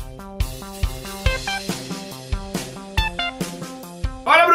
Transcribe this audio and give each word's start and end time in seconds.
Hola 0.00 0.53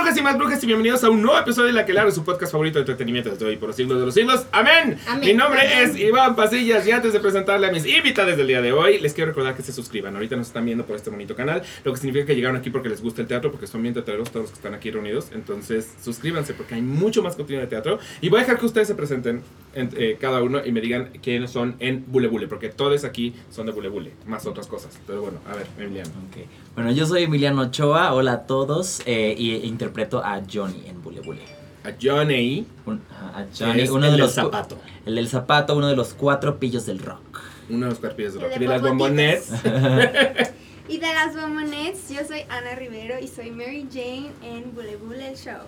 brujas 0.09 0.17
y 0.17 0.21
más 0.23 0.37
brujas 0.37 0.63
y 0.63 0.65
bienvenidos 0.65 1.03
a 1.03 1.09
un 1.09 1.21
nuevo 1.21 1.37
episodio 1.39 1.67
de 1.67 1.73
La 1.73 1.85
que 1.85 1.91
Claro, 1.91 2.09
su 2.11 2.23
podcast 2.23 2.51
favorito 2.51 2.79
de 2.79 2.81
entretenimiento 2.81 3.35
de 3.35 3.45
hoy 3.45 3.57
por 3.57 3.67
los 3.69 3.75
siglos 3.75 3.99
de 3.99 4.05
los 4.05 4.13
siglos. 4.13 4.45
¡Amén! 4.51 4.97
Amén. 5.07 5.19
Mi 5.27 5.33
nombre 5.33 5.61
Amén. 5.61 5.89
es 5.91 5.99
Iván 5.99 6.35
Pasillas 6.35 6.87
y 6.87 6.91
antes 6.91 7.13
de 7.13 7.19
presentarle 7.19 7.67
a 7.67 7.71
mis 7.71 7.85
invitados 7.85 8.35
del 8.37 8.47
día 8.47 8.61
de 8.61 8.71
hoy, 8.71 8.99
les 8.99 9.13
quiero 9.13 9.29
recordar 9.31 9.55
que 9.55 9.61
se 9.61 9.71
suscriban. 9.73 10.15
Ahorita 10.15 10.35
nos 10.35 10.47
están 10.47 10.65
viendo 10.65 10.85
por 10.85 10.95
este 10.95 11.09
bonito 11.11 11.35
canal, 11.35 11.61
lo 11.83 11.91
que 11.93 11.97
significa 11.99 12.25
que 12.25 12.35
llegaron 12.35 12.57
aquí 12.57 12.69
porque 12.71 12.89
les 12.89 13.01
gusta 13.01 13.21
el 13.21 13.27
teatro, 13.27 13.51
porque 13.51 13.67
son 13.67 13.81
bien 13.83 13.93
teatreros 13.93 14.31
todos 14.31 14.43
los 14.45 14.51
que 14.51 14.55
están 14.55 14.73
aquí 14.73 14.89
reunidos. 14.89 15.27
Entonces, 15.33 15.93
suscríbanse 16.01 16.53
porque 16.55 16.75
hay 16.75 16.81
mucho 16.81 17.21
más 17.21 17.35
contenido 17.35 17.61
de 17.61 17.67
teatro. 17.67 17.99
Y 18.21 18.29
voy 18.29 18.39
a 18.39 18.43
dejar 18.43 18.57
que 18.59 18.65
ustedes 18.65 18.87
se 18.87 18.95
presenten 18.95 19.41
en- 19.73 19.89
eh, 19.97 20.17
cada 20.19 20.41
uno 20.41 20.61
y 20.65 20.71
me 20.71 20.81
digan 20.81 21.11
quiénes 21.21 21.51
son 21.51 21.75
en 21.79 22.03
Bule 22.07 22.27
Bule, 22.29 22.47
porque 22.47 22.69
todos 22.69 23.03
aquí 23.03 23.35
son 23.51 23.65
de 23.67 23.71
Bule 23.73 23.89
Bule, 23.89 24.13
más 24.25 24.45
otras 24.47 24.65
cosas. 24.67 24.97
Pero 25.05 25.21
bueno, 25.21 25.39
a 25.51 25.55
ver, 25.55 25.67
Emiliano. 25.77 26.09
Ok. 26.29 26.47
Bueno, 26.75 26.91
yo 26.91 27.05
soy 27.05 27.23
Emiliano 27.23 27.63
Ochoa, 27.63 28.13
hola 28.13 28.31
a 28.33 28.47
todos, 28.47 29.01
eh, 29.05 29.35
y 29.37 29.55
interpreto 29.67 30.23
a 30.23 30.41
Johnny 30.51 30.83
en 30.87 31.01
Bule 31.01 31.21
Bule. 31.21 31.41
A 31.83 31.89
Johnny. 32.01 32.65
Un- 32.85 33.01
a 33.11 33.45
Johnny, 33.57 33.81
es 33.81 33.89
uno 33.89 34.05
el 34.05 34.11
de 34.11 34.11
del 34.11 34.19
los 34.21 34.33
zapato. 34.33 34.77
El 35.05 35.15
del 35.15 35.27
zapato, 35.27 35.75
uno 35.75 35.87
de 35.87 35.95
los 35.95 36.13
cuatro 36.13 36.57
pillos 36.59 36.85
del 36.85 36.99
rock. 36.99 37.41
Uno 37.69 37.85
de 37.87 37.91
los 37.91 37.99
carpillos 37.99 38.33
de 38.33 38.39
El 38.39 38.49
rock. 38.49 38.59
de 38.59 38.67
las 38.67 38.81
bombonettes. 38.81 39.51
Y 40.89 40.97
de 40.97 41.05
las 41.05 41.35
Womanets, 41.35 42.09
yo 42.09 42.25
soy 42.27 42.39
Ana 42.49 42.73
Rivero 42.73 43.19
y 43.19 43.27
soy 43.27 43.51
Mary 43.51 43.87
Jane 43.93 44.31
en 44.41 44.73
Bule 44.73 44.95
Bule 44.95 45.35
Show. 45.35 45.61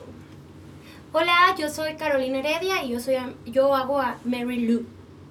Hola, 1.13 1.55
yo 1.59 1.70
soy 1.70 1.93
Carolina 1.93 2.39
Heredia 2.39 2.83
y 2.83 2.89
yo 2.93 2.99
soy 2.99 3.17
yo 3.45 3.75
hago 3.75 4.01
a 4.01 4.17
Mary 4.25 4.65
Lou 4.65 4.83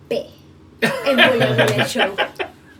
P 0.08 0.26
en 0.80 1.16
Bule 1.16 1.44
Bule 1.44 1.84
Show. 1.88 2.04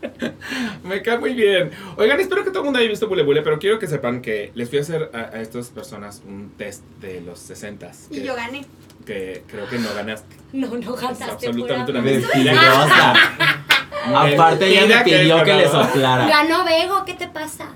Me 0.83 1.01
cae 1.01 1.17
muy 1.19 1.33
bien. 1.33 1.71
Oigan, 1.97 2.19
espero 2.19 2.43
que 2.43 2.49
todo 2.49 2.59
el 2.59 2.65
mundo 2.65 2.79
haya 2.79 2.89
visto 2.89 3.07
Bule 3.07 3.23
Bule, 3.23 3.41
pero 3.41 3.59
quiero 3.59 3.79
que 3.79 3.87
sepan 3.87 4.21
que 4.21 4.51
les 4.55 4.69
fui 4.69 4.79
a 4.79 4.81
hacer 4.81 5.11
a, 5.13 5.35
a 5.35 5.41
estas 5.41 5.69
personas 5.69 6.21
un 6.27 6.51
test 6.57 6.83
de 6.99 7.21
los 7.21 7.39
60 7.39 7.91
Y 8.09 8.15
que, 8.15 8.23
yo 8.25 8.35
gané. 8.35 8.65
que 9.05 9.43
creo 9.47 9.67
que 9.67 9.77
no 9.79 9.93
ganaste. 9.93 10.35
No, 10.53 10.67
no 10.67 10.95
Es 10.95 11.01
cantaste 11.01 11.47
absolutamente 11.47 11.91
una 11.91 12.01
mentira. 12.01 12.53
Aparte 14.05 14.67
ella 14.67 14.87
me 14.87 15.03
que 15.03 15.17
pidió 15.19 15.37
es 15.37 15.43
que 15.43 15.53
le 15.53 15.67
soplara. 15.67 16.27
Ganó 16.27 16.65
Bego, 16.65 17.05
¿qué 17.05 17.13
te 17.13 17.27
pasa? 17.27 17.69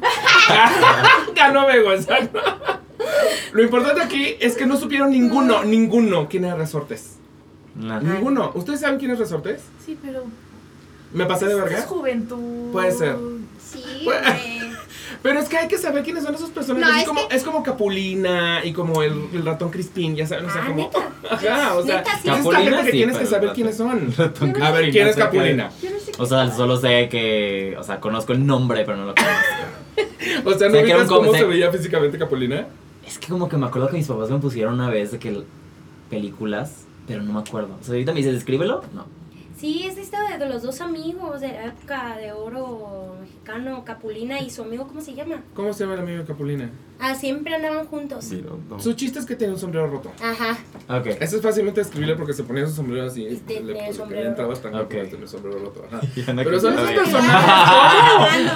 Ganó 1.35 1.67
Bego, 1.67 1.93
exacto. 1.93 2.39
Lo 3.53 3.63
importante 3.63 4.01
aquí 4.01 4.35
es 4.39 4.55
que 4.55 4.65
no 4.65 4.77
supieron 4.77 5.11
ninguno, 5.11 5.63
ninguno 5.63 6.27
quién 6.27 6.45
era 6.45 6.55
Resortes. 6.55 7.17
Nah. 7.75 7.99
Ninguno. 7.99 8.51
¿Ustedes 8.55 8.79
saben 8.79 8.97
quién 8.97 9.11
es 9.11 9.19
Resortes? 9.19 9.61
Sí, 9.85 9.97
pero. 10.01 10.23
¿Me 11.15 11.25
pasé 11.25 11.45
de 11.47 11.53
Es 11.53 11.57
verga? 11.63 11.81
juventud. 11.83 12.71
Puede 12.71 12.91
ser. 12.91 13.15
Sí. 13.59 13.83
Pero 15.23 15.39
es 15.39 15.49
que 15.49 15.57
hay 15.57 15.67
que 15.67 15.79
saber 15.79 16.03
quiénes 16.03 16.23
son 16.23 16.35
esos 16.35 16.51
personajes. 16.51 16.87
No, 16.87 16.93
es, 16.95 17.01
es 17.01 17.07
como, 17.07 17.27
que- 17.27 17.35
es 17.35 17.43
como 17.43 17.63
Capulina 17.63 18.63
y 18.63 18.73
como 18.73 19.01
el, 19.01 19.13
el 19.33 19.43
ratón 19.43 19.71
Crispín, 19.71 20.15
ya 20.15 20.27
saben. 20.27 20.45
O 20.45 20.51
sea, 20.51 20.61
Ah, 20.63 20.67
como. 20.67 20.77
¿neta? 20.83 20.99
Ajá, 21.31 21.75
o 21.75 21.83
sea, 21.83 21.97
Neta, 21.97 22.11
sí. 22.11 22.17
es 22.17 22.25
esta 22.25 22.37
Capulina 22.37 22.59
gente 22.63 22.77
que 22.85 22.91
sí, 22.91 22.97
tienes 22.97 23.17
que 23.17 23.25
saber 23.25 23.53
quiénes 23.53 23.77
son. 23.77 24.13
Ratón 24.15 24.61
A 24.61 24.71
ver, 24.71 24.91
¿quién 24.91 25.07
es 25.07 25.15
Capulina? 25.15 25.71
No 25.81 25.99
sé. 25.99 26.11
O 26.19 26.25
sea, 26.27 26.51
solo 26.51 26.77
sé 26.77 27.09
que, 27.09 27.75
o 27.79 27.83
sea, 27.83 27.99
conozco 27.99 28.33
el 28.33 28.45
nombre, 28.45 28.83
pero 28.85 28.97
no 28.97 29.05
lo 29.05 29.15
conozco. 29.15 29.33
O 30.45 30.53
sea, 30.53 30.69
¿no 30.69 30.79
un 30.79 31.07
cómo 31.07 31.33
se 31.33 31.43
veía 31.45 31.71
físicamente 31.71 32.17
Capulina? 32.17 32.67
Es 33.07 33.17
que 33.19 33.27
como 33.27 33.47
que 33.47 33.57
me 33.57 33.65
acuerdo 33.67 33.87
que 33.89 33.97
mis 33.97 34.07
papás 34.07 34.29
me 34.29 34.37
pusieron 34.39 34.73
una 34.75 34.89
vez 34.89 35.11
de 35.11 35.19
que 35.19 35.29
el- 35.29 35.45
películas, 36.09 36.83
pero 37.07 37.21
no 37.23 37.33
me 37.33 37.39
acuerdo. 37.39 37.75
O 37.79 37.83
sea, 37.83 37.93
ahorita 37.93 38.11
me 38.11 38.17
dices, 38.17 38.35
escríbelo. 38.35 38.83
No. 38.93 39.05
Sí, 39.65 39.83
es 39.83 39.97
esta 39.97 40.29
de, 40.29 40.37
de 40.37 40.47
los 40.47 40.61
dos 40.61 40.79
amigos 40.79 41.41
de 41.41 41.47
la 41.47 41.65
época 41.65 42.17
de 42.17 42.31
oro 42.31 43.15
mexicano, 43.19 43.83
Capulina 43.83 44.39
y 44.39 44.51
su 44.51 44.61
amigo, 44.61 44.85
¿cómo 44.85 45.01
se 45.01 45.15
llama? 45.15 45.41
¿Cómo 45.55 45.73
se 45.73 45.85
llama 45.85 45.95
el 45.95 46.01
amigo 46.01 46.19
de 46.19 46.25
Capulina? 46.25 46.69
Ah, 46.99 47.15
siempre 47.15 47.55
andaban 47.55 47.87
juntos. 47.87 48.31
Su 48.77 48.93
chiste 48.93 49.17
es 49.17 49.25
que 49.25 49.35
tiene 49.35 49.53
un 49.53 49.59
sombrero 49.59 49.87
roto. 49.87 50.11
Ajá. 50.21 50.55
Ok. 50.87 51.07
Eso 51.19 51.37
es 51.37 51.41
fácilmente 51.41 51.79
describible 51.81 52.15
porque 52.15 52.33
se 52.33 52.43
ponía 52.43 52.67
su 52.67 52.73
sombrero 52.73 53.07
así. 53.07 53.25
Y 53.25 53.37
tiene 53.37 53.73
le, 53.73 53.79
el 53.79 53.85
le 53.87 53.93
sombrero. 53.93 54.35
tan 54.35 54.75
Ok. 54.75 54.83
okay. 54.85 54.99
el 54.99 55.27
sombrero 55.27 55.57
roto. 55.57 55.83
Ajá. 55.91 55.99
Pero 56.35 56.59
son 56.59 56.73
esos 56.77 56.91
personajes. 56.91 58.51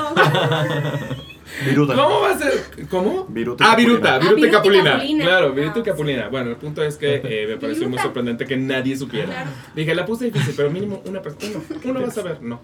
Viruta. 1.66 1.96
¿Cómo 1.96 2.22
va 2.22 2.32
a 2.32 2.38
ser? 2.38 2.88
¿Cómo? 2.90 3.26
Viruta 3.30 3.64
y 3.64 3.68
ah. 3.70 3.76
Viruta, 3.76 4.16
Ah, 4.16 4.20
Viruta 4.20 4.34
y 4.34 4.36
Viruta 4.36 4.48
y 4.48 4.52
Capulina. 4.52 4.92
Capulina. 4.94 5.24
Claro, 5.26 5.54
Viruta 5.54 5.80
y 5.80 5.82
Ah, 5.82 5.86
Capulina. 5.86 6.28
Bueno, 6.30 6.50
el 6.52 6.56
punto 6.58 6.84
es 6.84 6.96
que 6.98 7.22
eh, 7.24 7.46
me 7.48 7.58
pareció 7.58 7.90
muy 7.90 8.00
sorprendente 8.00 8.46
que 8.46 8.56
nadie 8.58 8.96
supiera. 8.98 9.28
Claro. 9.28 9.50
Dije, 9.76 9.96
la 9.96 10.06
puse 10.06 10.26
difícil, 10.26 10.54
pero 10.56 10.70
mínimo 10.70 11.02
una 11.06 11.22
persona. 11.22 11.60
Uno, 11.84 12.02
va 12.02 12.08
a 12.08 12.12
saber. 12.12 12.42
No. 12.42 12.62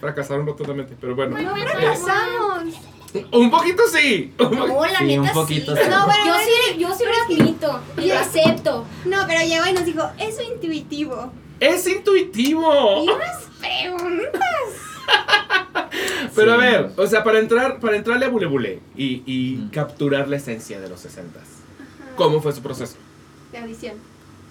Fracasaron 0.00 0.46
rotundamente, 0.46 0.96
pero 1.00 1.14
bueno. 1.14 1.36
No 1.38 1.56
Eh, 1.56 1.60
fracasamos. 1.62 2.74
un 3.32 3.50
poquito 3.50 3.82
sí. 3.92 4.32
No, 4.38 4.50
la 4.86 4.98
Sí, 4.98 5.04
neta 5.04 5.20
un 5.22 5.30
poquito 5.32 5.76
sí. 5.76 5.82
sí. 5.84 5.90
No, 5.90 6.06
bueno, 6.06 6.24
yo 6.24 6.32
bueno, 6.32 6.44
sí, 6.72 6.78
yo 6.78 6.94
sí 6.94 7.04
lo 7.04 7.36
admito 7.36 7.80
y 7.98 8.06
lo 8.08 8.18
acepto. 8.18 8.86
No, 9.04 9.18
pero 9.26 9.40
llegó 9.42 9.66
y 9.68 9.72
nos 9.72 9.84
dijo, 9.84 10.08
eso 10.18 10.42
intuitivo. 10.42 11.32
Es 11.58 11.86
intuitivo. 11.86 13.04
Y 13.04 13.08
unas 13.10 13.44
preguntas. 13.60 14.40
Pero 16.34 16.52
a 16.52 16.56
ver, 16.56 16.90
o 16.96 17.06
sea, 17.06 17.24
para 17.24 17.38
entrar, 17.38 17.80
para 17.80 17.96
entrarle 17.96 18.26
a 18.26 18.28
Bule 18.28 18.46
Bule 18.46 18.80
y, 18.96 19.22
y 19.26 19.56
Mm. 19.56 19.70
capturar 19.70 20.28
la 20.28 20.36
esencia 20.36 20.80
de 20.80 20.88
los 20.88 21.00
60 21.00 21.38
¿cómo 22.16 22.40
fue 22.40 22.52
su 22.52 22.62
proceso? 22.62 22.96
De 23.52 23.58
audición. 23.58 23.94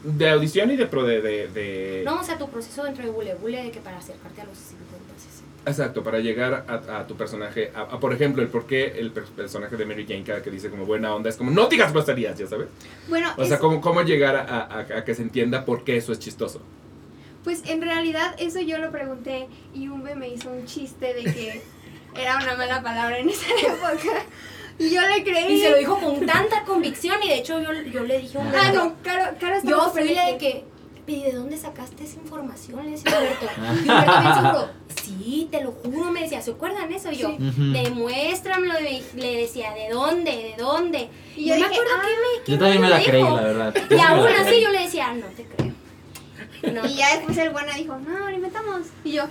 De 0.03 0.29
audición 0.29 0.71
y 0.71 0.75
de 0.77 0.85
pro 0.87 1.03
de, 1.03 1.21
de, 1.21 1.47
de- 1.49 2.01
No, 2.05 2.19
o 2.19 2.23
sea, 2.23 2.37
tu 2.37 2.49
proceso 2.49 2.83
dentro 2.83 3.03
de 3.05 3.11
Bule 3.11 3.35
Bule 3.35 3.63
de 3.63 3.71
que 3.71 3.79
para 3.79 3.97
acercarte 3.97 4.41
a 4.41 4.45
los 4.45 4.57
50 4.57 4.87
sí. 5.17 5.43
Exacto, 5.65 6.03
para 6.03 6.19
llegar 6.19 6.65
a, 6.67 6.99
a 6.99 7.07
tu 7.07 7.15
personaje, 7.15 7.71
a, 7.75 7.81
a, 7.81 7.99
por 7.99 8.13
ejemplo, 8.13 8.41
el 8.41 8.47
por 8.47 8.65
qué 8.65 8.93
el 8.97 9.11
per- 9.11 9.25
personaje 9.25 9.75
de 9.75 9.85
Mary 9.85 10.05
Jane 10.07 10.23
cada 10.23 10.41
que 10.41 10.49
dice 10.49 10.69
como 10.69 10.85
buena 10.85 11.13
onda 11.13 11.29
es 11.29 11.35
como 11.35 11.51
no 11.51 11.67
digas 11.67 11.91
groserías, 11.93 12.37
ya 12.39 12.47
sabes. 12.47 12.67
Bueno, 13.09 13.29
O 13.37 13.45
sea, 13.45 13.59
cómo, 13.59 13.81
cómo 13.81 14.01
llegar 14.01 14.35
a, 14.37 14.41
a- 14.41 14.79
a 14.99 15.03
que 15.05 15.13
se 15.15 15.21
entienda 15.21 15.65
por 15.65 15.83
qué 15.83 15.97
eso 15.97 16.11
es 16.13 16.19
chistoso. 16.19 16.61
Pues 17.43 17.63
en 17.65 17.81
realidad 17.81 18.35
eso 18.37 18.59
yo 18.59 18.77
lo 18.77 18.91
pregunté 18.91 19.47
y 19.73 19.87
Umbe 19.87 20.15
me 20.15 20.27
hizo 20.29 20.49
un 20.49 20.65
chiste 20.65 21.13
de 21.13 21.23
que 21.23 21.61
era 22.15 22.37
una 22.37 22.55
mala 22.55 22.81
palabra 22.81 23.17
en 23.19 23.29
esa 23.29 23.47
época. 23.61 24.25
Y 24.77 24.91
yo 24.91 25.01
le 25.01 25.23
creí. 25.23 25.55
Y 25.55 25.61
se 25.61 25.69
lo 25.71 25.77
dijo 25.77 25.99
con 25.99 26.25
tanta 26.25 26.63
convicción 26.63 27.17
y 27.23 27.27
de 27.27 27.35
hecho 27.39 27.61
yo, 27.61 27.73
yo 27.73 28.03
le 28.03 28.19
dije 28.19 28.37
a 28.37 28.41
un 28.41 28.47
Ah, 28.55 28.71
no, 28.73 28.95
Caro 29.03 29.31
estaba 29.35 29.61
Yo 29.63 29.89
fui 29.91 30.13
la 30.13 30.27
de 30.27 30.37
que, 30.37 30.63
¿y 31.05 31.23
de 31.23 31.33
dónde 31.33 31.57
sacaste 31.57 32.05
esa 32.05 32.15
información? 32.17 32.85
Le 32.85 32.91
decía 32.91 33.11
Humberto. 33.19 33.47
Y 33.85 33.89
Humberto 33.89 34.35
seguro, 34.35 34.69
sí, 35.03 35.47
te 35.51 35.63
lo 35.63 35.71
juro, 35.71 36.11
me 36.11 36.21
decía, 36.21 36.41
¿se 36.41 36.51
acuerdan 36.51 36.91
eso? 36.93 37.11
Y 37.11 37.17
yo, 37.17 37.29
Sí. 37.29 37.73
Demuéstramelo. 37.73 38.79
Y 38.79 39.03
le 39.19 39.35
decía, 39.41 39.73
¿de 39.73 39.89
dónde? 39.89 40.31
¿De 40.31 40.55
dónde? 40.57 41.09
Y 41.35 41.41
Y 41.41 41.47
yo 41.49 41.55
yo 41.55 41.61
me 41.61 41.67
dije, 41.69 41.81
acuerdo 41.81 41.91
ah. 41.97 42.01
que 42.01 42.09
me. 42.39 42.43
que 42.45 42.51
Yo 42.53 42.59
también 42.59 42.81
me 42.81 42.89
la 42.89 42.97
dijo. 42.99 43.09
creí, 43.09 43.23
la 43.23 43.41
verdad. 43.41 43.73
Y 43.75 43.79
sí 43.79 43.95
me 43.95 44.01
aún 44.01 44.27
así 44.39 44.61
yo 44.61 44.69
le 44.69 44.79
decía, 44.83 45.13
no 45.13 45.25
te 45.35 45.43
creo. 45.43 45.68
No. 46.63 46.85
Y 46.85 46.95
ya 46.95 47.15
después 47.15 47.37
el 47.37 47.49
buena 47.51 47.73
dijo, 47.73 47.97
no, 47.97 48.29
lo 48.29 48.31
inventamos. 48.31 48.87
Y 49.03 49.13
yo, 49.13 49.23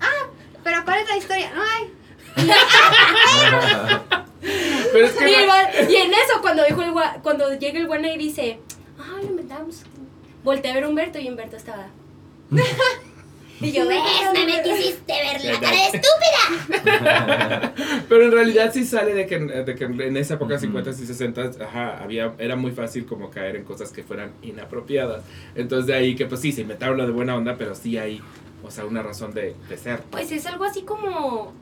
ah, 0.00 0.28
pero 0.62 0.84
¿cuál 0.84 1.00
es 1.00 1.08
la 1.08 1.16
historia? 1.16 1.52
No 1.54 1.62
hay. 1.62 1.92
Pero 4.92 5.06
es 5.06 5.12
que... 5.14 5.30
Y, 5.90 5.96
en 5.96 6.12
eso, 6.12 6.40
cuando 6.40 6.64
dijo 6.64 6.82
el 6.82 6.92
cuando 7.22 7.52
llega 7.54 7.78
el 7.78 7.86
buena 7.86 8.08
y 8.12 8.18
dice, 8.18 8.60
ah, 8.98 9.16
lo 9.20 9.28
inventamos. 9.28 9.82
Volteé 10.44 10.70
a 10.70 10.74
ver 10.74 10.84
a 10.84 10.88
Humberto 10.88 11.18
y 11.18 11.28
Humberto 11.28 11.56
estaba. 11.56 11.88
y 13.60 13.72
yo, 13.72 13.86
¿ves? 13.86 13.98
No 14.34 14.44
me 14.44 14.62
quisiste 14.62 15.12
ver 15.12 15.44
la 15.44 15.60
cara 15.60 15.76
de 15.76 15.98
estúpida. 15.98 17.74
Pero 18.08 18.24
en 18.24 18.32
realidad 18.32 18.70
sí 18.72 18.84
sale 18.84 19.14
de 19.14 19.26
que, 19.26 19.38
de 19.38 19.74
que 19.74 19.84
en 19.84 20.16
esa 20.16 20.34
época, 20.34 20.54
Ujú. 20.54 20.64
50 20.64 20.90
y 20.90 20.94
60, 20.94 21.50
ajá, 21.64 22.02
había, 22.02 22.34
era 22.38 22.56
muy 22.56 22.72
fácil 22.72 23.06
como 23.06 23.30
caer 23.30 23.56
en 23.56 23.64
cosas 23.64 23.92
que 23.92 24.02
fueran 24.02 24.32
inapropiadas. 24.42 25.22
Entonces 25.54 25.86
de 25.86 25.94
ahí 25.94 26.14
que 26.14 26.26
pues 26.26 26.40
sí, 26.40 26.52
se 26.52 26.62
inventaron 26.62 26.96
lo 26.98 27.06
de 27.06 27.12
buena 27.12 27.34
onda, 27.36 27.56
pero 27.56 27.74
sí 27.74 27.98
hay, 27.98 28.20
o 28.62 28.70
sea, 28.70 28.84
una 28.84 29.02
razón 29.02 29.32
de, 29.32 29.54
de 29.68 29.76
ser. 29.76 30.00
Pues 30.10 30.30
es 30.32 30.46
algo 30.46 30.64
así 30.64 30.82
como, 30.82 31.52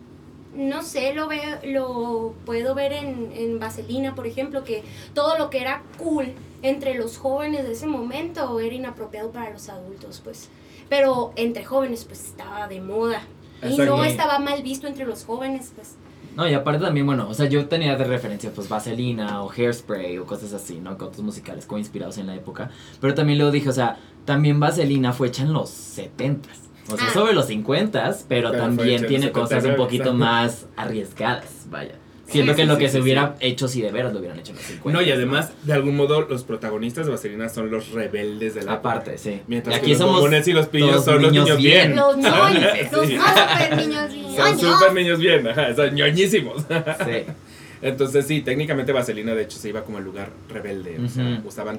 no 0.54 0.82
sé, 0.82 1.14
lo 1.14 1.28
veo, 1.28 1.58
lo 1.64 2.34
puedo 2.44 2.74
ver 2.74 2.92
en, 2.92 3.32
en 3.34 3.58
Vaselina, 3.58 4.14
por 4.14 4.26
ejemplo, 4.26 4.64
que 4.64 4.82
todo 5.14 5.38
lo 5.38 5.50
que 5.50 5.60
era 5.60 5.82
cool 5.98 6.32
entre 6.62 6.94
los 6.94 7.18
jóvenes 7.18 7.64
de 7.66 7.72
ese 7.72 7.86
momento 7.86 8.58
era 8.58 8.74
inapropiado 8.74 9.30
para 9.30 9.50
los 9.50 9.68
adultos, 9.68 10.20
pues. 10.24 10.48
Pero 10.88 11.32
entre 11.36 11.64
jóvenes, 11.64 12.04
pues 12.04 12.24
estaba 12.24 12.68
de 12.68 12.80
moda. 12.80 13.22
Y 13.62 13.76
no 13.78 14.04
estaba 14.04 14.38
mal 14.38 14.62
visto 14.62 14.86
entre 14.86 15.06
los 15.06 15.24
jóvenes, 15.24 15.72
pues. 15.74 15.94
No, 16.36 16.48
y 16.48 16.52
aparte 16.54 16.84
también, 16.84 17.06
bueno, 17.06 17.28
o 17.28 17.34
sea, 17.34 17.46
yo 17.46 17.66
tenía 17.68 17.94
de 17.96 18.02
referencia 18.04 18.50
pues 18.52 18.68
Vaselina 18.68 19.42
o 19.42 19.50
Hairspray 19.50 20.18
o 20.18 20.26
cosas 20.26 20.52
así, 20.52 20.80
¿no? 20.80 20.98
Con 20.98 21.08
otros 21.08 21.22
musicales 21.22 21.64
como 21.64 21.78
inspirados 21.78 22.18
en 22.18 22.26
la 22.26 22.34
época. 22.34 22.70
Pero 23.00 23.14
también 23.14 23.38
luego 23.38 23.52
dije, 23.52 23.68
o 23.68 23.72
sea, 23.72 23.98
también 24.24 24.58
Vaselina 24.58 25.12
fue 25.12 25.28
hecha 25.28 25.44
en 25.44 25.52
los 25.52 25.70
70s. 25.70 26.58
O 26.92 26.96
sea, 26.98 27.06
Ah. 27.08 27.12
sobre 27.14 27.32
los 27.34 27.46
50s, 27.48 28.24
pero, 28.28 28.50
Pero 28.50 28.62
también 28.62 29.02
en 29.02 29.06
tiene 29.08 29.32
cosas 29.32 29.64
un 29.64 29.70
79, 29.70 29.76
poquito 29.76 30.12
más 30.12 30.66
arriesgadas, 30.76 31.66
vaya. 31.70 31.94
Siento 32.26 32.52
Sí, 32.52 32.56
que 32.56 32.62
sí, 32.62 32.68
lo 32.68 32.78
que 32.78 32.86
sí, 32.86 32.92
se 32.92 32.96
sí. 32.98 33.02
hubiera 33.02 33.36
hecho 33.40 33.68
si 33.68 33.82
de 33.82 33.92
veras 33.92 34.12
lo 34.14 34.18
hubieran 34.20 34.38
hecho 34.38 34.52
en 34.52 34.56
los 34.56 34.64
50. 34.64 34.98
No, 34.98 35.06
y 35.06 35.12
además, 35.12 35.52
de 35.64 35.72
algún 35.74 35.94
modo, 35.94 36.22
los 36.22 36.42
protagonistas 36.44 37.04
de 37.04 37.12
Vaselina 37.12 37.48
son 37.50 37.70
los 37.70 37.90
rebeldes 37.90 38.54
de 38.54 38.62
la 38.62 38.72
Aparte, 38.74 39.18
sí. 39.18 39.42
Mientras 39.46 39.76
y 39.76 39.78
que 39.78 39.82
aquí 39.82 39.90
los 39.90 39.98
somos 39.98 40.14
bombones 40.20 40.48
y 40.48 40.52
los 40.54 40.66
pillos 40.68 41.04
son 41.04 41.20
los 41.20 41.32
niños 41.32 41.58
bien. 41.58 41.88
bien. 41.88 41.96
Los 41.96 42.16
ñoños, 42.16 42.62
Los 42.92 43.06
Sí. 43.06 43.16
no 43.16 43.24
super 43.28 43.76
niños 43.76 44.14
y 44.14 44.36
Son 44.36 44.58
súper 44.58 44.92
niños 44.94 45.18
bien, 45.18 45.46
ajá, 45.48 45.74
son 45.74 45.94
ñoñísimos. 45.94 46.62
Sí. 46.62 47.24
Entonces, 47.82 48.26
sí, 48.26 48.40
técnicamente 48.40 48.92
Vaselina, 48.92 49.34
de 49.34 49.42
hecho, 49.42 49.58
se 49.58 49.68
iba 49.68 49.82
como 49.84 49.98
al 49.98 50.04
lugar 50.04 50.30
rebelde. 50.48 50.98
O 51.04 51.08
sea, 51.08 51.42
usaban 51.44 51.78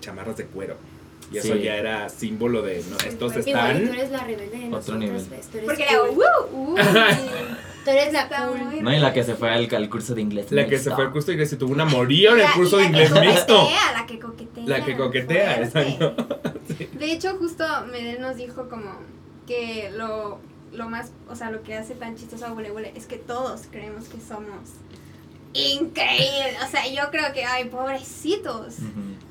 chamarras 0.00 0.38
de 0.38 0.46
cuero. 0.46 0.76
Y 1.30 1.36
eso 1.38 1.54
Sí. 1.54 1.62
ya 1.62 1.76
era 1.76 2.08
símbolo 2.08 2.62
de, 2.62 2.82
no, 2.90 2.96
estos 3.06 3.46
Igual 3.46 3.76
y 3.76 3.80
tú 3.80 3.84
están... 3.84 3.94
eres 3.98 4.10
la 4.10 4.24
rebelde 4.24 4.58
de 4.58 4.74
Otro 4.74 4.96
nivel. 4.96 5.22
Porque 5.66 5.84
le 5.84 5.98
cool. 5.98 6.24
hago, 6.24 6.48
uh, 6.52 6.72
uh. 6.72 6.76
Tú 7.84 7.90
eres 7.90 8.12
la 8.12 8.28
cool. 8.28 8.82
¿No? 8.82 8.92
Y 8.92 8.98
la 8.98 9.12
que 9.12 9.24
se 9.24 9.34
fue 9.34 9.50
al, 9.50 9.68
al 9.74 9.88
curso 9.90 10.14
de 10.14 10.20
inglés. 10.22 10.52
La 10.52 10.66
que 10.66 10.78
se 10.78 10.90
fue 10.90 11.04
al 11.04 11.10
curso 11.12 11.28
de 11.28 11.32
inglés 11.34 11.52
y 11.52 11.56
tuvo 11.56 11.72
un 11.72 11.80
amorío 11.80 12.32
en 12.32 12.38
el 12.38 12.44
La- 12.44 12.52
curso 12.54 12.76
de 12.76 12.82
la 12.84 12.88
inglés 12.88 13.12
que 13.12 13.20
mixto. 13.20 13.54
coquetea, 13.58 13.92
La 13.92 14.06
que 14.06 14.18
coquetea. 14.18 14.64
La 14.66 14.84
que 14.84 14.96
coquetea, 14.96 15.54
fuerte. 15.68 15.80
exacto. 15.80 16.38
De 16.98 17.12
hecho, 17.12 17.36
justo 17.38 17.64
Medel 17.90 18.20
nos 18.20 18.36
dijo 18.36 18.68
como 18.68 18.92
que 19.46 19.90
lo, 19.96 20.38
lo 20.72 20.88
más, 20.88 21.10
o 21.28 21.34
sea, 21.34 21.50
lo 21.50 21.62
que 21.62 21.74
hace 21.74 21.94
tan 21.94 22.16
chistoso 22.16 22.46
a 22.46 22.50
Bule 22.52 22.70
Bule 22.70 22.92
es 22.94 23.06
que 23.06 23.16
todos 23.16 23.62
creemos 23.70 24.04
que 24.08 24.18
somos 24.20 24.60
increíbles. 25.54 26.56
O 26.66 26.70
sea, 26.70 26.86
yo 26.88 27.10
creo 27.10 27.32
que, 27.32 27.44
ay, 27.44 27.66
pobrecitos. 27.66 28.76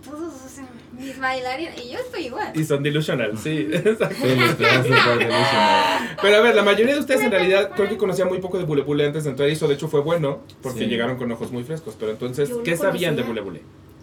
Todos, 0.04 0.34
o 0.46 0.50
sea, 0.50 0.66
mis 0.94 1.18
bailarines. 1.20 1.84
Y 1.86 1.90
yo 1.92 2.00
estoy 2.00 2.26
igual. 2.28 2.52
Y 2.56 2.64
son 2.64 2.84
delusional, 2.84 3.38
sí. 3.38 3.68
exacto. 3.74 4.16
Sí, 4.22 4.28
delusional. 4.28 6.16
Pero 6.22 6.38
a 6.38 6.42
ver, 6.42 6.56
la 6.56 6.64
mayoría 6.64 6.94
de 6.96 7.00
ustedes 7.00 7.22
en 7.22 7.32
realidad 7.32 7.72
creo 7.76 7.90
que 7.90 7.98
conocían 7.98 8.28
muy 8.28 8.40
poco 8.40 8.58
de 8.58 8.66
Bule 8.66 8.84
Bule 8.84 9.06
antes 9.06 9.24
de 9.24 9.30
entrar 9.32 9.50
y 9.50 9.54
eso 9.54 9.68
de 9.68 9.76
hecho 9.76 9.88
fue 9.88 10.02
bueno 10.02 10.40
porque 10.62 10.80
Sí. 10.80 10.86
llegaron 10.86 11.18
con 11.18 11.32
ojos 11.32 11.52
muy 11.52 11.64
frescos. 11.64 11.96
Pero 12.00 12.12
entonces, 12.12 12.50
Yo 12.50 12.58
no 12.58 12.64
¿qué 12.64 12.76
sabían 12.78 13.16
de 13.16 13.24
conocía. 13.24 13.44
Bule 13.44 13.60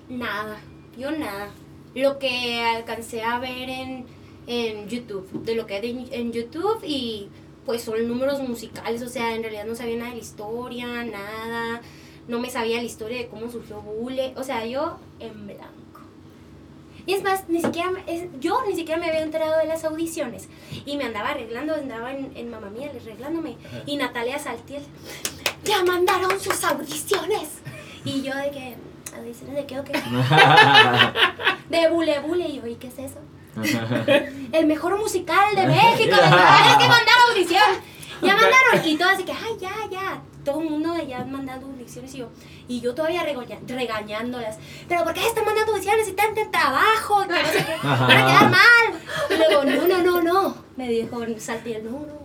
Bule? 0.09 0.19
Nada, 0.19 0.59
yo 0.97 1.11
nada. 1.11 1.51
Lo 1.95 2.19
que 2.19 2.61
alcancé 2.63 3.23
a 3.23 3.39
ver 3.39 3.69
en, 3.69 4.07
en 4.47 4.89
YouTube, 4.89 5.29
de 5.45 5.55
lo 5.55 5.67
que 5.67 5.75
hay 5.77 5.91
en, 5.91 6.07
en 6.13 6.33
YouTube 6.33 6.79
y 6.85 7.29
pues 7.67 7.83
son 7.83 8.07
números 8.09 8.41
musicales, 8.41 9.03
o 9.03 9.09
sea, 9.11 9.35
en 9.35 9.43
realidad 9.43 9.67
no 9.67 9.75
sabía 9.75 9.97
nada 9.97 10.11
de 10.11 10.17
la 10.17 10.23
historia, 10.23 10.87
nada, 11.05 11.83
no 12.27 12.39
me 12.41 12.49
sabía 12.49 12.79
la 12.79 12.85
historia 12.85 13.19
de 13.19 13.27
cómo 13.29 13.51
surgió 13.51 13.83
Bule, 13.83 14.33
o 14.37 14.43
sea, 14.45 14.65
yo 14.65 14.99
en 15.21 15.47
blanco. 15.47 15.73
Y 17.09 17.15
es 17.15 17.23
más, 17.23 17.49
ni 17.49 17.63
siquiera, 17.63 17.91
es- 18.07 18.27
yo 18.39 18.61
ni 18.69 18.77
siquiera 18.77 19.01
me 19.01 19.09
había 19.09 19.23
enterado 19.23 19.57
de 19.59 19.65
las 19.67 19.83
audiciones 19.85 20.47
y 20.85 20.99
me 20.99 21.05
andaba 21.05 21.31
arreglando, 21.31 21.75
andaba 21.75 22.13
en, 22.13 22.33
en 22.37 22.51
Mamá 22.51 22.69
Mía 22.69 22.91
arreglándome 22.95 23.57
y 23.87 23.97
Natalia 23.97 24.39
Saltiel, 24.39 24.83
ya 25.65 25.83
mandaron 25.85 26.39
sus 26.39 26.63
audiciones. 26.65 27.49
Y 28.05 28.21
yo 28.23 28.35
de 28.37 28.51
que, 28.51 28.77
¿audiciones 29.17 29.57
de 29.57 29.65
qué 29.67 29.79
o 29.81 29.85
qué? 29.85 29.93
De 31.71 31.89
Bule 31.89 32.19
Bule. 32.21 32.47
Y 32.49 32.57
yo, 32.61 32.67
¿y 32.67 32.75
qué 32.77 32.89
es 32.89 32.99
eso? 32.99 33.21
El 34.53 34.67
mejor 34.67 34.99
musical 34.99 35.55
de 35.57 35.67
México. 35.67 36.15
de 36.15 36.27
es 36.27 36.77
que 36.79 36.89
mandar 36.89 37.15
audición. 37.31 37.98
Ya 38.23 38.35
mandaron. 38.37 38.85
Y 38.89 38.97
todo 38.97 39.09
así 39.11 39.25
que, 39.25 39.33
ay, 39.33 39.57
ya, 39.61 39.73
ya. 39.91 40.23
Todo 40.45 40.61
el 40.63 40.71
mundo 40.71 40.95
ya 41.07 41.25
mandando 41.25 41.67
audiciones. 41.67 42.15
Y 42.15 42.19
yo, 42.19 42.29
y 42.69 42.81
yo 42.81 42.95
todavía 42.95 43.23
regoña- 43.25 43.59
regañándolas. 43.67 44.59
Pero 44.89 45.05
¿por 45.05 45.13
qué 45.13 45.27
están 45.27 45.45
mandando 45.45 45.73
audiciones 45.73 46.09
y 46.09 46.13
tanto 46.13 46.41
trabajo? 46.51 47.23
Que 47.27 47.43
no 47.43 47.49
sé 47.49 47.65
qué. 47.67 47.77
Van 47.87 48.11
a 48.11 48.27
quedar 48.27 48.51
mal. 48.51 49.01
Y 49.31 49.37
luego, 49.37 49.65
no, 49.65 49.89
no, 49.89 50.03
no, 50.03 50.23
no. 50.23 50.55
Me 50.77 50.89
dijo 50.89 51.21
Saltiel, 51.39 51.85
no, 51.85 51.91
no. 51.91 52.19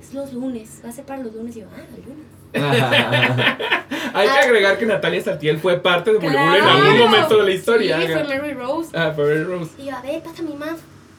Es 0.00 0.14
los 0.14 0.32
lunes. 0.32 0.80
Va 0.84 0.88
a 0.88 0.92
ser 0.92 1.04
para 1.04 1.22
los 1.22 1.34
lunes. 1.34 1.56
Y 1.56 1.60
yo, 1.60 1.66
ah, 1.74 1.80
los 1.96 2.06
lunes. 2.06 2.26
Hay 4.14 4.28
que 4.28 4.38
agregar 4.38 4.78
que 4.78 4.86
Natalia 4.86 5.22
Saltiel 5.22 5.58
fue 5.58 5.78
parte 5.80 6.12
de 6.12 6.18
Bule 6.18 6.36
en 6.38 6.64
algún 6.64 6.98
momento 6.98 7.36
de 7.38 7.42
la 7.44 7.50
historia. 7.50 8.00
Sí, 8.00 8.06
fue 8.06 8.24
Mary 8.24 8.54
Rose. 8.54 8.90
Ah, 8.96 9.12
Mary 9.16 9.44
Rose. 9.44 9.70
Y 9.78 9.86
yo, 9.86 9.96
a 9.96 10.00
ver, 10.00 10.22
pásame 10.22 10.54
más 10.54 10.76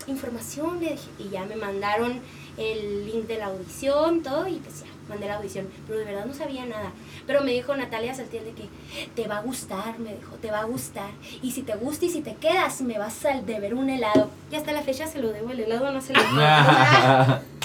información. 0.07 0.79
le 0.79 0.91
dije. 0.91 1.09
Y 1.19 1.29
ya 1.29 1.45
me 1.45 1.55
mandaron 1.55 2.19
el 2.57 3.05
link 3.05 3.27
de 3.27 3.37
la 3.37 3.45
audición, 3.47 4.21
todo, 4.23 4.47
y 4.47 4.55
pues 4.55 4.81
ya, 4.81 4.87
mandé 5.09 5.27
la 5.27 5.35
audición. 5.37 5.67
Pero 5.87 5.99
de 5.99 6.05
verdad 6.05 6.25
no 6.25 6.33
sabía 6.33 6.65
nada. 6.65 6.91
Pero 7.25 7.41
me 7.43 7.51
dijo 7.51 7.75
Natalia 7.75 8.13
Saltiel 8.15 8.45
de 8.45 8.51
que 8.53 8.69
te 9.15 9.27
va 9.27 9.37
a 9.37 9.41
gustar, 9.41 9.99
me 9.99 10.15
dijo, 10.15 10.35
te 10.41 10.49
va 10.51 10.61
a 10.61 10.63
gustar. 10.65 11.09
Y 11.41 11.51
si 11.51 11.61
te 11.61 11.75
gusta 11.75 12.05
y 12.05 12.09
si 12.09 12.21
te 12.21 12.35
quedas, 12.35 12.81
me 12.81 12.97
vas 12.97 13.23
a 13.25 13.41
deber 13.41 13.73
un 13.73 13.89
helado. 13.89 14.29
Y 14.51 14.55
hasta 14.55 14.71
la 14.71 14.81
fecha 14.81 15.05
se 15.07 15.19
lo 15.21 15.29
debo, 15.29 15.51
el 15.51 15.59
helado 15.59 15.91
no 15.91 16.01
se 16.01 16.13
lo 16.13 16.19
debo. 16.21 16.31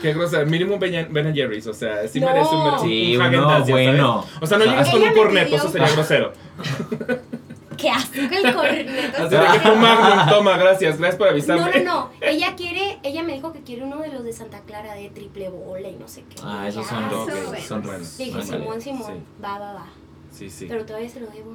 Qué 0.00 0.14
grosera. 0.14 0.44
Mínimo 0.46 0.78
Ben 0.78 1.12
Ben 1.12 1.34
Jerry's. 1.34 1.66
O 1.66 1.74
sea, 1.74 2.06
sí 2.08 2.18
No. 2.20 2.28
merece 2.28 2.54
un, 2.54 2.62
un 2.62 2.80
Sí, 2.80 3.12
ya 3.12 3.18
sabes. 3.30 3.68
bueno. 3.70 4.24
O 4.40 4.46
sea, 4.46 4.56
no 4.58 4.64
O 4.64 4.66
sea, 4.66 4.72
llegas 4.72 4.90
con 4.90 5.02
un 5.02 5.12
corneto, 5.14 5.46
pidió- 5.48 5.56
eso 5.58 5.68
sería 5.70 5.90
grosero. 5.90 6.32
Qué 7.76 7.90
asco 7.90 8.14
el 8.18 8.54
corneto. 8.54 9.24
Así 9.24 9.36
de 9.36 9.60
que 9.62 9.70
un 9.70 9.80
Magnum, 9.80 10.28
toma, 10.28 10.56
gracias, 10.56 10.98
gracias 10.98 11.16
por 11.16 11.26
No, 11.26 11.32
avisarme. 11.32 11.80
no, 11.84 11.94
no. 11.94 12.10
Ella 12.20 12.54
quiere, 12.56 12.98
ella 13.02 13.22
me 13.22 13.34
dijo 13.34 13.52
que 13.52 13.60
quiere 13.62 13.84
uno 13.84 13.98
de 13.98 14.08
los 14.08 14.24
de 14.24 14.32
Santa 14.32 14.60
Clara 14.62 14.94
de 14.94 15.08
triple 15.10 15.48
bola 15.48 15.88
y 15.88 15.96
no 15.96 16.08
sé 16.08 16.22
qué. 16.28 16.36
Ah, 16.42 16.66
esos 16.68 16.86
son 16.86 17.02
los 17.10 17.26
bueno. 17.26 17.60
son 17.66 17.82
dije. 18.18 18.42
Simón, 18.42 18.80
Simón, 18.80 19.06
Sí. 19.06 19.42
va, 19.44 19.58
va, 19.58 19.72
va. 19.74 19.86
Sí, 20.32 20.50
sí. 20.50 20.66
Pero 20.68 20.84
todavía 20.84 21.08
se 21.08 21.20
lo 21.20 21.26
debo. 21.28 21.54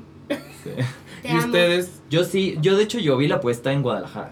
Sí. 0.64 0.70
Te 1.22 1.28
¿Y 1.28 1.32
amo. 1.32 1.46
ustedes? 1.46 2.02
Yo 2.10 2.24
sí, 2.24 2.58
yo 2.62 2.76
de 2.78 2.84
hecho 2.84 2.98
yo 3.00 3.18
vi 3.18 3.28
la 3.28 3.40
puesta 3.40 3.72
en 3.72 3.82
Guadalajara. 3.84 4.32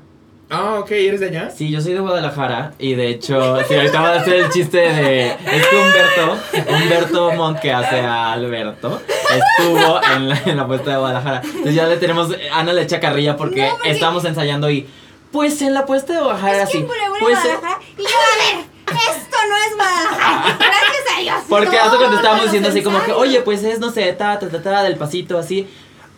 Ah, 0.52 0.80
ok, 0.80 0.90
¿eres 0.92 1.20
de 1.20 1.28
allá? 1.28 1.52
Sí, 1.52 1.70
yo 1.70 1.80
soy 1.80 1.94
de 1.94 2.00
Guadalajara 2.00 2.74
y 2.80 2.96
de 2.96 3.10
hecho, 3.10 3.60
sí, 3.68 3.76
ahorita 3.76 4.02
voy 4.02 4.10
a 4.10 4.20
hacer 4.20 4.34
el 4.34 4.50
chiste 4.50 4.78
de. 4.80 5.28
Es 5.28 5.68
que 5.68 5.76
Humberto, 5.76 6.38
Humberto 6.74 7.32
Montt 7.34 7.60
que 7.60 7.72
hace 7.72 8.00
a 8.00 8.34
Alberto, 8.34 9.00
estuvo 9.08 10.02
en 10.16 10.30
la, 10.30 10.42
en 10.46 10.58
la 10.58 10.66
puesta 10.66 10.90
de 10.90 10.98
Guadalajara. 10.98 11.42
Entonces 11.44 11.76
ya 11.76 11.86
le 11.86 11.98
tenemos. 11.98 12.30
Ana 12.52 12.74
le 12.74 12.82
echa 12.82 13.00
carrilla 13.00 13.38
porque 13.38 13.62
No, 13.68 13.78
estábamos 13.84 14.26
ensayando 14.26 14.72
y. 14.72 14.90
Pues 15.32 15.62
en 15.62 15.76
la 15.76 15.86
puesta 15.86 16.14
de 16.14 16.20
Guadalajara 16.20 16.64
Es 16.64 16.70
que 16.72 16.80
sí. 16.80 16.88
Pues, 17.20 17.38
eh, 17.46 17.56
Guadalajara. 17.60 17.80
Y 17.96 18.02
yo, 18.02 18.08
a 18.10 18.58
ver, 18.58 18.66
esto 18.88 19.38
no 19.48 19.58
es 19.58 19.76
Guadalajara. 19.76 20.58
Gracias 20.58 21.16
a 21.16 21.22
Dios. 21.22 21.44
Porque 21.48 21.78
hace 21.78 21.98
cuando 21.98 22.16
estábamos 22.16 22.46
diciendo 22.46 22.70
así 22.70 22.82
como 22.82 23.04
que, 23.04 23.12
oye, 23.12 23.42
pues 23.42 23.64
es, 23.64 23.80
no 23.80 23.92
sé, 23.92 24.12
ta, 24.14 24.40
ta, 24.40 24.50
ta, 24.50 24.64
ta, 24.64 24.82
del 24.82 24.96
pasito 24.96 25.38
así. 25.38 25.70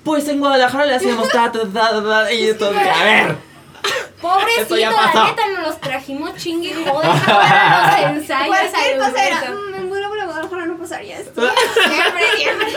Pues 0.05 0.25
en 0.29 0.39
Guadalajara 0.39 0.85
le 0.85 0.95
hacíamos 0.95 1.27
ta, 1.27 1.51
ta, 1.51 1.63
ta, 1.63 1.89
ta, 1.91 2.01
ta, 2.01 2.31
y 2.31 2.53
todo. 2.53 2.69
A 2.69 3.03
ver. 3.03 3.50
Pobrecito, 4.21 4.75
la 4.75 4.89
neta, 4.89 5.47
nos 5.55 5.67
los 5.67 5.79
trajimos 5.81 6.35
chingue 6.37 6.69
y 6.69 6.85
jode 6.85 7.07
para 7.25 8.01
los 8.11 8.17
ensayos. 8.17 8.47
Cualquier 8.47 9.01
al 9.01 9.09
cosa 9.11 9.27
era. 9.27 9.51
"Mm, 9.51 9.89
Guadalajara 10.31 10.65
no 10.65 10.77
pasaría 10.77 11.19
esto. 11.19 11.41
Siempre, 11.73 12.23
siempre. 12.37 12.67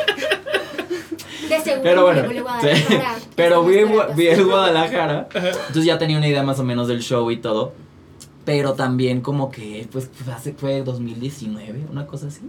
De 1.48 1.60
seguro, 1.60 1.82
Pero 1.82 2.02
bueno, 2.02 2.22
Bule, 2.22 2.34
sí. 2.36 2.40
Guadalajara. 2.42 3.14
pero 3.36 3.64
vi, 3.64 3.84
vi. 4.14 4.34
Guadalajara. 4.42 5.28
Entonces 5.34 5.84
ya 5.84 5.98
tenía 5.98 6.16
una 6.16 6.26
idea 6.26 6.42
más 6.42 6.58
o 6.58 6.64
menos 6.64 6.88
del 6.88 7.00
show 7.02 7.30
y 7.30 7.36
todo. 7.36 7.74
Pero 8.44 8.74
también 8.74 9.22
como 9.22 9.50
que, 9.50 9.88
pues, 9.90 10.10
pues, 10.22 10.28
hace, 10.36 10.52
fue 10.52 10.82
2019, 10.82 11.86
una 11.90 12.06
cosa 12.06 12.26
así. 12.26 12.40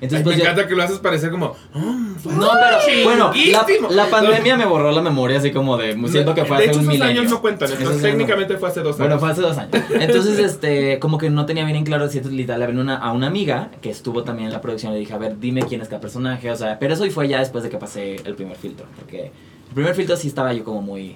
Entonces, 0.00 0.18
me 0.18 0.24
pues 0.24 0.36
yo- 0.36 0.42
encanta 0.42 0.66
que 0.66 0.74
lo 0.74 0.82
haces 0.82 0.98
parecer 0.98 1.30
como. 1.30 1.54
"Ah, 1.72 2.14
fue 2.20 2.32
No, 2.32 2.50
pero 2.52 3.04
bueno, 3.04 3.26
la, 3.28 3.32
chinguísimo". 3.64 3.88
la 3.90 4.06
pandemia 4.10 4.56
me 4.56 4.64
borró 4.66 4.90
la 4.90 5.00
memoria 5.00 5.38
así 5.38 5.52
como 5.52 5.76
de, 5.76 5.92
siento 6.08 6.34
que 6.34 6.44
fue 6.44 6.56
de 6.56 6.62
hace 6.64 6.70
hecho, 6.72 6.80
un 6.80 6.84
esos 6.86 6.92
milenio. 6.94 7.20
años 7.20 7.30
no 7.32 7.40
cuentan, 7.40 7.70
entonces 7.70 7.96
no- 7.96 8.02
técnicamente 8.02 8.56
fue 8.56 8.68
hace 8.68 8.80
dos 8.80 8.98
Bueno, 8.98 9.12
años. 9.14 9.20
fue 9.20 9.30
hace 9.30 9.40
dos 9.42 9.56
años. 9.58 9.70
Entonces, 9.90 10.38
este, 10.40 10.98
como 10.98 11.18
que 11.18 11.30
no 11.30 11.46
tenía 11.46 11.64
bien 11.64 11.76
en 11.76 11.84
claro 11.84 12.08
si 12.08 12.18
esto 12.18 12.30
literal 12.30 12.58
le 12.60 12.80
una, 12.80 12.96
a 12.96 13.12
una 13.12 13.28
amiga 13.28 13.70
que 13.80 13.90
estuvo 13.90 14.24
también 14.24 14.48
en 14.48 14.52
la 14.54 14.60
producción. 14.60 14.92
Le 14.92 14.98
dije, 14.98 15.12
a 15.14 15.18
ver, 15.18 15.38
dime 15.38 15.62
quién 15.62 15.80
es 15.82 15.88
cada 15.88 16.00
personaje. 16.00 16.50
O 16.50 16.56
sea, 16.56 16.78
pero 16.80 16.94
eso 16.94 17.06
y 17.06 17.10
fue 17.10 17.28
ya 17.28 17.38
después 17.38 17.62
de 17.62 17.70
que 17.70 17.76
pasé 17.78 18.16
el 18.24 18.34
primer 18.34 18.56
filtro. 18.56 18.86
Porque 18.98 19.26
el 19.68 19.74
primer 19.74 19.94
filtro 19.94 20.16
sí 20.16 20.26
estaba 20.26 20.52
yo 20.52 20.64
como 20.64 20.82
muy 20.82 21.14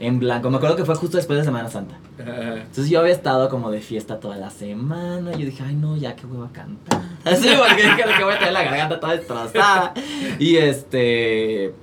en 0.00 0.18
blanco. 0.18 0.50
Me 0.50 0.56
acuerdo 0.56 0.76
que 0.76 0.84
fue 0.84 0.94
justo 0.94 1.16
después 1.16 1.38
de 1.38 1.44
Semana 1.44 1.68
Santa. 1.68 1.96
Entonces 2.18 2.88
yo 2.88 3.00
había 3.00 3.12
estado 3.12 3.48
como 3.48 3.70
de 3.70 3.80
fiesta 3.80 4.20
toda 4.20 4.36
la 4.36 4.50
semana. 4.50 5.32
Yo 5.32 5.46
dije, 5.46 5.62
ay 5.66 5.74
no, 5.74 5.96
ya 5.96 6.14
que 6.16 6.26
huevo 6.26 6.44
a 6.44 6.52
cantar. 6.52 7.02
Así, 7.24 7.48
porque 7.56 7.82
dije 7.82 8.02
que 8.16 8.24
voy 8.24 8.34
a 8.34 8.38
tener 8.38 8.52
la 8.52 8.64
garganta 8.64 9.00
toda 9.00 9.16
destrozada. 9.16 9.94
Y 10.38 10.56
este. 10.56 11.74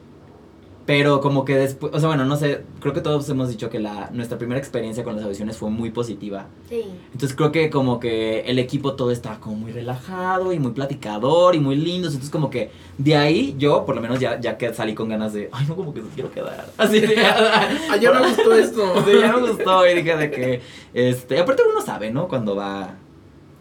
Pero 0.85 1.21
como 1.21 1.45
que 1.45 1.55
después, 1.55 1.93
o 1.93 1.99
sea, 1.99 2.07
bueno, 2.07 2.25
no 2.25 2.35
sé, 2.35 2.63
creo 2.79 2.93
que 2.93 3.01
todos 3.01 3.29
hemos 3.29 3.49
dicho 3.49 3.69
que 3.69 3.79
la, 3.79 4.09
nuestra 4.11 4.37
primera 4.37 4.59
experiencia 4.59 5.03
con 5.03 5.15
las 5.15 5.23
audiciones 5.23 5.55
fue 5.57 5.69
muy 5.69 5.91
positiva. 5.91 6.47
Sí. 6.69 6.83
Entonces 7.13 7.35
creo 7.35 7.51
que 7.51 7.69
como 7.69 7.99
que 7.99 8.41
el 8.41 8.57
equipo 8.57 8.95
todo 8.95 9.11
estaba 9.11 9.39
como 9.39 9.57
muy 9.57 9.71
relajado 9.71 10.51
y 10.53 10.59
muy 10.59 10.71
platicador 10.71 11.55
y 11.55 11.59
muy 11.59 11.75
lindo. 11.75 12.07
Entonces 12.07 12.31
como 12.31 12.49
que 12.49 12.71
de 12.97 13.15
ahí 13.15 13.55
yo 13.59 13.85
por 13.85 13.95
lo 13.95 14.01
menos 14.01 14.19
ya, 14.19 14.39
ya 14.39 14.57
que 14.57 14.73
salí 14.73 14.95
con 14.95 15.09
ganas 15.09 15.33
de, 15.33 15.49
ay 15.51 15.65
no, 15.67 15.75
como 15.75 15.93
que 15.93 16.01
me 16.01 16.09
quiero 16.09 16.31
quedar. 16.31 16.67
Así 16.77 16.99
de, 16.99 17.15
Ah, 17.19 17.97
ya 17.99 18.11
me 18.11 18.27
gustó 18.27 18.53
esto. 18.55 19.05
Sí, 19.05 19.11
ya 19.19 19.33
me 19.37 19.49
gustó 19.49 19.87
y 19.87 19.95
dije 19.95 20.17
de 20.17 20.31
que, 20.31 20.61
este, 20.93 21.39
aparte 21.39 21.63
uno 21.69 21.81
sabe, 21.81 22.11
¿no? 22.11 22.27
Cuando 22.27 22.55
va, 22.55 22.95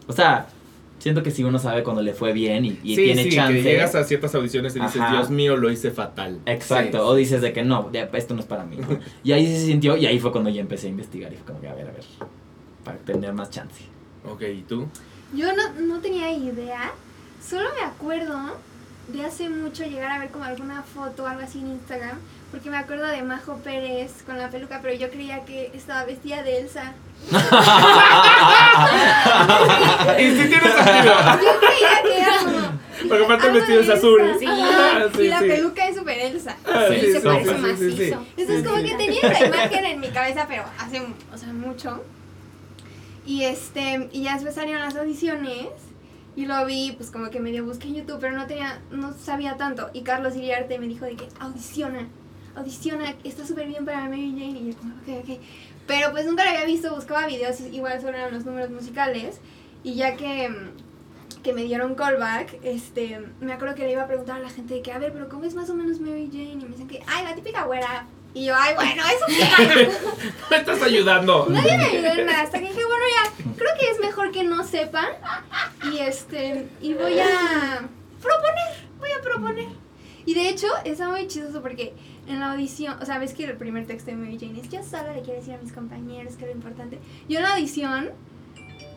o 0.07 0.13
sea, 0.13 0.47
siento 1.01 1.23
que 1.23 1.31
sí 1.31 1.43
uno 1.43 1.57
sabe 1.59 1.83
cuando 1.83 2.01
le 2.01 2.13
fue 2.13 2.31
bien 2.31 2.63
y, 2.63 2.79
y 2.83 2.95
sí, 2.95 3.03
tiene 3.03 3.23
sí, 3.23 3.31
chance. 3.31 3.53
que 3.53 3.63
llegas 3.63 3.95
a 3.95 4.03
ciertas 4.03 4.33
audiciones 4.35 4.75
y 4.75 4.79
dices, 4.79 5.01
Ajá. 5.01 5.11
Dios 5.17 5.29
mío, 5.31 5.57
lo 5.57 5.71
hice 5.71 5.91
fatal. 5.91 6.39
Exacto, 6.45 6.97
Sí. 6.99 7.03
o 7.03 7.15
dices 7.15 7.41
de 7.41 7.51
que 7.53 7.63
no, 7.63 7.89
esto 8.13 8.33
no 8.35 8.39
es 8.41 8.45
para 8.45 8.63
mí. 8.63 8.77
¿no? 8.77 8.87
Y 9.23 9.31
ahí 9.31 9.47
se 9.47 9.65
sintió 9.65 9.97
y 9.97 10.05
ahí 10.05 10.19
fue 10.19 10.31
cuando 10.31 10.49
ya 10.49 10.61
empecé 10.61 10.87
a 10.87 10.89
investigar 10.91 11.33
y 11.33 11.37
fue 11.37 11.45
como 11.47 11.61
que, 11.61 11.67
a 11.69 11.73
ver, 11.73 11.87
a 11.87 11.91
ver, 11.91 12.03
para 12.83 12.97
tener 12.99 13.33
más 13.33 13.49
chance. 13.49 13.83
Ok, 14.25 14.43
¿y 14.43 14.61
tú? 14.61 14.87
Yo 15.35 15.47
no, 15.55 15.73
no 15.81 15.99
tenía 15.99 16.31
idea. 16.31 16.91
Solo 17.43 17.69
me 17.79 17.83
acuerdo 17.85 18.37
de 19.11 19.25
hace 19.25 19.49
mucho 19.49 19.83
llegar 19.83 20.11
a 20.11 20.19
ver 20.19 20.29
como 20.29 20.43
alguna 20.45 20.83
foto 20.83 21.23
o 21.23 21.27
algo 21.27 21.41
así 21.41 21.59
en 21.59 21.67
Instagram, 21.71 22.17
porque 22.51 22.69
me 22.69 22.77
acuerdo 22.77 23.07
de 23.07 23.21
Majo 23.23 23.57
Pérez 23.63 24.23
con 24.25 24.37
la 24.37 24.49
peluca, 24.49 24.79
pero 24.81 24.93
yo 24.93 25.09
creía 25.09 25.45
que 25.45 25.71
estaba 25.73 26.03
vestida 26.05 26.43
de 26.43 26.59
Elsa. 26.59 26.93
y 30.19 30.31
sí 30.31 30.47
tiene 30.47 30.59
sentido. 30.71 31.13
Yo 31.41 31.59
creía 31.59 32.03
que 32.03 32.19
era 32.19 32.37
como... 32.43 32.81
Porque 33.09 33.23
aparte 33.25 33.47
el 33.47 33.53
vestido 33.53 33.79
es 33.81 33.87
de 33.87 33.93
azul. 33.93 34.21
Sí. 34.39 34.45
Ah, 34.47 35.05
y 35.11 35.17
sí, 35.17 35.27
la 35.27 35.39
sí. 35.39 35.47
peluca 35.47 35.87
es 35.87 35.95
súper 35.95 36.19
Elsa. 36.19 36.55
Ah, 36.65 36.85
Sí, 36.89 37.11
se 37.13 37.19
parece 37.21 37.55
sí, 37.55 37.61
macizo. 37.61 37.97
sí. 37.97 38.13
Entonces 38.37 38.57
Sí, 38.61 38.63
como 38.63 38.77
sí. 38.77 38.83
que 38.83 38.95
tenía 38.95 39.21
esa 39.21 39.45
imagen 39.47 39.85
en 39.85 39.99
mi 39.99 40.09
cabeza, 40.09 40.45
pero 40.47 40.63
hace, 40.77 41.01
o 41.33 41.37
sea, 41.37 41.53
mucho. 41.53 42.03
Y 43.25 43.43
este, 43.45 44.09
y 44.11 44.23
ya 44.23 44.33
después 44.33 44.55
salieron 44.55 44.81
las 44.81 44.95
audiciones 44.95 45.67
y 46.35 46.45
lo 46.45 46.65
vi, 46.65 46.93
pues 46.97 47.11
como 47.11 47.29
que 47.29 47.39
medio 47.39 47.65
busqué 47.65 47.87
en 47.87 47.95
YouTube, 47.95 48.17
pero 48.19 48.35
no 48.35 48.45
tenía, 48.47 48.79
no 48.91 49.13
sabía 49.13 49.57
tanto. 49.57 49.89
Y 49.93 50.01
Carlos 50.01 50.35
Iriarte 50.35 50.77
me 50.79 50.87
dijo 50.87 51.05
de 51.05 51.15
que 51.15 51.27
audiciona, 51.39 52.07
audiciona, 52.55 53.15
está 53.23 53.45
súper 53.45 53.67
bien 53.67 53.85
para 53.85 54.01
Mary 54.05 54.31
Jane. 54.31 54.59
Y 54.59 54.71
yo 54.71 54.77
como, 54.77 54.93
ok, 54.95 55.23
ok. 55.23 55.39
Pero 55.87 56.11
pues 56.11 56.25
nunca 56.25 56.43
lo 56.45 56.51
había 56.51 56.65
visto, 56.65 56.93
buscaba 56.93 57.27
videos 57.27 57.59
igual 57.71 58.01
sobre 58.01 58.31
los 58.31 58.45
números 58.45 58.69
musicales. 58.69 59.39
Y 59.83 59.95
ya 59.95 60.15
que, 60.15 60.49
que 61.43 61.53
me 61.53 61.63
dieron 61.63 61.95
callback, 61.95 62.59
este, 62.63 63.21
me 63.39 63.53
acuerdo 63.53 63.75
que 63.75 63.83
le 63.83 63.93
iba 63.93 64.03
a 64.03 64.07
preguntar 64.07 64.37
a 64.37 64.39
la 64.39 64.49
gente 64.49 64.75
de 64.75 64.81
que, 64.81 64.91
a 64.91 64.99
ver, 64.99 65.11
pero 65.11 65.27
¿cómo 65.27 65.45
es 65.45 65.55
más 65.55 65.69
o 65.69 65.73
menos 65.73 65.99
Mary 65.99 66.29
Jane? 66.31 66.51
Y 66.51 66.55
me 66.55 66.67
dicen 66.67 66.87
que, 66.87 67.01
ay, 67.07 67.23
la 67.23 67.35
típica 67.35 67.63
güera. 67.63 68.05
Y 68.33 68.45
yo, 68.45 68.53
ay, 68.55 68.75
bueno, 68.75 69.03
¿eso 69.05 69.25
qué? 69.27 69.91
Me 70.49 70.57
estás 70.57 70.81
ayudando. 70.81 71.47
Nadie 71.49 71.77
me 71.77 71.83
ayudó 71.83 72.13
en 72.13 72.25
nada. 72.27 72.43
Hasta 72.43 72.59
que 72.59 72.67
dije, 72.67 72.85
bueno, 72.85 73.03
ya, 73.15 73.53
creo 73.57 73.71
que 73.77 73.91
es 73.91 73.99
mejor 73.99 74.31
que 74.31 74.43
no 74.45 74.63
sepan. 74.63 75.07
Y 75.91 75.97
este, 75.97 76.69
y 76.81 76.93
voy 76.93 77.19
a 77.19 77.89
proponer, 78.21 78.87
voy 78.99 79.09
a 79.11 79.21
proponer. 79.21 79.67
Y 80.25 80.33
de 80.33 80.47
hecho, 80.47 80.67
está 80.85 81.09
muy 81.09 81.27
chistoso 81.27 81.61
porque 81.61 81.93
en 82.27 82.39
la 82.39 82.53
audición, 82.53 82.95
o 83.01 83.05
sea, 83.05 83.19
ves 83.19 83.33
que 83.33 83.45
el 83.45 83.57
primer 83.57 83.85
texto 83.87 84.11
de 84.11 84.17
Mary 84.17 84.37
Jane 84.39 84.59
es, 84.59 84.69
yo 84.69 84.83
solo 84.83 85.13
le 85.13 85.21
quiero 85.21 85.39
decir 85.39 85.53
a 85.53 85.57
mis 85.57 85.71
compañeros 85.71 86.35
que 86.35 86.45
es 86.45 86.51
lo 86.51 86.55
importante. 86.55 86.99
Yo 87.27 87.39
en 87.39 87.43
la 87.43 87.53
audición 87.55 88.09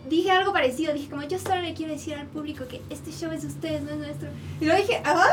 dije 0.09 0.31
algo 0.31 0.52
parecido, 0.52 0.93
dije 0.93 1.09
como, 1.09 1.23
yo 1.23 1.38
solo 1.38 1.62
le 1.62 1.75
quiero 1.75 1.93
decir 1.93 2.14
al 2.14 2.26
público 2.26 2.66
que 2.69 2.83
este 2.90 3.11
show 3.11 3.33
es 3.33 3.43
de 3.43 3.49
ustedes, 3.49 3.83
no 3.83 3.90
es 3.90 3.99
nuestro. 3.99 4.28
Y 4.61 4.66
luego 4.66 4.81
dije, 4.81 5.00
ah, 5.04 5.26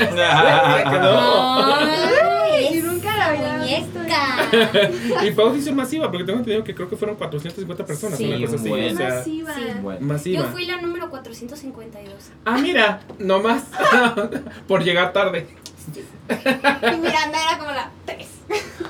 mira. 0.00 0.10
Ay, 2.52 2.68
Y 2.72 2.82
nunca 2.82 3.16
la 3.16 3.26
había 3.26 3.78
visto. 3.78 4.00
y 5.24 5.30
fue 5.30 5.44
audición 5.44 5.76
masiva, 5.76 6.10
porque 6.10 6.24
tengo 6.24 6.40
entendido 6.40 6.64
que 6.64 6.74
creo 6.74 6.88
que 6.88 6.96
fueron 6.96 7.16
450 7.16 7.86
personas. 7.86 8.18
Sí, 8.18 8.26
una 8.26 8.46
cosa 8.46 8.56
así. 8.56 8.70
O 8.70 8.96
sea, 8.96 9.08
Masiva. 9.08 9.54
Sí. 9.54 9.62
Masiva. 10.00 10.42
Yo 10.42 10.48
fui 10.50 10.66
la 10.66 10.80
número 10.80 11.08
452. 11.10 12.14
Ah, 12.44 12.58
mira, 12.58 13.00
nomás. 13.18 13.64
Por 14.68 14.82
llegar 14.82 15.12
tarde. 15.12 15.46
Y 15.96 16.96
Miranda 17.00 17.38
era 17.48 17.58
como 17.58 17.70
la 17.72 17.90
3. 18.06 18.26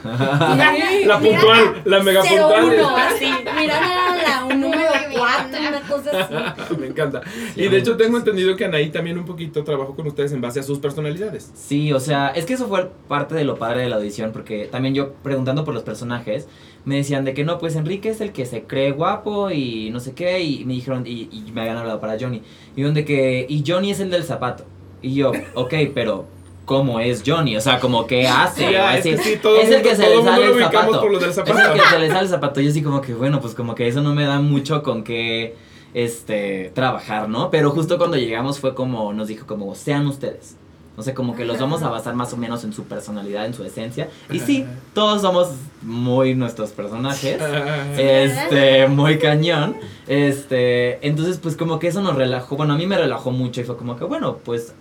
La 1.07 1.19
puntual, 1.21 1.83
la 1.85 2.03
mega 2.03 2.23
01, 2.23 2.49
puntual. 2.49 2.95
así. 2.97 3.27
Mira, 3.59 3.79
era 3.79 4.17
la 4.23 4.45
un 4.47 4.61
número 4.61 4.91
Muy 4.91 5.09
bien. 5.09 5.21
4, 5.21 5.61
una 5.69 5.81
cosa 5.83 6.11
así. 6.19 6.75
Me 6.81 6.87
encanta. 6.87 7.21
Y 7.57 7.69
de 7.69 7.79
hecho 7.79 7.97
tengo 7.97 8.17
entendido 8.17 8.57
que 8.57 8.65
Anaí 8.65 8.89
también 8.91 9.19
un 9.19 9.27
poquito 9.27 9.63
trabajó 9.65 9.95
con 9.95 10.07
ustedes 10.07 10.33
en 10.33 10.41
base 10.41 10.61
a 10.61 10.63
sus 10.63 10.79
personalidades. 10.79 11.51
Sí, 11.55 11.93
o 11.93 12.01
sea, 12.01 12.29
es 12.29 12.47
que 12.47 12.55
eso 12.55 12.69
fue 12.69 12.91
parte 13.09 13.35
de 13.35 13.45
lo 13.45 13.57
padre 13.57 13.83
de 13.83 13.89
la 13.91 13.97
audición, 13.97 14.33
porque 14.33 14.67
también 14.71 14.95
yo 14.95 15.13
preguntando 15.23 15.65
por 15.65 15.75
los 15.75 15.83
personajes, 15.83 16.49
me 16.87 16.97
decían 16.97 17.25
de 17.27 17.35
que 17.35 17.45
no, 17.45 17.59
pues 17.59 17.77
Enrique 17.77 18.09
es 18.09 18.21
el 18.23 18.33
que 18.33 18.47
se 18.47 18.63
cree 18.65 18.93
guapo 18.93 19.51
y 19.51 19.91
no 19.91 20.01
sé 20.01 20.15
qué, 20.15 20.41
y 20.41 20.65
me 20.65 20.73
dijeron, 20.75 21.07
y, 21.07 21.29
y 21.31 21.51
me 21.53 21.61
habían 21.61 21.77
hablado 21.77 22.01
para 22.01 22.17
Johnny, 22.19 22.43
y 22.75 22.83
donde 22.83 23.05
que, 23.05 23.45
y 23.49 23.63
Johnny 23.67 23.91
es 23.91 24.01
el 24.01 24.11
del 24.11 24.25
zapato. 24.25 24.65
Y 25.03 25.15
yo, 25.15 25.33
ok, 25.55 25.75
pero 25.95 26.27
¿cómo 26.71 27.01
es 27.01 27.25
Johnny? 27.27 27.57
O 27.57 27.61
sea, 27.61 27.81
como 27.81 28.07
que 28.07 28.29
hace, 28.29 28.61
Sí, 28.61 28.65
es 28.67 28.71
que 28.71 28.79
así, 28.79 29.17
sí, 29.17 29.39
todo 29.43 29.61
es 29.61 29.69
el 29.69 29.83
que 29.83 29.97
se 29.97 30.05
todo 30.05 30.19
le 30.19 30.23
sale 30.23 30.47
el 30.47 30.59
zapato. 30.61 31.01
por 31.01 31.11
lo 31.11 31.19
del 31.19 31.31
Es 31.31 31.37
el 31.37 31.45
que 31.45 31.53
se 31.53 31.99
le 31.99 32.09
sale 32.09 32.21
el 32.21 32.29
zapato. 32.29 32.61
Yo 32.61 32.71
así 32.71 32.81
como 32.81 33.01
que, 33.01 33.13
bueno, 33.13 33.41
pues 33.41 33.57
como 33.57 33.75
que 33.75 33.89
eso 33.89 34.03
no 34.03 34.15
me 34.15 34.25
da 34.25 34.39
mucho 34.39 34.85
con 34.85 35.03
que 35.03 35.57
este 35.95 36.71
trabajar, 36.73 37.29
¿no? 37.29 37.51
Pero 37.51 37.73
justo 37.73 37.99
cuando 37.99 38.17
llegamos 38.19 38.61
fue 38.61 38.77
como, 38.77 39.13
nos 39.13 39.27
dijo 39.27 39.49
como, 39.49 39.75
sean 39.75 40.07
ustedes. 40.07 40.55
O 40.97 41.03
sea, 41.03 41.13
como 41.13 41.35
que 41.35 41.45
los 41.45 41.59
vamos 41.59 41.83
a 41.83 41.89
basar 41.89 42.15
más 42.15 42.33
o 42.35 42.37
menos 42.37 42.63
en 42.63 42.73
su 42.73 42.85
personalidad, 42.85 43.47
en 43.47 43.55
su 43.55 43.65
esencia. 43.65 44.09
Y 44.31 44.39
sí, 44.39 44.65
todos 44.95 45.23
somos 45.23 45.49
muy 45.83 46.37
nuestros 46.37 46.71
personajes. 46.71 47.41
Este, 47.99 48.87
muy 48.87 49.19
cañón. 49.19 49.77
Este, 50.07 51.05
entonces 51.05 51.39
pues 51.39 51.57
como 51.57 51.81
que 51.81 51.89
eso 51.89 52.01
nos 52.01 52.15
relajó. 52.15 52.57
Bueno, 52.57 52.75
a 52.75 52.77
mí 52.77 52.87
me 52.87 52.97
relajó 52.97 53.33
mucho 53.33 53.61
y 53.61 53.65
fue 53.65 53.77
como 53.77 53.97
que, 53.97 54.05
bueno, 54.05 54.37
pues 54.45 54.73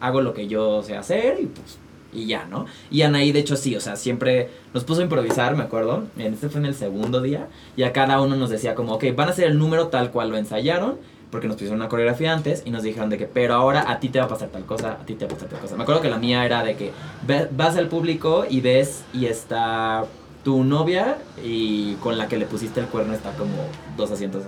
hago 0.00 0.20
lo 0.20 0.34
que 0.34 0.46
yo 0.48 0.82
sé 0.82 0.96
hacer 0.96 1.38
y 1.40 1.46
pues 1.46 1.78
y 2.12 2.26
ya, 2.26 2.44
¿no? 2.50 2.66
Y 2.90 3.02
Anaí, 3.02 3.30
de 3.30 3.38
hecho, 3.38 3.54
sí, 3.56 3.76
o 3.76 3.80
sea, 3.80 3.94
siempre 3.94 4.48
nos 4.74 4.82
puso 4.82 5.00
a 5.00 5.04
improvisar, 5.04 5.54
me 5.54 5.62
acuerdo. 5.62 6.02
Este 6.18 6.48
fue 6.48 6.60
en 6.60 6.66
el 6.66 6.74
segundo 6.74 7.22
día. 7.22 7.46
Y 7.76 7.84
a 7.84 7.92
cada 7.92 8.20
uno 8.20 8.34
nos 8.34 8.50
decía 8.50 8.74
como, 8.74 8.94
ok, 8.94 9.04
van 9.14 9.28
a 9.28 9.30
hacer 9.30 9.44
el 9.46 9.58
número 9.58 9.86
tal 9.88 10.10
cual 10.10 10.30
lo 10.30 10.36
ensayaron. 10.36 10.96
Porque 11.30 11.46
nos 11.46 11.54
pusieron 11.54 11.78
una 11.78 11.88
coreografía 11.88 12.32
antes 12.32 12.64
y 12.66 12.70
nos 12.72 12.82
dijeron 12.82 13.08
de 13.10 13.16
que, 13.16 13.26
pero 13.26 13.54
ahora 13.54 13.88
a 13.88 14.00
ti 14.00 14.08
te 14.08 14.18
va 14.18 14.24
a 14.24 14.28
pasar 14.28 14.48
tal 14.48 14.64
cosa, 14.64 14.94
a 15.00 15.06
ti 15.06 15.14
te 15.14 15.26
va 15.26 15.30
a 15.30 15.34
pasar 15.34 15.48
tal 15.50 15.60
cosa. 15.60 15.76
Me 15.76 15.84
acuerdo 15.84 16.00
que 16.02 16.10
la 16.10 16.18
mía 16.18 16.44
era 16.44 16.64
de 16.64 16.74
que 16.74 16.90
ve- 17.24 17.46
vas 17.56 17.76
al 17.76 17.86
público 17.86 18.44
y 18.50 18.60
ves 18.60 19.04
y 19.14 19.26
está 19.26 20.04
tu 20.42 20.64
novia 20.64 21.18
y 21.44 21.94
con 22.02 22.18
la 22.18 22.26
que 22.26 22.36
le 22.36 22.46
pusiste 22.46 22.80
el 22.80 22.86
cuerno 22.86 23.12
está 23.14 23.30
como 23.34 23.52
dos 23.96 24.10
asientos. 24.10 24.42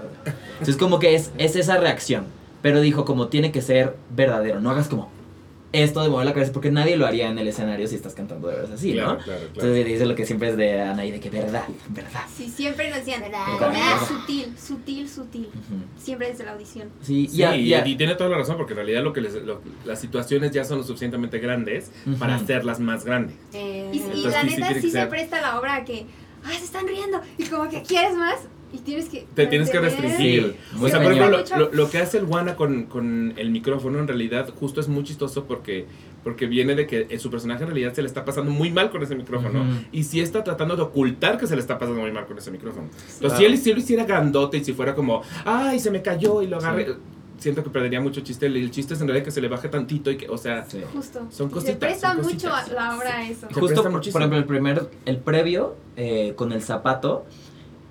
Entonces 0.55 0.77
como 0.77 0.99
que 0.99 1.15
es, 1.15 1.31
es 1.39 1.55
esa 1.55 1.77
reacción. 1.77 2.25
Pero 2.63 2.81
dijo 2.81 3.05
como 3.05 3.29
tiene 3.29 3.53
que 3.53 3.63
ser 3.63 3.95
verdadero, 4.11 4.59
no 4.59 4.71
hagas 4.71 4.89
como 4.89 5.09
esto 5.73 6.03
de 6.03 6.09
mover 6.11 6.27
la 6.27 6.35
cabeza 6.35 6.53
porque 6.53 6.71
nadie 6.71 6.97
lo 6.97 7.07
haría 7.07 7.29
en 7.31 7.39
el 7.39 7.49
escenario 7.49 7.87
si 7.87 7.95
estás 7.95 8.15
cantando 8.15 8.49
de 8.49 8.57
verdad 8.57 8.75
así, 8.75 8.93
claro, 8.93 9.09
¿no? 9.15 9.17
claro, 9.19 9.25
claro. 9.41 9.47
Entonces 9.55 9.87
dice 9.87 10.07
lo 10.07 10.15
que 10.15 10.27
siempre 10.27 10.51
es 10.51 10.57
de 10.57 10.81
Anaí, 10.83 11.11
de 11.11 11.21
que 11.21 11.31
verdad, 11.31 11.65
verdad. 11.89 12.21
Sí, 12.37 12.49
siempre 12.49 12.91
nos 12.91 12.99
decían, 12.99 13.23
¿Verdad? 13.23 13.45
comedia 13.59 13.99
sutil, 14.07 14.55
sutil, 14.59 15.09
sutil. 15.09 15.49
Siempre 15.99 16.29
desde 16.29 16.45
la 16.45 16.53
audición. 16.53 16.89
Sí, 17.01 17.27
Sí, 17.29 17.37
ya, 17.39 17.57
y- 17.57 17.69
ya. 17.69 17.87
y 17.87 17.97
tiene 17.97 18.15
toda 18.17 18.29
la 18.31 18.39
razón, 18.39 18.57
porque 18.57 18.73
en 18.73 18.77
realidad 18.79 19.03
lo 19.03 19.13
que 19.13 19.21
les- 19.23 19.35
lo- 19.43 19.61
las 19.85 20.01
situaciones 20.01 20.51
ya 20.53 20.65
son 20.65 20.79
lo 20.79 20.85
suficientemente 20.85 21.39
grandes 21.39 21.91
para 22.19 22.35
hacerlas 22.37 22.79
más 22.81 23.05
grandes. 23.05 23.35
Eh, 23.55 23.91
Y, 23.93 23.97
y 23.97 24.01
Entonces, 24.03 24.33
la 24.33 24.43
sí, 24.43 24.49
sí 24.51 24.55
neta 24.57 24.75
sí, 24.75 24.81
que 24.83 24.91
se 24.91 25.07
presta 25.07 25.41
la 25.41 25.59
obra 25.59 25.77
a 25.77 25.85
que, 25.85 26.07
ah, 26.45 26.51
se 26.51 26.65
están 26.65 26.87
riendo. 26.87 27.21
Y 27.39 27.45
como 27.45 27.69
que 27.71 27.83
quieres 27.83 28.15
más 28.15 28.37
y 28.73 28.79
tienes 28.79 29.09
que... 29.09 29.27
Te 29.35 29.47
tienes 29.47 29.71
que 29.71 29.79
restringir. 29.81 30.57
Sí, 30.73 30.77
o 30.85 30.89
sea, 30.89 31.03
por 31.03 31.13
ejemplo, 31.13 31.39
lo, 31.39 31.57
lo- 31.59 31.73
lo 31.73 31.91
que 31.91 31.99
hace 31.99 32.19
el 32.19 32.25
Wana 32.25 32.57
con, 32.57 32.85
con 32.85 33.35
el 33.37 33.51
micrófono 33.51 33.99
en 33.99 34.09
realidad 34.09 34.49
justo 34.59 34.81
es 34.81 34.89
muy 34.89 35.05
chistoso 35.05 35.45
porque, 35.45 35.87
porque 36.25 36.47
viene 36.47 36.75
de 36.75 36.87
que 36.87 37.19
su 37.19 37.31
personaje 37.31 37.63
en 37.65 37.69
realidad 37.71 37.93
se 37.95 38.03
le 38.03 38.09
está 38.09 38.25
pasando 38.25 38.51
muy 38.51 38.71
mal 38.71 38.91
con 38.91 39.03
ese 39.03 39.15
micrófono 39.15 39.65
y 39.93 40.05
sí 40.05 40.21
está 40.21 40.43
tratando 40.43 40.75
de 40.77 40.83
ocultar 40.83 41.39
que 41.39 41.47
se 41.47 41.55
le 41.55 41.61
está 41.61 41.79
pasando 41.79 42.01
muy 42.01 42.13
mal 42.13 42.27
con 42.27 42.39
ese 42.39 42.51
micrófono. 42.51 42.85
Entonces, 42.87 43.19
Claro. 43.21 43.37
si 43.37 43.45
él 43.45 43.59
si 43.59 43.71
él 43.71 43.77
lo 43.77 43.83
hiciera 43.83 44.05
grandote 44.05 44.57
y 44.59 44.65
si 44.65 44.73
fuera 44.73 44.95
como, 44.95 45.23
ay, 45.45 45.79
se 45.79 45.91
me 45.91 46.01
cayó 46.03 46.43
y 46.43 46.47
lo 46.47 46.57
agarré, 46.57 46.95
siento 47.39 47.65
que 47.65 47.71
perdería 47.71 48.01
mucho 48.01 48.21
chiste. 48.21 48.47
El, 48.47 48.71
chiste 48.71 48.95
es 48.95 49.01
en 49.01 49.09
realidad 49.09 49.25
que 49.25 49.33
se 49.33 49.41
le 49.41 49.49
baje 49.49 49.69
tantito 49.69 50.11
y 50.13 50.17
que, 50.17 50.29
o 50.29 50.39
sea, 50.39 50.65
Sí. 50.65 50.81
Justo. 50.95 51.27
Son 51.31 51.49
Y 51.49 51.51
cositas, 51.53 51.73
Se 51.75 51.79
presta 51.81 52.15
mucho 52.15 52.55
a 52.55 52.65
la 52.69 52.97
obra 52.97 53.17
a 53.19 53.29
eso. 53.29 53.49
Justo, 53.53 53.83
por, 53.83 53.91
por 54.01 54.21
ejemplo, 54.23 54.39
el 54.39 54.45
primer, 54.45 54.89
el 55.07 55.17
previo 55.19 55.75
eh, 55.97 56.35
con 56.37 56.53
el 56.53 56.63
zapato, 56.63 57.27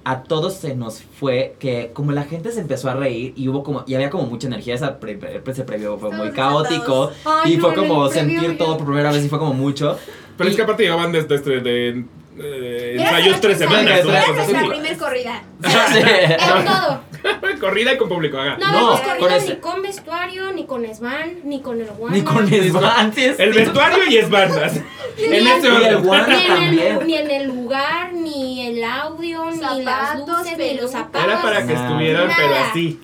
a 0.03 0.23
todos 0.23 0.55
se 0.55 0.75
nos 0.75 1.01
fue 1.19 1.55
que 1.59 1.91
como 1.93 2.11
la 2.11 2.23
gente 2.23 2.51
se 2.51 2.59
empezó 2.59 2.89
a 2.89 2.95
reír 2.95 3.33
y 3.35 3.47
hubo 3.49 3.63
como, 3.63 3.83
y 3.85 3.93
había 3.95 4.09
como 4.09 4.25
mucha 4.25 4.47
energía, 4.47 4.73
esa 4.75 4.99
pre- 4.99 5.19
ese 5.45 5.63
previo 5.63 5.97
fue 5.99 6.09
muy 6.11 6.31
caótico. 6.31 7.11
Ay, 7.25 7.53
y 7.53 7.57
no, 7.57 7.65
fue 7.65 7.75
como 7.75 8.09
sentir 8.09 8.57
todo 8.57 8.77
por 8.77 8.87
primera 8.87 9.11
vez 9.11 9.23
y 9.25 9.29
fue 9.29 9.37
como 9.39 9.53
mucho. 9.53 9.97
pero 10.37 10.49
es 10.49 10.55
que 10.55 10.61
aparte 10.63 10.83
llevaban 10.83 11.11
desde 11.11 11.35
este, 11.35 11.59
de, 11.61 12.03
eh, 12.39 12.95
ensayos 12.97 13.39
tres 13.41 13.57
semanas. 13.59 13.99
Era 13.99 14.25
nuestra 14.27 14.67
primer 14.69 14.97
corrida. 14.97 15.43
Sí. 15.61 15.99
Era 15.99 16.63
todo. 16.65 17.01
Corrida 17.59 17.93
y 17.93 17.97
con 17.97 18.09
público, 18.09 18.37
haga. 18.37 18.57
No, 18.57 18.71
No, 18.97 19.01
con 19.19 19.31
ese- 19.31 19.55
ni 19.55 19.59
con 19.59 19.81
vestuario, 19.81 20.51
ni 20.53 20.65
con 20.65 20.85
Svan, 20.93 21.37
ni 21.43 21.61
con 21.61 21.79
el 21.81 21.89
One. 21.99 22.17
Ni 22.17 22.21
con 22.23 22.47
Svantes. 22.47 23.39
El 23.39 23.53
vestuario 23.53 23.99
y 24.09 24.17
es 24.17 24.29
bandas. 24.29 24.75
en 25.17 25.33
el- 25.33 25.47
ese 25.47 25.69
orden. 25.71 26.07
Wana 26.07 26.27
ni, 26.27 26.41
en 26.41 26.47
también. 26.47 26.97
el, 27.01 27.07
ni 27.07 27.13
en 27.15 27.31
el 27.31 27.47
lugar, 27.47 28.13
ni 28.13 28.67
el 28.67 28.83
audio, 28.83 29.51
ni 29.51 29.57
las 29.83 30.09
Zapatos, 30.09 30.27
luces, 30.39 30.57
ni 30.57 30.73
los 30.75 30.91
zapatos. 30.91 31.23
Era 31.23 31.41
para 31.41 31.65
que 31.67 31.73
Nada. 31.73 31.87
estuvieran, 31.87 32.29
pero 32.35 32.49
Nada. 32.49 32.69
así. 32.69 32.99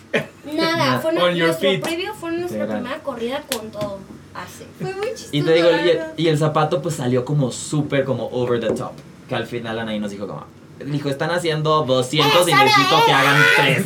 Nada, 0.53 0.99
fue 1.01 1.13
nuestro, 1.13 1.45
nuestro 1.45 1.81
previo 1.81 2.13
fue 2.15 2.31
nuestra 2.31 2.67
primera 2.67 2.97
corrida 2.99 3.43
con 3.53 3.69
todo. 3.71 3.99
Así. 4.33 4.65
Fue 4.79 4.93
muy 4.93 5.07
chistoso. 5.09 5.29
Y 5.31 5.41
te 5.41 5.53
digo, 5.53 5.69
la 5.71 5.77
y 5.85 5.89
el, 5.89 5.97
verdad. 5.97 6.13
y 6.15 6.27
el 6.27 6.37
zapato 6.37 6.81
pues 6.81 6.95
salió 6.95 7.25
como 7.25 7.51
súper 7.51 8.03
como 8.03 8.27
over 8.27 8.59
the 8.59 8.67
top. 8.71 8.91
Que 9.27 9.35
al 9.35 9.45
final 9.47 9.77
Anaí 9.79 9.99
nos 9.99 10.11
dijo 10.11 10.25
como, 10.27 10.45
dijo, 10.85 11.09
están 11.09 11.31
haciendo 11.31 11.83
200 11.83 12.47
y 12.47 12.51
¡Esa 12.51 12.63
necesito 12.63 12.95
que 13.05 13.11
hagan 13.11 13.41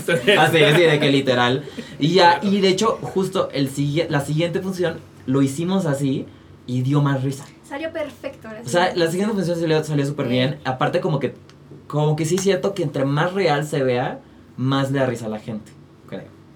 3. 0.05 0.09
Así, 0.39 0.63
así 0.63 0.81
de 0.81 0.99
que 0.99 1.11
literal. 1.11 1.63
Y 1.99 2.13
ya, 2.13 2.39
y 2.41 2.59
de 2.61 2.67
hecho, 2.69 2.97
justo 3.01 3.49
el 3.53 3.69
sigue- 3.69 4.07
la 4.09 4.21
siguiente 4.21 4.59
función 4.61 4.99
lo 5.25 5.41
hicimos 5.41 5.85
así 5.85 6.25
y 6.67 6.81
dio 6.81 7.01
más 7.01 7.23
risa. 7.23 7.45
Salió 7.67 7.91
perfecto. 7.91 8.47
la 8.51 8.61
O 8.61 8.67
sea, 8.69 8.95
la 8.95 9.07
siguiente 9.09 9.33
función 9.35 9.59
salió, 9.59 9.83
salió 9.83 10.05
súper 10.05 10.27
bien. 10.27 10.59
Aparte 10.65 10.99
como 10.99 11.19
que, 11.19 11.33
como 11.87 12.15
que 12.15 12.25
sí 12.25 12.35
es 12.35 12.41
cierto 12.41 12.73
que 12.73 12.83
entre 12.83 13.05
más 13.05 13.33
real 13.33 13.65
se 13.65 13.83
vea, 13.83 14.19
más 14.57 14.91
le 14.91 14.99
da 14.99 15.05
risa 15.05 15.27
a 15.27 15.29
la 15.29 15.39
gente. 15.39 15.71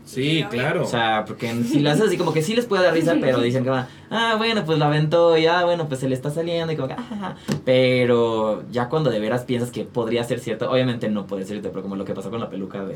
Sí, 0.06 0.46
claro. 0.52 0.84
O 0.84 0.86
sea, 0.88 1.26
porque 1.26 1.52
si 1.64 1.80
las 1.80 1.96
haces 1.96 2.08
así 2.10 2.18
como 2.18 2.32
que 2.32 2.42
sí 2.44 2.56
les 2.56 2.66
puede 2.68 2.84
dar 2.84 2.94
risa, 2.94 3.16
pero 3.20 3.42
dicen 3.42 3.64
que 3.64 3.72
va, 3.72 3.88
ah, 4.12 4.36
bueno, 4.38 4.64
pues 4.64 4.78
lo 4.78 4.86
aventó 4.86 5.36
y 5.38 5.48
ah, 5.48 5.66
bueno, 5.66 5.88
pues 5.88 6.00
se 6.00 6.08
le 6.08 6.14
está 6.16 6.30
saliendo 6.30 6.72
y 6.72 6.76
como 6.76 6.88
que, 6.88 6.94
ah, 6.94 7.04
ja, 7.10 7.16
ja". 7.18 7.36
Pero 7.66 8.64
ya 8.72 8.88
cuando 8.88 9.10
de 9.10 9.20
veras 9.20 9.44
piensas 9.46 9.72
que 9.72 9.84
podría 9.84 10.24
ser 10.24 10.40
cierto, 10.40 10.70
obviamente 10.72 11.10
no 11.10 11.26
puede 11.26 11.44
ser 11.44 11.54
cierto, 11.56 11.70
pero 11.72 11.82
como 11.82 11.96
lo 11.96 12.06
que 12.06 12.14
pasó 12.14 12.30
con 12.30 12.40
la 12.40 12.50
peluca 12.50 12.86
de... 12.86 12.94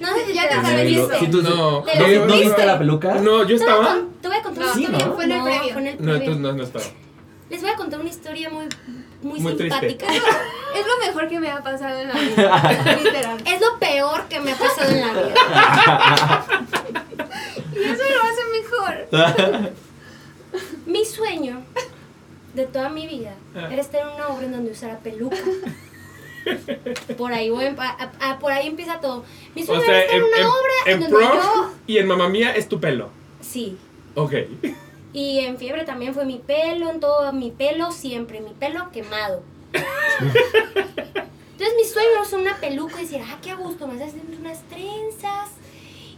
No 0.00 0.08
sé 0.14 0.26
si 0.26 0.34
Ya 0.34 0.48
te 0.48 0.54
sabes 0.54 0.92
eso. 0.92 1.10
Si 1.18 1.26
tú- 1.28 1.42
No, 1.42 1.50
¿No, 1.80 1.84
los 1.84 2.08
vi- 2.08 2.16
¿no 2.18 2.26
viste? 2.26 2.64
la 2.66 2.78
peluca? 2.78 3.14
No, 3.16 3.44
yo 3.46 3.56
estaba. 3.56 3.86
con- 3.94 4.12
te 4.20 4.28
voy 4.28 4.36
a 4.36 4.42
contar 4.42 4.64
una 4.72 4.80
historia. 4.82 5.06
¿no? 5.06 5.14
Fue 5.14 5.24
en 5.24 5.32
el 5.32 5.42
previo. 5.42 5.74
No, 6.00 6.14
entonces 6.14 6.38
no, 6.38 6.52
no 6.52 6.62
estaba. 6.62 6.84
Les 7.50 7.60
voy 7.62 7.70
a 7.70 7.74
contar 7.76 8.00
una 8.00 8.08
historia 8.08 8.50
muy, 8.50 8.66
muy, 9.26 9.40
Muy 9.40 9.54
triste. 9.56 9.88
simpática. 9.90 10.06
Es 10.76 10.86
lo 10.86 11.06
mejor 11.06 11.28
que 11.30 11.40
me 11.40 11.50
ha 11.50 11.62
pasado 11.62 11.98
en 12.00 12.08
la 12.08 12.14
vida. 12.14 12.96
literal. 13.02 13.38
Es 13.46 13.60
lo 13.62 13.78
peor 13.78 14.24
que 14.28 14.40
me 14.40 14.52
ha 14.52 14.56
pasado 14.56 14.90
en 14.90 15.00
la 15.00 15.12
vida. 15.12 16.44
Y 17.74 17.78
eso 17.82 18.02
lo 18.14 18.22
hace 18.22 18.42
mejor. 18.52 19.72
Mi 20.86 21.04
sueño 21.06 21.62
de 22.54 22.66
toda 22.66 22.88
mi 22.90 23.06
vida 23.06 23.34
Ah. 23.54 23.68
era 23.72 23.80
estar 23.80 24.02
en 24.02 24.08
una 24.08 24.28
obra 24.28 24.44
en 24.46 24.52
donde 24.52 24.70
usara 24.72 24.98
peluca. 24.98 25.36
Por 27.16 27.32
ahí, 27.32 27.48
voy, 27.50 27.64
a- 27.66 27.74
a- 27.78 28.30
a- 28.30 28.38
por 28.38 28.52
ahí 28.52 28.66
empieza 28.68 29.00
todo. 29.00 29.24
Mi 29.54 29.62
O 29.62 29.66
sueño 29.66 29.82
sea, 29.82 30.02
era 30.02 30.04
estar 30.04 30.16
en, 30.16 30.22
en 30.22 30.28
una 30.28 30.36
en, 30.38 30.46
obra 30.46 30.72
en, 30.86 30.92
en 31.02 31.10
donde 31.10 31.26
yo... 31.26 31.72
y 31.86 31.98
en 31.98 32.06
mamá 32.06 32.28
mía 32.28 32.54
es 32.54 32.68
tu 32.68 32.78
pelo. 32.80 33.10
Sí. 33.40 33.78
Ok. 34.14 34.32
Y 35.12 35.40
en 35.40 35.56
fiebre 35.56 35.84
también 35.84 36.14
fue 36.14 36.24
mi 36.24 36.38
pelo, 36.38 36.90
en 36.90 37.00
todo 37.00 37.32
mi 37.32 37.50
pelo 37.50 37.90
siempre, 37.92 38.40
mi 38.40 38.50
pelo 38.52 38.90
quemado. 38.92 39.42
Entonces 39.72 41.74
mi 41.76 41.84
sueño 41.84 42.22
es 42.22 42.32
una 42.32 42.56
peluca 42.58 42.98
y 43.00 43.04
decir, 43.04 43.22
ah, 43.26 43.38
qué 43.42 43.50
a 43.52 43.56
gusto, 43.56 43.86
me 43.86 44.02
haces 44.02 44.20
unas 44.38 44.62
trenzas 44.64 45.50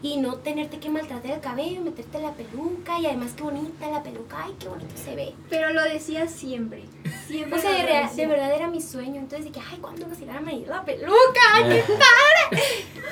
y 0.02 0.16
no 0.16 0.36
tenerte 0.36 0.78
que 0.78 0.90
maltratar 0.90 1.32
el 1.32 1.40
cabello, 1.40 1.80
meterte 1.80 2.20
la 2.20 2.32
peluca 2.32 2.98
y 3.00 3.06
además 3.06 3.32
qué 3.36 3.42
bonita 3.42 3.90
la 3.90 4.02
peluca, 4.02 4.44
ay, 4.44 4.54
qué 4.58 4.68
bonito 4.68 4.94
se 4.96 5.14
ve. 5.14 5.34
Pero 5.48 5.72
lo 5.72 5.82
decía 5.82 6.26
siempre. 6.28 6.84
Siempre. 7.26 7.58
O 7.58 7.62
sea, 7.62 7.72
de, 7.72 7.80
lo 7.82 7.86
rea- 7.86 8.02
decía. 8.08 8.26
de 8.26 8.32
verdad 8.32 8.54
era 8.54 8.68
mi 8.68 8.80
sueño. 8.80 9.16
Entonces 9.20 9.52
dije, 9.52 9.64
ay, 9.70 9.78
¿cuándo 9.78 10.06
vas 10.08 10.18
a 10.18 10.22
ir 10.22 10.30
a 10.30 10.40
medir 10.40 10.68
la 10.68 10.84
peluca? 10.84 11.14
¡Ay, 11.54 11.82
qué 11.86 11.92
padre! 11.92 12.62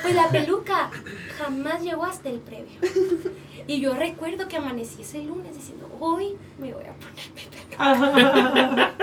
Pues 0.01 0.15
la 0.15 0.29
peluca 0.29 0.91
jamás 1.37 1.81
llegó 1.81 2.05
hasta 2.05 2.29
el 2.29 2.39
previo. 2.39 2.79
Y 3.67 3.81
yo 3.81 3.93
recuerdo 3.93 4.47
que 4.47 4.55
amanecí 4.55 5.01
ese 5.01 5.21
lunes 5.23 5.53
diciendo, 5.53 5.89
hoy 5.99 6.37
me 6.57 6.73
voy 6.73 6.85
a 6.85 6.93
poner. 6.93 7.27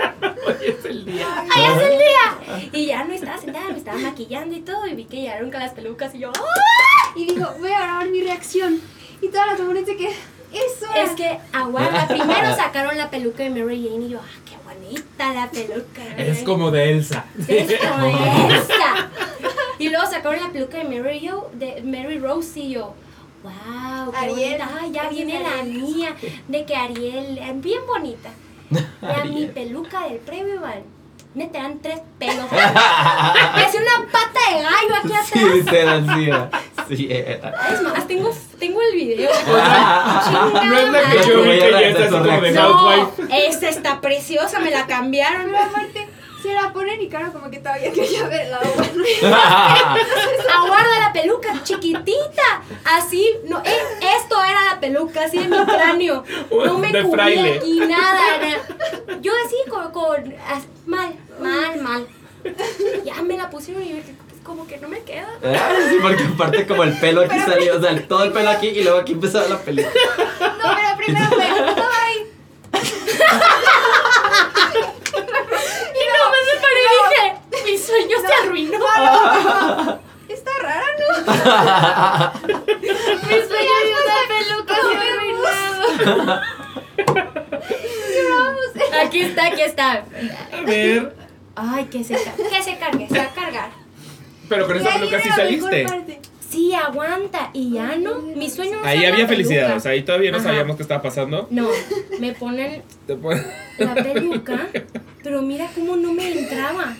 Hoy 0.47 0.55
es 0.67 0.85
el 0.85 1.05
día. 1.05 1.27
¡Ay, 1.55 1.63
es 1.63 1.81
el 1.81 1.97
día! 1.97 2.69
Y 2.71 2.85
ya 2.87 3.03
no 3.03 3.13
estaba 3.13 3.37
sentada, 3.37 3.69
me 3.69 3.77
estaba 3.77 3.97
maquillando 3.99 4.55
y 4.55 4.61
todo. 4.61 4.85
Y 4.87 4.95
vi 4.95 5.05
que 5.05 5.21
llegaron 5.21 5.49
con 5.51 5.59
las 5.59 5.73
pelucas 5.73 6.13
y 6.15 6.19
yo, 6.19 6.31
¡ah! 6.35 7.13
Y 7.15 7.25
dijo, 7.25 7.47
voy 7.59 7.71
a 7.71 7.79
grabar 7.79 8.09
mi 8.09 8.21
reacción. 8.21 8.81
Y 9.21 9.29
todas 9.29 9.47
las 9.47 9.59
mujeres 9.59 9.85
se 9.85 9.95
que 9.95 10.09
eso 10.09 10.85
Es 10.95 11.11
que 11.11 11.39
aguanta. 11.53 12.07
Primero 12.07 12.55
sacaron 12.55 12.97
la 12.97 13.09
peluca 13.09 13.43
de 13.43 13.49
Mary 13.49 13.87
Jane 13.87 14.05
y 14.05 14.09
yo, 14.09 14.19
¡ah, 14.19 14.39
qué 14.45 14.55
bonita 14.63 15.33
la 15.33 15.49
peluca! 15.49 16.03
Es 16.17 16.43
como 16.43 16.71
de 16.71 16.91
Elsa. 16.91 17.25
Es 17.47 17.79
como 17.79 18.07
esta. 18.07 19.09
Y 19.77 19.89
luego 19.89 20.05
sacaron 20.09 20.41
la 20.41 20.51
peluca 20.51 20.77
de 20.77 20.83
Mary, 20.85 21.19
yo, 21.21 21.49
de 21.53 21.81
Mary 21.83 22.19
Rose 22.19 22.59
y 22.59 22.71
yo, 22.71 22.93
wow, 23.45 24.11
qué 24.11 24.17
Ariel. 24.17 24.35
bonita. 24.59 24.69
Ay, 24.81 24.91
ya 24.91 25.09
viene 25.09 25.39
la 25.41 25.63
mía, 25.63 26.15
de 26.47 26.65
que 26.65 26.75
Ariel, 26.75 27.37
eh, 27.37 27.51
bien 27.55 27.81
bonita. 27.87 28.29
La 29.01 29.23
mi 29.25 29.45
peluca 29.47 30.01
del 30.07 30.17
previo, 30.17 30.55
Iván. 30.55 30.83
Neta, 31.35 31.59
eran 31.59 31.79
tres 31.81 31.99
pelos. 32.17 32.45
Parece 32.49 33.77
una 33.77 34.07
pata 34.09 34.39
de 34.55 34.61
gallo 34.63 34.95
aquí 34.99 35.09
Sí, 35.33 35.39
atrás. 35.39 35.55
literal, 35.55 36.07
sí 36.15 36.25
era. 36.29 36.49
Sí 36.87 37.07
era. 37.11 37.67
Es 37.73 37.81
más, 37.81 38.07
tengo, 38.07 38.31
tengo 38.57 38.79
el 38.81 38.95
video. 38.95 39.29
No 40.65 40.77
es 40.77 40.91
la 40.91 41.01
que 41.11 41.27
yo 41.27 41.41
vi 41.43 41.49
que 41.59 41.71
ya 41.71 41.79
está 41.81 42.09
como 42.09 42.23
de 42.41 42.51
No, 42.51 43.11
esta 43.31 43.69
está 43.69 43.99
preciosa, 44.01 44.59
me 44.59 44.71
la 44.71 44.85
cambiaron. 44.87 45.47
Pero 45.47 45.57
aparte, 45.59 46.04
se 46.47 46.53
la 46.53 46.71
ponen 46.73 47.01
y 47.01 47.09
claro, 47.09 47.31
como 47.33 47.49
que 47.49 47.59
todavía 47.59 47.91
quería 47.93 48.27
ver 48.27 48.41
el 48.41 48.51
lado 48.51 48.65
bueno. 48.75 49.03
Aguarda 50.57 50.99
la 50.99 51.13
peluca 51.13 51.61
chiquitita. 51.63 52.61
Así, 52.85 53.29
no, 53.45 53.59
eh, 53.65 53.81
esto 54.19 54.43
era 54.43 54.63
la 54.73 54.79
peluca, 54.79 55.25
así 55.25 55.37
en 55.39 55.49
mi 55.49 55.65
cráneo. 55.65 56.23
No 56.51 56.77
me 56.77 57.01
cubría 57.03 57.55
aquí 57.55 57.79
nada. 57.79 58.37
na- 58.39 59.17
Yo 59.21 59.31
así 59.45 59.55
con, 59.69 59.91
con 59.91 60.33
as- 60.47 60.67
mal, 60.85 61.15
mal, 61.39 61.81
mal. 61.81 62.07
Ya 63.03 63.21
me 63.23 63.37
la 63.37 63.49
pusieron 63.49 63.81
y 63.83 63.89
yo 63.89 63.97
como 64.43 64.67
que 64.67 64.77
no 64.77 64.87
me 64.87 65.01
queda. 65.01 65.27
Ah, 65.43 65.71
Sí, 65.89 65.97
porque 66.01 66.23
aparte 66.23 66.67
como 66.67 66.83
el 66.83 66.93
pelo 66.99 67.21
aquí 67.21 67.39
salió, 67.39 67.77
o 67.77 67.81
sea, 67.81 67.99
todo 68.07 68.23
el 68.25 68.31
pelo 68.31 68.49
aquí 68.51 68.67
y 68.67 68.83
luego 68.83 68.99
aquí 68.99 69.13
empezaba 69.13 69.47
la 69.47 69.57
película. 69.59 69.91
No, 70.39 70.75
pero 70.75 70.97
primero 70.97 71.25
fue, 71.29 71.43
ay, 71.45 72.31
Y 75.95 76.03
no 76.07 76.29
me 76.31 76.39
paré 76.61 76.81
y 76.81 76.87
dije, 76.99 77.23
mi 77.65 77.77
sueño 77.77 78.17
se 78.25 78.33
arruinó. 78.47 78.79
está 80.29 80.51
rara, 80.61 80.85
¿no? 80.99 81.07
Mi 82.81 82.87
sueño 82.87 83.75
de 83.83 83.93
una 84.03 84.17
peluca 84.27 84.75
se 84.75 84.93
arruinado. 85.09 86.41
Aquí 89.05 89.19
está, 89.21 89.47
aquí 89.47 89.61
está. 89.61 89.91
A 90.53 90.61
ver. 90.65 91.15
Ay, 91.55 91.85
que 91.85 92.03
se, 92.03 92.13
ca- 92.15 92.33
que 92.35 92.63
se 92.63 92.77
cargue, 92.77 93.07
se 93.07 93.17
va 93.17 93.23
a 93.25 93.33
cargar. 93.33 93.69
Pero 94.49 94.67
con 94.67 94.77
esa 94.77 94.93
peluca 94.93 95.21
sí 95.21 95.29
saliste. 95.29 95.85
Sí, 96.49 96.73
aguanta. 96.73 97.49
Y 97.53 97.73
ya 97.73 97.95
no. 97.97 98.15
Mi 98.19 98.49
sueño 98.49 98.79
no 98.81 98.87
Ahí 98.87 99.05
había 99.05 99.27
felicidad, 99.27 99.75
o 99.75 99.79
sea, 99.79 99.91
ahí 99.91 100.03
todavía 100.03 100.31
no 100.31 100.37
Ajá. 100.37 100.47
sabíamos 100.49 100.75
qué 100.77 100.83
estaba 100.83 101.01
pasando. 101.01 101.47
No, 101.49 101.67
me 102.19 102.33
ponen 102.33 102.83
la 103.77 103.93
peluca, 103.95 104.67
pero 105.23 105.41
mira 105.41 105.67
cómo 105.75 105.95
no 105.97 106.13
me 106.13 106.31
entraba. 106.39 106.95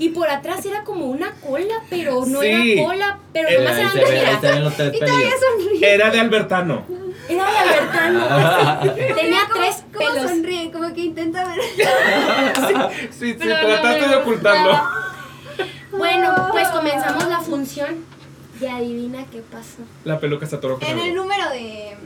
Y 0.00 0.08
por 0.08 0.28
atrás 0.28 0.64
era 0.66 0.82
como 0.82 1.04
una 1.06 1.30
cola, 1.46 1.74
pero 1.90 2.24
no 2.26 2.40
Sí. 2.40 2.72
era 2.72 2.82
cola, 2.88 3.18
pero 3.32 3.50
nomás 3.60 3.76
Ahí 3.76 3.80
eran 3.82 3.94
dos, 4.64 4.76
ve, 4.78 4.90
Y 4.94 4.98
todavía 4.98 5.16
pelos. 5.28 5.40
sonríe. 5.40 5.94
Era 5.94 6.10
de 6.10 6.20
Albertano. 6.20 6.84
Era 7.28 7.44
de 7.44 7.58
Albertano. 7.58 8.94
Tenía 9.14 9.40
¿Cómo- 9.42 9.54
tres 9.64 9.84
¿Cómo 9.94 10.10
pelos. 10.14 10.30
sonríe? 10.30 10.72
Como 10.72 10.94
que 10.94 11.00
intenta 11.02 11.44
ver. 11.46 11.60
Sí, 13.10 13.32
sí, 13.32 13.36
Pero 13.38 13.54
trataste 13.60 14.08
de 14.08 14.16
ocultarlo. 14.16 14.80
Bueno, 15.92 16.48
pues 16.50 16.68
comenzamos 16.68 17.28
la 17.28 17.40
función. 17.40 18.04
Y 18.60 18.66
adivina 18.66 19.24
qué 19.30 19.40
pasó. 19.40 19.82
La 20.04 20.18
peluca 20.20 20.44
se 20.46 20.56
atoró 20.56 20.78
con 20.78 20.86
En 20.88 20.98
el 20.98 21.14
número 21.14 21.48
de. 21.50 21.96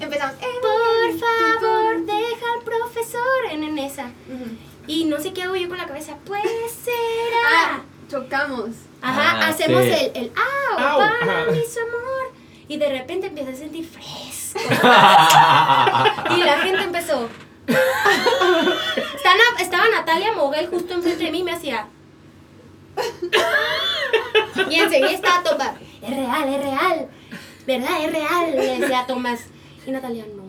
Empezamos. 0.00 0.34
Por 0.36 1.18
favor, 1.18 2.04
deja 2.06 2.46
al 2.56 2.64
profesor 2.64 3.20
en, 3.52 3.64
en 3.64 3.78
esa. 3.78 4.10
Y 4.86 5.04
no 5.04 5.18
sé 5.20 5.32
qué 5.32 5.42
hago 5.42 5.56
yo 5.56 5.68
con 5.68 5.78
la 5.78 5.86
cabeza. 5.86 6.16
Pues 6.24 6.42
Ah, 6.44 6.68
será. 6.84 7.84
chocamos. 8.08 8.70
Ajá, 9.02 9.38
Ah, 9.40 9.48
hacemos 9.48 9.82
sí. 9.82 9.90
el, 9.90 10.10
el 10.24 10.32
au, 10.36 10.78
Au, 10.78 10.98
para 10.98 11.40
ajá. 11.42 11.50
mi 11.50 11.58
su 11.62 11.80
amor. 11.80 12.32
Y 12.68 12.76
de 12.78 12.88
repente 12.88 13.26
empecé 13.28 13.50
a 13.52 13.56
sentir 13.56 13.86
fresco. 13.86 14.58
y 16.36 16.42
la 16.42 16.58
gente 16.62 16.82
empezó. 16.82 17.28
Estaba, 17.68 19.38
estaba 19.60 19.88
Natalia 19.88 20.32
Moguel 20.32 20.68
justo 20.68 20.94
enfrente 20.94 21.24
de 21.24 21.30
mí 21.30 21.40
y 21.40 21.44
me 21.44 21.52
hacía. 21.52 21.88
Y 24.70 24.74
enseguida 24.76 25.10
estaba 25.10 25.42
Tomás. 25.42 25.72
Es 26.02 26.10
real, 26.10 26.48
es 26.54 26.60
real. 26.62 27.08
¿Verdad? 27.66 28.04
Es 28.04 28.12
real. 28.12 28.50
Le 28.54 28.78
decía 28.80 29.06
Tomás. 29.06 29.40
Y 29.86 29.90
Natalia, 29.90 30.24
no, 30.34 30.44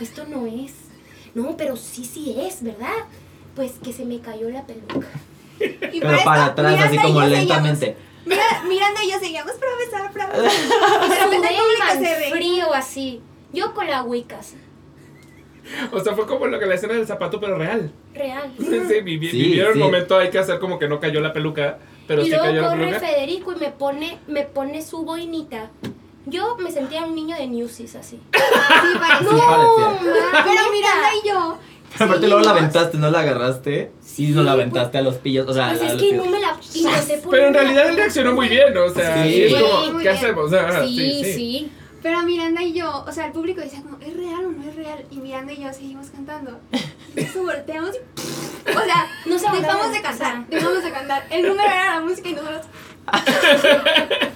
esto 0.00 0.24
no 0.28 0.46
es. 0.46 0.72
No, 1.34 1.56
pero 1.56 1.76
sí, 1.76 2.04
sí 2.04 2.34
es, 2.40 2.62
¿verdad? 2.62 3.04
Pues 3.56 3.72
que 3.82 3.92
se 3.92 4.04
me 4.04 4.20
cayó 4.20 4.48
la 4.50 4.64
peluca. 4.66 5.06
Y 5.58 6.00
Pero 6.00 6.12
esto, 6.12 6.24
para 6.26 6.44
atrás, 6.46 6.72
Miranda 6.72 6.86
así 6.86 6.96
y 6.96 6.98
como 7.00 7.22
yo 7.22 7.28
lentamente. 7.28 7.80
seguíamos- 7.86 8.26
Mira, 8.26 8.62
Miranda 8.68 9.04
y 9.04 9.10
yo 9.10 9.18
seguíamos, 9.18 9.52
profesor, 9.54 10.10
profesor. 10.12 10.42
De 11.08 11.14
repente 11.24 11.48
el 11.48 11.56
público 11.56 12.04
se 12.06 12.30
frío 12.30 12.74
así. 12.74 13.20
Yo 13.54 13.72
con 13.72 13.86
la 13.86 14.02
Wicas. 14.02 14.54
O 15.92 16.00
sea, 16.00 16.14
fue 16.14 16.26
como 16.26 16.46
lo 16.46 16.58
que 16.60 16.66
la 16.66 16.74
escena 16.74 16.94
del 16.94 17.06
zapato, 17.06 17.40
pero 17.40 17.56
real. 17.58 17.90
Real. 18.14 18.52
Sí, 18.58 18.64
vivi- 19.02 19.30
Sí, 19.30 19.36
vivieron 19.38 19.72
sí. 19.72 19.78
el 19.78 19.84
momento, 19.84 20.16
hay 20.18 20.28
que 20.30 20.38
hacer 20.38 20.58
como 20.58 20.78
que 20.78 20.88
no 20.88 21.00
cayó 21.00 21.20
la 21.20 21.32
peluca, 21.32 21.78
pero 22.06 22.22
y 22.22 22.26
sí 22.26 22.30
cayó 22.32 22.42
luego 22.52 22.60
la 22.62 22.68
corre 22.72 22.86
peluca. 22.86 23.00
Federico 23.06 23.52
y 23.52 23.56
me 23.56 23.70
pone, 23.70 24.18
me 24.26 24.42
pone 24.42 24.82
su 24.82 25.02
boinita. 25.04 25.70
Yo 26.26 26.56
me 26.58 26.70
sentía 26.72 27.04
un 27.04 27.14
niño 27.14 27.36
de 27.36 27.46
Newsies 27.46 27.94
así. 27.94 28.16
Sí, 28.16 28.42
parecía. 28.98 29.30
Sí, 29.30 29.36
parecía. 29.48 30.44
Pero 30.44 30.72
Miranda 30.72 31.08
y 31.24 31.28
yo. 31.28 31.58
Pero 31.92 32.04
aparte 32.10 32.26
luego 32.28 32.42
la 32.42 32.50
aventaste, 32.50 32.98
¿no 32.98 33.10
la 33.10 33.20
agarraste? 33.20 33.90
Sí, 34.02 34.28
no 34.28 34.42
la 34.42 34.52
aventaste 34.52 34.98
a 34.98 35.02
los 35.02 35.16
pillos, 35.16 35.46
o 35.48 35.52
sea... 35.54 35.68
Pues 35.70 35.82
a 35.82 35.86
es 35.86 35.92
los 35.92 36.02
que 36.02 36.08
pillos. 36.10 36.24
no 36.26 36.30
me 36.32 36.40
la 36.40 36.52
intenté 36.74 37.18
poner 37.18 37.30
Pero 37.30 37.46
en 37.48 37.54
realidad 37.54 37.88
él 37.90 37.96
reaccionó 37.96 38.32
muy 38.34 38.48
bien, 38.48 38.76
o 38.76 38.88
sea, 38.90 39.22
Sí. 39.24 39.30
sí, 39.32 39.42
es 39.44 39.52
Sí, 39.52 39.58
como, 39.60 39.78
muy 39.92 40.02
¿qué 40.02 40.08
bien. 40.10 40.14
hacemos? 40.24 40.52
Ajá, 40.52 40.86
Sí, 40.86 41.22
sí. 41.24 41.72
Pero 42.02 42.22
Miranda 42.22 42.62
y 42.62 42.72
yo, 42.72 43.04
o 43.06 43.10
sea, 43.12 43.26
el 43.26 43.32
público 43.32 43.60
decía 43.60 43.82
como, 43.82 43.98
¿es 44.00 44.14
real 44.16 44.44
o 44.46 44.52
no 44.52 44.62
es 44.68 44.76
real? 44.76 45.04
Y 45.10 45.16
Miranda 45.16 45.52
y 45.52 45.62
yo 45.62 45.72
seguimos 45.72 46.08
cantando. 46.10 46.60
Entonces 47.16 47.42
volteamos 47.42 47.90
y... 47.96 47.98
O 48.70 48.72
sea, 48.84 49.06
No 49.26 49.38
se 49.38 49.46
aguantaban 49.46 49.76
dejamos 49.92 49.92
de 49.92 50.02
cantar, 50.02 50.46
dejamos 50.48 50.84
de 50.84 50.90
cantar. 50.90 51.26
El 51.30 51.42
número 51.48 51.68
era 51.68 51.94
la 51.96 52.00
música 52.02 52.28
y 52.28 52.34
nosotros... 52.34 52.66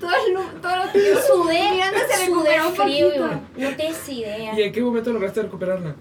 todo 0.00 0.10
el 0.26 0.34
nu- 0.34 0.60
todo 0.62 0.76
lo 0.76 0.92
que 0.92 1.14
Sudé, 1.26 1.70
Miranda 1.72 1.98
se 2.08 2.14
sudé 2.14 2.26
recuperó 2.26 2.68
un 2.68 2.74
frío, 2.76 3.06
poquito. 3.08 3.24
Iván. 3.26 3.48
No 3.56 3.68
tienes 3.76 4.08
idea. 4.08 4.58
¿Y 4.58 4.62
en 4.62 4.72
qué 4.72 4.80
momento 4.80 5.12
lograste 5.12 5.42
recuperarla? 5.42 5.94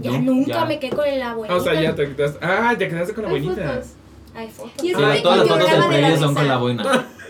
Ya 0.00 0.10
No, 0.10 0.18
nunca 0.20 0.52
ya. 0.52 0.64
me 0.64 0.78
quedé 0.78 0.90
con 0.96 1.18
la 1.18 1.30
abuelita. 1.30 1.54
Ah, 1.54 1.58
o 1.58 1.60
sea, 1.62 1.80
ya 1.80 1.94
te 1.94 2.14
quedaste. 2.14 2.38
Ah, 2.44 2.74
te 2.76 2.88
quedaste 2.88 3.14
con 3.14 3.24
la 3.24 3.30
Hay 3.30 3.36
abuelita. 3.38 3.68
fotos. 3.68 3.86
Hay 4.34 4.48
fotos. 4.48 4.72
Y 4.84 4.88
Sí, 4.88 4.94
público 4.94 5.22
todas 5.22 5.38
las 5.38 5.48
fotos 5.48 5.70
del 5.70 5.86
previo 5.86 6.18
son 6.18 6.34
con 6.34 6.48
la 6.48 6.56
boina. 6.56 7.06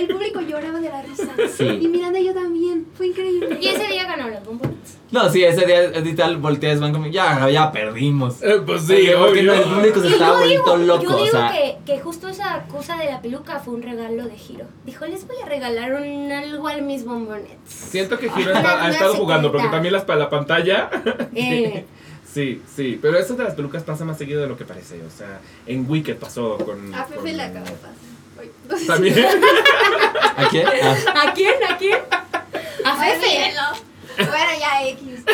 El 0.00 0.08
público 0.08 0.40
lloraba 0.40 0.80
de 0.80 0.88
la 0.88 1.02
risa. 1.02 1.28
Sí. 1.56 1.64
Y 1.66 1.88
Miranda 1.88 2.18
y 2.18 2.26
yo 2.26 2.34
también. 2.34 2.86
Fue 2.94 3.08
increíble. 3.08 3.58
Y 3.60 3.68
ese 3.68 3.86
día 3.86 4.04
ganó 4.04 4.28
los 4.28 4.44
bombones. 4.44 4.76
No, 5.10 5.28
sí, 5.28 5.42
ese 5.42 5.66
día 5.66 5.88
literal 6.00 6.36
volteas 6.36 6.78
van 6.80 6.92
como, 6.92 7.06
ya, 7.08 7.48
ya 7.50 7.72
perdimos. 7.72 8.42
Eh, 8.42 8.60
pues 8.64 8.82
sí, 8.82 9.08
Porque 9.18 9.40
obvio. 9.40 9.42
no, 9.44 9.52
el 9.54 9.62
público 9.62 10.00
se 10.00 10.08
Y 10.08 10.12
estaba 10.12 10.40
yo 10.42 10.48
digo, 10.48 10.64
vuelto 10.64 10.86
loco, 10.86 11.02
yo 11.02 11.10
digo 11.16 11.24
o 11.26 11.30
sea. 11.30 11.52
que, 11.52 11.78
que 11.84 12.00
justo 12.00 12.28
esa 12.28 12.64
cosa 12.68 12.96
de 12.96 13.06
la 13.06 13.20
peluca 13.20 13.58
fue 13.58 13.74
un 13.74 13.82
regalo 13.82 14.24
de 14.24 14.36
Giro. 14.36 14.66
Dijo, 14.86 15.04
les 15.06 15.26
voy 15.26 15.36
a 15.42 15.46
regalar 15.46 15.94
un 15.94 16.30
algo 16.30 16.68
a 16.68 16.76
mis 16.76 17.04
bombones. 17.04 17.50
Siento 17.66 18.18
que 18.18 18.30
Giro 18.30 18.52
está- 18.54 18.84
ha 18.84 18.90
estado 18.90 19.14
jugando 19.14 19.50
porque 19.50 19.68
también 19.68 19.92
las 19.92 20.04
para 20.04 20.18
la 20.20 20.30
pantalla. 20.30 20.88
Eh. 21.34 21.84
Sí, 22.32 22.62
sí, 22.76 22.96
pero 23.02 23.18
eso 23.18 23.34
de 23.34 23.42
las 23.42 23.54
pelucas 23.54 23.82
pasa 23.82 24.04
más 24.04 24.16
seguido 24.16 24.40
de 24.40 24.46
lo 24.46 24.56
que 24.56 24.64
parece. 24.64 25.02
O 25.04 25.10
sea, 25.10 25.40
en 25.66 25.90
Wicked 25.90 26.16
pasó 26.16 26.58
con. 26.58 26.94
A 26.94 27.04
Pepe 27.04 27.20
con- 27.20 27.36
le 27.36 27.42
acaba 27.42 27.64
de 27.66 27.72
pasar. 27.72 28.09
También. 28.86 29.18
¿A 30.36 30.48
quién? 30.48 30.66
Ah, 30.66 31.22
¿A 31.22 31.34
quién? 31.34 31.54
¿A 31.68 31.76
quién? 31.76 31.98
A 32.84 32.96
Fefe. 32.96 33.26
sí, 33.26 33.38
no. 33.54 33.90
Bueno, 34.26 34.50
ya 34.58 34.88
X. 34.88 35.24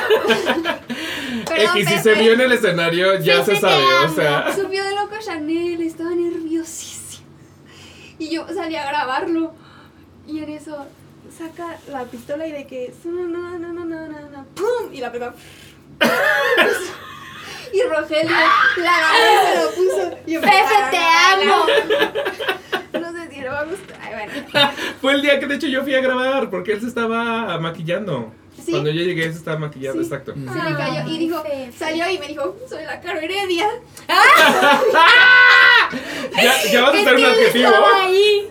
Perdón, 1.49 1.77
X, 1.77 1.89
si 1.89 1.99
se 1.99 2.15
vio 2.15 2.33
en 2.33 2.41
el 2.41 2.53
escenario, 2.53 3.19
ya 3.19 3.45
se 3.45 3.57
sabe. 3.57 3.83
O 4.05 4.09
sea. 4.09 4.55
Subió 4.55 4.85
de 4.85 4.95
loco 4.95 5.17
Chanel, 5.19 5.81
estaba 5.81 6.11
nerviosísima. 6.11 7.27
Y 8.19 8.31
yo 8.31 8.47
salí 8.55 8.77
a 8.77 8.87
grabarlo. 8.87 9.55
Y 10.27 10.41
en 10.41 10.51
eso 10.51 10.87
saca 11.37 11.79
la 11.89 12.05
pistola 12.05 12.47
y 12.47 12.53
de 12.53 12.67
que. 12.67 12.95
No, 13.05 13.27
no, 13.27 13.59
no, 13.59 13.73
no, 13.73 13.85
no, 13.85 14.07
no, 14.09 14.31
no. 14.31 14.45
¡Pum! 14.55 14.93
Y 14.93 15.01
la 15.01 15.13
pegó. 15.13 15.33
Y 17.73 17.83
Rogelio 17.83 18.31
la 18.77 18.97
agarró 18.97 19.17
y 19.19 19.47
se 19.47 19.63
lo 19.63 19.71
puso. 19.71 20.19
Y 20.27 20.39
Pepe, 20.39 20.77
te 20.91 20.99
amo. 20.99 21.67
No 23.01 23.13
sé 23.13 23.29
si 23.31 23.41
le 23.43 23.49
va 23.51 23.61
a 23.61 23.65
gustar. 23.65 23.99
Ay, 24.03 24.15
bueno. 24.55 24.71
Fue 25.03 25.13
el 25.13 25.21
día 25.23 25.39
que 25.39 25.47
de 25.47 25.55
hecho 25.57 25.67
yo 25.67 25.83
fui 25.83 25.95
a 25.95 26.01
grabar 26.01 26.49
porque 26.49 26.73
él 26.73 26.81
se 26.81 26.87
estaba 26.89 27.59
maquillando. 27.59 28.33
Sí. 28.65 28.71
Cuando 28.73 28.89
yo 28.91 29.03
llegué 29.03 29.25
se 29.25 29.39
estaba 29.39 29.59
maquillando, 29.59 30.01
Sí. 30.03 30.07
exacto. 30.09 30.33
Se 30.33 30.41
le 30.71 30.77
cayó 30.77 31.07
y 31.11 31.19
dijo, 31.19 31.43
salió 31.79 32.11
y 32.11 32.19
me 32.19 32.27
dijo, 32.29 32.57
soy 32.69 32.85
la 32.85 32.99
Caro 33.01 33.21
Heredia. 33.21 33.69
Ya, 36.37 36.53
ya 36.71 36.83
vas 36.83 36.95
a 36.95 37.01
hacer 37.01 37.15
un 37.17 37.25
adjetivo. 37.25 37.71
ahí. 38.03 38.51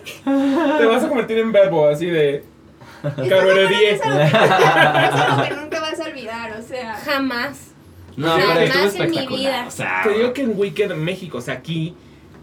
Te 0.78 0.86
vas 0.86 1.04
a 1.04 1.08
convertir 1.08 1.38
en 1.38 1.52
verbo, 1.52 1.86
así 1.88 2.06
de. 2.06 2.44
Caro 3.02 3.50
Heredia. 3.50 3.90
Eso 3.90 4.04
es 4.04 5.36
lo 5.36 5.42
que 5.44 5.54
nunca 5.54 5.80
vas 5.80 6.00
a 6.00 6.04
olvidar, 6.04 6.52
o 6.58 6.62
sea. 6.62 6.94
Jamás. 7.04 7.65
No, 8.16 8.34
pero 8.36 8.60
estuvo 8.60 8.82
en 8.82 8.82
mi 8.82 8.86
espectacular. 8.88 9.38
vida. 9.38 9.64
O 9.66 9.70
sea, 9.70 10.00
Te 10.04 10.10
digo 10.10 10.32
que 10.32 10.42
en 10.42 10.52
Wicked 10.58 10.94
México, 10.94 11.38
o 11.38 11.40
sea, 11.42 11.54
aquí, 11.54 11.94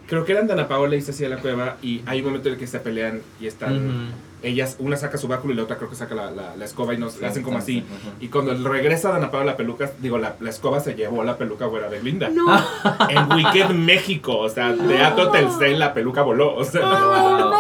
creo 0.08 0.24
que 0.26 0.32
eran 0.34 0.48
Dana 0.48 0.68
Paola 0.68 0.96
y 0.96 1.02
Cecilia 1.02 1.36
la 1.36 1.42
Cueva, 1.42 1.78
y 1.82 2.02
hay 2.06 2.20
un 2.20 2.26
momento 2.28 2.50
en 2.50 2.54
el 2.56 2.60
que 2.60 2.68
se 2.68 2.80
pelean 2.80 3.22
y 3.42 3.48
están. 3.48 4.12
Ellas, 4.44 4.76
una 4.80 4.98
saca 4.98 5.18
su 5.18 5.30
báculo 5.30 5.54
y 5.54 5.56
la 5.56 5.64
otra 5.64 5.78
creo 5.78 5.90
que 5.90 5.96
saca 5.96 6.14
la, 6.16 6.30
la- 6.30 6.58
la 6.58 6.66
escoba 6.66 6.94
y 6.94 6.98
nos 6.98 7.22
la 7.22 7.30
hacen 7.30 7.44
como 7.44 7.62
Sí, 7.62 7.82
así. 7.88 8.26
Y 8.26 8.28
cuando 8.28 8.54
regresa 8.70 9.10
Dana 9.10 9.32
Paola 9.32 9.52
la 9.52 9.58
peluca, 9.58 9.90
digo, 10.02 10.18
la, 10.18 10.36
la 10.42 10.50
escoba 10.50 10.82
se 10.82 10.96
llevó 10.96 11.24
la 11.24 11.38
peluca 11.38 11.70
fuera 11.70 11.88
de 11.90 12.04
Linda. 12.04 12.28
No. 12.30 12.46
En 13.10 13.32
Wicked 13.32 13.70
México, 13.70 14.38
o 14.38 14.50
sea, 14.50 14.76
Teatro 14.76 15.32
Telcel, 15.32 15.80
la 15.80 15.94
peluca 15.94 16.24
voló, 16.24 16.56
o 16.56 16.66
sea. 16.66 16.82
¿Y 16.82 16.86
qué 16.86 16.92
hicieron? 17.06 17.54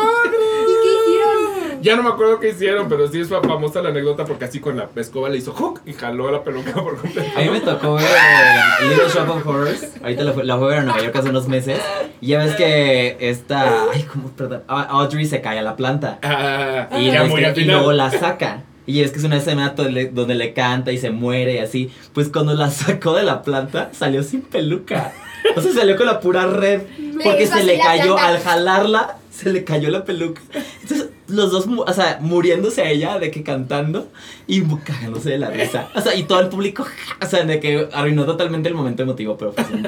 Ya 1.83 1.95
no 1.97 2.03
me 2.03 2.09
acuerdo 2.09 2.39
qué 2.39 2.49
hicieron, 2.49 2.87
pero 2.87 3.07
sí 3.09 3.19
es 3.19 3.27
fa- 3.29 3.41
famosa 3.41 3.81
la 3.81 3.89
anécdota 3.89 4.25
porque 4.25 4.45
así 4.45 4.59
con 4.59 4.77
la 4.77 4.87
escoba 4.95 5.29
le 5.29 5.37
hizo 5.37 5.51
hook 5.51 5.81
y 5.85 5.93
jaló 5.93 6.31
la 6.31 6.43
peluca 6.43 6.73
por 6.83 6.97
completo. 6.97 7.29
A 7.37 7.41
mí 7.41 7.49
me 7.49 7.59
tocó 7.59 7.95
ver 7.95 8.05
eh, 8.05 8.85
Little 8.89 9.09
Shop 9.13 9.29
of 9.29 9.45
Horrors. 9.45 9.83
Ahorita 10.01 10.23
la, 10.23 10.31
fue- 10.33 10.43
la 10.45 10.55
fui 10.57 10.65
a 10.65 10.69
ver 10.69 10.77
en 10.79 10.85
Nueva 10.85 11.01
York 11.03 11.15
hace 11.15 11.29
unos 11.29 11.47
meses. 11.47 11.79
Y 12.21 12.27
ya 12.27 12.39
ves 12.39 12.55
que 12.55 13.17
esta. 13.19 13.85
Ay, 13.93 14.03
¿cómo? 14.03 14.29
Perdón. 14.31 14.63
Ah, 14.67 14.87
Audrey 14.91 15.25
se 15.25 15.41
cae 15.41 15.59
a 15.59 15.61
la 15.61 15.75
planta. 15.75 16.19
Ah, 16.23 16.87
Y, 16.97 17.11
ya 17.11 17.25
muy 17.25 17.43
al 17.43 17.57
y 17.59 17.65
luego 17.65 17.91
la 17.91 18.09
saca. 18.11 18.63
Y 18.85 19.01
es 19.01 19.11
que 19.11 19.19
es 19.19 19.23
una 19.23 19.37
escena 19.37 19.69
donde, 19.69 20.07
donde 20.07 20.35
le 20.35 20.53
canta 20.53 20.91
y 20.91 20.97
se 20.97 21.09
muere 21.09 21.53
y 21.55 21.57
así. 21.59 21.91
Pues 22.13 22.29
cuando 22.29 22.53
la 22.53 22.69
sacó 22.71 23.13
de 23.13 23.23
la 23.23 23.41
planta, 23.41 23.89
salió 23.93 24.23
sin 24.23 24.41
peluca. 24.41 25.11
O 25.55 25.61
sea, 25.61 25.73
salió 25.73 25.95
con 25.97 26.05
la 26.05 26.19
pura 26.21 26.47
red. 26.47 26.81
Porque 27.23 27.45
se 27.47 27.63
le 27.63 27.77
cayó, 27.77 28.17
al 28.17 28.39
jalarla, 28.39 29.17
se 29.31 29.51
le 29.51 29.63
cayó 29.65 29.89
la 29.89 30.03
peluca. 30.05 30.41
Entonces, 30.81 31.09
los 31.33 31.51
dos, 31.51 31.65
o 31.67 31.93
sea, 31.93 32.19
muriéndose 32.21 32.81
a 32.81 32.89
ella 32.89 33.19
de 33.19 33.31
que 33.31 33.43
cantando 33.43 34.07
y 34.47 34.61
cagándose 34.61 35.31
de 35.31 35.37
la 35.39 35.49
risa. 35.49 35.89
O 35.95 36.01
sea, 36.01 36.15
y 36.15 36.23
todo 36.23 36.39
el 36.39 36.47
público, 36.49 36.85
o 37.21 37.25
sea, 37.25 37.43
de 37.43 37.59
que 37.59 37.89
arruinó 37.91 38.25
totalmente 38.25 38.69
el 38.69 38.75
momento 38.75 39.03
emotivo, 39.03 39.37
pero 39.37 39.53
fue, 39.53 39.63
fue 39.63 39.77
muy 39.77 39.79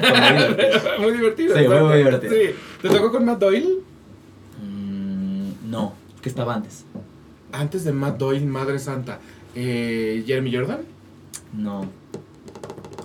divertido. 0.42 0.80
muy 1.00 1.12
divertido. 1.12 1.54
Sí, 1.56 1.62
exacto. 1.62 1.86
muy 1.86 1.98
divertido. 1.98 2.32
Sí. 2.32 2.50
¿Te 2.82 2.88
tocó 2.88 3.12
con 3.12 3.24
Matt 3.24 3.38
Doyle? 3.38 3.68
Mm, 4.62 5.70
no, 5.70 5.94
que 6.20 6.28
estaba 6.28 6.54
antes. 6.54 6.84
Antes 7.52 7.84
de 7.84 7.92
Matt 7.92 8.18
Doyle, 8.18 8.44
Madre 8.44 8.78
Santa. 8.78 9.20
Eh, 9.54 10.22
Jeremy 10.26 10.54
Jordan, 10.54 10.80
No. 11.54 11.82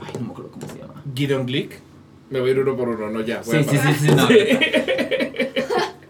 Ay, 0.04 0.14
no 0.20 0.26
me 0.26 0.32
acuerdo 0.32 0.52
cómo 0.52 0.68
se 0.68 0.80
llama. 0.80 1.02
Gideon 1.16 1.46
Glick. 1.46 1.80
Me 2.30 2.40
voy 2.40 2.50
a 2.50 2.52
ir 2.54 2.60
uno 2.60 2.76
por 2.76 2.90
uno, 2.90 3.10
no 3.10 3.22
ya. 3.22 3.42
voy 3.46 3.64
Sí, 3.64 3.70
a 3.70 3.72
sí, 3.72 3.78
sí, 4.00 4.08
sí, 4.08 4.16
no. 4.16 4.28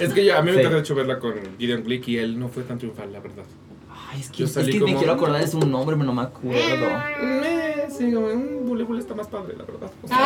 Es 0.00 0.12
que 0.12 0.24
yo, 0.24 0.36
a 0.36 0.42
mí 0.42 0.50
me 0.52 0.58
Sí. 0.58 0.62
tocó 0.62 0.74
de 0.74 0.80
hecho 0.80 0.94
verla 0.94 1.18
con 1.18 1.34
Gideon 1.58 1.82
Glick 1.84 2.08
y 2.08 2.18
él 2.18 2.38
no 2.38 2.48
fue 2.48 2.62
tan 2.64 2.78
triunfal, 2.78 3.12
la 3.12 3.20
verdad. 3.20 3.44
Ay, 4.12 4.20
es 4.20 4.30
que, 4.30 4.38
Yo 4.38 4.44
es 4.46 4.52
que 4.54 4.62
me 4.64 4.78
como- 4.80 4.98
quiero 4.98 5.12
acordar 5.12 5.40
de 5.40 5.46
su 5.46 5.60
nombre, 5.60 5.96
pero 5.96 6.06
no 6.06 6.14
me 6.14 6.22
acuerdo. 6.22 6.86
Eh, 7.22 7.86
sí, 7.96 8.12
como 8.12 8.26
un 8.26 8.66
bule 8.66 8.84
bule 8.84 9.00
está 9.00 9.14
más 9.14 9.28
padre, 9.28 9.54
la 9.56 9.64
verdad. 9.64 9.90
O 10.02 10.08
sea, 10.08 10.18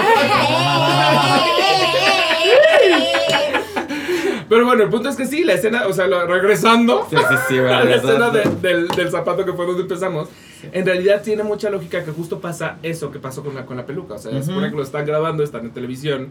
Pero 4.48 4.66
bueno, 4.66 4.82
el 4.84 4.90
punto 4.90 5.08
es 5.08 5.16
que 5.16 5.26
sí, 5.26 5.42
la 5.42 5.54
escena, 5.54 5.86
o 5.86 5.92
sea, 5.92 6.06
lo- 6.06 6.26
regresando 6.26 7.06
Sí, 7.10 7.16
sí, 7.16 7.34
sí, 7.48 7.58
a 7.58 7.84
la 7.84 7.94
escena 7.96 8.30
de- 8.30 8.44
del, 8.60 8.88
del 8.88 9.10
zapato 9.10 9.44
que 9.44 9.52
fue 9.52 9.66
donde 9.66 9.82
empezamos, 9.82 10.28
en 10.70 10.84
realidad 10.86 11.22
tiene 11.22 11.42
mucha 11.42 11.70
lógica 11.70 12.04
que 12.04 12.10
justo 12.12 12.40
pasa 12.40 12.76
eso 12.82 13.10
que 13.10 13.18
pasó 13.18 13.42
con 13.42 13.54
la, 13.54 13.64
con 13.66 13.76
la 13.76 13.86
peluca. 13.86 14.14
O 14.14 14.18
sea, 14.18 14.30
se 14.32 14.38
Ujú. 14.38 14.46
supone 14.46 14.70
que 14.70 14.76
lo 14.76 14.82
están 14.82 15.06
grabando, 15.06 15.42
están 15.42 15.64
en 15.64 15.72
televisión 15.72 16.28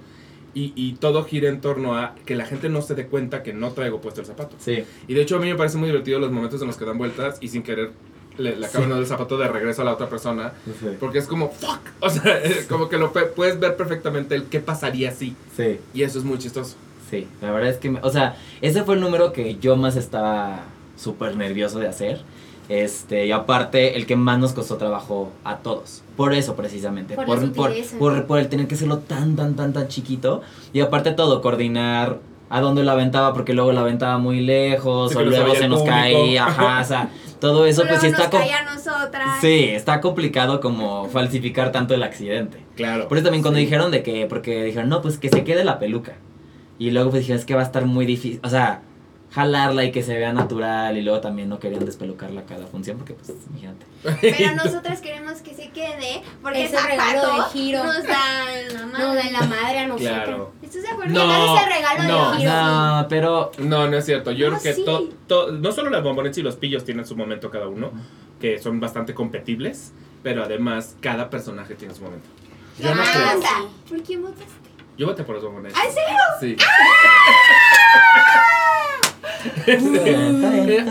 y, 0.54 0.72
y 0.76 0.94
todo 0.94 1.24
gira 1.26 1.50
en 1.50 1.62
torno 1.62 1.96
a 1.98 2.16
que 2.26 2.36
la 2.36 2.46
gente 2.46 2.70
no 2.70 2.82
se 2.82 2.96
dé 2.96 3.08
cuenta 3.08 3.42
que 3.44 3.54
no 3.54 3.72
traigo 3.72 4.02
puesto 4.02 4.22
el 4.22 4.28
zapato. 4.28 4.56
Sí. 4.60 4.84
Y 5.08 5.14
de 5.14 5.22
hecho 5.22 5.38
a 5.38 5.40
mí 5.40 5.48
me 5.48 5.56
parece 5.56 5.78
muy 5.78 5.88
divertido 5.90 6.20
los 6.20 6.32
momentos 6.32 6.62
en 6.62 6.68
los 6.68 6.78
que 6.78 6.86
dan 6.86 6.98
vueltas 6.98 7.38
y 7.42 7.48
sin 7.48 7.64
querer 7.64 7.92
le, 8.38 8.56
le 8.56 8.66
acaban 8.66 8.92
Sí. 8.92 8.98
el 8.98 9.06
zapato 9.06 9.38
de 9.38 9.48
regreso 9.48 9.82
a 9.84 9.86
la 9.86 9.94
otra 9.94 10.10
persona. 10.10 10.54
Sí. 10.80 10.88
Porque 11.00 11.20
es 11.20 11.28
como, 11.28 11.50
fuck. 11.52 11.80
O 12.00 12.10
sea, 12.10 12.38
es 12.44 12.66
como 12.68 12.90
que 12.90 12.98
lo 12.98 13.12
puedes 13.14 13.60
ver 13.60 13.76
perfectamente 13.76 14.36
el 14.36 14.46
qué 14.46 14.60
pasaría 14.60 15.12
si. 15.12 15.36
Sí. 15.56 15.80
Y 15.94 16.04
eso 16.04 16.20
es 16.20 16.26
muy 16.26 16.38
chistoso. 16.38 16.76
Sí, 17.10 17.28
la 17.42 17.52
verdad 17.52 17.70
es 17.70 17.78
que, 17.78 17.92
me- 17.92 18.00
o 18.02 18.10
sea, 18.10 18.38
ese 18.62 18.84
fue 18.84 18.96
el 18.96 19.02
número 19.02 19.34
que 19.34 19.56
yo 19.60 19.76
más 19.76 19.96
estaba 19.96 20.64
súper 20.98 21.36
nervioso 21.36 21.78
de 21.80 21.88
hacer. 21.88 22.22
Este, 22.70 23.26
y 23.26 23.32
aparte, 23.32 23.98
el 23.98 24.06
que 24.06 24.16
más 24.16 24.40
nos 24.40 24.54
costó 24.54 24.78
trabajo 24.78 25.32
a 25.44 25.58
todos. 25.58 26.02
Por 26.16 26.34
eso, 26.34 26.56
precisamente. 26.56 27.16
Por 27.16 27.26
Por, 27.26 27.42
la 27.44 27.52
por, 27.52 27.68
sutileza. 27.70 27.98
por- 27.98 28.26
por 28.26 28.40
el 28.40 28.48
tener 28.50 28.68
que 28.68 28.76
hacerlo 28.76 29.00
tan, 29.00 29.36
tan, 29.36 29.56
tan, 29.56 29.74
tan 29.74 29.88
chiquito. 29.88 30.42
Y 30.72 30.80
aparte 30.80 31.12
todo, 31.12 31.42
coordinar 31.42 32.20
a 32.50 32.62
dónde 32.62 32.84
lo 32.84 32.92
aventaba, 32.92 33.34
porque 33.34 33.54
luego 33.54 33.72
lo 33.74 33.80
aventaba 33.82 34.18
muy 34.20 34.40
lejos, 34.42 35.12
Sí, 35.12 35.18
o 35.18 35.20
que 35.20 35.26
no 35.26 35.32
se 35.32 35.38
luego 35.40 35.56
se 35.56 35.68
nos 35.68 35.80
público. 35.80 35.98
caía, 35.98 36.46
ajá, 36.46 36.80
o 36.82 36.86
sea, 36.86 37.10
todo 37.40 37.66
eso 37.66 37.82
pues 37.88 38.00
sí 38.00 38.08
Luego 38.10 38.24
está... 38.24 38.24
nos 38.24 38.30
com- 38.32 38.40
caía 38.40 38.58
a 38.60 38.74
nosotras. 38.76 39.28
Sí, 39.42 39.66
está 39.70 40.00
complicado 40.02 40.62
como 40.62 41.10
falsificar 41.10 41.72
tanto 41.72 41.94
el 41.96 42.04
accidente. 42.04 42.60
Claro. 42.76 43.08
Por 43.08 43.18
eso 43.18 43.26
también 43.26 43.42
cuando 43.42 43.58
Sí. 43.60 43.66
dijeron 43.66 43.92
de 43.92 44.04
que, 44.04 44.28
porque 44.28 44.64
dijeron, 44.64 44.88
no, 44.90 45.02
pues 45.02 45.18
que 45.18 45.30
se 45.30 45.44
quede 45.44 45.64
la 45.66 45.80
peluca. 45.80 46.14
Y 46.80 46.92
luego 46.92 47.10
pues 47.10 47.22
dijeron, 47.22 47.40
es 47.40 47.46
que 47.46 47.56
va 47.56 47.62
a 47.62 47.66
estar 47.66 47.86
muy 47.86 48.06
difícil, 48.06 48.40
o 48.44 48.50
sea, 48.50 48.82
jalarla 49.34 49.84
y 49.84 49.92
que 49.92 50.04
se 50.04 50.16
vea 50.18 50.32
natural. 50.34 50.98
Y 50.98 51.02
luego 51.02 51.20
también 51.22 51.50
no 51.50 51.60
querían 51.60 51.84
despelucarla 51.86 52.44
cada 52.44 52.68
función 52.68 52.98
porque, 52.98 53.14
pues, 53.14 53.32
imagínate. 53.50 53.86
Pero 54.22 54.56
nosotras 54.64 55.02
queremos 55.02 55.42
que 55.42 55.54
se 55.56 55.70
quede 55.70 56.22
porque 56.42 56.66
Ese 56.66 56.80
regalo 56.82 57.22
de 57.38 57.44
giro. 57.52 57.84
nos 57.84 58.04
da 58.04 58.46
la 58.74 58.86
madre. 58.86 59.04
No, 59.06 59.14
de 59.14 59.32
la 59.32 59.42
madre 59.42 59.80
a 59.80 59.88
nosotros. 59.88 60.14
Claro. 60.14 60.52
¿Estás 60.62 60.82
de 60.84 60.88
acuerdo? 60.90 61.14
No, 61.14 61.28
No, 61.28 61.58
ese 61.58 61.66
regalo 61.70 62.04
no. 62.04 62.32
de 62.32 62.38
giro. 62.38 62.52
No, 62.54 63.06
pero 63.10 63.52
No, 63.60 63.88
no 63.90 63.98
es 63.98 64.06
cierto. 64.06 64.32
Yo 64.32 64.50
No, 64.52 64.60
creo 64.60 64.64
que 64.64 64.74
sí. 64.80 64.86
to- 64.86 65.10
to- 65.28 65.52
no 65.52 65.72
solo 65.72 65.90
las 65.90 66.04
bombonetas 66.04 66.38
y 66.38 66.42
los 66.44 66.56
pillos 66.56 66.86
tienen 66.86 67.06
su 67.06 67.16
momento 67.16 67.50
cada 67.50 67.68
uno, 67.68 67.92
que 68.40 68.60
son 68.60 68.80
bastante 68.80 69.14
competibles, 69.14 69.94
pero 70.22 70.44
además 70.44 70.96
cada 71.02 71.30
personaje 71.30 71.76
tiene 71.76 71.94
su 71.96 72.04
momento. 72.04 72.28
Yo 72.80 72.94
no 72.96 73.02
Ah, 73.04 73.06
creo. 73.40 73.70
¿Por 73.90 74.02
quién 74.04 74.22
votaste? 74.22 74.46
Yo 74.98 75.08
voté 75.08 75.24
por 75.24 75.36
los 75.36 75.44
bombonetas. 75.44 75.80
¿Ah, 75.82 75.88
en 75.88 75.94
serio? 75.94 76.18
Sí. 76.40 76.56
Eh, 76.60 76.66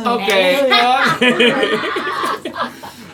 ok. 0.05 0.29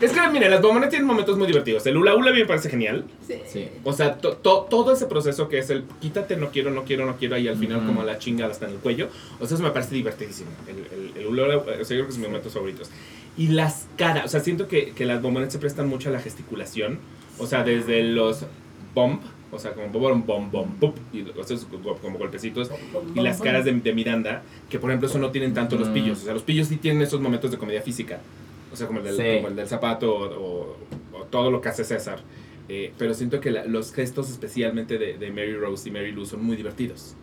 Es 0.01 0.12
que, 0.12 0.20
mire, 0.29 0.48
las 0.48 0.62
bombonetas 0.62 0.90
tienen 0.90 1.09
momentos 1.09 1.37
muy 1.37 1.48
divertidos. 1.48 1.85
El 1.87 1.96
hula 1.96 2.14
hula 2.14 2.31
a 2.31 2.33
mí 2.33 2.38
me 2.38 2.46
parece 2.46 2.70
genial. 2.70 3.05
Sí. 3.27 3.35
Sí. 3.53 3.68
O 3.83 3.92
sea, 3.92 4.14
to- 4.18 4.35
to- 4.37 4.68
todo 4.70 4.92
ese 4.92 5.07
proceso 5.07 5.48
que 5.48 5.59
es 5.59 5.70
el 5.70 5.83
quítate, 6.01 6.37
no 6.37 6.51
quiero, 6.51 6.70
no 6.70 6.85
quiero, 6.85 7.05
no 7.05 7.16
quiero, 7.16 7.37
y 7.37 7.48
al 7.48 7.57
final 7.57 7.85
como 7.85 8.05
la 8.05 8.16
chingada 8.20 8.53
hasta 8.53 8.66
en 8.66 8.74
el 8.74 8.79
cuello. 8.79 9.09
O 9.40 9.46
sea, 9.46 9.57
eso 9.57 9.64
me 9.64 9.72
parece 9.72 9.96
divertidísimo. 9.96 10.51
El, 10.68 10.77
el, 10.96 11.12
el 11.16 11.27
hula 11.27 11.46
hula, 11.46 11.57
o 11.57 11.64
sea, 11.64 11.74
yo 11.81 11.87
creo 11.87 12.05
que 12.07 12.12
es 12.12 12.18
mis 12.18 12.29
momentos 12.29 12.53
favoritos. 12.55 12.90
Y 13.37 13.48
las 13.48 13.88
caras, 13.96 14.24
o 14.27 14.29
sea, 14.29 14.38
siento 14.38 14.68
que, 14.68 14.92
que 14.92 15.05
las 15.05 15.20
bombonetas 15.20 15.55
se 15.55 15.59
prestan 15.59 15.88
mucho 15.88 16.11
a 16.11 16.12
la 16.12 16.20
gesticulación. 16.20 17.01
O 17.38 17.48
sea, 17.48 17.64
desde 17.64 18.05
los 18.05 18.44
bomb, 18.94 19.20
o 19.51 19.59
sea, 19.59 19.73
como 19.73 19.89
bom, 19.89 20.25
bom, 20.27 20.51
bom, 20.51 20.69
pup, 20.79 20.95
y 21.13 21.23
o 21.23 21.43
sea, 21.45 21.57
como 22.03 22.19
golpecitos. 22.19 22.71
Y 23.15 23.21
las 23.21 23.41
caras 23.41 23.65
de, 23.65 23.73
de 23.73 23.93
Miranda, 23.95 24.43
que 24.69 24.79
por 24.79 24.91
ejemplo 24.91 25.09
eso 25.09 25.19
no 25.19 25.31
tienen 25.31 25.55
tanto 25.55 25.77
los 25.77 25.89
Mm. 25.89 25.93
pillos. 25.95 26.19
O 26.23 26.25
sea, 26.25 26.35
los 26.35 26.43
pillos 26.43 26.69
sí 26.69 26.77
tienen 26.77 27.03
esos 27.03 27.21
momentos 27.21 27.51
de 27.51 27.59
comedia 27.59 27.81
física. 27.83 28.21
O 28.73 28.77
sea, 28.77 28.87
como 28.87 28.99
el 29.01 29.07
del, 29.07 29.17
Sí. 29.17 29.37
como 29.37 29.49
el 29.49 29.57
del 29.57 29.67
zapato 29.69 30.15
o, 30.15 30.25
o- 30.25 30.77
o 31.19 31.25
todo 31.31 31.51
lo 31.51 31.61
que 31.61 31.69
hace 31.71 31.85
César. 31.85 32.21
Eh, 32.69 32.93
pero 32.99 33.15
siento 33.15 33.41
que 33.41 33.51
la- 33.51 33.65
los 33.65 33.93
gestos 33.95 34.29
especialmente 34.31 34.99
de, 34.99 35.17
de 35.17 35.31
Mary 35.31 35.55
Rose 35.57 35.89
y 35.89 35.93
Mary 35.93 36.13
Lou 36.13 36.27
son 36.27 36.45
muy 36.45 36.55
divertidos. 36.57 37.15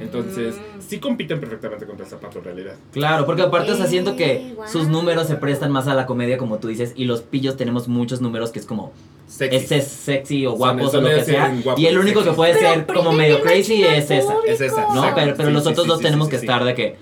Entonces, 0.00 0.54
sí 0.80 0.98
compiten 0.98 1.40
perfectamente 1.40 1.86
contra 1.86 2.04
el 2.04 2.10
zapato 2.10 2.38
en 2.38 2.44
realidad. 2.44 2.74
Claro, 2.92 3.24
porque 3.24 3.40
aparte, 3.42 3.72
o 3.72 3.76
sea, 3.76 3.86
siento 3.86 4.16
que 4.16 4.54
sus 4.70 4.88
números 4.88 5.26
se 5.26 5.36
prestan 5.36 5.72
más 5.72 5.88
a 5.88 5.94
la 5.94 6.04
comedia, 6.04 6.36
como 6.36 6.58
tú 6.58 6.68
dices, 6.68 6.92
y 6.94 7.06
los 7.06 7.22
pillos 7.22 7.56
tenemos 7.56 7.88
muchos 7.88 8.20
números 8.20 8.50
que 8.50 8.58
es 8.58 8.66
como 8.66 8.92
Sexy. 9.26 9.56
ese 9.56 9.76
es 9.78 9.86
sexy 9.86 10.46
o 10.46 10.52
guapos 10.52 10.94
o 10.94 11.00
lo 11.00 11.08
que 11.08 11.24
sea. 11.24 11.54
Y 11.76 11.86
el 11.86 11.98
único 11.98 12.22
que 12.22 12.32
puede 12.32 12.54
Pero 12.54 12.74
ser 12.74 12.86
como 12.86 13.12
medio 13.12 13.40
crazy 13.40 13.82
es 13.82 14.10
esa. 14.10 14.34
Es 14.46 14.60
esa, 14.60 14.82
¿No? 14.88 14.96
exacto. 14.96 15.14
Pero, 15.16 15.36
pero 15.36 15.48
Sí, 15.48 15.54
los 15.54 15.62
sí, 15.64 15.68
otros 15.70 15.84
sí, 15.84 15.88
dos 15.88 15.98
sí, 15.98 16.04
tenemos 16.04 16.26
sí, 16.26 16.30
que 16.32 16.38
sí. 16.38 16.44
estar 16.46 16.64
de 16.64 16.74
que 16.74 16.96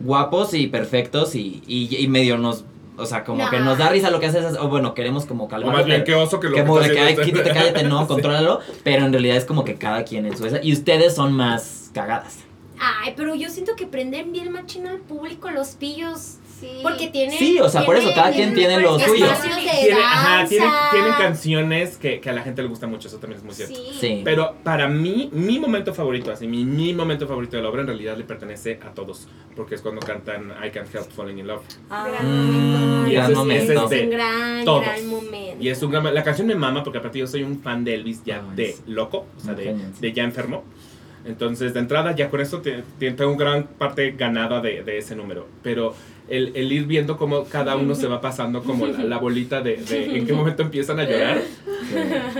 guapos 0.00 0.54
y 0.54 0.66
perfectos 0.66 1.34
y, 1.34 1.62
y, 1.66 1.96
y 1.96 2.08
medio 2.08 2.36
nos. 2.38 2.64
O 2.96 3.06
sea, 3.06 3.24
como 3.24 3.48
que 3.50 3.58
nos 3.58 3.76
da 3.78 3.88
risa 3.88 4.08
lo 4.10 4.20
que 4.20 4.26
haces, 4.26 4.56
o 4.60 4.68
bueno, 4.68 4.94
queremos 4.94 5.26
como 5.26 5.44
O 5.44 5.48
calmar. 5.48 5.74
más 5.74 5.84
bien, 5.84 6.04
qué 6.04 6.14
oso 6.14 6.38
que 6.38 6.48
lo 6.48 6.54
que 6.54 6.62
como 6.62 6.78
de 6.78 6.82
está 6.86 6.94
que, 6.94 7.00
ay, 7.00 7.12
haciendo 7.14 7.24
quítate, 7.42 7.48
este- 7.58 7.60
cállate, 7.72 7.88
no, 7.88 8.00
Sí. 8.02 8.06
contrólalo. 8.06 8.60
Pero 8.84 9.04
en 9.06 9.12
realidad 9.12 9.36
es 9.36 9.44
como 9.44 9.64
que 9.64 9.74
cada 9.74 10.04
quien 10.04 10.26
en 10.26 10.36
su 10.36 10.46
esa. 10.46 10.60
Y 10.62 10.72
ustedes 10.72 11.14
son 11.16 11.32
más 11.32 11.90
cagadas. 11.92 12.36
Ay, 12.78 13.14
pero 13.16 13.34
yo 13.34 13.48
siento 13.50 13.74
que 13.76 13.86
prenden 13.86 14.30
bien 14.32 14.52
machina 14.52 14.90
al 14.92 14.98
público 14.98 15.50
los 15.50 15.70
pillos. 15.70 16.36
Sí. 16.60 16.68
Porque 16.82 17.08
tienen. 17.08 17.38
Sí, 17.38 17.58
o 17.60 17.68
sea, 17.68 17.84
por 17.84 17.96
eso, 17.96 18.10
cada 18.14 18.30
quien 18.32 18.54
tiene 18.54 18.80
lo 18.80 18.98
suyo. 18.98 19.26
Tiene- 19.26 20.00
ajá, 20.02 20.46
tienen, 20.46 20.70
canciones 21.18 21.96
que, 21.98 22.20
que 22.20 22.30
a 22.30 22.32
la 22.32 22.42
gente 22.42 22.62
le 22.62 22.68
gusta 22.68 22.86
mucho, 22.86 23.08
eso 23.08 23.18
también 23.18 23.38
es 23.38 23.44
muy 23.44 23.54
cierto. 23.54 23.74
Sí. 23.74 23.96
Sí. 24.00 24.20
Pero 24.24 24.54
para 24.62 24.88
mí, 24.88 25.28
mi 25.32 25.58
momento 25.58 25.92
favorito, 25.94 26.30
así, 26.32 26.46
mi, 26.46 26.64
mi 26.64 26.92
momento 26.94 27.26
favorito 27.26 27.56
de 27.56 27.62
la 27.62 27.68
obra 27.68 27.80
en 27.82 27.88
realidad 27.88 28.16
le 28.16 28.24
pertenece 28.24 28.78
a 28.86 28.94
todos, 28.94 29.28
porque 29.56 29.74
es 29.74 29.80
cuando 29.82 30.00
cantan 30.00 30.52
I 30.64 30.70
Can't 30.70 30.94
Help 30.94 31.10
Falling 31.10 31.38
in 31.38 31.46
Love. 31.46 31.62
Ah, 31.90 32.06
Mm, 32.22 33.06
Y 33.08 33.12
gran 33.14 33.30
es- 33.32 33.36
momento. 33.36 33.62
ese 33.64 33.74
es 33.74 33.82
Es 33.84 33.90
de 33.90 34.04
un 34.04 34.10
gran, 34.10 34.64
todos. 34.64 34.82
gran 34.84 35.06
momento. 35.06 35.56
Y 35.64 35.68
es 35.68 35.82
un 35.82 35.90
gran, 35.90 36.14
la 36.14 36.22
canción 36.22 36.46
me 36.46 36.54
mama 36.54 36.82
porque 36.82 36.98
aparte 36.98 37.18
yo 37.18 37.26
soy 37.26 37.42
un 37.42 37.60
fan 37.60 37.84
de 37.84 37.94
Elvis 37.94 38.22
ya 38.24 38.42
Ay, 38.48 38.56
de 38.56 38.72
sí. 38.72 38.82
loco, 38.86 39.26
o 39.36 39.40
sea, 39.40 39.54
de, 39.54 39.76
de 40.00 40.12
ya 40.12 40.22
enfermo. 40.24 40.64
Entonces, 41.26 41.72
de 41.72 41.80
entrada, 41.80 42.14
ya 42.14 42.28
con 42.28 42.40
eso 42.42 42.60
te- 42.60 42.82
te- 42.98 43.12
tengo 43.12 43.34
gran 43.36 43.64
parte 43.66 44.10
ganada 44.12 44.60
de, 44.60 44.82
de 44.82 44.98
ese 44.98 45.16
número. 45.16 45.48
Pero 45.62 45.94
el, 46.28 46.52
el 46.54 46.72
ir 46.72 46.86
viendo 46.86 47.16
cómo 47.16 47.44
cada 47.44 47.76
uno 47.76 47.94
se 47.94 48.06
va 48.06 48.20
pasando 48.20 48.62
como 48.62 48.86
la, 48.86 49.04
la 49.04 49.18
bolita 49.18 49.60
de, 49.60 49.76
de 49.76 50.16
en 50.18 50.26
qué 50.26 50.32
momento 50.32 50.62
empiezan 50.62 50.98
a 51.00 51.04
llorar. 51.04 51.42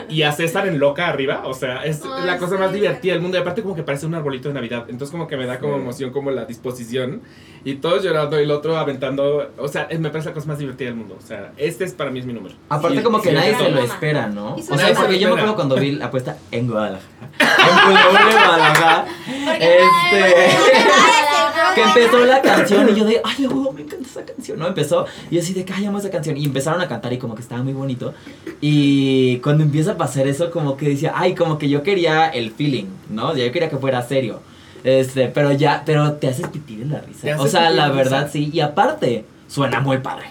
Y 0.08 0.22
a 0.22 0.32
César 0.32 0.66
en 0.66 0.78
loca 0.78 1.06
arriba, 1.08 1.42
o 1.44 1.52
sea, 1.54 1.84
es 1.84 2.00
Ay, 2.04 2.24
la 2.26 2.38
cosa 2.38 2.54
sí. 2.56 2.58
más 2.60 2.72
divertida 2.72 3.12
del 3.12 3.20
mundo. 3.22 3.36
Y 3.36 3.40
aparte 3.40 3.62
como 3.62 3.74
que 3.76 3.82
parece 3.82 4.06
un 4.06 4.14
arbolito 4.14 4.48
de 4.48 4.54
Navidad. 4.54 4.86
Entonces 4.88 5.10
como 5.10 5.26
que 5.28 5.36
me 5.36 5.46
da 5.46 5.58
como 5.58 5.74
Sí. 5.74 5.80
emoción 5.82 6.10
como 6.10 6.30
la 6.30 6.44
disposición. 6.46 7.20
Y 7.64 7.74
todos 7.76 8.02
llorando 8.02 8.38
y 8.40 8.44
el 8.44 8.50
otro 8.50 8.76
aventando. 8.76 9.50
O 9.58 9.68
sea, 9.68 9.82
es- 9.90 10.00
me 10.00 10.08
parece 10.10 10.30
la 10.30 10.34
cosa 10.34 10.46
más 10.48 10.58
divertida 10.58 10.88
del 10.88 10.96
mundo. 10.96 11.16
O 11.22 11.26
sea, 11.26 11.52
este 11.56 11.84
es 11.84 11.92
para 11.92 12.10
mí 12.10 12.20
es 12.20 12.26
mi 12.26 12.32
número. 12.32 12.54
Aparte 12.68 12.98
Sí, 12.98 13.02
como 13.04 13.20
que 13.20 13.28
sí, 13.30 13.34
nadie 13.34 13.54
se 13.54 13.70
lo 13.70 13.80
espera, 13.82 14.28
¿no? 14.28 14.54
O 14.54 14.62
sea, 14.62 14.76
porque 14.94 15.18
yo 15.18 15.28
me 15.28 15.34
Espera. 15.34 15.34
acuerdo 15.34 15.54
cuando 15.56 15.76
vi 15.76 15.92
la 15.92 16.06
apuesta 16.06 16.36
en 16.50 16.68
Guadalajara. 16.68 17.04
En 17.84 18.32
Guadalajara. 18.32 19.06
Este... 19.54 20.34
que 21.74 21.82
empezó 21.82 22.24
la 22.24 22.40
canción 22.40 22.88
y 22.88 22.94
yo 22.94 23.04
de, 23.04 23.20
ay, 23.24 23.46
oh, 23.52 23.73
me 23.74 23.82
encanta 23.82 24.06
esa 24.08 24.24
canción, 24.24 24.58
¿no? 24.58 24.66
Empezó 24.66 25.06
y 25.30 25.34
yo 25.36 25.40
así 25.42 25.52
de, 25.52 25.66
ay, 25.74 25.84
amo 25.86 25.98
esa 25.98 26.10
canción. 26.10 26.36
Y 26.36 26.44
empezaron 26.44 26.80
a 26.80 26.88
cantar 26.88 27.12
y 27.12 27.18
como 27.18 27.34
que 27.34 27.42
estaba 27.42 27.62
muy 27.62 27.72
bonito. 27.72 28.14
Y 28.60 29.38
cuando 29.38 29.62
empieza 29.64 29.92
a 29.92 29.96
pasar 29.96 30.26
eso, 30.26 30.50
como 30.50 30.76
que 30.76 30.88
decía, 30.88 31.12
ay, 31.14 31.34
como 31.34 31.58
que 31.58 31.68
yo 31.68 31.82
quería 31.82 32.28
el 32.28 32.50
feeling, 32.50 32.86
¿no? 33.10 33.36
Yo 33.36 33.50
quería 33.52 33.68
que 33.68 33.76
fuera 33.76 34.00
serio. 34.02 34.40
Este, 34.84 35.28
pero 35.28 35.52
ya, 35.52 35.82
pero 35.86 36.14
te 36.14 36.28
haces 36.28 36.46
pipí 36.48 36.76
de 36.76 36.86
la 36.86 37.00
risa. 37.00 37.40
O 37.40 37.46
sea, 37.46 37.70
la 37.70 37.88
verdad 37.90 38.22
risa. 38.26 38.32
sí. 38.32 38.50
Y 38.52 38.60
aparte, 38.60 39.24
suena 39.48 39.80
muy 39.80 39.98
padre. 39.98 40.26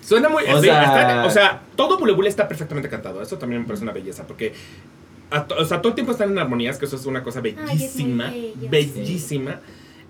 Suena 0.00 0.28
muy. 0.28 0.44
O 0.44 0.60
sí, 0.60 0.66
sea- 0.66 0.82
está- 0.84 1.24
o 1.26 1.30
sea, 1.30 1.60
todo 1.74 1.98
Bule 1.98 2.12
Bule 2.12 2.28
está 2.28 2.46
perfectamente 2.46 2.88
cantado. 2.88 3.20
Eso 3.20 3.36
también 3.38 3.62
me 3.62 3.66
parece 3.66 3.82
una 3.82 3.92
belleza. 3.92 4.24
Porque. 4.26 4.52
a 5.28 5.44
to- 5.44 5.56
o 5.58 5.64
sea, 5.64 5.78
todo 5.82 5.88
el 5.88 5.94
tiempo 5.96 6.12
están 6.12 6.30
en 6.30 6.38
armonías, 6.38 6.78
que 6.78 6.84
eso 6.84 6.94
es 6.94 7.04
una 7.06 7.24
cosa 7.24 7.40
es 7.40 7.56
muy 7.56 7.64
bellísima. 7.64 8.32
bello. 8.70 8.92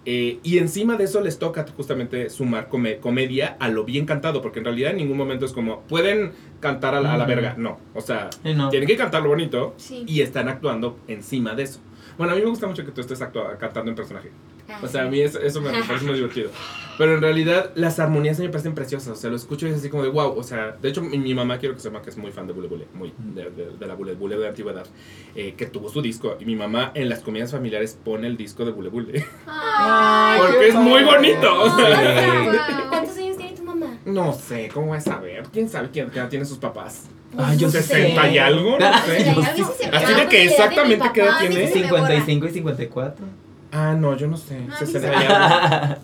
Eh, 0.08 0.38
y 0.44 0.58
encima 0.58 0.96
de 0.96 1.02
eso 1.04 1.20
les 1.20 1.38
toca 1.40 1.66
justamente 1.76 2.30
sumar 2.30 2.68
come- 2.68 2.98
comedia 2.98 3.56
a 3.58 3.68
lo 3.68 3.84
bien 3.84 4.06
cantado, 4.06 4.40
porque 4.40 4.60
en 4.60 4.64
realidad 4.66 4.92
en 4.92 4.98
ningún 4.98 5.16
momento 5.16 5.44
es 5.44 5.52
como, 5.52 5.80
pueden 5.82 6.30
cantar 6.60 6.94
a 6.94 7.00
la, 7.00 7.14
a 7.14 7.16
la 7.18 7.24
Ujú. 7.24 7.34
verga. 7.34 7.54
No, 7.58 7.78
o 7.92 8.00
sea, 8.00 8.30
Sí, 8.42 8.54
no. 8.54 8.68
tienen 8.68 8.86
que 8.86 8.96
cantarlo 8.96 9.28
bonito 9.28 9.74
Sí. 9.76 10.04
y 10.06 10.20
están 10.20 10.48
actuando 10.48 10.96
encima 11.08 11.54
de 11.56 11.64
eso. 11.64 11.80
Bueno, 12.16 12.32
a 12.32 12.36
mí 12.36 12.42
me 12.42 12.48
gusta 12.48 12.66
mucho 12.68 12.84
que 12.84 12.92
tú 12.92 13.00
estés 13.00 13.18
cantando 13.58 13.90
en 13.90 13.96
personaje. 13.96 14.30
Ah, 14.68 14.80
O 14.82 14.88
sea, 14.88 15.02
a 15.02 15.06
mí 15.06 15.20
eso, 15.20 15.40
eso 15.40 15.60
me 15.60 15.70
parece 15.70 16.04
muy 16.04 16.14
divertido. 16.14 16.50
Pero 16.98 17.14
en 17.14 17.20
realidad 17.20 17.72
las 17.74 17.98
armonías 18.00 18.38
a 18.38 18.40
mí 18.40 18.46
me 18.48 18.52
parecen 18.52 18.74
preciosas. 18.74 19.08
O 19.12 19.16
sea, 19.16 19.28
lo 19.30 19.36
escucho 19.36 19.66
y 19.66 19.70
es 19.70 19.76
así 19.76 19.90
como 19.90 20.02
de 20.02 20.08
wow. 20.08 20.34
O 20.38 20.42
sea, 20.42 20.76
de 20.80 20.88
hecho 20.88 21.02
mi, 21.02 21.18
mi 21.18 21.34
mamá 21.34 21.58
quiero 21.58 21.74
que 21.74 21.80
sepa 21.82 22.00
que 22.00 22.08
es 22.10 22.16
muy 22.16 22.32
fan 22.32 22.46
de 22.46 22.54
Bule 22.54 22.68
Bule. 22.68 22.86
Muy, 22.94 23.12
de, 23.18 23.50
de- 23.50 23.70
de 23.78 23.86
la 23.86 23.94
Bule 23.94 24.14
Bule 24.14 24.36
de 24.38 24.48
antigüedad. 24.48 24.86
eh, 25.34 25.54
que 25.56 25.66
tuvo 25.66 25.88
su 25.90 26.00
disco. 26.00 26.36
Y 26.40 26.46
mi 26.46 26.56
mamá 26.56 26.92
en 26.94 27.08
las 27.10 27.20
comidas 27.20 27.52
familiares 27.52 27.98
pone 28.02 28.26
el 28.26 28.36
disco 28.38 28.64
de 28.64 28.70
Bule 28.72 28.88
Bule. 28.88 29.26
Ay, 29.46 30.40
Porque 30.46 30.68
es 30.68 30.74
muy 30.74 31.04
bonito. 31.04 31.62
o 31.64 31.76
sea. 31.76 32.44
Wow. 32.44 32.88
¿Cuántos 32.88 33.16
años 33.18 33.36
tiene 33.36 33.52
tu 33.56 33.62
mamá? 33.62 33.98
No 34.06 34.32
sé, 34.32 34.70
¿cómo 34.72 34.88
vas 34.92 35.06
a 35.06 35.12
saber? 35.12 35.44
¿Quién 35.52 35.68
sabe 35.68 35.90
quién, 35.92 36.08
qué 36.10 36.18
edad 36.18 36.28
tienen 36.30 36.46
sus 36.46 36.58
papás? 36.58 37.08
Ay, 37.36 37.58
yo 37.58 37.68
sé. 37.68 37.82
¿60 38.14 38.32
y 38.32 38.38
algo? 38.38 38.78
No 38.78 38.98
sé. 39.04 39.18
Sé. 39.24 39.86
Así 39.92 40.14
de 40.14 40.22
que 40.28 40.38
pues, 40.38 40.50
exactamente 40.52 41.10
qué 41.12 41.20
edad 41.20 41.38
tiene. 41.40 41.66
sí 41.66 41.72
se 41.74 41.78
me 41.80 41.90
borra. 41.90 42.06
55 42.06 42.46
y 42.46 42.50
54. 42.52 43.26
Ah, 43.72 43.94
no, 43.94 44.16
yo 44.16 44.26
no 44.28 44.36
sé. 44.36 44.60
No, 44.60 44.76
60 44.76 45.08
sí 45.08 45.14
y 45.28 45.32
algo. 45.32 45.96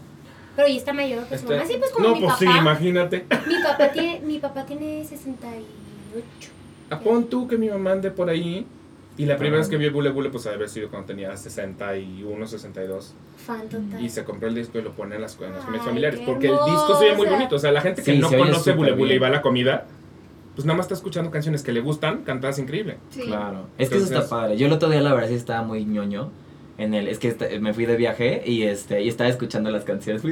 Pero 0.56 0.68
ya 0.68 0.74
está 0.74 0.92
mayor 0.92 1.24
que 1.24 1.38
su 1.38 1.44
Este- 1.44 1.54
mamá. 1.56 1.66
Sí, 1.66 1.76
pues 1.78 1.90
como 1.92 2.08
no, 2.08 2.14
mi 2.14 2.20
pues 2.20 2.32
papá. 2.34 2.44
sí, 2.52 2.58
imagínate. 2.58 3.26
Mi 3.46 3.62
papá 3.62 3.88
tiene, 3.92 4.20
mi 4.20 4.38
papá 4.38 4.66
tiene 4.66 5.04
68. 5.04 6.48
A 6.90 6.98
pon 7.00 7.24
tú 7.28 7.48
que 7.48 7.56
mi 7.56 7.68
mamá 7.70 7.92
ande 7.92 8.10
por 8.10 8.28
ahí. 8.28 8.66
Y 9.18 9.26
la 9.26 9.36
primera 9.36 9.56
Ah. 9.56 9.60
vez 9.60 9.68
que 9.68 9.76
vi 9.76 9.88
Bule 9.90 10.08
Bule, 10.10 10.30
pues 10.30 10.46
haber 10.46 10.68
sido 10.70 10.88
cuando 10.88 11.06
tenía 11.08 11.36
61, 11.36 12.46
62. 12.46 13.14
Fan 13.46 13.68
total. 13.68 14.02
Y 14.02 14.08
se 14.08 14.24
compró 14.24 14.48
el 14.48 14.54
disco 14.54 14.78
y 14.78 14.82
lo 14.82 14.92
pone 14.92 15.16
en 15.16 15.20
las, 15.22 15.38
en 15.40 15.52
las 15.52 15.64
comidas 15.64 15.84
familiares. 15.84 16.20
Porque 16.24 16.46
el 16.48 16.54
disco 16.66 16.98
se 16.98 17.04
oye 17.06 17.16
muy 17.16 17.26
bonito. 17.28 17.56
O 17.56 17.58
sea, 17.58 17.72
la 17.72 17.82
gente 17.82 18.02
que 18.02 18.12
Sí, 18.14 18.18
no 18.18 18.30
conoce 18.30 18.72
Bule 18.72 18.92
Bule 18.92 19.14
y 19.14 19.18
va 19.18 19.26
a 19.26 19.30
la 19.30 19.42
comida, 19.42 19.86
pues 20.54 20.64
nada 20.66 20.78
más 20.78 20.84
está 20.84 20.94
escuchando 20.94 21.30
canciones 21.30 21.62
que 21.62 21.72
le 21.72 21.80
gustan, 21.80 22.22
cantadas 22.24 22.58
increíble. 22.58 22.96
Sí. 23.10 23.22
Claro. 23.22 23.66
Es 23.76 23.90
que 23.90 23.96
eso 23.96 24.04
Entonces- 24.06 24.24
está 24.24 24.28
padre. 24.36 24.56
Yo 24.56 24.66
el 24.66 24.72
otro 24.72 24.88
día 24.88 25.02
la 25.02 25.12
verdad 25.12 25.28
sí 25.28 25.34
estaba 25.34 25.62
muy 25.62 25.84
ñoño. 25.84 26.30
En 26.82 26.94
el, 26.94 27.06
es 27.08 27.18
que 27.18 27.28
esta- 27.28 27.46
me 27.60 27.72
fui 27.74 27.86
de 27.86 27.96
viaje 27.96 28.42
y 28.46 28.62
este 28.62 29.02
y 29.02 29.08
estaba 29.08 29.28
escuchando 29.30 29.70
las 29.70 29.84
canciones. 29.84 30.22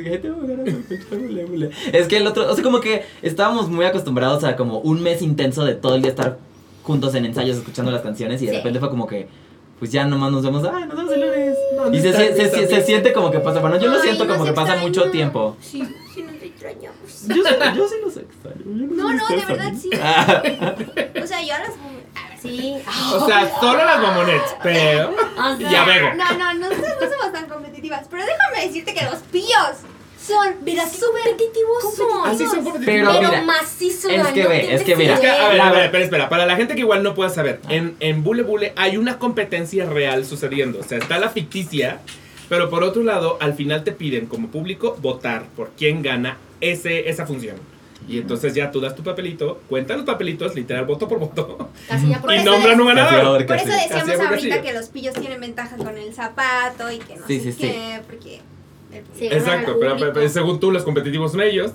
Es 1.93 2.09
que 2.09 2.17
el 2.17 2.27
otro, 2.27 2.51
o 2.51 2.55
sea, 2.55 2.63
como 2.65 2.81
que 2.81 3.05
estábamos 3.23 3.69
muy 3.69 3.85
acostumbrados 3.85 4.45
a 4.45 4.57
como 4.57 4.79
un 4.81 5.03
mes 5.03 5.23
intenso 5.23 5.65
de 5.65 5.75
todo 5.75 5.95
el 5.97 6.03
día 6.03 6.11
estar 6.11 6.39
juntos 6.83 7.15
en 7.15 7.25
ensayos 7.27 7.57
escuchando 7.59 7.91
las 7.91 8.03
canciones 8.03 8.41
y 8.43 8.47
de 8.47 8.53
Sí. 8.53 8.57
repente 8.59 8.81
fue 8.81 8.91
como 8.91 9.07
que 9.07 9.29
pues 9.79 9.91
ya 9.93 10.05
nomás 10.05 10.31
nos 10.31 10.43
vemos, 10.45 10.63
ay, 10.65 10.85
nos 10.87 10.95
vemos 10.97 11.13
el 11.15 11.21
lunes. 11.23 11.57
¿Dónde 11.75 11.97
Y 11.99 12.01
se, 12.03 12.13
se, 12.13 12.49
se- 12.51 12.67
se 12.69 12.83
siente 12.83 13.15
como 13.15 13.31
que 13.31 13.39
pasa, 13.39 13.61
bueno, 13.61 13.79
yo 13.81 13.91
lo 13.91 13.99
siento 14.01 14.27
como 14.27 14.45
que 14.45 14.53
pasa 14.53 14.77
mucho 14.77 15.11
tiempo. 15.11 15.57
Sí, 15.61 15.83
sí, 16.15 16.23
nos 16.23 16.35
extrañamos. 16.43 16.99
Yo, 17.29 17.35
sí- 17.35 17.77
yo 17.77 17.89
sí 17.89 17.95
los 18.05 18.17
extraño. 18.19 18.57
yo 18.67 18.73
No, 18.95 19.09
sé 19.09 19.17
no, 19.17 19.29
de 19.29 19.47
verdad 19.47 19.73
sí. 19.81 19.89
O 21.23 21.27
sea, 21.27 21.43
yo 21.43 21.55
a 21.55 21.59
las. 21.61 21.71
Sí. 22.43 22.77
O 23.15 23.27
sea, 23.27 23.53
solo 23.61 23.85
las 23.85 24.01
mamonets, 24.01 24.57
pero. 24.63 25.11
O 25.11 25.57
sea, 25.57 25.71
Ya 25.71 25.85
veo. 25.85 26.15
No, 26.15 26.33
no, 26.39 26.55
nosotros 26.55 26.95
no 27.01 27.11
somos 27.11 27.33
tan 27.33 27.47
competitivas. 27.49 28.07
Pero 28.11 28.25
déjame 28.25 28.67
decirte 28.67 28.95
que 28.95 29.05
los 29.05 29.19
pillos 29.31 29.77
son 30.27 30.65
qué 30.65 30.73
súper 30.73 31.23
competitivos 31.23 31.95
son. 31.97 32.29
Así 32.29 32.45
son 32.47 32.61
Pero 32.61 32.65
competitivos. 32.65 33.17
Pero 33.19 33.29
mira, 33.31 33.43
macizo. 33.43 34.09
es 34.09 34.27
que 34.29 34.47
ve, 34.47 34.75
es 34.75 34.83
que 34.83 34.97
mira. 34.97 35.15
Es 35.15 35.21
que, 35.21 35.29
a 35.31 35.49
ver, 35.49 35.61
a 35.61 35.73
ver, 35.73 35.85
espera, 35.85 36.05
espera. 36.05 36.29
Para 36.29 36.47
la 36.47 36.57
gente 36.57 36.75
que 36.75 36.81
igual 36.81 37.03
no 37.03 37.15
pueda 37.15 37.31
saber, 37.31 37.61
en, 37.69 37.97
en 38.01 38.23
Bule 38.23 38.43
Bule 38.43 38.73
hay 38.77 38.97
una 38.97 39.19
competencia 39.19 39.87
real 39.87 40.25
sucediendo. 40.25 40.81
O 40.81 40.83
sea, 40.83 40.99
está 40.99 41.19
la 41.19 41.31
ficticia, 41.31 42.01
pero 42.49 42.71
por 42.71 42.85
otro 42.85 43.03
lado, 43.03 43.39
al 43.41 43.55
final 43.55 43.85
te 43.85 43.93
piden 43.93 44.27
como 44.27 44.49
público 44.49 44.97
votar 45.01 45.45
por 45.57 45.71
quién 45.77 46.03
gana 46.03 46.37
ese, 46.61 47.09
esa 47.09 47.27
función. 47.27 47.57
Y 48.09 48.19
entonces 48.19 48.55
ya 48.55 48.71
tú 48.73 48.81
das 48.81 48.97
tu 48.97 49.03
papelito, 49.05 49.61
cuentan 49.69 49.99
los 49.99 50.07
papelitos, 50.07 50.55
literal, 50.55 50.85
voto 50.85 51.07
por 51.07 51.19
voto, 51.21 51.69
Casi 51.89 52.09
ya 52.09 52.19
por 52.23 52.35
y 52.35 52.43
nombran 52.43 52.81
un 52.81 52.89
ganador. 52.89 53.47
Por 53.47 53.57
eso 53.57 53.67
decíamos 53.67 54.03
porque 54.05 54.25
ahorita 54.27 54.63
que 54.63 54.73
los 54.73 54.87
pillos 54.89 55.15
tienen 55.15 55.41
ventajas 55.41 55.79
con 55.79 55.97
el 55.97 56.13
zapato 56.15 56.91
y 56.91 56.99
que 56.99 57.17
no 57.17 57.27
Sí, 57.27 57.39
sé 57.39 57.45
sí, 57.45 57.53
sí. 57.53 57.59
qué, 57.63 58.01
porque... 58.09 58.41
el- 58.93 59.05
Sí. 59.17 59.27
Exacto, 59.27 59.77
pero, 59.79 59.97
pero- 59.97 60.13
pero 60.13 60.29
según 60.29 60.59
tú, 60.59 60.73
los 60.73 60.83
competitivos 60.83 61.31
son 61.33 61.43
ellos. 61.43 61.73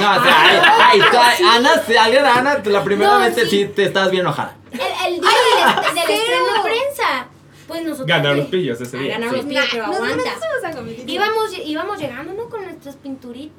No, 0.00 0.10
o 0.10 0.22
sea, 0.22 0.46
ay, 0.46 0.58
ay, 0.60 1.00
ay, 1.12 1.44
Ana, 1.56 1.82
si 1.86 1.96
alguien, 1.96 2.24
Ana, 2.24 2.60
la 2.64 2.82
primera 2.84 3.12
No, 3.14 3.18
vez 3.20 3.34
te- 3.34 3.44
sí. 3.44 3.50
sí 3.64 3.64
te 3.74 3.84
estabas 3.84 4.10
bien 4.10 4.22
enojada. 4.22 4.56
El, 4.72 4.80
el 4.80 5.20
día 5.20 5.30
del, 5.30 5.94
del 5.94 6.10
estreno 6.18 6.44
de 6.46 6.60
prensa, 6.62 7.26
pues 7.68 7.82
nosotros. 7.82 8.06
Ganaron 8.06 8.38
los 8.38 8.46
pillos 8.48 8.80
ese 8.80 8.98
día. 8.98 9.12
ganar 9.12 9.30
sí. 9.30 9.36
los 9.36 9.44
pillos, 9.44 9.64
pero 9.70 9.84
aguanta. 9.86 10.22
Íbamos, 11.06 11.58
íbamos 11.64 11.98
llegando, 11.98 12.32
¿no? 12.32 12.48
Con 12.48 12.64
nuestras 12.64 12.96
pinturitas, 12.96 13.54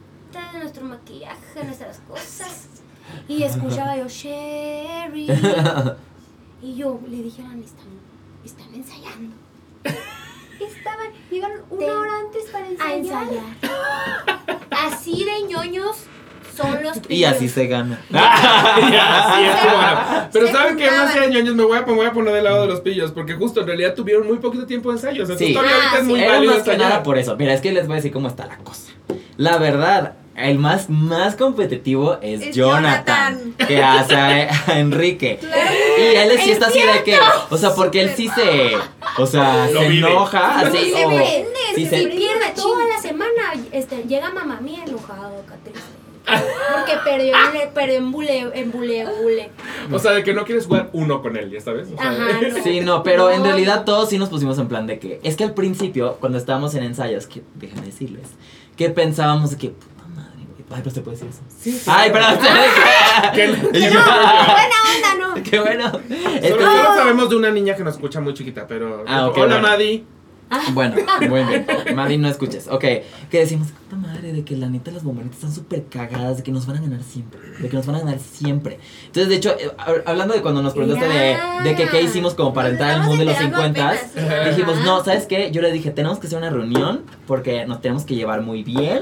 nuestro 0.59 0.85
maquillaje, 0.85 1.63
nuestras 1.63 1.99
cosas. 2.07 2.67
Y 3.27 3.43
escuchaba 3.43 3.97
yo, 3.97 4.07
Sherry. 4.07 5.27
Y 6.61 6.75
yo 6.75 6.99
le 7.09 7.17
dije 7.23 7.41
a 7.41 7.53
están, 7.59 7.99
están 8.45 8.73
ensayando. 8.73 9.35
Estaban, 9.83 11.07
llegaron 11.29 11.61
una 11.69 11.85
hora 11.99 12.11
antes 12.25 12.43
para 12.51 12.65
A 12.65 12.69
ensayar. 12.69 13.23
ensayar. 13.23 14.77
Así 14.85 15.25
de 15.25 15.41
ñoños 15.47 15.97
son 16.55 16.81
los 16.83 16.99
Y 17.09 17.25
así 17.25 17.49
se 17.49 17.67
gana. 17.67 17.99
Ya, 18.09 19.33
sí, 19.35 19.43
es 19.43 19.55
que 19.55 19.67
bueno. 19.75 20.29
Pero 20.31 20.47
Se 20.47 20.53
¿saben 20.53 20.77
qué 20.77 20.89
más 20.89 21.13
de 21.13 21.29
ñoños? 21.31 21.55
Me 21.55 21.63
voy, 21.63 21.77
a, 21.77 21.81
me 21.85 21.93
voy 21.93 22.05
a 22.05 22.13
poner 22.13 22.33
del 22.33 22.43
lado 22.45 22.61
de 22.61 22.67
los 22.67 22.79
pillos. 22.79 23.11
Porque 23.11 23.33
justo 23.33 23.59
en 23.61 23.67
realidad 23.67 23.93
tuvieron 23.93 24.25
muy 24.25 24.37
poquito 24.37 24.65
tiempo 24.65 24.89
de 24.89 24.95
ensayos. 24.95 25.29
Entonces 25.29 25.47
Sí. 25.47 25.53
todavía 25.53 25.75
ahorita 25.75 25.95
Ah, 25.95 25.99
es 25.99 26.05
muy 26.05 26.19
sí. 26.19 26.23
Era 26.25 26.33
válido 26.35 26.53
más 26.53 26.63
que 26.63 26.77
nada 26.77 27.03
por 27.03 27.17
eso. 27.17 27.35
Mira, 27.35 27.53
es 27.53 27.61
que 27.61 27.71
les 27.73 27.87
voy 27.87 27.93
a 27.93 27.95
decir 27.97 28.13
cómo 28.13 28.27
está 28.29 28.45
la 28.45 28.57
cosa. 28.59 28.91
La 29.35 29.57
verdad, 29.57 30.13
el 30.35 30.57
más, 30.57 30.89
más 30.89 31.35
competitivo 31.35 32.17
es, 32.21 32.41
Es 32.41 32.55
Jonathan, 32.55 33.37
Jonathan. 33.55 33.67
que 33.67 33.83
hace 33.83 34.15
a, 34.15 34.49
a 34.67 34.79
Enrique. 34.79 35.39
Y 35.41 36.15
él 36.15 36.31
sí 36.43 36.51
está 36.51 36.67
así 36.67 36.79
de 36.81 37.03
que, 37.03 37.17
o 37.49 37.57
sea, 37.57 37.73
porque 37.75 38.01
él 38.01 38.11
sí 38.15 38.27
se, 38.29 38.71
o 39.17 39.25
sea, 39.27 39.67
Lo 39.71 39.81
se 39.81 39.89
vive. 39.89 40.09
enoja, 40.09 40.59
así, 40.59 40.77
Sí, 40.77 40.91
se 40.91 41.05
o 41.05 41.09
prende, 41.09 41.49
sí 41.75 41.83
se 41.85 41.89
se- 41.89 41.97
Si 41.97 42.03
prende 42.05 42.15
pierde 42.17 42.51
toda 42.55 42.85
la 42.87 42.97
semana, 42.97 43.53
este, 43.71 44.03
llega 44.07 44.31
mamá 44.31 44.59
mía 44.61 44.83
enojado, 44.87 45.39
acá 45.39 45.55
triste. 45.63 45.81
Porque 46.25 46.93
perdió, 47.03 47.33
en- 47.35 47.73
perdió 47.73 47.97
en 47.97 48.11
bule, 48.11 48.39
en 48.53 48.71
bule, 48.71 49.05
bule. 49.21 49.51
O 49.91 49.99
sea, 49.99 50.13
de 50.13 50.23
que 50.23 50.33
no 50.33 50.45
quieres 50.45 50.65
jugar 50.65 50.89
uno 50.93 51.21
con 51.21 51.35
él, 51.35 51.51
¿ya 51.51 51.59
sabes? 51.59 51.89
O 51.93 51.97
sea, 51.97 52.09
Ajá, 52.11 52.27
no. 52.41 52.63
Sí, 52.63 52.79
no, 52.79 53.03
pero 53.03 53.29
en 53.29 53.43
realidad 53.43 53.83
todos 53.83 54.09
sí 54.09 54.17
nos 54.17 54.29
pusimos 54.29 54.57
en 54.57 54.67
plan 54.69 54.87
de 54.87 54.99
que, 54.99 55.19
es 55.23 55.35
que 55.35 55.43
al 55.43 55.53
principio, 55.53 56.15
cuando 56.21 56.37
estábamos 56.37 56.73
en 56.75 56.83
ensayos, 56.83 57.27
que 57.27 57.43
déjenme 57.55 57.85
decirles, 57.87 58.27
que 58.77 58.89
pensábamos 58.89 59.51
de 59.51 59.57
que, 59.57 59.73
ay, 60.73 60.81
pero 60.83 60.95
se 60.95 61.01
puede 61.01 61.17
decir 61.17 61.29
eso. 61.29 61.41
Sí, 61.59 61.81
Ay, 61.87 62.11
pero 62.11 62.25
Que- 63.33 63.45
Y 63.79 63.83
yo- 63.83 63.89
Buena 63.91 64.79
onda, 64.95 65.35
¿no? 65.37 65.43
Qué 65.49 65.59
bueno. 65.59 65.85
Es 66.09 66.49
Solo 66.49 66.57
que- 66.57 66.63
nosotros 66.65 66.95
sabemos 66.97 67.29
de 67.29 67.35
una 67.35 67.51
niña 67.51 67.75
que 67.75 67.83
nos 67.83 67.95
escucha 67.95 68.19
muy 68.21 68.33
chiquita, 68.33 68.65
pero. 68.67 69.03
Ah, 69.07 69.27
ok, 69.27 69.37
Hola, 69.37 69.55
bueno. 69.55 69.67
Madi. 69.67 70.05
Bueno, 70.73 70.95
muy 71.29 71.43
bien. 71.45 71.65
Madi, 71.95 72.17
no 72.17 72.27
escuches. 72.27 72.67
Ok, 72.67 72.81
que 73.31 73.39
decimos, 73.39 73.69
puta 73.69 73.95
madre, 73.95 74.33
de 74.33 74.43
que 74.43 74.55
la 74.55 74.67
neta 74.69 74.91
las 74.91 75.03
bombonetas 75.03 75.37
están 75.37 75.51
súper 75.51 75.85
cagadas, 75.85 76.37
de 76.37 76.43
que 76.43 76.51
nos 76.51 76.67
van 76.67 76.77
a 76.77 76.81
ganar 76.81 77.01
siempre. 77.01 77.39
De 77.59 77.69
que 77.69 77.75
nos 77.75 77.87
van 77.87 77.95
a 77.95 77.99
ganar 78.01 78.19
siempre. 78.19 78.77
Entonces, 79.07 79.29
de 79.29 79.35
hecho, 79.37 79.55
eh, 79.57 79.71
hab- 79.79 80.03
hablando 80.05 80.35
de 80.35 80.43
cuando 80.43 80.61
nos 80.61 80.73
preguntaste 80.73 81.07
de, 81.11 81.37
de 81.63 81.75
que 81.75 81.87
qué 81.87 82.03
hicimos 82.03 82.35
como 82.35 82.53
para 82.53 82.67
Nos 82.69 82.73
entrar 82.73 82.91
al 82.91 83.01
mundo 83.07 83.17
de 83.25 83.25
los 83.31 83.41
enterando 83.41 83.79
50 83.79 83.89
apenas, 83.89 84.43
¿sí? 84.43 84.49
dijimos, 84.49 84.77
no, 84.85 85.03
¿sabes 85.03 85.25
qué? 85.25 85.49
Yo 85.49 85.61
le 85.63 85.71
dije, 85.71 85.89
tenemos 85.89 86.19
que 86.19 86.27
hacer 86.27 86.37
una 86.37 86.51
reunión 86.51 87.01
porque 87.25 87.65
nos 87.65 87.81
tenemos 87.81 88.03
que 88.05 88.13
llevar 88.13 88.41
muy 88.41 88.61
bien. 88.63 89.01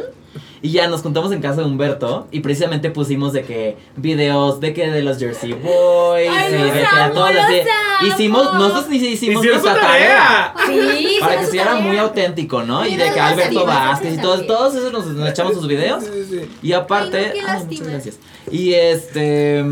Y 0.61 0.71
ya 0.71 0.87
nos 0.87 1.01
juntamos 1.01 1.31
en 1.31 1.41
casa 1.41 1.61
de 1.61 1.67
Humberto 1.67 2.27
y 2.31 2.39
precisamente 2.41 2.89
pusimos 2.91 3.33
de 3.33 3.43
que 3.43 3.77
videos 3.95 4.59
de 4.59 4.73
que 4.73 4.89
de 4.89 5.01
los 5.01 5.17
Jersey 5.17 5.53
Boys 5.53 6.29
Ay, 6.31 6.53
y 6.53 6.57
de 6.57 6.71
que 6.71 6.85
a 6.85 7.05
así. 7.05 7.15
los 7.15 7.27
amo. 7.27 8.07
Hicimos, 8.07 8.53
nosotros 8.53 8.89
ni 8.89 8.97
hicimos 8.97 9.43
nuestra 9.43 9.73
tarea. 9.79 10.53
tarea. 10.55 10.81
Sí, 10.87 11.17
Para 11.19 11.33
se 11.33 11.45
que 11.45 11.51
sea 11.51 11.65
tarea. 11.65 11.81
muy 11.81 11.97
auténtico, 11.97 12.63
¿no? 12.63 12.85
Y 12.85 12.95
de 12.95 13.03
que 13.11 13.15
las 13.15 13.33
Alberto 13.33 13.65
Vázquez 13.65 14.13
y 14.17 14.21
todos, 14.21 14.47
todos 14.47 14.75
esos 14.75 14.91
nos, 14.91 15.05
nos 15.07 15.29
echamos 15.29 15.53
sus 15.53 15.67
videos. 15.67 16.03
Sí, 16.03 16.09
sí, 16.29 16.39
sí. 16.39 16.49
Y 16.61 16.73
aparte. 16.73 17.17
Ay, 17.17 17.39
no, 17.41 17.45
qué 17.45 17.51
ay, 17.51 17.65
muchas 17.65 17.87
gracias. 17.87 18.19
Y 18.51 18.73
este. 18.73 19.63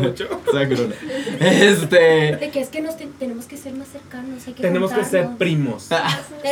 Mucho. 0.00 0.28
Este. 1.40 2.36
De 2.36 2.50
que 2.52 2.60
es 2.60 2.68
que 2.68 2.80
nos 2.80 2.96
te- 2.96 3.08
tenemos 3.18 3.46
que 3.46 3.56
ser 3.56 3.74
más 3.74 3.88
cercanos, 3.88 4.46
hay 4.46 4.52
que 4.54 4.62
Tenemos 4.62 4.92
que 4.92 5.04
ser 5.04 5.28
primos. 5.38 5.84
Ser 5.84 5.98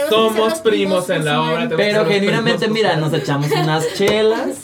Somos 0.09 0.55
primos 0.61 1.09
en 1.11 1.25
la 1.25 1.67
que 1.69 1.77
Pero 1.77 2.07
genuinamente, 2.07 2.69
mira, 2.69 2.97
nos 2.97 3.12
echamos 3.12 3.51
unas 3.51 3.93
chelas. 3.95 4.57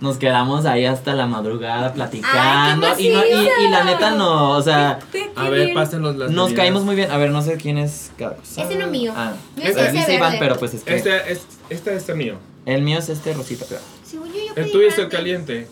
Nos 0.00 0.16
quedamos 0.16 0.64
ahí 0.64 0.86
hasta 0.86 1.12
la 1.12 1.26
madrugada 1.26 1.92
platicando. 1.92 2.86
Ay, 2.86 3.08
y, 3.08 3.10
no, 3.10 3.22
y, 3.22 3.68
la 3.68 3.84
neta 3.84 4.12
no, 4.12 4.52
o 4.52 4.62
sea, 4.62 4.98
Qué 5.12 5.30
A 5.36 5.50
ver, 5.50 5.74
pásenlos 5.74 6.16
las 6.16 6.30
nos 6.30 6.54
caímos 6.54 6.84
muy 6.84 6.96
bien. 6.96 7.10
A 7.10 7.18
ver, 7.18 7.30
no 7.30 7.42
sé 7.42 7.58
quién 7.58 7.76
es 7.76 8.10
cada 8.16 8.36
cosa. 8.36 8.62
Ese 8.62 8.76
no 8.76 8.86
es 8.86 8.90
mío. 8.90 9.12
Ah, 9.14 9.34
Mío 9.56 9.66
es 9.66 9.76
ese 9.76 9.92
dice 9.92 10.14
Iván, 10.14 10.32
verde. 10.32 10.46
pero 10.46 10.58
pues 10.58 10.72
es 10.72 10.84
que. 10.84 10.96
Este 10.96 11.30
es, 11.30 11.42
este 11.68 11.94
es 11.96 12.08
el 12.08 12.16
mío. 12.16 12.38
El 12.64 12.80
mío 12.80 12.98
es 12.98 13.10
este 13.10 13.34
rosita, 13.34 13.66
yo, 13.68 13.76
yo 14.24 14.52
El 14.56 14.70
tuyo 14.72 14.88
es 14.88 14.96
el 14.98 15.10
caliente. 15.10 15.68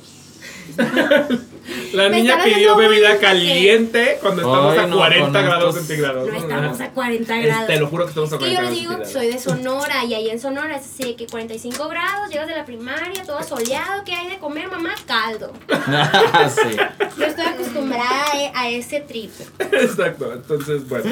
La 1.93 2.09
Me 2.09 2.17
niña 2.23 2.39
pidió 2.43 2.77
bebida 2.77 3.19
caliente 3.19 4.19
cuando 4.21 4.43
estamos 4.43 4.73
Ay, 4.73 4.79
a 4.79 4.87
no, 4.87 4.97
40 4.97 5.25
con 5.33 5.33
grados 5.33 5.75
estos- 5.75 5.87
centígrados. 5.87 6.29
No 6.29 6.37
estamos 6.37 6.81
a 6.81 6.91
40 6.91 7.39
Es- 7.39 7.47
grados. 7.47 7.67
Te 7.67 7.81
lo 7.81 7.87
juro 7.89 8.05
que 8.05 8.09
estamos 8.11 8.33
a 8.33 8.37
Es 8.37 8.39
que 8.41 8.47
40 8.47 8.63
yo 8.63 8.71
les 8.71 8.71
grados 8.71 8.79
digo 8.79 8.99
que 9.05 9.05
centígrados. 9.11 9.43
soy 9.43 9.55
de 9.55 9.61
Sonora 9.63 10.05
y 10.05 10.15
ahí 10.15 10.31
en 10.31 10.41
Sonora 10.41 10.77
es 10.77 10.85
así 10.87 11.03
de 11.05 11.17
que 11.17 11.27
45 11.27 11.89
grados, 11.89 12.31
llegas 12.31 12.47
de 12.49 12.57
la 12.57 12.65
primaria, 12.65 13.23
todo 13.25 13.43
soleado, 13.43 14.05
¿qué 14.05 14.13
hay 14.15 14.29
de 14.31 14.39
comer, 14.39 14.69
mamá? 14.69 14.95
Caldo. 15.07 15.53
sí. 15.69 16.77
Yo 17.19 17.25
estoy 17.27 17.45
acostumbrada 17.47 18.25
a, 18.55 18.61
a 18.61 18.69
ese 18.71 19.01
trip. 19.01 19.31
Exacto, 19.73 20.33
entonces, 20.33 20.89
bueno, 20.89 21.05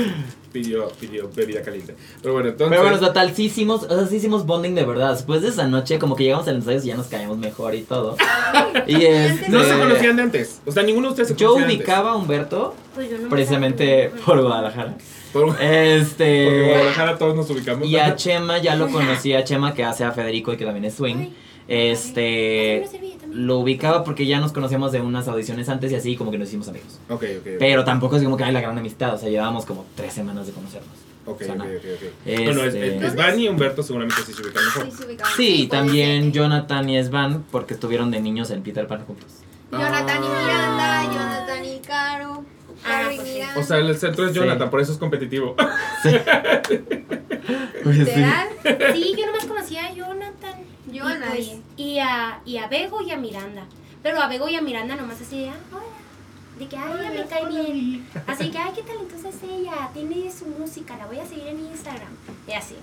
pidió, 0.56 0.88
pidió 0.98 1.28
bebida 1.34 1.60
caliente. 1.60 1.94
Pero 2.22 2.32
bueno, 2.32 2.48
entonces. 2.48 2.70
Pero 2.70 2.82
bueno, 2.88 2.98
total, 2.98 3.34
sí 3.34 3.44
hicimos, 3.44 3.82
o 3.82 3.88
sea, 3.94 4.06
sí 4.06 4.16
hicimos 4.16 4.46
bonding 4.46 4.74
de 4.74 4.84
verdad. 4.84 5.12
Después 5.12 5.42
de 5.42 5.48
esa 5.48 5.68
noche, 5.68 5.98
como 5.98 6.16
que 6.16 6.24
llegamos 6.24 6.48
al 6.48 6.56
ensayo 6.56 6.80
y 6.82 6.86
ya 6.86 6.96
nos 6.96 7.08
caíamos 7.08 7.36
mejor 7.36 7.74
y 7.74 7.82
todo. 7.82 8.16
Y 8.86 9.04
este, 9.04 9.48
no 9.48 9.64
se 9.64 9.78
conocían 9.78 10.16
de 10.16 10.22
antes. 10.22 10.60
O 10.66 10.72
sea, 10.72 10.82
ninguno 10.82 11.08
de 11.08 11.12
ustedes 11.12 11.28
se 11.30 11.36
Yo 11.36 11.54
ubicaba 11.54 12.12
a 12.12 12.16
Humberto 12.16 12.74
Pues 12.94 13.10
yo 13.10 13.16
no 13.16 13.24
me 13.24 13.30
precisamente 13.30 14.10
por 14.24 14.40
Guadalajara. 14.40 14.96
Por, 15.32 15.46
porque 15.46 15.64
en 15.64 16.00
Este. 16.00 16.68
Guadalajara 16.68 17.18
todos 17.18 17.34
nos 17.34 17.50
ubicamos. 17.50 17.88
Y 17.88 17.96
a 17.96 18.14
Chema 18.16 18.58
ya 18.58 18.76
lo 18.76 18.88
conocía, 18.92 19.44
Chema 19.44 19.74
que 19.74 19.84
hace 19.84 20.04
a 20.04 20.12
Federico 20.12 20.52
y 20.52 20.56
que 20.56 20.64
también 20.64 20.84
es 20.84 20.94
swing. 20.94 21.16
Ay, 21.16 21.34
Este. 21.68 22.84
Lo 23.36 23.58
ubicaba 23.58 24.02
porque 24.04 24.24
ya 24.26 24.40
nos 24.40 24.52
conocíamos 24.52 24.92
de 24.92 25.00
unas 25.00 25.28
audiciones 25.28 25.68
antes 25.68 25.92
y 25.92 25.94
así 25.94 26.16
como 26.16 26.30
que 26.30 26.38
nos 26.38 26.48
hicimos 26.48 26.68
amigos. 26.68 26.98
Ok, 27.08 27.22
ok. 27.22 27.40
ok. 27.40 27.46
Pero 27.58 27.84
tampoco 27.84 28.16
es 28.16 28.22
como 28.22 28.36
que 28.36 28.44
hay 28.44 28.52
la 28.52 28.60
gran 28.60 28.78
amistad, 28.78 29.14
o 29.14 29.18
sea, 29.18 29.28
llevábamos 29.28 29.66
como 29.66 29.84
tres 29.94 30.12
semanas 30.14 30.46
de 30.46 30.52
conocernos. 30.52 30.90
Ok, 31.26 31.40
o 31.42 31.44
sea, 31.44 31.54
ok, 31.54 31.58
no. 31.58 31.64
ok, 31.64 31.70
ok. 31.74 32.02
Este- 32.24 32.44
Bueno, 32.44 32.64
es, 32.64 32.74
es, 32.74 33.02
es 33.02 33.16
Van 33.16 33.38
y 33.40 33.48
Humberto 33.48 33.82
seguramente 33.82 34.22
sí 34.24 34.32
se 34.32 34.42
ubican 34.42 34.64
mejor. 34.64 34.88
Sí, 35.36 35.62
se 35.62 35.68
también 35.68 36.22
ser. 36.24 36.32
Jonathan 36.32 36.88
y 36.88 37.02
Svan 37.04 37.44
porque 37.50 37.74
estuvieron 37.74 38.10
de 38.10 38.20
niños 38.20 38.50
en 38.50 38.62
Peter 38.62 38.86
Pan 38.86 39.04
juntos. 39.04 39.26
Jonathan 39.72 40.22
y 40.22 40.26
Ah. 40.28 41.02
Miranda, 41.02 41.02
Jonathan 41.12 41.64
y 41.64 41.78
Caro. 41.80 42.44
Caro 42.84 43.08
Ah, 43.08 43.12
y 43.12 43.16
pues 43.16 43.28
sí. 43.28 43.34
Miranda. 43.34 43.60
O 43.60 43.62
sea, 43.64 43.76
el 43.78 43.96
centro 43.98 44.26
es 44.26 44.32
Sí. 44.32 44.38
Jonathan, 44.38 44.70
por 44.70 44.80
eso 44.80 44.92
es 44.92 44.98
competitivo. 44.98 45.56
Pues 47.82 47.96
sí. 47.96 48.04
Literal. 48.04 48.48
Sí, 48.94 49.14
yo 49.18 49.26
nomás 49.26 49.44
conocía 49.46 49.86
a 49.86 49.92
Jonathan. 49.94 50.55
Yo 50.96 51.08
y, 51.08 51.12
a 51.12 51.18
nadie. 51.18 51.32
pues, 51.34 51.60
y 51.76 51.98
a, 51.98 52.40
y 52.44 52.56
a 52.58 52.68
Bego 52.68 53.02
y 53.02 53.10
a 53.10 53.16
Miranda. 53.16 53.64
Pero 54.02 54.20
a 54.20 54.28
Bego 54.28 54.48
y 54.48 54.56
a 54.56 54.62
Miranda 54.62 54.96
nomás 54.96 55.20
así 55.20 55.40
de, 55.40 55.48
ah, 55.50 55.56
hola. 55.72 55.84
De 56.58 56.66
que, 56.68 56.76
ay, 56.76 56.92
ella 56.98 57.10
me 57.10 57.26
cae 57.26 57.46
bien. 57.46 58.06
Así 58.26 58.50
que, 58.50 58.56
ay, 58.56 58.72
qué 58.74 58.82
talentosa 58.82 59.28
es 59.28 59.42
ella. 59.42 59.90
Tiene 59.92 60.30
su 60.32 60.46
música, 60.46 60.96
la 60.96 61.06
voy 61.06 61.18
a 61.18 61.26
seguir 61.26 61.48
en 61.48 61.58
Instagram. 61.58 62.08
Y 62.48 62.52
así. 62.52 62.76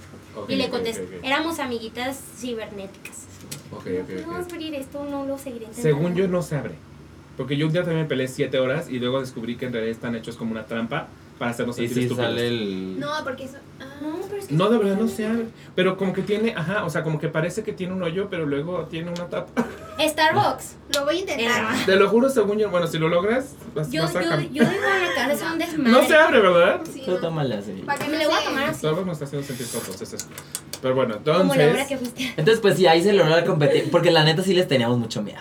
Y 0.47 0.55
le 0.55 0.69
contesté, 0.69 1.19
éramos 1.23 1.59
amiguitas 1.59 2.19
cibernéticas. 2.37 3.25
Ok, 3.71 3.87
ok, 4.03 4.27
No, 4.27 4.35
a 4.35 4.39
abrir 4.39 4.75
esto, 4.75 5.03
no 5.09 5.25
lo 5.25 5.37
seguiré. 5.37 5.67
Según 5.71 6.13
yo 6.13 6.27
no 6.27 6.43
se 6.43 6.55
abre. 6.55 6.75
Porque 7.35 7.57
yo 7.57 7.65
un 7.65 7.73
día 7.73 7.81
también 7.81 8.03
me 8.03 8.07
peleé 8.07 8.27
7 8.27 8.59
horas 8.59 8.89
y 8.89 8.99
luego 8.99 9.19
descubrí 9.19 9.55
que 9.55 9.65
en 9.65 9.73
realidad 9.73 9.95
están 9.95 10.15
hechos 10.15 10.35
como 10.35 10.51
una 10.51 10.65
trampa 10.67 11.07
para 11.43 11.51
hacernos 11.51 11.77
Y 11.77 11.81
sentir 11.87 11.95
sí 11.95 12.03
estúpidos. 12.03 12.29
sale 12.31 12.47
el... 12.47 12.99
No, 12.99 13.09
porque 13.23 13.43
eso. 13.43 13.57
ah. 13.79 13.83
No, 14.01 14.15
pero 14.29 14.41
es 14.41 14.47
que 14.47 14.53
No, 14.53 14.69
de 14.69 14.77
verdad 14.77 14.97
no 14.97 15.03
abre. 15.27 15.45
Pero 15.75 15.97
como 15.97 16.13
que 16.13 16.21
tiene, 16.21 16.53
ajá, 16.55 16.85
o 16.85 16.89
sea, 16.89 17.03
como 17.03 17.19
que 17.19 17.27
parece 17.27 17.63
que 17.63 17.73
tiene 17.73 17.93
un 17.93 18.01
hoyo, 18.01 18.27
pero 18.29 18.45
luego 18.45 18.85
tiene 18.89 19.09
una 19.11 19.27
tapa. 19.27 19.65
Starbucks. 19.99 20.75
Lo 20.95 21.05
voy 21.05 21.17
a 21.17 21.19
intentar. 21.19 21.45
Era- 21.73 21.85
Te 21.85 21.95
lo 21.97 22.07
juro, 22.09 22.29
según 22.29 22.57
yo, 22.59 22.69
bueno, 22.69 22.87
si 22.87 22.97
lo 22.97 23.09
logras, 23.09 23.55
vas, 23.75 23.91
Yo, 23.91 24.03
vas 24.03 24.15
a 24.15 24.21
yo, 24.23 24.29
yo 24.41 24.47
digo 24.49 24.63
que 25.15 25.21
ahora 25.21 25.33
es 25.33 25.41
un 25.41 25.57
desmadre. 25.59 25.91
No 25.91 26.03
se 26.07 26.15
abre, 26.15 26.39
¿verdad? 26.39 26.81
Sí, 26.91 27.01
Tú 27.05 27.11
no. 27.11 27.17
tómale 27.17 27.55
así. 27.55 27.71
Para 27.85 27.99
que 27.99 28.09
Me 28.09 28.23
lo 28.23 28.29
voy 28.29 28.37
a 28.37 28.41
se- 28.41 28.45
tomar 28.47 28.63
así. 28.69 28.79
Starbucks 28.79 29.05
nos 29.05 29.13
está 29.15 29.25
haciendo 29.25 29.47
sentir 29.47 29.67
tontos, 29.67 30.01
es 30.01 30.13
eso. 30.13 30.27
Pero 30.81 30.95
bueno, 30.95 31.15
Como 31.23 31.33
la 31.33 31.39
hora 31.53 31.63
entonces... 31.63 31.87
que 31.87 31.97
fuiste. 31.97 32.23
Entonces, 32.37 32.59
pues 32.61 32.77
sí, 32.77 32.87
ahí 32.87 33.03
se 33.03 33.11
logró 33.13 33.35
la 33.35 33.43
competencia. 33.45 33.91
Porque 33.91 34.11
la 34.11 34.23
neta 34.23 34.43
sí 34.43 34.53
les 34.53 34.67
teníamos 34.67 34.97
mucho 34.97 35.21
miedo. 35.21 35.39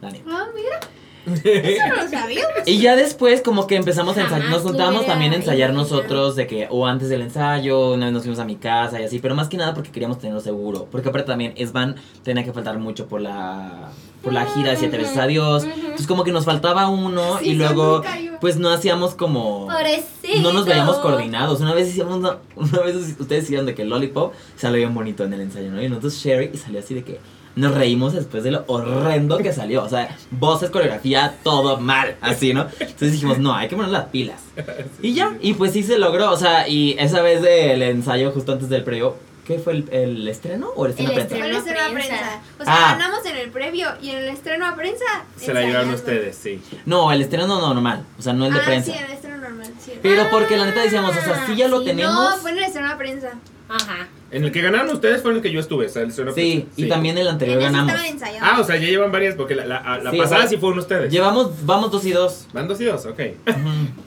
La 0.00 0.10
neta. 0.10 0.24
Ah, 0.30 0.46
mira. 0.54 0.80
Eso 1.26 1.86
no 1.88 2.28
lo. 2.28 2.40
Y 2.66 2.78
ya 2.78 2.96
después 2.96 3.42
como 3.42 3.66
que 3.66 3.76
empezamos 3.76 4.16
a 4.16 4.22
ensayar, 4.22 4.48
nos 4.48 4.62
juntábamos 4.62 5.04
también 5.06 5.32
a 5.32 5.36
ensayar 5.36 5.70
imaginado. 5.70 5.96
nosotros 5.98 6.34
de 6.36 6.46
que, 6.46 6.66
o 6.70 6.86
antes 6.86 7.08
del 7.08 7.20
ensayo, 7.22 7.92
una 7.92 8.06
vez 8.06 8.12
nos 8.14 8.22
fuimos 8.22 8.38
a 8.38 8.44
mi 8.44 8.56
casa 8.56 9.00
y 9.00 9.04
así, 9.04 9.18
pero 9.18 9.34
más 9.34 9.48
que 9.48 9.56
nada 9.56 9.74
porque 9.74 9.90
queríamos 9.90 10.18
tenerlo 10.18 10.40
seguro, 10.40 10.88
porque 10.90 11.08
aparte 11.10 11.26
también 11.28 11.54
Svan 11.66 11.96
tenía 12.22 12.42
que 12.44 12.52
faltar 12.52 12.78
mucho 12.78 13.06
por 13.06 13.20
la, 13.20 13.90
por 14.22 14.32
la 14.32 14.46
gira 14.46 14.70
de 14.70 14.76
siete 14.76 14.96
Ujú, 14.96 15.04
veces 15.04 15.18
adiós, 15.18 15.64
ujú. 15.64 15.72
entonces 15.74 16.06
como 16.06 16.24
que 16.24 16.32
nos 16.32 16.44
faltaba 16.46 16.88
uno 16.88 17.38
Sí, 17.38 17.50
y 17.50 17.54
luego 17.54 18.02
pues 18.40 18.56
no 18.56 18.70
hacíamos 18.70 19.14
como... 19.14 19.66
Pobrecito. 19.66 20.40
No 20.42 20.52
nos 20.52 20.64
veíamos 20.66 20.96
coordinados. 20.96 21.60
Una 21.60 21.74
vez 21.74 21.88
hicimos 21.88 22.16
una, 22.16 22.38
una 22.56 22.80
vez 22.80 22.96
ustedes 23.18 23.44
hicieron 23.44 23.66
de 23.66 23.74
que 23.74 23.82
el 23.82 23.88
Lollipop 23.90 24.32
salió 24.56 24.78
bien 24.78 24.94
bonito 24.94 25.24
en 25.24 25.32
el 25.34 25.40
ensayo, 25.42 25.70
¿no? 25.70 25.82
Y 25.82 25.88
nosotros 25.88 26.14
Sherry 26.14 26.50
y 26.52 26.56
salió 26.56 26.80
así 26.80 26.94
de 26.94 27.04
que, 27.04 27.20
nos 27.56 27.74
reímos 27.74 28.12
después 28.14 28.42
de 28.44 28.50
lo 28.50 28.64
horrendo 28.66 29.38
que 29.38 29.52
salió. 29.52 29.82
O 29.84 29.88
sea, 29.88 30.16
voces, 30.30 30.70
coreografía, 30.70 31.34
todo 31.42 31.78
mal, 31.78 32.16
así, 32.20 32.52
¿no? 32.54 32.66
Entonces 32.80 33.12
dijimos, 33.12 33.38
no, 33.38 33.54
hay 33.54 33.68
que 33.68 33.76
poner 33.76 33.90
las 33.90 34.06
pilas. 34.06 34.40
Y 35.02 35.14
ya, 35.14 35.36
y 35.40 35.54
pues 35.54 35.72
sí 35.72 35.82
se 35.82 35.98
logró. 35.98 36.30
O 36.32 36.36
sea, 36.36 36.66
y 36.68 36.96
esa 36.98 37.20
vez 37.22 37.42
del 37.42 37.82
ensayo 37.82 38.30
justo 38.32 38.52
antes 38.52 38.68
del 38.68 38.82
previo, 38.84 39.16
¿qué 39.46 39.58
fue 39.58 39.74
el, 39.74 39.88
el 39.92 40.26
estreno 40.28 40.68
o 40.74 40.86
el 40.86 40.90
estreno 40.92 41.10
El 41.12 41.16
prensa? 41.16 41.36
Fue 41.36 41.46
el 41.46 41.56
Estreno 41.56 41.78
estreno 41.78 41.80
a 41.80 41.86
a 41.86 41.92
prensa. 41.92 42.16
prensa. 42.16 42.42
O 42.60 42.64
sea, 42.64 42.74
Ah. 42.74 42.92
ganamos 42.98 43.26
en 43.26 43.36
el 43.36 43.50
previo 43.50 43.88
y 44.00 44.10
en 44.10 44.16
el 44.18 44.28
estreno 44.28 44.66
a 44.66 44.74
prensa. 44.74 45.04
Se 45.36 45.52
la 45.52 45.60
llevaron 45.62 45.90
ustedes, 45.90 46.36
sí. 46.36 46.60
No, 46.86 47.12
el 47.12 47.20
estreno 47.20 47.46
no 47.46 47.60
normal, 47.60 48.04
o 48.18 48.22
sea, 48.22 48.32
no 48.32 48.46
el 48.46 48.54
de 48.54 48.60
ah, 48.60 48.64
prensa. 48.64 48.92
Sí, 48.92 48.98
el 48.98 49.12
estreno 49.12 49.36
normal, 49.38 49.70
sí. 49.84 49.92
Pero 50.02 50.30
porque 50.30 50.56
la 50.56 50.64
neta 50.66 50.82
decíamos, 50.82 51.16
o 51.16 51.20
sea, 51.20 51.46
sí 51.46 51.54
ya 51.56 51.68
lo 51.68 51.80
Sí, 51.80 51.86
tenemos. 51.86 52.14
No, 52.14 52.36
fue 52.38 52.52
en 52.52 52.58
el 52.58 52.64
estreno 52.64 52.90
a 52.90 52.96
prensa. 52.96 53.28
Ajá. 53.68 54.08
En 54.34 54.44
el 54.44 54.52
que 54.52 54.60
ganaron 54.60 54.90
ustedes 54.90 55.22
fue 55.22 55.30
en 55.30 55.36
el 55.38 55.42
que 55.42 55.50
yo 55.52 55.60
estuve, 55.60 55.86
o 55.86 55.88
sea, 55.88 56.02
el 56.02 56.12
Sí, 56.12 56.20
prensa. 56.22 56.66
y 56.76 56.88
también 56.88 57.16
el 57.18 57.28
anterior 57.28 57.58
En 57.62 57.72
ganamos. 57.72 57.92
Ah, 58.40 58.58
o 58.60 58.64
sea, 58.64 58.76
ya 58.76 58.86
llevan 58.86 59.12
varias, 59.12 59.34
porque 59.36 59.54
la, 59.54 59.64
la, 59.64 59.98
la 60.02 60.10
Sí, 60.10 60.18
pasada 60.18 60.36
o 60.38 60.40
sea, 60.40 60.48
sí 60.50 60.56
fueron 60.56 60.78
ustedes. 60.80 61.12
Llevamos, 61.12 61.64
vamos 61.64 61.90
dos 61.90 62.04
y 62.04 62.12
dos. 62.12 62.46
Van 62.52 62.66
dos 62.68 62.80
y 62.80 62.84
dos, 62.84 63.06
ok. 63.06 63.20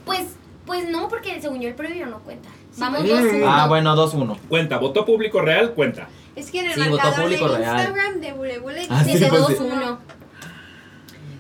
Pues, 0.06 0.22
pues 0.66 0.90
no, 0.90 1.08
porque 1.08 1.40
según 1.42 1.62
yo 1.62 1.70
el 1.70 1.76
previo 1.76 2.06
no 2.08 2.20
cuenta. 2.20 2.50
Sí, 2.72 2.82
Vamos 2.82 3.00
porque- 3.00 3.14
dos 3.14 3.24
Mm. 3.32 3.36
uno. 3.38 3.46
Ah, 3.52 3.68
bueno, 3.68 3.96
dos 3.96 4.14
uno. 4.14 4.38
Cuenta, 4.50 4.78
votó 4.78 5.06
público 5.06 5.42
real, 5.42 5.72
cuenta. 5.74 6.10
Es 6.36 6.52
que 6.52 6.60
en 6.60 6.68
el 6.68 6.74
Sí, 6.74 6.80
marcador 6.90 7.30
de 7.30 7.38
real. 7.38 7.76
Instagram 7.78 8.20
de 8.22 8.34
Bule 8.34 8.60
Bule 8.60 8.86
Ah, 8.90 9.04
dice 9.04 9.18
sí, 9.18 9.26
pues, 9.30 9.42
dos, 9.42 9.52
sí. 9.52 9.56
Dos 9.56 9.74
uno. 9.74 10.00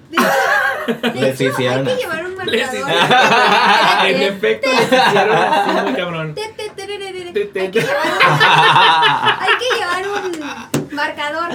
De 0.09 0.17
hecho, 1.07 1.13
Les 1.19 1.39
hay 1.41 1.51
que 1.55 1.95
llevar 1.97 2.25
un 2.25 2.35
marcador. 2.35 2.91
en 4.07 4.21
efecto, 4.21 4.69
les 4.69 4.83
hicieron 4.83 5.35
así 5.35 5.71
muy 5.83 5.93
cabrón. 5.93 6.35
Hay 6.37 6.51
que 9.59 9.67
llevar 9.77 10.03
un- 10.07 10.95
marcador, 10.95 11.49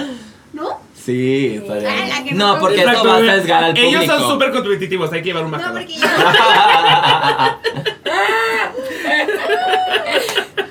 ¿no? 0.53 0.79
Sí, 0.93 1.55
está 1.61 1.73
Ah, 1.73 1.77
bien. 1.79 2.23
que 2.25 2.35
No, 2.35 2.59
porque 2.59 2.81
eso 2.83 3.05
va 3.05 3.17
a 3.17 3.19
sesgar 3.19 3.63
al 3.63 3.73
público. 3.73 3.89
Ellos 3.89 4.05
son 4.05 4.21
súper 4.31 4.51
competitivos, 4.51 5.11
hay 5.11 5.21
que 5.21 5.25
llevar 5.29 5.43
un 5.45 5.51
No, 5.51 5.57
marcador. 5.57 5.81
porque 5.81 5.95
ya. 5.97 6.07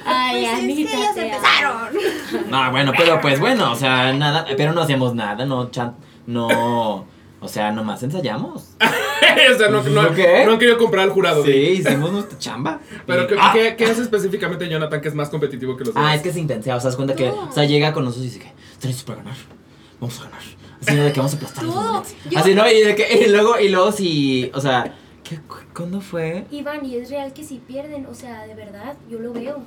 Ay, 0.05 0.43
Pues 0.43 0.53
es 0.53 0.59
que 0.59 0.63
Anita, 0.63 0.93
ellos 0.97 1.17
empezaron. 1.17 2.51
No, 2.51 2.71
bueno, 2.71 2.93
pero 2.97 3.21
pues 3.21 3.39
bueno, 3.41 3.73
o 3.73 3.77
sea, 3.77 4.13
nada, 4.13 4.47
pero 4.57 4.73
no 4.73 4.83
hacíamos 4.83 5.15
nada, 5.15 5.45
no, 5.45 5.71
chan, 5.71 5.95
no, 6.27 7.07
o 7.43 7.49
sea, 7.49 7.71
nomás 7.73 8.03
ensayamos. 8.03 8.71
o 8.81 9.59
sea, 9.59 9.69
no, 9.69 9.83
no, 9.83 10.15
¿Qué? 10.15 10.45
no 10.47 10.53
han 10.53 10.59
querido 10.59 10.79
comprar 10.79 11.05
al 11.05 11.11
jurado. 11.11 11.45
Sí, 11.45 11.51
hicimos 11.51 12.11
nuestra 12.13 12.39
chamba. 12.39 12.81
Pero, 13.07 13.25
Y- 13.25 13.27
¿qué, 13.27 13.37
ah, 13.39 13.51
qué, 13.53 13.77
qué 13.77 13.85
hace 13.87 14.03
específicamente 14.03 14.69
Jonathan 14.69 15.01
que 15.01 15.09
es 15.09 15.15
más 15.15 15.29
competitivo 15.29 15.77
que 15.77 15.85
los 15.85 15.95
demás? 15.95 16.11
ah, 16.13 16.15
es 16.15 16.23
que 16.23 16.33
se 16.33 16.41
intensea, 16.41 16.77
o 16.77 16.81
sea, 16.81 16.89
das 16.89 16.97
cuenta 16.97 17.15
que, 17.15 17.27
No. 17.29 17.49
o 17.49 17.53
sea, 17.53 17.65
llega 17.65 17.93
con 17.93 18.05
nosotros 18.05 18.27
y 18.27 18.29
dice 18.31 18.41
que, 18.41 18.53
¿están 18.73 18.89
listos 18.91 19.05
para 19.05 19.19
ganar? 19.19 19.37
Vamos 20.01 20.19
a 20.21 20.25
ganar. 20.25 20.41
Así, 20.81 20.95
¿no? 20.97 21.05
De 21.05 21.13
que 21.13 21.21
vamos 21.21 21.33
a 21.33 21.37
aplastar 21.37 21.65
los 21.65 21.75
Todo. 21.75 21.85
donuts. 21.85 22.15
Yo- 22.31 22.39
Así, 22.39 22.55
¿no? 22.55 22.71
Y, 22.71 22.81
de 22.81 22.95
que, 22.97 23.25
y 23.25 23.29
luego, 23.31 23.59
y 23.61 23.69
luego 23.69 23.93
si, 23.93 24.51
o 24.55 24.61
sea, 24.61 24.95
¿qué, 25.23 25.37
cu- 25.39 25.57
¿cuándo 25.75 26.01
fue? 26.01 26.45
Iván, 26.51 26.85
y 26.85 26.97
es 26.97 27.09
real 27.11 27.33
que 27.33 27.45
si 27.45 27.59
pierden, 27.59 28.07
o 28.07 28.15
sea, 28.15 28.47
de 28.47 28.55
verdad, 28.55 28.97
yo 29.09 29.19
lo 29.21 29.33
veo. 29.33 29.63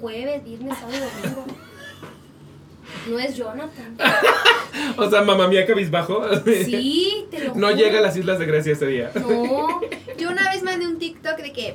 Jueves, 0.00 0.44
viernes, 0.44 0.76
sábado, 0.78 0.98
domingo. 1.22 1.44
No 3.08 3.18
es 3.18 3.36
Jonathan. 3.36 3.96
O 4.96 5.08
sea, 5.10 5.22
mamá 5.22 5.48
mía 5.48 5.66
cabizbajo. 5.66 6.22
Sí, 6.44 7.26
te 7.30 7.38
lo 7.40 7.54
No 7.54 7.68
juro. 7.68 7.70
llega 7.70 7.98
a 7.98 8.02
las 8.02 8.16
Islas 8.16 8.38
de 8.38 8.46
Grecia 8.46 8.72
ese 8.74 8.86
día. 8.86 9.10
No. 9.14 9.80
Yo 10.18 10.30
una 10.30 10.50
vez 10.52 10.62
mandé 10.62 10.86
un 10.86 10.98
TikTok 10.98 11.36
de 11.38 11.52
que, 11.52 11.74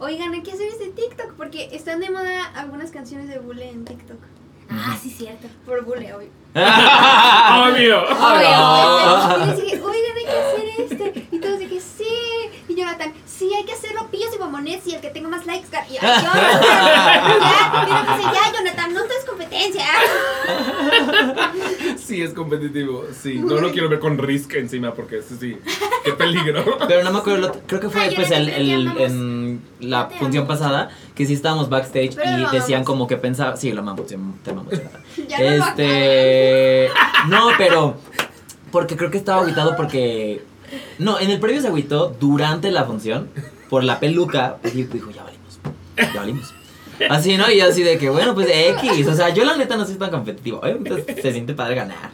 oigan, 0.00 0.32
hay 0.32 0.42
que 0.42 0.52
hacer 0.52 0.66
este 0.68 0.88
TikTok 0.88 1.34
porque 1.36 1.68
están 1.72 2.00
de 2.00 2.10
moda 2.10 2.44
algunas 2.56 2.90
canciones 2.90 3.28
de 3.28 3.38
Bule 3.38 3.68
en 3.68 3.84
TikTok. 3.84 4.18
Ah, 4.70 4.96
sí, 5.00 5.10
cierto. 5.10 5.46
Por 5.66 5.84
Bule, 5.84 6.12
obvio. 6.14 6.28
¡Obvio! 6.54 8.02
Y 9.44 9.46
les 9.46 9.56
dije, 9.62 9.80
oigan, 9.82 10.16
hay 10.16 10.24
que 10.24 10.30
hacer 10.40 10.66
este. 10.78 11.26
Y 11.30 11.38
todos 11.40 11.58
dije, 11.58 11.80
sí. 11.80 12.04
Y 12.68 12.74
Jonathan, 12.94 13.12
sí, 13.26 13.50
hay 13.54 13.64
que 13.64 13.72
hacerlo 13.72 14.08
pillos 14.10 14.30
y 14.34 14.38
bombones 14.38 14.86
y 14.86 14.94
el 14.94 15.00
que 15.00 15.10
tenga 15.10 15.28
más 15.28 15.46
likes. 15.46 15.66
Y 15.90 15.96
ay, 15.96 16.00
yo, 16.00 16.30
ya, 17.40 18.32
ya, 18.32 18.52
Jonathan, 18.52 18.94
no 18.94 19.00
es 19.04 19.24
competencia. 19.28 19.84
Sí, 21.98 22.22
es 22.22 22.32
competitivo. 22.32 23.04
Sí, 23.20 23.34
no 23.38 23.56
lo 23.56 23.72
quiero 23.72 23.88
ver 23.88 23.98
con 23.98 24.18
Risk 24.18 24.54
encima 24.54 24.94
porque 24.94 25.18
eso 25.18 25.34
sí. 25.38 25.58
Qué 26.04 26.12
peligro. 26.12 26.78
Pero 26.88 27.02
no 27.02 27.12
me 27.12 27.18
acuerdo, 27.18 27.48
lo- 27.48 27.52
creo 27.66 27.80
que 27.80 27.88
fue 27.90 28.02
Ay, 28.02 28.14
pues 28.14 28.30
el, 28.30 28.48
en 28.48 29.62
la 29.80 30.08
función 30.10 30.46
pasada, 30.46 30.90
que 31.14 31.26
sí 31.26 31.32
estábamos 31.34 31.68
backstage 31.68 32.14
Pero 32.14 32.38
y 32.38 32.46
decían 32.52 32.84
como 32.84 33.06
que 33.06 33.16
pensaba, 33.16 33.56
sí, 33.56 33.72
lo 33.72 33.80
amamos, 33.80 34.08
sí, 34.08 34.16
te 34.42 34.50
amamos. 34.50 34.72
Jonathan. 34.72 35.00
Ya 35.28 35.38
no 35.38 35.66
este, 35.68 36.90
no, 37.28 37.48
pero 37.56 37.96
porque 38.72 38.96
creo 38.96 39.10
que 39.12 39.18
estaba 39.18 39.40
agüitado 39.42 39.76
porque 39.76 40.42
no, 40.98 41.18
en 41.20 41.30
el 41.30 41.40
previo 41.40 41.60
se 41.60 41.68
agüitó 41.68 42.14
durante 42.20 42.70
la 42.70 42.84
función 42.84 43.28
por 43.68 43.84
la 43.84 44.00
peluca 44.00 44.58
y 44.64 44.82
dijo, 44.84 45.10
ya 45.10 45.24
valimos. 45.24 45.60
Ya 45.96 46.20
valimos. 46.20 46.54
Así, 47.10 47.36
¿no? 47.36 47.50
Y 47.50 47.60
así 47.60 47.82
de 47.82 47.98
que, 47.98 48.10
bueno, 48.10 48.34
pues 48.34 48.48
X. 48.50 49.06
O 49.08 49.14
sea, 49.14 49.30
yo 49.30 49.44
la 49.44 49.56
neta 49.56 49.76
no 49.76 49.84
soy 49.84 49.96
tan 49.96 50.10
competitivo. 50.10 50.60
Obviamente 50.60 51.20
se 51.20 51.32
siente 51.32 51.54
padre 51.54 51.74
ganar. 51.74 52.10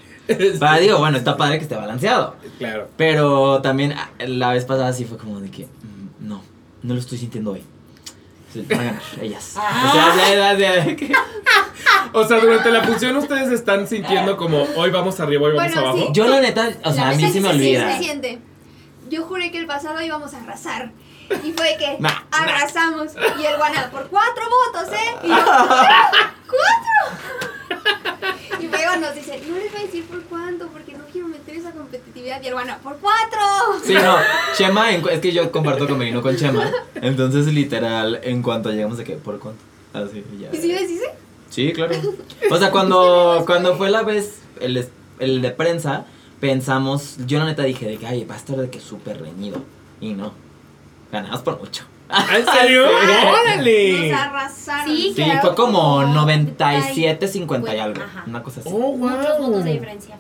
Para 0.59 0.79
digo, 0.79 0.99
bueno, 0.99 1.19
está 1.19 1.37
padre 1.37 1.59
que 1.59 1.65
esté 1.65 1.75
balanceado. 1.75 2.37
Claro. 2.59 2.89
Pero 2.97 3.61
también 3.63 3.95
la 4.19 4.53
vez 4.53 4.65
pasada 4.65 4.93
sí 4.93 5.05
fue 5.05 5.19
como 5.19 5.41
de 5.41 5.51
que, 5.51 5.65
mm, 5.65 6.29
no, 6.29 6.43
no 6.83 6.95
lo 6.95 7.01
estoy 7.01 7.19
sintiendo 7.19 7.53
hoy. 7.53 7.63
Sí, 8.53 8.65
Van 8.69 8.81
a 8.81 8.85
ganar, 8.85 9.03
ellas. 9.21 9.57
O 9.57 9.93
sea, 9.93 10.57
ya, 10.59 10.97
O 12.13 12.25
sea, 12.27 12.41
durante 12.41 12.71
la 12.73 12.83
función 12.83 13.17
ustedes 13.17 13.51
están 13.53 13.87
sintiendo 13.87 14.37
como 14.37 14.65
hoy 14.77 14.91
vamos 14.91 15.21
arriba, 15.21 15.47
hoy 15.47 15.55
vamos 15.57 15.73
Bueno, 15.73 15.89
abajo. 15.89 16.07
sí. 16.07 16.13
Yo 16.13 16.27
la 16.27 16.41
neta, 16.41 16.71
o 16.85 16.93
sea, 16.93 17.11
a 17.11 17.15
mí 17.15 17.31
sí 17.31 17.41
me 17.41 17.49
se 17.51 17.55
olvida. 17.55 17.99
siente. 17.99 18.39
Yo 19.09 19.23
juré 19.25 19.51
que 19.53 19.59
el 19.59 19.67
pasado 19.67 20.01
íbamos 20.03 20.35
a 20.35 20.39
arrasar. 20.43 20.91
Y 21.45 21.53
fue 21.53 21.77
que 21.79 21.97
Nah, 22.01 22.23
arrasamos. 22.31 23.13
Y 23.41 23.45
el 23.47 23.57
guana 23.57 23.91
por 23.91 24.09
cuatro 24.09 24.43
votos, 24.73 24.93
¿eh? 24.93 25.17
Y 25.25 25.29
yo, 25.29 25.37
¡cuatro! 25.37 26.91
Y 28.61 28.67
luego 28.69 28.97
nos 28.97 29.15
dice, 29.15 29.41
no 29.49 29.57
les 29.57 29.71
voy 29.73 29.81
a 29.81 29.85
decir 29.85 30.05
por 30.07 30.23
cuánto, 30.25 30.67
porque 30.69 30.93
no 30.95 31.05
quiero 31.11 31.29
meter 31.29 31.57
esa 31.57 31.71
competitividad. 31.73 32.43
Y 32.43 32.49
el 32.49 32.53
guana, 32.55 32.79
por 32.79 32.99
cuatro. 32.99 33.41
Sí, 33.85 33.95
no, 33.95 34.17
Chema, 34.57 34.91
es 34.93 35.21
que 35.21 35.33
yo 35.33 35.51
comparto 35.51 35.87
con 35.89 35.99
Merino 35.99 36.21
con 36.23 36.37
Chema. 36.37 36.71
Entonces, 36.97 37.47
literal, 37.47 38.21
en 38.23 38.43
cuanto 38.43 38.71
llegamos 38.71 38.99
de 38.99 39.05
que, 39.05 39.15
¿por 39.17 39.39
cuánto? 39.39 39.63
Así, 39.93 40.25
ya. 40.41 40.51
¿Y 40.53 40.61
si 40.61 40.73
les 40.73 40.89
dice? 40.89 41.05
Sí, 41.49 41.73
claro. 41.73 41.95
O 42.51 42.57
sea, 42.57 42.71
cuando, 42.71 43.43
cuando 43.47 43.77
fue 43.77 43.91
la 43.91 44.03
vez, 44.03 44.41
el, 44.61 44.87
el 45.19 45.43
de 45.43 45.51
prensa, 45.51 46.05
pensamos, 46.41 47.17
yo 47.27 47.39
la 47.39 47.47
neta 47.47 47.63
dije 47.63 47.87
de 47.87 47.97
que, 47.99 48.07
ay, 48.07 48.25
va 48.25 48.35
a 48.35 48.39
estar 48.39 48.57
de 48.57 48.71
que 48.71 48.81
súper 48.81 49.21
reñido. 49.21 49.63
Y 50.01 50.13
no, 50.15 50.33
ganamos 51.13 51.41
por 51.43 51.59
mucho. 51.61 51.85
¿Ah, 52.09 52.27
¿En 52.37 52.45
serio? 52.61 52.87
Sí. 52.89 53.11
¡Órale! 53.43 54.11
Nos 54.11 54.21
arrasaron. 54.21 54.97
Sí, 54.97 55.13
Sí, 55.15 55.25
fue 55.41 55.55
como 55.55 56.03
97, 56.03 57.27
97, 57.27 57.29
50 57.29 57.75
y 57.77 57.79
algo. 57.79 58.03
Ajá. 58.03 58.25
Una 58.27 58.43
cosa 58.43 58.61
así. 58.61 58.71
¡Oh, 58.73 58.97
Muchos 58.97 59.39
votos 59.39 59.65
de 59.65 59.71
wow! 59.71 59.73
diferencia. 59.73 60.17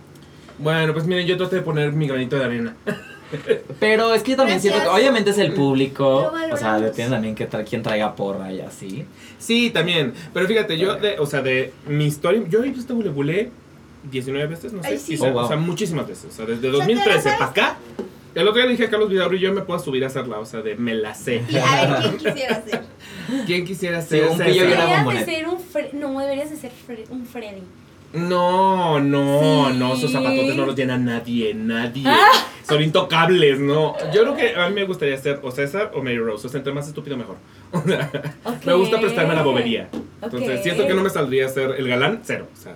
Bueno, 0.58 0.92
pues 0.92 1.06
miren, 1.06 1.26
yo 1.26 1.36
traté 1.36 1.56
de 1.56 1.62
poner 1.62 1.92
mi 1.92 2.06
granito 2.06 2.36
de 2.36 2.44
arena. 2.44 2.76
Pero 3.80 4.12
es 4.12 4.22
que 4.22 4.32
yo 4.32 4.36
también 4.36 4.60
siento 4.60 4.80
que, 4.82 4.88
obviamente 4.88 5.30
es 5.30 5.38
el 5.38 5.52
público. 5.54 6.32
O 6.52 6.56
sea, 6.56 6.72
valoramos. 6.72 6.92
tienen 6.92 7.12
también 7.12 7.34
que 7.34 7.46
tra 7.46 7.62
quien 7.64 7.82
traiga 7.82 8.14
porra 8.16 8.52
y 8.52 8.60
así. 8.60 9.06
Sí, 9.38 9.70
también. 9.70 10.14
Pero 10.34 10.46
fíjate, 10.48 10.76
yo, 10.76 10.96
de, 10.96 11.18
o 11.18 11.26
sea, 11.26 11.40
de 11.40 11.72
mi 11.86 12.06
historia, 12.06 12.42
yo 12.48 12.62
he 12.64 12.70
visto 12.70 12.94
Bule 12.94 13.10
Bule 13.10 13.50
19 14.10 14.46
veces, 14.48 14.72
no 14.72 14.82
sé. 14.82 14.88
Ay, 14.88 14.98
sí. 14.98 15.12
quizá, 15.12 15.28
Oh, 15.28 15.32
wow. 15.32 15.44
O 15.44 15.48
sea, 15.48 15.56
muchísimas 15.56 16.08
veces. 16.08 16.26
O 16.32 16.36
sea, 16.36 16.44
desde 16.46 16.68
O 16.68 16.76
sea, 16.76 16.86
¿te 16.86 16.94
la 16.94 17.04
2013 17.04 17.20
sabes? 17.22 17.38
para 17.38 17.50
acá. 17.50 17.76
El 18.34 18.42
otro 18.46 18.54
día 18.56 18.64
le 18.66 18.70
dije 18.72 18.84
a 18.84 18.90
Carlos 18.90 19.08
Vidaurri, 19.10 19.38
yo 19.40 19.52
me 19.52 19.62
puedo 19.62 19.80
subir 19.80 20.04
a 20.04 20.06
hacerla, 20.06 20.38
o 20.38 20.46
sea, 20.46 20.62
de 20.62 20.76
me 20.76 20.94
la 20.94 21.14
sé. 21.14 21.42
Y 21.48 21.56
a 21.56 21.86
ver, 21.98 22.16
¿quién 22.16 22.18
quisiera 22.18 22.62
ser? 22.62 22.82
¿Quién 23.46 23.64
quisiera 23.64 24.02
Sí, 24.02 24.08
ser? 24.08 24.28
un 24.28 24.38
pillo 24.38 24.64
y 24.68 24.72
una 24.72 25.04
de 25.14 25.24
ser 25.24 25.48
un 25.48 25.58
Fre- 25.58 25.92
No, 25.92 26.18
deberías 26.20 26.50
de 26.50 26.56
ser 26.56 26.70
Fre- 26.88 27.08
un 27.10 27.26
Freddy. 27.26 27.62
No, 28.12 28.98
no, 29.00 29.68
Sí. 29.70 29.76
no, 29.78 29.94
esos 29.94 30.10
zapatotes 30.10 30.56
no 30.56 30.66
los 30.66 30.74
llena 30.74 30.98
nadie, 30.98 31.54
nadie. 31.54 32.02
Ah. 32.06 32.26
Son 32.68 32.82
intocables, 32.82 33.60
no. 33.60 33.94
Yo 34.12 34.22
creo 34.22 34.36
que 34.36 34.54
a 34.56 34.68
mí 34.68 34.74
me 34.74 34.84
gustaría 34.84 35.16
ser 35.16 35.38
o 35.42 35.50
César 35.52 35.92
o 35.94 36.02
Mary 36.02 36.18
Rose. 36.18 36.46
O 36.46 36.50
sea, 36.50 36.58
entre 36.58 36.72
más 36.72 36.88
estúpido 36.88 37.16
mejor. 37.16 37.36
Me 38.66 38.72
gusta 38.74 39.00
prestarme 39.00 39.32
a 39.32 39.36
la 39.36 39.42
bobería. 39.42 39.88
Entonces, 40.22 40.62
siento 40.62 40.86
que 40.88 40.94
no 40.94 41.02
me 41.02 41.10
saldría 41.10 41.46
a 41.46 41.48
ser 41.50 41.70
el 41.78 41.86
galán, 41.88 42.20
cero. 42.24 42.48
O 42.52 42.56
sea, 42.56 42.74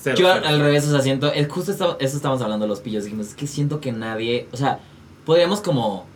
cero. 0.00 0.16
Yo 0.18 0.26
cero, 0.32 0.42
al 0.46 0.54
cero. 0.54 0.64
revés, 0.64 0.86
o 0.86 0.90
sea, 0.90 1.00
siento, 1.00 1.32
es 1.32 1.48
justo 1.48 1.70
esto- 1.72 1.96
eso 2.00 2.16
estamos 2.16 2.42
hablando 2.42 2.66
los 2.66 2.80
pillos, 2.80 3.04
dijimos, 3.04 3.28
es 3.28 3.34
que 3.34 3.46
siento 3.46 3.80
que 3.80 3.92
nadie, 3.92 4.48
o 4.52 4.56
sea, 4.56 4.80
podríamos 5.24 5.60
como 5.60 6.06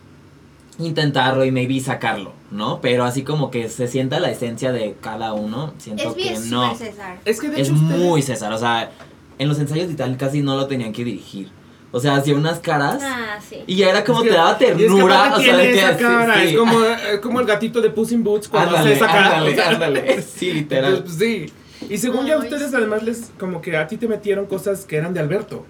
intentarlo 0.79 1.43
y 1.45 1.51
maybe 1.51 1.79
sacarlo, 1.79 2.33
¿no? 2.51 2.79
Pero 2.81 3.03
así 3.03 3.23
como 3.23 3.49
que 3.49 3.69
se 3.69 3.87
sienta 3.87 4.19
la 4.19 4.29
esencia 4.29 4.71
de 4.71 4.95
cada 5.01 5.33
uno, 5.33 5.73
siento 5.79 6.09
Es 6.09 6.15
que 6.15 6.21
bien 6.21 6.49
no. 6.49 6.71
super 6.73 6.87
César. 6.91 7.17
Es 7.25 7.39
que 7.41 7.49
de 7.49 7.61
Es 7.61 7.67
hecho 7.69 7.77
ustedes- 7.77 7.99
muy 8.01 8.21
César, 8.21 8.53
o 8.53 8.57
sea, 8.57 8.91
en 9.39 9.47
los 9.49 9.59
ensayos 9.59 9.89
y 9.91 9.95
tal 9.95 10.17
casi 10.17 10.41
no 10.41 10.55
lo 10.55 10.67
tenían 10.67 10.93
que 10.93 11.03
dirigir. 11.03 11.49
O 11.91 11.99
sea, 11.99 12.15
hacía 12.17 12.35
unas 12.35 12.59
caras 12.59 12.99
Ah, 13.01 13.39
sí. 13.47 13.63
y 13.65 13.77
ya 13.77 13.89
era 13.89 14.03
como 14.03 14.19
Es 14.19 14.25
que- 14.25 14.29
te 14.31 14.35
daba 14.35 14.51
es 14.51 14.57
que 14.57 14.65
ternura, 14.65 15.33
o 15.35 15.39
sea, 15.41 15.57
que 15.57 15.71
esa 15.79 15.97
sí, 15.97 16.03
cara, 16.03 16.33
sí. 16.41 16.47
Es 16.49 16.57
como, 16.57 16.79
eh, 16.83 17.19
como 17.23 17.39
el 17.39 17.45
gatito 17.47 17.81
de 17.81 17.89
Puss 17.89 18.11
in 18.11 18.23
Boots 18.23 18.47
cuando 18.49 18.75
ándale, 18.77 18.93
hace 18.93 19.03
esa 19.03 19.07
cara. 19.07 19.37
ándale, 19.37 19.61
ándale. 19.63 20.21
Sí, 20.21 20.51
literal. 20.51 20.95
Entonces, 20.97 21.17
pues, 21.17 21.49
sí. 21.89 21.93
Y 21.93 21.97
según 21.97 22.25
ya 22.27 22.37
ustedes, 22.37 22.69
sí. 22.69 22.75
además, 22.75 23.03
les 23.03 23.31
como 23.39 23.61
que 23.61 23.77
a 23.77 23.87
ti 23.87 23.97
te 23.97 24.07
metieron 24.07 24.45
cosas 24.47 24.85
que 24.85 24.97
eran 24.97 25.13
de 25.13 25.21
Alberto. 25.21 25.65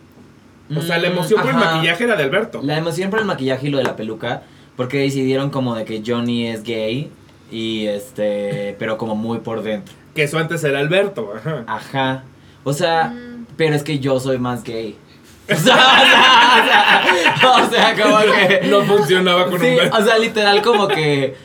O 0.75 0.81
sea, 0.81 0.97
la 0.97 1.09
Mm, 1.09 1.11
emoción 1.13 1.41
por 1.41 1.49
el 1.51 1.55
maquillaje 1.57 2.03
era 2.03 2.15
de 2.15 2.23
Alberto. 2.23 2.59
La 2.63 2.77
emoción 2.77 3.09
por 3.09 3.19
el 3.19 3.25
maquillaje 3.25 3.67
y 3.67 3.69
lo 3.69 3.77
de 3.77 3.83
la 3.85 3.95
peluca, 3.95 4.43
porque 4.75 4.97
decidieron 4.99 5.49
como 5.49 5.75
de 5.75 5.85
que 5.85 6.03
Johnny 6.05 6.47
es 6.47 6.63
gay 6.63 7.09
y 7.51 7.85
este, 7.87 8.75
pero 8.79 8.97
como 8.97 9.15
muy 9.15 9.39
por 9.39 9.63
dentro. 9.63 9.93
Que 10.13 10.23
eso 10.23 10.37
antes 10.39 10.63
era 10.63 10.79
Alberto. 10.79 11.33
Ajá. 11.35 11.63
Ajá. 11.67 12.23
O 12.63 12.73
sea, 12.73 13.05
Mm. 13.13 13.45
pero 13.55 13.75
es 13.75 13.83
que 13.83 13.99
yo 13.99 14.19
soy 14.19 14.37
más 14.39 14.63
gay. 14.63 14.95
O 15.49 15.55
sea, 15.55 15.75
o 15.75 16.65
sea, 16.65 17.51
o 17.65 17.69
sea, 17.69 17.95
como 18.03 18.17
que 18.19 18.67
No 18.69 18.81
funcionaba 18.83 19.45
con 19.45 19.59
Sí, 19.61 19.67
un 19.81 19.93
o 19.93 20.05
sea, 20.05 20.17
literal 20.17 20.61
como 20.61 20.87
que 20.89 21.35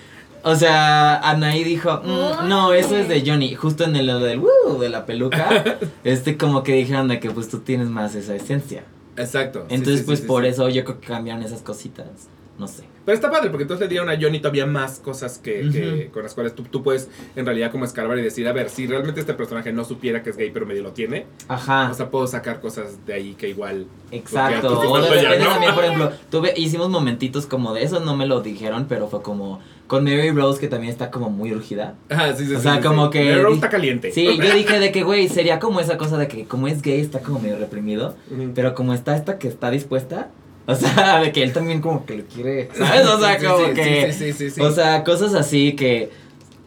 o 0.44 0.56
sea, 0.56 1.18
Anaí 1.20 1.62
dijo, 1.62 2.00
"Mm, 2.04 2.48
no, 2.48 2.72
eso 2.72 2.96
es 2.96 3.06
de 3.08 3.22
Johnny, 3.24 3.54
justo 3.54 3.84
en 3.84 3.94
el 3.94 4.06
del 4.20 4.40
"Woo", 4.40 4.76
de 4.80 4.88
la 4.88 5.06
peluca. 5.06 5.48
este 6.04 6.36
como 6.36 6.64
que 6.64 6.72
dijeron 6.74 7.06
de 7.06 7.20
que 7.20 7.30
pues 7.30 7.48
tú 7.48 7.60
tienes 7.60 7.86
más 7.88 8.16
esa 8.16 8.34
esencia. 8.34 8.82
Exacto. 9.16 9.66
Entonces, 9.68 10.00
sí, 10.00 10.06
pues 10.06 10.20
sí, 10.20 10.26
por 10.26 10.44
sí. 10.44 10.50
eso 10.50 10.68
yo 10.68 10.84
creo 10.84 11.00
que 11.00 11.06
cambiaron 11.06 11.42
esas 11.42 11.62
cositas. 11.62 12.28
No 12.58 12.68
sé. 12.68 12.84
Pero 13.04 13.16
está 13.16 13.30
padre, 13.30 13.50
porque 13.50 13.62
entonces 13.62 13.86
le 13.86 13.88
dieron 13.88 14.08
a 14.08 14.16
Johnny 14.20 14.38
todavía 14.38 14.66
más 14.66 15.00
cosas 15.00 15.38
que, 15.38 16.10
con 16.12 16.22
las 16.22 16.34
cuales 16.34 16.54
tú, 16.54 16.62
tú 16.62 16.82
puedes 16.82 17.08
en 17.34 17.44
realidad 17.44 17.72
como 17.72 17.84
escarbar 17.84 18.18
y 18.18 18.22
decir, 18.22 18.46
a 18.46 18.52
ver, 18.52 18.68
si 18.68 18.86
realmente 18.86 19.20
este 19.20 19.34
personaje 19.34 19.72
no 19.72 19.84
supiera 19.84 20.22
que 20.22 20.30
es 20.30 20.36
gay, 20.36 20.50
pero 20.52 20.66
medio 20.66 20.82
lo 20.82 20.92
tiene, 20.92 21.26
Ajá. 21.48 21.90
o 21.90 21.94
sea, 21.94 22.10
puedo 22.10 22.26
sacar 22.28 22.60
cosas 22.60 23.04
de 23.04 23.14
ahí 23.14 23.34
que 23.34 23.48
igual... 23.48 23.86
Exacto. 24.12 24.78
O 24.78 25.00
de 25.00 25.08
repente 25.08 25.38
ya, 25.38 25.44
¿no? 25.44 25.50
también, 25.50 25.74
por 25.74 25.84
ejemplo, 25.84 26.12
tuve, 26.30 26.54
hicimos 26.56 26.90
momentitos 26.90 27.46
como 27.46 27.74
de 27.74 27.82
eso, 27.82 27.98
no 27.98 28.16
me 28.16 28.26
lo 28.26 28.40
dijeron, 28.40 28.86
pero 28.88 29.08
fue 29.08 29.22
como 29.22 29.60
con 29.92 30.04
Mary 30.04 30.30
Rose, 30.30 30.58
que 30.58 30.68
también 30.68 30.90
está 30.90 31.10
como 31.10 31.28
muy 31.28 31.52
urgida. 31.52 31.96
Ah, 32.08 32.32
sí, 32.34 32.46
sí, 32.46 32.54
O 32.54 32.56
sí, 32.56 32.62
sea, 32.62 32.76
sí, 32.76 32.80
como 32.80 33.04
sí. 33.06 33.10
que- 33.12 33.24
Pero 33.24 33.52
está 33.52 33.68
caliente. 33.68 34.10
Sí, 34.10 34.24
yo 34.38 34.54
dije 34.54 34.80
de 34.80 34.90
que, 34.90 35.02
güey, 35.02 35.28
sería 35.28 35.58
como 35.58 35.80
esa 35.80 35.98
cosa 35.98 36.16
de 36.16 36.28
que 36.28 36.46
como 36.46 36.66
es 36.66 36.80
gay 36.80 36.98
está 37.00 37.20
como 37.20 37.38
medio 37.40 37.58
reprimido, 37.58 38.16
pero 38.54 38.74
como 38.74 38.94
está 38.94 39.14
esta 39.14 39.38
que 39.38 39.48
está 39.48 39.70
dispuesta, 39.70 40.30
o 40.64 40.74
sea, 40.74 41.18
de 41.20 41.30
que 41.30 41.42
él 41.42 41.52
también 41.52 41.82
como 41.82 42.06
que 42.06 42.16
lo 42.16 42.24
quiere, 42.24 42.70
¿sabes? 42.74 43.06
O 43.06 43.20
sea, 43.20 43.38
Sí, 43.38 43.44
como 43.46 43.66
sí, 43.66 43.74
que... 43.74 44.12
Sí, 44.14 44.18
sí, 44.18 44.32
sí, 44.32 44.50
sí. 44.52 44.60
O 44.62 44.70
sea, 44.70 45.04
cosas 45.04 45.34
así 45.34 45.72
que... 45.76 46.10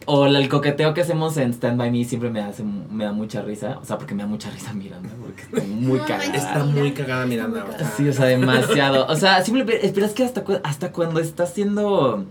O 0.08 0.24
el 0.26 0.48
coqueteo 0.48 0.94
que 0.94 1.00
hacemos 1.00 1.36
en 1.36 1.50
Stand 1.52 1.78
By 1.78 1.90
Me 1.90 2.04
siempre 2.04 2.30
me 2.30 2.40
hace 2.40 2.62
me 2.62 3.02
da 3.02 3.10
mucha 3.10 3.42
risa. 3.42 3.80
O 3.82 3.84
sea, 3.84 3.98
porque 3.98 4.14
me 4.14 4.22
da 4.22 4.28
mucha 4.28 4.48
risa 4.52 4.72
Miranda, 4.72 5.08
porque 5.20 5.42
está 5.42 5.62
muy 5.66 5.98
No 5.98 6.06
cagada. 6.06 6.32
Está 6.32 6.62
muy 6.62 6.92
cagada 6.92 7.26
Miranda. 7.26 7.64
muy. 7.66 7.86
Sí, 7.96 8.08
o 8.08 8.12
sea, 8.12 8.26
demasiado. 8.26 9.04
O 9.08 9.16
sea, 9.16 9.42
simplemente, 9.42 9.90
pero 9.92 10.06
es 10.06 10.12
que 10.12 10.22
hasta, 10.22 10.44
cu- 10.44 10.60
hasta 10.62 10.92
cuando 10.92 11.18
está 11.18 11.42
haciendo, 11.42 12.24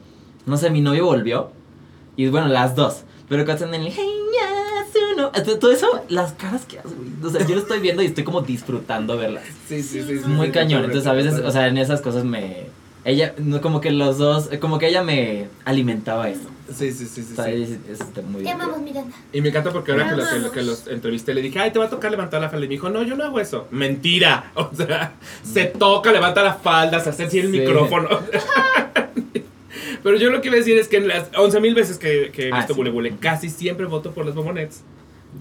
no 0.45 0.57
sé, 0.57 0.69
mi 0.69 0.81
novio 0.81 1.05
volvió. 1.05 1.51
Y 2.17 2.27
bueno, 2.27 2.47
las 2.47 2.75
dos. 2.75 3.03
Pero 3.29 3.43
cuando 3.45 3.65
están 3.65 3.75
en 3.81 3.87
el, 3.87 3.93
hey, 3.95 4.09
no. 5.17 5.31
Todo 5.59 5.71
eso, 5.71 5.87
las 6.09 6.33
caras 6.33 6.65
que 6.65 6.79
hace, 6.79 6.89
güey. 6.89 7.09
O 7.23 7.29
sea, 7.29 7.45
yo 7.47 7.55
lo 7.55 7.61
estoy 7.61 7.79
viendo 7.79 8.01
y 8.03 8.07
estoy 8.07 8.23
como 8.25 8.41
disfrutando 8.41 9.17
verlas. 9.17 9.43
Sí, 9.67 9.81
sí, 9.81 10.03
sí. 10.03 10.13
Muy 10.27 10.47
sí, 10.47 10.51
cañón. 10.53 10.83
Entonces, 10.83 11.07
a 11.07 11.13
veces, 11.13 11.39
o 11.39 11.51
sea, 11.51 11.67
en 11.67 11.77
esas 11.77 12.01
cosas 12.01 12.25
me. 12.25 12.65
Ella, 13.05 13.33
no, 13.37 13.61
como 13.61 13.79
que 13.81 13.91
los 13.91 14.17
dos, 14.17 14.49
como 14.59 14.77
que 14.77 14.87
ella 14.87 15.03
me 15.03 15.47
alimentaba 15.63 16.27
eso. 16.29 16.49
Sí, 16.73 16.91
sí, 16.91 17.05
sí, 17.05 17.23
sí. 17.23 17.33
O 17.33 17.35
sea, 17.35 17.45
sí. 17.45 17.51
es, 17.63 17.69
es- 18.01 18.01
es 18.17 18.23
muy 18.25 18.43
Te 18.43 18.49
amamos. 18.51 18.79
Miranda. 18.81 19.15
Y 19.31 19.39
me 19.41 19.49
encanta 19.49 19.71
porque 19.71 19.91
ahora 19.93 20.09
que, 20.09 20.15
lo, 20.17 20.27
que, 20.27 20.39
lo- 20.39 20.51
que 20.51 20.63
los 20.63 20.87
entrevisté 20.87 21.33
le 21.33 21.41
dije, 21.41 21.59
ay, 21.59 21.71
te 21.71 21.79
va 21.79 21.85
a 21.85 21.89
tocar 21.89 22.11
levantar 22.11 22.41
la 22.41 22.49
falda. 22.49 22.65
Y 22.65 22.69
me 22.69 22.73
dijo, 22.73 22.89
no, 22.89 23.03
yo 23.03 23.15
no 23.15 23.23
hago 23.23 23.39
eso. 23.39 23.67
Mentira. 23.71 24.51
O 24.55 24.69
sea, 24.75 25.13
se 25.43 25.65
toca, 25.65 26.11
levanta 26.11 26.43
la 26.43 26.55
falda, 26.55 26.99
se 26.99 27.09
hace 27.09 27.23
así 27.25 27.39
el 27.39 27.51
Sí. 27.51 27.59
micrófono. 27.59 28.09
Pero 30.05 30.17
yo 30.17 30.29
lo 30.29 30.39
que 30.39 30.49
iba 30.49 30.55
a 30.55 30.59
decir 30.59 30.77
es 30.77 30.87
que 30.87 30.97
en 30.97 31.07
las 31.07 31.31
11 31.35 31.59
mil 31.61 31.73
veces 31.73 31.97
que, 31.97 32.29
que 32.31 32.49
he 32.49 32.51
Ah, 32.53 32.57
visto 32.57 32.73
sí. 32.75 32.77
Bule 32.77 32.91
Bule, 32.91 33.15
casi 33.19 33.49
siempre 33.49 33.87
voto 33.87 34.11
por 34.11 34.23
las 34.23 34.35
bombonets. 34.35 34.83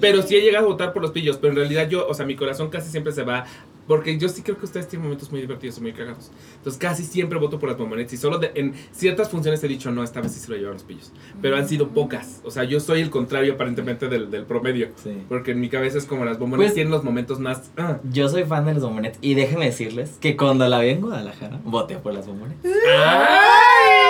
Pero 0.00 0.22
sí 0.22 0.36
he 0.36 0.40
llegado 0.40 0.64
a 0.64 0.68
votar 0.70 0.94
por 0.94 1.02
los 1.02 1.10
pillos. 1.10 1.36
Pero 1.36 1.50
en 1.52 1.56
realidad 1.58 1.86
yo, 1.86 2.06
o 2.08 2.14
sea, 2.14 2.24
mi 2.24 2.34
corazón 2.34 2.70
casi 2.70 2.90
siempre 2.90 3.12
se 3.12 3.24
va. 3.24 3.44
Porque 3.86 4.16
yo 4.18 4.28
sí 4.28 4.42
creo 4.42 4.56
que 4.58 4.64
ustedes 4.64 4.88
tienen 4.88 5.04
momentos 5.04 5.30
muy 5.30 5.40
divertidos 5.42 5.78
y 5.78 5.80
muy 5.82 5.92
cagados. 5.92 6.30
Entonces 6.56 6.78
casi 6.80 7.04
siempre 7.04 7.38
voto 7.38 7.58
por 7.58 7.68
las 7.68 7.76
bombonets. 7.78 8.12
Y 8.12 8.16
solo 8.16 8.38
de- 8.38 8.52
en 8.54 8.74
ciertas 8.92 9.28
funciones 9.28 9.62
he 9.62 9.68
dicho, 9.68 9.90
no, 9.90 10.02
esta 10.02 10.20
vez 10.20 10.32
sí 10.32 10.40
se 10.40 10.50
lo 10.50 10.56
llevan 10.56 10.72
los 10.74 10.82
pillos. 10.84 11.12
Pero 11.42 11.56
han 11.56 11.68
sido 11.68 11.88
pocas. 11.88 12.40
O 12.44 12.50
sea, 12.50 12.64
yo 12.64 12.80
soy 12.80 13.00
el 13.02 13.10
contrario 13.10 13.54
aparentemente 13.54 14.08
del, 14.08 14.30
del 14.30 14.44
promedio. 14.44 14.88
Sí. 15.02 15.22
Porque 15.28 15.50
en 15.50 15.60
mi 15.60 15.68
cabeza 15.68 15.98
es 15.98 16.06
como 16.06 16.24
las 16.24 16.38
bombones 16.38 16.64
Pues- 16.66 16.74
tienen 16.74 16.90
los 16.90 17.04
momentos 17.04 17.38
más. 17.40 17.70
ah. 17.76 17.98
Yo 18.10 18.28
soy 18.28 18.44
fan 18.44 18.64
de 18.64 18.74
los 18.74 18.82
bombonetes 18.82 19.18
y 19.20 19.34
déjenme 19.34 19.66
decirles 19.66 20.16
que 20.20 20.36
cuando 20.36 20.66
la 20.68 20.80
vi 20.80 20.88
en 20.90 21.00
Guadalajara, 21.02 21.60
voté 21.64 21.96
por 21.96 22.14
las 22.14 22.26
bombonetes. 22.26 22.72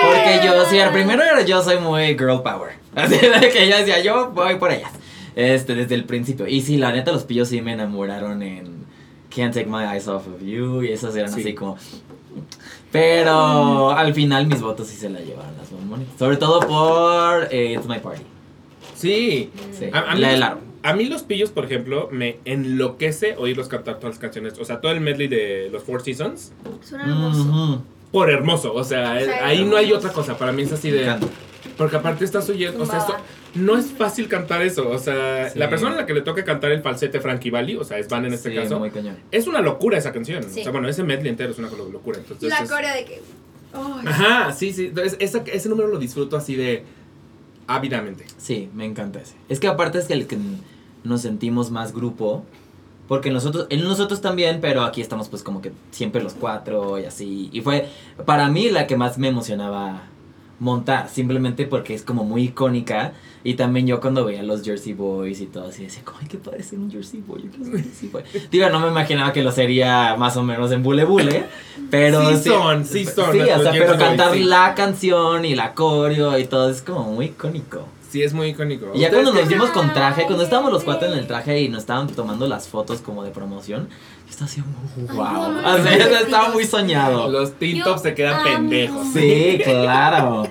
Porque 0.05 0.41
yo, 0.45 0.65
sí, 0.67 0.79
al 0.79 0.93
primero 0.93 1.23
era 1.23 1.43
yo 1.43 1.63
soy 1.63 1.79
muy 1.79 2.09
girl 2.17 2.43
power. 2.43 2.73
Así 2.95 3.17
que 3.19 3.69
yo 3.69 3.77
decía, 3.79 4.01
yo 4.03 4.31
voy 4.31 4.57
por 4.57 4.71
ellas. 4.71 4.93
Este, 5.35 5.75
desde 5.75 5.95
el 5.97 6.05
principio. 6.05 6.47
Y 6.47 6.61
sí, 6.61 6.77
la 6.77 6.93
neta, 6.93 7.11
los 7.11 7.25
pillos 7.25 7.49
sí 7.49 7.61
me 7.61 7.73
enamoraron 7.73 8.43
en 8.43 8.74
Can't 9.35 9.53
Take 9.55 9.67
My 9.67 9.85
Eyes 9.85 10.07
Off 10.09 10.27
of 10.29 10.43
You. 10.43 10.83
Y 10.83 10.93
esas 10.93 11.15
eran 11.17 11.33
Sí. 11.33 11.41
así 11.41 11.55
como. 11.55 11.77
Pero 12.93 13.91
al 13.91 14.15
final 14.15 14.47
mis 14.47 14.61
votos 14.61 14.87
sí 14.89 14.97
se 14.97 15.09
la 15.11 15.21
llevaron 15.21 15.57
las 15.57 15.71
bombones. 15.71 16.07
Sobre 16.19 16.37
todo 16.37 16.61
por 16.61 17.49
eh, 17.53 17.75
It's 17.75 17.87
My 17.87 17.99
Party. 17.99 18.23
Sí. 18.95 19.51
Sí, 19.77 19.87
A, 19.93 20.13
a 20.13 20.15
mí 20.15 20.21
la 20.21 20.59
a 20.83 20.93
mí 20.93 21.07
los 21.07 21.23
pillos, 21.23 21.49
por 21.51 21.65
ejemplo, 21.65 22.11
me 22.13 22.37
enloquece 22.45 23.37
oírlos 23.39 23.69
cantar 23.69 23.95
todas 23.97 24.17
las 24.17 24.19
canciones. 24.19 24.59
O 24.59 24.67
sea, 24.67 24.83
todo 24.83 24.93
el 24.93 25.01
medley 25.01 25.29
de 25.29 25.71
los 25.73 25.83
Four 25.83 26.03
Seasons. 26.03 26.53
Suena 26.83 27.05
hermoso. 27.05 27.83
Por 28.13 28.29
hermoso. 28.31 28.75
O 28.75 28.85
sea, 28.85 29.13
ahí 29.13 29.65
no 29.65 29.77
hay 29.79 29.93
otra 29.95 30.13
cosa. 30.13 30.37
Para 30.37 30.53
mí 30.53 30.63
es 30.63 30.73
así 30.73 30.91
de. 30.91 31.11
Porque 31.79 31.97
aparte 31.97 32.25
estás 32.27 32.49
oyendo. 32.51 32.83
O 32.83 32.87
sea, 32.87 32.99
esto. 32.99 33.15
No 33.55 33.77
es 33.79 33.87
fácil 33.93 34.29
cantar 34.29 34.63
eso. 34.63 34.89
O 34.91 34.99
sea, 34.99 35.51
Sí. 35.51 35.59
la 35.59 35.69
persona 35.71 35.93
a 35.95 35.97
la 35.97 36.07
que 36.07 36.15
le 36.15 36.21
toca 36.23 36.45
cantar 36.45 36.73
el 36.73 36.83
falsete 36.83 37.21
Frankie 37.21 37.51
Valli, 37.51 37.77
o 37.77 37.85
sea, 37.85 37.99
es 37.99 38.09
Van 38.09 38.25
en 38.27 38.33
este 38.35 38.51
Sí, 38.51 38.57
caso. 38.57 38.79
muy 38.79 38.91
cañón. 38.91 39.17
Es 39.31 39.47
una 39.47 39.61
locura 39.61 39.99
esa 39.99 40.13
canción. 40.13 40.43
Sí. 40.45 40.61
O 40.61 40.63
sea, 40.65 40.73
bueno, 40.73 40.89
ese 40.89 41.03
medley 41.03 41.29
entero 41.29 41.51
es 41.53 41.59
una 41.59 41.69
locura. 41.69 42.19
Entonces, 42.19 42.49
La 42.49 42.59
es- 42.59 42.71
corea 42.71 42.95
de 42.95 43.05
que. 43.05 43.21
Ajá, 44.07 44.53
sí, 44.53 44.73
sí. 44.73 44.87
Entonces, 44.87 45.17
esa- 45.21 45.43
ese 45.47 45.69
número 45.69 45.89
lo 45.89 45.99
disfruto 45.99 46.37
así 46.37 46.55
de 46.55 46.85
ávidamente. 47.67 48.25
Sí, 48.37 48.69
me 48.75 48.85
encanta 48.85 49.21
ese. 49.21 49.35
Es 49.49 49.61
que 49.61 49.67
aparte 49.69 49.99
es 49.99 50.07
que 50.07 50.13
el 50.15 50.27
que 50.27 50.39
nos 51.03 51.23
sentimos 51.23 51.71
más 51.71 51.93
grupo. 51.95 52.45
Porque 53.09 53.31
nosotros, 53.31 53.67
en 53.69 53.85
nosotros 53.85 54.23
también, 54.23 54.61
pero 54.63 54.81
aquí 54.83 55.03
estamos 55.03 55.29
pues 55.29 55.43
como 55.43 55.61
que 55.61 55.73
siempre 55.91 56.23
los 56.23 56.33
cuatro 56.33 56.99
y 56.99 57.05
así. 57.05 57.51
Y 57.53 57.61
fue 57.61 57.87
para 58.25 58.49
mí 58.49 58.71
la 58.71 58.87
que 58.87 58.97
más 58.97 59.19
me 59.19 59.29
emocionaba 59.29 60.05
montar, 60.61 61.09
simplemente 61.09 61.67
porque 61.67 61.95
es 61.95 62.03
como 62.03 62.25
muy 62.25 62.45
icónica. 62.45 63.13
Y 63.43 63.55
también 63.55 63.87
yo 63.87 64.01
cuando 64.01 64.25
veía 64.25 64.43
los 64.43 64.63
Jersey 64.63 64.95
Boys 64.95 65.41
y 65.41 65.47
todo 65.47 65.69
así, 65.69 65.85
decía, 65.85 66.03
como, 66.03 66.19
ay, 66.21 66.27
qué 66.29 66.39
padre 66.39 66.63
ser 66.63 66.79
un 66.79 66.91
Jersey 66.91 67.21
Boy, 67.27 67.43
yo 67.43 67.51
quiero 67.51 67.65
ser 67.67 67.75
un 67.75 67.83
Jersey 67.83 68.09
Boy. 68.09 68.23
Digo, 68.51 68.71
no 68.71 68.81
me 68.81 68.89
imaginaba 68.89 69.33
que 69.33 69.43
lo 69.43 69.53
sería 69.53 70.17
más 70.17 70.37
o 70.39 70.43
menos 70.43 70.73
en 70.73 70.83
Bule 70.83 71.05
Bule, 71.05 71.45
pero 71.91 72.31
Sí 72.31 72.49
son, 72.49 72.85
sí 72.87 73.05
son 73.05 73.33
Sí, 73.33 73.41
o 73.41 73.45
nuestros 73.45 73.63
sea, 73.63 73.73
pero 73.73 73.99
cantar 73.99 74.33
sí. 74.33 74.45
la 74.45 74.75
canción 74.75 75.45
y 75.45 75.55
la 75.55 75.75
coreo 75.75 76.39
y 76.39 76.45
todo 76.47 76.71
es 76.71 76.81
como 76.81 77.05
muy 77.13 77.27
icónico. 77.27 77.87
Sí, 78.15 78.23
es 78.23 78.33
muy 78.33 78.47
icónico. 78.51 78.93
Y 78.95 79.01
ya 79.01 79.09
¿Ustedes 79.09 79.25
cuando 79.25 79.41
nos 79.41 79.49
vimos 79.49 79.71
con 79.71 79.93
traje, 79.93 80.23
cuando 80.27 80.45
estábamos 80.45 80.73
los 80.73 80.85
cuatro 80.85 81.09
en 81.11 81.19
el 81.19 81.27
traje 81.27 81.61
y 81.61 81.69
nos 81.69 81.81
estaban 81.81 82.07
tomando 82.07 82.47
las 82.47 82.69
fotos 82.69 83.01
como 83.01 83.25
de 83.25 83.33
promoción, 83.33 83.89
yo 83.89 84.31
estaba 84.31 84.47
así, 84.49 84.63
Ay, 84.97 85.17
wow. 85.17 85.53
no, 85.53 85.59
O 85.59 85.83
sea, 85.83 85.99
los 86.09 86.21
estaba 86.21 86.49
muy 86.51 86.65
soñado. 86.65 87.29
Los 87.29 87.55
teen 87.55 87.79
Yo 87.79 87.85
tops 87.85 88.03
se 88.03 88.15
quedan 88.15 88.35
amo. 88.35 88.45
pendejos. 88.45 89.07
Sí, 89.13 89.61
claro. 89.65 90.47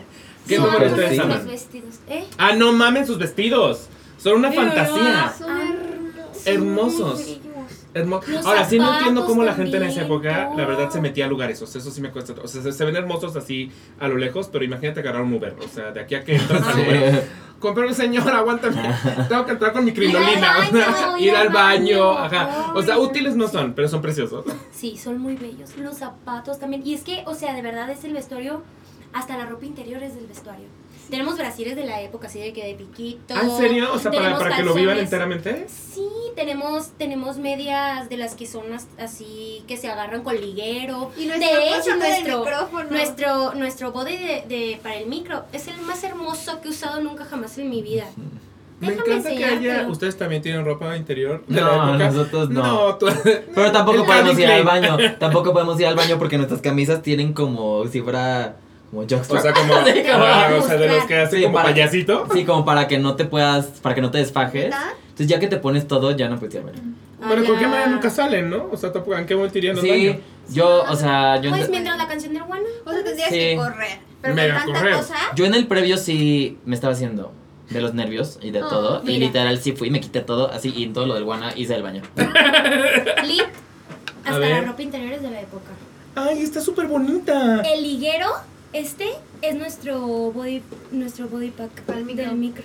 ¿Qué 0.46 0.60
número 0.60 0.88
ustedes 0.88 1.18
aman? 1.20 1.48
vestidos, 1.48 1.96
¿eh? 2.10 2.26
Ah, 2.38 2.54
no 2.54 2.74
mamen 2.74 3.08
sus 3.08 3.18
vestidos. 3.18 3.88
Son 4.18 4.34
una 4.34 4.50
Pero 4.50 4.64
fantasía. 4.64 5.34
son 5.38 5.50
Ah, 5.50 5.62
hermosos. 6.44 6.46
Hermosos. 6.46 7.40
Hermo- 7.96 8.22
Ahora, 8.44 8.66
sí 8.68 8.80
no 8.80 8.92
entiendo 8.98 9.24
cómo 9.26 9.44
la 9.44 9.54
gente 9.54 9.78
en 9.78 9.84
esa 9.84 10.02
época, 10.02 10.50
la 10.58 10.66
verdad, 10.66 10.90
se 10.90 11.00
metía 11.00 11.26
a 11.26 11.28
lugares. 11.28 11.62
O 11.62 11.68
sea, 11.68 11.80
eso 11.80 11.92
sí 11.92 12.02
me 12.02 12.10
cuesta. 12.10 12.34
O 12.44 12.48
sea, 12.48 12.64
se, 12.64 12.72
se 12.72 12.86
ven 12.86 12.96
hermosos 12.96 13.36
así 13.36 13.72
a 14.00 14.08
lo 14.08 14.18
lejos, 14.18 14.50
pero 14.52 14.66
imagínate 14.66 15.00
agarrar 15.02 15.22
un 15.22 15.32
Uber. 15.36 15.56
O 15.64 15.68
sea, 15.68 15.92
de 15.92 16.00
aquí 16.02 16.16
a 16.16 16.24
que 16.24 16.36
entras 16.38 16.68
al. 16.68 16.80
Uber. 16.80 17.24
Compré 17.64 17.94
señor, 17.94 18.30
aguántame. 18.34 18.76
Tengo 19.30 19.46
que 19.46 19.54
entrar 19.54 19.72
con 19.72 19.86
mi 19.86 19.94
crinolina. 19.94 20.34
Ir 20.38 20.44
al 20.44 20.72
baño, 20.74 21.18
ir 21.18 21.34
al 21.34 21.48
baño. 21.50 22.14
baño. 22.14 22.18
Ajá. 22.18 22.74
O 22.76 22.84
sea, 22.84 23.00
útiles 23.00 23.38
no 23.38 23.48
son, 23.48 23.72
pero 23.74 23.88
son 23.88 24.02
preciosos. 24.02 24.44
Sí, 24.74 24.98
son 24.98 25.18
muy 25.18 25.38
bellos. 25.38 25.78
Los 25.78 26.00
zapatos 26.00 26.60
también. 26.60 26.86
Y 26.86 26.94
es 26.94 27.04
que, 27.04 27.24
o 27.26 27.34
sea, 27.34 27.54
de 27.54 27.62
verdad 27.62 27.90
es 27.90 28.04
el 28.04 28.12
vestuario, 28.12 28.64
hasta 29.14 29.38
la 29.38 29.46
ropa 29.46 29.66
interior 29.66 30.04
es 30.04 30.14
del 30.14 30.28
vestuario. 30.28 30.66
Tenemos 31.10 31.38
brasiles 31.38 31.76
de 31.76 31.86
la 31.86 32.02
época, 32.02 32.28
así 32.28 32.40
de 32.40 32.54
que 32.54 32.66
de 32.66 32.74
piquito. 32.76 33.34
¿Ah, 33.36 33.42
¿En 33.44 33.52
serio? 33.58 33.90
O 33.94 34.00
sea, 34.00 34.12
para, 34.12 34.38
para 34.38 34.56
que 34.56 34.64
lo 34.64 34.74
vivan 34.74 34.98
enteramente. 34.98 35.68
Sí, 35.68 36.08
tenemos, 36.36 36.92
tenemos 36.98 37.38
medias 37.38 38.10
de 38.10 38.18
las 38.18 38.36
que 38.36 38.48
son 38.48 38.72
as- 38.74 38.88
así, 38.98 39.64
que 39.68 39.78
se 39.78 39.90
agarran 39.90 40.24
con 40.24 40.36
liguero. 40.40 41.12
Y 41.18 41.28
de 41.28 41.36
hecho, 41.78 41.96
nuestro, 41.98 42.40
micrófono. 42.40 42.90
nuestro, 42.90 43.54
nuestro 43.54 43.92
body 43.92 44.18
de, 44.18 44.44
de- 44.48 44.80
para 44.82 44.96
el 44.96 45.08
micro 45.08 45.44
es 45.54 45.68
el 45.68 45.78
más 45.82 46.04
hermoso 46.04 46.62
que 46.62 46.70
he 46.70 46.72
usado 46.72 47.02
nunca 47.02 47.26
jamás 47.26 47.58
en 47.58 47.70
mi 47.70 47.82
vida. 47.82 48.06
Me 48.80 48.90
Déjame 48.92 49.12
encanta 49.12 49.30
que 49.36 49.46
haya. 49.46 49.88
Ustedes 49.88 50.18
también 50.18 50.42
tienen 50.42 50.66
ropa 50.66 50.98
interior 50.98 51.44
de 51.48 51.62
No, 51.62 51.68
la 51.68 51.90
época. 51.90 52.10
nosotros 52.12 52.50
no. 52.50 52.96
tú- 52.98 53.08
Pero 53.54 53.72
tampoco 53.72 54.06
podemos 54.06 54.38
ir 54.40 54.48
al 54.48 54.64
baño. 54.64 54.98
Tampoco 55.20 55.54
podemos 55.54 55.80
ir 55.80 55.86
al 55.88 55.96
baño 55.96 56.18
porque 56.18 56.38
nuestras 56.38 56.60
camisas 56.62 57.02
tienen 57.02 57.34
como 57.34 57.86
si 57.88 58.02
fuera 58.02 58.56
Como 58.94 59.06
O 59.06 59.10
jockstrap. 59.10 59.42
sea, 59.42 59.54
como, 59.54 59.74
Sí, 59.86 60.04
como- 60.12 60.24
ah, 60.24 60.50
o 60.56 60.62
sea, 60.62 60.78
de 60.78 60.88
los 60.88 61.06
que 61.06 61.18
hacen 61.18 61.38
Sí, 61.40 61.44
como 61.46 61.56
para- 61.56 61.70
payasito. 61.70 62.28
Sí, 62.32 62.46
como 62.46 62.64
para 62.64 62.88
que 62.88 63.00
no 63.00 63.16
te 63.16 63.26
puedas, 63.26 63.66
para 63.82 63.96
que 63.96 64.02
no 64.02 64.12
te 64.12 64.20
desfajes. 64.20 64.66
Entonces 64.66 65.28
ya 65.28 65.40
que 65.40 65.48
te 65.48 65.58
pones 65.58 65.88
todo, 65.88 66.12
ya 66.16 66.30
no 66.30 66.38
puedes 66.38 66.54
ir 66.56 66.62
a 66.62 66.66
ver. 66.66 66.76
Bueno, 67.26 67.44
¿con 67.46 67.58
qué 67.58 67.66
manera 67.68 67.88
nunca 67.88 68.10
salen, 68.10 68.50
no? 68.50 68.68
O 68.72 68.78
sea, 68.78 68.92
tampoco, 68.92 69.18
¿en 69.18 69.26
qué 69.26 69.36
momento 69.36 69.58
irían 69.58 69.78
Sí, 69.78 70.16
yo, 70.50 70.84
o 70.84 70.96
sea, 70.96 71.40
yo, 71.42 71.50
Pues 71.52 71.66
en, 71.66 71.72
mientras 71.72 71.98
la 71.98 72.08
canción 72.08 72.34
del 72.34 72.44
Guana. 72.44 72.66
O 72.86 72.92
sea, 72.92 73.04
tendrías 73.04 73.30
Sí. 73.30 73.36
que 73.36 73.56
correr. 73.56 74.00
Pero 74.22 74.36
Mega 74.36 74.54
con 74.56 74.64
tanta 74.66 74.80
correr. 74.80 74.96
cosa. 74.98 75.16
yo 75.36 75.46
en 75.46 75.54
el 75.56 75.68
previo 75.68 75.98
sí 75.98 76.58
me 76.66 76.76
estaba 76.76 76.94
haciendo 76.94 77.32
de 77.70 77.82
los 77.82 77.94
nervios 77.94 78.38
y 78.42 78.52
de 78.52 78.62
Oh, 78.64 78.68
todo. 78.70 79.04
Y 79.06 79.18
literal 79.18 79.58
sí 79.60 79.72
fui, 79.72 79.90
me 79.90 80.00
quité 80.02 80.22
todo 80.22 80.52
así 80.52 80.72
y 80.76 80.88
todo 80.88 81.06
lo 81.08 81.16
del 81.16 81.24
guana 81.24 81.52
hice 81.56 81.76
el 81.76 81.82
baño. 81.84 82.02
Lit. 83.26 83.44
Hasta 84.26 84.40
la 84.40 84.62
ropa 84.62 84.82
interior 84.82 85.14
es 85.14 85.22
de 85.22 85.32
la 85.32 85.42
época. 85.42 85.72
Ay, 86.16 86.42
está 86.44 86.62
súper 86.62 86.88
bonita. 86.88 87.62
El 87.62 87.84
liguero, 87.84 88.28
este, 88.74 89.06
es 89.44 89.56
nuestro 89.56 90.00
body, 90.32 90.62
nuestro 90.92 91.28
body 91.28 91.50
pack 91.52 91.82
Para 91.82 92.00
el 92.00 92.06
micro. 92.06 92.26
del 92.26 92.36
micro. 92.38 92.64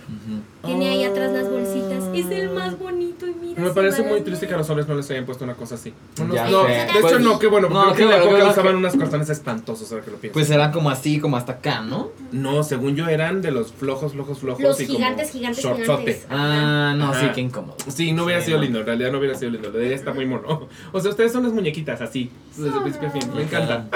Tiene 0.64 0.88
ahí 0.90 1.04
atrás 1.04 1.32
las 1.32 1.50
bolsitas. 1.50 2.04
Es 2.14 2.26
el 2.30 2.50
más 2.50 2.78
bonito 2.78 3.26
y 3.26 3.34
mira. 3.34 3.60
Me 3.62 3.70
parece 3.70 4.02
muy 4.04 4.20
triste 4.20 4.46
que 4.46 4.54
a 4.54 4.58
los 4.58 4.70
hombres 4.70 4.86
no 4.86 4.94
les 4.94 5.10
hayan 5.10 5.26
puesto 5.26 5.44
una 5.44 5.54
cosa 5.54 5.74
así. 5.74 5.92
Ya 6.16 6.24
no, 6.48 6.66
sé. 6.66 6.72
de 6.72 6.86
Pues- 7.00 7.12
hecho 7.12 7.18
no, 7.18 7.38
qué 7.38 7.48
bueno, 7.48 7.68
porque 7.68 7.84
No, 7.88 7.94
creo 7.94 7.96
que 7.96 8.02
en 8.02 8.08
la 8.10 8.16
época 8.24 8.50
usaban 8.50 8.62
bueno. 8.74 8.78
unos 8.78 8.96
cortones 8.96 9.28
espantosos, 9.28 9.90
ahora 9.90 10.04
que 10.04 10.10
lo 10.12 10.16
pienso. 10.18 10.34
Pues 10.34 10.50
eran 10.50 10.70
como 10.72 10.90
así, 10.90 11.18
como 11.18 11.36
hasta 11.36 11.52
acá, 11.54 11.80
¿no? 11.80 12.10
No, 12.30 12.62
según 12.62 12.94
yo 12.94 13.08
eran 13.08 13.42
de 13.42 13.50
los 13.50 13.72
flojos, 13.72 14.12
flojos, 14.12 14.38
flojos. 14.38 14.62
Los 14.62 14.80
y 14.80 14.86
como 14.86 14.98
gigantes, 14.98 15.30
gigantes, 15.30 15.64
shortzote. 15.64 15.86
gigantes. 16.12 16.26
Ah, 16.30 16.94
no, 16.96 17.10
Ajá. 17.10 17.20
sí, 17.20 17.26
qué 17.34 17.40
incómodo. 17.40 17.76
Sí, 17.88 18.12
no 18.12 18.24
hubiera 18.24 18.40
Sí, 18.40 18.46
sido 18.46 18.58
no. 18.58 18.64
lindo, 18.64 18.80
en 18.80 18.86
realidad 18.86 19.10
no 19.12 19.18
hubiera 19.18 19.34
sido 19.36 19.50
lindo. 19.50 19.72
De 19.72 19.84
ella 19.86 19.96
está 19.96 20.12
muy 20.12 20.26
mono. 20.26 20.68
O 20.92 21.00
sea, 21.00 21.10
ustedes 21.10 21.32
son 21.32 21.42
las 21.42 21.52
muñequitas, 21.52 22.00
así, 22.00 22.30
desde 22.56 22.80
principio 22.80 23.08
a 23.08 23.10
fin. 23.10 23.22
Me 23.34 23.42
encantan. 23.42 23.88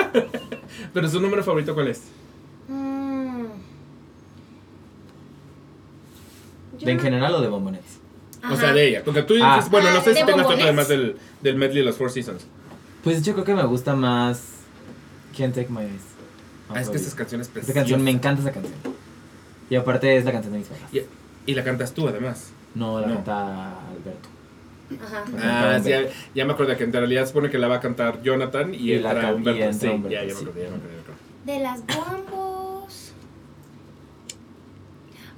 Pero 0.94 1.08
su 1.08 1.20
número 1.20 1.44
favorito, 1.44 1.74
¿cuál 1.74 1.88
es? 1.88 2.02
Mm, 2.68 3.44
Yo 6.71 6.71
¿De 6.84 6.92
en 6.92 7.00
general 7.00 7.34
o 7.34 7.40
de 7.40 7.48
bombonetes? 7.48 7.98
O 8.42 8.46
ajá. 8.46 8.56
sea, 8.56 8.72
de 8.72 8.88
ella. 8.88 9.02
Porque 9.04 9.22
tú 9.22 9.34
dices, 9.34 9.48
Ah. 9.48 9.66
bueno, 9.70 9.90
no 9.92 10.00
sé 10.02 10.10
¿De 10.10 10.16
si 10.20 10.26
tengas 10.26 10.46
otro 10.46 10.62
además 10.62 10.88
del, 10.88 11.16
del 11.40 11.56
medley 11.56 11.78
de 11.78 11.84
los 11.84 11.96
Four 11.96 12.10
Seasons. 12.10 12.46
Pues 13.04 13.22
yo 13.22 13.32
creo 13.34 13.44
que 13.44 13.54
me 13.54 13.64
gusta 13.64 13.94
más 13.94 14.42
Can't 15.36 15.54
Take 15.54 15.68
My 15.70 15.82
Eyes. 15.82 16.02
Ah, 16.68 16.80
es 16.80 16.88
que 16.88 16.96
esas 16.96 17.14
canciones 17.14 17.46
Esa 17.48 17.54
preciosas. 17.54 17.74
canción, 17.74 18.02
me 18.02 18.10
encanta 18.10 18.40
esa 18.42 18.52
canción. 18.52 18.74
Y 19.70 19.76
aparte 19.76 20.16
es 20.16 20.24
la 20.24 20.32
canción 20.32 20.52
de 20.54 20.58
mis 20.60 20.68
papás. 20.68 20.88
Y, 20.92 21.00
y 21.50 21.54
la 21.54 21.64
cantas 21.64 21.92
tú, 21.92 22.08
además. 22.08 22.50
No, 22.74 23.00
la 23.00 23.06
No. 23.08 23.14
canta 23.16 23.66
Alberto. 23.90 24.28
Ajá. 25.04 25.24
Ah, 25.74 25.80
sí, 25.82 25.90
ya, 25.90 26.02
ya 26.34 26.44
me 26.44 26.52
acuerdo 26.52 26.76
que 26.76 26.84
en 26.84 26.92
realidad 26.92 27.26
supone 27.26 27.48
que 27.50 27.58
la 27.58 27.68
va 27.68 27.76
a 27.76 27.80
cantar 27.80 28.22
Jonathan 28.22 28.74
y, 28.74 28.92
Y 28.92 28.98
la 28.98 29.12
entra 29.12 29.30
y 29.30 29.34
Humberto. 29.34 29.62
entra 29.64 29.72
sí, 29.80 29.86
Humberto, 29.94 30.08
ya, 30.10 30.24
ya 30.24 30.34
sí. 30.34 30.40
acuerdo, 30.42 30.60
ya 30.62 30.68
me 30.70 30.76
acuerdo, 30.76 30.88
ya 30.88 30.94
me 30.94 31.00
acuerdo. 31.00 31.20
De 31.44 31.58
las 31.60 31.86
bombos. 31.86 32.41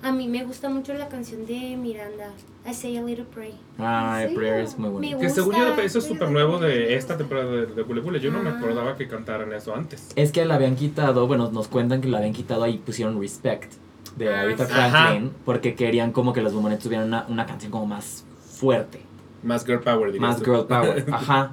A 0.04 0.12
mí 0.12 0.28
me 0.28 0.44
gusta 0.44 0.68
mucho 0.68 0.92
la 0.94 1.08
canción 1.08 1.46
de 1.46 1.76
Miranda. 1.76 2.26
I 2.68 2.74
say 2.74 2.96
a 2.98 3.02
little 3.02 3.24
pray. 3.24 3.54
Ah, 3.78 4.18
¿En 4.20 4.28
serio? 4.28 4.38
Prayer 4.38 4.60
es 4.60 4.78
muy 4.78 4.90
bonito. 4.90 5.16
Me 5.16 5.22
Que 5.22 5.30
según 5.30 5.54
yo, 5.54 5.74
eso 5.80 5.98
es 5.98 6.04
súper 6.06 6.30
nuevo 6.30 6.58
de 6.58 6.94
esta 6.94 7.16
temporada 7.16 7.50
de, 7.50 7.66
de 7.66 7.82
Bule 7.82 8.00
Bule. 8.02 8.20
Yo 8.20 8.30
no 8.30 8.42
me 8.42 8.50
acordaba 8.50 8.96
que 8.96 9.08
cantaran 9.08 9.52
eso 9.52 9.74
antes. 9.74 10.08
Es 10.14 10.30
que 10.30 10.44
la 10.44 10.56
habían 10.56 10.76
quitado, 10.76 11.26
bueno, 11.26 11.50
nos 11.50 11.68
cuentan 11.68 12.00
que 12.02 12.08
la 12.08 12.18
habían 12.18 12.34
quitado 12.34 12.64
ahí 12.64 12.78
pusieron 12.78 13.18
Respect 13.20 13.72
de 14.16 14.28
Ah, 14.32 14.42
Aretha 14.42 14.66
sí. 14.66 14.72
Franklin 14.72 15.32
porque 15.44 15.74
querían 15.74 16.12
como 16.12 16.32
que 16.34 16.42
los 16.42 16.52
bombonetes 16.52 16.84
tuvieran 16.84 17.08
una, 17.08 17.24
una 17.28 17.46
canción 17.46 17.72
como 17.72 17.86
más 17.86 18.24
fuerte, 18.58 19.00
Más 19.42 19.64
girl 19.66 19.80
power, 19.80 20.12
dirías 20.12 20.20
más 20.20 20.38
tú. 20.38 20.44
girl 20.44 20.66
power. 20.66 21.04
Ajá. 21.12 21.52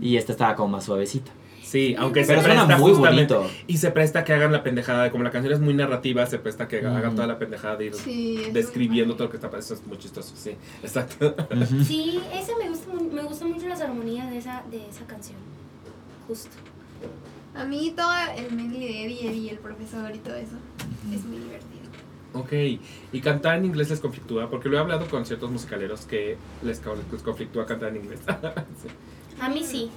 Y 0.00 0.16
esta 0.16 0.32
estaba 0.32 0.54
como 0.56 0.68
más 0.70 0.84
suavecita. 0.84 1.30
Sí, 1.70 1.94
aunque 1.96 2.24
Pero 2.26 2.40
se 2.40 2.46
suena 2.46 2.64
presta 2.66 2.82
muy 2.82 2.90
justamente- 2.92 3.32
bonito. 3.34 3.54
Y 3.68 3.76
se 3.76 3.92
presta 3.92 4.24
que 4.24 4.32
hagan 4.32 4.50
la 4.50 4.64
pendejada, 4.64 5.04
de 5.04 5.10
como 5.12 5.22
la 5.22 5.30
canción 5.30 5.52
es 5.54 5.60
muy 5.60 5.72
narrativa, 5.72 6.26
se 6.26 6.38
presta 6.40 6.66
que 6.66 6.78
hagan 6.78 7.12
Mm. 7.12 7.14
toda 7.14 7.28
la 7.28 7.38
pendejada 7.38 7.76
de 7.76 7.86
ir 7.86 7.94
Sí, 7.94 8.42
describiendo 8.52 9.14
todo 9.14 9.24
lo 9.26 9.30
que 9.30 9.36
está 9.36 9.48
pasando. 9.50 9.74
Eso 9.74 9.82
es 9.82 9.86
muy 9.86 9.96
chistoso, 9.98 10.34
sí, 10.36 10.56
exacto. 10.82 11.32
Sí, 11.86 12.20
esa 12.34 12.52
me 12.58 12.68
gusta, 12.68 12.92
mu- 12.92 13.12
me 13.12 13.22
gusta 13.22 13.44
mucho 13.44 13.68
las 13.68 13.80
armonías 13.80 14.28
de 14.30 14.38
esa, 14.38 14.64
de 14.68 14.78
esa 14.88 15.06
canción. 15.06 15.38
Justo. 16.26 16.50
A 17.54 17.64
mí 17.64 17.92
todo 17.96 18.10
el 18.36 18.52
medley 18.56 18.80
de 18.80 19.04
Eddie, 19.04 19.28
Eddie, 19.30 19.50
el 19.52 19.58
profesor 19.58 20.12
y 20.12 20.18
todo 20.18 20.34
eso 20.34 20.56
es 21.14 21.24
muy 21.24 21.38
divertido. 21.38 21.80
Ok, 22.32 22.52
y 23.12 23.20
cantar 23.20 23.58
en 23.58 23.66
inglés 23.66 23.90
les 23.90 24.00
conflictúa, 24.00 24.50
porque 24.50 24.68
lo 24.68 24.76
he 24.76 24.80
hablado 24.80 25.06
con 25.06 25.24
ciertos 25.24 25.50
musicaleros 25.52 26.00
que 26.04 26.36
les, 26.64 26.80
les 27.12 27.22
conflictúa 27.22 27.64
cantar 27.66 27.90
en 27.90 27.96
inglés. 28.02 28.20
Sí. 28.82 28.88
A 29.40 29.48
mí 29.48 29.62
sí. 29.64 29.88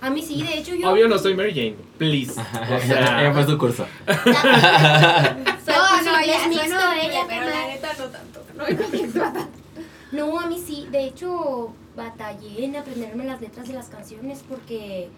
A 0.00 0.10
mí 0.10 0.22
sí, 0.22 0.42
de 0.42 0.58
hecho 0.58 0.74
yo. 0.74 0.90
Obvio 0.90 1.08
no 1.08 1.18
soy 1.18 1.34
Mary 1.34 1.52
Jane, 1.54 1.76
please. 1.98 2.32
O 2.32 2.80
sea, 2.86 3.20
Ella 3.20 3.32
fue 3.34 3.44
su 3.46 3.58
curso. 3.58 3.86
No, 5.66 6.02
no, 6.02 6.20
inglés 6.20 6.38
ya 6.42 6.48
mixto, 6.48 6.76
horrible, 6.76 7.06
ella, 7.06 7.24
pero 7.28 7.44
la 7.46 7.66
neta 7.66 7.88
no 7.98 8.04
tanto. 8.06 8.44
No 8.56 8.64
tanto. 9.20 9.48
No, 10.12 10.40
a 10.40 10.46
mí 10.46 10.62
sí. 10.64 10.86
De 10.90 11.04
hecho, 11.04 11.74
batallé 11.96 12.64
en 12.64 12.76
aprenderme 12.76 13.24
las 13.24 13.40
letras 13.40 13.68
de 13.68 13.74
las 13.74 13.88
canciones 13.88 14.44
porque. 14.48 15.08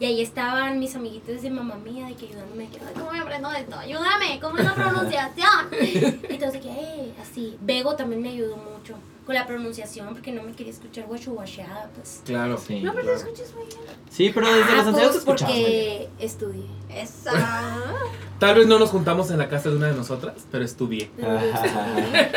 Y 0.00 0.06
ahí 0.06 0.20
estaban 0.22 0.78
mis 0.80 0.94
amiguitos 0.96 1.42
de 1.42 1.50
mamá 1.50 1.76
mía, 1.76 2.06
de 2.06 2.14
que 2.14 2.26
ayudándome, 2.26 2.68
que, 2.68 2.78
"Ay, 2.80 2.94
¿cómo 2.94 3.12
me 3.12 3.20
aprendo 3.20 3.50
esto? 3.52 3.76
Ayúdame, 3.78 4.40
¿cómo 4.40 4.58
es 4.58 4.64
la 4.64 4.74
pronunciación? 4.74 5.68
Entonces, 6.28 6.60
que, 6.60 6.68
"Eh", 6.68 7.12
así. 7.22 7.56
Bego 7.60 7.94
también 7.94 8.20
me 8.20 8.30
ayudó 8.30 8.56
mucho 8.56 8.94
con 9.24 9.34
la 9.36 9.46
pronunciación 9.46 10.08
porque 10.12 10.32
no 10.32 10.42
me 10.42 10.52
quería 10.52 10.72
escuchar 10.72 11.06
guachuguacheada, 11.06 11.88
pues. 11.94 12.22
Claro. 12.24 12.58
Sí. 12.58 12.80
No, 12.80 12.92
pero 12.92 13.04
claro. 13.04 13.20
te 13.20 13.30
escuchas 13.30 13.54
muy 13.54 13.66
bien. 13.66 13.78
Sí, 14.10 14.30
pero 14.34 14.46
desde 14.52 14.72
Ah, 14.72 14.76
los 14.76 14.86
ensayos 14.88 15.18
te 15.18 15.24
pues, 15.24 15.24
porque 15.42 16.08
estudié. 16.18 16.66
Esa. 16.90 17.30
Tal 18.40 18.56
vez 18.56 18.66
no 18.66 18.78
nos 18.80 18.90
juntamos 18.90 19.30
en 19.30 19.38
la 19.38 19.48
casa 19.48 19.70
de 19.70 19.76
una 19.76 19.86
de 19.86 19.94
nosotras, 19.94 20.34
pero 20.50 20.64
estudié. 20.64 21.08
Pero 21.16 21.40
yo 21.40 21.46
estudié. 21.46 22.30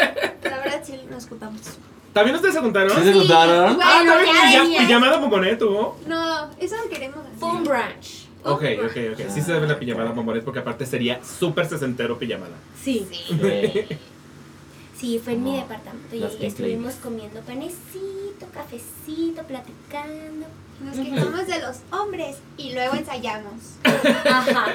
La 0.44 0.58
verdad 0.60 0.82
sí 0.84 1.02
nos 1.10 1.28
juntamos. 1.28 1.62
¿También 2.18 2.36
ustedes 2.36 2.56
se 2.56 2.62
juntaron? 2.62 2.98
¿Sí 2.98 3.04
se 3.04 3.14
juntaron? 3.14 3.76
Bueno, 3.76 3.92
Ah, 3.92 4.04
también 4.06 4.36
ya 4.52 4.62
venías. 4.64 4.86
pijamada 4.86 5.20
pomponet 5.22 5.60
tuvo. 5.60 5.98
No, 6.08 6.50
eso 6.60 6.76
no 6.84 6.90
queremos 6.90 7.20
hacer. 7.20 7.40
Foam 7.40 7.64
Branch. 7.64 8.28
Ok, 8.44 8.64
ok, 8.86 8.98
ok. 9.14 9.30
Sí 9.30 9.42
se 9.42 9.54
debe 9.54 9.68
la 9.68 9.78
pijamada 9.78 10.14
pomponet 10.16 10.44
porque 10.44 10.60
aparte 10.60 10.86
sería 10.86 11.20
súper 11.24 11.68
sesentero 11.68 12.18
pijamada. 12.18 12.56
Sí. 12.84 13.08
Sí. 13.12 13.86
Sí, 15.00 15.22
fue 15.24 15.34
en 15.34 15.44
mi 15.44 15.52
No, 15.52 15.58
departamento 15.58 16.16
y 16.16 16.20
las 16.22 16.34
estuvimos 16.42 16.96
comiendo 16.96 17.40
panecito, 17.42 18.48
cafecito, 18.52 19.44
platicando. 19.44 20.48
Nos 20.80 20.96
quejamos 20.96 21.48
de 21.48 21.60
los 21.60 21.78
hombres 21.92 22.38
y 22.58 22.74
luego 22.74 22.96
ensayamos. 22.96 23.54
Ajá. 23.84 24.66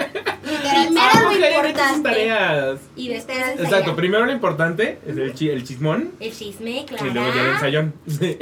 Primero 0.42 1.38
lo 1.38 1.58
importante. 1.58 2.76
Y 2.96 3.08
después. 3.08 3.38
Exacto, 3.60 3.94
primero 3.96 4.26
lo 4.26 4.32
importante 4.32 4.98
es 5.06 5.16
el, 5.16 5.32
chi- 5.34 5.50
el 5.50 5.62
chismón 5.64 6.10
El 6.18 6.32
chisme, 6.32 6.84
claro. 6.86 7.06
y 7.06 7.10
luego 7.10 7.32
ya 7.34 7.40
el 7.42 7.50
ensayón. 7.50 7.94
Sí. 8.08 8.36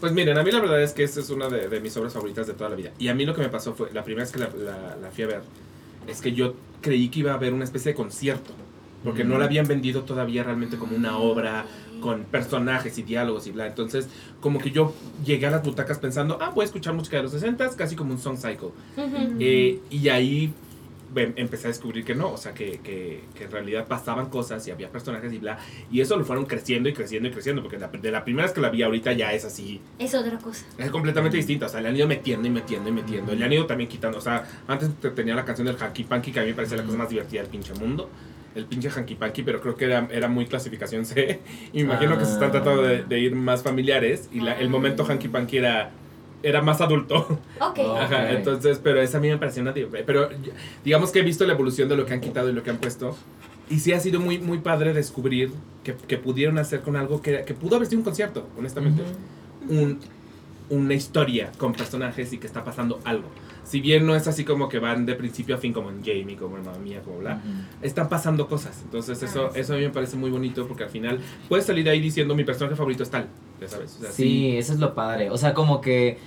Pues 0.00 0.12
miren, 0.12 0.38
a 0.38 0.44
mí 0.44 0.52
la 0.52 0.60
verdad 0.60 0.80
es 0.82 0.92
que 0.92 1.02
esa 1.02 1.18
es 1.18 1.28
una 1.30 1.48
de, 1.48 1.68
de 1.68 1.80
mis 1.80 1.96
obras 1.96 2.12
favoritas 2.12 2.46
de 2.46 2.52
toda 2.54 2.70
la 2.70 2.76
vida. 2.76 2.90
Y 3.00 3.08
a 3.08 3.14
mí 3.14 3.24
lo 3.26 3.34
que 3.34 3.40
me 3.40 3.48
pasó 3.48 3.74
fue, 3.74 3.90
la 3.92 4.04
primera 4.04 4.24
vez 4.24 4.32
que 4.32 4.38
la, 4.38 4.48
la- 4.56 4.96
la 4.96 5.10
fui 5.10 5.24
a 5.24 5.26
ver, 5.26 5.40
es 6.06 6.20
que 6.20 6.32
yo 6.32 6.54
creí 6.80 7.08
que 7.08 7.18
iba 7.20 7.32
a 7.32 7.34
haber 7.34 7.52
una 7.52 7.64
especie 7.64 7.92
de 7.92 7.96
concierto. 7.96 8.52
Porque 9.04 9.22
no 9.24 9.38
la 9.38 9.44
habían 9.44 9.66
vendido 9.66 10.02
todavía 10.02 10.42
realmente 10.42 10.76
como 10.76 10.96
una 10.96 11.18
obra 11.18 11.64
con 12.00 12.24
personajes 12.24 12.96
y 12.98 13.02
diálogos 13.02 13.46
y 13.46 13.52
bla. 13.52 13.66
Entonces, 13.66 14.08
como 14.40 14.58
que 14.58 14.70
yo 14.70 14.94
llegué 15.24 15.46
a 15.46 15.50
las 15.50 15.62
butacas 15.62 15.98
pensando, 15.98 16.38
ah, 16.40 16.50
voy 16.54 16.62
a 16.62 16.66
escuchar 16.66 16.94
música 16.94 17.16
de 17.18 17.24
los 17.24 17.32
60 17.32 17.68
casi 17.76 17.96
como 17.96 18.12
un 18.12 18.18
song 18.18 18.36
cycle. 18.36 18.68
Ujú. 18.96 19.36
Eh, 19.40 19.80
y 19.90 20.08
ahí 20.08 20.52
ve- 21.12 21.32
empecé 21.36 21.66
a 21.66 21.68
descubrir 21.70 22.04
que 22.04 22.14
no, 22.14 22.32
o 22.32 22.36
sea, 22.36 22.52
que, 22.52 22.80
que, 22.80 23.24
que 23.34 23.44
en 23.44 23.50
realidad 23.50 23.86
pasaban 23.88 24.28
cosas 24.28 24.66
y 24.68 24.70
había 24.70 24.90
personajes 24.90 25.32
y 25.32 25.38
bla. 25.38 25.58
Y 25.90 26.00
eso 26.02 26.16
lo 26.18 26.24
fueron 26.24 26.44
creciendo 26.44 26.88
y 26.88 26.92
creciendo 26.92 27.28
y 27.28 27.32
creciendo, 27.32 27.62
porque 27.62 27.78
la- 27.78 27.88
de 27.88 28.10
la 28.10 28.24
primera 28.24 28.46
vez 28.46 28.54
que 28.54 28.60
la 28.60 28.68
vi 28.68 28.82
ahorita 28.82 29.12
ya 29.14 29.32
es 29.32 29.44
así, 29.44 29.80
Es 29.98 30.14
otra 30.14 30.38
cosa. 30.38 30.66
es 30.76 30.90
completamente 30.90 31.36
distinta. 31.38 31.66
O 31.66 31.68
sea, 31.68 31.80
le 31.80 31.88
han 31.88 31.96
ido 31.96 32.06
metiendo 32.06 32.46
y 32.46 32.50
metiendo 32.50 32.90
y 32.90 32.92
metiendo. 32.92 33.34
Le 33.34 33.44
han 33.44 33.52
ido 33.52 33.66
también 33.66 33.88
quitando, 33.88 34.18
o 34.18 34.20
sea, 34.20 34.44
antes 34.68 34.90
te- 35.00 35.10
tenía 35.10 35.34
la 35.34 35.44
canción 35.46 35.66
del 35.66 35.76
Hanky 35.80 36.04
Panky, 36.04 36.30
que 36.32 36.40
a 36.40 36.42
mí 36.42 36.48
me 36.50 36.54
parecía 36.54 36.76
la 36.76 36.84
cosa 36.84 36.98
más 36.98 37.08
divertida 37.08 37.40
del 37.40 37.50
pinche 37.50 37.72
mundo. 37.74 38.10
El 38.54 38.64
pinche 38.66 38.90
Hanky 38.90 39.14
Panky, 39.14 39.42
pero 39.42 39.60
creo 39.60 39.76
que 39.76 39.84
era, 39.84 40.08
era 40.10 40.28
muy 40.28 40.46
clasificación 40.46 41.04
C. 41.04 41.40
Y 41.72 41.78
me 41.78 41.82
imagino 41.82 42.18
que 42.18 42.24
se 42.24 42.32
están 42.32 42.50
tratando 42.50 42.82
de, 42.82 43.02
de 43.04 43.18
ir 43.20 43.34
más 43.34 43.62
familiares. 43.62 44.28
Y 44.32 44.40
la- 44.40 44.58
el 44.58 44.68
momento 44.68 45.04
Hanky 45.04 45.28
Panky 45.28 45.58
era, 45.58 45.90
era 46.42 46.62
más 46.62 46.80
adulto. 46.80 47.38
Ok. 47.60 47.78
Oh. 47.80 47.96
Ajá, 47.96 48.24
Ok. 48.24 48.30
entonces, 48.36 48.80
pero 48.82 49.00
esa 49.00 49.18
a 49.18 49.20
mí 49.20 49.28
me 49.28 49.36
pareció 49.38 49.62
una... 49.62 49.72
Pero 49.74 50.28
digamos 50.84 51.10
que 51.12 51.20
he 51.20 51.22
visto 51.22 51.46
la 51.46 51.52
evolución 51.52 51.88
de 51.88 51.96
lo 51.96 52.06
que 52.06 52.14
han 52.14 52.20
quitado 52.20 52.48
y 52.50 52.52
lo 52.52 52.62
que 52.62 52.70
han 52.70 52.78
puesto. 52.78 53.16
Y 53.70 53.80
sí 53.80 53.92
ha 53.92 54.00
sido 54.00 54.18
muy, 54.18 54.38
muy 54.38 54.58
padre 54.58 54.94
descubrir 54.94 55.52
que, 55.84 55.94
que 55.94 56.16
pudieron 56.16 56.56
hacer 56.58 56.80
con 56.80 56.96
algo 56.96 57.20
que, 57.20 57.44
que 57.44 57.52
pudo 57.54 57.76
haber 57.76 57.86
sido 57.86 57.98
un 57.98 58.04
concierto, 58.04 58.48
honestamente. 58.58 59.02
Un, 59.68 59.98
una 60.70 60.94
historia 60.94 61.52
con 61.58 61.74
personajes 61.74 62.32
y 62.32 62.38
que 62.38 62.46
está 62.46 62.64
pasando 62.64 62.98
algo. 63.04 63.28
Si 63.68 63.80
bien 63.80 64.06
no 64.06 64.16
es 64.16 64.26
así 64.26 64.44
como 64.44 64.68
que 64.68 64.78
van 64.78 65.04
de 65.04 65.14
principio 65.14 65.54
a 65.54 65.58
fin 65.58 65.72
como 65.74 65.90
en 65.90 66.00
Jamie, 66.02 66.36
como 66.36 66.56
en 66.56 66.64
Mamma 66.64 66.78
Mía, 66.78 67.02
como 67.04 67.18
bla, 67.18 67.40
están 67.82 68.08
pasando 68.08 68.48
cosas. 68.48 68.80
Entonces 68.82 69.22
eso, 69.22 69.50
Ah, 69.54 69.58
eso 69.58 69.74
a 69.74 69.76
mí 69.76 69.82
me 69.82 69.90
parece 69.90 70.16
muy 70.16 70.30
bonito 70.30 70.66
porque 70.66 70.84
al 70.84 70.90
final 70.90 71.20
puedes 71.48 71.66
salir 71.66 71.84
de 71.84 71.90
ahí 71.90 72.00
diciendo 72.00 72.34
mi 72.34 72.44
personaje 72.44 72.76
favorito 72.76 73.02
es 73.02 73.10
tal, 73.10 73.26
ya 73.60 73.68
sabes. 73.68 73.96
O 73.98 74.00
sea, 74.00 74.10
Sí, 74.10 74.56
eso 74.56 74.72
es 74.72 74.78
lo 74.78 74.94
padre. 74.94 75.30
O 75.30 75.36
sea, 75.36 75.52
como 75.52 75.80
que. 75.82 76.18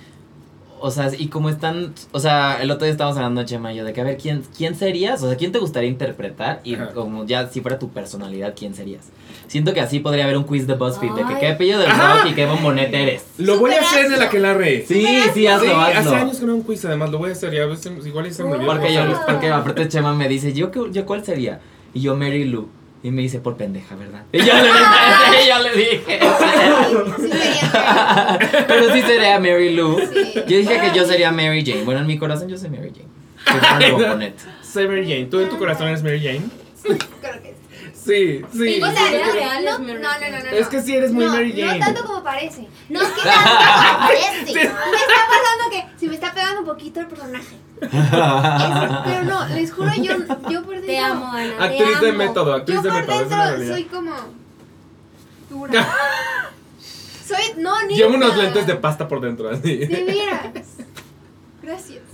O 0.82 0.90
sea, 0.90 1.10
y 1.16 1.28
como 1.28 1.48
están, 1.48 1.94
o 2.12 2.20
sea, 2.20 2.58
el 2.60 2.70
otro 2.70 2.84
día 2.84 2.92
estábamos 2.92 3.16
hablando, 3.16 3.42
Chema 3.44 3.72
y 3.72 3.76
yo, 3.76 3.84
de 3.84 3.92
que 3.92 4.00
a 4.00 4.04
ver, 4.04 4.18
¿quién, 4.18 4.42
¿quién 4.56 4.74
serías? 4.74 5.22
O 5.22 5.28
sea, 5.28 5.36
¿quién 5.36 5.52
te 5.52 5.58
gustaría 5.58 5.88
interpretar? 5.88 6.60
Y 6.64 6.74
Ajá. 6.74 6.88
como 6.92 7.24
ya, 7.24 7.48
si 7.48 7.60
fuera 7.60 7.78
tu 7.78 7.88
personalidad, 7.90 8.54
¿quién 8.58 8.74
serías? 8.74 9.06
Siento 9.46 9.72
que 9.74 9.80
así 9.80 10.00
podría 10.00 10.24
haber 10.24 10.36
un 10.36 10.44
quiz 10.44 10.66
de 10.66 10.74
BuzzFeed, 10.74 11.12
de 11.12 11.24
que 11.24 11.38
qué 11.40 11.48
apellido 11.48 11.80
Ajá. 11.86 12.18
rock 12.18 12.32
y 12.32 12.34
qué 12.34 12.46
bombonete 12.46 13.02
eres. 13.02 13.24
Lo 13.38 13.58
voy 13.58 13.72
a 13.72 13.80
hacer 13.80 14.06
en 14.12 14.18
la 14.18 14.28
que 14.28 14.38
la 14.40 14.54
re. 14.54 14.84
Sí, 14.86 15.06
sí, 15.34 15.46
hazlo, 15.46 15.66
Sí, 15.66 15.70
hazlo. 15.72 16.10
hace 16.10 16.20
años 16.22 16.38
que 16.38 16.46
no 16.46 16.54
un 16.54 16.62
quiz, 16.62 16.84
además 16.84 17.10
lo 17.10 17.18
voy 17.18 17.30
a 17.30 17.32
hacer. 17.32 17.52
Ya, 17.54 17.66
ves, 17.66 17.84
igual 18.04 18.32
se 18.32 18.42
me 18.44 18.52
olvidó. 18.52 18.70
Porque 18.72 18.92
yo, 18.92 19.02
porque 19.26 19.48
aparte 19.50 19.88
Chema 19.88 20.14
me 20.14 20.28
dice, 20.28 20.52
¿yo, 20.52 20.70
qué- 20.70 20.88
yo 20.90 21.06
cuál 21.06 21.24
sería? 21.24 21.60
Y 21.94 22.00
yo 22.00 22.16
Mary 22.16 22.44
Lou. 22.44 22.68
Y 23.04 23.10
me 23.10 23.22
dice, 23.22 23.40
por 23.40 23.56
pendeja, 23.56 23.96
¿verdad? 23.96 24.22
Y 24.32 24.38
yo 24.38 24.54
le 24.54 24.62
dije, 24.62 25.44
y 25.44 25.48
yo 25.48 25.58
le 25.58 25.72
dije. 25.76 26.20
Sí, 27.18 27.28
sería 27.28 28.38
Pero 28.68 28.92
sí 28.92 29.02
sería 29.02 29.40
Mary 29.40 29.74
Lou. 29.74 29.98
Sí. 29.98 30.34
Yo 30.46 30.56
dije 30.58 30.80
que 30.80 30.96
yo 30.96 31.04
sería 31.04 31.32
Mary 31.32 31.64
Jane. 31.66 31.82
Bueno, 31.82 32.00
en 32.00 32.06
mi 32.06 32.16
corazón 32.16 32.48
yo 32.48 32.56
soy 32.56 32.70
Mary 32.70 32.92
Jane. 32.94 33.08
Soy 34.62 34.86
Mary 34.86 35.02
Jane. 35.02 35.24
¿Tú 35.26 35.40
en 35.40 35.48
tu 35.48 35.58
corazón 35.58 35.88
eres 35.88 36.04
Mary 36.04 36.20
Jane? 36.20 36.42
Creo 36.82 37.42
que 37.42 37.48
sí. 37.48 37.61
Sí, 38.04 38.42
sí. 38.52 38.82
O 38.82 38.90
sea, 38.90 39.26
no, 39.26 39.32
real 39.32 39.64
no, 39.64 39.70
es 39.70 39.78
no, 39.80 39.94
no. 39.94 40.50
Es 40.50 40.68
que 40.68 40.82
sí 40.82 40.96
eres 40.96 41.12
muy 41.12 41.24
no, 41.24 41.32
Mary 41.32 41.52
Jane. 41.52 41.78
No 41.78 41.84
tanto 41.84 42.04
como 42.04 42.22
parece. 42.24 42.66
No 42.88 43.00
es 43.00 43.08
que 43.08 43.22
tanto 43.22 43.50
como 43.50 43.98
parece. 44.06 44.54
Me 44.54 44.62
está 44.62 45.20
pasando 45.28 45.70
que 45.70 45.98
se 45.98 46.06
me 46.08 46.14
está 46.14 46.34
pegando 46.34 46.60
un 46.60 46.66
poquito 46.66 47.00
el 47.00 47.06
personaje. 47.06 47.56
Pero 47.80 49.24
no, 49.24 49.46
les 49.48 49.72
juro, 49.72 49.90
yo, 49.94 50.14
yo 50.50 50.62
por 50.62 50.74
dentro. 50.74 50.86
Te 50.86 50.98
amo, 50.98 51.26
Ana. 51.26 51.64
Actriz 51.64 52.00
de 52.00 52.12
método, 52.12 52.54
actriz 52.54 52.76
Yo 52.76 52.82
de 52.82 52.88
por 52.90 53.00
método, 53.00 53.20
es 53.22 53.30
la 53.30 53.50
dentro 53.52 53.74
soy 53.74 53.84
como. 53.84 54.14
dura. 55.50 55.88
soy. 57.26 57.62
No, 57.62 57.82
ni. 57.86 57.96
Llevo 57.96 58.14
unos 58.14 58.36
lentes 58.36 58.66
de 58.66 58.76
pasta 58.76 59.06
por 59.06 59.20
dentro, 59.20 59.48
así. 59.48 59.76
De 59.76 60.04
veras. 60.04 60.46
Gracias. 61.62 62.02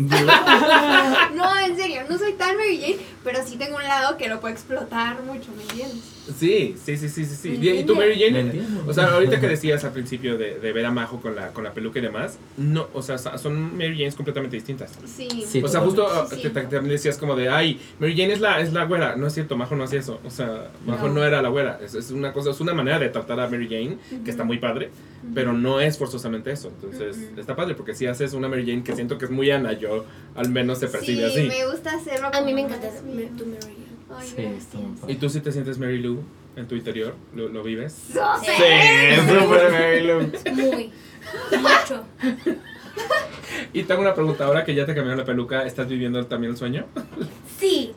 No, 1.34 1.58
en 1.58 1.76
serio, 1.76 2.02
no 2.08 2.18
soy 2.18 2.32
tan 2.34 2.56
Mary 2.56 2.80
Jane, 2.80 2.98
pero 3.24 3.46
sí 3.46 3.56
tengo 3.56 3.76
un 3.76 3.82
lado 3.84 4.16
que 4.16 4.28
lo 4.28 4.40
puedo 4.40 4.52
explotar 4.54 5.22
mucho, 5.22 5.50
¿me 5.56 5.62
entiendes? 5.62 6.17
Sí, 6.36 6.74
sí, 6.84 6.96
sí, 6.96 7.08
sí, 7.08 7.24
sí. 7.24 7.34
sí. 7.34 7.48
¿Me 7.58 7.80
¿Y 7.80 7.84
tú, 7.84 7.94
Mary 7.96 8.16
¿Me 8.30 8.42
Jane? 8.42 8.62
O 8.86 8.92
sea, 8.92 9.06
ahorita 9.14 9.40
que 9.40 9.48
decías 9.48 9.82
al 9.84 9.92
principio 9.92 10.36
de, 10.36 10.58
de 10.58 10.72
ver 10.72 10.84
a 10.86 10.90
Majo 10.90 11.20
con 11.20 11.34
la, 11.36 11.48
con 11.48 11.64
la 11.64 11.72
peluca 11.72 11.98
y 11.98 12.02
demás, 12.02 12.38
no, 12.56 12.88
o 12.92 13.02
sea, 13.02 13.18
son 13.18 13.76
Mary 13.76 13.96
Janes 13.96 14.14
completamente 14.14 14.56
distintas. 14.56 14.92
Sí. 15.06 15.28
Sí. 15.46 15.62
O 15.62 15.68
sea, 15.68 15.80
justo 15.80 16.04
uh, 16.06 16.28
Sí. 16.34 16.42
que 16.42 16.50
ta- 16.50 16.62
también 16.68 16.88
decías 16.88 17.16
como 17.18 17.34
de, 17.36 17.48
ay, 17.48 17.80
Mary 17.98 18.16
Jane 18.16 18.32
es 18.32 18.40
la, 18.40 18.60
es 18.60 18.72
la 18.72 18.84
güera. 18.84 19.16
No 19.16 19.26
es 19.26 19.34
cierto, 19.34 19.56
Majo 19.56 19.74
no 19.76 19.84
hacía 19.84 20.00
eso. 20.00 20.20
O 20.24 20.30
sea, 20.30 20.70
Majo 20.86 21.08
no, 21.08 21.14
No. 21.14 21.24
era 21.24 21.40
la 21.42 21.48
güera. 21.48 21.78
Es, 21.82 21.94
es 21.94 22.10
una 22.10 22.32
cosa, 22.32 22.50
es 22.50 22.60
una 22.60 22.74
manera 22.74 22.98
de 22.98 23.08
tratar 23.08 23.40
a 23.40 23.48
Mary 23.48 23.66
Jane 23.68 23.98
que 24.24 24.30
está 24.30 24.44
muy 24.44 24.58
padre, 24.58 24.90
pero 25.34 25.52
no 25.52 25.80
es 25.80 25.98
forzosamente 25.98 26.50
eso. 26.52 26.68
Entonces, 26.68 27.16
está 27.36 27.56
padre 27.56 27.74
porque 27.74 27.94
si 27.94 28.06
haces 28.06 28.34
una 28.34 28.48
Mary 28.48 28.64
Jane 28.66 28.82
que 28.82 28.94
siento 28.94 29.16
que 29.18 29.24
es 29.26 29.30
muy 29.30 29.50
Ana, 29.50 29.72
yo 29.72 30.04
al 30.34 30.50
menos 30.50 30.78
se 30.78 30.88
percibe 30.88 31.30
sí, 31.30 31.40
así. 31.40 31.48
me 31.48 31.66
gusta 31.70 31.94
hacerlo. 31.94 32.28
A 32.32 32.40
mí 32.42 32.52
me 32.54 32.60
encanta 32.62 32.88
bien. 33.04 33.36
tu 33.36 33.46
Mary 33.46 33.60
Jane. 33.62 33.87
Ay, 34.16 34.26
Sí, 34.28 34.34
gracias. 34.38 34.62
está 34.64 34.78
muy 34.78 35.12
¿Y 35.12 35.16
tú 35.16 35.28
sí 35.28 35.40
te 35.40 35.52
sientes 35.52 35.78
Mary 35.78 35.98
Lou 35.98 36.22
en 36.56 36.66
tu 36.66 36.74
interior? 36.74 37.14
¿Lo, 37.34 37.48
lo 37.48 37.62
vives? 37.62 37.92
Sí. 37.92 38.16
súper 39.28 39.70
Mary 39.72 40.00
Lou. 40.06 40.32
Muy. 40.54 40.92
Mucho. 41.60 42.04
Y 43.72 43.82
tengo 43.84 44.00
una 44.00 44.14
pregunta, 44.14 44.44
ahora 44.46 44.64
que 44.64 44.74
ya 44.74 44.86
te 44.86 44.94
cambiaron 44.94 45.18
la 45.18 45.24
peluca, 45.24 45.64
¿estás 45.66 45.88
viviendo 45.88 46.24
también 46.26 46.52
el 46.52 46.56
sueño? 46.58 46.86
Sí, 47.58 47.92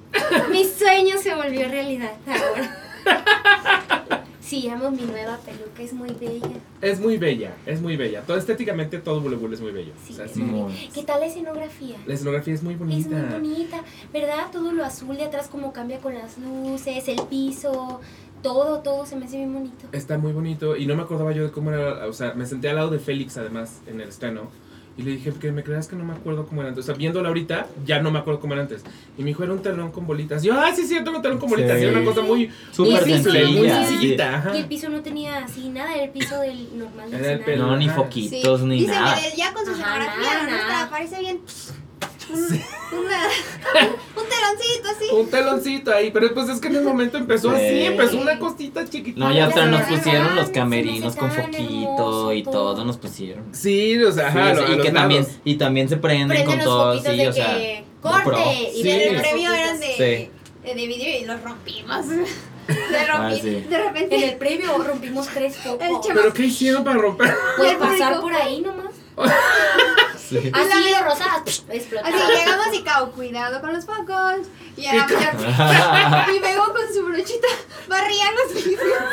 mi 0.51 0.65
sueño 0.65 1.17
se 1.17 1.33
volvió 1.35 1.67
realidad 1.69 2.11
ahora. 2.27 2.77
Sí, 4.51 4.67
amo 4.67 4.91
mi 4.91 5.03
nueva 5.03 5.37
peluca, 5.37 5.81
es 5.81 5.93
muy 5.93 6.09
bella. 6.09 6.49
Es 6.81 6.99
muy 6.99 7.15
bella, 7.17 7.53
es 7.65 7.79
muy 7.81 7.95
bella. 7.95 8.21
Todo 8.23 8.35
estéticamente 8.35 8.97
todo 8.97 9.21
Bule 9.21 9.37
Bule 9.37 9.55
es 9.55 9.61
muy 9.61 9.71
bello. 9.71 9.93
Sí, 10.05 10.11
O 10.11 10.15
sea, 10.17 10.25
es 10.25 10.33
sí. 10.33 10.41
muy- 10.41 10.73
¿Qué 10.93 11.03
tal 11.03 11.21
la 11.21 11.27
escenografía? 11.27 11.95
La 12.05 12.15
escenografía 12.15 12.53
es 12.55 12.61
muy 12.61 12.73
Es 12.73 12.79
bonita. 12.81 13.15
muy 13.15 13.29
bonita, 13.31 13.81
¿verdad? 14.11 14.47
Todo 14.51 14.73
lo 14.73 14.83
azul 14.83 15.15
de 15.15 15.23
atrás 15.23 15.47
como 15.47 15.71
cambia 15.71 15.99
con 15.99 16.15
las 16.15 16.37
luces, 16.37 17.07
el 17.07 17.21
piso, 17.29 18.01
todo, 18.43 18.79
todo 18.79 19.05
se 19.05 19.15
me 19.15 19.23
hace 19.23 19.37
bien 19.37 19.53
bonito. 19.53 19.87
Está 19.93 20.17
muy 20.17 20.33
bonito 20.33 20.75
y 20.75 20.85
no 20.85 20.97
me 20.97 21.03
acordaba 21.03 21.31
yo 21.31 21.43
de 21.45 21.51
cómo 21.51 21.71
era, 21.71 22.05
o 22.05 22.11
sea, 22.11 22.33
me 22.33 22.45
senté 22.45 22.67
al 22.67 22.75
lado 22.75 22.89
de 22.89 22.99
Félix 22.99 23.37
además 23.37 23.79
en 23.87 24.01
el 24.01 24.09
estreno 24.09 24.49
y 24.97 25.03
le 25.03 25.11
dije 25.11 25.31
que 25.39 25.51
me 25.51 25.63
creas 25.63 25.87
que 25.87 25.95
no 25.95 26.03
me 26.03 26.13
acuerdo 26.13 26.45
cómo 26.45 26.61
era 26.61 26.69
antes, 26.69 26.83
o 26.83 26.85
sea, 26.85 26.95
viéndola 26.95 27.29
ahorita 27.29 27.67
ya 27.85 28.01
no 28.01 28.11
me 28.11 28.19
acuerdo 28.19 28.39
cómo 28.41 28.53
era 28.53 28.63
antes. 28.63 28.83
Y 29.17 29.21
me 29.21 29.27
dijo, 29.29 29.43
era 29.43 29.53
un 29.53 29.61
telón 29.61 29.91
con 29.91 30.05
bolitas. 30.05 30.43
Y 30.43 30.47
yo, 30.47 30.59
ah, 30.59 30.71
sí, 30.75 30.85
sí, 30.85 30.95
tengo 31.03 31.17
un 31.17 31.21
telón 31.21 31.37
con 31.39 31.49
bolitas. 31.49 31.77
Sí. 31.77 31.83
Y 31.85 31.87
era 31.87 31.97
una 31.97 32.05
cosa 32.05 32.21
muy 32.21 32.51
Súper 32.71 33.03
simple, 33.03 33.45
muy 33.47 33.69
sencillita. 33.69 34.35
ajá. 34.37 34.55
Y 34.55 34.59
el 34.59 34.65
piso 34.67 34.89
no 34.89 35.01
tenía 35.01 35.37
así 35.39 35.69
nada, 35.69 35.93
era 35.95 36.03
el 36.03 36.09
piso 36.11 36.39
del 36.41 36.77
normal 36.77 37.13
Era 37.13 37.31
el 37.33 37.39
pelo. 37.39 37.67
No, 37.67 37.77
ni 37.77 37.89
foquitos, 37.89 38.61
ni 38.63 38.79
Dice 38.81 38.91
nada. 38.91 39.15
Medel, 39.15 39.33
ya 39.37 39.53
con 39.53 39.65
su 39.65 39.71
Ajá, 39.71 39.79
escenografía, 39.81 40.33
nada, 40.33 40.49
nuestra 40.49 40.67
nada. 40.73 40.89
parece 40.89 41.19
bien. 41.19 41.39
Un, 42.33 42.99
una- 42.99 43.27
un 44.15 44.29
teloncito 44.29 44.89
así. 44.89 45.05
Un 45.15 45.29
teloncito 45.29 45.93
ahí, 45.93 46.11
pero 46.11 46.33
pues 46.33 46.49
es 46.49 46.59
que 46.59 46.67
en 46.67 46.75
el 46.77 46.83
momento 46.83 47.17
empezó 47.17 47.49
Sí. 47.51 47.55
así, 47.55 47.81
empezó 47.85 48.17
una 48.19 48.39
cosita 48.39 48.85
chiquita. 48.87 49.19
No, 49.19 49.31
ya 49.33 49.47
hasta 49.47 49.65
nos 49.65 49.81
pusieron 49.83 50.35
los 50.35 50.49
camerinos 50.49 51.15
con 51.15 51.31
foquito 51.31 52.33
y 52.33 52.39
hermoso 52.41 52.51
todo, 52.51 52.75
todo. 52.75 52.85
nos 52.85 52.97
pusieron. 52.97 53.45
Sí, 53.53 54.01
o 54.03 54.11
sea, 54.11 54.27
ajá, 54.27 54.55
Sí, 54.55 54.61
lo- 54.61 54.67
a 54.67 54.75
y 54.75 54.79
que 54.81 54.91
también 54.91 55.27
y 55.43 55.55
también 55.55 55.89
se 55.89 55.97
prenden 55.97 56.29
Prenden 56.29 56.45
con 56.45 56.57
los 56.57 56.65
todo, 56.65 56.99
sí, 56.99 57.17
de 57.17 57.27
o 57.29 57.33
sea, 57.33 57.57
que 57.57 57.83
corte 58.01 58.23
pro. 58.25 58.37
Y 58.73 58.81
previo 58.83 59.19
foquitos. 59.21 59.53
eran 59.57 59.79
de, 59.79 59.87
Sí. 60.63 60.67
de 60.67 60.73
vidrio 60.87 61.19
y 61.19 61.25
los 61.25 61.41
rompimos. 61.43 62.05
De, 62.67 62.75
Ah, 63.09 63.29
sí. 63.33 63.49
de 63.69 63.77
repente. 63.77 64.15
En 64.15 64.23
el 64.23 64.35
previo 64.37 64.77
rompimos 64.77 65.27
tres 65.27 65.55
El 65.57 65.61
focos. 65.63 66.07
¿Pero 66.07 66.31
qué 66.31 66.45
hicieron 66.45 66.83
para 66.85 66.97
romper? 66.99 67.33
Puede 67.57 67.71
el 67.71 67.77
pasar 67.77 68.21
por 68.21 68.33
ahí 68.33 68.61
nomás. 68.61 68.93
Sí. 70.31 70.49
Así 70.53 70.91
los 70.91 71.01
rosadas. 71.01 71.41
Así 71.45 71.65
llegamos 71.69 72.67
y 72.73 72.81
cao, 72.83 73.11
cuidado 73.11 73.59
con 73.59 73.73
los 73.73 73.85
focos. 73.85 74.47
Y 74.77 74.85
era 74.85 75.05
y 76.33 76.39
pegó 76.39 76.71
con 76.71 76.93
su 76.93 77.05
brochita, 77.05 77.47
barría 77.89 78.31
los 78.31 78.53
vidrios. 78.53 79.03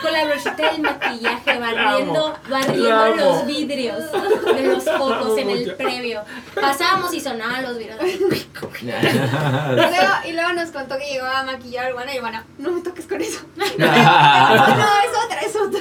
Con 0.00 0.12
la 0.12 0.24
brochita 0.24 0.72
del 0.72 0.82
maquillaje 0.82 1.58
barriendo, 1.58 2.38
barriendo 2.48 3.16
los 3.16 3.46
vidrios 3.46 4.12
de 4.12 4.62
los 4.62 4.84
focos 4.84 5.36
en 5.38 5.50
el 5.50 5.74
previo. 5.74 6.22
Pasábamos 6.54 7.12
y 7.12 7.20
sonaban 7.20 7.64
los 7.64 7.76
vidrios. 7.76 7.98
Y 8.02 8.18
luego, 8.86 10.12
y 10.26 10.32
luego 10.32 10.52
nos 10.52 10.70
contó 10.70 10.96
que 10.96 11.06
llegó 11.06 11.26
a 11.26 11.42
maquillar 11.42 11.86
al 11.86 11.92
Guana 11.94 12.14
y 12.14 12.20
bueno, 12.20 12.42
no 12.58 12.70
me 12.70 12.80
toques 12.80 13.06
con 13.06 13.20
eso. 13.20 13.40
no, 13.56 13.66
es 13.66 15.12
otra, 15.24 15.40
es 15.44 15.56
otra. 15.56 15.80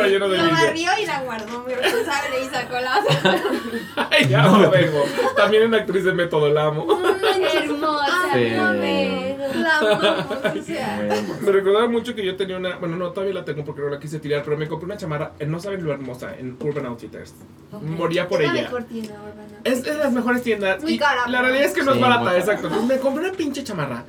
De 0.00 0.18
Lo 0.18 0.28
barrió 0.50 0.90
y 1.00 1.06
la 1.06 1.20
guardó 1.20 1.60
muy 1.60 1.74
responsable 1.74 2.44
y 2.44 2.48
sacó 2.48 2.79
Ay, 4.10 4.28
ya 4.28 4.48
me 4.48 4.66
vengo. 4.68 5.04
También 5.36 5.66
una 5.66 5.78
actriz 5.78 6.04
de 6.04 6.12
método, 6.12 6.48
la 6.50 6.66
amo. 6.66 6.86
hermosa. 7.52 8.06
Sí. 8.32 8.50
no 8.56 8.72
me- 8.74 9.36
La 9.56 9.80
o 9.80 10.62
sea. 10.62 11.02
Me 11.40 11.50
recordaba 11.52 11.88
mucho 11.88 12.14
que 12.14 12.24
yo 12.24 12.36
tenía 12.36 12.56
una. 12.56 12.76
Bueno, 12.76 12.96
no, 12.96 13.10
todavía 13.10 13.34
la 13.34 13.44
tengo 13.44 13.64
porque 13.64 13.80
no 13.82 13.88
la 13.88 13.98
quise 13.98 14.20
tirar, 14.20 14.42
pero 14.44 14.56
me 14.56 14.68
compré 14.68 14.86
una 14.86 14.96
chamarra. 14.96 15.32
eh, 15.40 15.46
No 15.46 15.58
saben 15.58 15.82
lo 15.84 15.92
hermosa, 15.92 16.36
en 16.38 16.56
Urban 16.60 16.86
Outfitters. 16.86 17.34
Moría 17.82 18.28
por 18.28 18.40
ella. 18.40 18.68
Urbana. 18.70 18.84
Es, 19.64 19.78
es 19.78 19.84
de 19.84 19.94
las 19.96 20.12
mejores 20.12 20.42
tiendas. 20.44 20.80
Muy 20.82 20.92
y 20.94 20.98
cara, 20.98 21.26
La 21.26 21.42
realidad 21.42 21.64
es 21.66 21.72
que 21.72 21.82
no 21.82 21.92
Sí, 21.92 21.98
es 21.98 22.02
barata, 22.02 22.38
exacto. 22.38 22.68
Entonces 22.68 22.88
me 22.88 22.98
compré 23.00 23.24
una 23.28 23.32
pinche 23.36 23.64
chamarra 23.64 24.04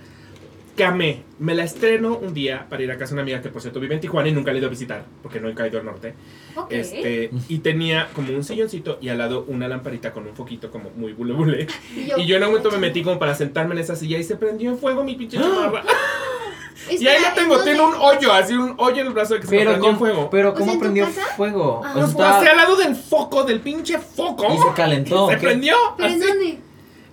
que 0.82 0.86
amé. 0.88 1.24
Me 1.38 1.54
la 1.54 1.64
estreno 1.64 2.18
un 2.18 2.34
día 2.34 2.66
para 2.70 2.82
ir 2.82 2.92
a 2.92 2.98
casa 2.98 3.10
de 3.10 3.14
una 3.14 3.22
amiga 3.22 3.42
que, 3.42 3.50
por 3.50 3.62
cierto, 3.62 3.80
vive 3.80 3.94
en 3.94 4.02
Tijuana 4.02 4.30
y 4.30 4.32
nunca 4.32 4.52
la 4.52 4.58
he 4.58 4.60
ido 4.60 4.68
a 4.68 4.70
visitar 4.72 5.06
porque 5.22 5.40
no 5.40 5.48
he 5.48 5.54
caído 5.54 5.80
al 5.80 5.86
norte. 5.86 6.16
Este, 6.70 7.30
y 7.50 7.60
tenía 7.60 8.10
como 8.14 8.34
un 8.34 8.44
silloncito 8.44 8.98
y 9.00 9.10
al 9.10 9.18
lado 9.20 9.46
una 9.48 9.68
lamparita 9.68 10.12
con 10.12 10.26
un 10.28 10.36
foquito 10.36 10.72
como 10.72 10.90
muy 10.96 11.14
bule 11.14 11.34
bule. 11.34 11.68
Y 12.18 12.26
yo 12.26 12.38
en 12.38 12.44
un 12.44 12.50
momento 12.50 12.72
me 12.72 12.78
metí 12.80 13.04
como 13.04 13.20
para 13.20 13.36
sentarme 13.36 13.76
en 13.76 13.80
esa 13.82 13.96
silla 13.96 14.18
y 14.18 14.24
se 14.24 14.36
prendió 14.38 14.72
en 14.72 14.78
fuego 14.80 15.04
mi 15.04 15.16
pinche 15.16 15.38
chamarra. 15.38 15.84
Y 16.90 17.08
ahí 17.08 17.22
la 17.22 17.34
tengo, 17.36 17.62
tiene 17.62 17.80
un 17.80 17.94
hoyo, 17.94 18.34
así 18.34 18.54
un 18.56 18.74
hoyo 18.78 19.02
en 19.02 19.08
el 19.08 19.14
brazo 19.14 19.36
de 19.36 19.40
que 19.42 19.46
se 19.46 19.56
Pero 19.56 19.72
prendió 19.72 19.90
en 19.92 19.96
cómo, 19.96 20.00
fuego. 20.00 20.30
pero 20.32 20.50
O 20.50 20.52
sea, 20.52 20.60
cómo 20.60 20.72
¿en 20.72 20.78
tu 20.78 20.82
prendió 20.84 21.08
fuego. 21.38 21.82
Ah. 21.86 21.94
O 21.96 22.08
sea, 22.08 22.40
al 22.40 22.58
lado 22.58 22.76
del 22.76 22.96
foco, 22.96 23.44
del 23.44 23.60
pinche 23.60 24.00
foco. 24.00 24.48
y 24.52 24.58
se 24.58 24.74
calentó. 24.76 25.28
Se 25.30 25.36
¿qué? 25.38 25.42
prendió. 25.46 25.76
¿Pero 25.96 26.10
en 26.10 26.20
dónde? 26.20 26.60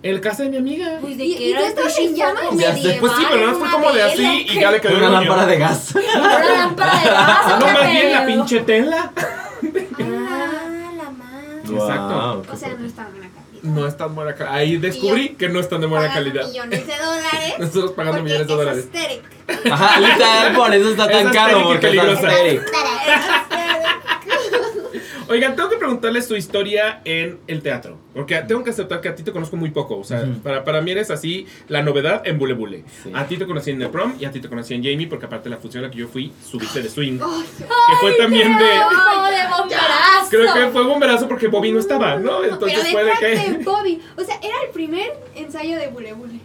El 0.01 0.21
casa 0.21 0.43
de 0.43 0.49
mi 0.49 0.57
amiga. 0.57 0.97
Pues 1.01 1.17
de 1.17 1.25
¿Y- 1.25 1.35
que 1.35 1.43
y 1.43 1.51
era 1.51 1.61
sé. 1.69 1.75
medieval, 1.75 2.97
Pues 3.01 3.11
sí, 3.17 3.25
pero 3.29 3.47
no 3.51 3.55
fue 3.59 3.69
como 3.69 3.91
de 3.91 4.01
así 4.03 4.25
¿o 4.25 4.33
y 4.53 4.59
ya 4.61 4.71
le 4.71 4.79
quedó 4.79 4.91
el 4.95 5.03
Una 5.03 5.09
lámpara 5.09 5.45
de 5.45 5.57
gas. 5.57 5.93
Una 5.95 6.39
lámpara 6.39 6.99
de 6.99 7.09
gas. 7.09 7.39
No, 7.49 7.55
¿o 7.55 7.59
qué 7.67 7.73
más 7.73 7.91
bien 7.91 8.11
la 8.13 8.25
pinche 8.25 8.59
tela. 8.61 9.11
Ah, 9.15 10.69
la 10.97 11.09
madre. 11.11 11.61
Exacto. 11.69 12.43
O 12.51 12.55
sea, 12.55 12.69
no 12.79 12.85
está 12.85 13.01
en 13.07 13.11
buena 13.11 13.29
calidad. 13.29 13.61
No 13.61 13.87
es 13.87 13.97
tan 13.97 14.15
buena 14.15 14.35
calidad. 14.35 14.55
Ahí 14.55 14.77
descubrí 14.77 15.29
que 15.35 15.49
no 15.49 15.59
están 15.59 15.81
de 15.81 15.87
buena 15.87 16.13
calidad. 16.13 16.47
millones 16.47 16.87
de 16.87 16.93
dólares. 16.97 17.53
Nosotros 17.59 17.91
pagando 17.91 18.23
millones 18.23 18.47
de 18.47 18.53
es 18.53 18.57
dólares. 18.57 18.87
aesthetic. 18.93 19.71
Ajá, 19.71 19.99
literal, 19.99 20.53
por 20.55 20.73
eso 20.73 20.89
está 20.91 21.05
Es 21.07 21.11
tan 21.23 21.33
caro, 21.33 21.63
porque 21.63 21.87
es 21.87 21.93
Oigan, 25.29 25.55
tengo 25.55 25.69
que 25.69 25.77
preguntarles 25.77 26.25
su 26.27 26.35
historia 26.35 27.01
en 27.05 27.39
el 27.47 27.61
teatro. 27.61 27.97
Porque 28.13 28.35
tengo 28.47 28.63
que 28.63 28.71
aceptar 28.71 28.99
que 28.99 29.09
a 29.09 29.15
ti 29.15 29.21
te 29.23 29.31
conozco 29.31 29.55
muy 29.55 29.69
poco. 29.69 29.97
O 29.97 30.03
sea, 30.03 30.21
Ujú. 30.23 30.39
para, 30.41 30.63
para 30.63 30.81
mí 30.81 30.91
eres 30.91 31.11
así 31.11 31.45
la 31.67 31.83
novedad 31.83 32.23
en 32.25 32.39
Bule 32.39 32.55
Bule. 32.55 32.83
Sí. 33.03 33.11
A 33.13 33.27
ti 33.27 33.37
te 33.37 33.45
conocí 33.45 33.69
en 33.71 33.79
The 33.79 33.89
Prom 33.89 34.15
y 34.19 34.25
a 34.25 34.31
ti 34.31 34.39
te 34.39 34.49
conocí 34.49 34.73
en 34.73 34.83
Jamie, 34.83 35.07
porque 35.07 35.27
aparte 35.27 35.49
de 35.49 35.55
la 35.55 35.61
función 35.61 35.83
a 35.83 35.87
la 35.87 35.91
que 35.93 35.99
yo 35.99 36.07
fui, 36.07 36.33
subiste 36.43 36.81
de 36.81 36.89
swing. 36.89 37.19
Que 37.19 37.95
fue 38.01 38.13
también 38.13 38.57
de. 38.57 38.65
¡Oh, 38.65 39.25
de 39.25 39.47
bomberazo! 39.57 40.29
Creo 40.29 40.53
que 40.53 40.67
fue 40.71 40.83
bomberazo 40.83 41.27
porque 41.27 41.47
Bobby 41.47 41.71
no 41.71 41.79
estaba, 41.79 42.15
¿no? 42.17 42.43
Entonces 42.43 42.79
pero 42.81 42.91
fue 42.91 43.03
de 43.03 43.09
detrás 43.11 43.45
que. 43.57 43.63
Bobby. 43.63 44.01
O 44.17 44.23
sea, 44.23 44.35
era 44.41 44.55
el 44.65 44.71
primer 44.71 45.11
ensayo 45.35 45.77
de 45.77 45.87
Bule 45.89 46.13
Bule. 46.13 46.39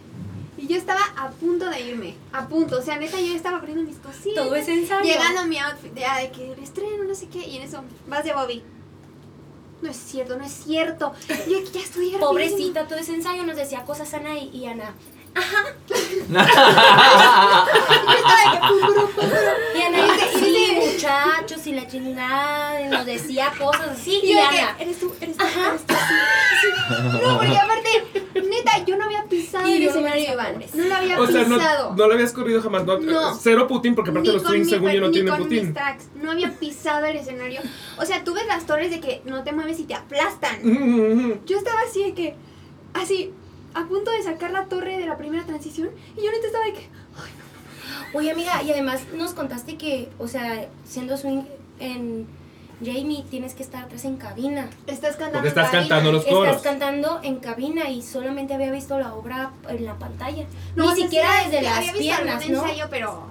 Y 0.57 0.67
yo 0.67 0.77
estaba 0.77 1.01
a 1.17 1.29
punto 1.31 1.69
de 1.69 1.81
irme. 1.81 2.15
A 2.31 2.47
punto. 2.47 2.77
O 2.77 2.81
sea, 2.81 2.97
neta, 2.97 3.19
yo 3.19 3.35
estaba 3.35 3.59
corriendo 3.59 3.83
mis 3.83 3.97
cositas. 3.97 4.43
Todo 4.43 4.55
ese 4.55 4.73
ensayo. 4.73 5.03
Llegando 5.03 5.41
a 5.41 5.45
mi 5.45 5.57
outfit 5.59 5.91
de, 5.93 6.01
de 6.01 6.31
que 6.31 6.53
el 6.53 6.59
estreno, 6.63 7.03
no 7.07 7.13
sé 7.13 7.27
qué. 7.27 7.39
Y 7.47 7.57
en 7.57 7.63
eso, 7.63 7.83
vas 8.07 8.23
de 8.23 8.33
Bobby. 8.33 8.63
No 9.81 9.89
es 9.89 9.97
cierto, 9.97 10.37
no 10.37 10.45
es 10.45 10.53
cierto. 10.53 11.13
Yo 11.47 11.59
ya 11.71 11.81
estoy. 11.81 12.11
Pobrecita, 12.19 12.87
todo 12.87 12.97
ese 12.99 13.13
ensayo 13.13 13.43
nos 13.43 13.55
decía 13.55 13.83
cosas 13.83 14.13
Ana 14.13 14.37
y, 14.37 14.49
y 14.49 14.65
Ana. 14.65 14.93
Pum, 18.67 18.79
Y 19.75 19.81
Ana 19.81 20.03
dice, 20.13 20.29
Y 20.37 20.39
sí, 20.39 20.77
muchachos, 20.93 21.67
y 21.67 21.73
la 21.73 21.87
chingada, 21.87 22.81
y 22.81 22.87
nos 22.87 23.05
decía 23.05 23.51
cosas 23.57 23.89
así. 23.91 24.19
Y 24.23 24.31
Y 24.33 24.37
Ana, 24.37 24.75
eres 24.79 24.99
tú, 24.99 25.13
eres 25.21 25.37
tú, 25.37 25.43
Ajá. 25.45 25.69
eres 25.69 25.85
tú. 25.85 25.93
sí, 25.93 26.03
sí. 26.61 27.21
No, 27.21 27.37
porque 27.37 27.57
aparte, 27.57 27.89
neta, 28.35 28.83
yo 28.85 28.97
no 28.97 29.05
había 29.05 29.23
pisado 29.25 29.67
Y 29.67 29.73
el 29.75 29.83
escenario, 29.83 30.33
Iván. 30.33 30.63
No 30.73 30.83
lo 30.85 30.95
había 30.95 31.19
O 31.19 31.27
sea, 31.27 31.43
no, 31.43 31.57
pisado. 31.57 31.95
no 31.95 32.07
lo 32.07 32.13
habías 32.13 32.31
corrido 32.33 32.61
jamás. 32.61 32.85
No, 32.85 32.99
No. 32.99 33.35
Cero 33.35 33.67
Putin, 33.67 33.93
porque 33.95 34.11
aparte 34.11 34.29
Ni 34.29 34.35
los 34.35 34.49
mi- 34.49 34.65
según 34.65 34.91
yo, 34.91 35.01
no 35.01 35.07
ni 35.07 35.13
tienen 35.13 35.33
con 35.33 35.43
Putin. 35.43 35.65
mis 35.65 35.73
tracks. 35.73 36.05
No 36.15 36.31
había 36.31 36.51
pisado 36.51 37.05
el 37.05 37.17
escenario. 37.17 37.61
O 37.97 38.05
sea, 38.05 38.23
tú 38.23 38.33
ves 38.33 38.45
las 38.47 38.65
torres 38.65 38.89
de 38.89 38.99
que 38.99 39.21
no 39.25 39.43
te 39.43 39.51
mueves 39.51 39.79
y 39.79 39.83
te 39.83 39.93
aplastan. 39.95 40.59
Mm, 40.63 41.45
Yo 41.45 41.57
estaba 41.57 41.81
así 41.87 42.03
de 42.03 42.13
que, 42.13 42.35
así, 42.93 43.31
a 43.75 43.85
punto 43.87 44.09
de 44.11 44.23
sacar 44.23 44.51
la 44.51 44.65
torre 44.65 44.97
de 44.97 45.05
la 45.05 45.17
primera 45.17 45.45
transición. 45.45 45.89
Y 46.17 46.23
yo 46.23 46.31
neta 46.31 46.47
estaba 46.47 46.65
de 46.65 46.73
que, 46.73 46.89
Oye, 48.13 48.31
amiga, 48.31 48.63
y 48.63 48.71
además 48.71 49.01
nos 49.13 49.33
contaste 49.33 49.77
que, 49.77 50.09
o 50.19 50.27
sea, 50.27 50.67
siendo 50.85 51.17
swing 51.17 51.43
en 51.79 52.27
Jamie, 52.83 53.23
tienes 53.29 53.53
que 53.53 53.63
estar 53.63 53.83
atrás 53.83 54.05
en 54.05 54.17
cabina. 54.17 54.69
estás 54.87 55.15
cantando. 55.17 55.39
Porque 55.39 55.49
estás 55.49 55.65
en 55.65 55.71
cabina". 55.71 55.89
cantando 55.89 56.11
los 56.11 56.25
coros. 56.25 56.47
Estás 56.55 56.61
cantando 56.61 57.19
en 57.23 57.39
cabina 57.39 57.89
y 57.89 58.01
solamente 58.01 58.53
había 58.53 58.71
visto 58.71 58.97
la 58.99 59.13
obra 59.13 59.51
en 59.69 59.85
la 59.85 59.95
pantalla. 59.95 60.45
No, 60.75 60.85
Ni 60.85 60.91
o 60.91 60.95
sea, 60.95 61.03
siquiera 61.03 61.29
sí, 61.43 61.49
desde 61.51 61.61
las 61.63 61.77
había 61.77 61.91
visto 61.93 62.03
piernas, 62.15 62.49
¿no? 62.49 62.61
ensayo, 62.63 62.87
pero, 62.89 63.27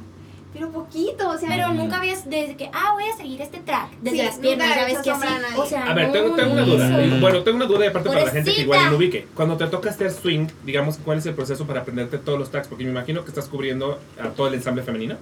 pero 0.55 0.71
poquito, 0.71 1.29
o 1.29 1.37
sea. 1.37 1.49
Pero 1.51 1.69
Mm. 1.71 1.77
nunca 1.77 1.97
habías 1.99 2.31
desde 2.31 2.57
que, 2.57 2.71
ah, 2.73 2.93
voy 2.95 3.05
a 3.13 3.17
seguir 3.17 3.43
este 3.43 3.59
track. 3.59 3.91
Desde 4.01 4.17
Sí, 4.19 4.25
las 4.25 4.37
piernas, 4.37 4.69
ya 4.75 4.85
ves 4.87 4.99
que 5.01 5.11
así. 5.11 5.29
O 5.57 5.67
sea, 5.67 5.85
A 5.91 5.95
ver, 5.95 6.13
tengo, 6.13 6.29
no, 6.31 6.35
tengo 6.37 6.53
una 6.53 6.63
duda. 6.63 7.03
eso. 7.05 7.21
Bueno, 7.21 7.43
tengo 7.43 7.57
una 7.57 7.67
duda 7.67 7.85
y 7.85 7.89
aparte 7.89 8.09
para 8.09 8.25
la 8.25 8.31
gente 8.31 8.55
que 8.55 8.61
igual 8.63 8.91
no 8.91 8.97
ubique. 8.97 9.27
Cuando 9.35 9.57
te 9.59 9.67
toca 9.67 9.91
hacer 9.91 10.11
swing, 10.13 10.47
digamos, 10.65 10.97
¿cuál 11.05 11.19
es 11.19 11.27
el 11.27 11.35
proceso 11.35 11.67
para 11.67 11.81
aprenderte 11.81 12.17
todos 12.19 12.39
los 12.39 12.51
tracks? 12.51 12.69
Porque 12.69 12.85
me 12.85 12.91
imagino 12.91 13.23
que 13.25 13.29
estás 13.31 13.49
cubriendo 13.49 14.01
a 14.19 14.29
todo 14.29 14.47
el 14.49 14.55
ensamble 14.55 14.83
femenino. 14.83 15.17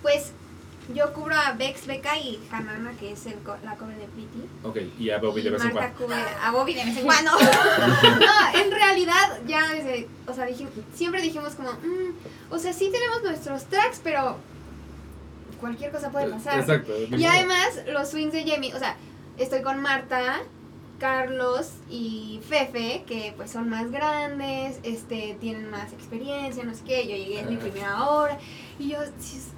Pues 0.00 0.32
yo 0.94 1.12
cubro 1.12 1.34
a 1.36 1.52
Bex, 1.52 1.86
Beca 1.86 2.18
y 2.18 2.40
Hanana, 2.50 2.92
que 2.98 3.12
es 3.12 3.24
el 3.26 3.34
co- 3.34 3.56
la 3.64 3.76
cover 3.76 3.96
de 3.96 4.06
Pretty. 4.06 4.42
Ok, 4.64 4.78
y 4.98 5.10
a 5.10 5.18
Bobby 5.18 5.40
de 5.42 5.48
Y 5.48 5.52
vez 5.52 5.62
en 5.62 5.74
Marta 5.74 5.92
cuando. 5.96 6.14
cubre 6.16 6.34
a 6.42 6.50
Bobby 6.50 6.74
de 6.74 6.84
vez 6.84 6.96
en 6.98 7.04
cuando. 7.04 7.30
no, 8.20 8.60
en 8.60 8.70
realidad 8.70 9.40
ya 9.46 9.68
desde, 9.72 10.08
o 10.26 10.34
sea, 10.34 10.44
dijimos, 10.46 10.72
siempre 10.94 11.22
dijimos 11.22 11.54
como, 11.54 11.70
"Mm, 11.72 12.14
o 12.50 12.58
sea, 12.58 12.72
sí 12.72 12.90
tenemos 12.90 13.22
nuestros 13.22 13.64
tracks, 13.66 14.00
pero 14.02 14.36
cualquier 15.62 15.90
cosa 15.92 16.10
puede 16.10 16.28
pasar. 16.28 16.60
Exacto. 16.60 16.92
Y 17.16 17.24
además 17.24 17.80
los 17.86 18.10
swings 18.10 18.34
de 18.34 18.44
Jamie, 18.44 18.74
o 18.74 18.78
sea, 18.78 18.96
estoy 19.38 19.62
con 19.62 19.80
Marta, 19.80 20.42
Carlos 20.98 21.72
y 21.90 22.40
Fefe, 22.48 23.04
que 23.06 23.32
pues 23.36 23.50
son 23.50 23.68
más 23.70 23.90
grandes, 23.90 24.78
este, 24.82 25.36
tienen 25.40 25.70
más 25.70 25.92
experiencia, 25.92 26.62
no 26.64 26.74
sé 26.74 26.82
qué, 26.84 27.08
yo 27.08 27.16
llegué 27.16 27.40
en 27.40 27.48
mi 27.48 27.54
Ajá. 27.54 27.62
primera 27.62 28.08
hora, 28.08 28.38
y 28.78 28.90
yo, 28.90 28.98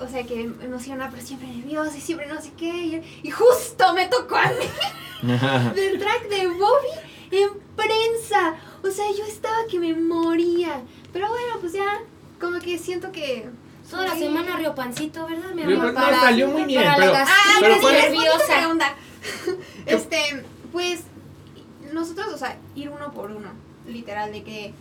o 0.01 0.09
sea, 0.09 0.23
que 0.23 0.41
emocionada, 0.41 1.11
pero 1.11 1.23
siempre 1.23 1.49
nerviosa, 1.49 1.99
y 1.99 2.01
siempre 2.01 2.27
no 2.29 2.41
sé 2.41 2.53
qué, 2.57 2.75
y, 2.75 3.21
y 3.23 3.31
justo 3.31 3.93
me 3.93 4.07
tocó 4.07 4.37
a 4.37 4.49
mí 4.49 5.23
del 5.75 5.99
track 5.99 6.29
de 6.29 6.47
Bobby 6.47 6.89
en 7.33 7.51
prensa, 7.77 8.55
o 8.83 8.91
sea, 8.91 9.05
yo 9.17 9.25
estaba 9.25 9.67
que 9.71 9.79
me 9.79 9.95
moría, 9.95 10.81
pero 11.13 11.29
bueno, 11.29 11.57
pues 11.61 11.73
ya, 11.75 12.01
como 12.41 12.59
que 12.61 12.79
siento 12.79 13.13
que... 13.13 13.49
Toda 13.91 14.05
la 14.07 14.15
Sí. 14.15 14.21
semana 14.21 14.57
Río 14.57 14.75
Pancito, 14.75 15.27
¿verdad, 15.27 15.51
mi 15.55 15.63
Río 15.65 15.81
amor? 15.81 15.93
No, 15.95 16.01
salió 16.21 16.49
muy 16.49 16.65
bien, 16.65 16.83
para 16.83 16.97
pero- 16.97 17.13
la 17.13 17.23
Ah, 17.23 17.27
pero 17.61 17.75
pero 17.75 17.81
¿cuál 17.83 17.95
es- 17.97 18.03
nerviosa. 18.11 18.95
Este, 19.87 20.45
pues, 20.73 21.03
nosotros, 21.93 22.29
o 22.35 22.39
sea, 22.39 22.59
ir 22.75 22.89
uno 22.91 23.13
por 23.13 23.31
uno, 23.31 23.51
literal, 23.87 24.33
de 24.33 24.43
que 24.43 24.75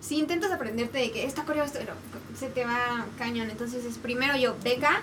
si 0.00 0.18
intentas 0.18 0.50
aprenderte 0.52 0.98
de 0.98 1.10
que 1.10 1.24
esta 1.24 1.44
coreo 1.44 1.64
esto, 1.64 1.78
no, 1.80 2.38
se 2.38 2.48
te 2.48 2.64
va 2.64 3.06
cañón. 3.18 3.50
Entonces 3.50 3.84
es 3.84 3.98
primero 3.98 4.36
yo, 4.36 4.54
Beca, 4.62 5.02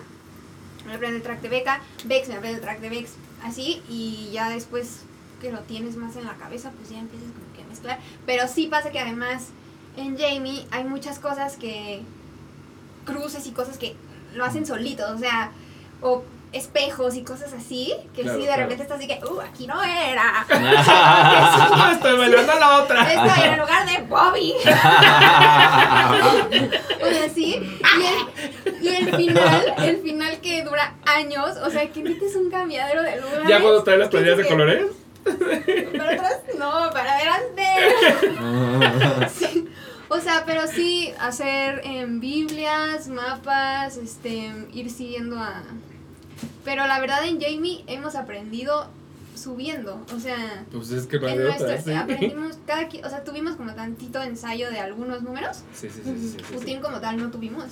me 0.85 0.93
aprendo 0.95 1.17
el 1.17 1.23
track 1.23 1.41
de 1.41 1.49
Beca, 1.49 1.81
Bex 2.05 2.27
me 2.29 2.35
aprende 2.35 2.57
el 2.57 2.61
track 2.63 2.79
de 2.79 2.89
Bex, 2.89 3.11
así, 3.43 3.81
y 3.89 4.29
ya 4.31 4.49
después 4.49 5.01
que 5.41 5.51
lo 5.51 5.59
tienes 5.61 5.95
más 5.95 6.15
en 6.15 6.25
la 6.25 6.35
cabeza, 6.35 6.71
pues 6.71 6.89
ya 6.89 6.99
empiezas 6.99 7.29
como 7.31 7.51
que 7.55 7.63
a 7.63 7.65
mezclar. 7.67 7.99
Pero 8.25 8.47
sí 8.47 8.67
pasa 8.67 8.91
que 8.91 8.99
además 8.99 9.47
en 9.97 10.17
Jamie 10.17 10.65
hay 10.71 10.83
muchas 10.85 11.19
cosas 11.19 11.57
que 11.57 12.01
cruces 13.05 13.45
y 13.47 13.51
cosas 13.51 13.77
que 13.77 13.95
lo 14.33 14.45
hacen 14.45 14.65
solitos, 14.65 15.09
o 15.11 15.17
sea, 15.17 15.51
o 16.01 16.23
espejos 16.53 17.15
y 17.15 17.23
cosas 17.23 17.53
así, 17.53 17.93
que 18.13 18.23
Claro, 18.23 18.37
sí 18.37 18.41
de 18.41 18.47
claro. 18.47 18.63
repente 18.63 18.83
estás 18.83 18.97
así 18.97 19.07
que, 19.07 19.19
uh, 19.25 19.39
aquí 19.41 19.67
no 19.67 19.81
era. 19.81 20.45
Ah, 20.49 21.91
estoy 21.93 22.17
bailando 22.17 22.53
la 22.59 22.81
otra. 22.81 23.13
Estoy 23.13 23.43
en 23.45 23.53
el 23.53 23.59
lugar 23.59 23.85
de 23.89 24.01
Bobby. 24.03 24.53
o 27.01 27.05
sea, 27.05 27.29
sí. 27.33 27.55
Y 27.55 28.05
el, 28.05 28.83
y 28.83 28.87
el 28.89 29.15
final, 29.15 29.73
el 29.77 30.01
final 30.01 30.41
que 30.41 30.63
dura 30.63 30.95
años, 31.05 31.55
o 31.63 31.69
sea, 31.69 31.87
que 31.89 32.01
es 32.01 32.35
un 32.35 32.49
cambiadero 32.51 33.01
de 33.03 33.21
lugares. 33.21 33.47
¿Ya 33.47 33.61
cuando 33.61 33.83
traes 33.83 33.99
las 33.99 34.09
que 34.09 34.17
playeras 34.17 34.37
de 34.39 34.47
colores? 34.47 34.85
¿Para 35.97 36.11
atrás? 36.11 36.41
No, 36.57 36.89
para 36.91 37.13
adelante. 37.13 37.63
Sí. 39.33 39.70
O 40.13 40.19
sea, 40.19 40.43
pero 40.45 40.67
sí 40.67 41.13
hacer 41.19 41.79
em, 41.85 42.19
Biblias, 42.19 43.07
mapas, 43.07 43.95
este, 43.95 44.51
ir 44.73 44.89
siguiendo 44.89 45.39
a... 45.39 45.63
Pero 46.65 46.85
la 46.85 46.99
verdad 46.99 47.25
en 47.25 47.39
Jamie 47.39 47.85
hemos 47.87 48.15
aprendido 48.15 48.89
subiendo, 49.35 50.05
o 50.13 50.19
sea... 50.19 50.65
Pues 50.69 50.91
es 50.91 51.07
que 51.07 51.15
En 51.15 51.37
de 51.37 51.43
nuestro, 51.45 51.65
otra, 51.65 51.81
sí. 51.81 51.93
aprendimos 51.93 52.57
cada 52.67 52.89
o 52.89 53.09
sea, 53.09 53.23
tuvimos 53.23 53.55
como 53.55 53.73
tantito 53.73 54.21
ensayo 54.21 54.69
de 54.69 54.79
algunos 54.79 55.21
números. 55.21 55.63
Sí, 55.73 55.89
sí, 55.89 56.01
sí, 56.03 56.13
sí, 56.19 56.29
sí, 56.29 56.37
sí. 56.45 56.53
Putin 56.55 56.81
como 56.81 56.99
tal 56.99 57.15
no 57.15 57.31
tuvimos. 57.31 57.65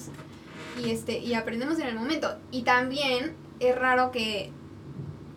Y 0.82 0.92
este, 0.92 1.20
y 1.20 1.34
aprendemos 1.34 1.78
en 1.80 1.88
el 1.88 1.96
momento. 1.96 2.38
Y 2.52 2.62
también 2.62 3.34
es 3.60 3.76
raro 3.78 4.12
que 4.12 4.50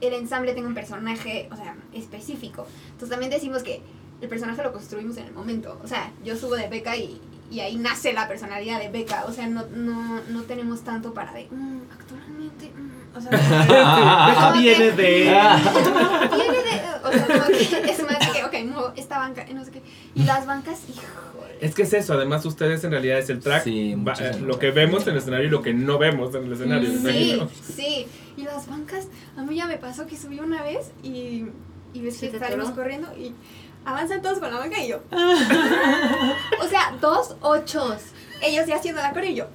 el 0.01 0.15
ensamble 0.15 0.55
tenga 0.55 0.69
un 0.69 0.75
personaje, 0.75 1.49
o 1.51 1.57
sea, 1.57 1.75
específico. 1.93 2.65
Entonces 2.93 3.11
también 3.11 3.33
decimos 3.33 3.65
que 3.65 3.83
el 4.23 4.29
personaje 4.29 4.63
lo 4.63 4.73
construimos 4.73 5.17
en 5.19 5.27
el 5.27 5.33
momento. 5.35 5.79
O 5.85 5.87
sea, 5.89 6.11
yo 6.25 6.37
subo 6.37 6.55
de 6.57 6.69
Beca 6.69 6.97
y, 6.97 7.21
y 7.51 7.61
ahí 7.61 7.77
nace 7.77 8.13
la 8.15 8.27
personalidad 8.29 8.81
de 8.81 8.89
Beca. 8.89 9.25
O 9.27 9.33
sea, 9.33 9.47
no, 9.47 9.67
no, 9.67 10.21
no 10.31 10.43
tenemos 10.45 10.83
tanto 10.83 11.13
para 11.13 11.33
de, 11.35 11.49
"Mm, 11.51 11.81
actualmente, 11.93 12.71
mm", 12.71 13.17
o 13.17 13.21
sea, 13.21 13.31
Deja 13.31 14.35
como 14.53 14.61
viene 14.63 14.91
de. 14.93 15.25
Viene 16.35 16.59
de. 16.63 16.83
O 17.05 17.11
sea, 17.13 17.27
como 17.27 17.47
que 17.47 17.91
es 17.91 18.03
más 18.05 18.29
que, 18.31 18.45
ok, 18.45 18.55
muevo 18.67 18.93
esta 18.97 19.19
banca 19.19 19.45
y 19.49 19.55
no 19.55 19.65
sé 19.65 19.73
qué. 19.73 19.83
Y 20.15 20.23
las 20.23 20.47
bancas, 20.47 20.81
híjole. 20.89 21.59
Es 21.61 21.75
que 21.75 21.83
es 21.83 21.93
eso, 21.93 22.15
además 22.15 22.45
ustedes 22.45 22.83
en 22.85 22.91
realidad 22.91 23.19
es 23.19 23.29
el 23.31 23.39
track, 23.41 23.63
Sí, 23.65 23.95
va- 23.95 24.15
eh, 24.19 24.39
lo 24.41 24.59
que 24.59 24.71
vemos 24.73 25.05
en 25.07 25.11
el 25.13 25.19
escenario 25.19 25.47
y 25.47 25.51
lo 25.51 25.63
que 25.63 25.73
no 25.75 25.99
vemos 25.99 26.35
en 26.35 26.45
el 26.47 26.53
escenario. 26.53 26.89
Sí, 26.91 26.97
imagino. 26.97 27.49
sí. 27.77 28.07
Y 28.37 28.43
las 28.43 28.67
bancas, 28.69 29.07
a 29.37 29.43
mí 29.43 29.55
ya 29.57 29.67
me 29.67 29.77
pasó 29.79 30.07
que 30.07 30.17
subí 30.17 30.41
una 30.41 30.63
vez 30.63 30.91
y, 31.05 31.45
y 31.93 32.01
ves 32.01 32.17
¿Se 32.17 32.31
que 32.31 32.39
salimos 32.39 32.71
corriendo 32.71 33.09
y 33.17 33.33
avanzan 33.85 34.23
todos 34.23 34.39
con 34.39 34.51
la 34.53 34.59
banca 34.59 34.79
y 34.81 34.89
yo. 34.89 34.99
o 35.11 36.69
sea, 36.69 36.95
dos 37.01 37.37
ochos. 37.41 37.97
Ellos 38.43 38.67
ya 38.67 38.77
haciendo 38.77 39.01
la 39.03 39.13
coreo 39.13 39.31
y 39.31 39.35
yo. 39.37 39.47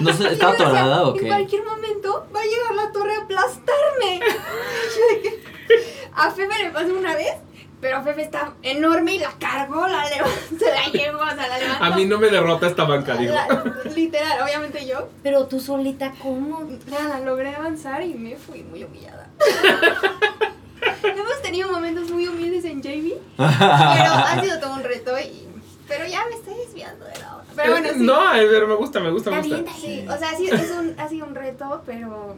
¿No 0.00 0.12
sé, 0.12 0.24
Y 0.24 0.26
¿Estaba 0.28 0.52
atorada 0.52 1.02
o 1.02 1.14
En 1.14 1.20
qué? 1.20 1.26
cualquier 1.26 1.64
momento 1.64 2.26
va 2.34 2.40
a 2.40 2.44
llegar 2.44 2.74
la 2.74 2.92
torre 2.92 3.14
a 3.16 3.22
aplastarme. 3.22 4.20
A 6.14 6.30
Fefe 6.30 6.62
le 6.64 6.70
pasó 6.70 6.86
una 6.94 7.14
vez, 7.14 7.34
pero 7.80 8.02
Fefe 8.02 8.22
está 8.22 8.54
enorme 8.62 9.14
y 9.14 9.18
la 9.18 9.30
cargó, 9.38 9.86
la 9.86 10.08
levantó, 10.08 10.36
se 10.58 10.70
la 10.70 10.84
llevó, 10.86 11.20
o 11.20 11.26
sea, 11.26 11.46
la 11.48 11.58
levantó. 11.58 11.84
A 11.84 11.90
mí 11.90 12.04
no 12.06 12.18
me 12.18 12.28
derrota 12.28 12.66
esta 12.66 12.84
banca, 12.84 13.14
digo. 13.16 13.34
La- 13.34 13.74
literal, 13.94 14.40
obviamente 14.42 14.86
yo. 14.86 15.08
Pero 15.22 15.46
tú 15.46 15.60
solita, 15.60 16.12
¿cómo? 16.22 16.66
Nada, 16.86 17.20
logré 17.20 17.54
avanzar 17.54 18.02
y 18.02 18.14
me 18.14 18.36
fui 18.36 18.62
muy 18.62 18.82
humillada. 18.84 19.28
Hemos 21.02 21.42
tenido 21.42 21.70
momentos 21.70 22.10
muy 22.10 22.26
humildes 22.28 22.64
en 22.64 22.82
JV, 22.82 23.14
pero 23.36 23.48
ha 23.48 24.40
sido 24.42 24.58
todo 24.60 24.74
un 24.74 24.82
reto 24.82 25.12
y... 25.18 25.46
Pero 25.86 26.06
ya 26.06 26.20
me 26.28 26.36
estoy 26.36 26.54
desviando 26.66 27.06
de 27.06 27.18
la 27.18 27.36
hora. 27.36 27.44
Pero 27.56 27.70
bueno, 27.72 27.88
sí. 27.94 28.00
No, 28.00 28.20
pero 28.34 28.68
me 28.68 28.74
gusta, 28.74 29.00
me 29.00 29.10
gusta, 29.10 29.30
me 29.30 29.38
Está 29.40 29.56
gusta. 29.56 29.72
bien, 29.86 30.02
Sí, 30.02 30.06
o 30.08 30.18
sea, 30.18 30.36
sí, 30.36 30.48
es 30.52 30.70
un, 30.70 30.94
ha 31.00 31.08
sido 31.08 31.26
un 31.26 31.34
reto, 31.34 31.82
pero 31.86 32.36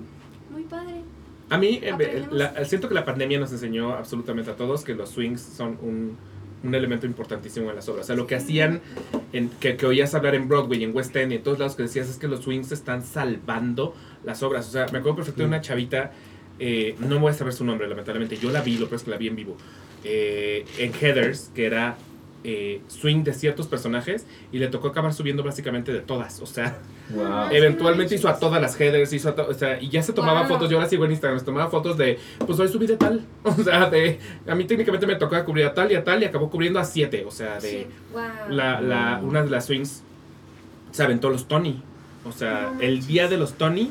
muy 0.51 0.63
padre. 0.63 1.03
A 1.49 1.59
mí, 1.59 1.81
eh, 1.83 2.27
la- 2.31 2.65
siento 2.65 2.89
que 2.89 2.95
la 2.95 3.05
pandemia 3.05 3.41
nos 3.41 3.51
enseñó 3.51 3.93
absolutamente 3.95 4.53
a 4.53 4.57
todos 4.57 4.85
que 4.85 4.95
los 4.95 5.09
swings 5.11 5.41
son 5.43 5.79
un, 5.83 6.17
un 6.63 6.75
elemento 6.77 7.07
importantísimo 7.07 7.71
en 7.71 7.75
las 7.77 7.89
obras. 7.89 8.05
O 8.05 8.07
sea, 8.07 8.15
lo 8.15 8.29
que 8.29 8.37
hacían, 8.37 8.83
en, 9.33 9.49
que, 9.49 9.77
que 9.77 9.85
oías 9.85 10.15
hablar 10.15 10.37
en 10.37 10.47
Broadway, 10.47 10.85
en 10.85 10.95
West 10.95 11.17
End 11.17 11.33
y 11.33 11.35
en 11.35 11.43
todos 11.43 11.59
lados 11.59 11.75
que 11.75 11.83
decías 11.83 12.09
es 12.09 12.19
que 12.19 12.29
los 12.29 12.45
swings 12.45 12.71
están 12.71 13.03
salvando 13.05 13.97
las 14.23 14.45
obras. 14.45 14.69
O 14.69 14.71
sea, 14.71 14.87
me 14.93 14.99
acuerdo 14.99 15.17
perfecto 15.17 15.43
de 15.43 15.49
una 15.49 15.61
chavita, 15.61 16.13
eh, 16.61 16.95
no 17.01 17.19
voy 17.19 17.31
a 17.31 17.35
saber 17.35 17.53
su 17.53 17.65
nombre, 17.65 17.89
lamentablemente. 17.89 18.37
Yo 18.37 18.51
la 18.51 18.61
vi, 18.61 18.77
lo 18.79 18.87
peor 18.87 18.97
es 18.99 19.03
que 19.05 19.11
la 19.11 19.17
vi 19.17 19.27
en 19.29 19.37
vivo. 19.37 19.57
eh, 20.05 20.65
en 20.79 20.93
Heathers, 20.95 21.51
que 21.55 21.67
era 21.67 21.97
eh, 22.43 22.81
swing 22.89 23.23
de 23.23 23.35
ciertos 23.35 23.67
personajes, 23.67 24.25
y 24.51 24.59
le 24.59 24.69
tocó 24.69 24.89
acabar 24.89 25.13
subiendo 25.13 25.43
básicamente 25.43 25.93
de 25.93 26.01
todas. 26.01 26.41
O 26.41 26.47
sea, 26.47 26.79
Wow. 27.11 27.49
eventualmente 27.51 28.15
hizo 28.15 28.29
a 28.29 28.39
todas 28.39 28.63
las 28.63 28.81
headers, 28.81 29.13
hizo 29.13 29.29
a 29.31 29.35
to- 29.35 29.49
o 29.49 29.53
sea, 29.53 29.79
y 29.83 29.89
ya 29.91 30.01
se 30.03 30.13
tomaba 30.15 30.41
Wow. 30.43 30.49
fotos, 30.51 30.71
yo 30.71 30.79
la 30.81 30.89
sigo 30.89 31.05
en 31.05 31.11
Instagram, 31.11 31.39
se 31.41 31.45
tomaba 31.45 31.69
fotos 31.69 31.99
de, 31.99 32.19
pues 32.47 32.59
hoy 32.61 32.69
subí 32.69 32.87
de 32.87 32.97
tal, 32.97 33.27
o 33.43 33.53
sea, 33.63 33.91
de, 33.91 34.19
a 34.47 34.55
mí 34.55 34.65
técnicamente 34.65 35.07
me 35.07 35.17
tocaba 35.17 35.45
cubrir 35.45 35.67
a 35.67 35.75
tal 35.75 35.91
y 35.93 35.97
a 35.97 36.05
tal 36.05 36.23
y 36.23 36.25
acabó 36.25 36.49
cubriendo 36.49 36.79
a 36.79 36.85
siete, 36.85 37.25
o 37.27 37.31
sea, 37.33 37.59
de, 37.59 37.89
Wow. 38.13 38.23
la, 38.51 38.81
la, 38.81 39.19
Wow. 39.19 39.29
una 39.29 39.43
de 39.43 39.51
las 39.51 39.67
swings 39.67 40.03
se 40.93 41.03
aventó 41.03 41.29
los 41.31 41.47
Tony, 41.49 41.83
o 42.25 42.33
sea, 42.33 42.73
el 42.81 43.05
día 43.07 43.27
de 43.29 43.37
los 43.37 43.55
Tony 43.55 43.91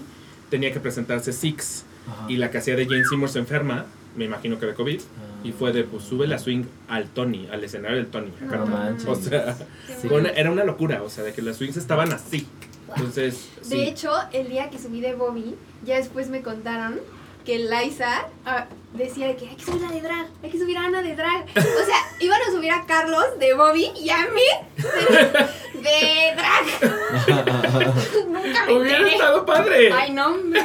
tenía 0.49 0.71
que 0.73 0.79
presentarse 0.79 1.33
Six, 1.33 1.85
Ajá. 2.11 2.25
y 2.27 2.37
la 2.37 2.51
que 2.51 2.57
hacía 2.59 2.75
de 2.75 2.85
Jane 2.85 3.05
Seymour 3.05 3.29
se 3.29 3.39
enferma, 3.39 3.85
me 4.15 4.25
imagino 4.25 4.59
que 4.59 4.65
de 4.65 4.73
COVID, 4.73 5.01
y 5.43 5.51
fue 5.53 5.71
de, 5.71 5.83
pues 5.83 6.03
sube 6.03 6.27
la 6.27 6.37
swing 6.39 6.63
al 6.89 7.07
Tony, 7.09 7.47
al 7.51 7.63
escenario 7.63 7.97
del 7.97 8.07
Tony, 8.07 8.31
No 8.41 8.65
manches. 8.65 9.07
o 9.07 9.15
sea, 9.15 9.55
Qué 9.87 9.93
Sí. 10.01 10.07
fue 10.09 10.19
una- 10.19 10.29
era 10.29 10.51
una 10.51 10.63
locura, 10.63 11.01
o 11.03 11.09
sea, 11.09 11.23
de 11.23 11.33
que 11.33 11.41
las 11.41 11.57
swings 11.57 11.77
estaban 11.77 12.11
así, 12.11 12.47
entonces, 12.95 13.49
sí. 13.61 13.69
De 13.77 13.87
hecho, 13.87 14.11
el 14.33 14.49
día 14.49 14.69
que 14.69 14.77
subí 14.79 14.99
de 15.01 15.13
Bobby, 15.13 15.55
ya 15.85 15.95
después 15.97 16.29
me 16.29 16.41
contaron 16.41 16.99
que 17.45 17.57
Liza 17.57 18.27
ah, 18.45 18.67
decía 18.93 19.27
de 19.27 19.35
que 19.37 19.47
hay 19.47 19.55
que 19.55 19.63
subir 19.63 19.81
la 19.81 19.91
de 19.91 20.01
drag, 20.01 20.27
hay 20.43 20.49
que 20.49 20.59
subir 20.59 20.77
a 20.77 20.83
Ana 20.85 21.01
de 21.01 21.15
drag. 21.15 21.45
O 21.55 21.85
sea, 21.85 21.97
iban 22.19 22.39
a 22.47 22.51
subir 22.51 22.71
a 22.71 22.85
Carlos 22.85 23.23
de 23.39 23.53
Bobby 23.53 23.89
y 23.99 24.09
a 24.09 24.17
mí 24.27 24.41
de, 24.75 25.81
de 25.81 26.35
drag. 26.35 27.95
Nunca 28.27 28.65
me 28.65 28.73
Hubiera 28.73 28.97
enteré. 28.97 29.13
estado 29.15 29.45
padre. 29.45 29.91
Ay, 29.93 30.11
no, 30.11 30.27
hombre. 30.27 30.61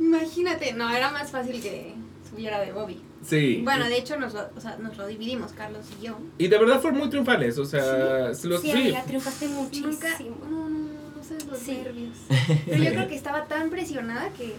Imagínate, 0.00 0.72
no, 0.74 0.90
era 0.90 1.10
más 1.10 1.30
fácil 1.30 1.60
que 1.60 1.94
subiera 2.28 2.60
de 2.60 2.72
Bobby. 2.72 3.00
Sí. 3.24 3.60
Bueno, 3.64 3.86
de 3.86 3.98
hecho 3.98 4.16
nos 4.18 4.32
lo, 4.34 4.48
o 4.56 4.60
sea, 4.60 4.76
nos 4.78 4.96
lo 4.96 5.06
dividimos, 5.06 5.52
Carlos 5.52 5.84
y 6.00 6.06
yo. 6.06 6.18
Y 6.38 6.48
de 6.48 6.58
verdad 6.58 6.80
fueron 6.80 7.00
muy 7.00 7.10
triunfales, 7.10 7.58
o 7.58 7.64
sea, 7.64 8.32
se 8.34 8.46
los 8.46 8.60
Sí, 8.62 8.70
sí. 8.70 8.78
amiga, 8.78 9.02
triunfaste 9.04 9.48
muchísimo. 9.48 9.90
Nunca, 9.92 10.18
no, 10.20 10.48
no, 10.50 10.68
no, 10.68 10.88
no 11.16 11.24
sabes 11.24 11.46
los 11.46 11.58
Sí. 11.58 11.72
nervios. 11.72 12.16
Pero 12.66 12.82
yo 12.84 12.90
creo 12.92 13.08
que 13.08 13.16
estaba 13.16 13.44
tan 13.46 13.70
presionada 13.70 14.30
que 14.30 14.54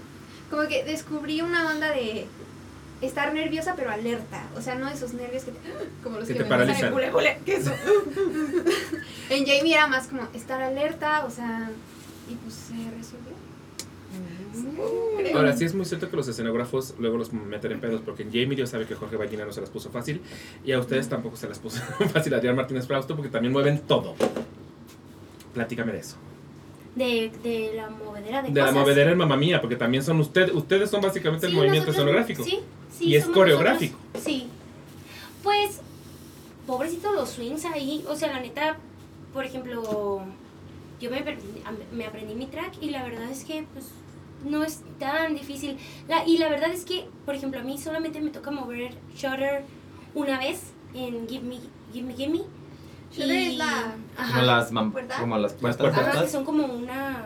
como 0.50 0.68
que 0.68 0.84
descubrí 0.84 1.42
una 1.42 1.70
onda 1.70 1.92
de 1.92 2.26
estar 3.02 3.34
nerviosa 3.34 3.76
pero 3.78 3.92
alerta. 3.92 4.44
O 4.58 4.62
sea, 4.62 4.76
no 4.76 4.90
esos 4.90 5.14
nervios 5.14 5.44
que 5.46 5.52
te, 5.52 5.60
como 6.04 6.18
los 6.18 6.28
Que 6.28 6.34
que, 6.34 6.40
te 6.40 6.44
me 6.44 6.50
paralizan. 6.50 6.88
en 6.88 6.94
bule, 6.94 7.12
bule, 7.12 7.40
que 7.46 7.56
eso. 7.56 7.72
en 9.30 9.46
Jamie 9.46 9.74
era 9.74 9.88
más 9.88 10.08
como 10.08 10.24
estar 10.34 10.62
alerta, 10.62 11.26
o 11.26 11.30
sea, 11.32 11.70
y 12.30 12.36
pues 12.36 12.54
se 12.56 12.74
resolvió. 12.74 13.19
Creo. 15.18 15.38
Ahora 15.38 15.56
sí 15.56 15.66
es 15.66 15.74
muy 15.76 15.86
cierto 15.86 16.10
que 16.10 16.16
los 16.16 16.28
escenógrafos 16.28 16.96
luego 17.00 17.18
los 17.18 17.34
meten 17.34 17.74
en 17.74 17.80
pedos 17.82 18.02
porque 18.06 18.24
Jamie 18.24 18.56
Dios 18.56 18.70
sabe 18.70 18.86
que 18.86 18.96
Jorge 18.96 19.16
Ballina 19.18 19.46
no 19.46 19.52
se 19.52 19.62
las 19.62 19.70
puso 19.70 19.90
fácil 19.90 20.22
y 20.66 20.72
a 20.72 20.80
ustedes 20.80 21.10
tampoco 21.10 21.36
se 21.36 21.48
las 21.50 21.60
puso 21.60 21.82
fácil 22.14 22.34
a 22.34 22.38
Adrián 22.38 22.56
Martínez 22.56 22.88
Frausto 22.88 23.16
porque 23.16 23.30
también 23.30 23.52
mueven 23.52 23.80
todo. 23.80 24.16
Platícame 25.54 25.92
de 25.92 26.00
eso. 26.00 26.16
De, 26.96 27.32
de 27.44 27.72
la 27.76 27.90
movedera 27.90 28.42
de, 28.42 28.52
De 28.52 28.62
la 28.62 28.72
movedera 28.72 29.12
en 29.12 29.18
mamá 29.18 29.38
mía, 29.38 29.62
porque 29.62 29.76
también 29.76 30.04
son 30.04 30.20
ustedes, 30.20 30.52
ustedes 30.54 30.90
son 30.90 31.02
básicamente 31.02 31.48
el 31.48 31.54
movimiento 31.54 31.88
nosotros- 31.92 32.08
escenográfico. 32.16 32.44
Sí, 32.44 32.60
sí, 32.98 33.06
Y 33.06 33.16
es 33.16 33.26
coreográfico. 33.26 33.98
nosotros. 34.14 34.24
Sí. 34.24 34.48
Pues, 35.44 35.80
pobrecitos 36.68 37.14
los 37.16 37.30
swings 37.30 37.66
ahí. 37.66 38.04
O 38.10 38.16
sea, 38.16 38.30
la 38.34 38.40
neta, 38.42 38.78
por 39.34 39.46
ejemplo, 39.46 40.22
yo 41.00 41.10
me, 41.12 41.24
me 41.94 42.06
aprendí 42.06 42.36
mi 42.36 42.48
track 42.48 42.74
y 42.82 42.90
la 42.90 43.04
verdad 43.04 43.30
es 43.32 43.44
que, 43.46 43.66
pues, 43.74 43.86
no 44.46 44.64
es 44.64 44.82
tan 45.00 45.36
difícil. 45.36 45.78
La, 46.08 46.26
y 46.26 46.38
la 46.38 46.50
verdad 46.50 46.72
es 46.72 46.86
que, 46.86 47.08
por 47.26 47.36
ejemplo, 47.36 47.60
a 47.60 47.64
mí 47.64 47.78
solamente 47.78 48.22
me 48.22 48.30
toca 48.32 48.52
mover 48.52 48.94
Shutter 49.16 49.64
una 50.16 50.40
vez 50.40 50.62
en 50.94 51.28
Give 51.28 51.44
Me, 51.44 51.58
Give 51.94 52.08
Me, 52.08 52.14
Give 52.16 52.30
Me. 52.32 52.42
Shudder 53.12 53.30
Y- 53.42 53.48
es 53.54 53.58
la- 53.58 53.96
Ajá. 54.18 54.34
Como 54.34 54.46
las, 54.46 54.68
como 55.20 55.38
las 55.38 55.54
puertas. 55.54 55.82
puertas. 55.92 56.08
Ajá, 56.16 56.22
que 56.22 56.30
son 56.30 56.46
como 56.46 56.66
unas 56.66 57.18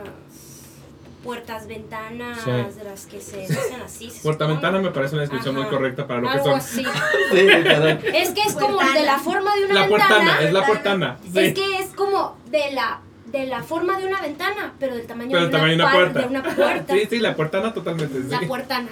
puertas, 1.24 1.68
ventanas, 1.68 2.40
Sí. 2.44 2.52
de 2.52 2.84
las 2.84 3.06
que 3.06 3.22
se 3.22 3.46
hacen 3.46 3.82
así. 3.82 4.10
se 4.10 4.22
Puerta 4.22 4.44
supone. 4.46 4.54
ventana 4.62 4.80
me 4.82 4.92
parece 4.92 5.16
una 5.16 5.22
descripción 5.22 5.56
muy 5.56 5.66
correcta 5.68 6.06
para 6.06 6.20
lo 6.22 6.30
que 6.30 6.40
son. 6.40 6.54
así. 6.56 6.84
Sí, 7.32 7.48
perdón. 7.64 8.00
Es 8.14 8.30
que 8.32 8.42
es 8.42 8.54
como 8.54 8.78
de 8.80 9.04
la 9.04 9.20
forma 9.20 9.56
de 9.56 9.66
una 9.66 9.74
La 9.74 9.88
ventana. 9.88 10.08
puertana, 10.08 10.42
es 10.42 10.54
la 10.54 10.66
puertana. 10.66 11.18
sí. 11.24 11.40
Es 11.40 11.54
que 11.54 11.78
es 11.80 11.88
como 11.96 12.36
de 12.52 12.72
la 12.74 13.00
de 13.34 13.48
la 13.48 13.64
forma 13.64 14.00
de 14.00 14.08
una 14.08 14.22
ventana, 14.22 14.74
pero 14.80 14.96
del 14.96 15.08
tamaño, 15.08 15.32
Pero 15.32 15.46
de, 15.46 15.52
tamaño 15.52 15.74
una 15.74 15.92
puerta. 15.92 16.20
de 16.22 16.28
una 16.28 16.44
puerta. 16.44 16.94
Sí, 16.98 17.08
sí, 17.10 17.20
la 17.20 17.36
puertana 17.36 17.74
totalmente. 17.74 18.22
Sí. 18.22 18.30
La 18.30 18.42
puertana. 18.42 18.90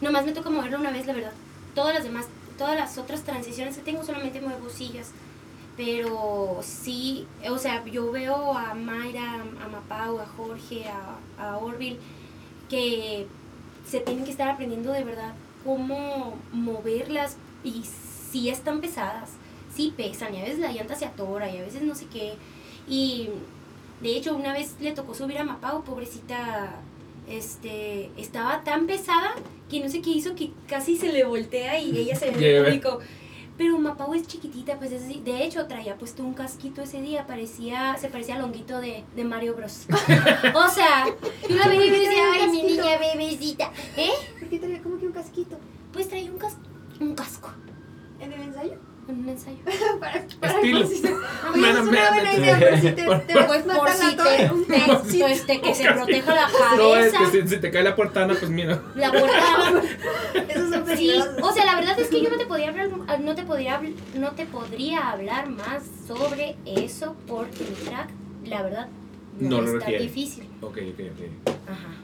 Nomás 0.00 0.26
me 0.26 0.32
toca 0.32 0.50
moverla 0.50 0.78
una 0.78 0.90
vez, 0.90 1.06
la 1.06 1.12
verdad. 1.12 1.32
Todas 1.74 1.94
las 1.94 2.02
demás, 2.02 2.26
todas 2.58 2.76
las 2.76 2.98
otras 2.98 3.22
transiciones 3.22 3.76
que 3.76 3.82
tengo 3.82 4.04
solamente 4.04 4.40
muevo 4.40 4.68
sillas. 4.68 5.12
Pero 5.76 6.58
sí, 6.62 7.28
o 7.48 7.56
sea, 7.58 7.84
yo 7.84 8.10
veo 8.10 8.58
a 8.58 8.74
Mayra, 8.74 9.44
a 9.64 9.68
Mapau, 9.68 10.18
a 10.18 10.26
Jorge, 10.26 10.86
a, 10.88 11.18
a 11.40 11.58
Orville, 11.58 12.00
que 12.68 13.28
se 13.88 14.00
tienen 14.00 14.24
que 14.24 14.32
estar 14.32 14.48
aprendiendo 14.48 14.92
de 14.92 15.04
verdad 15.04 15.32
cómo 15.64 16.36
moverlas 16.52 17.36
y 17.62 17.84
sí 18.32 18.48
están 18.48 18.80
pesadas, 18.80 19.30
sí 19.74 19.94
pesan 19.96 20.34
y 20.34 20.40
a 20.40 20.44
veces 20.44 20.58
la 20.58 20.72
llanta 20.72 20.96
se 20.96 21.06
atora 21.06 21.48
y 21.48 21.58
a 21.58 21.62
veces 21.62 21.82
no 21.82 21.94
sé 21.94 22.06
qué. 22.12 22.34
Y 22.88 23.28
de 24.00 24.16
hecho 24.16 24.34
una 24.34 24.52
vez 24.52 24.76
le 24.80 24.92
tocó 24.92 25.14
subir 25.14 25.38
a 25.38 25.44
Mapau, 25.44 25.82
pobrecita, 25.84 26.80
este, 27.28 28.10
estaba 28.16 28.64
tan 28.64 28.86
pesada 28.86 29.34
que 29.68 29.80
no 29.80 29.88
sé 29.88 30.00
qué 30.00 30.10
hizo 30.10 30.34
que 30.34 30.52
casi 30.66 30.96
se 30.96 31.12
le 31.12 31.24
voltea 31.24 31.78
y 31.80 31.96
ella 31.96 32.16
se 32.16 32.30
ve 32.30 32.62
público. 32.64 33.00
Pero 33.58 33.76
Mapau 33.76 34.14
es 34.14 34.24
chiquitita, 34.28 34.78
pues 34.78 34.92
es 34.92 35.02
así. 35.02 35.20
De 35.24 35.44
hecho, 35.44 35.66
traía 35.66 35.96
puesto 35.96 36.22
un 36.22 36.32
casquito 36.32 36.80
ese 36.80 37.02
día, 37.02 37.26
parecía, 37.26 37.96
se 37.98 38.08
parecía 38.08 38.36
al 38.36 38.42
honguito 38.44 38.80
de, 38.80 39.02
de 39.16 39.24
Mario 39.24 39.56
Bros. 39.56 39.86
o 40.54 40.68
sea, 40.68 41.06
yo 41.48 41.56
la 41.56 41.66
veía 41.66 41.86
y 41.86 41.90
me 41.90 41.98
decía, 41.98 42.22
ay, 42.34 42.48
mi 42.50 42.62
niña 42.62 42.96
bebecita. 42.98 43.72
¿Eh? 43.96 44.12
¿Por 44.38 44.48
qué 44.48 44.60
traía 44.60 44.80
como 44.80 44.96
que 44.98 45.06
un 45.06 45.12
casquito? 45.12 45.58
Pues 45.92 46.08
traía 46.08 46.30
un, 46.30 46.38
cas 46.38 46.56
un 47.00 47.16
casco 47.16 47.50
¿En 48.20 48.32
el 48.32 48.42
ensayo? 48.42 48.78
En 49.08 49.18
un 49.20 49.28
ensayo. 49.28 49.56
para, 50.00 50.24
para 50.40 50.52
Estilo. 50.54 50.86
si 50.86 50.96
se- 50.96 51.12
Oye, 51.54 51.70
es 51.70 51.76
una 51.78 52.10
buena 52.10 52.34
idea 52.34 52.58
por 52.58 52.76
si 52.78 52.82
te, 52.82 52.92
te 52.92 53.04
Pues 53.04 53.28
a 53.38 53.46
por 53.46 53.66
matar 53.66 53.92
si 53.94 54.04
la 54.04 54.10
te, 54.10 54.16
torre. 54.16 54.50
Un 54.52 54.64
te- 54.66 55.18
pues 55.20 55.46
de 55.46 55.60
que 55.60 55.74
se 55.74 55.84
proteja 55.92 56.34
la 56.34 56.48
No, 56.76 56.96
es 56.96 57.12
cabeza, 57.12 57.18
que 57.32 57.42
si, 57.42 57.48
si 57.48 57.60
te 57.60 57.70
cae 57.70 57.82
la 57.82 57.96
puertana, 57.96 58.34
pues 58.38 58.50
mira. 58.50 58.82
la 58.94 59.10
puerta. 59.10 59.82
Esos 60.48 60.70
son 60.70 60.96
Sí, 60.96 61.12
o 61.42 61.52
sea, 61.52 61.64
la 61.64 61.74
verdad 61.76 61.98
es 62.00 62.08
que 62.08 62.20
yo 62.22 62.30
no 62.30 62.36
te 62.38 62.46
podría 62.46 62.68
hablar, 62.70 62.88
no 63.20 63.34
te 63.34 63.42
podría, 63.44 63.80
no 64.14 64.30
te 64.32 64.46
podría 64.46 65.10
hablar 65.10 65.48
más 65.50 65.82
sobre 66.06 66.56
eso 66.66 67.14
porque 67.26 67.60
mi 67.64 67.74
track, 67.88 68.08
la 68.44 68.62
verdad, 68.62 68.88
no, 69.38 69.48
No 69.50 69.60
lo 69.62 69.68
es 69.68 69.74
requiere. 69.74 70.02
difícil. 70.04 70.48
Ok, 70.60 70.78
ok, 70.92 71.00
ok. 71.12 71.52
Ajá. 71.68 71.94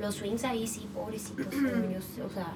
Los 0.00 0.16
swings 0.16 0.44
ahí 0.44 0.66
sí, 0.66 0.86
pobrecitos, 0.94 1.46
pero 1.50 2.26
o 2.26 2.30
sea, 2.30 2.52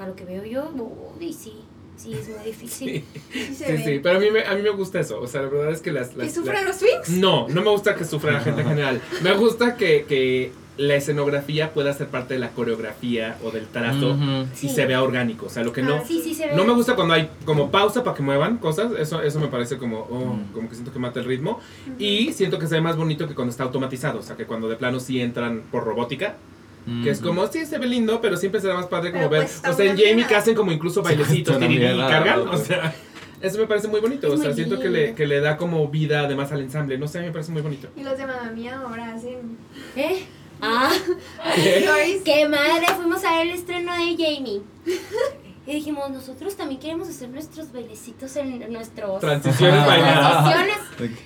a 0.00 0.06
lo 0.06 0.14
que 0.14 0.24
veo 0.24 0.44
yo, 0.44 0.70
uy, 1.18 1.32
sí, 1.32 1.64
sí 1.98 2.14
es 2.14 2.28
muy 2.28 2.44
difícil. 2.46 3.04
Sí, 3.32 3.54
Sí 3.54 4.00
pero 4.02 4.16
a 4.16 4.20
mí, 4.20 4.30
me, 4.30 4.44
a 4.44 4.54
mí 4.54 4.62
me 4.62 4.70
gusta 4.70 5.00
eso. 5.00 5.20
O 5.20 5.26
sea, 5.26 5.42
la 5.42 5.48
verdad 5.48 5.72
es 5.72 5.80
que 5.82 5.92
las... 5.92 6.08
¿Que 6.10 6.18
las 6.18 6.34
sufran 6.34 6.64
las- 6.64 6.66
los 6.66 6.76
swings? 6.76 7.08
No, 7.20 7.46
no 7.48 7.62
me 7.62 7.70
gusta 7.70 7.94
que 7.94 8.04
sufra 8.04 8.32
la 8.32 8.40
gente 8.40 8.62
en 8.62 8.68
general. 8.68 9.00
Me 9.22 9.32
gusta 9.34 9.76
que, 9.76 10.04
que 10.08 10.52
la 10.76 10.94
escenografía 10.94 11.74
pueda 11.74 11.92
ser 11.92 12.06
parte 12.06 12.34
de 12.34 12.40
la 12.40 12.50
coreografía 12.50 13.36
o 13.42 13.50
del 13.50 13.66
trazo 13.66 14.16
y 14.54 14.56
Sí. 14.56 14.68
se 14.68 14.86
vea 14.86 15.02
orgánico. 15.02 15.46
O 15.46 15.48
sea, 15.48 15.64
lo 15.64 15.72
que 15.72 15.82
no... 15.82 15.96
Ah, 15.96 16.04
Sí, 16.06 16.20
sí 16.22 16.34
se 16.34 16.46
ve. 16.46 16.54
No 16.54 16.64
me 16.64 16.72
gusta 16.72 16.94
cuando 16.94 17.14
hay 17.14 17.28
como 17.44 17.70
pausa 17.72 18.04
para 18.04 18.16
que 18.16 18.22
muevan 18.22 18.58
cosas, 18.58 18.92
eso, 18.96 19.20
eso 19.20 19.40
me 19.40 19.48
parece 19.48 19.76
como, 19.76 20.06
oh, 20.08 20.34
Mm. 20.36 20.52
como 20.52 20.68
que 20.68 20.76
siento 20.76 20.92
que 20.92 21.00
mata 21.00 21.18
el 21.18 21.26
ritmo. 21.26 21.58
Y 21.98 22.32
siento 22.32 22.60
que 22.60 22.68
se 22.68 22.76
ve 22.76 22.80
más 22.80 22.96
bonito 22.96 23.26
que 23.26 23.34
cuando 23.34 23.50
está 23.50 23.64
automatizado, 23.64 24.20
o 24.20 24.22
sea, 24.22 24.36
que 24.36 24.44
cuando 24.46 24.68
de 24.68 24.76
plano 24.76 25.00
sí 25.00 25.20
entran 25.20 25.62
por 25.70 25.82
robótica, 25.84 26.36
que 27.02 27.10
es 27.10 27.20
como, 27.20 27.46
sí, 27.48 27.66
se 27.66 27.78
ve 27.78 27.86
lindo, 27.86 28.20
pero 28.20 28.36
siempre 28.36 28.60
será 28.60 28.74
más 28.74 28.86
padre 28.86 29.10
como 29.12 29.28
Pero 29.28 29.42
ver, 29.42 29.42
pues 29.42 29.62
o 29.72 29.76
sea, 29.76 29.84
en 29.84 29.96
Jamie 29.98 30.26
que 30.26 30.34
hacen 30.34 30.54
como 30.54 30.72
incluso 30.72 31.02
bailecitos, 31.02 31.58
tiriri, 31.58 31.86
y 31.86 31.98
cargan, 31.98 32.48
o 32.48 32.56
sea, 32.56 32.94
eso 33.40 33.58
me 33.58 33.66
parece 33.66 33.88
muy 33.88 34.00
bonito, 34.00 34.26
Es 34.26 34.32
o 34.34 34.42
sea, 34.42 34.52
siento 34.52 34.78
que 34.78 34.88
le, 34.88 35.14
que 35.14 35.26
le 35.26 35.40
da 35.40 35.56
como 35.56 35.86
vida 35.88 36.20
además 36.20 36.50
al 36.52 36.60
ensamble, 36.60 36.98
no 36.98 37.06
sé, 37.06 37.18
a 37.18 37.20
mí 37.20 37.26
me 37.28 37.32
parece 37.32 37.52
muy 37.52 37.62
bonito. 37.62 37.88
Y 37.96 38.02
los 38.02 38.16
de 38.18 38.26
mamá 38.26 38.50
mía 38.54 38.80
ahora 38.84 39.14
hacen 39.14 39.58
¿Eh? 39.96 40.24
Ah, 40.60 40.90
stories. 41.56 42.22
qué 42.24 42.48
madre, 42.48 42.86
fuimos 42.96 43.24
a 43.24 43.38
ver 43.38 43.46
el 43.48 43.52
estreno 43.54 43.92
de 43.92 44.16
Jamie. 44.16 44.62
Y 45.66 45.72
dijimos, 45.74 46.10
nosotros 46.10 46.56
también 46.56 46.80
queremos 46.80 47.08
hacer 47.08 47.28
nuestros 47.28 47.70
bailecitos 47.72 48.34
en 48.36 48.72
nuestros... 48.72 49.20
Transiciones 49.20 49.80
Ah. 49.82 49.86
bailadas. 49.86 50.52
transiciones. 50.54 51.18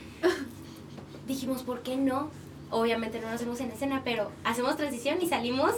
Dijimos, 1.26 1.62
¿por 1.62 1.80
qué 1.82 1.96
no? 1.96 2.30
Obviamente 2.72 3.20
no 3.20 3.28
lo 3.28 3.34
hacemos 3.34 3.60
en 3.60 3.70
escena, 3.70 4.00
pero 4.04 4.30
hacemos 4.44 4.76
transición 4.76 5.18
y 5.22 5.28
salimos 5.28 5.72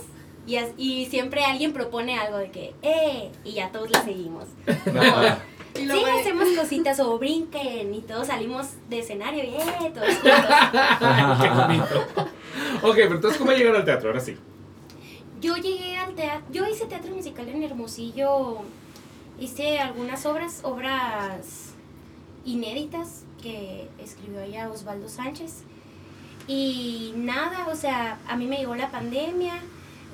Y, 0.46 0.56
as- 0.56 0.72
y 0.76 1.06
siempre 1.06 1.42
alguien 1.44 1.72
propone 1.72 2.18
algo 2.18 2.36
de 2.38 2.50
que, 2.50 2.74
¡eh! 2.82 3.30
Y 3.44 3.52
ya 3.52 3.70
todos 3.72 3.90
le 3.90 3.98
seguimos. 4.02 4.44
Sí, 5.74 5.90
hacemos 6.20 6.46
cositas 6.56 7.00
o 7.00 7.18
brinquen 7.18 7.92
y 7.94 8.00
todos 8.02 8.28
salimos 8.28 8.68
de 8.88 9.00
escenario 9.00 9.42
y 9.42 9.48
¡eh! 9.48 9.90
Todos 9.92 10.06
juntos. 10.14 11.40
Qué 11.42 11.48
bonito. 11.50 12.06
Ok, 12.82 12.94
pero 12.94 13.14
entonces, 13.16 13.38
¿cómo 13.40 13.50
llegaron 13.50 13.80
al 13.80 13.84
teatro? 13.84 14.08
Ahora 14.10 14.20
sí. 14.20 14.36
Yo 15.40 15.56
llegué 15.56 15.96
al 15.96 16.14
teatro, 16.14 16.46
yo 16.52 16.64
hice 16.68 16.86
teatro 16.86 17.12
musical 17.12 17.48
en 17.48 17.64
Hermosillo, 17.64 18.58
hice 19.40 19.80
algunas 19.80 20.24
obras, 20.26 20.60
obras 20.62 21.72
inéditas 22.44 23.24
que 23.42 23.88
escribió 23.98 24.42
allá 24.42 24.70
Osvaldo 24.70 25.08
Sánchez. 25.08 25.64
Y 26.46 27.12
nada, 27.16 27.66
o 27.68 27.74
sea, 27.74 28.18
a 28.28 28.36
mí 28.36 28.46
me 28.46 28.58
llegó 28.58 28.74
la 28.76 28.90
pandemia, 28.90 29.54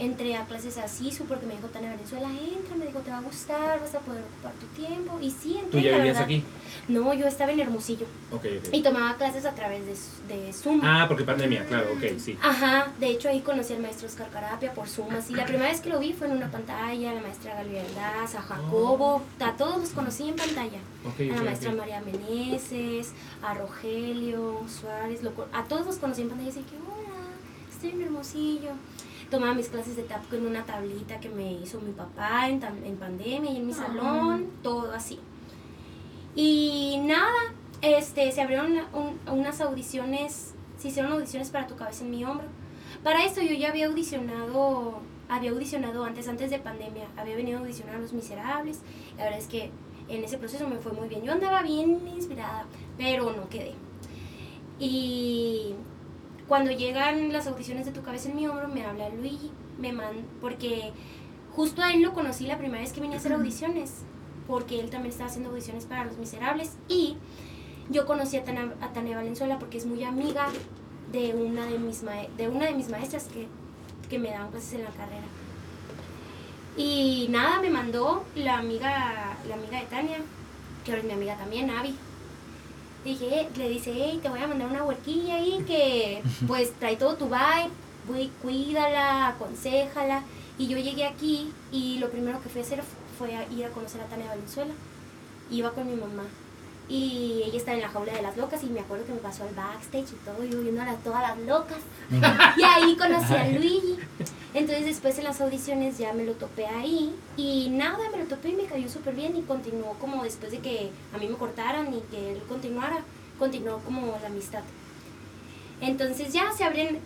entré 0.00 0.34
a 0.36 0.44
clases 0.46 0.78
así, 0.78 1.10
porque 1.28 1.46
me 1.46 1.54
dijo 1.54 1.68
Tania 1.68 1.90
Venezuela, 1.90 2.28
entra, 2.30 2.74
me 2.76 2.86
dijo, 2.86 2.98
te 3.00 3.10
va 3.10 3.18
a 3.18 3.22
gustar, 3.22 3.78
vas 3.80 3.94
a 3.94 4.00
poder 4.00 4.22
ocupar 4.24 4.52
tu 4.54 4.66
tiempo. 4.80 5.18
Y 5.20 5.30
sí, 5.30 5.52
¿Tú 5.70 5.76
entré, 5.78 5.82
ya 5.82 5.90
la 5.92 5.96
vivías 5.98 6.16
verdad. 6.18 6.24
aquí? 6.24 6.44
No, 6.88 7.12
yo 7.14 7.26
estaba 7.26 7.52
en 7.52 7.60
Hermosillo 7.60 8.06
Ok, 8.32 8.44
ok. 8.58 8.68
y 8.72 8.82
tomaba 8.82 9.14
clases 9.16 9.44
a 9.44 9.52
través 9.54 9.82
de, 9.86 10.34
de 10.34 10.52
Zoom. 10.52 10.80
Ah, 10.82 11.04
porque 11.06 11.24
pandemia, 11.24 11.64
claro, 11.66 11.88
ok, 11.92 12.18
sí. 12.18 12.36
Ajá, 12.42 12.88
de 12.98 13.06
hecho 13.08 13.28
ahí 13.28 13.40
conocí 13.40 13.72
al 13.74 13.80
maestro 13.82 14.08
Oscar 14.08 14.28
Carapia 14.30 14.72
por 14.72 14.88
Zoom, 14.88 15.10
así 15.14 15.34
la 15.34 15.44
primera 15.44 15.68
vez 15.70 15.80
que 15.80 15.90
lo 15.90 15.98
vi 16.00 16.12
fue 16.12 16.26
en 16.28 16.34
una 16.34 16.50
pantalla, 16.50 17.12
la 17.12 17.20
maestra 17.20 17.54
Galvia 17.54 17.82
Aldaz, 17.82 18.34
a 18.34 18.42
Jacobo, 18.42 19.22
a 19.40 19.52
todos 19.56 19.78
los 19.78 19.90
conocí 19.90 20.28
en 20.28 20.36
pantalla, 20.36 20.78
Ok, 21.06 21.20
a 21.20 21.36
la 21.36 21.42
maestra. 21.42 21.72
María 21.72 22.00
Meneses, 22.00 23.12
a 23.42 23.54
Rogelio 23.54 24.60
Suárez, 24.68 25.22
lo 25.22 25.32
a 25.52 25.64
todos 25.64 25.86
los 25.86 25.96
conocí 25.96 26.22
en 26.22 26.28
pantalla 26.30 26.50
y 26.50 26.52
dije, 26.52 26.76
hola, 26.86 27.18
estoy 27.70 27.90
en 27.90 28.02
Hermosillo. 28.02 28.70
Tomaba 29.30 29.54
mis 29.54 29.68
clases 29.68 29.94
de 29.96 30.02
tap 30.02 30.28
con 30.28 30.44
una 30.44 30.64
tablita 30.64 31.20
que 31.20 31.28
me 31.28 31.52
hizo 31.52 31.80
mi 31.80 31.92
papá 31.92 32.48
en, 32.48 32.60
en 32.84 32.96
pandemia 32.96 33.50
y 33.52 33.56
en 33.58 33.66
mi 33.66 33.72
salón, 33.72 34.46
todo 34.62 34.92
así. 34.92 35.20
Y 36.34 36.98
nada, 37.04 37.30
este, 37.82 38.30
se 38.32 38.40
abrieron 38.42 38.72
un- 38.92 39.18
unas 39.32 39.60
audiciones, 39.60 40.54
se 40.78 40.88
hicieron 40.88 41.12
audiciones 41.12 41.50
para 41.50 41.66
Tu 41.66 41.76
cabeza 41.76 42.04
en 42.04 42.10
mi 42.10 42.24
hombro. 42.24 42.46
Para 43.04 43.24
esto 43.24 43.40
yo 43.40 43.54
ya 43.54 43.68
había 43.70 43.86
audicionado, 43.86 45.00
había 45.28 45.50
audicionado 45.50 46.04
antes, 46.04 46.26
antes 46.28 46.50
de 46.50 46.58
pandemia, 46.58 47.06
había 47.16 47.36
venido 47.36 47.58
a 47.58 47.60
audicionar 47.62 47.96
a 47.96 47.98
Los 48.00 48.12
Miserables. 48.12 48.80
La 49.16 49.24
verdad 49.24 49.38
es 49.38 49.46
que 49.46 49.70
en 50.08 50.24
ese 50.24 50.38
proceso 50.38 50.68
me 50.68 50.76
fue 50.78 50.92
muy 50.92 51.08
bien. 51.08 51.22
Yo 51.22 51.32
andaba 51.32 51.62
bien 51.62 52.00
inspirada, 52.16 52.66
pero 52.98 53.32
no 53.32 53.48
quedé. 53.48 53.74
Y 54.78 55.74
cuando 56.50 56.72
llegan 56.72 57.32
las 57.32 57.46
audiciones 57.46 57.86
de 57.86 57.92
Tu 57.92 58.02
cabeza 58.02 58.28
en 58.28 58.34
mi 58.34 58.48
hombro, 58.48 58.66
me 58.66 58.84
habla 58.84 59.08
Luigi, 59.08 59.52
me 59.78 59.92
man, 59.92 60.16
porque 60.40 60.90
justo 61.54 61.80
a 61.80 61.92
él 61.92 62.02
lo 62.02 62.12
conocí 62.12 62.44
la 62.48 62.58
primera 62.58 62.80
vez 62.82 62.92
que 62.92 63.00
vine 63.00 63.14
a 63.14 63.18
hacer 63.18 63.32
audiciones, 63.34 64.02
porque 64.48 64.80
él 64.80 64.90
también 64.90 65.12
estaba 65.12 65.30
haciendo 65.30 65.50
audiciones 65.50 65.84
para 65.84 66.06
Los 66.06 66.18
Miserables 66.18 66.72
y 66.88 67.16
yo 67.88 68.04
conocí 68.04 68.36
a 68.36 68.42
Tania, 68.42 68.72
a 68.82 69.16
Valenzuela 69.16 69.60
porque 69.60 69.78
es 69.78 69.86
muy 69.86 70.02
amiga 70.02 70.48
de 71.12 71.34
una 71.34 71.66
de 71.66 71.78
mis, 71.78 72.02
mae- 72.02 72.28
de 72.36 72.48
una 72.48 72.66
de 72.66 72.74
mis 72.74 72.88
maestras 72.88 73.28
que, 73.28 73.46
que 74.08 74.18
me 74.18 74.30
daban 74.32 74.50
clases 74.50 74.72
en 74.72 74.82
la 74.82 74.90
carrera. 74.90 75.26
Y 76.76 77.28
nada, 77.30 77.60
me 77.60 77.70
mandó 77.70 78.24
la 78.34 78.58
amiga, 78.58 79.36
la 79.48 79.54
amiga 79.54 79.78
de 79.78 79.86
Tania, 79.86 80.18
que 80.84 80.90
ahora 80.90 81.02
es 81.02 81.06
mi 81.06 81.12
amiga 81.12 81.36
también, 81.36 81.70
Avi. 81.70 81.94
Dije, 83.04 83.48
le 83.56 83.68
dice, 83.68 83.92
hey, 83.94 84.20
te 84.22 84.28
voy 84.28 84.40
a 84.40 84.46
mandar 84.46 84.68
una 84.68 84.84
huerquilla 84.84 85.36
ahí 85.36 85.64
que 85.66 86.22
pues 86.46 86.72
trae 86.78 86.96
todo 86.96 87.16
tu 87.16 87.26
vibe, 87.26 87.70
güey, 88.06 88.30
cuídala, 88.42 89.28
aconsejala. 89.28 90.22
Y 90.58 90.66
yo 90.68 90.76
llegué 90.76 91.06
aquí 91.06 91.52
y 91.72 91.98
lo 91.98 92.10
primero 92.10 92.42
que 92.42 92.50
fui 92.50 92.60
a 92.60 92.64
hacer 92.64 92.82
fue 93.18 93.34
a 93.34 93.50
ir 93.50 93.64
a 93.64 93.70
conocer 93.70 94.00
a 94.00 94.04
Tania 94.04 94.26
Valenzuela. 94.28 94.74
Iba 95.50 95.70
con 95.72 95.86
mi 95.86 95.94
mamá. 95.94 96.24
Y 96.90 97.44
ella 97.46 97.56
estaba 97.56 97.76
en 97.76 97.82
la 97.82 97.88
jaula 97.88 98.12
de 98.12 98.20
las 98.20 98.36
locas 98.36 98.64
y 98.64 98.66
me 98.66 98.80
acuerdo 98.80 99.06
que 99.06 99.12
me 99.12 99.20
pasó 99.20 99.44
al 99.44 99.54
backstage 99.54 100.12
y 100.12 100.24
todo, 100.24 100.44
yo 100.44 100.60
viendo 100.60 100.82
a 100.82 100.92
todas 100.96 101.22
las 101.22 101.38
locas. 101.46 101.78
Y 102.56 102.62
ahí 102.62 102.96
conocí 102.96 103.32
a 103.32 103.48
Luigi. 103.48 103.96
Entonces 104.52 104.84
después 104.84 105.16
en 105.18 105.24
las 105.24 105.40
audiciones 105.40 105.98
ya 105.98 106.12
me 106.12 106.24
lo 106.24 106.32
topé 106.32 106.66
ahí 106.66 107.14
y 107.36 107.68
nada, 107.70 108.10
me 108.10 108.18
lo 108.18 108.24
topé 108.24 108.48
y 108.48 108.54
me 108.54 108.64
cayó 108.64 108.88
súper 108.88 109.14
bien 109.14 109.36
y 109.36 109.42
continuó 109.42 109.94
como 110.00 110.24
después 110.24 110.50
de 110.50 110.58
que 110.58 110.90
a 111.14 111.18
mí 111.18 111.28
me 111.28 111.36
cortaran 111.36 111.94
y 111.94 112.00
que 112.10 112.32
él 112.32 112.42
continuara, 112.48 112.98
continuó 113.38 113.78
como 113.78 114.18
la 114.20 114.26
amistad. 114.26 114.64
Entonces 115.80 116.32
ya 116.32 116.50
se 116.52 116.64
abren, 116.64 116.98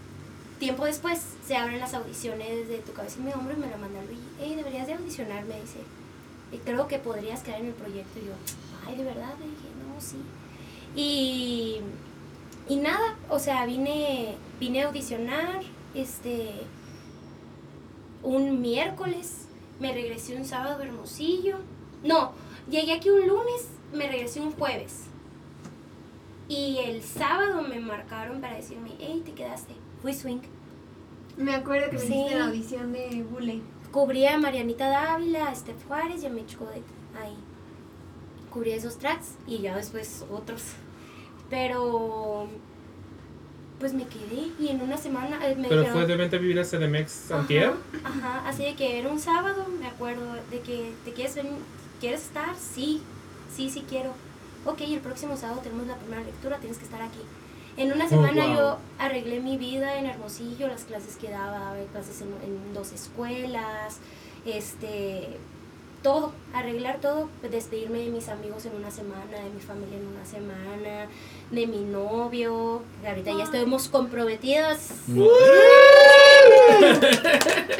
tiempo 0.59 0.87
después, 0.87 1.21
se 1.47 1.57
abren 1.57 1.81
las 1.81 1.93
audiciones 1.93 2.69
de 2.69 2.79
Tu 2.79 2.95
cabeza 2.95 3.19
y 3.21 3.25
mi 3.25 3.33
hombro 3.33 3.53
y 3.53 3.61
me 3.61 3.67
lo 3.67 3.77
manda 3.77 4.03
Luigi. 4.03 4.23
Hey, 4.41 4.55
deberías 4.57 4.87
de 4.87 4.95
audicionar, 4.95 5.45
me 5.45 5.61
dice. 5.61 5.81
Creo 6.65 6.89
que 6.89 6.99
podrías 6.99 7.43
quedar 7.43 7.61
en 7.61 7.67
el 7.67 7.75
proyecto. 7.75 8.19
Y 8.21 8.27
yo, 8.27 8.33
ay, 8.87 8.97
de 8.97 9.05
verdad, 9.05 9.35
le 9.39 9.47
dije, 9.47 9.69
no, 9.95 10.01
sí. 10.01 10.17
Y, 10.97 11.81
y 12.69 12.77
nada, 12.77 13.17
o 13.29 13.39
sea, 13.39 13.67
vine, 13.67 14.37
vine 14.61 14.83
a 14.83 14.89
audicionar, 14.89 15.61
este, 15.95 16.51
un 18.23 18.61
miércoles, 18.61 19.49
me 19.81 19.93
regresé 19.93 20.37
un 20.37 20.45
sábado 20.45 20.81
a 20.81 20.85
Hermosillo. 20.85 21.59
No, 22.03 22.33
llegué 22.71 22.93
aquí 22.93 23.11
un 23.11 23.27
lunes, 23.27 23.69
me 23.93 24.07
regresé 24.09 24.41
un 24.41 24.53
jueves. 24.53 25.05
Y 26.49 26.79
el 26.85 27.03
sábado 27.03 27.63
me 27.63 27.81
marcaron 27.81 28.41
para 28.41 28.57
decirme, 28.57 28.91
hey, 28.99 29.23
te 29.25 29.33
quedaste. 29.33 29.75
Fui 30.03 30.13
swing. 30.13 30.41
Me 31.37 31.55
acuerdo 31.55 31.89
que 31.91 31.97
me 31.97 32.03
Sí. 32.03 32.13
hiciste 32.15 32.39
la 32.39 32.47
audición 32.47 32.93
de 32.93 33.23
Bule. 33.25 33.63
Cubrí 33.91 34.27
a 34.27 34.39
Marianita 34.39 34.89
Dávila, 34.89 35.49
a 35.49 35.55
Steph 35.55 35.87
Juárez 35.89 36.23
y 36.23 36.27
a 36.27 36.31
Mitch 36.31 36.57
Kodet 36.57 36.83
ahí. 37.21 37.35
Cubrí 38.55 38.71
esos 38.73 38.99
tracks 38.99 39.33
y 39.47 39.59
ya 39.59 39.77
después 39.77 40.25
otros. 40.31 40.63
Pero 41.51 42.49
pues 43.81 43.93
me 43.93 44.05
quedé 44.07 44.51
y 44.59 44.69
en 44.69 44.81
una 44.81 44.97
semana 44.97 45.47
eh, 45.47 45.57
me 45.57 45.69
Pero 45.69 45.81
dijeron- 45.83 45.93
fue 45.93 46.07
de 46.07 46.17
venta 46.17 46.39
vivir 46.39 46.59
a 46.61 46.65
CDMX 46.65 47.31
Antier. 47.33 47.73
Ajá, 48.05 48.39
ajá, 48.39 48.49
así 48.49 48.63
de 48.65 48.75
que 48.77 48.99
era 49.01 49.11
un 49.11 49.19
sábado, 49.21 49.67
me 49.81 49.87
acuerdo, 49.89 50.23
de 50.51 50.61
que 50.61 50.93
te 51.05 51.13
quieres 51.13 51.35
venir, 51.35 51.53
¿quieres 52.01 52.23
estar? 52.23 52.55
Sí, 52.57 53.03
sí, 53.55 53.69
sí 53.71 53.85
quiero. 53.89 54.13
Ok, 54.65 54.81
el 54.83 55.01
próximo 55.01 55.37
sábado 55.37 55.61
tenemos 55.63 55.87
la 55.87 55.97
primera 55.97 56.23
lectura, 56.23 56.59
tienes 56.59 56.79
que 56.79 56.85
estar 56.85 57.03
aquí. 57.03 57.19
En 57.77 57.93
una 57.93 58.07
Oh, 58.07 58.09
semana 58.09 58.47
wow. 58.47 58.55
yo 58.57 58.79
arreglé 58.99 59.41
mi 59.41 59.59
vida 59.59 59.99
en 59.99 60.07
Hermosillo, 60.07 60.69
las 60.69 60.85
clases 60.85 61.17
que 61.17 61.29
daba, 61.29 61.59
daba 61.59 61.77
clases 61.93 62.23
en, 62.23 62.29
en 62.49 62.73
dos 62.73 62.93
escuelas, 62.93 63.99
este, 64.47 65.37
todo, 66.05 66.33
arreglar 66.53 67.01
todo, 67.01 67.29
despedirme 67.51 67.99
de 67.99 68.11
mis 68.11 68.29
amigos 68.29 68.65
en 68.67 68.77
una 68.77 68.93
semana, 68.93 69.25
de 69.43 69.51
mi 69.51 69.61
familia 69.61 69.97
en 69.99 70.07
una 70.07 70.25
semana, 70.25 71.09
de 71.51 71.67
mi 71.67 71.81
novio, 71.83 72.83
que 73.03 73.09
ahorita 73.09 73.33
ya 73.37 73.43
estamos 73.45 73.89
comprometidos. 73.89 74.79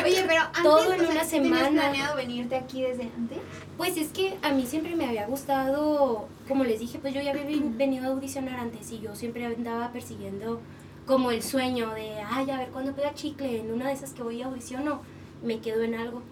Oye, 0.05 0.25
pero 0.27 0.41
antes, 0.43 0.63
Todo 0.63 0.93
en 0.93 1.01
o 1.01 1.05
sea, 1.05 1.11
una 1.13 1.21
¿tenías 1.25 1.29
semana. 1.29 1.69
planeado 1.71 2.17
venirte 2.17 2.57
aquí 2.57 2.83
desde 2.83 3.05
antes? 3.17 3.39
Pues 3.77 3.97
es 3.97 4.09
que 4.09 4.37
a 4.43 4.51
mí 4.53 4.67
siempre 4.67 4.95
me 4.97 5.07
había 5.07 5.27
gustado, 5.27 6.27
como 6.49 6.65
les 6.65 6.81
dije, 6.81 6.99
pues 6.99 7.15
yo 7.15 7.21
ya 7.21 7.31
había 7.31 7.45
ven- 7.45 7.77
venido 7.79 8.05
a 8.07 8.09
audicionar 8.09 8.59
antes 8.59 8.91
y 8.93 9.01
yo 9.01 9.15
siempre 9.15 9.45
andaba 9.47 9.91
persiguiendo 9.93 10.61
como 11.07 11.31
el 11.31 11.43
sueño 11.43 11.91
de, 11.91 12.21
ay, 12.27 12.51
a 12.51 12.59
ver 12.59 12.69
cuándo 12.69 12.93
pega 12.95 13.15
chicle, 13.15 13.61
en 13.61 13.71
una 13.73 13.89
de 13.89 13.93
esas 13.95 14.13
que 14.13 14.23
voy 14.23 14.41
a 14.43 14.47
audiciono, 14.47 15.01
me 15.43 15.59
quedo 15.61 15.83
en 15.83 15.95
algo. 15.95 16.23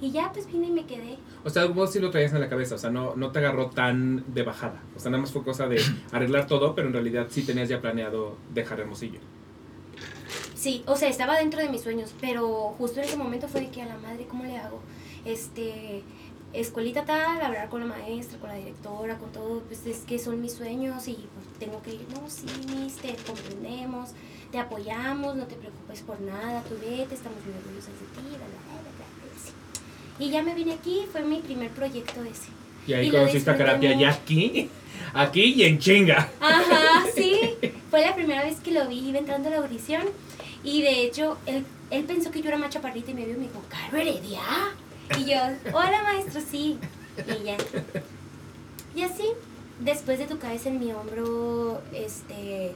Y 0.00 0.10
ya 0.10 0.30
pues 0.32 0.46
vine 0.46 0.66
y 0.66 0.72
me 0.72 0.84
quedé. 0.84 1.16
O 1.44 1.50
sea, 1.50 1.66
vos 1.66 1.92
sí 1.92 2.00
lo 2.00 2.10
traías 2.10 2.32
en 2.32 2.40
la 2.40 2.48
cabeza, 2.48 2.74
o 2.74 2.78
sea, 2.78 2.90
no, 2.90 3.16
no 3.16 3.30
te 3.32 3.38
agarró 3.38 3.70
tan 3.70 4.24
de 4.34 4.42
bajada. 4.42 4.82
O 4.94 5.00
sea, 5.00 5.10
nada 5.10 5.22
más 5.22 5.32
fue 5.32 5.42
cosa 5.42 5.68
de 5.68 5.80
arreglar 6.12 6.46
todo, 6.46 6.74
pero 6.74 6.88
en 6.88 6.92
realidad 6.92 7.26
sí 7.30 7.42
tenías 7.42 7.68
ya 7.68 7.80
planeado 7.80 8.36
dejar 8.52 8.80
Hermosillo. 8.80 9.20
Sí, 10.54 10.82
o 10.86 10.96
sea, 10.96 11.08
estaba 11.08 11.38
dentro 11.38 11.60
de 11.60 11.68
mis 11.68 11.82
sueños, 11.82 12.14
pero 12.20 12.74
justo 12.78 13.00
en 13.00 13.06
ese 13.06 13.16
momento 13.16 13.46
fue 13.46 13.60
de 13.60 13.70
que 13.70 13.82
a 13.82 13.86
la 13.86 13.96
madre, 13.98 14.26
¿cómo 14.26 14.44
le 14.44 14.58
hago? 14.58 14.80
Este, 15.24 16.02
escuelita 16.52 17.04
tal, 17.04 17.40
hablar 17.40 17.68
con 17.68 17.80
la 17.80 17.86
maestra, 17.86 18.38
con 18.38 18.48
la 18.48 18.56
directora, 18.56 19.18
con 19.18 19.30
todo, 19.32 19.60
pues 19.60 19.86
es 19.86 19.98
que 20.00 20.18
son 20.18 20.40
mis 20.40 20.52
sueños 20.52 21.06
y 21.08 21.14
pues 21.14 21.58
tengo 21.58 21.82
que 21.82 21.94
ir, 21.94 22.06
no, 22.14 22.28
sí, 22.28 22.46
mis, 22.74 22.96
te 22.96 23.14
comprendemos, 23.26 24.10
te 24.50 24.58
apoyamos, 24.58 25.36
no 25.36 25.46
te 25.46 25.56
preocupes 25.56 26.00
por 26.02 26.20
nada, 26.20 26.62
tú 26.62 26.74
vete, 26.80 27.14
estamos 27.14 27.38
muy 27.44 27.54
orgullosas 27.54 27.92
de 27.92 28.06
ti, 28.06 28.28
bla, 28.28 28.38
bla, 28.38 28.46
bla, 28.46 28.80
bla, 28.80 28.90
bla, 28.96 29.38
sí. 29.44 29.52
Y 30.18 30.30
ya 30.30 30.42
me 30.42 30.54
vine 30.54 30.74
aquí, 30.74 31.02
fue 31.10 31.22
mi 31.22 31.40
primer 31.40 31.70
proyecto 31.70 32.22
ese. 32.22 32.48
Y 32.86 32.92
ahí 32.94 33.08
Y 33.08 33.10
conociste 33.10 33.50
a 33.50 33.80
ya 33.80 34.10
aquí, 34.10 34.70
aquí 35.12 35.42
y 35.56 35.64
en 35.64 35.78
chinga. 35.78 36.30
Ajá, 36.40 37.04
sí. 37.14 37.54
Fue 37.90 38.00
la 38.00 38.14
primera 38.14 38.42
vez 38.42 38.60
que 38.60 38.70
lo 38.70 38.86
vi, 38.88 39.08
iba 39.08 39.18
entrando 39.18 39.48
a 39.48 39.52
la 39.52 39.58
audición. 39.58 40.04
Y 40.62 40.82
de 40.82 41.02
hecho, 41.02 41.38
él, 41.46 41.64
él 41.90 42.04
pensó 42.04 42.30
que 42.30 42.40
yo 42.42 42.48
era 42.48 42.58
más 42.58 42.70
chaparrita 42.70 43.10
y 43.10 43.14
me 43.14 43.24
vio 43.24 43.34
y 43.34 43.38
me 43.38 43.42
dijo, 43.44 43.62
¿Caro 43.68 43.96
Heredia? 43.98 44.40
Y 45.18 45.30
yo, 45.30 45.36
hola 45.72 46.02
maestro, 46.02 46.40
sí. 46.40 46.78
Y 47.18 47.44
ya. 47.44 47.56
Y 48.94 49.02
así, 49.02 49.24
después 49.80 50.18
de 50.18 50.26
tu 50.26 50.38
cabeza 50.38 50.68
en 50.68 50.80
mi 50.80 50.92
hombro, 50.92 51.82
este, 51.92 52.74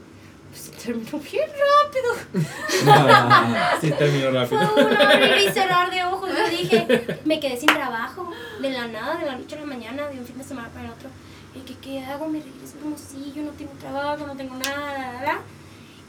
pues 0.51 0.71
terminó 0.71 1.19
bien 1.19 1.49
rápido. 1.49 2.13
Sí, 3.81 3.91
terminó 3.91 4.31
rápido. 4.31 4.67
Fue 4.67 4.85
un 4.85 4.97
abrir 4.97 5.49
y 5.49 5.51
cerrar 5.51 5.89
de 5.89 6.03
ojos. 6.03 6.29
Yo 6.29 6.49
dije, 6.49 7.19
me 7.25 7.39
quedé 7.39 7.57
sin 7.57 7.67
trabajo, 7.67 8.29
de 8.61 8.69
la 8.69 8.87
nada, 8.87 9.17
de 9.17 9.25
la 9.25 9.37
noche 9.37 9.55
a 9.55 9.61
la 9.61 9.65
mañana, 9.65 10.07
de 10.07 10.19
un 10.19 10.25
fin 10.25 10.37
de 10.37 10.43
semana 10.43 10.69
para 10.69 10.85
el 10.85 10.91
otro. 10.91 11.09
Y 11.55 11.59
que, 11.61 11.75
¿qué 11.77 12.03
hago? 12.03 12.27
Me 12.27 12.39
regreso 12.39 12.75
a 12.75 12.79
Hermosillo, 12.79 13.43
no 13.43 13.51
tengo 13.51 13.71
trabajo, 13.79 14.27
no 14.27 14.35
tengo 14.35 14.55
nada. 14.55 15.41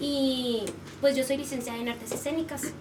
Y 0.01 0.65
pues 1.01 1.17
yo 1.17 1.25
soy 1.25 1.37
licenciada 1.37 1.79
en 1.79 1.89
artes 1.89 2.11
escénicas, 2.11 2.73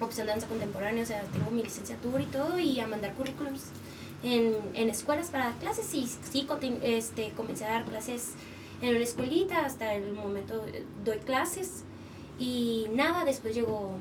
opción 0.00 0.28
danza 0.28 0.46
contemporánea, 0.46 1.02
o 1.02 1.06
sea, 1.06 1.22
tengo 1.32 1.50
mi 1.50 1.62
licenciatura 1.62 2.22
y 2.22 2.26
todo, 2.26 2.58
y 2.58 2.78
a 2.78 2.86
mandar 2.86 3.14
currículums 3.14 3.64
en, 4.22 4.54
en 4.74 4.88
escuelas 4.88 5.28
para 5.28 5.46
dar 5.46 5.54
clases. 5.54 5.92
Y 5.92 6.06
sí, 6.06 6.46
este, 6.82 7.32
comencé 7.36 7.64
a 7.64 7.70
dar 7.70 7.84
clases 7.84 8.34
en 8.82 8.94
una 8.94 9.04
escuelita, 9.04 9.64
hasta 9.64 9.94
el 9.94 10.12
momento 10.12 10.64
eh, 10.66 10.84
doy 11.04 11.18
clases. 11.18 11.84
Y 12.38 12.86
nada, 12.92 13.24
después 13.24 13.54
llegó 13.54 13.96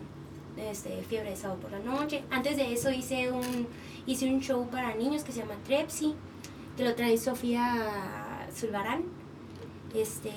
este, 0.58 1.02
fiebre 1.04 1.32
de 1.32 1.36
sábado 1.36 1.60
por 1.62 1.72
la 1.72 1.80
noche. 1.80 2.24
Antes 2.30 2.58
de 2.58 2.74
eso 2.74 2.92
hice 2.92 3.32
un, 3.32 3.68
hice 4.06 4.30
un 4.30 4.42
show 4.42 4.68
para 4.70 4.96
niños 4.96 5.24
que 5.24 5.32
se 5.32 5.40
llama 5.40 5.56
Trepsi, 5.66 6.14
que 6.78 6.84
lo 6.84 6.96
trae 6.96 7.18
Sofía 7.18 8.48
Zulbarán. 8.54 9.04
Este, 9.94 10.32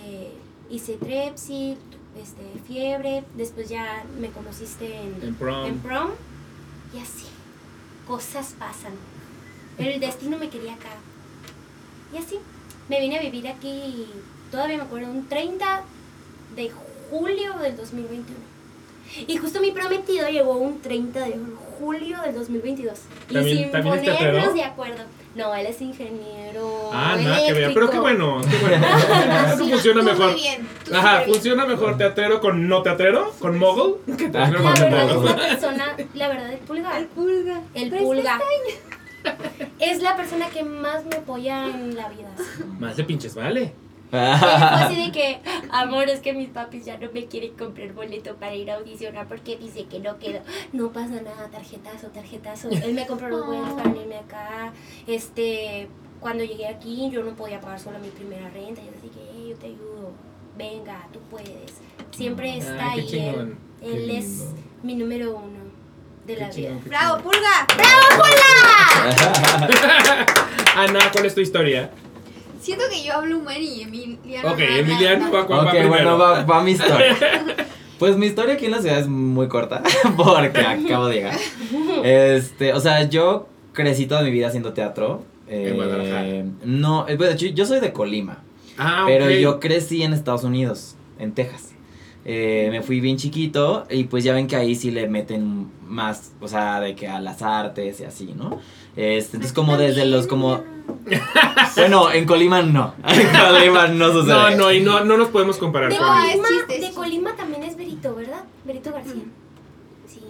hice 0.71 0.97
Trepsi, 0.97 1.77
este, 2.21 2.43
fiebre, 2.67 3.25
después 3.37 3.69
ya 3.69 4.05
me 4.21 4.31
conociste 4.31 5.01
en, 5.01 5.19
En 5.23 5.35
prom. 5.35 5.67
en 5.67 5.79
prom. 5.81 6.11
Y 6.95 6.99
así, 6.99 7.27
cosas 8.07 8.55
pasan. 8.59 8.93
Pero 9.77 9.91
el 9.91 10.01
destino 10.01 10.39
me 10.39 10.49
quería 10.49 10.75
acá. 10.75 10.91
Y 12.13 12.19
así, 12.19 12.39
me 12.89 13.01
vine 13.01 13.19
a 13.19 13.23
vivir 13.23 13.47
aquí, 13.47 14.07
todavía 14.51 14.77
me 14.79 14.83
acuerdo, 14.85 15.11
un 15.11 15.29
30 15.29 15.83
de 16.57 16.71
julio 17.11 17.55
del 17.63 17.77
2021. 17.77 18.39
Y 19.27 19.37
justo 19.39 19.61
mi 19.61 19.71
prometido 19.71 20.29
llegó 20.29 20.57
un 20.59 20.81
30 20.83 21.21
de 21.21 21.37
julio 21.79 22.21
del 22.23 22.35
2022. 22.35 22.99
¿También- 23.33 23.57
y 23.59 23.63
sin 23.63 23.71
también 23.73 23.97
ponernos 24.05 24.55
de 24.55 24.65
acuerdo. 24.65 25.03
No, 25.35 25.55
él 25.55 25.67
es 25.67 25.81
ingeniero. 25.81 26.91
Ah, 26.93 27.17
nada 27.19 27.39
que 27.47 27.53
ver. 27.53 27.73
Pero 27.73 27.89
qué 27.91 27.99
bueno, 28.01 28.41
qué 28.51 28.57
bueno. 28.59 28.87
Eso 29.55 29.65
Sí, 29.65 29.71
funciona 29.71 30.01
tú 30.01 30.07
mejor. 30.07 30.33
Muy 30.33 30.41
bien. 30.41 30.69
tú 30.85 30.95
Ajá, 30.95 31.19
bien. 31.19 31.31
funciona 31.31 31.65
mejor 31.65 31.97
teatrero 31.97 32.41
con 32.41 32.69
no 32.69 32.83
teatrero, 32.83 33.33
con 33.39 33.57
mogul, 33.59 33.99
que 34.07 34.29
teatrero 34.29 34.63
La 34.65 34.73
con 34.73 34.81
verdad 34.83 35.09
es 35.09 35.15
mogul. 35.15 35.27
la 35.31 35.37
persona, 35.37 35.97
la 36.15 36.29
verdad, 36.29 36.53
el 36.53 36.59
pulgar. 36.59 36.99
El 37.01 37.07
pulga. 37.07 37.61
El 37.75 37.91
pulga. 37.91 38.41
Es 39.79 40.03
la 40.03 40.17
persona 40.17 40.49
que 40.49 40.65
más 40.65 41.05
me 41.05 41.17
apoya 41.17 41.67
en 41.67 41.95
la 41.97 42.09
vida. 42.09 42.31
Más 42.79 42.97
de 42.97 43.05
pinches, 43.05 43.35
vale. 43.35 43.73
Fue 44.11 44.21
así 44.21 45.07
de 45.07 45.13
que, 45.13 45.39
amor, 45.71 46.09
es 46.09 46.21
que 46.21 46.33
mis 46.33 46.49
papis 46.49 46.85
ya 46.87 46.97
no 46.99 47.09
me 47.13 47.27
quieren 47.27 47.53
comprar 47.57 47.93
boleto 47.93 48.37
para 48.37 48.55
ir 48.55 48.71
a 48.71 48.77
audicionar 48.77 49.27
porque 49.29 49.57
dice 49.57 49.85
que 49.85 50.01
no 50.01 50.19
quedo. 50.19 50.41
No 50.73 50.91
pasa 50.93 51.21
nada, 51.23 51.49
tarjetazo, 51.51 52.09
tarjetazo. 52.09 52.71
Él 52.71 52.95
me 52.95 53.07
compró 53.07 53.29
los 53.29 53.47
boletos 53.47 53.73
para 53.75 53.91
venirme 53.91 54.17
acá. 54.17 54.73
Este, 55.07 55.89
cuando 56.21 56.43
llegué 56.45 56.67
aquí, 56.69 57.11
yo 57.11 57.23
no 57.23 57.33
podía 57.33 57.61
pagar 57.61 57.79
solo 57.81 57.99
mi 57.99 58.09
primera 58.09 58.49
renta. 58.51 58.81
Yo 58.81 58.91
dije, 59.03 59.21
"Hey, 59.33 59.47
yo 59.51 59.57
te 59.57 59.67
ayudo. 59.67 60.13
Venga, 60.57 61.07
tú 61.13 61.21
puedes. 61.31 61.75
Siempre 62.11 62.57
está 62.59 62.91
Ay, 62.93 63.07
qué 63.07 63.21
ahí. 63.21 63.29
Él, 63.29 63.35
chingón. 63.35 63.59
Qué 63.81 63.93
él 63.93 64.11
es 64.11 64.45
mi 64.83 64.95
número 64.97 65.37
uno 65.37 65.69
de 66.27 66.35
Qué 66.35 66.41
la 66.41 66.47
vida. 66.49 66.55
chingón, 66.69 66.81
qué 66.83 66.89
Bravo, 66.89 67.17
chingón. 67.19 67.33
pulga. 67.33 67.67
Bravo. 67.77 68.25
Ana, 70.77 71.11
¿cuál 71.13 71.27
es 71.27 71.35
tu 71.35 71.41
historia? 71.41 71.91
Siento 72.61 72.85
que 72.91 73.03
yo 73.05 73.15
hablo 73.15 73.39
humano 73.39 73.59
y 73.61 73.83
Emiliano. 73.83 74.53
Ok, 74.53 74.59
Emiliano 74.61 75.31
va, 75.33 75.43
va, 75.45 75.57
va 75.57 75.63
Ok, 75.65 75.71
primero. 75.71 75.89
bueno, 75.89 76.19
va, 76.19 76.43
va 76.45 76.63
mi 76.63 76.73
historia. 76.73 77.17
Pues 77.99 78.17
mi 78.17 78.27
historia 78.27 78.55
aquí 78.55 78.67
en 78.67 78.71
la 78.71 78.81
ciudad 78.81 79.01
es 79.01 79.09
muy 79.09 79.49
corta, 79.49 79.83
porque 80.17 80.61
acabo 80.61 81.07
de 81.09 81.15
llegar. 81.17 81.35
Este, 82.05 82.73
o 82.73 82.79
sea, 82.79 83.09
yo 83.09 83.49
crecí 83.73 84.07
toda 84.07 84.23
mi 84.23 84.31
vida 84.31 84.47
haciendo 84.47 84.73
teatro. 84.73 85.25
En 85.49 85.75
Guadalajara. 85.75 86.45
No, 86.65 87.09
eh, 87.09 87.17
bueno, 87.17 87.35
yo, 87.35 87.49
yo 87.49 87.67
soy 87.67 87.81
de 87.81 87.93
Colima, 87.93 88.45
Ah, 88.77 89.03
pero 89.05 89.25
ok. 89.25 89.31
yo 89.33 89.59
crecí 89.59 90.05
en 90.05 90.13
Estados 90.13 90.45
Unidos, 90.45 90.95
en 91.19 91.33
Texas. 91.33 91.73
Eh, 92.31 92.69
me 92.71 92.83
fui 92.83 93.01
bien 93.01 93.17
chiquito 93.17 93.87
y 93.89 94.05
pues 94.05 94.23
ya 94.23 94.35
ven 94.35 94.47
que 94.49 94.55
ahí 94.55 94.75
sí 94.75 94.91
le 94.91 95.09
meten 95.09 95.71
más, 95.87 96.33
o 96.43 96.47
sea, 96.47 96.79
de 96.79 96.95
que 96.95 97.09
a 97.09 97.21
las 97.21 97.41
artes 97.41 98.01
y 98.01 98.05
así, 98.05 98.35
¿no? 98.37 98.61
Este, 98.97 99.39
entonces 99.39 99.55
como 99.55 99.79
desde 99.79 100.05
los 100.05 100.27
como... 100.27 100.63
Bueno, 101.77 102.13
en 102.13 102.27
Colima 102.27 102.61
no, 102.61 102.93
en 103.09 103.29
Colima 103.29 103.89
no 103.89 104.13
sucede. 104.13 104.35
No, 104.35 104.51
no, 104.57 104.73
y 104.73 104.81
no, 104.81 105.03
no 105.07 105.17
nos 105.17 105.29
podemos 105.29 105.57
comparar 105.57 105.91
De 105.91 105.97
con 105.97 106.07
Colima, 106.07 106.49
chiste, 106.49 106.77
es 106.77 106.81
de. 106.83 106.95
Colima 106.95 107.35
también 107.35 107.63
es 107.63 107.79
Berito, 107.79 108.15
¿verdad? 108.15 108.45
Berito 108.67 108.93
García. 108.93 109.23
Sí. 110.07 110.21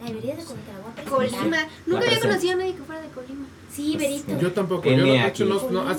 La 0.00 0.06
deberías 0.06 0.38
de 0.38 0.44
contar, 0.44 0.74
voy 0.82 0.90
a 0.90 0.94
presentar. 0.94 1.40
Colima. 1.42 1.68
Nunca 1.86 2.06
había 2.06 2.20
conocido 2.20 2.52
a 2.54 2.56
nadie 2.56 2.74
que 2.74 2.82
fuera 2.82 3.02
de 3.02 3.08
Colima. 3.10 3.46
Sí, 3.70 3.96
Berito. 3.96 4.40
Yo 4.40 4.52
tampoco. 4.52 4.90
Yo, 4.90 5.04
de 5.04 5.20
aquí. 5.20 5.42
hecho, 5.42 5.44
no, 5.44 5.70
no, 5.70 5.90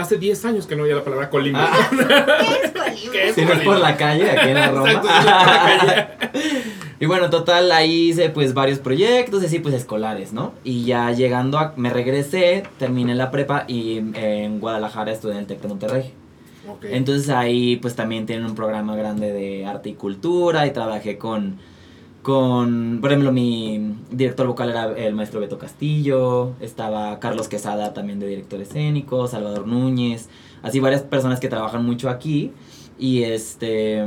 hace, 0.00 0.16
Colima. 0.16 0.32
hace 0.32 0.42
10 0.42 0.44
años 0.44 0.66
que 0.66 0.76
no 0.76 0.82
oía 0.84 0.94
la 0.94 1.04
palabra 1.04 1.30
Colima. 1.30 1.68
Ah. 1.70 1.90
¿Qué 1.90 2.64
es 2.64 2.72
Colima? 2.72 3.12
¿Qué 3.12 3.28
es? 3.28 3.34
Si 3.34 3.44
no 3.44 3.52
es 3.52 3.60
por 3.60 3.78
la 3.78 3.96
calle, 3.96 4.30
aquí 4.30 4.48
en 4.48 4.54
la 4.54 4.70
Roma. 4.70 4.90
Exacto, 4.90 6.38
y 7.00 7.06
bueno, 7.06 7.30
total, 7.30 7.72
ahí 7.72 8.10
hice 8.10 8.30
pues 8.30 8.54
varios 8.54 8.78
proyectos, 8.78 9.42
así 9.42 9.58
pues 9.58 9.74
escolares, 9.74 10.32
¿no? 10.32 10.52
Y 10.64 10.84
ya 10.84 11.10
llegando 11.12 11.58
a, 11.58 11.72
me 11.76 11.90
regresé, 11.90 12.64
terminé 12.78 13.14
la 13.14 13.30
prepa 13.30 13.64
y 13.66 13.98
en 14.14 14.60
Guadalajara 14.60 15.12
estudié 15.12 15.34
en 15.34 15.40
el 15.40 15.46
TEC 15.46 15.62
de 15.62 15.68
Monterrey. 15.68 16.14
Ok. 16.68 16.84
Entonces 16.90 17.30
ahí 17.30 17.76
pues 17.76 17.96
también 17.96 18.26
tienen 18.26 18.44
un 18.44 18.54
programa 18.54 18.96
grande 18.96 19.32
de 19.32 19.66
arte 19.66 19.88
y 19.90 19.94
cultura 19.94 20.66
y 20.66 20.72
trabajé 20.72 21.16
con, 21.16 21.58
con, 22.22 22.98
por 23.00 23.10
ejemplo, 23.10 23.32
mi 23.32 23.94
director 24.10 24.46
vocal 24.46 24.70
era 24.70 24.92
el 24.96 25.14
maestro 25.14 25.40
Beto 25.40 25.58
Castillo, 25.58 26.52
estaba 26.60 27.18
Carlos 27.18 27.48
Quesada 27.48 27.94
también 27.94 28.20
de 28.20 28.26
director 28.26 28.60
escénico, 28.60 29.26
Salvador 29.26 29.66
Núñez, 29.66 30.28
así 30.62 30.80
varias 30.80 31.02
personas 31.02 31.40
que 31.40 31.48
trabajan 31.48 31.84
mucho 31.84 32.08
aquí 32.10 32.52
y 32.98 33.22
este... 33.22 34.04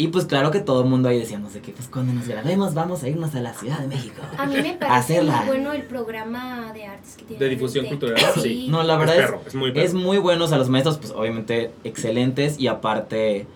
Y 0.00 0.08
pues 0.08 0.26
claro 0.26 0.52
que 0.52 0.60
todo 0.60 0.82
el 0.84 0.88
mundo 0.88 1.08
ahí 1.08 1.18
decía, 1.18 1.40
no 1.40 1.50
sé 1.50 1.60
qué, 1.60 1.72
pues 1.72 1.88
cuando 1.88 2.12
nos 2.12 2.28
grabemos 2.28 2.72
vamos 2.72 3.02
a 3.02 3.08
irnos 3.08 3.34
a 3.34 3.40
la 3.40 3.52
Ciudad 3.52 3.80
de 3.80 3.88
México. 3.88 4.22
A 4.38 4.46
mí 4.46 4.54
me 4.54 4.74
parece 4.78 4.84
Hacerla. 5.16 5.38
muy 5.38 5.46
bueno 5.48 5.72
el 5.72 5.82
programa 5.82 6.72
de 6.72 6.84
artes 6.84 7.16
que 7.16 7.24
tiene. 7.24 7.42
De 7.44 7.50
difusión 7.50 7.86
cultural, 7.86 8.16
sí. 8.34 8.40
Sí. 8.42 8.66
No, 8.70 8.84
la 8.84 8.92
Es 8.92 8.98
verdad 9.00 9.16
es, 9.16 9.24
perro, 9.26 9.40
es 9.44 9.54
muy 9.56 9.72
perro. 9.72 9.84
es 9.86 9.94
muy 9.94 10.18
bueno, 10.18 10.44
o 10.44 10.46
sea, 10.46 10.56
los 10.58 10.68
maestros 10.68 10.98
pues 10.98 11.10
obviamente 11.10 11.72
excelentes 11.82 12.60
y 12.60 12.68
aparte 12.68 13.48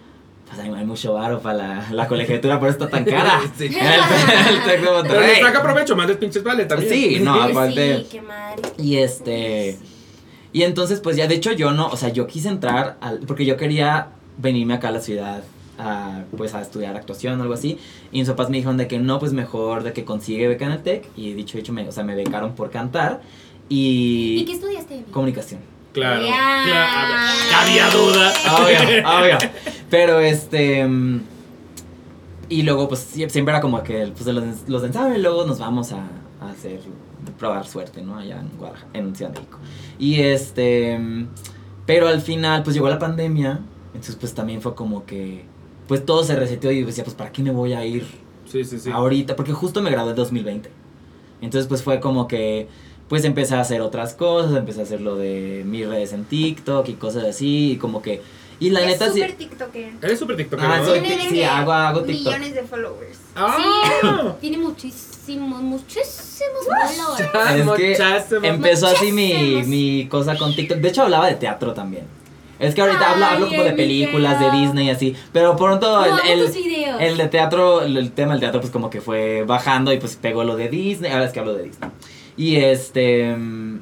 pues 0.55 0.67
hay, 0.67 0.75
hay 0.75 0.85
mucho 0.85 1.15
varo 1.15 1.41
para 1.41 1.57
la, 1.57 1.87
la 1.93 2.07
colegiatura, 2.09 2.61
por 2.61 2.69
eso 2.69 2.85
está 2.85 2.91
tan 2.91 3.05
cara. 3.05 3.41
Sí. 3.57 3.67
El, 3.69 4.55
el 4.55 4.65
Tec 4.65 4.81
de 4.81 5.09
Pero 5.09 5.21
le 5.21 5.41
saca 5.41 5.63
provecho, 5.63 5.97
más 5.97 6.09
de 6.09 6.15
pinches 6.17 6.43
vale 6.43 6.67
también. 6.67 6.93
Sí, 6.93 7.21
no, 7.21 7.35
Sí, 7.47 7.51
aparte. 7.53 8.07
qué 8.11 8.21
madre. 8.21 8.63
Y 8.77 8.97
este. 8.97 9.79
Y 10.53 10.63
entonces, 10.65 11.01
pues 11.01 11.17
ya, 11.17 11.27
de 11.27 11.35
hecho, 11.37 11.53
yo 11.53 11.73
no, 11.73 11.87
o 11.89 11.97
sea, 11.97 12.11
yo 12.11 12.27
quise 12.27 12.49
entrar 12.49 12.99
al. 13.01 13.21
Porque 13.21 13.47
yo 13.47 13.57
quería 13.57 14.09
venirme 14.37 14.75
acá 14.75 14.89
a 14.89 14.93
la 14.93 15.01
ciudad 15.01 15.43
a, 15.79 16.25
pues, 16.37 16.55
a 16.55 16.61
estudiar 16.61 16.95
actuación 16.97 17.39
o 17.41 17.43
algo 17.43 17.55
así. 17.55 17.79
Y 18.11 18.19
mis 18.19 18.29
papás 18.29 18.51
me 18.51 18.59
dijeron 18.59 18.77
de 18.77 18.87
que 18.89 18.99
no, 18.99 19.19
pues 19.19 19.33
mejor 19.33 19.83
de 19.85 19.95
que 19.95 20.05
consigue 20.05 20.49
beca 20.49 20.67
en 20.67 20.73
el 20.73 20.83
TEC. 20.83 21.09
Y 21.17 21.33
dicho 21.33 21.57
hecho, 21.57 21.73
me, 21.73 21.89
o 21.89 21.93
sea, 21.93 22.05
me 22.05 22.15
becaron 22.15 22.55
por 22.55 22.71
cantar. 22.71 23.23
Y. 23.71 24.37
¿Y 24.41 24.45
qué 24.45 24.53
estudiaste? 24.53 25.05
Comunicación. 25.11 25.61
Claro. 25.93 26.23
Ya. 26.25 26.63
claro. 26.65 27.61
Había 27.61 27.91
duda. 27.91 28.33
Obvio, 28.57 29.09
obvio. 29.09 29.39
Pero 29.91 30.21
este. 30.21 30.87
mm, 30.87 31.21
Y 32.49 32.63
luego, 32.63 32.89
pues 32.89 33.01
sie- 33.15 33.29
siempre 33.29 33.53
era 33.53 33.61
como 33.61 33.83
que 33.83 34.07
pues, 34.17 34.27
los, 34.27 34.69
los 34.69 34.85
ensayos 34.85 35.17
y 35.19 35.21
luego 35.21 35.45
nos 35.47 35.59
vamos 35.59 35.93
a, 35.93 35.99
a 36.41 36.51
hacer. 36.51 36.81
probar 37.39 37.67
suerte, 37.67 38.03
¿no? 38.03 38.17
Allá 38.19 38.41
en 38.41 38.49
Guadalajara, 38.59 38.91
en 38.95 39.15
Ciudad 39.15 39.33
de 39.33 39.41
México. 39.41 39.59
Y 39.99 40.21
este. 40.21 40.99
mm, 40.99 41.27
Pero 41.87 42.09
al 42.09 42.21
final, 42.21 42.63
pues 42.63 42.75
llegó 42.75 42.89
la 42.89 42.99
pandemia. 42.99 43.61
Entonces, 43.89 44.17
pues 44.17 44.35
también 44.35 44.63
fue 44.63 44.75
como 44.75 45.05
que. 45.05 45.45
Pues 45.89 46.07
todo 46.07 46.25
se 46.25 46.37
reseteó 46.37 46.71
y 46.73 46.83
decía, 46.85 47.05
pues, 47.05 47.15
¿para 47.17 47.33
qué 47.33 47.43
me 47.43 47.51
voy 47.51 47.75
a 47.75 47.85
ir 47.85 48.07
Sí, 48.47 48.65
sí, 48.65 48.79
sí. 48.79 48.91
ahorita? 48.91 49.37
Porque 49.37 49.53
justo 49.53 49.83
me 49.83 49.91
gradué 49.91 50.11
en 50.11 50.17
2020. 50.17 50.71
Entonces, 51.43 51.69
pues 51.69 51.83
fue 51.83 52.01
como 52.01 52.27
que. 52.29 52.69
Pues 53.13 53.27
empecé 53.27 53.57
a 53.57 53.61
hacer 53.61 53.83
otras 53.83 54.15
cosas, 54.15 54.57
empecé 54.57 54.81
a 54.81 54.85
hacer 54.85 55.03
lo 55.03 55.17
de 55.17 55.65
mis 55.67 55.87
redes 55.87 56.15
en 56.15 56.25
TikTok 56.25 56.89
y 56.89 56.95
cosas 56.95 57.25
así, 57.25 57.73
y 57.73 57.77
como 57.77 58.01
que. 58.01 58.23
Y 58.59 58.71
la 58.71 58.81
es 58.81 58.87
neta 58.87 59.13
sí. 59.13 59.21
súper 59.21 59.33
tiktoker. 59.35 59.93
Eres 60.01 60.19
súper 60.19 60.37
TikToker, 60.39 60.65
Ah, 60.67 60.79
¿no? 60.79 60.87
soy 60.87 61.03
sí, 61.29 61.43
hago, 61.43 61.73
hago 61.73 62.01
TikTok. 62.05 62.25
Millones 62.33 62.55
de 62.55 62.63
followers. 62.63 63.19
¡Ah! 63.37 64.35
Tiene 64.41 64.57
muchísimos, 64.57 65.61
muchísimos 65.61 66.65
followers. 66.65 67.99
Es 67.99 68.27
que. 68.41 68.49
Empezó 68.49 68.87
así 68.87 69.13
mi, 69.13 69.63
mi 69.67 70.07
cosa 70.09 70.35
con 70.39 70.55
TikTok. 70.57 70.79
De 70.79 70.89
hecho, 70.89 71.03
hablaba 71.03 71.27
de 71.27 71.35
teatro 71.35 71.75
también. 71.75 72.05
Es 72.59 72.75
que 72.75 72.81
ahorita 72.81 73.11
hablo, 73.11 73.27
hablo 73.27 73.49
como 73.51 73.63
de 73.63 73.73
películas, 73.73 74.41
de. 74.41 74.51
Disney 74.59 74.87
y 74.87 74.91
así. 74.91 75.15
Pero 75.35 75.55
pronto 75.55 76.01
No, 76.01 76.19
el, 76.21 76.41
el, 76.41 76.99
el 76.99 77.17
de 77.19 77.29
teatro, 77.29 77.83
el, 77.83 77.95
el 77.95 78.13
tema 78.13 78.33
del 78.33 78.41
teatro, 78.41 78.63
pues 78.63 78.73
como 78.73 78.89
que 78.89 79.03
fue 79.03 79.43
bajando 79.43 79.93
y 79.93 79.99
pues 79.99 80.17
pegó 80.17 80.45
lo 80.45 80.57
de 80.57 80.71
Disney. 80.71 81.13
Ahora 81.13 81.27
es 81.27 81.33
que 81.33 81.41
hablo 81.41 81.53
de 81.53 81.65
Disney. 81.65 81.91
Y 82.37 82.57
este. 82.57 83.35
mm, 83.37 83.81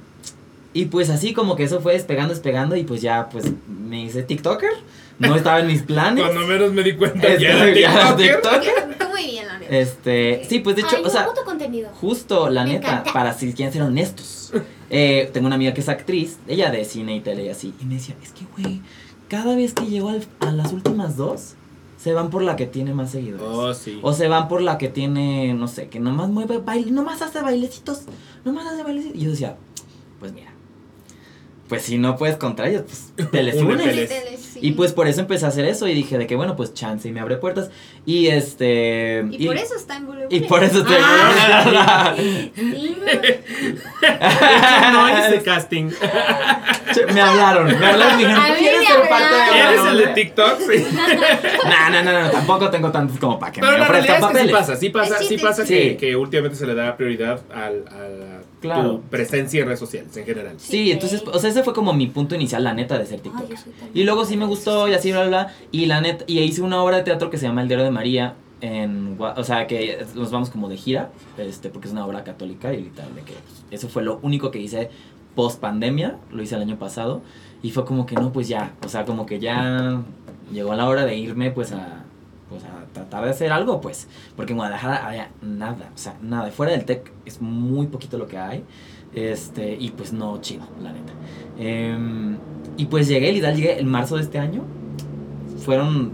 Y 0.72 0.84
pues 0.86 1.10
así 1.10 1.32
como 1.34 1.56
que 1.56 1.64
eso 1.64 1.80
fue 1.80 1.94
despegando, 1.94 2.32
despegando 2.34 2.76
y 2.76 2.84
pues 2.84 3.02
ya 3.02 3.28
pues 3.28 3.44
me 3.68 4.04
hice 4.04 4.22
TikToker. 4.22 4.70
No 5.18 5.34
estaba 5.36 5.60
en 5.60 5.66
mis 5.66 5.82
planes. 5.82 6.24
Cuando 6.28 6.46
menos 6.46 6.72
me 6.72 6.82
di 6.82 6.94
cuenta, 6.94 7.28
Este, 7.28 7.42
ya 7.42 7.64
era 7.66 7.74
ya, 8.10 8.16
TikToker. 8.16 8.96
Tú 8.98 9.04
muy 9.10 9.24
bien, 9.24 9.46
la 9.46 9.58
neta. 9.58 9.76
Este, 9.76 10.42
sí, 10.48 10.60
pues 10.60 10.76
de 10.76 10.82
hecho, 10.82 10.96
Ay, 10.96 11.02
o 11.04 11.10
sea, 11.10 11.28
contenido. 11.44 11.90
justo, 12.00 12.48
la 12.48 12.64
Me 12.64 12.74
neta, 12.74 12.88
encanta. 12.92 13.12
para 13.12 13.34
si 13.34 13.52
quieren 13.52 13.72
ser 13.72 13.82
honestos. 13.82 14.52
eh, 14.88 15.28
tengo 15.32 15.46
una 15.46 15.56
amiga 15.56 15.74
que 15.74 15.80
es 15.82 15.88
actriz, 15.88 16.38
ella 16.48 16.70
de 16.70 16.84
cine 16.84 17.14
y 17.16 17.20
tele 17.20 17.44
y 17.44 17.48
así, 17.50 17.74
y 17.80 17.84
me 17.84 17.94
decía, 17.94 18.14
es 18.22 18.32
que, 18.32 18.44
güey, 18.56 18.80
cada 19.28 19.54
vez 19.54 19.74
que 19.74 19.86
llego 19.86 20.08
al- 20.08 20.26
a 20.40 20.50
las 20.52 20.72
últimas 20.72 21.16
dos, 21.16 21.54
se 22.00 22.14
van 22.14 22.30
por 22.30 22.42
la 22.42 22.56
que 22.56 22.66
tiene 22.66 22.94
más 22.94 23.10
seguidores. 23.10 23.46
Oh, 23.46 23.74
sí. 23.74 24.00
O 24.02 24.14
se 24.14 24.26
van 24.26 24.48
por 24.48 24.62
la 24.62 24.78
que 24.78 24.88
tiene, 24.88 25.52
no 25.52 25.68
sé, 25.68 25.90
que 25.90 26.00
nomás 26.00 26.30
mueve 26.30 26.56
baile, 26.56 26.90
nomás 26.92 27.20
hace 27.20 27.42
bailecitos, 27.42 28.04
nomás 28.42 28.66
hace 28.66 28.82
bailecitos. 28.82 29.18
Y 29.18 29.24
yo 29.24 29.30
decía, 29.30 29.58
pues 30.18 30.32
mira, 30.32 30.49
pues 31.70 31.82
si 31.82 31.98
no 31.98 32.16
puedes 32.16 32.36
contra 32.36 32.68
ellos, 32.68 32.82
pues 32.82 33.30
te 33.30 33.42
les 33.44 33.54
unes. 33.62 34.10
Y 34.56 34.72
pues 34.72 34.92
por 34.92 35.06
eso 35.06 35.20
empecé 35.20 35.46
a 35.46 35.48
hacer 35.48 35.64
eso 35.64 35.86
y 35.86 35.94
dije 35.94 36.18
de 36.18 36.26
que 36.26 36.34
bueno, 36.34 36.56
pues 36.56 36.74
chance 36.74 37.08
y 37.08 37.12
me 37.12 37.20
abre 37.20 37.36
puertas. 37.36 37.70
Y 38.04 38.26
este... 38.26 39.24
Y 39.30 39.46
por 39.46 39.56
eso 39.56 39.76
está 39.76 39.96
en 39.96 40.06
Bule 40.06 40.26
Y 40.30 40.40
por 40.40 40.64
eso 40.64 40.80
estoy... 40.80 40.96
Ah. 41.00 42.12
Sí. 42.16 42.52
no 44.92 45.08
hice 45.08 45.42
casting. 45.44 45.90
me 47.14 47.20
hablaron, 47.20 47.66
me 47.78 47.86
hablaron 47.86 48.20
y 48.20 48.24
dijeron, 48.24 48.42
A 48.42 48.46
"¿Tú 48.48 48.52
mí 48.54 48.58
quieres 48.58 48.88
ser 48.88 49.08
parte 49.08 49.34
de 49.34 49.40
hablaron. 49.42 49.72
¿Eres 49.72 49.84
el 49.92 49.98
de 49.98 50.06
TikTok? 50.08 50.58
Sí. 50.58 50.86
No, 51.70 51.90
no, 51.90 52.02
no, 52.02 52.22
no, 52.22 52.30
tampoco 52.30 52.70
tengo 52.70 52.90
tantos 52.90 53.18
como 53.18 53.38
para 53.38 53.52
que 53.52 53.60
Pero 53.60 53.78
me 53.78 53.82
ofrezcan 53.82 54.36
sí 54.36 54.48
pasa, 54.50 54.76
sí 54.76 54.90
pasa, 54.90 55.18
Sí, 55.18 55.38
pasa 55.38 55.64
que, 55.64 55.96
que 55.96 56.16
últimamente 56.16 56.58
se 56.58 56.66
le 56.66 56.74
da 56.74 56.96
prioridad 56.96 57.40
al, 57.52 57.84
Claro. 58.60 58.96
tu 58.96 59.00
presencia 59.02 59.60
en 59.60 59.66
redes 59.66 59.78
sociales 59.80 60.14
en 60.16 60.24
general. 60.26 60.54
Sí, 60.58 60.92
entonces, 60.92 61.22
o 61.32 61.38
sea, 61.38 61.48
ese 61.50 61.62
fue 61.62 61.72
como 61.72 61.92
mi 61.94 62.06
punto 62.08 62.34
inicial, 62.34 62.62
la 62.62 62.74
neta, 62.74 62.98
de 62.98 63.06
ser 63.06 63.20
TikTok. 63.20 63.42
Ay, 63.42 63.48
yo 63.50 63.56
soy 63.56 63.72
tan- 63.72 63.88
Y 63.94 64.04
luego 64.04 64.24
sí 64.26 64.36
me 64.36 64.44
gustó 64.44 64.86
y 64.88 64.92
así, 64.94 65.10
bla, 65.12 65.20
bla, 65.26 65.44
bla. 65.44 65.54
Y 65.72 65.86
la 65.86 66.00
neta, 66.00 66.24
y 66.26 66.40
hice 66.40 66.60
una 66.62 66.82
obra 66.82 66.98
de 66.98 67.02
teatro 67.04 67.30
que 67.30 67.38
se 67.38 67.46
llama 67.46 67.62
El 67.62 67.68
Diario 67.68 67.84
de 67.84 67.90
María. 67.90 68.34
En, 68.62 69.16
o 69.18 69.42
sea, 69.44 69.66
que 69.66 70.04
nos 70.14 70.30
vamos 70.30 70.50
como 70.50 70.68
de 70.68 70.76
gira, 70.76 71.10
este, 71.38 71.70
porque 71.70 71.88
es 71.88 71.92
una 71.92 72.04
obra 72.04 72.24
católica 72.24 72.74
y 72.74 72.82
literal, 72.82 73.14
de 73.14 73.22
que 73.22 73.32
pues, 73.32 73.64
eso 73.70 73.88
fue 73.88 74.02
lo 74.02 74.18
único 74.22 74.50
que 74.50 74.58
hice 74.58 74.90
post 75.34 75.60
pandemia, 75.60 76.18
lo 76.30 76.42
hice 76.42 76.56
el 76.56 76.60
año 76.60 76.78
pasado. 76.78 77.22
Y 77.62 77.70
fue 77.70 77.86
como 77.86 78.04
que 78.04 78.16
no, 78.16 78.32
pues 78.34 78.48
ya, 78.48 78.74
o 78.84 78.88
sea, 78.90 79.06
como 79.06 79.24
que 79.24 79.38
ya 79.40 80.02
llegó 80.52 80.74
la 80.74 80.86
hora 80.86 81.06
de 81.06 81.16
irme, 81.16 81.50
pues 81.50 81.72
a, 81.72 82.04
pues 82.50 82.64
a 82.64 82.84
tratar 82.92 83.24
de 83.24 83.30
hacer 83.30 83.52
algo, 83.52 83.80
pues. 83.80 84.08
Porque 84.36 84.52
en 84.52 84.58
Guadalajara 84.58 85.06
había 85.06 85.30
nada, 85.40 85.90
o 85.94 85.98
sea, 85.98 86.16
nada. 86.20 86.50
Fuera 86.50 86.72
del 86.72 86.84
TEC 86.84 87.10
es 87.24 87.40
muy 87.40 87.86
poquito 87.86 88.18
lo 88.18 88.26
que 88.26 88.36
hay. 88.36 88.64
Este, 89.14 89.76
y 89.78 89.90
pues 89.90 90.12
no 90.12 90.40
chido, 90.40 90.62
la 90.82 90.92
neta. 90.92 91.12
Em, 91.58 92.36
y 92.76 92.86
pues 92.86 93.08
llegué, 93.08 93.32
literal, 93.32 93.56
llegué 93.56 93.78
en 93.80 93.88
marzo 93.88 94.16
de 94.16 94.22
este 94.22 94.38
año. 94.38 94.62
Fueron 95.64 96.12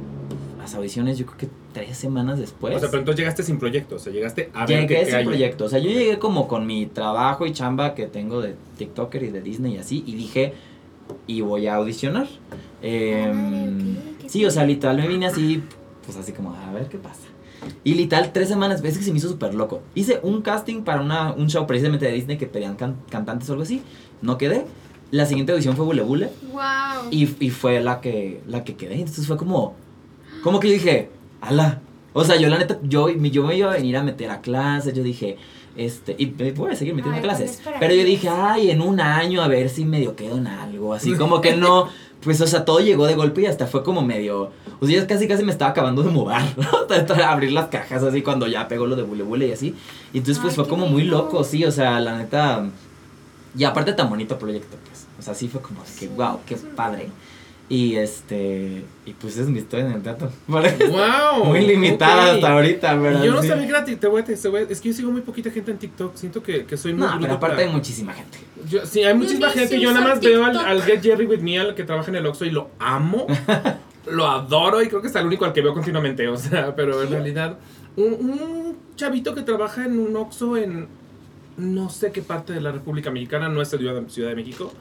las 0.59 0.75
audiciones, 0.75 1.19
yo 1.19 1.27
creo 1.27 1.39
que 1.39 1.49
tres 1.73 1.97
semanas 1.97 2.39
después. 2.39 2.75
O 2.77 2.79
sea, 2.79 2.89
pero 2.89 3.01
entonces 3.01 3.21
llegaste 3.21 3.43
sin 3.43 3.59
proyecto, 3.59 3.97
o 3.97 3.99
sea, 3.99 4.13
llegaste 4.13 4.51
a 4.55 4.67
ver 4.67 4.89
Llegué 4.89 5.15
hay. 5.15 5.25
proyecto. 5.25 5.67
O 5.67 5.69
sea, 5.69 5.79
yo 5.79 5.91
llegué 5.91 6.19
como 6.19 6.49
con 6.49 6.67
mi 6.67 6.87
trabajo 6.87 7.47
y 7.47 7.53
chamba 7.53 7.95
que 7.95 8.07
tengo 8.07 8.41
de 8.41 8.55
TikToker 8.79 9.23
y 9.23 9.31
de 9.31 9.43
Disney 9.43 9.75
y 9.75 9.79
así. 9.79 10.03
Y 10.07 10.15
dije, 10.15 10.55
y 11.27 11.41
voy 11.43 11.67
a 11.67 11.77
audicionar. 11.77 12.27
Em, 12.83 13.97
qué 14.21 14.29
sí, 14.29 14.45
o 14.45 14.51
sea, 14.51 14.65
literal 14.65 14.97
me 14.97 15.07
vine 15.07 15.27
así, 15.27 15.63
pues 16.07 16.17
así 16.17 16.33
como, 16.33 16.55
a 16.55 16.73
ver 16.73 16.87
qué 16.89 16.97
pasa. 16.99 17.21
Y 17.85 17.95
literal, 17.95 18.33
tres 18.33 18.49
semanas, 18.49 18.81
ves 18.83 18.97
que 18.99 19.05
se 19.05 19.11
me 19.13 19.19
hizo 19.19 19.29
súper 19.29 19.55
loco. 19.55 19.83
Hice 19.95 20.21
un 20.23 20.43
casting 20.43 20.83
para 20.83 21.01
una, 21.01 21.33
un 21.33 21.49
show 21.49 21.67
precisamente 21.67 22.07
de 22.07 22.13
Disney 22.13 22.37
que 22.39 22.47
pedían 22.47 22.77
can- 22.77 22.97
cantantes 23.11 23.49
o 23.49 23.53
algo 23.53 23.63
así. 23.65 23.83
No 24.23 24.39
quedé. 24.39 24.67
La 25.11 25.25
siguiente 25.27 25.53
audición 25.53 25.77
fue 25.77 25.85
Bule 25.85 26.03
Bule. 26.03 26.31
Wow. 26.53 27.11
Y, 27.11 27.29
y 27.45 27.51
fue 27.51 27.81
la 27.81 28.01
que, 28.01 28.41
la 28.47 28.63
que 28.65 28.77
quedé. 28.77 28.95
Entonces 28.97 29.27
fue 29.27 29.37
como, 29.37 29.75
como 30.43 30.61
que 30.61 30.69
yo 30.69 30.75
dije, 30.75 31.11
ala. 31.41 31.81
O 32.13 32.25
sea, 32.25 32.37
yo 32.37 32.49
la 32.49 32.59
neta, 32.59 32.79
yo, 32.83 33.09
yo 33.11 33.45
me 33.47 33.57
iba 33.57 33.71
a 33.71 33.75
venir 33.75 33.97
a 33.97 34.03
meter 34.03 34.31
a 34.31 34.41
clases, 34.41 34.95
yo 34.95 35.03
dije, 35.03 35.37
este, 35.77 36.15
y 36.19 36.27
voy 36.53 36.73
a 36.73 36.75
seguir 36.77 36.95
metiendo 36.95 37.19
Ay, 37.19 37.23
clases. 37.23 37.63
Pero 37.79 37.95
yo 37.95 38.05
dije, 38.05 38.29
ay, 38.31 38.71
en 38.71 38.81
un 38.81 39.01
año 39.01 39.43
a 39.43 39.49
ver 39.49 39.69
si 39.69 39.85
medio 39.85 40.17
quedo 40.17 40.39
en 40.39 40.47
algo. 40.47 40.95
Así 40.95 41.15
como 41.15 41.41
que 41.43 41.57
no, 41.57 41.89
pues, 42.23 42.41
o 42.41 42.47
sea, 42.47 42.65
todo 42.65 42.81
llegó 42.81 43.07
de 43.07 43.15
golpe 43.15 43.43
y 43.43 43.47
hasta 43.47 43.67
fue 43.67 43.83
como 43.85 44.03
medio, 44.03 44.51
o 44.81 44.87
sea, 44.87 45.07
casi 45.07 45.29
casi 45.29 45.45
me 45.45 45.53
estaba 45.53 45.71
acabando 45.71 46.03
de 46.03 46.11
mudar, 46.11 46.43
tra- 46.89 47.25
abrir 47.27 47.53
las 47.53 47.69
cajas 47.69 48.03
así 48.03 48.23
cuando 48.23 48.47
ya 48.47 48.67
pegó 48.69 48.87
lo 48.87 48.97
de 48.97 49.03
bule 49.03 49.23
bule 49.23 49.47
y 49.49 49.53
así. 49.53 49.75
Y 50.13 50.19
entonces 50.19 50.41
pues 50.43 50.53
Ay, 50.53 50.57
fue 50.57 50.69
como 50.69 50.87
muy 50.87 51.05
loco, 51.05 51.45
sí, 51.45 51.65
o 51.65 51.71
sea, 51.73 52.01
la 52.01 52.19
neta. 52.19 52.65
Y 53.57 53.65
aparte 53.65 53.93
tan 53.93 54.09
bonito 54.11 54.39
proyecto, 54.39 54.77
pues. 54.87 55.07
O 55.19 55.23
sea, 55.23 55.35
sí 55.35 55.49
fue 55.49 55.61
como 55.63 55.81
que, 55.99 56.09
wow, 56.09 56.41
qué 56.47 56.57
padre. 56.57 57.09
Y 57.69 57.97
este, 57.97 58.85
y 59.05 59.13
pues 59.15 59.33
esa 59.35 59.43
es 59.43 59.49
mi 59.49 59.59
historia 59.59 59.87
en 59.87 59.93
el 59.93 60.03
teatro. 60.03 60.31
¡Wow! 60.47 61.45
Muy 61.47 61.67
limitada 61.67 62.33
hasta 62.35 62.53
ahorita, 62.53 62.97
pero 63.03 63.25
Yo 63.25 63.33
no 63.33 63.43
sí. 63.43 63.49
sabía 63.49 63.85
ti- 63.85 63.97
te 63.97 64.07
voy 64.07 64.23
a- 64.23 64.25
te 64.25 64.49
voy 64.49 64.61
a- 64.61 64.65
Es 64.71 64.81
que 64.81 64.91
yo 64.91 64.95
sigo 64.95 65.11
muy 65.11 65.23
poquita 65.23 65.51
gente 65.51 65.73
en 65.73 65.79
TikTok. 65.79 66.15
Siento 66.15 66.43
que, 66.45 66.65
que 66.65 66.77
soy 66.77 66.93
muy 66.95 67.07
No, 67.07 67.19
pero 67.21 67.35
aparte 67.35 67.57
para- 67.57 67.69
hay 67.69 67.75
muchísima 67.75 68.13
gente. 68.13 68.39
Yo- 68.69 68.87
sí, 68.87 69.03
hay 69.03 69.15
muchísima 69.15 69.51
gente. 69.51 69.69
sé 69.69 69.81
Yo 69.81 69.93
nada 69.93 70.07
más 70.07 70.21
veo 70.21 70.45
al, 70.45 70.57
al 70.57 70.83
Get 70.83 71.03
Jerry 71.03 71.27
With 71.27 71.41
Me, 71.41 71.59
al 71.59 71.75
que 71.75 71.83
trabaja 71.83 72.09
en 72.11 72.17
el 72.17 72.27
Oxxo, 72.27 72.45
y 72.45 72.51
lo 72.51 72.71
amo. 72.79 73.27
lo 74.11 74.29
adoro 74.29 74.81
y 74.81 74.87
creo 74.89 75.03
que 75.03 75.09
es 75.09 75.15
el 75.17 75.27
único 75.27 75.45
al 75.45 75.53
que 75.53 75.61
veo 75.63 75.75
continuamente. 75.75 76.29
O 76.29 76.37
sea, 76.37 76.77
pero 76.77 77.03
en 77.03 77.11
realidad, 77.11 77.59
un, 77.97 78.13
un 78.13 78.77
chavito 78.95 79.35
que 79.35 79.43
trabaja 79.43 79.85
en 79.85 79.99
un 79.99 80.15
Oxxo 80.17 80.57
en 80.57 80.87
no 81.57 81.89
sé 81.89 82.13
qué 82.13 82.23
parte 82.23 82.53
de 82.53 82.61
la 82.61 82.71
República 82.71 83.11
Mexicana, 83.11 83.49
no 83.49 83.61
es 83.61 83.71
Ciudad 83.71 84.01
de, 84.01 84.09
Ciudad 84.09 84.29
de 84.29 84.37
México. 84.37 84.73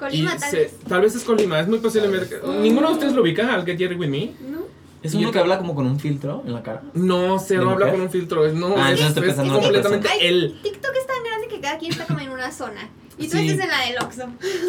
Colima, 0.00 0.34
y 0.34 0.38
tal 0.38 0.50
se- 0.50 0.56
vez. 0.56 0.74
tal 0.88 1.00
vez 1.02 1.14
es 1.14 1.22
Colima, 1.24 1.60
es 1.60 1.68
muy 1.68 1.78
posiblemente. 1.78 2.40
¿Ninguno 2.60 2.88
de 2.88 2.94
ustedes 2.94 3.12
lo 3.12 3.22
ubica 3.22 3.54
al 3.54 3.64
Get 3.66 3.78
Jerry 3.78 3.94
With 3.96 4.08
Me? 4.08 4.32
¿No? 4.50 4.60
Es 5.02 5.14
uno 5.14 5.30
que 5.30 5.38
habla 5.38 5.58
como 5.58 5.74
con 5.74 5.86
un 5.86 5.98
filtro 6.00 6.42
en 6.46 6.52
la 6.52 6.62
cara. 6.62 6.82
No, 6.94 7.34
¿De 7.38 7.44
cero 7.46 7.70
habla 7.70 7.90
con 7.90 8.00
un 8.02 8.10
filtro. 8.10 8.44
Es, 8.44 8.52
no, 8.54 8.74
Ah, 8.76 8.92
es, 8.92 9.00
es 9.00 9.10
otra 9.16 9.34
completamente 9.34 10.08
él. 10.20 10.58
TikTok 10.62 10.92
es 10.94 11.06
tan 11.06 11.22
grande 11.24 11.48
que 11.48 11.60
cada 11.60 11.78
quien 11.78 11.92
está 11.92 12.06
como 12.06 12.20
en 12.20 12.30
una 12.30 12.50
zona. 12.52 12.88
Y 13.20 13.28
tú 13.28 13.36
Sí. 13.36 13.50
estás 13.50 13.64
en 13.64 13.70
la 13.70 13.80
del 13.82 13.96
Oxxo. 14.02 14.22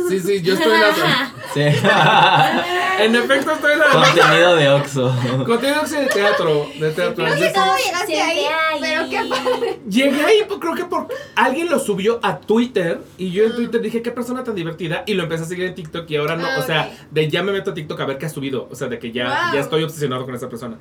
Sí, 0.09 0.19
sí, 0.19 0.41
yo 0.41 0.53
estoy 0.53 0.73
en 0.73 0.81
la. 0.81 1.33
Sí. 1.53 1.61
En 3.01 3.15
efecto, 3.15 3.51
estoy 3.51 3.73
en 3.73 3.79
la 3.79 3.85
Contenido 3.87 4.55
de 4.55 4.69
Oxxo. 4.69 5.15
Contenido 5.45 5.81
de 5.83 6.05
teatro, 6.07 6.67
de 6.79 6.91
teatro. 6.91 7.27
No 7.27 7.35
sé 7.35 7.51
cómo 7.53 7.73
llegaste 7.83 8.21
ahí, 8.21 8.39
ahí. 8.45 8.79
pero 8.79 9.09
qué 9.09 9.21
padre. 9.27 9.79
Llegué 9.89 10.23
ahí, 10.25 10.43
pues, 10.47 10.59
creo 10.59 10.75
que 10.75 10.85
por 10.85 11.07
alguien 11.35 11.69
lo 11.69 11.79
subió 11.79 12.19
a 12.21 12.37
Twitter 12.39 13.01
y 13.17 13.31
yo 13.31 13.45
en 13.45 13.55
Twitter 13.55 13.81
dije 13.81 14.01
qué 14.03 14.11
persona 14.11 14.43
tan 14.43 14.53
divertida 14.55 15.03
y 15.07 15.15
lo 15.15 15.23
empecé 15.23 15.43
a 15.43 15.47
seguir 15.47 15.65
en 15.65 15.75
TikTok 15.75 16.09
y 16.11 16.17
ahora 16.17 16.35
no, 16.35 16.45
Ah, 16.45 16.57
o 16.59 16.63
sea, 16.63 16.91
de 17.09 17.27
ya 17.29 17.41
me 17.43 17.51
meto 17.53 17.71
a 17.71 17.73
TikTok 17.73 17.99
a 18.01 18.05
ver 18.05 18.17
qué 18.19 18.25
ha 18.27 18.29
subido, 18.29 18.67
o 18.69 18.75
sea, 18.75 18.87
de 18.87 18.99
que 18.99 19.11
ya, 19.11 19.25
Wow. 19.25 19.53
ya 19.55 19.59
estoy 19.61 19.83
obsesionado 19.83 20.25
con 20.25 20.35
esa 20.35 20.47
persona. 20.49 20.77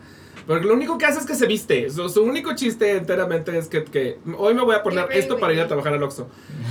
Porque 0.51 0.67
lo 0.67 0.75
único 0.75 0.99
que 0.99 1.07
hace 1.07 1.21
es 1.21 1.27
que 1.27 1.37
se 1.37 1.47
viste. 1.47 1.89
Su, 1.91 2.09
su 2.09 2.23
único 2.25 2.55
chiste 2.57 2.97
enteramente 2.97 3.57
es 3.57 3.69
que, 3.69 3.85
que 3.85 4.19
hoy 4.37 4.53
me 4.53 4.63
voy 4.63 4.75
a 4.75 4.83
poner 4.83 5.07
esto 5.13 5.39
para 5.39 5.53
ir 5.53 5.61
a 5.61 5.69
trabajar 5.69 5.93
al 5.95 6.03
Oxxo. 6.03 6.29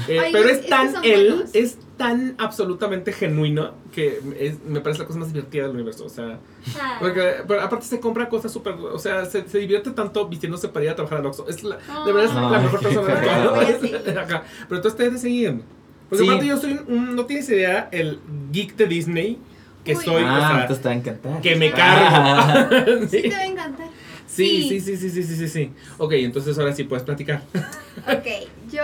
Eh, 0.10 0.20
Ay, 0.20 0.34
pero 0.34 0.50
es- 0.50 0.68
tan 0.68 0.94
él, 1.06 1.30
buenos. 1.30 1.50
es 1.54 1.78
tan 1.96 2.36
absolutamente 2.40 3.14
genuino 3.14 3.72
que 3.94 4.20
es- 4.38 4.62
me 4.66 4.82
parece 4.82 5.00
la 5.02 5.08
cosa 5.08 5.20
más 5.20 5.32
divertida 5.32 5.64
del 5.64 5.76
universo. 5.76 6.04
O 6.06 6.10
sea, 6.10 6.40
Ah. 6.78 6.98
porque 7.00 7.36
pero 7.48 7.62
aparte 7.62 7.86
se 7.86 8.02
compra 8.02 8.28
cosas 8.28 8.52
súper, 8.52 8.74
o 8.74 9.00
sea, 9.00 9.24
se, 9.26 9.48
se 9.48 9.60
divierte 9.60 9.92
tanto 9.92 10.28
vistiéndose 10.28 10.68
para 10.68 10.84
ir 10.86 10.92
a 10.92 10.96
trabajar 10.96 11.20
al 11.20 11.28
Oxxo. 11.28 11.48
Es 11.48 11.64
la, 11.64 11.78
de 11.78 12.12
verdad 12.12 12.26
es 12.26 12.34
la 12.36 12.50
Ay, 12.58 12.64
mejor 12.64 12.80
persona 12.82 13.16
del 13.16 13.44
mundo. 13.46 14.42
Pero 14.68 14.76
entonces 14.76 14.96
te 14.98 15.10
de 15.10 15.18
seguir. 15.18 15.62
Porque 16.10 16.24
Sí. 16.26 16.30
aparte 16.30 16.48
yo 16.48 16.58
soy 16.58 16.72
un, 16.74 16.94
un- 16.94 17.16
no 17.16 17.26
tienes 17.26 17.48
idea, 17.50 17.88
el 17.92 18.20
geek 18.52 18.76
de 18.76 18.88
Disney 18.88 19.38
que 19.84 19.96
Uy. 19.96 20.04
soy, 20.04 20.24
o 20.24 20.28
Ah, 20.28 20.66
sea, 20.68 20.68
te 20.68 21.42
que 21.42 21.56
me 21.56 21.70
Ah. 21.76 22.68
cargo. 22.70 23.08
Sí, 23.08 23.08
sí. 23.24 23.30
te 23.30 23.36
va 23.36 23.38
a 23.42 23.46
encantar. 23.46 23.88
Sí, 24.28 24.70
sí, 24.70 24.80
sí, 24.80 24.96
sí, 24.98 25.10
sí, 25.10 25.24
sí, 25.24 25.36
sí, 25.36 25.48
sí. 25.48 25.72
Ok, 25.98 26.14
entonces 26.14 26.58
ahora 26.60 26.74
sí 26.76 26.84
puedes 26.84 27.04
platicar. 27.04 27.42
Ok, 28.08 28.48
yo, 28.72 28.84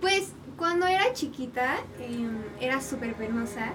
pues, 0.00 0.32
cuando 0.56 0.86
era 0.86 1.12
chiquita, 1.12 1.76
em, 2.00 2.38
era 2.60 2.80
súper 2.80 3.14
penosa. 3.14 3.72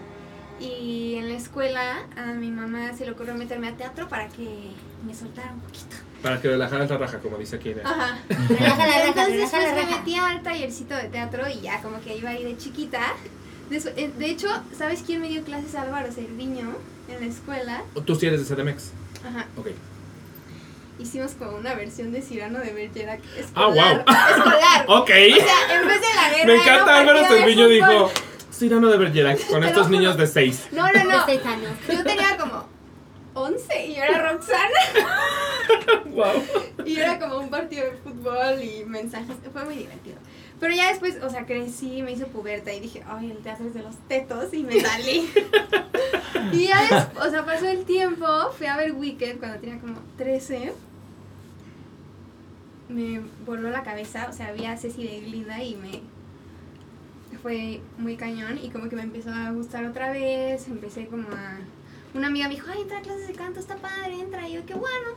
Y 0.59 1.15
en 1.15 1.29
la 1.29 1.35
escuela, 1.35 1.99
a 2.17 2.33
mi 2.33 2.49
mamá 2.49 2.91
se 2.97 3.05
le 3.05 3.11
ocurrió 3.11 3.35
meterme 3.35 3.67
a 3.69 3.77
teatro 3.77 4.09
para 4.09 4.27
que 4.27 4.71
me 5.05 5.13
soltara 5.13 5.51
un 5.53 5.59
poquito. 5.61 5.95
Para 6.23 6.41
que 6.41 6.47
relajaras 6.49 6.89
la 6.89 6.97
raja, 6.97 7.19
como 7.19 7.37
dice 7.37 7.57
aquí. 7.57 7.73
Ajá. 7.83 8.17
Relaja 8.49 8.77
la 8.77 8.93
raja, 8.93 9.07
Entonces, 9.07 9.33
relaja 9.35 9.57
pues, 9.59 9.75
la 9.75 9.85
me 9.85 9.91
metí 9.97 10.15
al 10.15 10.41
tallercito 10.41 10.95
de 10.95 11.03
teatro 11.03 11.43
y 11.47 11.61
ya, 11.61 11.79
como 11.81 12.01
que 12.01 12.17
iba 12.17 12.31
ahí 12.31 12.43
de 12.43 12.57
chiquita. 12.57 13.01
Despu- 13.69 13.93
eh, 13.97 14.11
De 14.17 14.25
hecho, 14.29 14.47
¿sabes 14.77 15.03
quién 15.05 15.21
me 15.21 15.27
dio 15.29 15.43
clases? 15.43 15.75
Álvaro 15.75 16.11
Cerviño, 16.11 16.75
en 17.09 17.19
la 17.19 17.25
escuela. 17.25 17.83
Tú 18.05 18.15
sí 18.15 18.25
eres 18.27 18.47
de 18.47 18.55
CDMX. 18.55 18.91
Ajá. 19.27 19.47
Ok. 19.57 19.67
Hicimos 20.99 21.33
como 21.33 21.57
una 21.57 21.75
versión 21.75 22.11
de 22.11 22.21
Cyrano 22.21 22.59
de 22.59 22.73
Bergerac 22.73 23.21
Ah, 23.23 23.39
escolar. 23.39 24.03
wow. 24.05 24.15
Escolar. 24.37 24.85
Ok. 24.87 25.09
O 25.09 25.45
sea, 25.45 25.79
en 25.81 25.87
vez 25.87 26.01
de 26.01 26.15
la 26.15 26.29
guerra. 26.29 26.45
Me 26.45 26.55
encanta 26.55 26.97
Álvaro 26.99 27.19
de 27.21 27.27
Cerviño 27.27 27.67
dijo. 27.67 28.11
Cyrano 28.51 28.87
de 28.89 28.97
Bergerac, 28.97 29.47
con 29.47 29.63
estos 29.63 29.89
niños 29.89 30.17
de 30.17 30.25
6. 30.25 30.69
No, 30.71 30.91
no, 30.91 31.03
no. 31.03 31.27
Yo 31.93 32.03
tenía 32.03 32.37
como 32.37 32.67
11 33.35 33.85
y 33.85 33.95
yo 33.95 34.03
era 34.03 34.31
Roxana. 34.31 34.79
Wow. 36.05 36.43
Y 36.85 36.97
era 36.97 37.19
como 37.19 37.37
un 37.39 37.49
partido 37.49 37.85
de 37.85 37.91
fútbol 37.97 38.63
y 38.63 38.83
mensajes. 38.85 39.35
Fue 39.53 39.63
muy 39.65 39.75
divertido. 39.75 40.15
Pero 40.59 40.73
ya 40.73 40.89
después, 40.89 41.21
o 41.21 41.29
sea, 41.29 41.45
crecí, 41.45 42.01
me 42.01 42.13
hice 42.13 42.25
puberta 42.25 42.73
y 42.73 42.79
dije, 42.79 43.03
ay, 43.07 43.31
el 43.31 43.37
teatro 43.37 43.67
es 43.67 43.73
de 43.73 43.83
los 43.83 43.95
tetos 44.07 44.53
y 44.53 44.63
me 44.63 44.79
salí. 44.81 45.29
y 46.51 46.67
ya 46.67 46.81
después, 46.81 47.27
o 47.27 47.29
sea, 47.29 47.45
pasó 47.45 47.67
el 47.67 47.85
tiempo, 47.85 48.25
fui 48.57 48.67
a 48.67 48.77
ver 48.77 48.93
Wicked 48.93 49.37
cuando 49.37 49.59
tenía 49.59 49.79
como 49.79 49.99
13. 50.17 50.73
Me 52.89 53.21
voló 53.45 53.69
la 53.69 53.83
cabeza, 53.83 54.27
o 54.29 54.33
sea, 54.33 54.51
vi 54.53 54.65
a 54.65 54.77
Ceci 54.77 55.03
de 55.03 55.19
Glida 55.19 55.61
y 55.61 55.75
me 55.75 56.01
fue 57.41 57.81
muy 57.97 58.15
cañón 58.15 58.59
y 58.61 58.69
como 58.69 58.89
que 58.89 58.95
me 58.95 59.03
empezó 59.03 59.29
a 59.31 59.51
gustar 59.51 59.85
otra 59.85 60.11
vez, 60.11 60.67
empecé 60.67 61.07
como 61.07 61.27
a... 61.29 61.59
Una 62.13 62.27
amiga 62.27 62.47
me 62.47 62.55
dijo, 62.55 62.67
ay, 62.71 62.81
entra 62.81 62.97
a 62.97 63.01
clases 63.01 63.27
de 63.27 63.33
canto, 63.33 63.59
está 63.59 63.75
padre, 63.75 64.19
entra, 64.19 64.47
y 64.47 64.53
yo, 64.53 64.65
qué 64.65 64.73
bueno. 64.73 65.09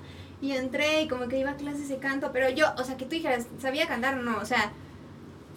Y 0.42 0.52
entré 0.52 1.02
y 1.02 1.08
como 1.08 1.28
que 1.28 1.38
iba 1.38 1.50
a 1.50 1.56
clases 1.56 1.88
de 1.88 1.98
canto, 1.98 2.30
pero 2.32 2.50
yo, 2.50 2.66
o 2.76 2.84
sea, 2.84 2.96
que 2.96 3.04
tú 3.04 3.12
dijeras, 3.12 3.46
sabía 3.60 3.86
cantar, 3.86 4.16
no, 4.18 4.38
o 4.38 4.44
sea, 4.44 4.72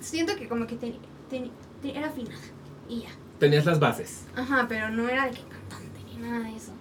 siento 0.04 0.36
que 0.36 0.48
como 0.48 0.68
que 0.68 0.76
ten- 0.76 0.98
ten- 1.30 1.52
ten- 1.82 1.96
era 1.96 2.08
afinada 2.08 2.42
y 2.90 3.02
ya. 3.02 3.10
Tenías 3.40 3.66
las 3.66 3.80
bases. 3.80 4.22
Ajá, 4.36 4.66
pero 4.70 4.90
no 4.90 5.10
era 5.10 5.26
de 5.26 5.32
que 5.32 5.42
cantante 5.42 6.00
ni 6.06 6.18
nada 6.18 6.40
de 6.48 6.56
eso. 6.56 6.72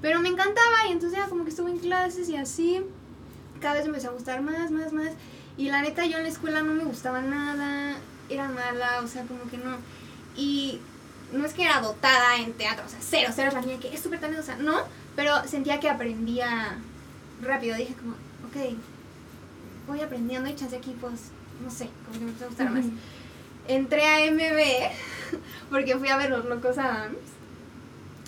Pero 0.00 0.20
me 0.20 0.28
encantaba 0.28 0.86
y 0.88 0.92
entonces 0.92 1.18
ya 1.18 1.28
como 1.28 1.44
que 1.44 1.50
estuve 1.50 1.70
en 1.70 1.78
clases 1.78 2.28
y 2.28 2.36
así. 2.36 2.82
Cada 3.60 3.74
vez 3.74 3.84
me 3.84 3.90
empezó 3.90 4.08
a 4.08 4.12
gustar 4.12 4.42
más, 4.42 4.70
más, 4.70 4.92
más. 4.92 5.10
Y 5.56 5.68
la 5.70 5.80
neta 5.82 6.04
yo 6.06 6.16
en 6.18 6.24
la 6.24 6.28
escuela 6.28 6.62
no 6.62 6.74
me 6.74 6.84
gustaba 6.84 7.22
nada. 7.22 7.96
Era 8.28 8.48
mala, 8.48 9.00
o 9.02 9.06
sea, 9.06 9.22
como 9.24 9.44
que 9.50 9.58
no. 9.58 9.76
Y 10.36 10.80
no 11.32 11.44
es 11.46 11.52
que 11.54 11.64
era 11.64 11.80
dotada 11.80 12.38
en 12.38 12.52
teatro, 12.54 12.84
o 12.84 12.88
sea, 12.88 12.98
cero, 13.00 13.30
cero 13.34 13.48
es 13.48 13.54
la 13.54 13.60
niña 13.60 13.78
que 13.78 13.94
es 13.94 14.00
súper 14.00 14.18
talentosa, 14.20 14.56
no. 14.56 14.80
Pero 15.14 15.46
sentía 15.46 15.78
que 15.78 15.88
aprendía 15.88 16.76
rápido. 17.42 17.76
Dije 17.76 17.94
como, 17.94 18.12
ok, 18.12 18.76
voy 19.86 20.00
aprendiendo 20.00 20.48
y 20.48 20.54
chance 20.56 20.76
aquí 20.76 20.96
pues, 21.00 21.30
no 21.62 21.70
sé, 21.70 21.88
como 22.06 22.18
que 22.18 22.24
me 22.24 22.30
empezó 22.30 22.44
a 22.44 22.48
gustar 22.48 22.70
más. 22.70 22.84
Entré 23.68 24.04
a 24.06 24.30
MB 24.30 25.38
porque 25.70 25.96
fui 25.96 26.08
a 26.08 26.16
ver 26.16 26.30
Los 26.30 26.44
Locos 26.46 26.78
Adams 26.78 27.16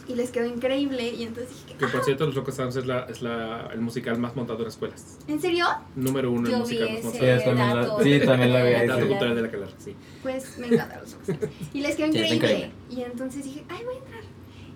y 0.06 0.15
les 0.16 0.31
quedó 0.31 0.44
increíble 0.47 1.09
y 1.09 1.23
entonces 1.24 1.51
dije, 1.65 1.78
Que 1.78 1.86
"Ah, 1.86 1.89
por 1.90 2.05
cierto, 2.05 2.27
Los 2.27 2.35
Locos 2.35 2.59
Adams 2.59 2.77
es, 2.77 2.86
la, 2.86 3.01
es 3.09 3.23
la, 3.23 3.69
el 3.73 3.81
musical 3.81 4.19
más 4.19 4.36
montado 4.36 4.61
en 4.62 4.69
escuelas. 4.69 5.19
¿en 5.27 5.40
serio? 5.40 5.66
Número 5.97 6.31
uno 6.31 6.47
el 6.47 6.52
Yo 6.52 6.59
vi 6.59 6.62
musical 6.78 6.89
más 6.90 6.98
ese. 6.98 7.11
Sí, 7.11 7.16
montado. 7.16 7.44
yo 7.44 7.44
también 7.44 7.77
la- 7.77 8.02
sí, 8.20 8.27
también 8.27 8.52
la 8.52 8.62
vi 8.65 8.86
Dato 8.86 9.01
sí. 9.02 9.09
cultural 9.09 9.35
de 9.36 9.43
la 9.43 9.51
calar, 9.51 9.69
sí. 9.78 9.97
Pues 10.23 10.59
me 10.59 10.66
encantan 10.69 11.01
Los 11.01 11.12
Locos 11.12 11.28
Adams. 11.31 11.51
Y 11.73 11.81
les 11.81 11.97
quedó 11.97 12.12
Sí, 12.12 12.19
está 12.19 12.35
increíble. 12.35 12.35
increíble. 12.36 12.70
Y 12.90 13.02
entonces 13.02 13.44
dije, 13.44 13.65
ay, 13.70 13.85
voy 13.85 13.94
a 13.94 13.98
entrar. 13.98 14.20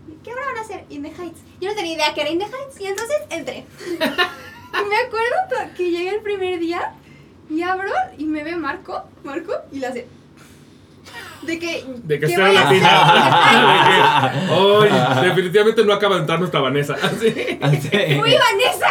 ¿Y 0.08 0.24
¿Qué 0.24 0.30
ahora 0.30 0.46
van 0.46 0.56
a 0.56 0.60
hacer? 0.62 0.84
In 0.88 1.02
the 1.02 1.08
Heights. 1.10 1.40
Yo 1.60 1.68
no 1.68 1.76
tenía 1.76 1.94
idea 1.94 2.14
que 2.14 2.20
era 2.22 2.30
In 2.30 2.38
the 2.38 2.46
Heights 2.46 2.80
y 2.80 2.84
entonces 2.86 3.16
entré. 3.28 3.64
y 3.90 4.88
me 4.88 4.96
acuerdo 4.96 5.74
que 5.76 5.90
llegué 5.90 6.08
el 6.14 6.20
primer 6.22 6.58
día 6.58 6.94
y 7.50 7.62
abro 7.62 7.90
y 8.18 8.24
me 8.24 8.44
ve 8.44 8.56
Marco, 8.56 9.04
Marco, 9.24 9.52
y 9.72 9.78
le 9.80 9.86
hace... 9.86 10.06
De 11.42 11.58
que... 11.58 11.84
De 11.86 12.20
que 12.20 12.26
¿qué 12.26 12.34
sea 12.34 12.46
voy 12.48 12.56
a 12.56 12.68
hacer? 12.68 12.82
latina. 12.82 14.32
De 14.82 14.88
que, 14.88 14.94
"Ay, 14.94 15.24
definitivamente 15.28 15.84
no 15.84 15.92
acaba 15.94 16.16
de 16.16 16.20
entrar 16.22 16.38
nuestra 16.38 16.60
Vanessa. 16.60 16.94
Así. 17.02 17.30
Sí. 17.80 18.18
¡Fui 18.20 18.34
Vanessa! 18.36 18.88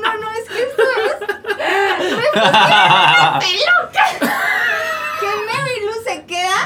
no, 0.00 0.14
no, 0.20 0.30
es 0.32 0.48
que 0.48 0.62
esto 0.62 0.82
es. 0.82 1.20
¡Me 2.10 2.26
peluca! 3.40 4.04
Que 5.20 5.26
Mary 5.46 5.76
Lou 5.84 5.98
se 6.04 6.24
queda 6.26 6.60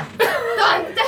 tonta. 0.59 1.03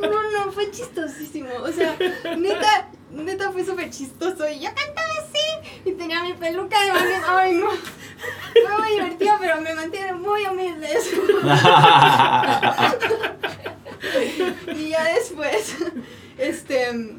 No, 0.00 0.18
no, 0.46 0.52
fue 0.52 0.70
chistosísimo. 0.70 1.48
O 1.62 1.72
sea, 1.72 1.94
neta, 2.38 2.88
neta 3.10 3.50
fue 3.50 3.64
súper 3.64 3.90
chistoso. 3.90 4.48
Y 4.48 4.60
yo 4.60 4.68
cantaba. 4.74 5.02
Y 5.84 5.92
tenía 5.92 6.22
mi 6.22 6.32
peluca 6.34 6.80
de 6.84 6.90
Vanessa. 6.92 7.38
Ay, 7.38 7.54
no. 7.56 7.68
Fue 7.70 8.78
muy 8.78 8.90
divertido, 8.92 9.32
pero 9.40 9.60
me 9.60 9.74
mantiene 9.74 10.12
muy 10.14 10.46
humilde 10.46 10.88
eso. 10.92 11.16
Y 14.76 14.88
ya 14.88 15.04
después, 15.14 15.76
este, 16.38 17.16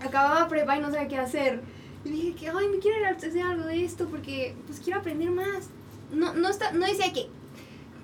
acababa 0.00 0.48
prepa 0.48 0.76
y 0.76 0.80
no 0.80 0.90
sabía 0.90 1.08
qué 1.08 1.18
hacer. 1.18 1.60
Y 2.04 2.10
dije 2.10 2.34
que, 2.34 2.48
ay, 2.48 2.68
me 2.68 2.78
quiero 2.78 2.98
ir 3.00 3.06
a 3.06 3.10
hacer 3.10 3.42
algo 3.42 3.64
de 3.64 3.84
esto 3.84 4.06
porque, 4.08 4.54
pues, 4.66 4.80
quiero 4.80 5.00
aprender 5.00 5.30
más. 5.30 5.68
No, 6.12 6.34
no, 6.34 6.48
está, 6.48 6.70
no 6.72 6.86
decía 6.86 7.12
que, 7.12 7.26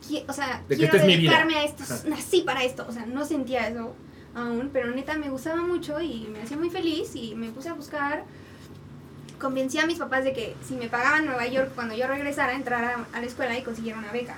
qui- 0.06 0.24
o 0.28 0.32
sea, 0.32 0.62
De 0.68 0.76
que 0.76 0.88
quiero 0.88 1.06
dedicarme 1.06 1.56
a 1.56 1.64
esto, 1.64 1.84
Ajá. 1.84 2.02
nací 2.08 2.42
para 2.42 2.64
esto. 2.64 2.84
O 2.88 2.92
sea, 2.92 3.06
no 3.06 3.24
sentía 3.24 3.68
eso 3.68 3.94
aún, 4.34 4.70
pero 4.72 4.90
neta 4.90 5.16
me 5.16 5.30
gustaba 5.30 5.62
mucho 5.62 6.00
y 6.00 6.26
me 6.32 6.42
hacía 6.42 6.56
muy 6.56 6.70
feliz 6.70 7.14
y 7.14 7.34
me 7.36 7.50
puse 7.50 7.68
a 7.68 7.74
buscar. 7.74 8.24
Convencí 9.42 9.76
a 9.80 9.86
mis 9.86 9.98
papás 9.98 10.22
de 10.22 10.32
que 10.32 10.54
si 10.64 10.76
me 10.76 10.86
pagaban 10.86 11.26
Nueva 11.26 11.44
York 11.48 11.72
cuando 11.74 11.96
yo 11.96 12.06
regresara, 12.06 12.52
entrara 12.52 13.04
a 13.12 13.20
la 13.20 13.26
escuela 13.26 13.58
y 13.58 13.62
consiguiera 13.62 13.98
una 13.98 14.12
beca. 14.12 14.36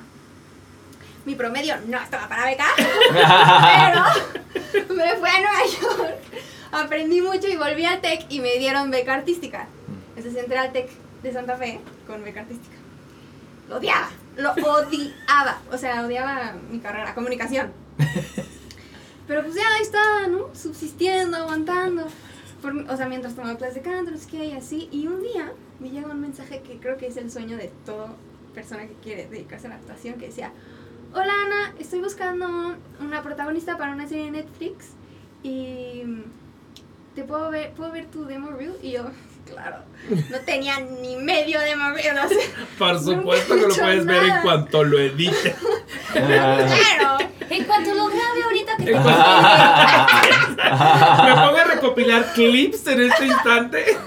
Mi 1.27 1.35
promedio 1.35 1.77
no 1.87 2.01
estaba 2.01 2.27
para 2.27 2.47
beca, 2.47 2.65
pero 4.65 4.95
me 4.95 5.15
fui 5.17 5.29
a 5.29 5.41
Nueva 5.41 5.67
York, 5.83 6.19
aprendí 6.73 7.21
mucho 7.21 7.49
y 7.49 7.57
volví 7.57 7.85
al 7.85 8.01
TEC 8.01 8.25
y 8.31 8.41
me 8.41 8.57
dieron 8.59 8.91
beca 8.91 9.13
artística. 9.13 9.69
Entonces 10.17 10.43
entré 10.43 10.57
al 10.57 10.73
TEC 10.73 10.89
de 11.23 11.33
Santa 11.35 11.59
Fe 11.59 11.81
con 12.07 12.25
beca 12.25 12.41
artística. 12.41 12.77
Lo 13.69 13.77
odiaba, 13.77 14.09
lo 14.39 14.53
odiaba, 14.53 15.59
o 15.71 15.77
sea, 15.77 16.07
odiaba 16.07 16.55
mi 16.71 16.81
carrera, 16.81 17.15
comunicación. 17.15 17.75
Pero 19.27 19.43
pues 19.43 19.55
ya 19.55 19.69
ahí 19.75 19.83
estaba, 19.83 20.29
¿no? 20.29 20.49
Subsistiendo, 20.55 21.37
aguantando. 21.37 22.07
O 22.65 22.97
sea, 22.97 23.07
mientras 23.09 23.35
tomaba 23.35 23.57
clases 23.59 23.77
de 23.77 23.83
canto, 23.83 24.11
no 24.11 24.17
sé 24.17 24.29
qué, 24.31 24.55
así. 24.55 24.89
Y 24.91 25.07
un 25.07 25.23
día 25.23 25.53
me 25.81 25.91
llega 25.91 26.09
un 26.09 26.21
mensaje 26.21 26.63
que 26.63 26.79
creo 26.79 26.97
que 26.97 27.09
es 27.09 27.17
el 27.17 27.31
sueño 27.31 27.57
de 27.57 27.71
toda 27.85 28.15
persona 28.55 28.87
que 28.87 28.95
quiere 28.95 29.27
dedicarse 29.27 29.67
a 29.67 29.71
la 29.71 29.77
actuación, 29.77 30.15
que 30.15 30.27
decía, 30.27 30.53
hola 31.13 31.33
Ana, 31.47 31.75
estoy 31.79 32.01
buscando 32.01 32.77
una 33.01 33.23
protagonista 33.23 33.77
para 33.77 33.93
una 33.93 34.09
serie 34.09 34.27
de 34.27 34.31
Netflix 34.31 34.93
y 35.43 36.05
te 37.15 37.25
puedo 37.25 37.51
ver, 37.51 37.73
puedo 37.75 37.93
ver 37.93 38.07
tu 38.07 38.25
demo 38.25 38.51
reel 38.51 38.77
y 38.83 38.93
yo, 38.93 39.05
claro, 39.55 39.79
no 40.31 40.39
tenía 40.41 40.81
ni 40.81 41.17
medio 41.17 41.59
o 41.59 41.63
sea, 41.63 42.39
Por 42.79 43.01
supuesto 43.01 43.55
que 43.55 43.63
lo 43.63 43.75
puedes 43.75 44.05
ver 44.05 44.25
en 44.25 44.43
cuanto 44.43 44.85
lo 44.85 44.99
edite. 44.99 45.55
claro. 46.13 47.19
En 47.51 47.65
cuanto 47.65 47.95
lo 47.95 48.07
grabe 48.07 48.43
ahorita 48.43 48.77
que 48.79 48.85
Me 48.85 48.93
pongo 51.35 51.57
a 51.59 51.65
recopilar 51.65 52.33
clips 52.33 52.87
en 52.87 53.03
este 53.03 53.27
instante. 53.27 53.99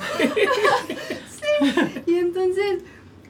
Y 2.06 2.15
entonces, 2.15 2.82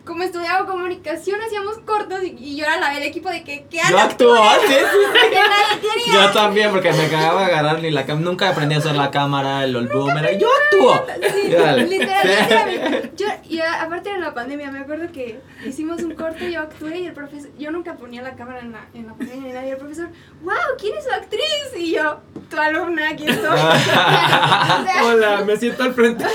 como 0.08 0.24
estudiaba 0.24 0.66
comunicación, 0.66 1.40
hacíamos 1.42 1.78
cortos 1.80 2.24
y, 2.24 2.36
y 2.40 2.56
yo 2.56 2.66
era 2.66 2.80
la 2.80 2.90
del 2.92 3.04
equipo 3.04 3.30
de 3.30 3.44
que, 3.44 3.66
¿qué 3.70 3.78
Yo 3.90 3.98
haces? 3.98 4.12
actúo, 4.12 4.36
sí, 4.68 4.74
sí, 4.74 6.00
sí. 6.06 6.12
Yo 6.12 6.32
también, 6.32 6.72
porque 6.72 6.92
me 6.94 7.08
cagaba 7.10 7.46
agarrar 7.46 7.82
ni 7.82 7.92
la 7.92 8.06
cámara. 8.06 8.26
Nunca 8.26 8.50
aprendí 8.50 8.76
a 8.76 8.80
usar 8.80 8.96
la 8.96 9.12
cámara, 9.12 9.64
el, 9.64 9.76
el 9.76 9.88
boomerang. 9.88 10.38
Yo 10.40 10.48
actúo. 10.66 11.06
Sí, 11.22 11.44
literalmente 11.44 13.12
yo, 13.16 13.26
y 13.50 13.60
aparte 13.60 14.12
de 14.12 14.20
la 14.20 14.34
pandemia, 14.34 14.72
me 14.72 14.80
acuerdo 14.80 15.12
que 15.12 15.40
hicimos 15.66 16.02
un 16.04 16.14
corto, 16.14 16.46
yo 16.46 16.62
actué 16.62 17.00
y 17.00 17.06
el 17.08 17.14
profesor, 17.14 17.50
yo 17.58 17.72
nunca 17.72 17.96
ponía 17.96 18.22
la 18.22 18.36
cámara 18.36 18.60
en 18.60 18.72
la, 18.72 18.86
en 18.94 19.08
la 19.08 19.14
pantalla 19.14 19.42
ni 19.42 19.50
nada, 19.50 19.66
y 19.66 19.72
el 19.72 19.78
profesor, 19.78 20.10
wow, 20.44 20.54
¿quién 20.80 20.98
es 20.98 21.06
la 21.06 21.16
actriz? 21.18 21.44
Y 21.78 21.94
yo, 21.94 22.20
tu 22.50 22.58
alumna. 22.58 23.12
O 23.18 24.84
sea, 24.84 25.04
Hola, 25.04 25.44
me 25.46 25.58
siento 25.58 25.84
al 25.84 25.94
frente. 25.94 26.26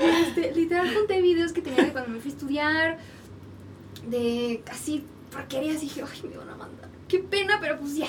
este, 0.00 0.52
literal 0.54 0.94
junté 0.94 1.20
videos 1.20 1.52
que 1.52 1.62
tenía 1.62 1.84
de 1.84 1.92
cuando 1.92 2.05
me 2.08 2.20
fui 2.20 2.30
a 2.30 2.34
estudiar, 2.34 2.98
de 4.08 4.62
casi 4.64 5.04
porquerías, 5.30 5.80
dije, 5.80 6.02
ay, 6.02 6.28
me 6.28 6.36
van 6.36 6.50
a 6.50 6.56
mandar. 6.56 6.88
Qué 7.08 7.18
pena, 7.18 7.58
pero 7.60 7.78
pues 7.78 7.96
ya. 7.96 8.08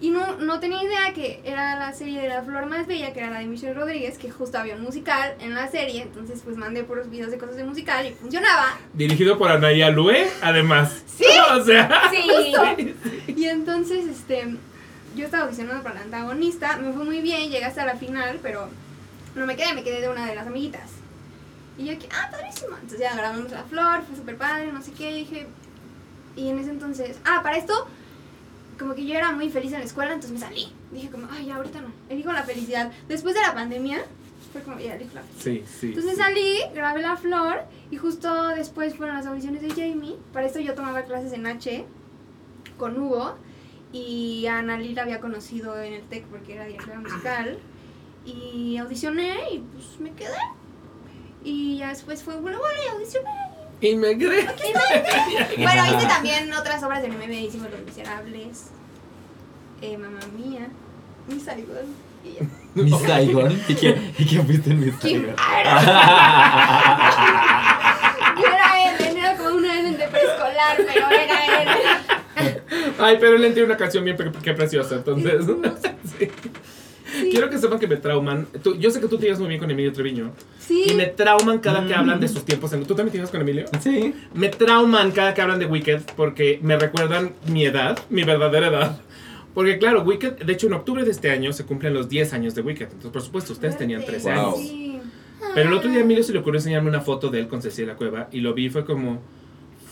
Y 0.00 0.10
no, 0.10 0.36
no 0.36 0.60
tenía 0.60 0.82
idea 0.82 1.14
que 1.14 1.40
era 1.44 1.78
la 1.78 1.92
serie 1.94 2.20
de 2.20 2.28
La 2.28 2.42
Flor 2.42 2.66
Más 2.66 2.86
Bella, 2.86 3.12
que 3.12 3.20
era 3.20 3.30
la 3.30 3.38
de 3.38 3.46
Michelle 3.46 3.74
Rodríguez, 3.74 4.18
que 4.18 4.30
justo 4.30 4.58
había 4.58 4.74
un 4.74 4.82
musical 4.82 5.34
en 5.40 5.54
la 5.54 5.68
serie, 5.70 6.02
entonces 6.02 6.42
pues 6.44 6.56
mandé 6.56 6.82
puros 6.82 7.08
videos 7.08 7.30
de 7.30 7.38
cosas 7.38 7.56
de 7.56 7.64
musical 7.64 8.04
y 8.04 8.10
funcionaba. 8.12 8.78
Dirigido 8.92 9.38
por 9.38 9.50
Anaya 9.50 9.90
Lue, 9.90 10.26
además. 10.42 11.04
Sí. 11.06 11.24
O 11.54 11.64
sea. 11.64 12.02
Sí. 12.10 12.94
Y 13.28 13.44
entonces, 13.44 14.06
este, 14.06 14.56
yo 15.14 15.24
estaba 15.24 15.44
audicionando 15.44 15.82
para 15.82 15.96
la 15.96 16.00
antagonista, 16.02 16.76
me 16.76 16.92
fue 16.92 17.04
muy 17.04 17.20
bien, 17.20 17.50
llegué 17.50 17.64
hasta 17.64 17.84
la 17.84 17.96
final, 17.96 18.40
pero 18.42 18.68
no 19.34 19.46
me 19.46 19.56
quedé, 19.56 19.74
me 19.74 19.84
quedé 19.84 20.00
de 20.00 20.08
una 20.08 20.26
de 20.26 20.34
las 20.34 20.46
amiguitas. 20.46 20.90
Y 21.76 21.86
yo 21.86 21.98
que, 21.98 22.08
ah, 22.12 22.28
padrísimo. 22.30 22.74
Entonces 22.74 23.00
ya 23.00 23.14
grabamos 23.14 23.50
la 23.50 23.64
flor, 23.64 24.02
fue 24.04 24.16
súper 24.16 24.36
padre, 24.36 24.72
no 24.72 24.82
sé 24.82 24.92
qué, 24.92 25.10
y 25.10 25.14
dije. 25.20 25.46
Y 26.36 26.48
en 26.48 26.58
ese 26.58 26.70
entonces, 26.70 27.18
ah, 27.24 27.40
para 27.42 27.56
esto, 27.56 27.86
como 28.78 28.94
que 28.94 29.06
yo 29.06 29.14
era 29.14 29.32
muy 29.32 29.50
feliz 29.50 29.72
en 29.72 29.80
la 29.80 29.84
escuela, 29.84 30.12
entonces 30.12 30.32
me 30.32 30.40
salí. 30.40 30.72
Dije 30.92 31.10
como, 31.10 31.28
ay, 31.30 31.46
ya 31.46 31.56
ahorita 31.56 31.80
no. 31.80 31.88
Elijo 32.08 32.32
la 32.32 32.42
felicidad. 32.42 32.92
Después 33.08 33.34
de 33.34 33.40
la 33.40 33.54
pandemia, 33.54 34.04
fue 34.52 34.62
como, 34.62 34.78
ya 34.78 34.94
elijo 34.94 35.14
la 35.14 35.22
felicidad. 35.22 35.66
Sí, 35.66 35.78
sí. 35.80 35.86
Entonces 35.88 36.12
sí. 36.12 36.18
salí, 36.18 36.58
grabé 36.74 37.02
la 37.02 37.16
flor 37.16 37.62
y 37.90 37.96
justo 37.96 38.48
después 38.48 38.96
fueron 38.96 39.16
las 39.16 39.26
audiciones 39.26 39.62
de 39.62 39.70
Jamie. 39.70 40.16
Para 40.32 40.46
esto 40.46 40.60
yo 40.60 40.74
tomaba 40.74 41.02
clases 41.02 41.32
en 41.32 41.46
H 41.46 41.84
con 42.78 42.98
Hugo 43.00 43.36
y 43.92 44.46
a 44.46 44.58
Annalí 44.58 44.94
la 44.94 45.02
había 45.02 45.20
conocido 45.20 45.80
en 45.80 45.92
el 45.92 46.02
TEC 46.02 46.24
porque 46.26 46.54
era 46.54 46.64
directora 46.64 46.98
musical. 46.98 47.58
Y 48.26 48.78
audicioné 48.78 49.52
y 49.52 49.58
pues 49.58 50.00
me 50.00 50.12
quedé. 50.12 50.36
Y 51.44 51.76
ya 51.78 51.88
después 51.90 52.22
fue, 52.22 52.36
bueno, 52.36 52.58
bueno, 52.58 52.74
y 52.84 52.88
audicioné. 52.94 53.28
Y 53.80 53.94
me 53.96 54.16
cree. 54.16 54.46
Bueno, 55.58 55.84
hice 55.96 56.06
también 56.06 56.50
otras 56.52 56.82
obras 56.82 57.02
de 57.02 57.08
MB, 57.08 57.30
hicimos 57.30 57.70
Los 57.70 57.80
Miserables. 57.82 58.70
eh, 59.82 59.96
mamá 59.98 60.20
mía, 60.36 60.68
mi 61.28 61.38
Saigon. 61.38 61.84
Y 62.24 62.32
ya. 62.34 62.46
Miss 62.74 62.98
Saigon. 63.00 63.52
¿Y 63.68 63.74
quién, 63.74 64.14
¿Y 64.18 64.24
quién 64.24 64.46
fuiste 64.46 64.70
en 64.70 64.80
Kim 64.98 64.98
Saigon? 65.00 65.36
Yo 68.40 68.46
era 68.46 68.90
Ellen, 68.96 69.16
era 69.18 69.36
como 69.36 69.56
una 69.56 69.78
Ellen 69.78 69.96
de 69.98 70.08
preescolar, 70.08 70.76
pero 70.78 71.10
era 71.10 71.62
Ellen. 71.62 71.78
Ay, 72.98 73.16
pero 73.20 73.36
él 73.36 73.42
tiene 73.52 73.64
una 73.66 73.76
canción 73.76 74.02
bien 74.04 74.16
pre- 74.16 74.32
qué 74.42 74.54
preciosa, 74.54 74.94
entonces. 74.96 75.44
sí. 76.18 76.28
Sí. 77.20 77.28
Quiero 77.30 77.48
que 77.50 77.58
sepan 77.58 77.78
que 77.78 77.86
me 77.86 77.96
trauman. 77.96 78.46
Tú- 78.62 78.76
yo 78.78 78.90
sé 78.90 79.00
que 79.00 79.06
tú 79.08 79.16
te 79.18 79.24
llevas 79.26 79.38
muy 79.40 79.48
bien 79.48 79.60
con 79.60 79.70
Emilio 79.70 79.92
Treviño. 79.92 80.32
Sí. 80.58 80.84
Y 80.86 80.94
me 80.94 81.06
trauman 81.06 81.58
cada 81.58 81.86
que 81.86 81.94
Mm. 81.94 81.98
hablan 81.98 82.20
de 82.20 82.28
sus 82.28 82.44
tiempos. 82.44 82.72
En... 82.72 82.84
¿Tú 82.84 82.94
también 82.94 83.12
te 83.12 83.18
llevas 83.18 83.30
con 83.30 83.40
Emilio? 83.40 83.66
Sí. 83.80 84.14
Me 84.34 84.48
trauman 84.48 85.10
cada 85.12 85.34
que 85.34 85.40
hablan 85.42 85.58
de 85.58 85.66
Wicked 85.66 86.00
porque 86.16 86.58
me 86.62 86.76
recuerdan 86.78 87.32
mi 87.46 87.64
edad, 87.64 87.98
mi 88.10 88.24
verdadera 88.24 88.66
edad. 88.68 89.00
Porque 89.54 89.78
claro, 89.78 90.02
Wicked, 90.02 90.44
de 90.44 90.52
hecho 90.52 90.66
en 90.66 90.72
octubre 90.72 91.04
de 91.04 91.10
este 91.12 91.30
año 91.30 91.52
se 91.52 91.64
cumplen 91.64 91.94
los 91.94 92.08
10 92.08 92.32
años 92.32 92.54
de 92.56 92.62
Wicked. 92.62 92.86
Entonces, 92.86 93.10
por 93.12 93.22
supuesto, 93.22 93.52
ustedes 93.52 93.78
tenían 93.78 94.04
13 94.04 94.32
Wow. 94.32 94.40
años. 94.40 94.58
Sí. 94.58 94.98
Pero 95.54 95.68
el 95.68 95.74
otro 95.76 95.88
día 95.90 96.00
a 96.00 96.02
Emilio 96.02 96.24
se 96.24 96.32
le 96.32 96.40
ocurrió 96.40 96.58
enseñarme 96.58 96.88
una 96.88 97.00
foto 97.00 97.28
de 97.28 97.38
él 97.38 97.46
con 97.48 97.62
Cecilia 97.62 97.92
la 97.92 97.96
Cueva 97.96 98.28
y 98.32 98.40
lo 98.40 98.54
vi 98.54 98.66
y 98.66 98.70
fue 98.70 98.84
como, 98.84 99.20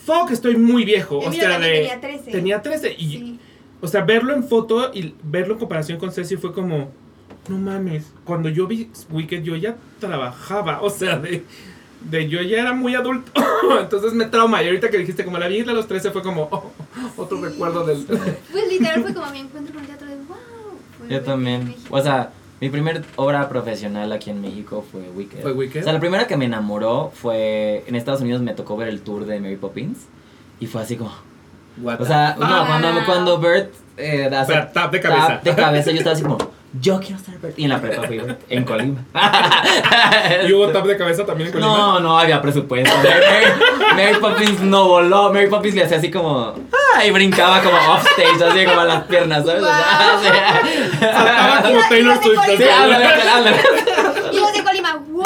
fuck, 0.04 0.30
estoy 0.32 0.56
muy 0.56 0.84
viejo. 0.84 1.18
O 1.18 1.32
sea, 1.32 1.58
de... 1.60 1.70
tenía 1.70 2.00
13. 2.00 2.30
Tenía 2.32 2.62
13 2.62 2.92
y, 2.98 3.06
Sí. 3.10 3.38
o 3.80 3.86
sea, 3.86 4.00
verlo 4.02 4.34
en 4.34 4.42
foto 4.44 4.90
y 4.92 5.14
verlo 5.22 5.52
en 5.54 5.58
comparación 5.60 5.98
con 5.98 6.10
Ceci 6.10 6.36
fue 6.36 6.52
como, 6.52 6.90
no 7.48 7.58
mames, 7.58 8.04
cuando 8.24 8.48
yo 8.48 8.66
vi 8.66 8.90
Wicked 9.10 9.42
yo 9.42 9.56
ya 9.56 9.76
trabajaba, 9.98 10.80
o 10.82 10.90
sea, 10.90 11.18
de, 11.18 11.44
de 12.08 12.28
yo 12.28 12.40
ya 12.42 12.60
era 12.60 12.72
muy 12.72 12.94
adulto, 12.94 13.32
entonces 13.80 14.12
me 14.12 14.26
trauma 14.26 14.62
y 14.62 14.66
ahorita 14.66 14.90
que 14.90 14.98
dijiste 14.98 15.24
como 15.24 15.38
la 15.38 15.48
vi 15.48 15.60
a 15.60 15.64
los 15.72 15.88
13 15.88 16.10
fue 16.10 16.22
como 16.22 16.48
oh, 16.50 16.72
otro 17.16 17.38
Sí. 17.38 17.44
recuerdo 17.44 17.84
del... 17.84 18.04
Pues 18.04 18.68
literal 18.68 19.02
fue 19.02 19.14
como 19.14 19.30
mi 19.30 19.40
encuentro 19.40 19.74
con 19.74 19.82
el 19.82 19.88
teatro 19.88 20.08
de 20.08 20.16
wow. 20.16 20.36
Fue 20.98 21.08
Yo 21.08 21.20
también. 21.22 21.74
O 21.90 22.00
sea, 22.00 22.30
mi 22.60 22.68
primer 22.68 23.04
obra 23.16 23.48
profesional 23.48 24.12
aquí 24.12 24.30
en 24.30 24.40
México 24.40 24.84
fue 24.90 25.10
Wicked. 25.10 25.42
¿Fue 25.42 25.52
Wicked? 25.52 25.80
O 25.80 25.84
sea, 25.84 25.92
la 25.92 25.98
primera 25.98 26.28
que 26.28 26.36
me 26.36 26.44
enamoró 26.44 27.10
fue 27.12 27.82
en 27.88 27.96
Estados 27.96 28.20
Unidos 28.20 28.40
me 28.40 28.54
tocó 28.54 28.76
ver 28.76 28.86
el 28.88 29.00
tour 29.00 29.26
de 29.26 29.40
Mary 29.40 29.56
Poppins 29.56 29.98
y 30.60 30.66
fue 30.68 30.80
así 30.80 30.96
como, 30.96 31.12
What 31.80 32.00
o 32.00 32.06
sea, 32.06 32.34
the 32.34 32.40
no, 32.40 32.66
cuando 32.66 33.04
cuando 33.04 33.40
Bert 33.40 33.74
eh, 33.96 34.26
hace 34.26 34.52
Espera, 34.52 34.72
tap 34.72 34.92
de 34.92 35.00
cabeza. 35.00 35.26
tap 35.26 35.42
de 35.42 35.54
cabeza, 35.56 35.90
yo 35.90 35.98
estaba 35.98 36.14
así 36.14 36.22
como, 36.22 36.38
yo 36.80 36.98
quiero 37.00 37.18
ser 37.18 37.38
Bert 37.38 37.58
y 37.58 37.64
en 37.64 37.70
la 37.70 37.80
prepa 37.80 38.02
fui 38.06 38.18
Bert 38.18 38.40
en 38.48 38.64
Colima. 38.64 39.04
¿Y 40.48 40.52
hubo 40.52 40.68
tap 40.68 40.86
de 40.86 40.96
cabeza 40.96 41.26
también 41.26 41.48
en 41.48 41.52
Colima? 41.52 41.76
No, 41.76 42.00
no 42.00 42.18
había 42.18 42.40
presupuesto. 42.40 42.90
Mary, 42.96 43.94
Mary 43.94 44.14
Poppins 44.20 44.60
no 44.60 44.88
voló. 44.88 45.32
Mary 45.32 45.48
Poppins 45.48 45.74
le 45.74 45.84
hacía 45.84 45.98
así 45.98 46.10
como. 46.10 46.54
¡Ah! 46.72 47.04
Y 47.04 47.10
brincaba 47.10 47.60
como 47.62 47.76
offstage, 47.76 48.42
así 48.42 48.64
como 48.64 48.80
a 48.80 48.84
las 48.84 49.04
piernas, 49.04 49.44
¿sabes? 49.44 49.62
O 50.12 50.20
sea, 50.22 50.62
Saltaba 51.00 51.62
como 51.62 51.80
Taylor 51.88 52.22
Swift. 52.22 52.40
Sí, 52.56 52.64
ándale, 52.64 53.06
ándale. 53.06 53.56
Y 54.32 54.36
los 54.36 54.52
de 54.52 54.62
Colima, 54.62 55.02
wow. 55.10 55.24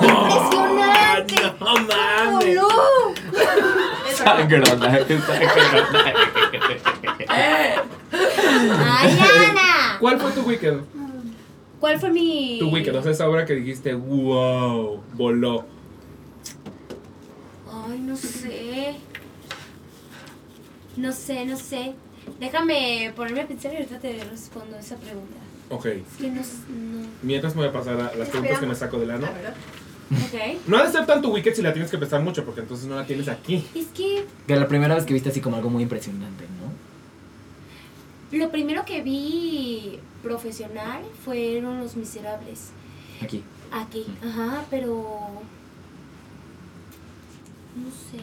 Impresionante. 0.00 0.64
No 1.60 1.74
mames. 1.74 2.56
¡Voló! 2.56 3.14
Eso. 4.08 4.24
Sangrona, 4.24 4.98
¡Ay, 8.10 9.18
Ana! 9.20 9.73
¿Cuál 10.00 10.18
fue 10.20 10.32
tu 10.32 10.42
Wicked? 10.42 10.74
¿Cuál 11.80 11.98
fue 12.00 12.10
mi. 12.10 12.56
Tu 12.58 12.68
Wicked, 12.70 12.94
o 12.96 13.02
sea, 13.02 13.12
esa 13.12 13.28
obra 13.28 13.44
que 13.44 13.54
dijiste, 13.54 13.94
wow, 13.94 15.00
voló. 15.14 15.64
Ay, 17.70 17.98
no 17.98 18.16
sé. 18.16 18.94
No 20.96 21.12
sé, 21.12 21.44
no 21.44 21.56
sé. 21.56 21.94
Déjame 22.40 23.12
ponerme 23.14 23.42
a 23.42 23.46
pensar 23.48 23.72
y 23.72 23.76
ahorita 23.76 23.98
te 23.98 24.24
respondo 24.24 24.76
esa 24.78 24.96
pregunta. 24.96 25.34
Ok. 25.70 25.86
Es 25.86 26.02
que 26.20 26.30
no. 26.30 26.40
s- 26.40 26.58
no. 26.68 27.06
Mientras 27.22 27.54
me 27.54 27.62
voy 27.62 27.68
a 27.68 27.72
pasar 27.72 27.94
a 28.00 28.14
las 28.14 28.28
preguntas 28.28 28.58
que 28.60 28.66
me 28.66 28.74
saco 28.74 28.98
del 28.98 29.10
ano. 29.10 29.26
La 29.26 29.32
verdad. 29.32 29.54
Ok. 30.10 30.68
No 30.68 30.76
ha 30.76 30.84
de 30.84 30.92
ser 30.92 31.06
tanto 31.06 31.30
Wicked 31.30 31.54
si 31.54 31.62
la 31.62 31.72
tienes 31.72 31.90
que 31.90 31.96
pensar 31.96 32.20
mucho, 32.22 32.44
porque 32.44 32.60
entonces 32.60 32.86
no 32.86 32.94
la 32.94 33.06
tienes 33.06 33.26
aquí. 33.26 33.66
Es 33.74 33.86
que 33.86 34.26
Que 34.46 34.54
la 34.54 34.68
primera 34.68 34.94
vez 34.94 35.04
que 35.06 35.14
viste 35.14 35.30
así 35.30 35.40
como 35.40 35.56
algo 35.56 35.70
muy 35.70 35.82
impresionante, 35.82 36.44
¿no? 36.60 36.63
Lo 38.38 38.50
primero 38.50 38.84
que 38.84 39.02
vi 39.02 39.98
profesional 40.22 41.02
fueron 41.24 41.80
Los 41.80 41.96
Miserables. 41.96 42.70
Aquí. 43.22 43.42
Aquí, 43.72 44.06
ajá, 44.22 44.64
pero. 44.70 45.06
No 47.76 47.90
sé. 47.90 48.22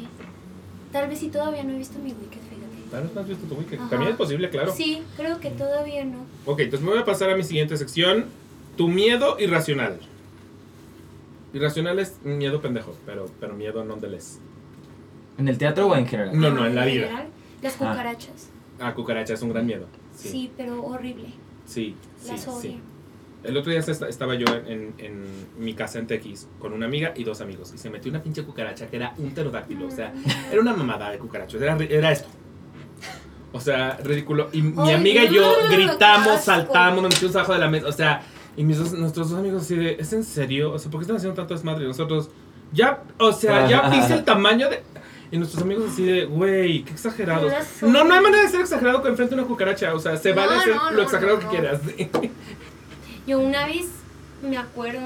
Tal 0.92 1.08
vez 1.10 1.20
si 1.20 1.30
todavía 1.30 1.64
no 1.64 1.74
he 1.74 1.78
visto 1.78 1.98
mi 2.00 2.10
Wicked, 2.12 2.40
fíjate. 2.50 2.90
Tal 2.92 3.04
vez 3.04 3.14
no 3.14 3.22
has 3.22 3.28
visto 3.28 3.46
tu 3.48 3.56
Wicked. 3.56 3.80
Ajá. 3.80 3.90
También 3.90 4.12
es 4.12 4.18
posible, 4.18 4.50
claro. 4.50 4.74
Sí, 4.74 5.04
creo 5.18 5.40
que 5.40 5.50
todavía 5.52 6.04
no. 6.06 6.26
Ok, 6.46 6.60
entonces 6.62 6.86
me 6.86 6.92
voy 6.92 7.00
a 7.02 7.06
pasar 7.06 7.30
a 7.30 7.36
mi 7.36 7.44
siguiente 7.44 7.78
sección. 7.78 8.26
Tu 8.78 8.88
miedo 8.88 9.38
irracional. 9.40 10.00
Irracional 11.54 12.00
es 12.00 12.22
miedo 12.24 12.62
pendejo, 12.62 12.96
pero, 13.06 13.30
pero 13.40 13.54
miedo 13.54 13.84
nonetheless. 13.84 14.40
¿En 15.38 15.48
el 15.50 15.58
teatro 15.58 15.88
o 15.88 15.96
en 15.96 16.08
general? 16.08 16.40
No, 16.40 16.50
no, 16.50 16.66
en 16.66 16.76
la 16.76 16.86
vida. 16.86 17.26
Las 17.62 17.76
Ah. 17.76 17.78
cucarachas. 17.90 18.50
Ah, 18.80 18.94
cucaracha 18.94 19.34
es 19.34 19.42
un 19.42 19.50
gran 19.50 19.66
miedo. 19.66 19.86
Sí, 20.16 20.30
Sí, 20.30 20.52
pero 20.58 20.84
horrible. 20.84 21.30
sí, 21.66 21.96
sí. 22.22 22.28
Las 22.32 22.48
odio. 22.48 22.62
sí. 22.62 22.80
El 23.44 23.58
otro 23.58 23.72
día 23.72 23.80
esta- 23.80 24.08
estaba 24.08 24.36
yo 24.36 24.46
en, 24.68 24.94
en 25.00 25.24
mi 25.58 25.74
casa 25.74 25.98
en 25.98 26.06
Tequis 26.06 26.48
con 26.60 26.74
una 26.74 26.86
amiga 26.86 27.12
y 27.16 27.24
dos 27.24 27.42
amigos. 27.42 27.72
Y 27.74 27.78
se 27.80 27.90
metió 27.90 28.12
una 28.12 28.22
pinche 28.22 28.44
cucaracha 28.44 28.86
que 28.88 28.98
era 28.98 29.16
un 29.18 29.32
pterodáctilo. 29.32 29.88
O 29.88 29.92
sea, 29.92 30.14
era 30.52 30.62
una 30.62 30.76
mamada 30.76 31.10
de 31.10 31.18
cucarachos. 31.18 31.60
Era, 31.60 31.76
era 31.90 32.12
esto. 32.12 32.28
O 33.54 33.60
sea, 33.60 33.98
ridículo. 34.04 34.50
Y 34.54 34.62
mi 34.62 34.92
amiga 34.92 35.24
y 35.24 35.34
yo 35.34 35.42
no, 35.42 35.70
gritamos, 35.72 36.28
asco. 36.28 36.46
saltamos, 36.46 37.02
nos 37.02 37.14
metimos 37.16 37.36
abajo 37.36 37.54
de 37.54 37.60
la 37.60 37.68
mesa. 37.70 37.88
O 37.88 37.92
sea, 37.92 38.22
y 38.56 38.64
mis 38.64 38.78
dos- 38.78 38.94
nuestros 38.94 39.32
dos 39.32 39.40
amigos 39.40 39.64
así 39.64 39.76
de, 39.76 39.94
¿es 40.00 40.14
en 40.14 40.24
serio? 40.24 40.72
O 40.74 40.78
sea, 40.80 40.92
¿por 40.92 41.00
qué 41.00 41.04
están 41.06 41.18
haciendo 41.18 41.36
tanto 41.36 41.54
desmadre? 41.56 41.84
Y 41.86 41.88
nosotros, 41.88 42.30
ya, 42.72 43.04
o 43.20 43.32
sea, 43.34 43.68
ya 43.68 43.90
viste 43.90 44.14
el 44.14 44.24
tamaño 44.24 44.70
de... 44.70 44.84
Y 45.32 45.38
nuestros 45.38 45.64
amigos 45.64 45.92
así 45.92 46.04
de, 46.04 46.26
güey, 46.26 46.84
qué 46.84 46.92
exagerados. 46.92 47.54
Una 47.82 48.00
No, 48.00 48.04
no 48.04 48.14
hay 48.14 48.22
manera 48.22 48.44
de 48.44 48.50
ser 48.50 48.62
exagerado 48.62 49.02
con 49.02 49.12
enfrente 49.12 49.34
de 49.34 49.42
una 49.42 49.48
cucaracha. 49.48 49.94
O 49.94 50.00
sea, 50.00 50.18
se 50.18 50.34
vale 50.34 50.54
No, 50.54 50.60
hacer 50.60 50.76
no, 50.76 50.92
lo 50.92 51.04
exagerado 51.04 51.40
que 51.40 51.48
quieras. 51.48 51.82
Yo 53.28 53.40
una 53.40 53.66
vez, 53.66 53.86
me 54.42 54.58
acuerdo, 54.58 55.00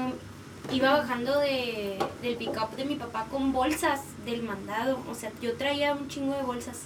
iba 0.72 0.98
bajando 0.98 1.38
de, 1.38 1.98
del 2.22 2.36
pick-up 2.36 2.74
de 2.76 2.84
mi 2.84 2.96
papá 2.96 3.26
con 3.30 3.52
bolsas 3.52 4.00
del 4.24 4.42
mandado. 4.42 4.98
O 5.08 5.14
sea, 5.14 5.30
yo 5.40 5.54
traía 5.54 5.94
un 5.94 6.08
chingo 6.08 6.34
de 6.34 6.42
bolsas. 6.42 6.82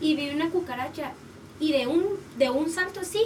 Y 0.00 0.14
vi 0.14 0.30
una 0.30 0.50
cucaracha. 0.50 1.12
Y 1.58 1.72
de 1.72 1.86
un, 1.86 2.04
de 2.38 2.50
un 2.50 2.70
salto 2.70 3.00
así, 3.00 3.22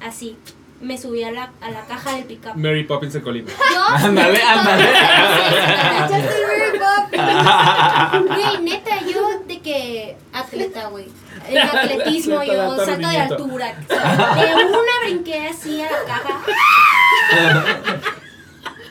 así, 0.00 0.36
me 0.80 0.96
subí 0.98 1.22
a 1.22 1.30
la, 1.30 1.52
a 1.60 1.70
la 1.70 1.84
caja 1.86 2.14
del 2.16 2.24
pick-up. 2.24 2.56
Mary 2.56 2.84
Poppins 2.84 3.14
en 3.14 3.20
Colima. 3.22 3.50
Ándale, 3.96 4.40
ándale. 4.42 4.84
Mary 6.10 6.78
Poppins. 6.78 7.20
Güey, 8.36 8.62
neta, 8.62 9.00
yo 9.06 9.40
de 9.46 9.60
que 9.60 10.16
atleta, 10.32 10.88
güey. 10.88 11.06
El 11.48 11.58
atletismo, 11.58 12.42
yo, 12.42 12.62
alto 12.70 12.84
salto 12.84 13.08
de 13.08 13.16
altura. 13.18 13.74
De 13.88 14.54
una 14.64 14.92
brinqué 15.04 15.48
así 15.48 15.80
a 15.82 15.90
la 15.90 16.04
caja. 16.06 16.40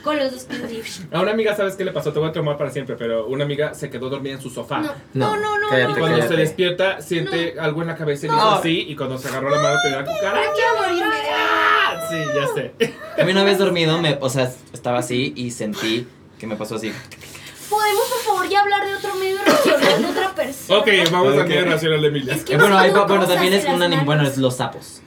Con 0.04 0.18
los 0.18 0.32
dos 0.32 0.44
pies. 0.46 1.02
A 1.12 1.20
una 1.22 1.32
amiga, 1.32 1.56
¿sabes 1.56 1.76
qué 1.76 1.84
le 1.84 1.92
pasó? 1.92 2.14
Te 2.14 2.20
voy 2.20 2.30
a 2.30 2.32
traumar 2.32 2.58
para 2.58 2.70
siempre, 2.72 2.96
pero 2.96 3.28
una 3.28 3.44
amiga 3.44 3.74
se 3.74 3.90
quedó 3.90 4.10
dormida 4.10 4.34
en 4.36 4.42
su 4.42 4.50
sofá. 4.50 4.80
No. 4.80 4.94
No, 5.14 5.36
no, 5.38 5.58
no, 5.60 5.68
cállate, 5.70 5.92
Y 5.92 5.96
cuando 5.96 6.18
cállate. 6.18 6.36
se 6.36 6.40
despierta, 6.42 7.02
siente 7.02 7.56
algo 7.60 7.82
en 7.82 7.88
la 7.90 7.96
cabeza 7.96 8.26
y 8.26 8.30
le 8.30 8.36
hizo 8.36 8.46
No. 8.46 8.52
así. 8.56 8.86
Y 8.88 8.96
cuando 8.96 9.18
se 9.18 9.28
agarró 9.28 9.50
la 9.50 9.62
mano, 9.62 9.76
tenía 9.84 10.00
la 10.02 10.06
cucaracha. 10.06 10.50
Quiero 10.56 10.76
morirme 10.78 11.16
Ah, 11.36 11.79
Sí, 12.10 12.18
ya 12.36 12.48
sé. 12.54 12.94
A 13.22 13.26
mí 13.26 13.32
una 13.32 13.44
vez 13.44 13.58
dormido, 13.58 14.00
me, 14.02 14.18
o 14.22 14.30
sea, 14.30 14.52
estaba 14.74 15.00
así 15.00 15.34
y 15.36 15.52
sentí 15.52 16.08
que 16.40 16.48
me 16.48 16.56
pasó 16.56 16.76
así. 16.76 16.92
¿Podemos, 17.70 18.04
por 18.10 18.20
favor, 18.36 18.50
ya 18.50 18.62
hablar 18.62 18.86
de 18.88 18.96
otro 18.96 19.14
medio 19.16 19.38
racional 19.46 20.02
de 20.02 20.08
otra 20.10 20.34
persona? 20.36 20.80
Ok, 20.80 20.88
vamos 21.12 21.38
al 21.38 21.48
medio 21.48 21.66
racional 21.66 22.02
de 22.02 22.08
Emilia. 22.08 22.34
Es 22.34 22.44
que 22.44 22.54
Eh, 22.54 22.58
bueno, 22.58 22.74
no 22.76 22.80
hay, 22.80 22.92
tengo 22.92 23.06
bueno, 23.08 23.28
también 23.28 23.54
es 23.54 23.66
en 23.66 23.74
un 23.74 23.80
las 23.80 23.90
anim- 23.90 24.06
bueno, 24.06 24.22
manos. 24.24 24.34
es 24.34 24.38
los 24.40 24.56
sapos. 24.56 25.02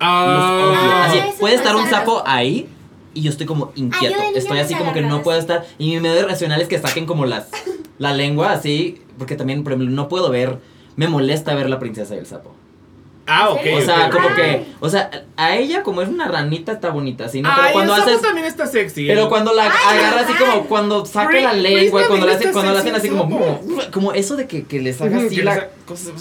Ah, 0.00 1.06
Así, 1.08 1.18
eso 1.18 1.38
puede 1.40 1.54
estar 1.54 1.74
un 1.74 1.84
pasa. 1.84 1.98
sapo 2.00 2.22
ahí 2.26 2.68
y 3.14 3.22
yo 3.22 3.30
estoy 3.30 3.46
como 3.46 3.72
inquieto. 3.74 4.14
Ah, 4.14 4.18
yo 4.18 4.20
de 4.22 4.26
niña 4.28 4.38
estoy 4.38 4.58
así 4.58 4.74
como 4.74 4.92
que 4.92 5.00
no 5.00 5.22
puedo 5.22 5.38
así. 5.38 5.44
estar. 5.46 5.66
Y 5.78 5.90
mi 5.90 6.00
medio 6.00 6.26
racional 6.28 6.60
es 6.60 6.68
que 6.68 6.78
saquen 6.78 7.06
como 7.06 7.26
las 7.26 7.48
la 7.98 8.12
lengua 8.12 8.52
así. 8.52 9.02
Porque 9.18 9.36
también, 9.36 9.64
por 9.64 9.72
ejemplo, 9.72 9.94
no 9.94 10.08
puedo 10.08 10.30
ver. 10.30 10.58
Me 10.96 11.08
molesta 11.08 11.54
ver 11.54 11.68
la 11.70 11.78
princesa 11.78 12.14
y 12.14 12.18
el 12.18 12.26
sapo. 12.26 12.54
Ah, 13.26 13.50
ok. 13.50 13.60
O 13.76 13.80
sea, 13.82 14.10
como 14.10 14.34
que. 14.34 14.66
O 14.80 14.88
sea, 14.88 15.10
a 15.36 15.56
ella, 15.56 15.82
como 15.82 16.02
es 16.02 16.08
una 16.08 16.26
ranita, 16.28 16.72
está 16.72 16.90
bonita, 16.90 17.26
así, 17.26 17.42
¿no? 17.42 17.50
Pero 17.54 17.66
Ay, 17.66 17.72
cuando 17.72 17.94
el 17.94 18.00
sapo 18.00 18.10
haces. 18.10 18.22
también 18.22 18.46
está 18.46 18.66
sexy. 18.66 19.06
Pero 19.06 19.28
cuando 19.28 19.52
la 19.52 19.64
agarra 19.66 20.20
así 20.20 20.32
como 20.34 20.64
cuando 20.66 21.04
saca 21.06 21.30
Bri- 21.30 21.42
la 21.42 21.52
lengua 21.52 22.06
cuando 22.06 22.26
la 22.26 22.32
está 22.34 22.52
cuando 22.52 22.72
la 22.72 22.80
hacen 22.80 22.94
así 22.94 23.08
sexy 23.08 23.20
el 23.20 23.20
como 23.20 23.60
como 23.92 24.12
eso 24.12 24.36
de 24.36 24.46
que, 24.46 24.64
que 24.64 24.80
les 24.80 25.00
haga 25.00 25.18
así 25.18 25.36
que 25.36 25.42
la 25.44 25.68
cosa- 25.86 26.12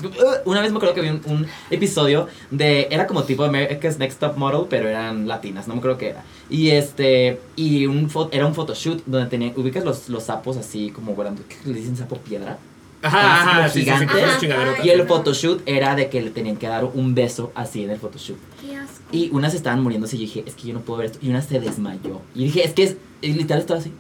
una 0.46 0.62
vez 0.62 0.72
me 0.72 0.78
acuerdo 0.78 0.94
que 0.96 1.02
vi 1.02 1.10
un, 1.10 1.22
un 1.26 1.48
episodio 1.70 2.28
de 2.52 2.88
era 2.92 3.08
como 3.08 3.24
tipo 3.24 3.44
America's 3.44 3.98
Next 3.98 4.20
Top 4.20 4.38
Model 4.38 4.68
pero 4.70 4.88
eran 4.90 5.28
latinas 5.28 5.68
no 5.68 5.74
me 5.76 5.80
acuerdo 5.80 5.98
qué 5.98 6.10
era 6.10 6.24
y 6.50 6.72
este 6.72 7.40
y 7.56 7.86
un 7.88 8.10
era 8.32 8.46
un 8.46 8.54
photoshoot 8.54 9.04
donde 9.06 9.30
tenía 9.30 9.52
ubicas 9.56 9.84
los, 9.84 10.10
los 10.10 10.24
sapos 10.24 10.58
así 10.58 10.90
como 10.92 11.14
¿qué 11.48 11.56
le 11.70 11.74
dicen 11.80 11.96
sapo 11.98 12.18
piedra 12.18 12.58
Ajá, 13.06 13.70
sí, 13.70 13.84
sí, 13.84 13.92
sí, 13.92 14.06
chingaderotas. 14.40 14.86
Y 14.86 14.90
el 14.90 15.08
photoshoot 15.08 15.62
era 15.66 15.96
de 15.96 16.10
que 16.10 16.22
le 16.22 16.30
tenían 16.32 16.58
que 16.58 16.68
dar 16.68 16.86
un 16.86 17.16
beso 17.16 17.52
así 17.56 17.84
en 17.84 17.92
el 17.92 18.00
photoshoot. 18.00 18.38
Qué 18.62 18.76
asco. 18.76 19.04
Y 19.12 19.30
unas 19.32 19.54
estaban 19.54 19.82
muriéndose 19.82 20.16
y 20.16 20.20
yo 20.20 20.26
dije, 20.26 20.44
es 20.46 20.56
que 20.56 20.68
yo 20.68 20.74
no 20.74 20.82
puedo 20.82 21.00
ver 21.00 21.08
esto. 21.08 21.20
Y 21.22 21.30
una 21.30 21.42
se 21.42 21.60
desmayó. 21.60 22.22
Y 22.34 22.46
dije, 22.46 22.66
es 22.66 22.74
que 22.74 22.84
es, 22.84 22.98
literal 23.22 23.62
estaba 23.62 23.80
así. 23.80 23.92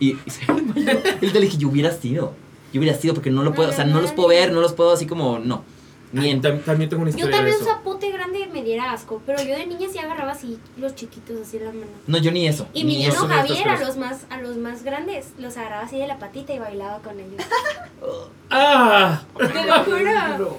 Y, 0.00 0.12
y 0.12 0.18
se 0.30 0.52
desmayó. 0.52 1.00
Y 1.20 1.26
le 1.26 1.40
dije, 1.40 1.58
yo 1.58 1.68
hubiera 1.68 1.92
sido. 1.92 2.32
Yo 2.72 2.80
hubiera 2.80 2.96
sido 2.98 3.14
porque 3.14 3.30
no 3.30 3.42
lo 3.42 3.54
puedo, 3.54 3.70
o 3.70 3.72
sea, 3.72 3.84
no 3.84 4.00
los 4.00 4.12
puedo 4.12 4.28
ver, 4.28 4.52
no 4.52 4.60
los 4.60 4.72
puedo 4.72 4.92
así 4.92 5.06
como, 5.06 5.38
no. 5.38 5.64
Ay, 6.18 6.40
también 6.40 6.88
tengo 6.88 7.02
una 7.02 7.10
Yo 7.10 7.16
historia 7.18 7.26
de 7.26 7.32
también 7.36 7.56
un 7.56 7.62
eso. 7.62 7.70
zapote 7.70 8.10
grande 8.12 8.48
me 8.52 8.62
diera 8.62 8.92
asco, 8.92 9.22
pero 9.26 9.42
yo 9.42 9.56
de 9.56 9.66
niña 9.66 9.88
sí 9.92 9.98
agarraba 9.98 10.32
así 10.32 10.58
los 10.78 10.94
chiquitos 10.94 11.40
así 11.42 11.56
en 11.58 11.64
las 11.64 11.74
manos. 11.74 11.90
No, 12.06 12.18
yo 12.18 12.30
ni 12.32 12.46
eso. 12.46 12.66
Y 12.72 12.84
ni 12.84 12.96
mi 12.96 13.06
eso. 13.06 13.12
niño 13.12 13.12
Eso 13.12 13.28
no 13.28 13.34
estás 13.34 13.48
Javier 13.48 13.68
a 13.68 13.80
los 13.86 13.96
más 13.96 14.26
a 14.30 14.40
los 14.40 14.56
más 14.56 14.82
grandes 14.84 15.32
los 15.38 15.56
agarraba 15.56 15.82
así 15.84 15.98
de 15.98 16.06
la 16.06 16.18
patita 16.18 16.54
y 16.54 16.58
bailaba 16.58 16.98
con 17.00 17.18
ellos. 17.18 17.42
¡Ah! 18.50 19.22
Te 19.36 19.44
lo 19.66 19.84
juro. 19.84 20.58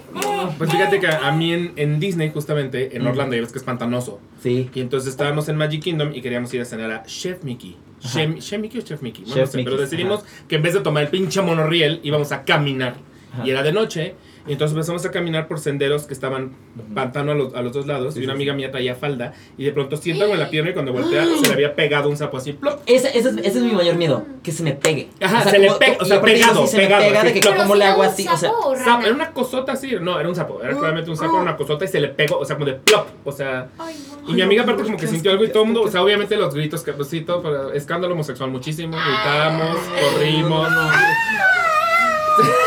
Pues 0.57 0.69
fíjate 0.71 0.99
que 0.99 1.07
a 1.07 1.31
mí 1.31 1.53
en, 1.53 1.73
en 1.77 1.99
Disney, 1.99 2.31
justamente, 2.34 2.95
en 2.97 3.03
Mm. 3.03 3.07
Orlando, 3.07 3.35
ya 3.35 3.41
ves 3.41 3.51
que 3.51 3.59
es 3.59 3.63
pantanoso. 3.63 4.19
Sí. 4.43 4.69
Y 4.73 4.81
entonces 4.81 5.09
estábamos 5.09 5.47
en 5.49 5.55
Magic 5.55 5.81
Kingdom 5.84 6.13
y 6.13 6.21
queríamos 6.21 6.53
ir 6.53 6.61
a 6.61 6.65
cenar 6.65 6.91
a 6.91 7.03
Chef 7.03 7.43
Mickey. 7.43 7.77
Chef, 8.01 8.38
Chef 8.39 8.59
Mickey 8.61 8.79
o 8.79 8.84
Chef 8.84 9.01
Mickey, 9.01 9.23
no, 9.25 9.34
Chef 9.34 9.45
no 9.45 9.51
sé, 9.51 9.57
Mickey, 9.57 9.71
pero 9.71 9.81
decidimos 9.81 10.23
que 10.47 10.55
en 10.57 10.61
vez 10.61 10.73
de 10.73 10.81
tomar 10.81 11.03
el 11.03 11.09
pinche 11.09 11.41
monorriel 11.41 11.99
íbamos 12.03 12.31
a 12.31 12.43
caminar. 12.43 12.95
Ajá. 13.34 13.45
Y 13.47 13.49
era 13.51 13.63
de 13.63 13.71
noche. 13.71 14.15
Y 14.48 14.53
entonces 14.53 14.76
empezamos 14.76 15.06
a 15.06 15.11
caminar 15.11 15.48
por 15.48 15.60
senderos 15.60 16.06
que 16.06 16.14
estaban 16.14 16.52
pantano 16.94 17.32
a 17.32 17.36
los, 17.36 17.53
a 17.53 17.61
los 17.61 17.74
dos 17.74 17.86
lados. 17.86 18.14
Sí, 18.14 18.22
y 18.22 18.24
una 18.24 18.34
amiga 18.34 18.53
mía 18.53 18.72
traía 18.72 18.95
falda. 18.95 19.34
Y 19.57 19.65
de 19.65 19.72
pronto 19.72 19.98
siento 19.98 20.24
algo 20.24 20.36
en 20.36 20.40
la 20.40 20.49
pierna 20.49 20.72
y 20.72 20.74
cuando 20.74 20.94
voltea 20.94 21.26
se 21.26 21.48
le 21.48 21.53
había 21.53 21.76
pegado 21.76 22.10
un 22.10 22.18
sapo 22.18 22.38
así. 22.38 22.53
¡plop! 22.53 22.80
Ese, 22.86 23.10
ese, 23.10 23.30
es, 23.30 23.38
ese 23.38 23.48
es 23.48 23.61
mi 23.61 23.74
mayor 23.74 23.95
miedo, 23.95 24.24
que 24.44 24.52
se 24.52 24.64
me 24.64 24.74
pegue. 24.74 25.10
Ajá, 25.22 25.49
se 25.49 25.60
le 25.60 25.68
como- 25.68 25.80
pega, 25.80 25.98
o 25.99 26.06
sea, 26.06 26.22
pegado, 26.22 26.65
sí 26.65 26.72
se 26.72 26.78
me 26.78 26.84
pegado, 26.84 27.06
pega 27.06 27.19
así, 27.19 27.28
de 27.28 27.34
que 27.34 27.40
Pero 27.41 27.76
le 27.76 27.86
hago 27.86 28.03
así, 28.03 28.28
o 28.28 28.38
sea, 28.38 28.52
o 28.52 28.76
Sapo, 28.76 29.06
era 29.06 29.14
una 29.14 29.32
cosota 29.32 29.74
así. 29.74 29.95
No, 29.99 30.19
era 30.19 30.30
un 30.30 30.36
sapo. 30.36 30.61
Era 30.61 30.74
claramente 30.74 31.10
un 31.10 31.18
sapo, 31.18 31.34
era 31.34 31.41
una 31.41 31.57
cosota 31.57 31.86
y 31.86 31.88
se 31.88 31.99
le 31.99 32.10
pegó. 32.10 32.40
O 32.40 32.45
sea, 32.45 32.56
como 32.56 32.65
de 32.65 32.74
plop. 32.74 33.07
O 33.26 33.32
sea. 33.32 33.68
Ay. 33.78 33.95
Y 34.28 34.34
mi 34.34 34.41
amiga 34.41 34.64
aparte 34.64 34.84
como 34.84 34.98
que 34.98 35.07
sintió 35.07 35.32
algo 35.32 35.44
y 35.44 35.49
todo 35.49 35.64
el 35.64 35.68
mundo, 35.68 35.84
o 35.84 35.91
sea, 35.91 36.03
obviamente 36.03 36.36
los 36.36 36.53
gritos, 36.53 36.84
que 36.84 36.94
pues, 36.94 37.07
sí, 37.07 37.22
todo, 37.22 37.41
pero 37.41 37.74
escándalo 37.74 38.14
homosexual 38.14 38.49
muchísimo, 38.49 38.98
gritábamos, 38.98 39.78
corrimos. 40.14 40.68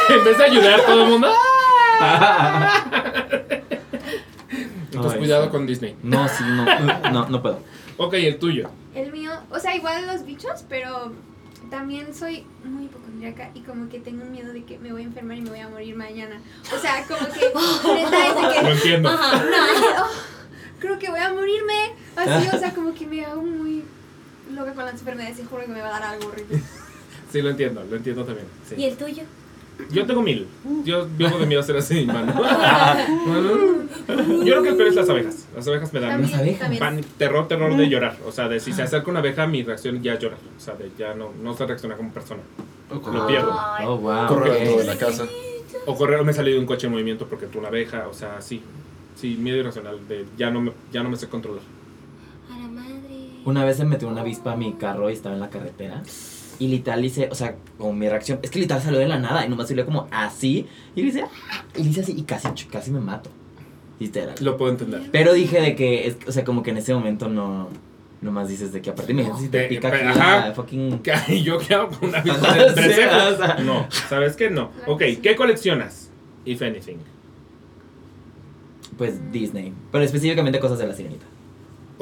en 0.08 0.24
vez 0.24 0.38
de 0.38 0.44
ayudar 0.44 0.80
todo 0.84 1.04
el 1.04 1.10
mundo. 1.10 1.28
Entonces 4.92 5.18
cuidado 5.18 5.50
con 5.50 5.66
Disney. 5.66 5.96
No, 6.02 6.28
sí, 6.28 6.44
no, 6.44 6.64
no, 7.12 7.28
no 7.28 7.42
puedo. 7.42 7.60
Ok, 7.96 8.14
el 8.14 8.38
tuyo. 8.38 8.70
El 8.94 9.12
mío, 9.12 9.30
o 9.50 9.58
sea, 9.58 9.76
igual 9.76 10.06
los 10.06 10.24
bichos, 10.24 10.64
pero 10.68 11.12
también 11.70 12.12
soy 12.14 12.44
muy 12.64 12.84
hipocondríaca 12.86 13.50
y 13.54 13.60
como 13.60 13.88
que 13.88 14.00
tengo 14.00 14.22
un 14.22 14.32
miedo 14.32 14.52
de 14.52 14.64
que 14.64 14.78
me 14.78 14.92
voy 14.92 15.02
a 15.02 15.04
enfermar 15.04 15.36
y 15.36 15.42
me 15.42 15.50
voy 15.50 15.60
a 15.60 15.68
morir 15.68 15.94
mañana. 15.96 16.40
O 16.74 16.78
sea, 16.78 17.04
como 17.06 17.26
que 17.28 17.40
neta 17.94 18.26
es 18.26 18.34
de 18.34 18.42
Lo 18.42 18.50
que 18.50 18.72
entiendo. 18.72 19.08
Ajá. 19.10 19.42
oh, 20.02 20.08
creo 20.80 20.98
que 20.98 21.10
voy 21.10 21.20
a 21.20 21.32
morirme. 21.32 21.92
Así, 22.16 22.48
o 22.52 22.58
sea, 22.58 22.74
como 22.74 22.92
que 22.94 23.06
me 23.06 23.24
hago 23.24 23.42
muy 23.42 23.84
loca 24.52 24.74
con 24.74 24.84
las 24.84 24.94
enfermedades 24.94 25.38
y 25.38 25.44
juro 25.44 25.62
que 25.62 25.68
me 25.68 25.80
va 25.80 25.88
a 25.88 26.00
dar 26.00 26.02
algo 26.14 26.28
horrible. 26.28 26.60
Sí, 27.30 27.40
lo 27.42 27.50
entiendo, 27.50 27.84
lo 27.88 27.96
entiendo 27.96 28.24
también. 28.24 28.48
sí. 28.68 28.74
¿Y 28.76 28.84
el 28.86 28.96
tuyo? 28.96 29.22
Yo 29.90 30.06
tengo 30.06 30.22
mil. 30.22 30.46
Yo 30.84 31.06
vivo 31.16 31.38
de 31.38 31.46
miedo 31.46 31.60
a 31.60 31.64
ser 31.64 31.76
así, 31.76 32.04
mano. 32.06 32.32
Yo 34.08 34.42
creo 34.44 34.62
que 34.62 34.68
el 34.70 34.76
peor 34.76 34.88
es 34.88 34.94
las 34.94 35.08
abejas. 35.08 35.46
Las 35.54 35.66
abejas 35.68 35.92
me 35.92 36.00
dan 36.00 36.22
También, 36.30 36.58
pan- 36.78 37.00
terror, 37.18 37.48
terror 37.48 37.76
de 37.76 37.88
llorar. 37.88 38.16
O 38.26 38.32
sea, 38.32 38.48
de 38.48 38.60
si 38.60 38.72
se 38.72 38.82
acerca 38.82 39.10
una 39.10 39.20
abeja, 39.20 39.46
mi 39.46 39.62
reacción 39.62 40.02
ya 40.02 40.14
es 40.14 40.20
llorar. 40.20 40.38
O 40.56 40.60
sea, 40.60 40.74
de 40.74 40.90
ya 40.98 41.14
no, 41.14 41.30
no 41.42 41.54
se 41.54 41.66
reacciona 41.66 41.96
como 41.96 42.10
persona. 42.12 42.40
Lo 42.90 43.26
pierdo. 43.26 43.52
Ay, 43.58 43.86
Oh, 43.88 43.96
wow. 43.98 44.26
Correr 44.26 44.52
dentro 44.54 44.78
de 44.78 44.84
la 44.84 44.96
casa. 44.96 45.24
O 45.86 45.96
correr 45.96 46.20
o 46.20 46.24
me 46.24 46.32
he 46.32 46.34
salido 46.34 46.54
de 46.56 46.60
un 46.60 46.66
coche 46.66 46.86
en 46.86 46.92
movimiento 46.92 47.26
porque 47.26 47.46
tú 47.46 47.58
una 47.58 47.68
abeja. 47.68 48.08
O 48.08 48.14
sea, 48.14 48.40
sí. 48.40 48.60
Sí, 49.16 49.36
miedo 49.38 49.56
irracional. 49.58 50.06
De 50.08 50.24
ya 50.36 50.50
no 50.50 50.60
me, 50.60 50.72
ya 50.92 51.02
no 51.02 51.10
me 51.10 51.16
sé 51.16 51.28
controlar. 51.28 51.62
A 52.52 52.58
la 52.58 52.68
madre. 52.68 52.90
Una 53.44 53.64
vez 53.64 53.76
se 53.76 53.84
metió 53.84 54.08
una 54.08 54.22
avispa 54.22 54.52
a 54.52 54.56
mi 54.56 54.72
carro 54.74 55.08
y 55.10 55.12
estaba 55.14 55.34
en 55.34 55.40
la 55.40 55.50
carretera. 55.50 56.02
Y 56.60 56.68
literal 56.68 57.04
hice, 57.04 57.28
o 57.30 57.34
sea, 57.34 57.56
como 57.78 57.92
mi 57.94 58.08
reacción, 58.08 58.38
es 58.42 58.50
que 58.50 58.58
literal 58.60 58.80
salió 58.82 59.00
de 59.00 59.08
la 59.08 59.18
nada 59.18 59.44
y 59.44 59.48
nomás 59.48 59.66
salió 59.66 59.84
como 59.86 60.06
así. 60.12 60.66
Y 60.94 61.02
le 61.02 61.08
hice, 61.08 61.22
"Ah", 61.22 61.64
y 61.74 61.82
le 61.82 61.90
hice 61.90 62.02
así 62.02 62.12
y 62.16 62.22
casi, 62.22 62.46
casi 62.66 62.90
me 62.92 63.00
mato. 63.00 63.30
Literal. 63.98 64.34
Lo 64.40 64.56
puedo 64.56 64.70
entender. 64.70 65.02
Pero 65.10 65.32
dije 65.32 65.60
de 65.60 65.74
que, 65.74 66.06
es, 66.06 66.16
o 66.28 66.30
sea, 66.32 66.44
como 66.44 66.62
que 66.62 66.70
en 66.70 66.76
ese 66.76 66.94
momento 66.94 67.28
no, 67.28 67.68
nomás 68.20 68.48
dices 68.48 68.72
de 68.72 68.80
que 68.82 68.90
aparte 68.90 69.12
me 69.14 69.24
si 69.38 69.48
te 69.48 69.64
pica 69.68 69.90
pero, 69.90 70.10
aquí 70.10 70.18
ajá. 70.18 70.48
la 70.48 70.54
fucking... 70.54 70.98
¿Qué- 71.02 71.14
¿Y 71.34 71.42
yo 71.42 71.58
qué 71.58 71.74
hago 71.74 71.88
con 71.90 72.10
una 72.10 72.18
Ajá, 72.28 72.54
de 72.66 72.72
tres 72.74 72.94
cejas? 72.96 73.32
o 73.32 73.36
sea. 73.38 73.54
No, 73.60 73.86
¿sabes 74.10 74.36
qué? 74.36 74.50
No. 74.50 74.70
Ok, 74.86 75.02
¿qué 75.22 75.34
coleccionas? 75.36 76.10
If 76.44 76.60
anything. 76.62 76.96
Pues 78.98 79.32
Disney. 79.32 79.72
Pero 79.92 80.04
específicamente 80.04 80.60
cosas 80.60 80.78
de 80.78 80.86
la 80.86 80.94
sirenita. 80.94 81.24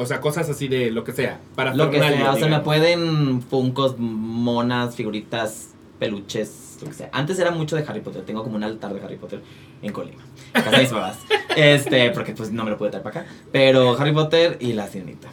O 0.01 0.07
sea, 0.07 0.21
cosas 0.21 0.49
así 0.49 0.69
de 0.69 0.93
lo 0.93 1.03
que 1.03 1.11
sea. 1.11 1.41
Para 1.57 1.75
Lo 1.75 1.91
que 1.91 1.99
sea, 1.99 2.33
o 2.33 2.37
sea, 2.37 2.47
me 2.47 2.61
pueden 2.61 3.43
funcos, 3.43 3.99
monas, 3.99 4.95
figuritas, 4.95 5.71
peluches, 5.99 6.79
lo 6.81 6.87
que 6.87 6.95
sea. 6.95 7.11
Antes 7.13 7.37
era 7.41 7.51
mucho 7.51 7.75
de 7.75 7.83
Harry 7.83 8.01
Potter, 8.01 8.23
tengo 8.25 8.45
como 8.45 8.55
un 8.55 8.63
altar 8.63 8.95
de 8.95 9.01
Harry 9.05 9.17
Potter 9.17 9.43
en 9.83 9.93
Colima. 9.93 10.23
en 10.55 10.63
Casa 10.63 10.77
de 10.77 10.83
mis 10.83 10.91
papás. 10.93 11.19
Este, 11.57 12.11
porque 12.13 12.33
pues 12.33 12.53
no 12.53 12.63
me 12.63 12.71
lo 12.71 12.79
pude 12.79 12.91
traer 12.91 13.03
para 13.03 13.23
acá. 13.23 13.31
Pero 13.51 13.99
Harry 13.99 14.13
Potter 14.13 14.57
y 14.61 14.73
la 14.75 14.87
sirenita. 14.87 15.29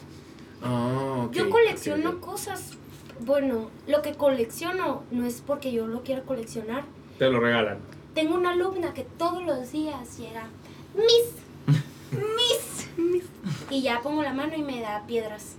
Ah, 0.64 1.28
Yo 1.32 1.48
colecciono 1.52 2.20
cosas. 2.20 2.72
Bueno, 3.20 3.70
lo 3.88 4.02
que 4.02 4.14
colecciono 4.14 5.04
no 5.12 5.28
es 5.28 5.44
porque 5.46 5.72
yo 5.72 5.86
lo 5.86 6.02
quiera 6.02 6.24
coleccionar. 6.24 6.86
Te 7.20 7.30
lo 7.30 7.40
regalan. 7.40 7.78
Tengo 8.16 8.34
una 8.34 8.54
alumna 8.54 8.96
que 8.96 9.04
todos 9.04 9.46
los 9.46 9.72
días 9.72 10.18
llega, 10.18 10.48
Miss, 10.96 11.78
Miss, 12.12 12.88
Miss. 12.98 13.24
Y 13.70 13.82
ya 13.82 14.02
pongo 14.02 14.24
la 14.24 14.34
mano 14.34 14.56
y 14.56 14.62
me 14.64 14.82
da 14.82 15.04
piedras. 15.08 15.56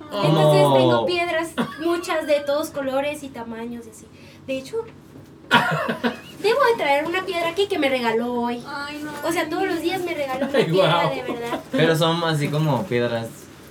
Entonces 0.00 0.62
Oh. 0.64 0.74
tengo 0.76 1.06
piedras, 1.06 1.50
muchas 1.80 2.26
de 2.26 2.40
todos 2.40 2.70
colores 2.70 3.22
y 3.22 3.28
tamaños 3.28 3.86
y 3.86 3.90
así. 3.90 4.06
De 4.46 4.58
hecho, 4.58 4.84
debo 6.42 6.60
de 6.70 6.76
traer 6.76 7.06
una 7.06 7.24
piedra 7.24 7.48
aquí 7.48 7.66
que 7.66 7.78
me 7.78 7.88
regaló 7.88 8.32
hoy. 8.34 8.62
Ay, 8.66 9.02
no. 9.02 9.28
O 9.28 9.32
sea, 9.32 9.48
todos 9.48 9.66
los 9.66 9.80
días 9.80 10.02
me 10.04 10.14
regaló 10.14 10.46
una 10.46 10.58
Ay, 10.58 10.64
piedra 10.64 11.10
de 11.10 11.22
verdad. 11.22 11.60
Pero 11.72 11.96
son 11.96 12.22
así 12.24 12.48
como 12.48 12.84
piedras, 12.84 13.28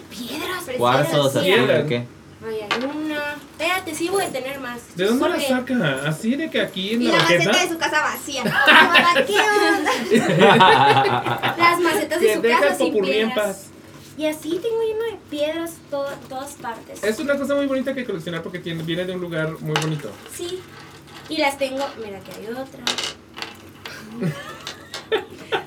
Piedras, 0.09 0.63
cuarzos, 0.77 1.35
así. 1.35 1.51
¿o 1.53 1.87
qué? 1.87 2.05
Ay, 2.47 2.59
hay 2.69 2.83
una. 2.85 3.35
Espérate, 3.57 3.95
sí 3.95 4.09
voy 4.09 4.23
a 4.23 4.29
tener 4.29 4.59
más. 4.59 4.95
¿De 4.95 5.05
dónde 5.05 5.29
la 5.29 5.35
Porque- 5.35 5.47
saca? 5.47 6.01
¿Así 6.07 6.35
de 6.35 6.49
que 6.49 6.61
aquí 6.61 6.93
en 6.93 7.01
Y 7.01 7.05
la 7.07 7.17
la 7.17 7.23
maceta 7.23 7.61
de 7.63 7.69
su 7.69 7.77
casa 7.77 8.01
vacía. 8.01 8.43
Mamá, 8.67 9.13
¿qué 9.25 9.39
onda? 9.39 9.91
Las 11.57 11.79
macetas 11.79 12.19
de 12.21 12.27
Que 12.27 12.35
su 12.35 12.41
deja 12.41 12.59
casa 12.59 12.71
el 12.73 12.77
sin 12.77 12.93
popurrí 12.93 13.19
en 13.19 13.27
piedras. 13.31 13.47
paz. 13.47 13.65
Y 14.17 14.27
así 14.27 14.59
tengo 14.61 14.81
lleno 14.81 15.03
de 15.05 15.17
piedras 15.29 15.73
to- 15.89 16.05
todas 16.29 16.53
partes. 16.53 17.03
Es 17.03 17.19
una 17.19 17.35
cosa 17.37 17.55
muy 17.55 17.65
bonita 17.65 17.93
que 17.93 18.05
coleccionar 18.05 18.43
porque 18.43 18.59
tiene, 18.59 18.83
viene 18.83 19.05
de 19.05 19.13
un 19.13 19.21
lugar 19.21 19.49
muy 19.59 19.73
bonito. 19.81 20.11
Sí. 20.33 20.61
Y 21.27 21.37
las 21.37 21.57
tengo. 21.57 21.85
Mira 22.03 22.19
que 22.19 22.31
hay 22.31 22.47
otra. 22.47 22.83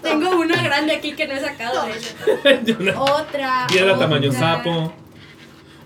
tengo 0.03 0.31
una 0.31 0.63
grande 0.63 0.95
aquí 0.95 1.13
que 1.15 1.27
no 1.27 1.35
he 1.35 1.41
sacado 1.41 1.87
de 1.87 1.93
hecho. 1.93 3.01
Otra. 3.01 3.67
piedra 3.69 3.95
otra. 3.95 4.07
tamaño 4.07 4.33
sapo. 4.33 4.93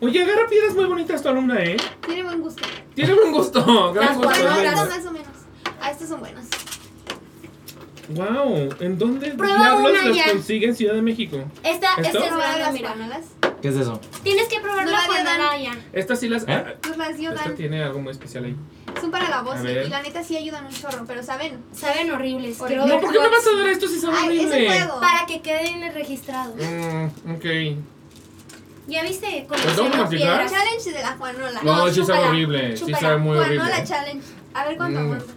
Oye, 0.05 0.20
agarra 0.24 0.49
piedras 0.49 0.74
muy 0.74 0.85
bonitas 0.87 1.23
tu 1.23 1.29
alumna, 1.29 1.62
¿eh? 1.62 1.77
Tiene 2.05 2.24
buen 2.24 2.41
gusto. 2.41 2.62
Tiene 2.95 3.15
buen 3.15 3.31
gusto. 3.33 3.93
gran 3.93 4.07
Las 4.09 4.16
gusto, 4.16 4.31
las- 4.31 4.89
más 4.89 5.07
o 5.07 5.12
menos. 5.12 5.29
Ah, 5.81 5.91
estos 5.93 6.09
son 6.09 6.19
buenos. 6.19 6.45
Wow, 8.09 8.69
¿en 8.81 8.99
dónde 8.99 9.31
Prueba 9.31 9.57
diablos 9.59 9.91
una 9.93 10.03
las 10.09 10.16
ya. 10.16 10.33
consigue 10.33 10.66
en 10.66 10.74
Ciudad 10.74 10.95
de 10.95 11.03
México? 11.03 11.37
Esta, 11.62 11.95
¿Esto? 11.95 12.01
esta 12.03 12.19
es 12.19 12.27
¿Probaron 12.33 12.59
grande, 12.59 12.61
las 12.61 12.73
mira. 12.73 13.20
¿Qué 13.62 13.69
es 13.69 13.77
eso? 13.77 14.01
Tienes 14.24 14.49
que 14.49 14.59
probarla 14.61 15.07
No 15.07 15.12
la 15.23 15.39
la 15.39 15.51
haya. 15.53 15.73
Estas 15.93 16.19
sí 16.19 16.29
las... 16.29 16.43
¿Eh? 16.43 16.47
ah, 16.49 16.65
Pues 16.83 16.97
las 16.97 17.16
dio 17.16 17.31
esta 17.31 17.45
Dan. 17.45 17.55
tiene 17.55 17.85
algo 17.85 18.01
muy 18.01 18.11
especial 18.11 18.45
ahí. 18.47 18.57
Son 19.01 19.12
para 19.12 19.29
la 19.31 19.43
voz 19.43 19.55
A 19.59 19.62
y, 19.62 19.66
ver. 19.66 19.87
y 19.87 19.89
la 19.89 20.03
neta 20.03 20.24
sí 20.24 20.37
ayudan 20.37 20.66
un 20.66 20.73
chorro, 20.73 21.05
pero 21.07 21.23
¿saben? 21.23 21.62
Saben 21.73 22.11
horribles. 22.11 22.61
Horrible. 22.61 22.87
No, 22.87 23.01
¿por 23.01 23.12
qué 23.12 23.20
me 23.20 23.29
vas 23.29 23.47
a 23.47 23.57
dar 23.57 23.69
esto 23.69 23.87
si 23.87 24.01
sabe 24.01 24.16
Ay, 24.19 24.39
es 24.41 24.45
el 24.47 24.51
horrible? 24.51 24.69
juego. 24.81 25.01
Para 25.01 25.27
que 25.27 25.41
queden 25.41 25.95
registrados. 25.95 26.57
Mm, 26.57 27.31
ok. 27.37 27.45
¿Ya 28.86 29.02
viste? 29.02 29.46
¿Los 29.48 29.48
vamos 29.48 29.62
a 29.62 29.64
Colecciono 29.64 29.96
masticar? 30.02 30.09
piedras. 30.40 30.52
Challenge 30.52 30.92
de 30.92 31.02
la 31.02 31.12
Juanola. 31.16 31.60
No, 31.62 31.76
No, 31.76 31.88
sí 31.88 31.94
sabe 31.94 32.06
chúpala, 32.06 32.28
horrible. 32.28 32.76
Sí 32.76 32.84
chúpala. 32.84 33.00
sabe 33.00 33.16
muy 33.18 33.36
Juanola 33.38 33.62
horrible. 33.64 33.84
Challenge. 33.84 34.26
A 34.54 34.64
ver 34.66 34.76
cuánto 34.76 35.00
Mm. 35.00 35.04
aguantas. 35.04 35.28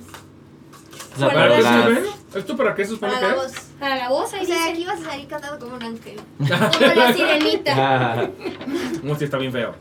O 1.15 1.17
sea, 1.19 1.27
¿Para 1.29 1.55
qué 1.55 1.61
las- 1.61 1.85
sirve? 1.85 2.09
¿Esto 2.35 2.57
para 2.57 2.75
qué 2.75 2.83
se 2.85 2.91
supone 2.91 3.13
Para 3.13 3.27
que 3.29 3.35
la 3.35 3.43
es? 3.43 3.51
voz. 3.53 3.61
Para 3.79 3.95
la 3.95 4.09
voz, 4.09 4.33
ahí 4.33 4.41
O 4.43 4.45
sea, 4.45 4.55
dice. 4.57 4.69
aquí 4.71 4.85
vas 4.85 4.99
a 4.99 5.03
salir 5.05 5.27
cantando 5.27 5.59
como 5.59 5.75
un 5.77 5.83
ángel. 5.83 6.19
Como 6.39 6.93
la 6.95 7.13
sirenita. 7.13 7.73
Ah, 7.77 8.27
No, 9.03 9.15
sí 9.15 9.23
está 9.23 9.37
bien 9.37 9.51
feo. 9.53 9.75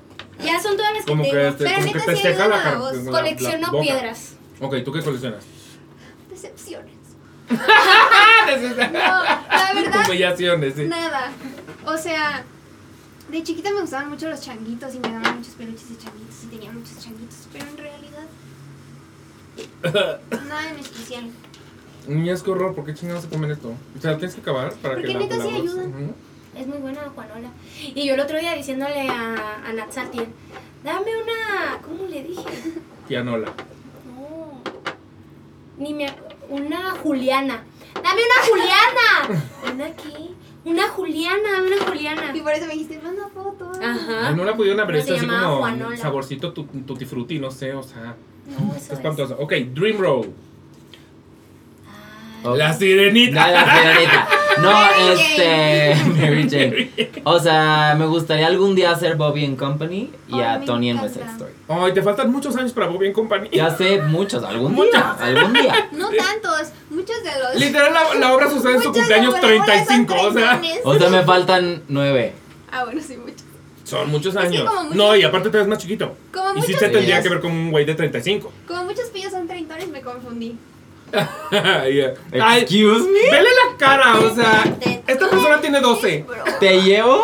Ya 0.44 0.60
son 0.60 0.76
todas 0.76 0.92
las 0.94 1.04
que 1.04 1.10
Como 1.10 1.22
que, 1.24 1.30
tengo. 1.30 1.42
este, 1.48 1.64
Pero 1.64 1.74
como 1.76 1.86
que 1.86 1.94
neta 1.98 2.06
te 2.06 2.16
sí 2.16 2.22
seca 2.22 2.38
la 2.38 2.44
ayuda 2.44 2.54
a 2.54 2.58
la 2.58 2.62
cara. 2.64 2.78
voz. 2.78 2.92
la- 2.96 3.02
la 3.02 3.10
Colecciono 3.10 3.70
boca. 3.72 3.82
piedras. 3.82 4.34
Ok, 4.60 4.74
¿tú 4.84 4.92
qué 4.92 5.02
coleccionas? 5.02 5.44
Decepciones. 6.30 6.94
No, 8.92 9.24
la 9.24 9.72
verdad, 9.74 10.08
Humillaciones, 10.08 10.74
sí. 10.76 10.84
nada. 10.84 11.30
O 11.86 11.96
sea, 11.96 12.44
de 13.30 13.42
chiquita 13.42 13.70
me 13.72 13.80
gustaban 13.80 14.10
mucho 14.10 14.28
los 14.28 14.40
changuitos 14.40 14.94
y 14.94 14.98
me 14.98 15.08
daban 15.10 15.38
muchos 15.38 15.54
peluches 15.54 15.88
de 15.90 15.98
changuitos 15.98 16.44
y 16.44 16.46
tenía 16.48 16.70
muchos 16.72 16.98
changuitos, 16.98 17.48
pero 17.52 17.64
en 17.66 17.76
realidad 17.78 18.24
Nada 20.48 20.70
en 20.70 20.78
especial. 20.78 21.30
Niñas, 22.08 22.42
qué 22.42 22.50
horror, 22.50 22.74
¿por 22.74 22.84
qué 22.84 22.94
chingados 22.94 23.22
se 23.24 23.28
comen 23.30 23.50
esto? 23.52 23.72
O 23.96 24.00
sea, 24.00 24.12
¿lo 24.12 24.18
tienes 24.18 24.34
que 24.34 24.40
acabar 24.42 24.72
para 24.74 24.94
Porque 24.94 25.08
que 25.08 25.14
la 25.14 25.18
neta 25.20 25.36
sí 25.42 25.50
la- 25.50 25.56
ayudan. 25.56 25.88
Ujú. 25.88 26.14
Es 26.56 26.66
muy 26.66 26.78
buena 26.78 27.00
Juanola. 27.14 27.50
Y 27.94 28.06
yo 28.06 28.14
el 28.14 28.20
otro 28.20 28.38
día 28.38 28.54
diciéndole 28.54 29.08
a, 29.08 29.62
a 29.66 29.72
Natsatien, 29.72 30.32
dame 30.84 31.10
una. 31.22 31.78
¿Cómo 31.82 32.06
le 32.08 32.22
dije? 32.22 32.44
Pianola. 33.08 33.52
No. 34.06 34.60
Ni 35.78 35.94
me. 35.94 36.06
Una 36.48 36.90
Juliana. 36.92 37.64
¡Dame 37.94 38.20
una 38.22 38.48
Juliana! 38.48 39.42
¿Una 39.72 39.96
qué? 39.96 40.30
Una 40.64 40.88
Juliana, 40.88 41.62
una 41.66 41.84
Juliana. 41.86 42.34
Y 42.34 42.40
por 42.40 42.52
eso 42.52 42.66
me 42.66 42.72
dijiste, 42.72 42.98
manda 43.02 43.28
foto. 43.28 43.70
Ajá. 43.82 44.28
Ay, 44.28 44.34
no 44.34 44.44
la 44.44 44.56
pudieron 44.56 44.80
haber 44.80 44.96
hecho 44.96 45.14
así 45.14 45.26
como 45.26 45.56
Juanola. 45.58 45.96
saborcito 45.96 46.52
tu- 46.52 46.64
tutti 46.64 47.04
frutti, 47.04 47.38
no 47.38 47.50
sé, 47.50 47.74
o 47.74 47.82
sea, 47.82 48.16
No, 48.46 48.56
eso 48.68 48.76
está 48.76 48.92
es. 48.94 48.98
espantoso. 48.98 49.36
Ok, 49.38 49.52
Dream 49.74 49.98
Roll. 49.98 50.30
La 52.44 52.72
sirenita. 52.74 53.50
La 53.50 53.64
señorita. 53.64 54.28
No, 54.60 54.70
Mary 54.70 54.94
este. 55.14 55.94
Mary 56.20 56.48
Jane. 56.48 57.10
O 57.24 57.38
sea, 57.40 57.96
me 57.98 58.06
gustaría 58.06 58.46
algún 58.46 58.74
día 58.74 58.90
hacer 58.92 59.16
Bobby 59.16 59.44
and 59.46 59.56
Company 59.58 60.10
y 60.28 60.40
a 60.40 60.60
Tony 60.64 60.90
en. 60.90 61.00
West 61.00 61.14
Side 61.14 61.26
Story. 61.32 61.52
Ay, 61.68 61.92
te 61.94 62.02
faltan 62.02 62.30
muchos 62.30 62.54
años 62.56 62.72
para 62.72 62.86
Bobby 62.86 63.06
en 63.06 63.12
compañía. 63.14 63.50
Ya 63.52 63.70
sé 63.76 64.00
muchos, 64.02 64.44
algún 64.44 64.74
día. 64.76 65.16
Algún 65.18 65.52
día. 65.54 65.88
No 65.92 66.08
tantos, 66.10 66.68
muchos 66.90 67.16
de 67.22 67.30
los. 67.42 67.60
Literal, 67.60 67.92
la, 67.92 68.14
la 68.14 68.34
obra 68.34 68.48
sucede 68.50 68.74
en 68.76 68.82
su 68.82 68.92
cumpleaños 68.92 69.32
los 69.32 69.42
laboratorios 69.42 69.86
35, 69.86 70.14
son 70.16 70.26
o 70.26 70.32
sea. 70.38 70.60
O 70.84 70.98
sea, 70.98 71.08
me 71.08 71.22
faltan 71.22 71.82
nueve. 71.88 72.34
Ah, 72.70 72.84
bueno, 72.84 73.00
sí, 73.06 73.16
muchos. 73.16 73.42
Son 73.84 74.10
muchos 74.10 74.34
Es 74.34 74.40
que 74.40 74.46
años. 74.46 74.64
muchos- 74.72 74.94
No, 74.96 75.14
y 75.16 75.22
aparte 75.24 75.50
te 75.50 75.58
ves 75.58 75.66
más 75.66 75.78
chiquito. 75.78 76.16
Como 76.32 76.58
Y 76.58 76.62
sí 76.62 76.72
se 76.74 76.88
tendría 76.88 77.22
que 77.22 77.28
ver 77.28 77.40
como 77.40 77.54
un 77.54 77.70
güey 77.70 77.84
de 77.84 77.94
35. 77.94 78.52
Como 78.66 78.84
muchos 78.84 79.06
pillos 79.10 79.30
son 79.32 79.46
treintones, 79.46 79.88
me 79.88 80.00
confundí. 80.00 80.56
Yeah. 81.50 82.14
Ay, 82.42 82.62
Excuse 82.62 83.04
me. 83.08 83.30
vele 83.30 83.48
la 83.50 83.76
cara, 83.78 84.18
o 84.18 84.34
sea, 84.34 84.64
esta 85.06 85.30
persona 85.30 85.60
tiene 85.60 85.80
12. 85.80 86.24
Bro. 86.26 86.36
Te 86.58 86.82
llevo 86.82 87.22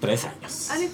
tres 0.00 0.24
años. 0.26 0.68
Ah, 0.70 0.76
no. 0.80 0.88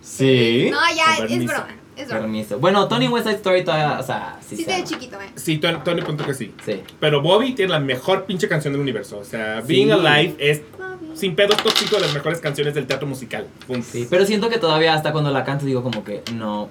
Sí. 0.00 0.70
No, 0.70 0.78
ya, 0.96 1.24
es 1.26 1.44
broma. 1.44 1.68
Es 1.96 2.06
broma. 2.08 2.20
Permiso. 2.22 2.58
Bueno, 2.58 2.88
Tony 2.88 3.08
West 3.08 3.26
Side 3.26 3.36
Story 3.38 3.64
todavía, 3.64 3.98
o 3.98 4.02
sea, 4.02 4.38
sí. 4.48 4.56
Sí, 4.56 4.64
se 4.64 4.74
ama. 4.74 4.84
chiquito, 4.84 5.20
eh. 5.20 5.30
Sí, 5.34 5.58
Tony, 5.58 5.78
Tony 5.84 6.02
punto 6.02 6.24
que 6.24 6.32
sí. 6.34 6.54
Sí. 6.64 6.82
Pero 7.00 7.20
Bobby 7.20 7.54
tiene 7.54 7.72
la 7.72 7.80
mejor 7.80 8.24
pinche 8.24 8.48
canción 8.48 8.72
del 8.72 8.80
universo. 8.80 9.18
O 9.18 9.24
sea, 9.24 9.60
Sí. 9.60 9.66
Being 9.68 9.92
Alive 9.92 10.36
es 10.38 10.62
Bobby. 10.78 11.16
sin 11.16 11.34
pedos 11.36 11.56
top 11.58 11.72
5 11.76 11.96
de 11.96 12.02
las 12.02 12.14
mejores 12.14 12.40
canciones 12.40 12.74
del 12.74 12.86
teatro 12.86 13.06
musical. 13.06 13.46
Punto. 13.66 13.86
Sí, 13.90 14.06
pero 14.08 14.24
siento 14.24 14.48
que 14.48 14.58
todavía 14.58 14.94
hasta 14.94 15.12
cuando 15.12 15.30
la 15.30 15.44
canto 15.44 15.66
digo 15.66 15.82
como 15.82 16.02
que 16.04 16.22
no, 16.34 16.68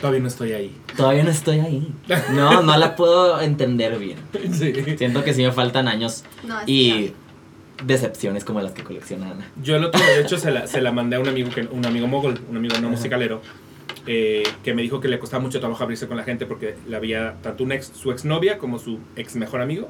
Todavía 0.00 0.20
no 0.20 0.28
estoy 0.28 0.52
ahí. 0.52 0.76
todavía 0.96 1.24
no 1.24 1.30
estoy 1.30 1.60
ahí. 1.60 1.92
No, 2.32 2.62
no 2.62 2.76
la 2.76 2.96
puedo 2.96 3.40
entender 3.40 3.98
bien. 3.98 4.18
Sí. 4.52 4.72
Siento 4.96 5.24
que 5.24 5.34
sí 5.34 5.42
me 5.42 5.52
faltan 5.52 5.88
años 5.88 6.24
No, 6.44 6.56
y 6.66 7.12
decepciones 7.84 8.44
como 8.44 8.60
las 8.60 8.72
que 8.72 8.82
colecciona 8.82 9.30
Ana. 9.30 9.50
Yo 9.62 9.76
el 9.76 9.84
otro 9.84 10.00
día, 10.00 10.10
de 10.10 10.22
hecho, 10.22 10.38
se 10.38 10.50
la, 10.50 10.66
se 10.66 10.80
la 10.80 10.92
mandé 10.92 11.16
a 11.16 11.20
un 11.20 11.28
amigo, 11.28 11.50
que, 11.50 11.62
un 11.62 11.84
amigo 11.84 12.06
mogol, 12.06 12.40
un 12.48 12.56
amigo 12.56 12.76
no 12.80 12.90
musicalero, 12.90 13.42
eh, 14.06 14.44
que 14.62 14.74
me 14.74 14.82
dijo 14.82 15.00
que 15.00 15.08
le 15.08 15.18
costaba 15.18 15.42
mucho 15.42 15.60
trabajo 15.60 15.82
abrirse 15.82 16.06
con 16.06 16.16
la 16.16 16.24
gente 16.24 16.46
porque 16.46 16.76
le 16.86 16.96
había, 16.96 17.34
tanto 17.42 17.64
un 17.64 17.72
ex, 17.72 17.92
su 17.94 18.10
exnovia 18.10 18.58
como 18.58 18.78
su 18.78 19.00
ex 19.16 19.36
mejor 19.36 19.60
amigo, 19.60 19.88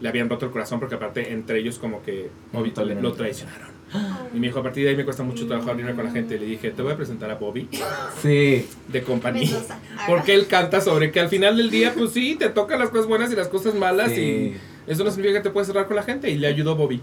le 0.00 0.08
habían 0.08 0.28
roto 0.28 0.46
el 0.46 0.52
corazón 0.52 0.78
porque 0.78 0.94
aparte 0.94 1.32
entre 1.32 1.58
ellos 1.58 1.78
como 1.78 2.02
que 2.02 2.30
lo 2.52 3.12
traicionaron. 3.12 3.77
Y 4.34 4.38
me 4.38 4.48
dijo, 4.48 4.60
a 4.60 4.62
partir 4.62 4.84
de 4.84 4.90
ahí 4.90 4.96
me 4.96 5.04
cuesta 5.04 5.22
mucho 5.22 5.46
trabajo 5.46 5.70
abrirme 5.70 5.94
con 5.94 6.04
la 6.04 6.10
gente. 6.10 6.36
Y 6.36 6.38
le 6.38 6.46
dije, 6.46 6.70
te 6.70 6.82
voy 6.82 6.92
a 6.92 6.96
presentar 6.96 7.30
a 7.30 7.36
Bobby 7.36 7.68
Sí. 8.22 8.66
de 8.88 9.02
compañía. 9.02 9.58
Porque 10.06 10.34
él 10.34 10.46
canta 10.46 10.80
sobre 10.80 11.10
que 11.10 11.20
al 11.20 11.28
final 11.28 11.56
del 11.56 11.70
día, 11.70 11.94
pues 11.96 12.12
sí, 12.12 12.36
te 12.38 12.48
tocan 12.50 12.78
las 12.78 12.90
cosas 12.90 13.06
buenas 13.06 13.32
y 13.32 13.36
las 13.36 13.48
cosas 13.48 13.74
malas 13.74 14.12
Sí. 14.12 14.20
y 14.20 14.56
eso 14.90 15.04
no 15.04 15.10
significa 15.10 15.40
que 15.40 15.48
te 15.48 15.50
puedes 15.50 15.66
cerrar 15.66 15.86
con 15.86 15.96
la 15.96 16.02
gente 16.02 16.30
y 16.30 16.36
le 16.36 16.46
ayudó 16.46 16.74
Bobby. 16.76 17.00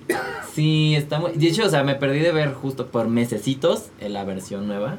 Sí, 0.54 0.96
está 0.96 1.20
muy... 1.20 1.32
De 1.34 1.48
hecho, 1.48 1.66
o 1.66 1.70
sea, 1.70 1.84
me 1.84 1.96
perdí 1.96 2.20
de 2.20 2.32
ver 2.32 2.54
justo 2.54 2.88
por 2.88 3.08
mesecitos 3.08 3.86
en 4.00 4.14
la 4.14 4.24
versión 4.24 4.68
nueva. 4.68 4.98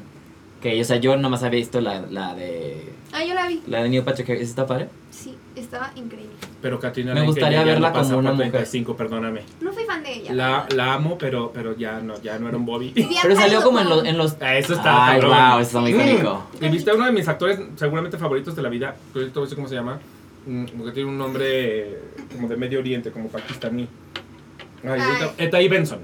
Que, 0.61 0.79
o 0.81 0.83
sea, 0.83 0.97
yo 0.97 1.15
nomás 1.17 1.43
había 1.43 1.59
visto 1.59 1.81
la, 1.81 2.01
la 2.09 2.33
de... 2.33 2.91
Ah, 3.11 3.23
yo 3.25 3.33
la 3.33 3.47
vi. 3.47 3.61
La 3.67 3.83
de 3.83 3.89
Neil 3.89 4.03
Patrick 4.03 4.29
Harris. 4.29 4.49
¿Está 4.49 4.65
padre? 4.65 4.87
Sí, 5.11 5.35
estaba 5.67 5.91
increíble. 5.95 6.33
Pero 6.61 6.79
Katrina 6.79 7.13
Me 7.13 7.21
gustaría 7.25 7.63
verla 7.63 7.89
no 7.91 8.01
como 8.01 8.17
una 8.17 8.31
mujer. 8.33 8.51
35, 8.51 8.95
perdóname. 8.95 9.41
No 9.61 9.71
fui 9.71 9.83
fan 9.85 10.01
de 10.03 10.13
ella. 10.13 10.33
La, 10.33 10.67
la 10.75 10.93
amo, 10.95 11.17
pero, 11.17 11.51
pero 11.53 11.75
ya 11.77 11.99
no, 11.99 12.19
ya 12.21 12.39
no 12.39 12.47
era 12.47 12.57
un 12.57 12.65
Bobby. 12.65 12.93
Pero 13.21 13.35
salió 13.35 13.61
como 13.61 13.79
en 13.79 13.89
los... 13.89 14.05
En 14.05 14.17
los... 14.17 14.37
Ah, 14.41 14.57
Eso 14.57 14.73
está 14.73 15.07
Ay, 15.07 15.19
cabrón. 15.21 15.37
wow, 15.37 15.59
eso 15.59 15.67
está 15.67 15.79
muy 15.81 15.93
Mm. 15.93 15.99
icónico. 15.99 16.47
Y 16.61 16.69
viste 16.69 16.91
a 16.91 16.95
uno 16.95 17.05
de 17.05 17.11
mis 17.11 17.27
actores 17.27 17.59
seguramente 17.75 18.17
favoritos 18.17 18.55
de 18.55 18.61
la 18.61 18.69
vida, 18.69 18.95
voy 19.13 19.23
a 19.23 19.27
decir 19.27 19.55
cómo 19.55 19.67
se 19.67 19.75
llama, 19.75 19.99
mm, 20.45 20.65
porque 20.77 20.91
tiene 20.93 21.09
un 21.09 21.17
nombre 21.17 21.99
como 22.35 22.47
de 22.47 22.55
Medio 22.57 22.79
Oriente, 22.79 23.11
como 23.11 23.29
pakistaní. 23.29 23.87
Ay. 24.83 25.01
Etai 25.37 25.67
Benson. 25.67 25.99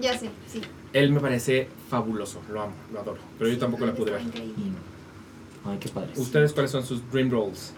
Ya 0.00 0.16
sé, 0.18 0.30
sí. 0.46 0.60
Él 0.92 1.12
me 1.12 1.20
parece 1.20 1.68
fabuloso, 1.90 2.40
lo 2.50 2.62
amo, 2.62 2.72
lo 2.92 3.00
adoro, 3.00 3.18
pero 3.38 3.50
yo 3.50 3.58
tampoco 3.58 3.84
la 3.86 3.92
pude 3.92 4.12
ver. 4.12 4.22
Ay, 5.64 5.76
qué 5.78 5.88
padre. 5.90 6.10
¿Ustedes 6.16 6.52
cuáles 6.52 6.70
son 6.70 6.82
sus 6.84 7.02
dream 7.10 7.30
roles? 7.30 7.74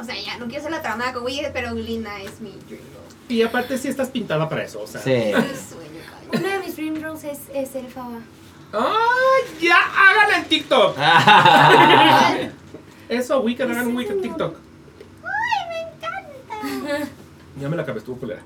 O 0.00 0.04
sea, 0.04 0.14
ya, 0.14 0.38
no 0.38 0.46
quiero 0.46 0.62
ser 0.62 0.70
la 0.72 0.80
traumada 0.80 1.12
con 1.12 1.24
Wicked, 1.24 1.52
pero 1.52 1.74
Glinda 1.74 2.18
es 2.22 2.40
mi 2.40 2.52
dream 2.68 2.80
role. 2.94 3.06
Y 3.28 3.42
aparte 3.42 3.76
sí 3.76 3.88
estás 3.88 4.08
pintada 4.08 4.48
para 4.48 4.64
eso, 4.64 4.80
o 4.80 4.86
sea. 4.86 5.02
Sí. 5.02 5.32
Sueño. 5.32 6.00
Uno 6.32 6.48
de 6.48 6.58
mis 6.60 6.74
dream 6.74 7.02
roles 7.02 7.24
es, 7.24 7.38
es 7.52 7.68
ser 7.68 7.86
fava. 7.88 8.20
¡Ay! 8.72 9.42
¡Ya! 9.60 9.76
¡Háganla 9.76 10.38
en 10.38 10.44
TikTok! 10.44 10.96
Eso, 13.10 13.40
Wicked, 13.40 13.70
hagan 13.70 13.88
un 13.88 13.96
Wicked. 13.96 14.20
TikTok. 14.22 14.56
Ya 17.60 17.68
me 17.68 17.76
la 17.76 17.82
acabé, 17.82 17.98
estuvo 17.98 18.16
culera. 18.16 18.40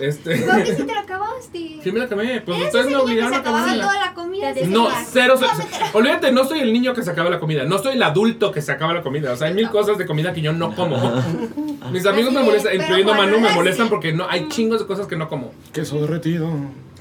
Este. 0.00 0.36
¿Por 0.38 0.62
qué 0.64 0.74
si 0.76 0.82
te 0.84 0.94
lo 0.94 1.00
acabaste? 1.00 1.78
Sí 1.82 1.92
me 1.92 2.00
la 2.00 2.04
acabé, 2.06 2.40
pues 2.40 2.60
ustedes 2.60 2.86
me 2.86 2.96
obligaron 2.96 3.30
se 3.30 3.36
a 3.36 3.40
acababa 3.40 3.62
acabármela. 3.64 3.84
toda 3.92 4.06
la 4.06 4.14
comida. 4.14 4.54
Sí, 4.54 4.60
No, 4.66 4.88
ya. 4.88 5.04
cero, 5.10 5.34
cero, 5.38 5.52
Olvídate, 5.94 6.32
no 6.32 6.44
soy 6.44 6.60
el 6.60 6.72
niño 6.72 6.92
que 6.94 7.02
se 7.02 7.10
acaba 7.10 7.30
la 7.30 7.38
comida, 7.38 7.64
no 7.64 7.78
soy 7.78 7.94
el 7.94 8.02
adulto 8.02 8.50
que 8.52 8.60
se 8.60 8.72
acaba 8.72 8.92
la 8.92 9.02
comida. 9.02 9.32
O 9.32 9.36
sea, 9.36 9.48
hay 9.48 9.54
mil 9.54 9.70
cosas 9.70 9.96
de 9.98 10.06
comida 10.06 10.32
que 10.32 10.40
yo 10.42 10.52
no 10.52 10.74
como. 10.74 10.96
Mis 11.92 12.04
amigos 12.04 12.32
me 12.32 12.42
molestan, 12.42 12.74
es, 12.74 12.82
incluyendo 12.82 13.14
Manu, 13.14 13.40
me 13.40 13.50
molestan 13.52 13.86
sí. 13.86 13.90
porque 13.90 14.12
no 14.12 14.28
hay 14.28 14.48
chingos 14.48 14.80
de 14.80 14.86
cosas 14.86 15.06
que 15.06 15.16
no 15.16 15.28
como. 15.28 15.52
Queso 15.72 16.00
derretido. 16.00 16.50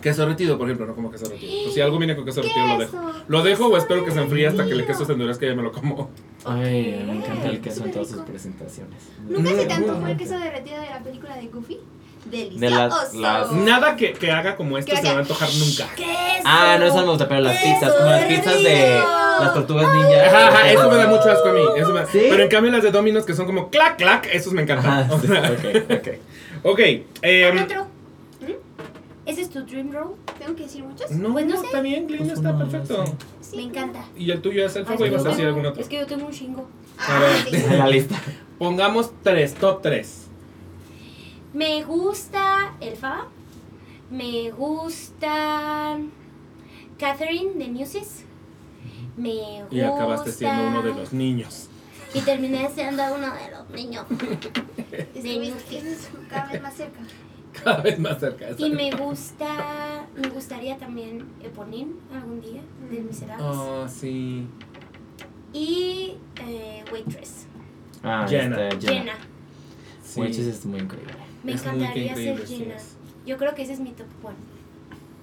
Queso 0.02 0.22
derretido, 0.22 0.58
por 0.60 0.68
ejemplo, 0.68 0.86
no 0.86 0.94
como 0.96 1.12
queso 1.12 1.26
derretido. 1.26 1.64
Pues 1.64 1.74
si 1.74 1.82
algo 1.82 1.98
viene 1.98 2.16
con 2.16 2.24
queso 2.24 2.42
derretido, 2.42 2.68
lo 2.68 2.78
dejo. 2.78 3.12
Lo 3.28 3.44
dejo 3.44 3.66
o 3.68 3.78
espero 3.78 4.06
que 4.06 4.12
se 4.12 4.20
enfríe 4.22 4.48
hasta 4.48 4.66
que 4.66 4.72
el 4.74 4.86
queso 4.86 5.06
se 5.06 5.14
endurezca 5.14 5.46
y 5.46 5.50
ya 5.50 5.56
me 5.56 5.64
lo 5.64 5.72
como. 5.72 6.12
Ay, 6.46 7.04
me 7.06 7.14
encanta 7.18 7.48
el 7.50 7.60
queso 7.60 7.84
en 7.84 7.92
todas 7.92 8.10
sus 8.10 8.22
presentaciones. 8.22 8.96
¿Nunca 9.28 9.50
se 9.50 9.66
te 9.66 9.74
antojó 9.74 10.08
el 10.08 10.16
queso 10.18 10.38
derretido 10.38 10.80
de 10.80 10.86
la 10.90 11.00
película 11.04 11.36
de 11.36 11.48
Goofy? 11.48 11.80
Delicioso. 12.30 12.60
De 12.60 12.70
las- 12.70 13.14
las- 13.14 13.52
Nada 13.52 13.96
que, 13.96 14.14
que 14.14 14.32
haga 14.32 14.56
como 14.56 14.78
esto 14.78 14.96
se 14.96 15.02
me 15.02 15.10
va 15.10 15.16
a 15.16 15.20
antojar 15.20 15.50
nunca. 15.56 15.88
¿Qué 15.96 16.06
Ah, 16.46 16.78
no, 16.80 16.86
eso 16.86 16.96
no 16.98 17.06
me 17.06 17.10
gusta, 17.12 17.28
pero 17.28 17.42
las 17.42 17.58
pizzas, 17.62 17.94
como 17.94 18.10
las 18.10 18.24
pizzas 18.26 18.64
de 18.64 19.00
las 19.42 19.54
tortugas 19.54 19.94
ninja. 19.94 20.26
Ajá, 20.28 20.48
ajá, 20.48 20.72
eso 20.72 20.90
me 20.92 20.98
da 20.98 21.08
mucho 21.08 21.30
asco 21.32 21.50
a 21.50 21.54
mí. 21.54 21.62
Eso 21.78 21.94
me- 21.94 22.06
¿Sí? 22.06 22.28
Pero 22.30 22.44
en 22.44 22.50
cambio 22.50 22.72
las 22.72 22.84
de 22.84 22.92
Domino's 22.92 23.26
que 23.26 23.34
son 23.34 23.46
como 23.46 23.70
clac, 23.70 23.98
clac, 23.98 24.28
esos 24.32 24.54
me 24.54 24.62
encantan. 24.64 24.92
Ajá, 25.12 25.20
sí, 25.20 25.28
ok, 25.32 25.92
ok. 25.92 26.08
ok. 26.64 26.80
em, 27.22 27.64
otro? 27.64 27.88
¿Ese 29.26 29.42
es 29.42 29.50
tu 29.50 29.62
dream 29.66 29.92
role? 29.92 30.16
¿Tengo 30.40 30.56
que 30.56 30.64
decir 30.64 30.84
muchos? 30.86 31.12
no, 31.12 31.34
Pues 31.34 31.46
no 31.46 31.60
sé. 31.60 31.66
está 31.66 31.82
bien, 31.82 32.08
Glenn, 32.08 32.20
Pues 32.28 32.32
está 32.38 32.58
perfecto. 32.58 33.04
Me 33.56 33.62
encanta. 33.64 34.06
Y 34.16 34.32
el 34.32 34.42
tuyo 34.42 34.66
es 34.66 34.74
el 34.78 34.86
fuego 34.86 35.06
y 35.06 35.10
vas 35.10 35.26
a 35.26 35.30
decir 35.30 35.46
algún 35.48 35.66
otro. 35.66 35.82
Es 35.82 35.90
que 35.90 35.98
yo 35.98 36.06
tengo 36.06 36.28
un 36.28 36.32
chingo. 36.32 36.66
A 36.98 37.20
ver. 37.20 37.30
Ah, 37.30 37.46
sí. 37.50 37.56
En 37.58 37.78
la 37.80 37.88
lista. 37.88 38.16
Pongamos 38.58 39.12
tres, 39.24 39.54
top 39.56 39.82
tres. 39.82 40.27
Me 41.58 41.84
gusta 41.84 42.76
el 42.80 42.96
Faba. 42.96 43.26
Me 44.12 44.52
gusta 44.52 45.98
Catherine 47.00 47.56
de 47.56 47.68
Newsies. 47.70 48.26
Me 49.18 49.64
gusta. 49.64 49.76
Y 49.76 49.82
acabaste 49.82 50.32
siendo 50.34 50.68
uno 50.68 50.84
de 50.84 50.94
los 50.94 51.14
niños. 51.14 51.68
Y 52.14 52.22
terminé 52.22 52.70
siendo 52.70 53.02
uno 53.06 53.34
de 53.34 53.50
los 53.50 53.68
niños. 53.72 54.06
Cada 56.30 56.52
vez 56.52 56.62
más 56.62 56.76
cerca. 56.76 57.00
Cada 57.64 57.82
vez 57.82 57.98
más 57.98 58.20
cerca. 58.20 58.50
Y 58.56 58.70
me 58.70 58.92
gusta. 58.92 60.06
Me 60.16 60.30
gustaría 60.30 60.78
también 60.78 61.26
Eponine 61.44 61.94
algún 62.14 62.40
día, 62.40 62.62
de 62.92 63.00
Miserables. 63.00 63.48
Oh, 63.48 63.88
sí. 63.88 64.46
Y 65.54 66.18
eh, 66.40 66.86
Waitress. 66.92 67.48
Ah, 68.04 68.28
Jenna. 68.30 68.68
este, 68.68 68.94
Jenna. 68.94 69.14
sí. 70.04 70.20
Waitress 70.20 70.46
es 70.46 70.64
muy 70.64 70.82
increíble. 70.82 71.27
Me 71.48 71.54
Es 71.54 71.62
encantaría 71.62 72.14
ser 72.16 72.48
sí 72.48 72.68
es. 72.76 72.96
Yo 73.26 73.38
creo 73.38 73.56
que 73.56 73.64
ese 73.64 73.74
es 73.74 73.80
mi 73.80 73.92
top 73.92 74.06
one. 74.24 74.36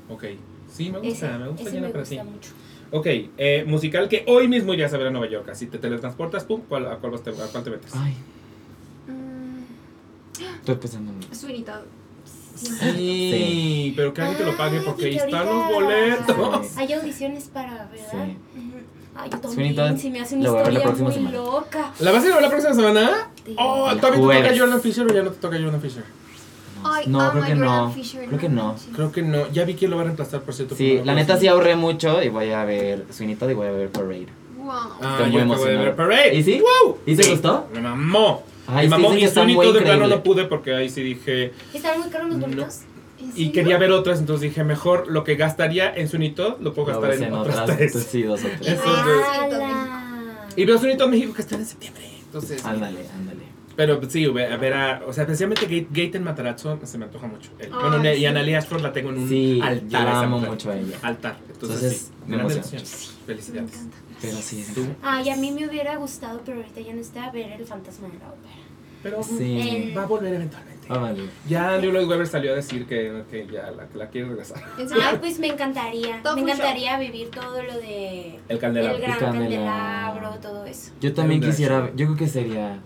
Ok. 0.09 0.25
Sí, 0.73 0.91
me 0.91 0.99
gusta, 0.99 1.09
Ese, 1.29 1.39
me 1.39 1.49
gusta 1.49 1.71
Jenna 1.71 1.89
me 1.89 1.93
gusta 2.01 2.25
mucho. 2.25 2.51
Ok, 2.91 3.07
eh, 3.37 3.65
musical 3.67 4.09
que 4.09 4.25
hoy 4.27 4.49
mismo 4.49 4.73
irías 4.73 4.93
a 4.95 4.97
ver 4.99 5.09
a 5.09 5.11
Nueva 5.11 5.29
York. 5.29 5.49
Así 5.51 5.67
te 5.67 5.79
teletransportas, 5.79 6.45
pum, 6.45 6.63
¿cuál, 6.69 6.87
a, 6.87 6.97
cuál 6.97 7.13
vas 7.13 7.23
te- 7.23 7.31
a 7.31 7.35
cuál 7.35 7.63
te 7.65 7.71
metes? 7.71 7.93
Ay, 7.95 8.15
Mm, 9.07 10.55
estoy 10.61 10.77
pensando 10.77 11.13
en. 11.13 11.23
Sí, 12.55 12.67
Sí. 12.67 13.93
pero 13.97 14.15
que 14.15 14.23
alguien 14.23 14.39
te 14.39 14.45
lo 14.47 14.57
pague 14.57 14.81
porque 14.81 15.07
ahí 15.07 15.17
están 15.17 15.45
los 15.47 15.69
boletos. 15.73 16.77
Hay 16.79 16.93
audiciones 16.95 17.45
para, 17.53 17.85
¿verdad? 17.87 18.27
Sí. 18.29 18.37
Ay, 19.17 19.31
yo 19.31 19.39
también, 19.39 19.99
si 19.99 20.11
me 20.11 20.21
hace 20.21 20.35
una 20.35 20.45
lo 20.45 20.53
voy 20.53 20.61
a 20.61 20.65
ver 20.65 20.73
la 20.73 20.79
historia 20.81 20.97
próxima 20.97 21.09
muy 21.09 21.33
semana. 21.33 21.37
loca. 21.55 21.93
¿La 22.01 22.13
vas 22.13 22.23
a 22.23 22.27
ir 22.27 22.33
a 22.33 22.35
ver 22.35 22.43
la 22.43 22.49
próxima 22.51 22.75
semana? 22.75 23.29
Sí. 23.47 23.55
Oh, 23.59 23.75
¿todavía 23.75 23.95
te 23.95 24.01
toca 24.01 24.17
jueves. 24.19 24.59
Jordan 24.61 24.81
Fisher 24.81 25.07
o 25.11 25.15
ya 25.15 25.23
no 25.23 25.31
te 25.31 25.37
toca 25.41 25.57
Jordan 25.57 25.81
Fisher? 25.81 26.05
Ay, 26.87 27.05
no, 27.07 27.19
creo 27.31 27.43
a 27.43 27.47
que 27.47 27.53
Jordan 27.55 27.61
no. 27.85 27.91
Fisher, 27.93 28.27
Creo 28.27 28.39
que 28.41 28.49
no. 28.49 28.77
Creo 28.95 29.13
que 29.13 29.23
no. 29.23 29.51
Ya 29.53 29.65
vi 29.65 29.75
quién 29.75 29.91
lo 29.91 29.97
va 29.97 30.03
a 30.03 30.05
reemplazar, 30.07 30.43
por 30.43 30.53
cierto. 30.55 30.75
Sí, 30.75 31.01
la 31.05 31.15
neta 31.15 31.37
sí 31.39 31.47
ahorré 31.47 31.77
mucho 31.77 32.23
y 32.23 32.29
voy 32.29 32.51
a 32.51 32.65
ver 32.65 33.05
Sweeney 33.11 33.37
Todd 33.37 33.51
y 33.51 33.55
voy 33.55 33.69
a 33.69 33.73
ver 33.73 33.89
Parade. 33.91 34.27
Wow. 34.59 34.71
Ah, 35.01 35.17
Estoy 35.19 35.27
muy 35.31 35.37
de 35.37 35.43
emocionado. 35.43 35.79
ver 35.85 35.97
Parade. 35.97 36.35
¿Y 36.35 36.43
sí? 36.43 36.61
¡Wow! 36.85 36.99
¿Y 37.07 37.17
te 37.17 37.23
Sí, 37.23 37.31
gustó? 37.31 37.69
Me 37.73 37.81
mamó. 37.81 38.43
Ay, 38.67 38.87
me 38.89 38.97
mamó 38.99 39.15
y 39.15 39.21
que 39.21 39.29
Todd 39.29 39.75
de 39.75 39.81
plano 39.83 40.07
no 40.09 40.23
pude 40.23 40.45
porque 40.47 40.75
ahí 40.75 40.89
sí 40.89 41.03
dije... 41.03 41.53
¿Están 41.73 42.01
muy 42.01 42.09
caros 42.11 42.29
los 42.31 42.41
boletos? 42.41 42.81
¿En 42.94 42.94
Y 43.37 43.51
quería 43.51 43.79
ver 43.79 43.91
otras, 43.93 44.19
entonces 44.21 44.43
dije, 44.51 44.65
mejor 44.65 45.09
lo 45.09 45.25
que 45.25 45.37
gastaría 45.37 45.93
en 45.95 46.09
Todd 46.35 46.61
lo 46.61 46.73
puedo 46.75 46.89
gastar 46.89 47.11
ves 47.11 47.21
en, 47.21 47.33
otras 47.33 47.65
tres. 47.77 47.93
Sí, 48.11 48.23
dos 48.23 48.41
o 48.45 48.49
tres. 48.49 48.61
Eso 48.61 48.83
es- 48.85 49.55
¡Hala! 49.55 50.47
Y 50.57 50.65
veo 50.65 50.79
Todd 50.79 51.09
México 51.09 51.33
que 51.35 51.43
está 51.43 51.57
en 51.57 51.67
septiembre. 51.67 52.05
Entonces, 52.27 52.65
Ándale, 52.65 53.01
ándale. 53.15 53.43
pero 53.77 54.01
sí, 54.09 54.27
ve- 54.27 54.47
a 54.47 54.57
ver, 54.57 54.75
a, 54.75 55.03
o 55.07 55.13
sea, 55.13 55.23
especialmente 55.23 55.65
Gate, 55.67 55.89
Gaten 55.91 56.23
Matarazzo 56.25 56.79
se 56.85 56.99
me 56.99 57.05
antoja 57.05 57.27
mucho. 57.29 57.51
Bueno, 57.71 58.13
y 58.13 58.17
sí. 58.19 58.27
Annalise 58.27 58.57
Ashford 58.59 58.83
la 58.83 58.93
tengo 58.93 59.11
en 59.11 59.19
un 59.19 59.29
Sí, 59.29 59.61
altar. 59.63 60.03
yo 60.03 60.09
amo 60.17 60.39
mucho 60.41 60.71
a 60.71 60.77
ella. 60.77 60.97
Altar. 61.03 61.37
Entonces, 61.53 61.77
Entonces, 61.83 62.01
sí, 62.09 62.13
me 62.27 62.37
gran 62.37 62.41
emociona. 62.51 62.69
elección. 62.79 63.15
Me 63.21 63.27
Felicidades. 63.27 63.73
encanta. 63.75 63.97
Pero 64.21 64.37
sí, 64.39 64.67
¿Tú? 64.75 64.87
Ay, 65.03 65.29
a 65.31 65.37
mí 65.37 65.51
me 65.53 65.69
hubiera 65.69 65.97
gustado, 65.97 66.41
pero 66.45 66.59
ahorita 66.59 66.81
ya 66.81 66.95
no 66.95 67.01
está, 67.01 67.31
ver 67.31 67.53
el 67.61 67.67
fantasma 67.67 68.09
de 68.09 68.19
la 68.19 68.29
ópera. 68.29 68.55
Pero 69.03 69.23
Sí. 69.23 69.93
Va 69.97 70.03
a 70.05 70.07
volver 70.07 70.35
eventualmente. 70.35 70.74
Ah, 70.89 70.99
vale. 70.99 71.23
Ya 71.49 71.75
Andrew 71.75 71.93
Lloyd 71.93 72.09
Webber 72.09 72.27
salió 72.27 72.53
a 72.53 72.57
decir 72.57 72.87
que, 72.87 73.23
que 73.31 73.47
ya 73.47 73.71
la, 73.71 73.87
la 73.95 74.09
quiere 74.09 74.29
regresar. 74.29 74.63
Ay, 74.79 75.17
pues 75.19 75.39
me 75.39 75.49
encantaría. 75.49 76.21
Me 76.35 76.41
encantaría 76.43 76.99
vivir 76.99 77.31
todo 77.31 77.63
lo 77.63 77.75
de 77.79 78.39
El 78.49 78.59
candelabro. 78.59 78.97
el 78.97 79.03
gran 79.03 79.19
El 79.19 79.19
candelabro. 79.25 80.31
todo 80.43 80.65
eso. 80.67 80.93
Yo 81.01 81.13
también 81.15 81.41
quisiera, 81.41 81.91
yo 81.95 82.07
creo 82.07 82.17
que 82.17 82.29
sería. 82.29 82.79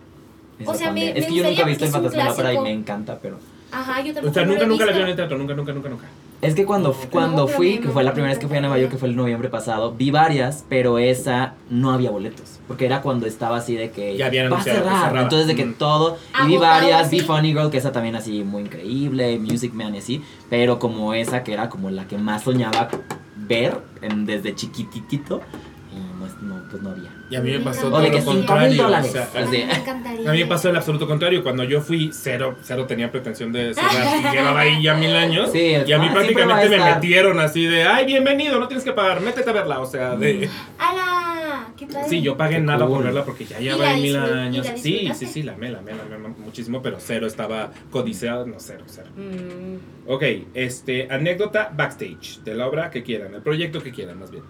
O 0.65 0.75
sea, 0.75 0.93
me- 0.93 1.07
también. 1.07 1.17
es 1.17 1.27
que 1.27 1.35
yo 1.35 1.45
nunca 1.45 1.63
he 1.63 1.65
visto 1.67 1.85
el 1.85 1.91
fantasma 1.91 2.19
de 2.23 2.25
la 2.29 2.33
ópera 2.33 2.53
y 2.55 2.59
me 2.59 2.73
encanta, 2.73 3.19
pero. 3.21 3.39
Ajá, 3.71 4.01
yo 4.01 4.15
tampoco 4.15 4.31
O 4.31 4.35
sea, 4.35 4.45
nunca, 4.45 4.67
nunca 4.67 4.87
la 4.87 4.93
vio 4.93 5.03
en 5.03 5.09
el 5.09 5.17
teatro, 5.17 5.39
nunca, 5.39 5.55
nunca, 5.55 5.73
nunca, 5.73 5.89
nunca. 5.89 6.07
Es 6.41 6.55
que 6.55 6.65
cuando, 6.65 6.93
cuando 7.11 7.49
fui, 7.49 7.79
que 7.79 7.89
fue 7.89 8.05
la 8.05 8.11
me 8.11 8.15
primera 8.15 8.31
vez 8.33 8.39
que 8.39 8.47
fui 8.47 8.57
a 8.59 8.61
Nueva 8.61 8.79
York, 8.79 8.93
que 8.93 8.97
fue 8.99 9.09
el 9.09 9.17
noviembre 9.17 9.49
pasado, 9.49 9.93
vi 9.93 10.13
varias, 10.13 10.65
pero 10.69 10.99
esa 10.99 11.55
no 11.69 11.91
había 11.91 12.11
boletos. 12.13 12.61
Porque 12.69 12.87
era 12.87 13.03
cuando 13.03 13.27
estaba 13.27 13.57
así 13.57 13.75
de 13.75 13.91
que 13.91 14.17
Ya 14.17 14.27
habían 14.27 14.53
va 14.53 14.59
a 14.59 14.63
cerrar. 14.63 15.17
Entonces 15.17 15.49
de 15.49 15.57
que 15.57 15.65
Mm. 15.65 15.75
todo. 15.75 16.17
Y 16.45 16.47
vi 16.47 16.57
varias, 16.57 17.11
vi. 17.11 17.21
Funny 17.21 17.53
Girl, 17.55 17.71
que 17.71 17.79
esa 17.79 17.91
también 17.91 18.15
así 18.15 18.45
muy 18.45 18.63
increíble, 18.63 19.37
Music 19.41 19.73
Man 19.75 19.97
y 19.97 19.99
así. 19.99 20.23
Pero 20.49 20.79
como 20.79 21.13
esa 21.13 21.43
que 21.43 21.53
era 21.53 21.69
como 21.69 21.91
la 21.91 22.07
que 22.07 22.19
más 22.19 22.43
soñaba 22.45 22.89
ver 23.37 23.81
en- 24.03 24.25
desde 24.27 24.55
chiquititito. 24.55 25.41
Pues 26.71 26.83
no 26.83 26.91
había. 26.91 27.11
Y 27.31 27.37
a 27.37 27.41
mí 27.41 27.51
me 27.51 27.61
pasó 27.61 27.89
todo 27.91 28.07
lo 28.07 28.25
contrario. 28.25 28.87
o 28.87 29.03
sea, 29.05 29.29
a 29.35 30.33
mí 30.33 30.39
me 30.39 30.47
pasó 30.47 30.69
el 30.69 30.77
absoluto 30.77 31.07
contrario. 31.07 31.43
Cuando 31.43 31.65
yo 31.65 31.81
fui, 31.81 32.11
cero, 32.13 32.57
cero 32.63 32.87
tenía 32.87 33.11
pretensión 33.11 33.53
de 33.53 33.75
cerrar. 33.75 34.19
y 34.33 34.37
llevaba 34.37 34.61
ahí 34.61 34.83
ya 34.83 34.95
mil 34.95 35.15
años. 35.15 35.51
Sí, 35.53 35.77
y 35.87 35.93
a 35.93 35.99
mí 35.99 36.07
ah, 36.11 36.13
prácticamente 36.13 36.69
me 36.69 36.85
metieron 36.85 37.41
así 37.41 37.65
de, 37.65 37.85
ay, 37.85 38.07
bienvenido, 38.07 38.59
no 38.61 38.69
tienes 38.69 38.85
que 38.85 38.93
pagar, 38.93 39.21
métete 39.21 39.49
a 39.49 39.53
verla. 39.53 39.81
O 39.81 39.87
sea, 39.87 40.17
de... 40.17 40.49
¡Hala! 40.79 41.73
¡Qué 41.77 41.87
padre! 41.87 42.09
Sí, 42.09 42.21
yo 42.21 42.37
pagué 42.37 42.57
Qué 42.57 42.63
nada 42.63 42.87
por 42.87 43.03
verla 43.03 43.25
porque 43.25 43.45
ya 43.45 43.61
¿Y 43.61 43.65
lleva 43.65 43.79
la 43.79 43.91
ahí 43.91 44.03
mil 44.03 44.17
años. 44.17 44.67
Sí, 44.77 45.11
sí, 45.15 45.27
sí, 45.27 45.43
la 45.43 45.53
amé, 45.55 45.71
la 45.71 45.79
amé, 45.79 45.93
la 45.95 46.17
amé 46.17 46.29
muchísimo, 46.39 46.83
pero 46.83 46.99
cero 47.01 47.27
estaba 47.27 47.71
codiciada, 47.91 48.45
no, 48.45 48.57
cero, 48.59 48.85
cero. 48.87 49.09
Mm, 49.17 49.99
Ok, 50.11 50.23
este, 50.55 51.07
anécdota 51.11 51.71
backstage 51.77 52.41
de 52.43 52.55
la 52.55 52.67
obra 52.67 52.91
que 52.91 53.03
quieran, 53.03 53.35
el 53.35 53.43
proyecto 53.43 53.83
que 53.83 53.93
quieran, 53.93 54.19
más 54.19 54.31
bien. 54.31 54.43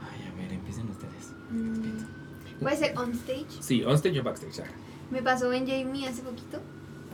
Ay, 0.00 0.28
a 0.28 0.40
ver, 0.40 0.52
empiecen 0.52 0.88
ustedes. 0.88 1.32
Mm, 1.50 2.46
Puede 2.60 2.76
ser 2.76 2.98
on 2.98 3.12
stage. 3.12 3.46
Sí, 3.60 3.84
on 3.84 3.94
stage 3.94 4.20
o 4.20 4.22
backstage. 4.22 4.66
Me 5.10 5.22
pasó 5.22 5.52
en 5.52 5.66
Jamie 5.66 6.08
hace 6.08 6.22
poquito. 6.22 6.60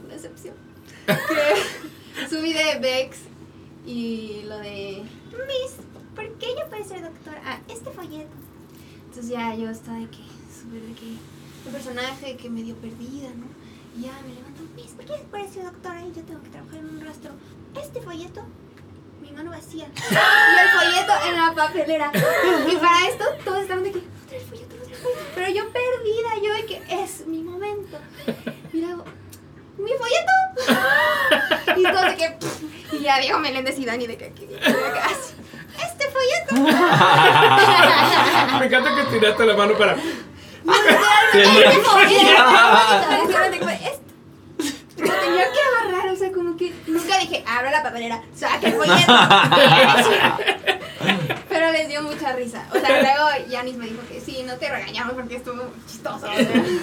Una 0.04 0.14
excepción. 0.14 0.54
Que 2.14 2.28
subí 2.28 2.52
de 2.52 2.78
Bex 2.78 3.18
y 3.84 4.42
lo 4.46 4.58
de 4.58 5.02
Miss, 5.32 5.76
¿por 6.14 6.30
qué 6.38 6.46
yo 6.56 6.68
puedo 6.70 6.84
ser 6.84 7.02
doctora? 7.02 7.42
Ah, 7.44 7.58
este 7.68 7.90
folleto. 7.90 8.30
Entonces 9.06 9.28
ya 9.28 9.54
yo 9.56 9.68
estaba 9.68 9.98
de 9.98 10.08
que, 10.08 10.22
súper 10.48 10.80
de 10.82 10.94
que, 10.94 11.06
un 11.66 11.72
personaje 11.72 12.36
que 12.36 12.48
medio 12.48 12.76
perdida, 12.76 13.30
¿no? 13.34 13.46
Y 13.98 14.02
ya 14.02 14.12
me 14.22 14.32
levanto, 14.32 14.62
Miss, 14.76 14.92
¿por 14.92 15.04
qué 15.04 15.14
puedes 15.28 15.52
ser 15.52 15.64
doctora? 15.64 16.00
Y 16.02 16.12
yo 16.12 16.22
tengo 16.22 16.40
que 16.42 16.50
trabajar 16.50 16.78
en 16.78 16.88
un 16.88 17.00
rastro. 17.00 17.32
Este 17.82 18.00
folleto, 18.00 18.42
mi 19.20 19.32
mano 19.32 19.50
vacía. 19.50 19.88
Y 20.10 20.14
el 20.14 20.70
folleto 20.70 21.12
en 21.26 21.36
la 21.36 21.52
papelera. 21.54 22.12
Y 22.70 22.76
para 22.76 23.08
esto 23.08 23.24
todos 23.44 23.62
estaban 23.62 23.82
de 23.82 23.90
que, 23.90 23.98
otra 23.98 24.36
el 24.36 24.44
folleto. 24.44 24.73
Pero 25.34 25.48
yo 25.48 25.64
perdida, 25.72 26.36
yo 26.42 26.54
de 26.54 26.66
que 26.66 26.82
es 26.88 27.26
mi 27.26 27.42
momento. 27.42 27.98
Y 28.72 28.80
luego, 28.80 29.04
¿mi 29.78 29.90
folleto? 29.92 30.32
Y 31.76 31.82
todos 31.82 32.04
de 32.04 32.16
que, 32.16 32.30
pff, 32.30 32.62
y 32.92 33.00
ya 33.00 33.18
Diego 33.18 33.38
Meléndez 33.38 33.78
y 33.78 33.84
Dani 33.84 34.06
de 34.06 34.16
que, 34.16 34.32
que, 34.32 34.46
que, 34.46 34.56
que, 34.56 34.64
así, 34.64 35.34
este 35.82 36.04
folleto. 36.10 36.54
Me 38.58 38.66
encanta 38.66 38.94
que 38.94 39.02
tiraste 39.10 39.46
la 39.46 39.56
mano 39.56 39.76
para. 39.76 39.96
Este 39.96 41.42
como, 43.58 43.70
esto. 43.70 44.03
Lo 45.04 45.12
tenía 45.20 45.44
que 45.52 45.58
agarrar, 45.88 46.08
o 46.12 46.16
sea, 46.16 46.32
como 46.32 46.56
que 46.56 46.72
nunca 46.86 47.18
dije, 47.18 47.44
abro 47.46 47.70
la 47.70 47.82
papelera, 47.82 48.22
saca 48.34 48.66
el 48.68 48.74
folleto. 48.74 49.12
Pero 51.48 51.72
les 51.72 51.88
dio 51.88 52.02
mucha 52.02 52.32
risa. 52.32 52.66
O 52.74 52.78
sea, 52.78 53.02
luego 53.02 53.48
Yanis 53.50 53.76
me 53.76 53.86
dijo 53.86 54.00
que 54.08 54.20
sí, 54.20 54.42
no 54.46 54.56
te 54.56 54.68
regañamos 54.70 55.14
porque 55.14 55.36
estuvo 55.36 55.62
chistoso. 55.86 56.26
Ay. 56.26 56.80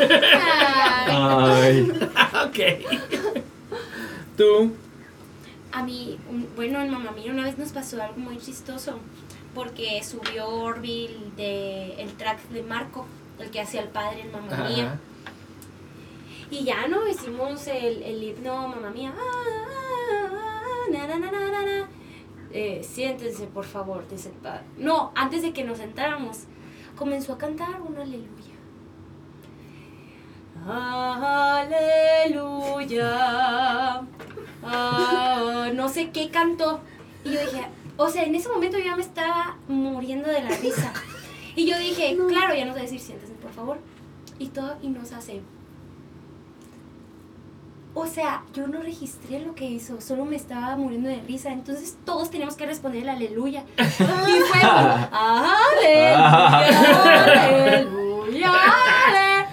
Ay. 1.09 1.91
ok. 2.45 2.59
Tú. 4.37 4.73
A 5.73 5.83
mí, 5.83 6.19
un- 6.29 6.47
bueno, 6.55 6.81
en 6.81 6.89
Mamá 6.91 7.11
Mía 7.11 7.31
una 7.31 7.43
vez 7.43 7.57
nos 7.57 7.71
pasó 7.71 8.01
algo 8.01 8.17
muy 8.17 8.37
chistoso. 8.37 8.99
Porque 9.53 10.01
subió 10.03 10.47
Orville 10.47 11.17
de 11.35 11.95
el 12.01 12.13
track 12.13 12.39
de 12.49 12.63
Marco, 12.63 13.05
el 13.37 13.49
que 13.51 13.59
hacía 13.59 13.81
el 13.81 13.89
padre 13.89 14.21
en 14.21 14.31
Mamá 14.31 14.69
Mía. 14.69 14.97
Y 16.51 16.65
ya 16.65 16.87
no 16.89 17.07
hicimos 17.07 17.65
el, 17.67 18.03
el 18.03 18.21
himno 18.21 18.67
Mamá 18.67 18.91
Mía. 18.91 19.13
Ah, 19.17 19.21
ah, 20.29 20.69
ah, 20.91 21.17
na. 21.17 21.89
Eh, 22.53 22.83
siéntense, 22.83 23.47
por 23.47 23.63
favor, 23.63 24.05
dice 24.09 24.27
el 24.29 24.35
padre. 24.35 24.65
No, 24.77 25.13
antes 25.15 25.41
de 25.41 25.53
que 25.53 25.63
nos 25.63 25.77
sentáramos, 25.77 26.39
comenzó 26.97 27.31
a 27.33 27.37
cantar 27.37 27.81
un 27.81 27.95
aleluya. 27.97 28.51
Aleluya. 32.27 33.11
Ah, 34.63 35.71
no 35.73 35.87
sé 35.87 36.11
qué 36.11 36.29
cantó. 36.29 36.81
Y 37.23 37.31
yo 37.31 37.39
dije, 37.39 37.65
o 37.95 38.09
sea, 38.09 38.23
en 38.23 38.35
ese 38.35 38.49
momento 38.49 38.77
yo 38.77 38.83
ya 38.83 38.97
me 38.97 39.03
estaba 39.03 39.57
muriendo 39.69 40.27
de 40.27 40.41
la 40.43 40.49
risa. 40.57 40.91
Y 41.55 41.65
yo 41.65 41.79
dije, 41.79 42.17
claro, 42.27 42.53
ya 42.55 42.65
nos 42.65 42.75
va 42.75 42.79
a 42.79 42.83
decir, 42.83 42.99
siéntense, 42.99 43.35
por 43.35 43.51
favor. 43.51 43.77
Y 44.37 44.47
todo, 44.47 44.75
y 44.81 44.89
nos 44.89 45.13
hace. 45.13 45.41
O 47.93 48.07
sea, 48.07 48.43
yo 48.53 48.67
no 48.67 48.81
registré 48.81 49.39
lo 49.41 49.53
que 49.53 49.65
hizo, 49.65 49.99
solo 49.99 50.23
me 50.23 50.37
estaba 50.37 50.77
muriendo 50.77 51.09
de 51.09 51.21
risa. 51.21 51.51
Entonces 51.51 51.97
todos 52.05 52.29
teníamos 52.31 52.55
que 52.55 52.65
responder 52.65 53.03
el 53.03 53.09
aleluya. 53.09 53.65
Y 53.77 54.39
fue 54.39 54.61
aleluya, 55.11 56.21
aleluya, 57.43 58.51
ale-". 59.07 59.45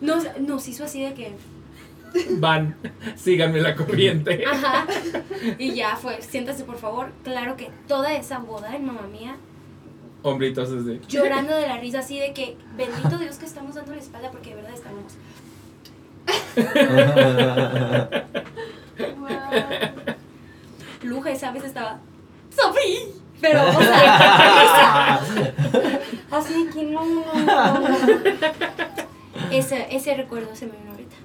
Nos, 0.00 0.24
nos 0.40 0.68
hizo 0.68 0.84
así 0.84 1.02
de 1.02 1.12
que, 1.14 1.32
Van. 2.30 2.74
Síganme 3.16 3.60
la 3.60 3.76
corriente. 3.76 4.44
ajá. 4.46 4.86
Y 5.58 5.74
ya 5.74 5.96
fue, 5.96 6.20
siéntase 6.22 6.64
por 6.64 6.76
favor. 6.78 7.12
Claro 7.22 7.56
que 7.56 7.70
toda 7.86 8.14
esa 8.14 8.38
boda 8.38 8.74
en 8.74 8.84
mamá 8.86 9.02
mía, 9.02 9.36
Hombritos 10.22 10.70
desde. 10.70 11.00
llorando 11.08 11.54
de 11.54 11.66
la 11.66 11.78
risa, 11.78 12.00
así 12.00 12.18
de 12.18 12.32
que, 12.32 12.56
bendito 12.76 13.18
Dios 13.18 13.36
que 13.36 13.46
estamos 13.46 13.74
dando 13.74 13.92
la 13.92 14.00
espalda 14.00 14.30
porque 14.30 14.50
de 14.50 14.56
verdad 14.56 14.74
estábamos. 14.74 15.12
Luja 21.02 21.30
esa 21.30 21.50
vez 21.50 21.64
estaba, 21.64 21.98
¡Sofi! 22.54 22.98
Pero, 23.40 23.68
o 23.68 23.82
sea. 23.82 25.14
Así 26.30 26.68
que 26.72 26.84
no, 26.84 27.04
no, 27.04 27.24
no, 27.34 27.80
no. 27.80 27.88
Ese, 29.50 29.86
ese 29.90 30.14
recuerdo 30.14 30.54
se 30.54 30.66
me 30.66 30.72
vino 30.72 30.90
ahorita. 30.92 31.16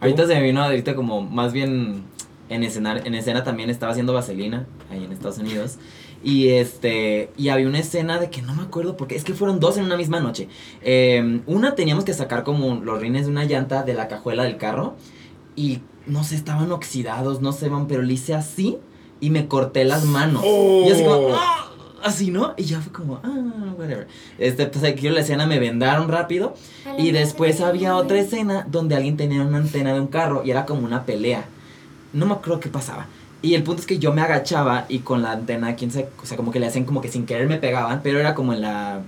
Ahorita 0.00 0.26
se 0.26 0.34
me 0.34 0.42
vino 0.42 0.62
ahorita 0.62 0.94
como 0.94 1.22
más 1.22 1.52
bien 1.52 2.04
en 2.48 2.62
escena, 2.62 3.00
en 3.02 3.14
escena 3.14 3.42
también 3.42 3.70
estaba 3.70 3.92
haciendo 3.92 4.12
vaselina 4.12 4.66
ahí 4.90 5.04
en 5.04 5.12
Estados 5.12 5.38
Unidos. 5.38 5.78
Y 6.24 6.50
este, 6.50 7.30
y 7.36 7.48
había 7.48 7.66
una 7.66 7.80
escena 7.80 8.18
de 8.18 8.30
que 8.30 8.42
no 8.42 8.54
me 8.54 8.62
acuerdo 8.62 8.96
porque 8.96 9.16
es 9.16 9.24
que 9.24 9.34
fueron 9.34 9.58
dos 9.60 9.76
en 9.76 9.84
una 9.84 9.96
misma 9.96 10.20
noche. 10.20 10.48
Eh, 10.82 11.40
una 11.46 11.74
teníamos 11.74 12.04
que 12.04 12.14
sacar 12.14 12.44
como 12.44 12.76
los 12.76 13.00
rines 13.00 13.26
de 13.26 13.32
una 13.32 13.44
llanta 13.44 13.82
de 13.82 13.94
la 13.94 14.08
cajuela 14.08 14.44
del 14.44 14.56
carro 14.56 14.94
y 15.56 15.80
no 16.06 16.24
sé, 16.24 16.36
estaban 16.36 16.72
oxidados, 16.72 17.40
no 17.40 17.52
se 17.52 17.68
van, 17.68 17.86
pero 17.86 18.02
le 18.02 18.14
hice 18.14 18.34
así 18.34 18.78
y 19.20 19.30
me 19.30 19.48
corté 19.48 19.84
las 19.84 20.04
manos. 20.04 20.42
Oh. 20.44 20.84
Y 20.86 20.90
así 20.90 21.04
como, 21.04 21.34
¡ah! 21.34 21.70
así, 22.02 22.30
¿no? 22.30 22.54
Y 22.56 22.64
ya 22.64 22.80
fue 22.80 22.92
como, 22.92 23.20
ah, 23.22 23.74
whatever. 23.76 24.08
Este, 24.38 24.66
pues 24.66 24.84
aquí 24.84 25.08
la 25.08 25.20
escena 25.20 25.46
me 25.46 25.58
vendaron 25.58 26.08
rápido. 26.08 26.54
Y 26.98 27.12
después 27.12 27.58
de 27.58 27.64
había 27.64 27.96
otra 27.96 28.18
escena 28.18 28.66
donde 28.70 28.96
alguien 28.96 29.16
tenía 29.16 29.42
una 29.42 29.58
antena 29.58 29.94
de 29.94 30.00
un 30.00 30.08
carro 30.08 30.42
y 30.44 30.50
era 30.50 30.66
como 30.66 30.84
una 30.84 31.04
pelea. 31.04 31.44
No 32.12 32.26
me 32.26 32.32
acuerdo 32.32 32.60
qué 32.60 32.68
pasaba. 32.68 33.06
Y 33.42 33.54
el 33.54 33.64
punto 33.64 33.80
es 33.80 33.86
que 33.86 33.98
yo 33.98 34.12
me 34.12 34.22
agachaba 34.22 34.86
y 34.88 35.00
con 35.00 35.20
la 35.22 35.32
antena, 35.32 35.74
quién 35.74 35.90
sabe, 35.90 36.08
o 36.22 36.26
sea, 36.26 36.36
como 36.36 36.52
que 36.52 36.60
le 36.60 36.66
hacían 36.66 36.84
como 36.84 37.00
que 37.00 37.08
sin 37.08 37.26
querer 37.26 37.48
me 37.48 37.58
pegaban, 37.58 38.00
pero 38.02 38.20
era 38.20 38.34
como 38.34 38.52
en 38.52 38.60
la 38.62 39.00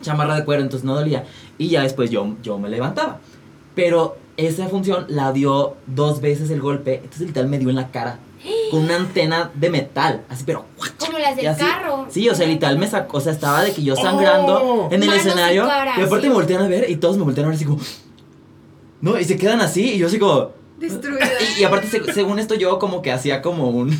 chamarra 0.00 0.34
de 0.36 0.44
cuero, 0.44 0.62
entonces 0.62 0.84
no 0.86 0.94
dolía. 0.94 1.24
Y 1.58 1.68
ya 1.68 1.82
después 1.82 2.10
yo, 2.10 2.34
yo 2.42 2.58
me 2.58 2.70
levantaba. 2.70 3.18
Pero 3.74 4.16
esa 4.38 4.68
función 4.68 5.04
la 5.08 5.32
dio 5.32 5.76
dos 5.86 6.20
veces 6.20 6.50
el 6.50 6.60
golpe, 6.62 6.94
entonces 6.96 7.26
literal 7.26 7.48
me 7.50 7.58
dio 7.58 7.68
en 7.68 7.76
la 7.76 7.88
cara. 7.90 8.18
Con 8.70 8.84
una 8.84 8.96
antena 8.96 9.50
de 9.54 9.68
metal, 9.68 10.22
así, 10.28 10.44
pero 10.46 10.64
Como 10.98 11.18
las 11.18 11.36
del 11.36 11.48
así- 11.48 11.60
carro. 11.60 12.06
Sí, 12.08 12.28
o 12.28 12.34
sea, 12.34 12.46
literal 12.46 12.78
me 12.78 12.86
sacó, 12.86 13.18
o 13.18 13.20
sea, 13.20 13.32
estaba 13.32 13.62
de 13.64 13.72
que 13.72 13.82
yo 13.82 13.96
sangrando 13.96 14.62
Oh. 14.62 14.88
en 14.92 15.02
el 15.02 15.08
y 15.08 15.12
escenario. 15.12 15.66
cara, 15.66 15.94
y 15.98 16.02
aparte 16.02 16.22
sí. 16.22 16.28
me 16.28 16.34
voltean 16.34 16.62
a 16.62 16.68
ver 16.68 16.88
y 16.88 16.96
todos 16.96 17.18
me 17.18 17.24
voltean 17.24 17.46
a 17.46 17.48
ver 17.48 17.56
así 17.56 17.64
como. 17.64 17.80
No, 19.00 19.18
y 19.18 19.24
se 19.24 19.36
quedan 19.36 19.60
así 19.60 19.92
y 19.94 19.98
yo 19.98 20.06
así 20.06 20.18
como. 20.18 20.50
Destruida. 20.78 21.26
Y, 21.56 21.60
y 21.60 21.64
aparte, 21.64 21.88
se- 21.88 22.12
según 22.12 22.38
esto, 22.38 22.54
yo 22.54 22.78
como 22.78 23.02
que 23.02 23.12
hacía 23.12 23.42
como 23.42 23.68
un. 23.70 23.98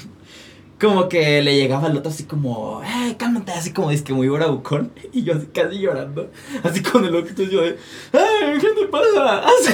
Como 0.80 1.08
que 1.08 1.42
le 1.42 1.56
llegaba 1.56 1.88
al 1.88 1.96
otro 1.96 2.08
así 2.12 2.22
como, 2.22 2.80
¡ay, 2.84 3.16
cálmate! 3.16 3.50
Así 3.50 3.72
como 3.72 3.90
dice 3.90 4.04
que 4.04 4.12
muy 4.12 4.28
bravucón. 4.28 4.92
Y 5.12 5.24
yo 5.24 5.34
así 5.34 5.46
casi 5.52 5.80
llorando. 5.80 6.30
Así 6.62 6.84
con 6.84 7.04
el 7.04 7.16
ojo 7.16 7.26
yo 7.36 7.62
de, 7.62 7.76
¡ay, 8.12 8.58
qué 8.60 8.68
te 8.68 8.86
pasa! 8.86 9.38
Así. 9.44 9.72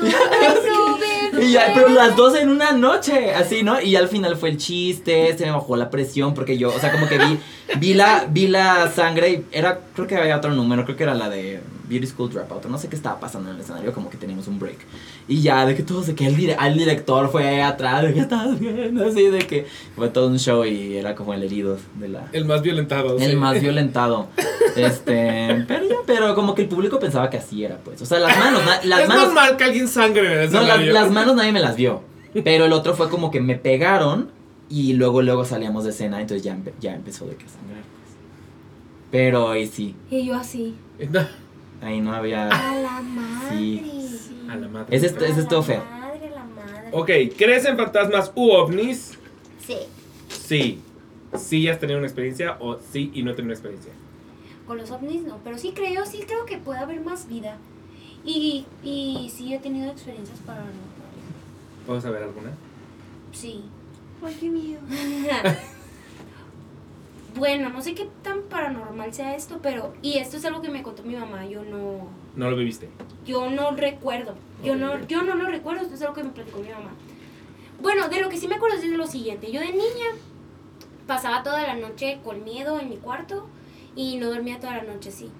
Robert, 0.00 1.40
Y 1.42 1.52
ya, 1.52 1.70
pero 1.74 1.90
las 1.90 2.16
dos 2.16 2.34
en 2.34 2.48
una 2.48 2.72
noche, 2.72 3.32
así, 3.32 3.62
¿no? 3.62 3.80
Y 3.80 3.94
al 3.94 4.08
final 4.08 4.36
fue 4.36 4.50
el 4.50 4.56
chiste, 4.56 5.36
se 5.38 5.44
me 5.46 5.52
bajó 5.52 5.76
la 5.76 5.88
presión 5.88 6.34
porque 6.34 6.58
yo, 6.58 6.74
o 6.74 6.78
sea, 6.80 6.90
como 6.90 7.06
que 7.08 7.18
vi, 7.18 7.38
vi 7.78 7.94
la, 7.94 8.26
vi 8.28 8.48
la 8.48 8.90
sangre 8.90 9.30
y 9.30 9.44
era, 9.52 9.78
creo 9.94 10.08
que 10.08 10.16
había 10.16 10.36
otro 10.36 10.50
número, 10.52 10.84
creo 10.84 10.96
que 10.96 11.04
era 11.04 11.14
la 11.14 11.30
de 11.30 11.60
Beauty 11.88 12.08
School 12.08 12.30
Dropout, 12.30 12.66
no 12.66 12.78
sé 12.78 12.88
qué 12.88 12.96
estaba 12.96 13.20
pasando 13.20 13.48
en 13.50 13.54
el 13.56 13.62
escenario, 13.62 13.92
como 13.92 14.10
que 14.10 14.16
teníamos 14.16 14.48
un 14.48 14.58
break. 14.58 14.78
Y 15.30 15.42
ya, 15.42 15.64
de 15.64 15.76
que 15.76 15.82
todo 15.84 16.02
se 16.02 16.14
que 16.16 16.26
el, 16.26 16.36
dire- 16.36 16.56
al 16.58 16.76
director 16.76 17.30
fue 17.30 17.62
atrás, 17.62 18.02
de 18.02 18.12
que 18.14 18.20
estabas 18.20 18.58
viendo, 18.58 19.06
así, 19.06 19.28
de 19.28 19.38
que 19.38 19.64
fue 19.94 20.08
todo 20.08 20.26
un 20.26 20.38
show 20.40 20.64
y 20.64 20.96
era 20.96 21.14
como 21.14 21.32
el 21.34 21.42
herido 21.44 21.78
de 22.00 22.08
la... 22.08 22.28
El 22.32 22.44
más 22.46 22.62
violentado. 22.62 23.16
El 23.16 23.30
sí. 23.30 23.36
más 23.36 23.60
violentado. 23.62 24.26
Este, 24.76 25.64
pero 25.68 25.84
ya, 25.88 25.94
pero 26.04 26.34
como 26.34 26.54
que 26.56 26.62
el 26.62 26.68
público 26.68 26.98
pensaba 26.98 27.30
que 27.30 27.36
así 27.38 27.62
era, 27.64 27.76
pues. 27.78 28.02
O 28.02 28.06
sea, 28.06 28.18
las 28.18 28.36
manos, 28.38 28.60
las 28.84 29.00
es 29.02 29.08
manos. 29.08 29.24
normal 29.26 29.56
que 29.56 29.64
alguien 29.64 29.86
sangre 29.88 30.32
en 30.34 30.40
el 30.42 30.52
No, 30.52 30.62
las, 30.62 31.10
manos 31.12 31.36
nadie 31.36 31.52
me 31.52 31.60
las 31.60 31.76
vio. 31.76 32.02
Pero 32.44 32.64
el 32.66 32.72
otro 32.72 32.94
fue 32.94 33.08
como 33.08 33.30
que 33.30 33.40
me 33.40 33.56
pegaron 33.56 34.30
y 34.68 34.92
luego, 34.94 35.22
luego 35.22 35.44
salíamos 35.44 35.84
de 35.84 35.90
escena, 35.90 36.20
entonces 36.20 36.42
ya, 36.44 36.54
empe- 36.56 36.72
ya 36.80 36.94
empezó 36.94 37.26
de 37.26 37.36
que 37.36 37.44
sangrar, 37.48 37.82
pues. 37.82 38.16
Pero 39.10 39.50
ahí 39.50 39.66
sí, 39.66 39.94
Y 40.10 40.26
yo 40.26 40.34
así. 40.34 40.74
No, 41.08 41.20
ahí 41.82 42.00
no 42.00 42.12
había. 42.14 42.48
A 42.48 42.74
la 42.76 43.00
madre. 43.00 43.56
Sí. 43.58 43.99
A 44.50 44.56
la 44.56 44.68
madre. 44.68 44.96
Ese, 44.96 45.06
A 45.06 45.08
es- 45.10 45.16
ese 45.16 45.32
la 45.34 45.38
estuvo 45.40 45.62
feo. 45.62 45.84
madre, 45.84 46.30
la 46.30 46.44
madre. 46.44 46.88
Ok, 46.92 47.10
¿crees 47.38 47.64
en 47.64 47.76
fantasmas 47.76 48.32
u 48.34 48.50
ovnis? 48.50 49.18
Sí. 49.66 49.76
Sí. 50.28 50.80
Sí 51.38 51.68
has 51.68 51.78
tenido 51.78 51.98
una 51.98 52.08
experiencia 52.08 52.56
o 52.60 52.78
sí 52.78 53.10
y 53.14 53.22
no 53.22 53.30
he 53.30 53.34
tenido 53.34 53.46
una 53.50 53.54
experiencia. 53.54 53.92
Con 54.66 54.78
los 54.78 54.90
ovnis 54.90 55.22
no, 55.22 55.38
pero 55.44 55.58
sí 55.58 55.72
creo, 55.74 56.04
sí 56.06 56.24
creo 56.26 56.44
que 56.46 56.58
puede 56.58 56.80
haber 56.80 57.00
más 57.00 57.28
vida. 57.28 57.56
Y, 58.24 58.66
y 58.82 59.30
sí 59.34 59.54
he 59.54 59.58
tenido 59.60 59.90
experiencias 59.90 60.38
paranormales. 60.40 60.80
¿Puedo 61.86 62.00
saber 62.00 62.22
alguna? 62.24 62.50
Sí. 63.32 63.62
Ay, 64.24 64.36
qué 64.38 64.48
miedo. 64.50 64.80
bueno, 67.36 67.70
no 67.70 67.80
sé 67.80 67.94
qué 67.94 68.08
tan 68.22 68.42
paranormal 68.42 69.14
sea 69.14 69.34
esto, 69.36 69.60
pero 69.62 69.94
y 70.02 70.18
esto 70.18 70.36
es 70.36 70.44
algo 70.44 70.60
que 70.60 70.68
me 70.70 70.82
contó 70.82 71.02
mi 71.04 71.14
mamá, 71.16 71.46
yo 71.46 71.62
no 71.64 72.08
No 72.36 72.50
lo 72.50 72.56
viviste. 72.56 72.88
yo 73.26 73.50
no 73.50 73.72
recuerdo. 73.72 74.34
Yo 74.62 74.76
no 74.76 75.00
yo 75.06 75.22
no 75.22 75.34
lo 75.34 75.46
recuerdo, 75.46 75.82
esto 75.82 75.94
es 75.94 76.02
algo 76.02 76.14
que 76.14 76.24
me 76.24 76.30
platicó 76.30 76.58
mi 76.60 76.68
mamá. 76.68 76.90
Bueno, 77.80 78.08
de 78.08 78.20
lo 78.20 78.28
que 78.28 78.36
sí 78.36 78.46
me 78.46 78.56
acuerdo 78.56 78.76
es 78.76 78.82
de 78.82 78.96
lo 78.96 79.06
siguiente. 79.06 79.50
Yo 79.50 79.60
de 79.60 79.72
niña 79.72 80.10
pasaba 81.06 81.42
toda 81.42 81.66
la 81.66 81.74
noche 81.76 82.20
con 82.22 82.44
miedo 82.44 82.78
en 82.78 82.90
mi 82.90 82.96
cuarto 82.96 83.46
y 83.96 84.16
no 84.18 84.28
dormía 84.28 84.60
toda 84.60 84.76
la 84.76 84.82
noche 84.82 85.08
así. 85.08 85.30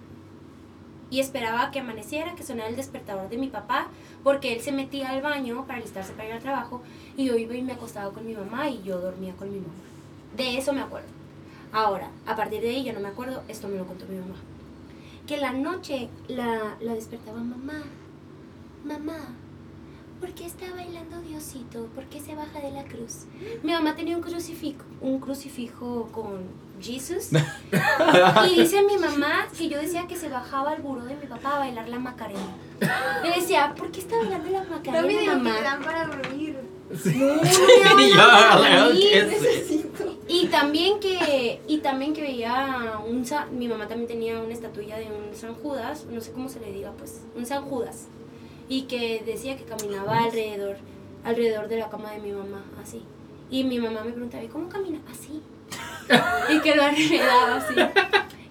Y 1.10 1.20
esperaba 1.20 1.70
que 1.70 1.80
amaneciera, 1.80 2.34
que 2.34 2.44
sonara 2.44 2.68
el 2.68 2.76
despertador 2.76 3.28
de 3.28 3.36
mi 3.36 3.48
papá, 3.48 3.88
porque 4.22 4.54
él 4.54 4.60
se 4.60 4.72
metía 4.72 5.10
al 5.10 5.22
baño 5.22 5.66
para 5.66 5.80
alistarse 5.80 6.12
para 6.12 6.28
ir 6.28 6.34
al 6.34 6.40
trabajo 6.40 6.82
y 7.16 7.26
yo 7.26 7.36
iba 7.36 7.54
y 7.54 7.62
me 7.62 7.72
acostaba 7.72 8.12
con 8.12 8.26
mi 8.26 8.34
mamá 8.34 8.68
y 8.70 8.82
yo 8.82 9.00
dormía 9.00 9.34
con 9.34 9.52
mi 9.52 9.58
mamá. 9.58 9.74
De 10.36 10.56
eso 10.56 10.72
me 10.72 10.80
acuerdo. 10.80 11.08
Ahora, 11.72 12.10
a 12.26 12.36
partir 12.36 12.62
de 12.62 12.70
ahí 12.70 12.84
ya 12.84 12.92
no 12.92 13.00
me 13.00 13.08
acuerdo, 13.08 13.42
esto 13.48 13.68
me 13.68 13.76
lo 13.76 13.86
contó 13.86 14.06
mi 14.06 14.18
mamá. 14.18 14.36
Que 15.30 15.36
la 15.36 15.52
noche 15.52 16.08
la, 16.26 16.76
la 16.80 16.94
despertaba 16.94 17.38
mamá. 17.38 17.84
Mamá, 18.84 19.28
¿por 20.18 20.30
qué 20.30 20.44
está 20.44 20.64
bailando 20.74 21.20
Diosito? 21.20 21.86
¿Por 21.94 22.02
qué 22.06 22.18
se 22.20 22.34
baja 22.34 22.58
de 22.58 22.72
la 22.72 22.82
cruz? 22.82 23.26
Mi 23.62 23.70
mamá 23.70 23.94
tenía 23.94 24.16
un 24.16 24.24
crucifijo, 24.24 24.82
un 25.00 25.20
crucifijo 25.20 26.08
con 26.10 26.48
Jesus. 26.80 27.28
y 28.50 28.60
dice 28.60 28.82
mi 28.82 28.98
mamá 28.98 29.46
que 29.56 29.68
yo 29.68 29.78
decía 29.78 30.08
que 30.08 30.16
se 30.16 30.28
bajaba 30.28 30.72
al 30.72 30.82
buró 30.82 31.04
de 31.04 31.14
mi 31.14 31.26
papá 31.26 31.54
a 31.54 31.58
bailar 31.60 31.88
la 31.88 32.00
Macarena. 32.00 32.56
Le 33.22 33.30
decía, 33.30 33.72
¿por 33.76 33.92
qué 33.92 34.00
está 34.00 34.16
bailando 34.16 34.50
la 34.50 34.64
Macarena, 34.64 35.06
que 35.06 35.16
me 35.16 35.26
mamá? 35.36 35.60
dan 35.60 35.80
para 35.80 36.06
dormir. 36.06 36.58
No, 37.04 37.36
no 37.36 37.94
me 37.96 38.06
Y 38.06 38.10
yo, 38.10 38.16
daban 38.16 38.62
"Ay, 38.64 38.78
dormir". 38.84 39.02
¿qué 39.10 39.18
es 39.18 39.32
eso?" 39.32 39.42
Necesito. 39.42 40.16
Y 40.28 40.46
también 40.46 41.00
que 41.00 41.60
y 41.66 41.78
también 41.78 42.12
que 42.14 42.22
veía 42.22 42.98
un 43.06 43.24
Sa- 43.26 43.46
mi 43.46 43.68
mamá 43.68 43.86
también 43.88 44.08
tenía 44.08 44.38
una 44.40 44.52
estatuilla 44.52 44.96
de 44.98 45.06
un 45.06 45.34
San 45.34 45.54
Judas, 45.54 46.06
no 46.10 46.20
sé 46.20 46.32
cómo 46.32 46.48
se 46.48 46.60
le 46.60 46.72
diga, 46.72 46.92
pues, 46.98 47.22
un 47.36 47.46
San 47.46 47.64
Judas. 47.64 48.06
Y 48.68 48.82
que 48.82 49.22
decía 49.26 49.56
que 49.56 49.64
caminaba 49.64 50.18
alrededor 50.24 50.76
alrededor 51.24 51.68
de 51.68 51.76
la 51.78 51.88
cama 51.90 52.12
de 52.12 52.18
mi 52.20 52.32
mamá, 52.32 52.64
así. 52.82 53.02
Y 53.50 53.64
mi 53.64 53.78
mamá 53.78 54.02
me 54.04 54.12
preguntaba, 54.12 54.42
¿y 54.42 54.48
cómo 54.48 54.68
camina? 54.68 54.98
Así. 55.10 55.42
y 56.48 56.60
que 56.60 56.74
lo 56.76 56.82
arreglaba 56.84 57.56
así. 57.56 57.74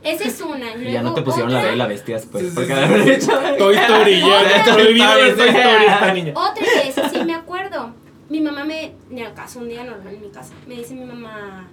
Esa 0.04 0.24
es 0.26 0.40
una. 0.42 0.76
Y 0.76 0.92
ya 0.92 1.02
no 1.02 1.10
Luego 1.10 1.16
te 1.16 1.22
pusieron 1.24 1.52
la 1.52 1.60
otra- 1.60 1.72
bella 1.72 1.76
y 1.76 1.78
la 1.80 1.88
bestia 1.88 2.16
después. 2.16 2.44
Sí, 2.44 2.50
sí, 2.50 2.56
porque 2.56 2.74
sí. 2.74 2.80
haber 2.80 3.10
hecho. 3.10 3.32
Toy 3.58 3.76
Story, 3.76 4.20
ya. 4.22 4.64
Toy 4.66 4.74
Prohibido 4.74 5.06
Story, 5.06 5.24
ver 5.24 5.36
Toy 5.38 5.50
sí. 5.50 5.58
Story 5.58 5.86
esta 5.86 6.14
niña. 6.14 6.34
Otra 6.36 6.82
esas, 6.84 7.12
sí 7.12 7.24
me 7.26 7.34
acuerdo. 7.36 7.94
Mi 8.30 8.42
mamá 8.42 8.64
me, 8.64 8.96
ni 9.10 9.24
al 9.24 9.34
caso, 9.34 9.60
un 9.60 9.70
día 9.70 9.84
normal 9.84 10.14
en 10.14 10.22
mi 10.22 10.30
casa, 10.30 10.54
me 10.68 10.76
dice 10.76 10.94
mi 10.94 11.04
mamá, 11.04 11.68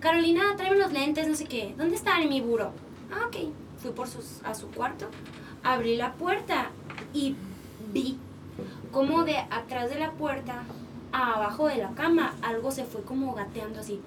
Carolina, 0.00 0.54
tráeme 0.56 0.76
los 0.76 0.92
lentes, 0.92 1.28
no 1.28 1.34
sé 1.34 1.44
qué. 1.46 1.74
¿Dónde 1.78 1.94
están 1.94 2.20
en 2.22 2.28
mi 2.28 2.40
buro? 2.40 2.72
Ah, 3.12 3.26
ok. 3.28 3.36
Fui 3.78 3.92
por 3.92 4.08
sus, 4.08 4.42
a 4.44 4.54
su 4.54 4.68
cuarto, 4.70 5.08
abrí 5.62 5.96
la 5.96 6.14
puerta 6.14 6.70
y 7.12 7.36
vi 7.92 8.18
como 8.90 9.24
de 9.24 9.36
atrás 9.38 9.88
de 9.90 9.98
la 9.98 10.10
puerta, 10.12 10.64
a 11.12 11.34
abajo 11.34 11.68
de 11.68 11.76
la 11.76 11.90
cama, 11.90 12.34
algo 12.42 12.70
se 12.72 12.84
fue 12.84 13.02
como 13.02 13.34
gateando 13.34 13.80
así. 13.80 14.00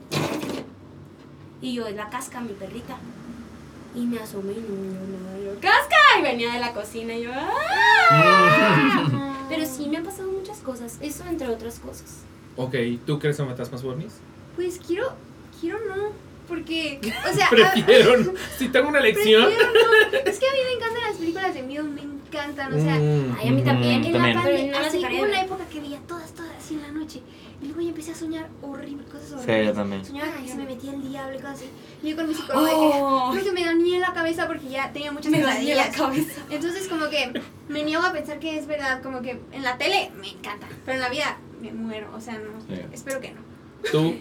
Y 1.61 1.73
yo, 1.73 1.87
es 1.87 1.95
la 1.95 2.09
casca, 2.09 2.41
mi 2.41 2.53
perrita. 2.53 2.97
Y 3.95 4.05
me 4.05 4.19
asomé 4.19 4.53
y 4.53 4.59
no, 4.59 4.75
no, 4.75 5.39
no, 5.39 5.43
yo, 5.43 5.59
¡casca! 5.59 5.95
Y 6.19 6.21
venía 6.21 6.53
de 6.53 6.59
la 6.59 6.73
cocina 6.73 7.15
y 7.15 7.23
yo, 7.23 7.31
¡ah! 7.33 8.15
Pero 9.49 9.65
sí 9.65 9.87
me 9.87 9.97
han 9.97 10.03
pasado 10.03 10.29
cosas, 10.67 10.97
eso 11.01 11.23
entre 11.27 11.47
otras 11.47 11.79
cosas. 11.79 12.23
Ok, 12.57 12.75
¿tú 13.05 13.17
crees 13.19 13.39
en 13.39 13.47
fantasmas 13.47 13.83
ovnis? 13.83 14.13
Pues 14.55 14.79
quiero, 14.85 15.13
quiero 15.59 15.79
no. 15.87 16.11
Porque, 16.47 16.99
o 17.29 17.33
sea, 17.35 17.47
a- 17.47 17.49
Prefiero. 17.49 18.33
Si 18.57 18.69
tengo 18.69 18.89
una 18.89 18.99
lección. 19.01 19.45
prefiero 19.45 19.71
no. 19.73 20.17
Es 20.31 20.39
que 20.39 20.47
a 20.47 20.51
mí 20.53 20.59
me 20.65 20.73
encantan 20.77 21.03
las 21.09 21.17
películas 21.17 21.53
de 21.53 21.63
miedo, 21.63 21.83
me 21.85 22.01
encantan. 22.01 22.73
O 22.73 22.79
sea, 22.81 22.95
Mm. 22.95 23.35
Ay, 23.39 23.47
a 23.47 23.51
mí 23.51 23.61
también. 23.63 24.01
Mm, 24.01 24.05
en 24.05 24.11
también. 24.13 24.35
la 24.35 24.41
pandemia, 24.43 24.79
no 24.79 24.85
así, 24.87 24.97
una 25.21 25.41
época 25.41 25.65
que 25.71 25.79
veía 25.81 25.99
todas, 26.07 26.31
todas 26.33 26.51
así 26.57 26.75
en 26.75 26.81
la 26.83 26.91
noche. 26.91 27.21
Y 27.61 27.65
luego 27.65 27.81
yo 27.81 27.87
empecé 27.89 28.11
a 28.11 28.15
soñar 28.15 28.49
horrible, 28.61 29.03
cosas 29.05 29.29
Sí, 29.29 29.35
horribles. 29.35 29.65
yo 29.67 29.73
también. 29.73 30.05
Soñaba 30.05 30.31
que 30.41 30.47
se 30.47 30.55
me 30.57 30.65
metía 30.65 30.93
el 30.93 31.09
diablo 31.09 31.35
y 31.35 31.41
cosas 31.41 31.55
así. 31.55 31.65
Y 32.03 32.09
yo 32.09 32.15
con 32.15 32.27
mi 32.27 32.33
psicóloga 32.35 32.69
Oh. 32.73 33.33
que 33.43 33.51
me 33.51 33.65
dañé 33.65 33.95
en 33.95 34.01
la 34.01 34.13
cabeza 34.13 34.45
porque 34.47 34.69
ya 34.69 34.91
tenía 34.93 35.11
muchas 35.11 35.31
Me 35.31 35.41
dañé 35.41 35.73
la 35.75 35.89
cabeza. 35.91 36.41
Entonces 36.51 36.87
como 36.87 37.09
que 37.09 37.41
me 37.67 37.83
niego 37.83 38.03
a 38.03 38.11
pensar 38.13 38.39
que 38.39 38.57
es 38.59 38.67
verdad, 38.67 39.01
como 39.01 39.21
que 39.21 39.39
en 39.51 39.63
la 39.63 39.77
tele 39.77 40.11
me 40.19 40.29
encanta, 40.29 40.67
pero 40.85 40.95
en 40.95 41.01
la 41.01 41.09
vida 41.09 41.37
me 41.61 41.71
muero, 41.73 42.09
o 42.15 42.21
sea, 42.21 42.33
no, 42.35 42.61
Sí. 42.75 42.81
espero 42.93 43.19
que 43.21 43.31
no. 43.31 43.41
Tú. 43.91 44.13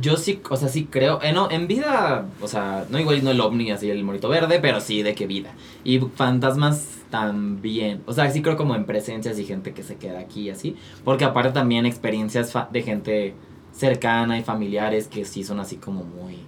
Yo 0.00 0.16
sí, 0.16 0.40
o 0.50 0.56
sea, 0.56 0.68
sí 0.68 0.86
creo. 0.90 1.22
Eh, 1.22 1.32
no, 1.32 1.48
en 1.52 1.68
vida, 1.68 2.26
o 2.40 2.48
sea, 2.48 2.84
no 2.90 2.98
igual 2.98 3.22
no 3.22 3.30
el 3.30 3.40
ovni 3.40 3.70
así, 3.70 3.88
el 3.90 4.02
monito 4.02 4.28
verde, 4.28 4.58
pero 4.60 4.80
sí 4.80 5.02
de 5.04 5.14
qué 5.14 5.28
vida. 5.28 5.52
Y 5.84 6.00
fantasmas 6.00 6.84
también. 7.14 8.02
O 8.06 8.12
sea, 8.12 8.28
sí 8.30 8.42
creo 8.42 8.56
como 8.56 8.74
en 8.74 8.86
presencias 8.86 9.38
y 9.38 9.44
gente 9.44 9.72
que 9.72 9.84
se 9.84 9.94
queda 9.96 10.18
aquí 10.18 10.42
y 10.42 10.50
así. 10.50 10.74
Porque 11.04 11.24
aparte 11.24 11.52
también 11.52 11.86
experiencias 11.86 12.50
fa- 12.50 12.68
de 12.72 12.82
gente 12.82 13.34
cercana 13.72 14.36
y 14.36 14.42
familiares 14.42 15.06
que 15.06 15.24
sí 15.24 15.44
son 15.44 15.60
así 15.60 15.76
como 15.76 16.02
muy. 16.02 16.38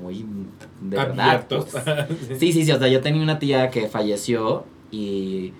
Muy. 0.00 0.24
De 0.80 0.96
verdad. 0.96 1.28
abiertos. 1.30 1.66
pues. 1.72 2.38
Sí, 2.38 2.52
sí, 2.52 2.64
sí. 2.64 2.70
O 2.70 2.78
sea, 2.78 2.86
yo 2.88 3.00
tenía 3.00 3.20
una 3.22 3.38
tía 3.40 3.68
que 3.70 3.88
falleció 3.88 4.64
y. 4.92 5.52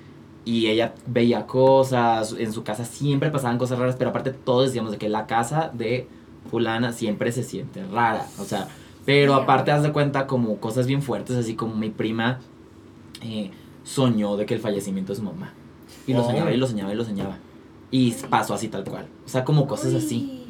Y 0.46 0.66
ella 0.66 0.94
veía 1.06 1.46
cosas, 1.46 2.36
en 2.38 2.52
su 2.52 2.62
casa 2.64 2.84
siempre 2.84 3.30
pasaban 3.30 3.56
cosas 3.58 3.78
raras, 3.78 3.96
pero 3.96 4.10
aparte 4.10 4.30
todos 4.30 4.66
decíamos 4.66 4.92
de 4.92 4.98
que 4.98 5.08
la 5.08 5.26
casa 5.26 5.70
de 5.72 6.06
fulana 6.50 6.92
siempre 6.92 7.32
se 7.32 7.42
siente 7.42 7.82
rara. 7.86 8.26
O 8.38 8.44
sea, 8.44 8.68
Pero 9.06 9.34
aparte, 9.34 9.70
haz 9.72 9.82
de 9.82 9.90
cuenta 9.92 10.26
como 10.26 10.58
cosas 10.58 10.86
bien 10.86 11.00
fuertes, 11.02 11.36
así 11.36 11.54
como 11.54 11.74
mi 11.76 11.88
prima 11.88 12.40
eh, 13.22 13.50
soñó 13.84 14.36
de 14.36 14.46
que 14.46 14.54
el 14.54 14.60
fallecimiento 14.60 15.12
de 15.12 15.16
su 15.18 15.22
mamá. 15.22 15.52
Y 16.06 16.12
lo 16.12 16.22
Oh. 16.22 16.26
soñaba 16.26 16.50
y 16.52 16.56
lo 16.56 16.66
soñaba 16.66 16.92
y 16.92 16.96
lo 16.96 17.04
soñaba. 17.04 17.38
Y 17.90 18.10
pasó 18.28 18.54
así 18.54 18.68
tal 18.68 18.84
cual. 18.84 19.06
O 19.24 19.28
sea, 19.28 19.44
como 19.44 19.66
cosas 19.68 19.94
así. 19.94 20.40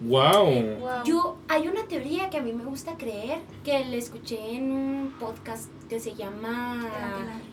Wow. 0.00 0.46
Wow. 0.80 1.04
Yo, 1.04 1.36
hay 1.48 1.68
una 1.68 1.84
teoría 1.86 2.30
que 2.30 2.38
a 2.38 2.42
mí 2.42 2.52
me 2.54 2.64
gusta 2.64 2.96
creer, 2.96 3.38
que 3.62 3.84
le 3.84 3.98
escuché 3.98 4.56
en 4.56 4.72
un 4.72 5.12
podcast 5.20 5.70
que 5.90 6.00
se 6.00 6.14
llama 6.14 6.88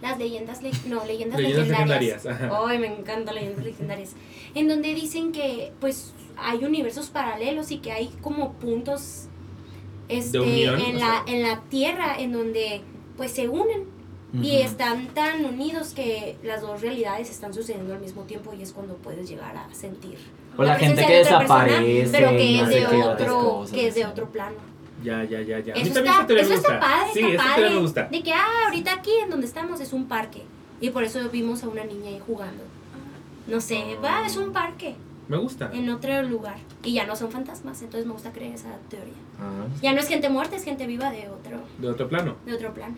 Las 0.02 0.18
leyendas, 0.18 0.64
le- 0.64 0.72
no, 0.88 1.04
leyendas, 1.06 1.40
Leyendas 1.42 1.68
legendarias. 1.68 2.26
Ay, 2.26 2.80
me 2.80 2.88
encantan 2.88 3.36
leyendas 3.36 3.66
legendarias. 3.66 4.14
En 4.56 4.70
donde 4.70 4.94
dicen 4.94 5.34
que, 5.34 5.74
pues, 5.82 6.14
hay 6.38 6.64
universos 6.64 7.10
paralelos 7.10 7.70
y 7.72 7.80
que 7.80 7.92
hay 7.92 8.08
como 8.22 8.54
puntos 8.54 9.26
este, 10.08 10.40
unión, 10.40 10.80
en, 10.80 11.00
la, 11.00 11.24
sea. 11.26 11.36
en 11.36 11.44
la 11.44 11.62
Tierra 11.70 12.16
en 12.18 12.32
donde, 12.32 12.82
pues, 13.18 13.32
se 13.32 13.50
unen. 13.50 13.97
Y 14.42 14.58
Ujú. 14.58 14.66
están 14.66 15.08
tan 15.08 15.46
unidos 15.46 15.90
que 15.94 16.38
las 16.44 16.62
dos 16.62 16.82
realidades 16.82 17.30
están 17.30 17.54
sucediendo 17.54 17.94
al 17.94 18.00
mismo 18.00 18.24
tiempo 18.24 18.54
y 18.54 18.62
es 18.62 18.72
cuando 18.72 18.96
puedes 18.96 19.28
llegar 19.30 19.56
a 19.56 19.74
sentir. 19.74 20.18
O 20.58 20.64
la 20.64 20.76
gente 20.76 20.96
presencia 21.04 21.08
que 21.08 21.14
de 21.14 21.22
otra 21.24 21.40
persona, 21.40 21.64
desaparece. 21.82 22.12
pero 22.18 22.30
que 22.32 22.44
y 22.44 22.56
es 22.60 22.62
no 22.64 22.68
sé 22.72 22.80
de 22.80 23.04
otro, 23.04 23.40
cosas 23.40 23.76
que 23.76 23.88
es 23.88 23.96
de 23.96 24.06
otro 24.06 24.30
plano. 24.30 24.56
Ya, 25.04 25.24
ya, 25.24 25.42
ya, 25.42 25.60
ya. 25.60 25.74
A 25.74 25.78
mí 25.78 25.82
Eso 25.84 25.94
también 25.94 26.16
está, 26.22 26.34
eso 26.34 26.50
me 26.50 26.56
está 26.56 26.80
padre, 26.80 27.10
Sí, 27.14 27.20
está 27.24 27.44
padre. 27.44 27.70
me 27.70 27.80
gusta. 27.80 28.04
De 28.06 28.24
que, 28.24 28.34
ah, 28.34 28.46
ahorita 28.66 28.94
aquí 28.94 29.12
en 29.24 29.30
donde 29.30 29.46
estamos 29.46 29.80
es 29.80 29.94
un 29.94 30.08
parque. 30.08 30.42
Y 30.82 30.90
por 30.90 31.04
eso 31.04 31.20
vimos 31.30 31.64
a 31.64 31.70
una 31.70 31.84
niña 31.84 32.10
ahí 32.10 32.20
jugando. 32.26 32.64
No 33.48 33.62
sé, 33.62 33.98
va, 34.04 34.26
es 34.26 34.36
un 34.38 34.52
parque 34.52 34.96
Me 35.28 35.38
gusta. 35.38 35.70
en 35.74 35.90
otro 35.90 36.22
lugar. 36.24 36.58
Y 36.84 36.94
ya 36.94 37.06
no 37.06 37.16
son 37.16 37.32
fantasmas, 37.32 37.82
entonces 37.82 38.06
me 38.08 38.14
gusta 38.14 38.32
creer 38.32 38.54
esa 38.56 38.70
teoría. 38.90 39.14
Ah. 39.40 39.66
Ya 39.82 39.94
no 39.94 40.00
es 40.00 40.08
gente 40.08 40.30
muerta, 40.30 40.56
es 40.56 40.64
gente 40.64 40.86
viva 40.88 41.12
de 41.12 41.30
otro, 41.30 41.60
De 41.78 41.88
otro 41.90 42.10
plano. 42.10 42.36
de 42.46 42.54
otro 42.54 42.74
plano. 42.74 42.96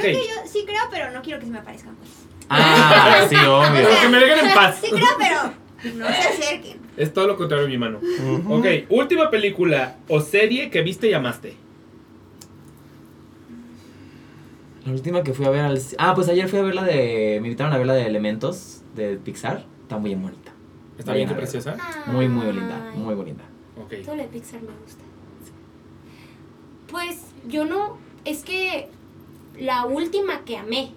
Creo 0.00 0.18
que 0.18 0.28
yo 0.28 0.34
sí 0.46 0.64
creo, 0.64 0.82
pero 0.90 1.10
no 1.10 1.22
quiero 1.22 1.38
que 1.38 1.46
se 1.46 1.52
me 1.52 1.58
aparezcan. 1.58 1.94
Pues. 1.96 2.10
Ah, 2.48 3.26
sí, 3.28 3.36
obvio. 3.36 3.88
que 4.00 4.08
me 4.08 4.18
dejen 4.18 4.46
en 4.46 4.54
paz. 4.54 4.78
Sí 4.82 4.90
creo, 4.90 5.06
pero 5.18 5.94
no 5.94 6.06
se 6.06 6.28
acerquen. 6.28 6.80
Es 6.96 7.12
todo 7.12 7.26
lo 7.26 7.36
contrario, 7.36 7.68
mi 7.68 7.78
mano. 7.78 8.00
Ok, 8.48 8.66
última 8.88 9.30
película 9.30 9.96
o 10.08 10.20
serie 10.20 10.70
que 10.70 10.82
viste 10.82 11.08
y 11.08 11.12
amaste. 11.12 11.56
La 14.84 14.92
última 14.92 15.22
que 15.22 15.32
fui 15.32 15.46
a 15.46 15.50
ver 15.50 15.60
al... 15.60 15.80
Ah, 15.98 16.14
pues 16.14 16.28
ayer 16.28 16.48
fui 16.48 16.58
a 16.58 16.62
ver 16.62 16.74
la 16.74 16.82
de... 16.82 17.38
Me 17.40 17.48
invitaron 17.48 17.72
a 17.72 17.78
ver 17.78 17.86
la 17.86 17.94
de 17.94 18.06
Elementos 18.06 18.82
de 18.96 19.16
Pixar. 19.16 19.64
Está 19.82 19.96
muy 19.96 20.14
bonita. 20.14 20.52
Está 20.98 21.14
bien, 21.14 21.28
preciosa. 21.28 21.76
Muy, 22.06 22.28
muy 22.28 22.52
linda. 22.52 22.92
Muy 22.94 23.14
bonita. 23.14 23.44
Ok. 23.80 24.04
Todo 24.04 24.16
lo 24.16 24.22
de 24.22 24.28
Pixar 24.28 24.60
me 24.60 24.72
gusta. 24.82 25.04
Pues 26.90 27.20
yo 27.46 27.64
no, 27.64 27.96
es 28.24 28.42
que 28.42 28.88
la 29.58 29.84
última 29.86 30.44
que 30.44 30.56
amé, 30.56 30.92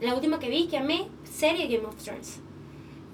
la 0.00 0.14
última 0.14 0.38
que 0.38 0.48
vi 0.48 0.66
que 0.68 0.78
amé, 0.78 1.08
serie 1.24 1.66
Game 1.68 1.86
of 1.86 1.96
Thrones. 1.96 2.40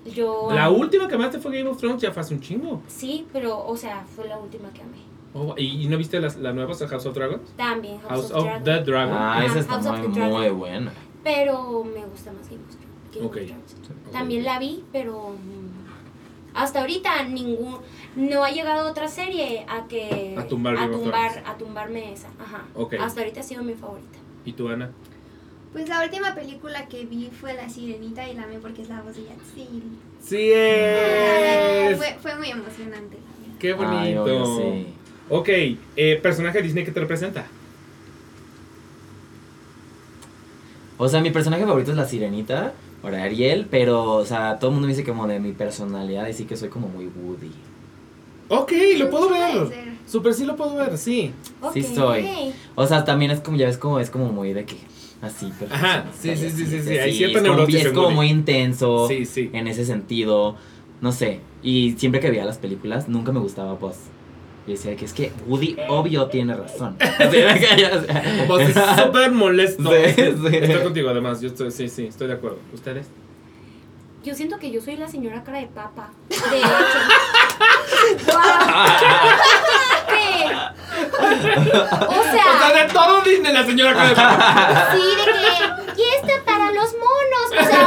Yo 0.04 0.48
La 0.52 0.70
última 0.70 1.08
que 1.08 1.16
amaste 1.16 1.40
fue 1.40 1.56
Game 1.58 1.68
of 1.68 1.78
Thrones, 1.78 2.00
ya 2.00 2.12
fue 2.12 2.20
hace 2.22 2.34
un 2.34 2.40
chingo. 2.40 2.80
Sí, 2.86 3.26
pero, 3.32 3.66
o 3.66 3.76
sea, 3.76 4.04
fue 4.14 4.28
la 4.28 4.38
última 4.38 4.70
que 4.70 4.82
amé. 4.82 4.98
Oh, 5.34 5.54
¿y, 5.58 5.82
y 5.82 5.88
no 5.88 5.98
viste 5.98 6.20
las, 6.20 6.36
la 6.36 6.52
nueva 6.52 6.74
House 6.74 7.06
of 7.06 7.14
Dragons? 7.14 7.50
También 7.56 7.98
House, 8.02 8.10
House 8.10 8.30
of, 8.30 8.36
of 8.38 8.44
Dragon. 8.44 8.64
the 8.64 8.80
Dragon. 8.90 9.16
Ah, 9.18 9.44
esa 9.44 9.58
está 9.58 9.72
House 9.74 9.86
of 9.86 10.08
muy, 10.08 10.28
muy 10.30 10.48
buena. 10.50 10.92
Pero 11.24 11.82
me 11.84 12.04
gusta 12.06 12.32
más 12.32 12.48
Game 12.48 12.62
of 12.62 12.70
Thrones. 12.70 12.86
Game 13.34 13.56
of. 13.56 14.12
También 14.12 14.44
la 14.44 14.58
vi, 14.60 14.84
pero 14.92 15.30
mm, 15.30 16.54
hasta 16.54 16.80
ahorita 16.80 17.24
ningún 17.24 17.78
no 18.14 18.44
ha 18.44 18.50
llegado 18.50 18.88
otra 18.88 19.08
serie 19.08 19.66
a 19.68 19.86
que 19.88 20.36
A 20.38 20.46
tumbar 20.46 20.76
Game 20.76 20.94
of 20.94 21.02
tumbar, 21.02 21.32
Thrones. 21.32 21.48
a 21.50 21.56
tumbarme 21.58 22.12
esa. 22.12 22.28
Ajá. 22.38 22.64
Hasta 23.00 23.20
ahorita 23.20 23.40
ha 23.40 23.42
sido 23.42 23.64
mi 23.64 23.74
favorita. 23.74 24.18
¿Y 24.46 24.52
tú, 24.52 24.68
Ana? 24.70 24.90
Pues 25.72 25.88
la 25.90 26.02
última 26.02 26.34
película 26.34 26.86
que 26.88 27.04
vi 27.04 27.28
fue 27.38 27.52
La 27.52 27.68
Sirenita 27.68 28.26
y 28.26 28.34
la 28.34 28.44
amé 28.44 28.58
porque 28.60 28.80
es 28.82 28.88
la 28.88 29.02
voz 29.02 29.14
de 29.16 29.24
Yatsiri. 29.24 29.82
Sí 30.22 30.50
es. 30.52 31.98
Fue, 31.98 32.16
fue 32.20 32.36
muy 32.36 32.48
emocionante. 32.50 33.16
la. 33.18 33.58
Qué 33.58 33.68
Ay, 33.72 33.74
bonito. 34.14 34.22
obvio, 34.22 34.56
sí. 34.56 34.86
Ok, 35.28 35.48
eh, 35.96 36.18
personaje 36.22 36.58
de 36.58 36.64
Disney 36.64 36.84
que 36.84 36.92
te 36.92 37.00
representa. 37.00 37.46
O 40.98 41.08
sea, 41.08 41.20
mi 41.20 41.30
personaje 41.30 41.66
favorito 41.66 41.90
es 41.90 41.96
la 41.96 42.06
sirenita, 42.06 42.72
o 43.02 43.08
Ariel, 43.08 43.66
pero, 43.70 44.14
o 44.14 44.24
sea, 44.24 44.58
todo 44.58 44.70
el 44.70 44.74
mundo 44.74 44.86
me 44.88 44.94
dice 44.94 45.04
como 45.06 45.26
de 45.26 45.40
mi 45.40 45.52
personalidad 45.52 46.26
y 46.28 46.32
sí 46.32 46.44
que 46.46 46.56
soy 46.56 46.70
como 46.70 46.88
muy 46.88 47.06
Woody. 47.06 47.50
Ok, 48.48 48.72
lo 48.98 49.10
puedo 49.10 49.28
ver. 49.30 49.96
Super 50.06 50.34
sí 50.34 50.44
lo 50.44 50.56
puedo 50.56 50.76
ver, 50.76 50.96
sí. 50.98 51.32
Sí 51.72 51.82
soy. 51.82 52.26
O 52.74 52.86
sea, 52.86 53.04
también 53.04 53.30
es 53.30 53.40
como, 53.40 53.56
ya 53.56 53.66
ves 53.66 53.78
como, 53.78 53.98
es 53.98 54.10
como 54.10 54.26
muy 54.32 54.52
de 54.52 54.64
que, 54.64 54.76
así, 55.20 55.52
pero 55.58 55.74
Ajá, 55.74 56.04
sí, 56.18 56.36
sí, 56.36 56.50
sí, 56.50 56.66
sí, 56.66 56.80
sí, 56.82 56.90
hay 56.98 57.10
sí, 57.12 57.18
cierta 57.18 57.38
es 57.38 57.44
como, 57.44 57.56
neurosis 57.56 57.86
es 57.86 57.92
como 57.92 58.10
muy 58.10 58.28
intenso 58.28 59.08
Sí, 59.08 59.24
sí. 59.26 59.50
en 59.52 59.66
ese 59.66 59.84
sentido, 59.84 60.56
no 61.00 61.10
sé, 61.10 61.40
y 61.62 61.94
siempre 61.98 62.20
que 62.20 62.30
veía 62.30 62.44
las 62.44 62.58
películas, 62.58 63.08
nunca 63.08 63.32
me 63.32 63.40
gustaba 63.40 63.72
Buzz. 63.74 63.96
Y 64.68 64.72
decía 64.72 64.96
que 64.96 65.04
es 65.04 65.12
que 65.12 65.30
Woody 65.46 65.76
obvio 65.88 66.26
tiene 66.26 66.54
razón. 66.56 66.96
Vos 68.48 68.60
es 68.62 68.74
súper 69.04 69.30
molesto. 69.30 69.90
Sí, 69.92 70.12
sí. 70.16 70.56
Estoy 70.56 70.82
contigo, 70.82 71.08
además. 71.10 71.40
Yo 71.40 71.48
estoy, 71.48 71.70
sí, 71.70 71.88
sí, 71.88 72.06
estoy 72.06 72.26
de 72.26 72.32
acuerdo. 72.34 72.58
¿Ustedes? 72.74 73.06
Yo 74.24 74.34
siento 74.34 74.58
que 74.58 74.72
yo 74.72 74.80
soy 74.80 74.96
la 74.96 75.06
señora 75.06 75.44
cara 75.44 75.60
de 75.60 75.68
papa. 75.68 76.10
De 76.28 76.36
hecho. 76.36 76.68
Sí. 80.08 80.46
O 80.96 82.08
O 82.08 82.22
sea, 82.22 82.58
sea, 82.58 82.72
de 82.86 82.92
todo 82.92 83.20
Disney, 83.22 83.52
la 83.52 83.64
señora 83.64 83.92
de 84.04 84.14
sí, 84.92 85.02
de 85.16 85.24
que. 85.24 86.02
Y 86.02 86.04
este 86.16 86.38
para 86.44 86.70
los 86.72 86.90
monos. 86.94 87.48
O 87.50 87.64
sea, 87.64 87.84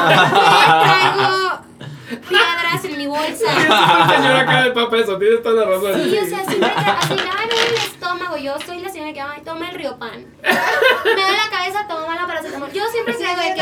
traigo 0.84 2.20
piedras 2.28 2.86
en 2.86 2.98
mi 2.98 3.08
bolsa. 3.08 3.46
La 3.68 4.08
señora 4.16 4.46
cara 4.46 4.64
de 4.64 4.72
papa, 4.72 4.98
eso, 4.98 5.18
tienes 5.18 5.42
toda 5.44 5.66
la 5.66 5.72
razón. 5.72 5.94
Sí, 6.04 6.18
o 6.18 6.26
sea, 6.26 6.46
siempre 6.46 6.72
así, 6.76 7.14
me 7.14 7.68
el 7.68 7.76
estómago. 7.76 8.38
Yo 8.38 8.54
soy 8.66 8.80
la 8.80 8.90
señora 8.90 9.14
que, 9.14 9.22
ay, 9.22 9.42
toma 9.44 9.70
el 9.70 9.76
riopan. 9.76 10.26
Me 10.42 11.12
duele 11.12 11.38
la 11.38 11.50
cabeza, 11.58 11.86
toma 11.88 12.16
la 12.16 12.28
paracetamol. 12.28 12.72
Yo 12.72 12.88
siempre 12.88 13.14
Sí, 13.16 13.24
traigo 13.24 13.42
de 13.42 13.54
que, 13.56 13.62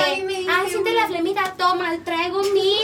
ay, 0.50 0.70
siente 0.70 0.92
la 0.94 1.08
flemita, 1.08 1.54
toma, 1.58 1.92
traigo 2.04 2.42
mi, 2.54 2.78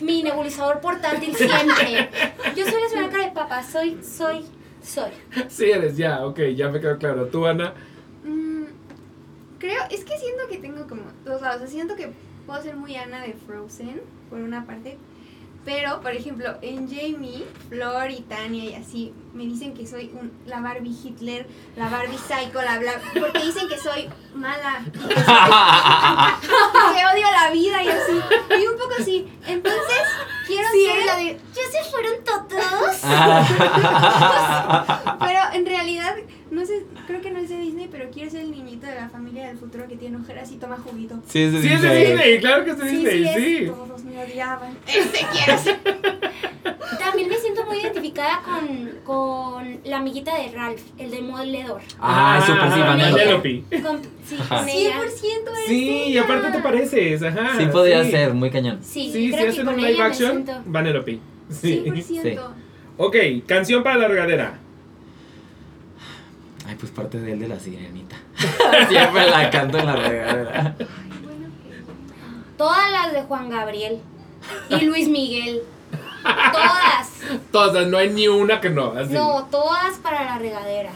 mi 0.00 0.22
nebulizador 0.22 0.80
portátil 0.80 1.34
siempre. 1.36 2.10
Yo 2.56 2.64
soy 2.64 2.80
la 2.82 2.88
señora 2.88 3.10
cara 3.10 3.24
de 3.24 3.32
papa, 3.32 3.62
soy, 3.62 3.98
soy, 4.02 4.44
soy. 4.82 5.10
Sí 5.48 5.70
eres, 5.70 5.96
ya, 5.96 6.24
ok, 6.26 6.40
ya 6.54 6.68
me 6.68 6.80
quedó 6.80 6.98
claro. 6.98 7.26
¿Tú, 7.26 7.46
Ana? 7.46 7.74
Mm, 8.24 8.64
creo, 9.58 9.82
es 9.90 10.04
que 10.04 10.18
siento 10.18 10.48
que 10.48 10.58
tengo 10.58 10.86
como 10.86 11.02
dos 11.24 11.40
lados. 11.40 11.56
O 11.56 11.58
sea, 11.60 11.68
siento 11.68 11.96
que 11.96 12.10
puedo 12.46 12.62
ser 12.62 12.76
muy 12.76 12.96
Ana 12.96 13.22
de 13.22 13.34
Frozen, 13.34 14.00
por 14.30 14.40
una 14.40 14.66
parte. 14.66 14.98
Pero, 15.64 16.00
por 16.02 16.12
ejemplo, 16.12 16.56
en 16.60 16.86
Jamie, 16.88 17.46
Flor 17.70 18.10
y 18.10 18.20
Tania 18.22 18.64
y 18.64 18.74
así, 18.74 19.14
me 19.32 19.44
dicen 19.44 19.72
que 19.72 19.86
soy 19.86 20.10
un, 20.14 20.30
la 20.46 20.60
Barbie 20.60 20.94
Hitler, 21.02 21.46
la 21.76 21.88
Barbie 21.88 22.18
Psycho, 22.18 22.60
la 22.60 22.78
bla, 22.78 22.92
porque 23.18 23.38
dicen 23.46 23.66
que 23.68 23.78
soy 23.78 24.10
mala, 24.34 24.82
y 24.86 24.90
que, 24.90 25.14
soy- 25.14 25.16
que 26.94 27.06
odio 27.06 27.26
la 27.32 27.50
vida 27.50 27.82
y 27.82 27.88
así. 27.88 28.12
Y 28.62 28.66
un 28.66 28.76
poco 28.78 28.92
así. 29.00 29.26
Entonces, 29.46 30.02
quiero 30.46 30.68
Sí, 30.70 30.84
ser 30.86 31.06
la 31.06 31.16
de, 31.16 31.40
ya 31.54 31.62
se 31.72 31.82
fueron 31.90 32.12
todos. 32.24 33.00
Ah. 33.04 35.16
Pero 35.20 35.40
en 35.54 35.64
realidad, 35.66 36.14
no 36.54 36.64
sé, 36.64 36.84
creo 37.06 37.20
que 37.20 37.30
no 37.30 37.38
es 37.40 37.48
de 37.48 37.58
Disney, 37.58 37.88
pero 37.90 38.10
quiero 38.10 38.30
ser 38.30 38.40
el 38.42 38.50
niñito 38.50 38.86
de 38.86 38.94
la 38.94 39.08
familia 39.08 39.48
del 39.48 39.58
futuro 39.58 39.86
que 39.88 39.96
tiene 39.96 40.16
ojeras 40.16 40.50
y 40.52 40.56
toma 40.56 40.76
juguito. 40.76 41.16
Sí, 41.28 41.50
sí, 41.50 41.62
Sí, 41.62 41.68
es 41.68 41.82
de 41.82 41.90
sí. 41.90 42.10
Disney, 42.12 42.38
claro 42.40 42.64
que 42.64 42.70
es 42.70 42.78
de 42.78 42.88
Disney, 42.88 43.24
es. 43.24 43.34
sí. 43.36 43.66
Todos 43.66 44.04
me 44.04 44.22
odiaban. 44.24 44.76
Ese 44.86 45.26
quiero 45.32 45.58
ser. 45.58 45.78
También 46.98 47.28
me 47.28 47.36
siento 47.36 47.64
muy 47.66 47.78
identificada 47.78 48.40
con, 48.42 48.90
con 49.04 49.80
la 49.84 49.98
amiguita 49.98 50.36
de 50.38 50.48
Ralph, 50.52 50.80
el 50.98 51.10
demoledor. 51.10 51.80
Ah, 52.00 52.42
súper 52.46 52.72
sí, 52.72 52.80
Vanellope. 52.80 53.62
Sí, 54.24 54.36
con 54.48 54.68
ella. 54.68 55.00
100% 55.00 55.08
es 55.10 55.66
Sí, 55.66 55.88
y 56.08 56.18
aparte 56.18 56.50
te 56.50 56.58
pareces, 56.60 57.22
ajá. 57.22 57.58
Sí 57.58 57.66
podría 57.66 58.04
sí. 58.04 58.10
ser, 58.12 58.32
muy 58.34 58.50
cañón. 58.50 58.78
Sí, 58.82 59.10
Sí, 59.12 59.26
si 59.26 59.32
creo 59.32 59.44
que 59.44 59.48
hacen 59.50 59.64
con 59.66 59.74
un 59.74 59.82
live 59.82 60.02
action, 60.02 60.32
siento. 60.44 60.62
Vanellope. 60.66 61.18
Sí. 61.50 61.82
100%. 61.84 62.40
Ok, 62.96 63.16
canción 63.46 63.82
para 63.82 63.96
la 63.98 64.08
regadera. 64.08 64.58
Ay, 66.66 66.76
pues 66.78 66.90
parte 66.92 67.20
de 67.20 67.32
él 67.32 67.40
de 67.40 67.48
la 67.48 67.58
sirenita. 67.60 68.16
Siempre 68.88 69.28
la 69.30 69.50
canto 69.50 69.78
en 69.78 69.86
la 69.86 69.96
regadera. 69.96 70.74
Ay, 70.78 70.86
bueno, 71.22 71.48
Todas 72.56 72.90
las 72.90 73.12
de 73.12 73.22
Juan 73.22 73.50
Gabriel 73.50 74.00
y 74.70 74.80
Luis 74.84 75.08
Miguel. 75.08 75.62
Todas. 76.22 77.10
Todas, 77.52 77.86
no 77.88 77.98
hay 77.98 78.08
ni 78.10 78.28
una 78.28 78.60
que 78.60 78.70
no. 78.70 78.92
Así. 78.92 79.12
No, 79.12 79.44
todas 79.50 79.98
para 79.98 80.24
la 80.24 80.38
regadera. 80.38 80.90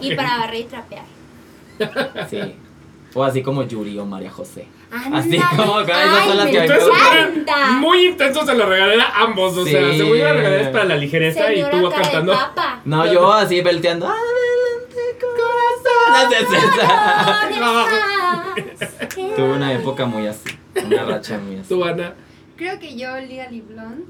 Y 0.00 0.14
para 0.16 0.38
barrer 0.38 0.60
y 0.60 0.64
trapear. 0.64 1.04
Sí. 2.28 2.56
O 3.14 3.22
así 3.22 3.42
como 3.42 3.62
Yuri 3.62 3.96
o 3.98 4.04
María 4.04 4.30
José. 4.30 4.66
Ándale. 4.90 5.38
Así 5.38 5.56
como 5.56 5.80
esas 5.80 6.24
son 6.26 6.36
las 6.36 6.46
que 6.48 6.64
encanta. 6.64 7.70
Muy 7.78 8.06
intensos 8.08 8.48
en 8.48 8.58
la 8.58 8.66
regadera, 8.66 9.12
ambos. 9.16 9.56
O 9.56 9.64
sea, 9.64 9.92
según 9.92 10.16
yo, 10.16 10.24
la 10.24 10.32
regadera 10.32 10.62
es 10.62 10.68
para 10.68 10.84
la 10.84 10.96
ligereza 10.96 11.46
Señora 11.46 11.76
y 11.76 11.80
tú 11.80 11.90
cantando. 11.90 12.32
papa. 12.32 12.80
No, 12.84 13.06
yo 13.12 13.32
así 13.32 13.60
belteando. 13.60 14.06
"Adelante, 14.06 14.30
corazón". 15.18 17.04
Tuve 19.36 19.52
una 19.52 19.72
época 19.72 20.06
muy 20.06 20.26
así. 20.26 20.50
Una 20.84 21.04
racha 21.04 21.38
muy 21.38 21.56
así. 21.58 21.68
Tú, 21.68 21.84
Ana. 21.84 22.14
Creo 22.56 22.78
que 22.78 22.96
yo, 22.96 23.16
Legally 23.16 23.60
Blonde 23.62 24.04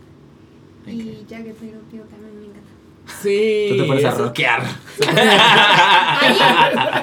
Ok. 0.82 0.88
y 0.88 1.24
Jagged 1.28 1.54
Little 1.60 1.80
Pill 1.90 2.02
también 2.02 2.38
me 2.40 2.46
encanta. 2.46 2.70
Sí. 3.22 3.66
Tú 3.70 3.76
te 3.78 3.84
pones 3.84 4.04
a 4.04 4.10
rockear. 4.12 4.62
Ay, 6.20 6.36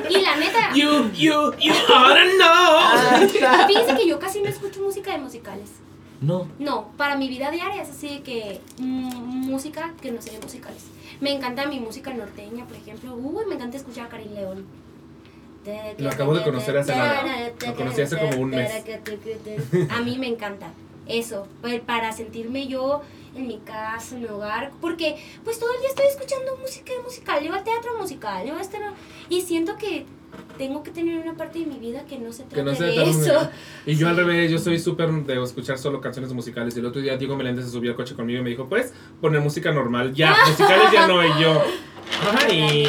y 0.10 0.22
la 0.22 0.36
neta, 0.36 0.72
You, 0.74 1.10
you, 1.14 1.54
you 1.60 1.74
ought 1.94 2.16
to 2.16 2.26
know. 2.38 3.68
fíjense 3.68 3.96
que 3.96 4.08
yo 4.08 4.20
casi 4.20 4.42
no 4.42 4.50
escucho 4.50 4.82
música 4.82 5.12
de 5.12 5.18
musicales. 5.20 5.70
No. 6.22 6.48
No, 6.60 6.90
para 6.98 7.16
mi 7.16 7.28
vida 7.28 7.50
diaria 7.50 7.82
es 7.82 7.90
así 7.90 8.08
de 8.08 8.22
que 8.22 8.62
mm, 8.78 9.50
música 9.50 9.94
que 10.02 10.12
no 10.12 10.22
sea 10.22 10.34
de 10.34 10.40
musicales. 10.40 10.84
Me 11.22 11.32
encanta 11.32 11.68
mi 11.68 11.80
música 11.80 12.14
norteña, 12.14 12.66
por 12.66 12.76
ejemplo. 12.76 13.16
Uy, 13.16 13.46
me 13.46 13.56
encanta 13.56 13.78
escuchar 13.78 14.08
a 14.08 14.10
Karin 14.10 14.36
León. 14.36 14.66
Lo 16.00 16.10
acabo 16.10 16.34
de 16.34 16.44
conocer 16.44 16.78
hace 16.78 16.96
nada. 16.96 17.24
Lo 17.66 17.76
conocí 17.76 18.02
hace 18.02 18.18
como 18.18 18.42
un 18.42 18.50
mes. 18.50 18.72
A 19.92 20.02
mí 20.02 20.18
me 20.18 20.28
encanta 20.28 20.74
eso, 21.08 21.48
pues, 21.62 21.80
para 21.82 22.12
sentirme 22.12 22.68
yo 22.68 23.02
en 23.36 23.48
mi 23.48 23.60
casa, 23.60 24.16
en 24.16 24.22
mi 24.22 24.28
hogar, 24.28 24.72
porque 24.82 25.18
pues 25.44 25.60
todo 25.60 25.74
el 25.74 25.80
día 25.80 25.90
estoy 25.90 26.06
escuchando 26.08 26.58
música 26.58 26.92
musical, 27.04 27.44
yo 27.44 27.54
al 27.54 27.64
teatro 27.64 27.98
musical, 27.98 28.46
yo 28.46 28.56
a 28.56 28.62
este 28.62 28.78
y 29.30 29.42
siento 29.42 29.78
que 29.78 30.06
tengo 30.58 30.84
que 30.84 30.92
tener 30.92 31.20
una 31.20 31.34
parte 31.34 31.60
de 31.60 31.66
mi 31.66 31.80
vida 31.80 32.04
que 32.08 32.20
no 32.20 32.32
se 32.32 32.44
trate 32.44 32.56
Que 32.56 32.64
no 32.64 32.76
se 32.76 32.84
de 32.84 33.10
eso. 33.10 33.50
Y 33.86 33.96
yo 33.96 34.08
al 34.10 34.16
revés, 34.16 34.52
yo 34.52 34.60
soy 34.60 34.80
súper 34.80 35.10
de 35.12 35.42
escuchar 35.44 35.78
solo 35.78 36.02
canciones 36.02 36.34
musicales. 36.34 36.76
Y 36.76 36.80
el 36.80 36.86
otro 36.86 37.02
día 37.02 37.18
Diego 37.18 37.36
Meléndez 37.36 37.66
se 37.66 37.72
subió 37.72 37.92
al 37.92 37.98
coche 37.98 38.16
conmigo 38.16 38.40
y 38.40 38.44
me 38.44 38.50
dijo, 38.52 38.68
¿puedes 38.68 38.94
poner 39.20 39.42
música 39.42 39.72
normal? 39.72 40.14
Ya, 40.14 40.36
musicales 40.48 40.92
ya 40.92 41.08
no. 41.08 41.26
Y 41.26 41.42
yo, 41.42 41.64
ay. 42.48 42.88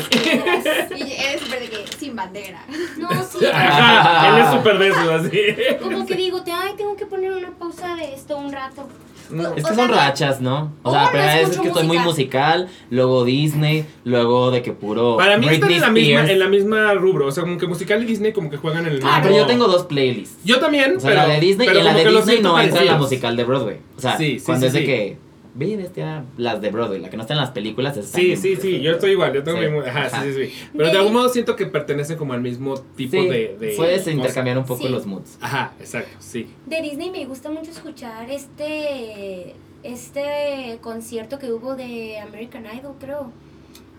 Y 0.95 1.13
eres 1.13 1.41
súper 1.45 1.61
de 1.61 1.71
que 1.71 1.87
sin 1.99 2.15
bandera. 2.15 2.65
No, 2.99 3.09
sí. 3.23 3.47
Ajá, 3.47 4.29
él 4.29 4.45
es 4.45 4.51
súper 4.51 4.79
de 4.79 4.89
eso, 4.89 5.15
así. 5.15 5.41
Como 5.83 6.07
que 6.07 6.15
digo, 6.15 6.43
te, 6.43 6.53
ay, 6.53 6.75
tengo 6.77 6.97
que 6.97 7.07
poner 7.07 7.33
una 7.33 7.51
pausa 7.53 7.97
de 7.97 8.15
esto 8.15 8.37
un 8.37 8.53
rato. 8.53 8.89
No. 9.31 9.43
Es 9.43 9.51
O 9.51 9.55
que 9.55 9.61
sea, 9.63 9.75
son 9.75 9.89
rachas, 9.89 10.41
¿no? 10.41 10.73
O 10.83 10.91
sea, 10.91 11.05
la 11.05 11.11
primera 11.11 11.35
vez 11.37 11.51
es 11.51 11.59
que 11.59 11.69
estoy 11.69 11.87
muy 11.87 11.99
musical, 11.99 12.69
luego 12.91 13.25
Disney, 13.25 13.85
luego 14.05 14.51
de 14.51 14.63
que 14.63 14.73
puro 14.73 15.17
Para 15.17 15.37
mí 15.39 15.47
están 15.49 15.71
en 15.73 15.81
la, 15.81 15.91
misma, 15.91 16.31
en 16.31 16.39
la 16.39 16.49
misma 16.49 16.95
rubro. 16.95 17.27
O 17.27 17.33
sea, 17.33 17.43
como 17.45 17.59
que 17.59 17.67
musical 17.67 18.03
y 18.03 18.07
Disney 18.07 18.33
como 18.33 18.51
que 18.51 18.57
juegan 18.57 18.81
en 18.87 18.93
el 18.93 18.95
mismo. 18.99 19.11
Ah, 19.13 19.21
pero 19.23 19.37
yo 19.37 19.47
tengo 19.47 19.67
dos 19.69 19.85
playlists. 19.85 20.39
Yo 20.45 20.59
también, 20.61 20.97
O 20.97 21.01
sea, 21.01 21.11
pero. 21.11 21.23
la 21.29 21.35
de 21.35 21.41
Disney 21.41 21.69
y 21.69 21.77
en 21.79 21.85
la 21.85 21.95
de 21.95 22.05
Disney 22.05 22.41
no 22.41 22.59
entra 22.61 22.67
la 22.67 22.71
parecidos. 22.77 22.99
musical 23.01 23.37
de 23.37 23.45
Broadway. 23.45 23.77
O 23.97 24.01
sea, 24.01 24.17
Sí, 24.17 24.39
sí, 24.39 24.45
cuando 24.45 24.63
sí, 24.63 24.67
es 24.69 24.73
de 24.75 24.85
que 24.85 25.17
ve 25.55 25.77
bestia 25.77 26.25
las 26.39 26.61
de 26.63 26.71
Broadway, 26.71 27.01
la 27.01 27.11
que 27.11 27.17
no 27.17 27.23
está 27.23 27.35
en 27.35 27.41
las 27.41 27.51
películas 27.51 27.97
es 27.97 28.07
Sí, 28.07 28.37
sí, 28.37 28.57
sí, 28.57 28.81
yo 28.81 28.93
estoy 28.93 29.11
igual, 29.13 29.33
yo 29.35 29.43
tengo 29.43 29.59
Sí. 29.61 29.69
mi... 29.69 29.79
Ajá, 29.81 30.07
Ajá. 30.07 30.23
sí, 30.23 30.33
sí, 30.33 30.47
sí. 30.47 30.53
Pero 30.77 30.91
de 30.91 30.99
algún 30.99 31.13
modo 31.13 31.29
siento 31.29 31.57
que 31.57 31.67
pertenecen 31.67 32.17
como 32.17 32.33
al 32.33 32.41
mismo 32.41 32.75
tipo 32.97 33.13
Sí, 33.21 33.29
de, 33.29 33.57
de... 33.61 33.75
puedes 33.77 33.99
cosa. 34.01 34.11
intercambiar 34.13 34.57
un 34.59 34.65
poco 34.65 34.83
Sí. 34.85 34.89
los 34.89 35.05
moods. 35.07 35.37
Ajá, 35.41 35.73
exacto, 35.79 36.17
sí. 36.21 36.49
De 36.67 36.81
Disney 36.81 37.11
me 37.11 37.25
gusta 37.27 37.51
mucho 37.51 37.71
escuchar 37.71 38.31
este 38.31 39.55
este 39.83 40.79
concierto 40.81 41.39
que 41.39 41.53
hubo 41.53 41.75
de 41.75 42.19
American 42.19 42.65
Idol, 42.67 42.95
creo. 43.01 43.33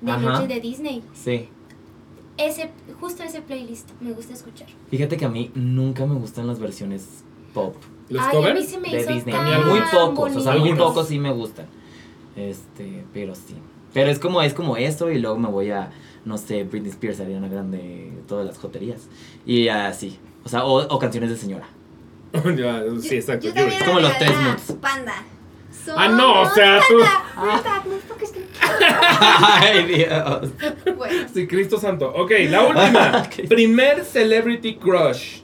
De 0.02 0.12
Ajá. 0.12 0.22
noche 0.22 0.48
de 0.48 0.60
Disney. 0.60 1.04
Sí. 1.14 1.50
Ese, 2.38 2.72
justo 3.00 3.22
ese 3.24 3.42
playlist 3.42 3.90
me 4.02 4.12
gusta 4.14 4.34
escuchar. 4.34 4.68
Fíjate 4.90 5.18
que 5.18 5.26
a 5.26 5.30
mí 5.30 5.52
nunca 5.56 6.06
me 6.06 6.16
gustan 6.16 6.48
las 6.48 6.60
versiones 6.60 7.24
pop 7.54 7.76
¿Los 8.14 8.22
Ay, 8.22 8.28
a 8.30 8.40
mí 8.40 8.48
covers? 8.48 8.70
se 8.70 8.80
me 8.80 8.90
de 8.90 9.02
hizo 9.02 9.14
Disney. 9.14 9.34
tan 9.36 9.68
Muy 9.68 9.80
pocos, 9.92 10.36
o 10.36 10.40
sea, 10.42 10.52
muy 10.54 10.62
bonitos. 10.70 10.88
pocos 10.88 11.08
sí 11.08 11.20
me 11.20 11.32
gustan. 11.32 11.66
Este, 12.36 13.04
pero 13.14 13.36
sí. 13.36 13.56
Pero 13.94 14.10
es 14.10 14.20
como, 14.20 14.42
es 14.42 14.54
como 14.54 14.78
eso 14.78 15.12
y 15.12 15.20
luego 15.20 15.38
me 15.38 15.50
voy 15.50 15.70
a, 15.72 15.92
no 16.26 16.38
sé, 16.38 16.64
Britney 16.64 16.90
Spears, 16.92 17.20
Ariana 17.20 17.48
Grande, 17.48 18.12
todas 18.28 18.46
las 18.46 18.58
joterías. 18.58 19.08
Y 19.46 19.68
así. 19.68 20.20
O 20.46 20.50
sea, 20.50 20.66
o, 20.66 20.82
o 20.88 21.00
canciones 21.00 21.30
de 21.30 21.38
señora. 21.38 21.68
Ya, 22.58 22.84
sí, 23.00 23.16
exacto. 23.16 23.48
Yo 23.48 23.54
yo- 23.54 23.68
Es 23.68 23.84
como 23.84 24.00
los 24.00 24.18
tres 24.18 24.32
moods. 24.42 24.72
Panda. 24.82 25.14
Ah, 25.98 26.08
no, 26.08 26.42
o 26.44 26.50
sea, 26.50 26.80
tú... 26.88 26.96
Ay, 28.62 29.86
Dios. 29.86 30.50
Bueno, 30.98 31.28
Sí, 31.34 31.48
Cristo 31.48 31.78
Santo. 31.78 32.12
Ok, 32.16 32.32
la 32.50 32.64
última. 32.64 33.24
Primer 33.50 34.04
celebrity 34.06 34.76
crush. 34.76 35.40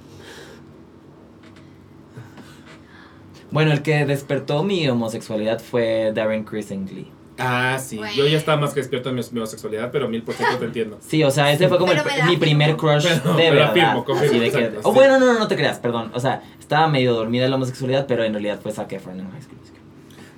Bueno, 3.52 3.72
el 3.72 3.82
que 3.82 4.06
despertó 4.06 4.64
mi 4.64 4.88
homosexualidad 4.88 5.60
fue 5.60 6.12
Darren 6.14 6.44
Criss 6.44 6.72
en 6.72 6.86
Glee. 6.88 7.12
Ah, 7.42 7.78
sí. 7.80 8.00
Yo 8.18 8.28
ya 8.28 8.38
estaba 8.38 8.60
más 8.60 8.74
que 8.74 8.82
despierto 8.82 9.10
en 9.10 9.16
mi, 9.16 9.22
mi 9.32 9.40
homosexualidad, 9.40 9.92
pero 9.92 10.10
mil 10.10 10.24
por 10.24 10.36
ciento 10.36 10.58
te 10.58 10.66
entiendo. 10.66 10.98
Sí, 11.00 11.24
o 11.24 11.32
sea, 11.32 11.52
ese 11.54 11.70
fue 11.70 11.78
como 11.78 11.94
el- 11.94 12.00
mi 12.28 12.36
primer 12.36 12.76
crush 12.76 13.04
Pero- 13.08 13.36
de 13.36 13.44
pero 13.44 13.56
verdad. 13.56 13.70
afirmo, 13.70 14.04
confirmo, 14.06 14.32
así 14.36 14.40
de 14.40 14.52
que, 14.52 14.58
exacto, 14.66 14.80
oh, 14.84 14.92
sí. 14.92 14.96
bueno, 14.96 15.20
no, 15.20 15.26
no, 15.34 15.40
no 15.40 15.48
te 15.48 15.56
creas, 15.56 15.80
perdón. 15.80 16.12
O 16.14 16.20
sea, 16.20 16.44
estaba 16.60 16.88
medio 16.90 17.14
dormida 17.14 17.46
en 17.46 17.52
la 17.52 17.56
homosexualidad, 17.56 18.08
pero 18.08 18.24
en 18.26 18.34
realidad 18.34 18.60
fue 18.62 18.74
Zac 18.74 18.92
Efron 18.92 19.20
en 19.22 19.32
High 19.32 19.42
School 19.42 19.58
Musical. 19.58 19.80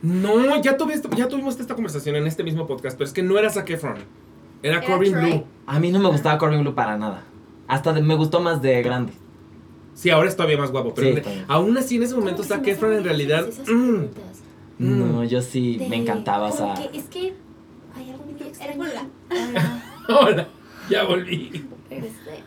No, 0.03 0.61
ya, 0.61 0.77
tuve 0.77 0.93
esto- 0.93 1.09
ya 1.15 1.27
tuvimos 1.27 1.59
esta 1.59 1.73
conversación 1.73 2.15
en 2.15 2.27
este 2.27 2.43
mismo 2.43 2.67
podcast, 2.67 2.95
pero 2.97 3.07
es 3.07 3.13
que 3.13 3.23
no 3.23 3.37
era 3.39 3.49
Zac 3.49 3.69
Efron. 3.71 3.95
Era 4.63 4.77
Era 4.77 4.85
Corbin 4.85 5.11
Troy. 5.13 5.31
Blue. 5.31 5.43
A 5.65 5.79
mí 5.79 5.91
no 5.91 5.97
me 5.99 6.09
gustaba 6.09 6.37
Corbin 6.37 6.61
Blue 6.61 6.75
para 6.75 6.97
nada. 6.97 7.23
Hasta 7.67 7.93
de- 7.93 8.01
me 8.03 8.13
gustó 8.15 8.41
más 8.41 8.61
de 8.61 8.81
grande. 8.83 9.13
Sí, 10.01 10.09
ahora 10.09 10.29
es 10.29 10.35
todavía 10.35 10.57
más 10.57 10.71
guapo, 10.71 10.95
pero 10.95 11.15
Sí, 11.15 11.21
aún 11.47 11.77
así 11.77 11.97
en 11.97 12.03
ese 12.03 12.15
momento 12.15 12.41
¿Cómo 12.41 12.47
que 12.47 12.53
se 12.55 12.55
Zac 12.55 12.67
Efron 12.67 12.93
en 12.93 13.03
realidad... 13.03 13.47
mm? 13.67 13.73
Mm. 14.79 14.99
No, 15.13 15.23
yo 15.23 15.43
sí 15.43 15.77
De- 15.77 15.87
me 15.89 15.97
encantaba, 15.97 16.47
o 16.47 16.51
sea. 16.51 16.73
es 16.91 17.03
que 17.03 17.35
hay 17.95 18.09
algo 18.09 18.25
muy 18.25 18.41
extraño. 18.47 18.81
Hola. 18.81 19.05
Hola. 19.29 19.83
Hola, 20.19 20.47
ya 20.89 21.03
volví. 21.03 21.65
Este, 21.91 22.43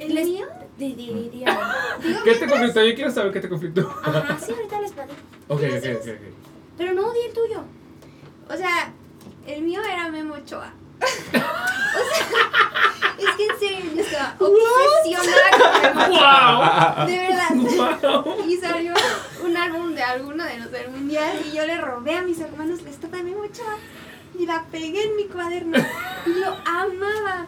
¿el 0.00 0.12
mío? 0.24 0.46
di- 0.76 0.94
di- 0.94 1.30
di- 1.32 1.44
¿Qué 2.24 2.34
te 2.34 2.48
conflictó? 2.48 2.82
Yo 2.84 2.94
quiero 2.96 3.10
saber 3.12 3.32
qué 3.32 3.38
te 3.40 3.48
conflictó. 3.48 3.88
Ajá, 4.02 4.36
sí, 4.44 4.52
ahorita 4.56 4.80
les 4.80 4.90
platico. 4.90 5.20
Ok, 5.46 5.60
ok, 5.60 5.84
ok. 6.00 6.08
ok. 6.08 6.20
Pero 6.76 6.94
no, 6.94 7.12
di 7.12 7.20
el 7.28 7.32
tuyo. 7.32 7.62
O 8.52 8.56
sea, 8.56 8.92
el 9.46 9.62
mío 9.62 9.80
era 9.88 10.10
Memo 10.10 10.34
Ochoa. 10.34 10.72
o 11.94 12.02
sea, 12.08 13.18
es 13.18 13.34
que 13.36 13.44
en 13.46 13.58
serio 13.58 13.92
yo 13.94 14.02
estaba 14.02 14.34
obsesionada 14.38 15.50
con 15.52 16.12
Ochoa. 16.12 16.96
¡Wow! 16.98 17.06
De 17.06 17.18
verdad. 17.18 17.50
¡Wow! 17.54 18.48
Y 18.48 18.56
salió 18.56 18.92
un 19.44 19.56
álbum 19.56 19.94
de 19.94 20.02
alguno 20.02 20.44
de 20.44 20.58
los 20.58 20.70
del 20.72 20.88
mundial 20.90 21.32
y 21.50 21.56
yo 21.56 21.66
le 21.66 21.76
robé 21.80 22.16
a 22.16 22.22
mis 22.22 22.40
hermanos 22.40 22.82
la 22.82 22.90
estatua 22.90 23.22
de 23.22 23.34
Ochoa 23.34 23.76
y 24.38 24.46
la 24.46 24.64
pegué 24.70 25.04
en 25.04 25.16
mi 25.16 25.24
cuaderno 25.24 25.78
y 26.26 26.30
lo 26.40 26.56
amaba. 26.64 27.46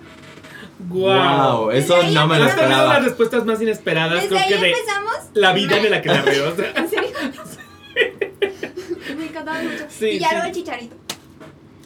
¡Wow! 0.78 1.70
eso 1.70 1.96
ahí 1.96 2.14
no 2.14 2.26
me 2.26 2.38
lo 2.38 2.44
Has 2.44 2.54
tenido 2.54 2.68
las 2.70 2.78
esperaba. 2.80 2.98
respuestas 3.00 3.44
más 3.46 3.60
inesperadas, 3.62 4.14
Desde 4.22 4.28
creo 4.28 4.40
ahí 4.40 4.48
que 4.48 4.58
de 4.58 4.70
empezamos. 4.70 5.14
la 5.34 5.52
vida 5.52 5.76
de 5.76 5.90
la 5.90 6.02
que 6.02 6.08
la 6.10 6.22
veo. 6.22 6.52
o 6.52 6.56
sea. 6.56 6.70
¿En 6.76 6.88
serio? 6.90 7.08
Me 9.16 9.24
encantaba 9.26 9.62
mucho. 9.62 9.86
Sí, 9.88 10.06
y 10.10 10.18
ya 10.18 10.28
sí. 10.28 10.34
luego 10.34 10.48
el 10.48 10.54
chicharito. 10.54 10.96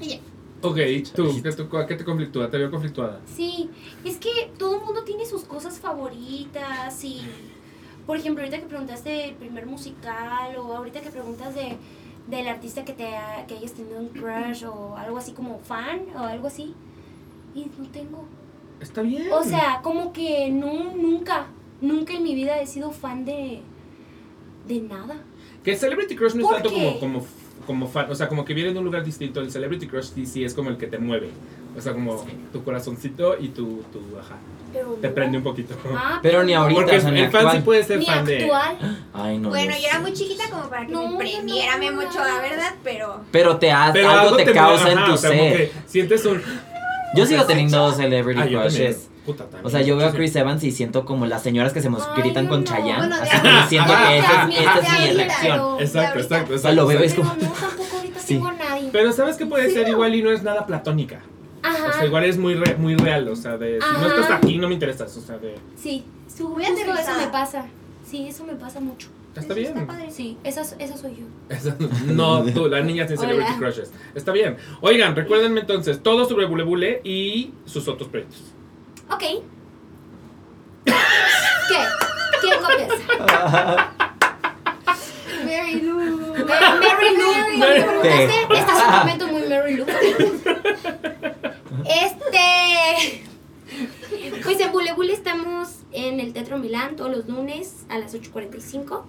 Y 0.01 0.09
ya. 0.09 0.17
Ok, 0.63 0.77
tú, 1.15 1.41
¿qué 1.43 1.51
te, 1.51 1.87
qué 1.89 1.95
te 1.97 2.05
conflictúa? 2.05 2.51
¿Te 2.51 2.59
veo 2.59 2.71
conflictuada? 2.71 3.21
Sí, 3.35 3.71
es 4.05 4.19
que 4.19 4.29
todo 4.59 4.77
el 4.77 4.83
mundo 4.85 5.03
tiene 5.05 5.25
sus 5.25 5.45
cosas 5.45 5.79
favoritas 5.79 7.03
y, 7.03 7.23
por 8.07 8.19
ejemplo, 8.19 8.43
ahorita 8.45 8.61
que 8.61 8.67
preguntaste 8.67 9.25
el 9.31 9.35
primer 9.37 9.65
musical 9.67 10.57
o 10.59 10.75
ahorita 10.77 11.01
que 11.01 11.11
preguntas 11.11 11.55
de 11.55 11.77
del 12.27 12.47
artista 12.47 12.85
que 12.85 12.93
te 12.93 13.17
ha- 13.17 13.45
que 13.49 13.57
hayas 13.57 13.73
tenido 13.73 13.99
un 13.99 14.09
crush 14.11 14.65
o 14.65 14.95
algo 14.97 15.17
así 15.17 15.33
como 15.33 15.59
fan 15.61 16.03
o 16.15 16.19
algo 16.21 16.47
así 16.47 16.75
y 17.55 17.65
no 17.79 17.89
tengo. 17.89 18.25
Está 18.81 19.03
bien. 19.03 19.29
O 19.33 19.43
sea, 19.43 19.81
como 19.83 20.13
que 20.13 20.49
no 20.51 20.95
nunca, 20.95 21.47
nunca 21.81 22.13
en 22.13 22.23
mi 22.23 22.35
vida 22.35 22.61
he 22.61 22.67
sido 22.67 22.91
fan 22.93 23.25
de 23.25 23.63
de 24.69 24.81
nada. 24.83 25.17
Que 25.65 25.73
el 25.73 25.77
Celebrity 25.79 26.15
Crush 26.15 26.35
no 26.35 26.43
es 26.43 26.47
¿Por 26.47 26.55
tanto 26.57 26.69
qué? 26.71 26.99
como, 27.01 27.01
como, 27.01 27.27
como 27.71 27.87
fan, 27.87 28.07
o 28.11 28.15
sea, 28.17 28.27
como 28.29 28.45
que 28.45 28.53
viene 28.53 28.73
de 28.73 28.79
un 28.81 28.85
lugar 28.85 29.05
distinto. 29.05 29.41
El 29.41 29.49
Celebrity 29.53 29.87
Crush 29.87 30.11
sí, 30.13 30.27
sí 30.27 30.45
es 30.45 30.55
como 30.55 30.71
el 30.71 30.77
que 30.77 30.89
te 30.89 30.99
mueve. 30.99 31.31
O 31.79 31.81
sea, 31.81 31.93
como 31.93 32.27
tu 32.53 32.65
corazoncito 32.65 33.37
y 33.39 33.51
tu, 33.51 33.85
tu 33.93 34.01
ajá, 34.19 34.35
Pero 34.73 34.99
te 35.01 35.07
no. 35.09 35.15
prende 35.15 35.39
un 35.39 35.45
poquito. 35.45 35.77
Ah, 35.97 36.19
Pero 36.21 36.43
ni 36.43 36.53
ahorita, 36.53 36.81
Porque 36.81 36.97
o 36.97 37.01
sea, 37.01 37.11
ni 37.13 37.21
el 37.21 37.31
fan 37.31 37.43
sí 37.43 37.47
actual. 37.47 37.63
puede 37.63 37.85
ser 37.85 37.99
ni 38.01 38.07
fan 38.07 38.25
de... 38.25 38.43
actual. 38.43 38.99
Ay, 39.13 39.39
no. 39.39 39.49
bueno, 39.51 39.71
no 39.71 39.79
yo 39.81 39.87
era 39.87 40.01
muy 40.01 40.13
chiquita 40.13 40.51
como 40.51 40.69
para 40.69 40.87
que 40.87 40.93
No, 40.93 41.09
me 41.13 41.17
prendiera 41.19 41.77
no, 41.79 41.99
Ochoa, 42.01 42.29
no. 42.29 42.41
¿verdad? 42.43 42.75
Pero 42.83 43.21
Pero 43.31 43.57
te 43.59 43.71
hace, 43.71 43.93
Pero 43.93 44.11
algo 44.11 44.37
te 44.37 44.53
causa 44.53 44.91
en 44.91 44.99
ajá, 44.99 45.07
tu 45.07 45.13
o 45.13 45.17
sea, 45.17 45.31
ser. 45.31 45.71
sientes 45.87 46.25
un... 46.27 46.43
Yo 47.15 47.25
sigo 47.27 47.45
teniendo 47.45 47.93
celebrity 47.93 48.41
Ah, 48.57 48.63
crushes. 48.63 49.10
Puta, 49.33 49.45
también. 49.45 49.67
O 49.67 49.71
sea, 49.71 49.83
yo 49.83 49.97
veo 49.97 50.09
a. 50.09 50.13
Chris 50.13 50.35
Evans 50.37 50.63
y 50.65 50.73
siento 50.73 51.05
como 51.05 51.27
las 51.27 51.43
señoras 51.43 51.73
que 51.73 51.81
se 51.81 51.91
nos 51.91 52.07
Ay, 52.09 52.23
gritan 52.23 52.47
con 52.49 52.61
no. 52.61 52.67
Chayanne. 52.67 52.99
Bueno, 53.09 53.17
así 53.17 53.31
que 53.31 53.69
siento 53.69 53.93
que 53.93 54.19
esta 54.19 54.43
ajá, 54.43 54.49
es, 54.49 55.09
es 55.09 55.09
mi 55.11 55.17
reacción. 55.23 55.81
Exacto, 55.81 56.19
exacto, 56.21 56.55
O 56.55 56.59
sea, 56.59 56.73
lo 56.73 56.83
exacto. 56.83 56.87
bebes 56.87 57.13
Pero 57.15 57.29
como- 57.29 57.35
no, 57.43 57.49
tampoco 57.61 57.97
ahorita 57.97 58.21
Sí. 58.21 58.27
tengo 58.35 58.53
nadie. 58.53 58.89
Pero 58.93 59.13
¿sabes 59.13 59.37
qué 59.37 59.47
puede 59.47 59.69
Sí, 59.69 59.75
ser 59.75 59.85
no. 59.87 59.93
igual 59.95 60.15
y 60.15 60.23
no 60.23 60.31
es 60.31 60.43
nada 60.43 60.67
platónica? 60.67 61.21
Ajá. 61.63 61.89
O 61.89 61.93
sea, 61.93 62.07
igual 62.07 62.25
es 62.25 62.39
muy, 62.39 62.55
re- 62.55 62.77
muy 62.77 62.97
real, 62.97 63.29
o 63.29 63.37
sea, 63.37 63.57
de... 63.59 63.79
Si 63.81 63.93
no 63.93 64.07
Ajá. 64.07 64.21
estás 64.21 64.31
aquí, 64.31 64.57
no 64.59 64.67
me 64.69 64.75
interesas, 64.75 65.15
o 65.17 65.21
sea, 65.21 65.37
de... 65.39 65.57
Sí, 65.77 66.05
su, 66.35 66.49
Muy 66.49 66.65
justo 66.65 66.93
eso 66.95 67.11
me 67.19 67.27
pasa. 67.29 67.67
Sí, 68.09 68.27
eso 68.29 68.45
me 68.45 68.55
pasa 68.55 68.81
mucho. 68.81 69.09
Está 69.37 69.55
bien. 69.55 69.69
Está 69.69 69.87
padre. 69.87 70.11
Sí, 70.11 70.37
esa, 70.43 70.63
esa 70.63 70.97
soy 70.97 71.17
yo. 71.17 71.27
Esa- 71.55 71.77
No, 72.07 72.43
tú, 72.45 72.67
la 72.67 72.81
niña 72.81 73.07
sin 73.07 73.17
celebrity 73.19 73.51
Hola. 73.51 73.59
crushes. 73.59 73.93
Está 74.15 74.33
bien. 74.33 74.57
Oigan, 74.81 75.15
recuérdenme 75.15 75.61
entonces 75.61 76.03
todo 76.03 76.25
sobre 76.29 76.47
Bule 76.47 76.65
Bule 76.65 77.01
y 77.05 77.53
sus 77.67 77.87
otros 77.89 78.09
proyectos. 78.09 78.41
Ok. 79.13 79.23
¿Qué? 80.89 80.93
¿Quién 82.41 82.59
comienza? 82.63 82.97
Mary 85.45 85.81
Lou. 85.81 85.99
Mary 86.47 87.17
Lou, 87.17 87.33
¿no 87.59 87.67
me 87.67 87.83
preguntaste? 87.83 88.37
Este 88.51 88.73
es 88.73 88.83
un 88.87 88.93
momento 88.99 89.27
muy 89.29 89.43
Mary 89.43 89.77
Lou. 89.77 89.87
Este. 91.87 93.25
Pues 94.43 94.61
en 94.61 94.73
Bule 94.73 94.93
Bule 94.95 95.13
estamos 95.13 95.81
en 95.93 96.21
el 96.21 96.33
Teatro 96.33 96.59
Milán 96.59 96.97
todos 96.97 97.11
los 97.11 97.29
lunes 97.29 97.85
a 97.89 97.99
las 97.99 98.15
8.45. 98.15 99.03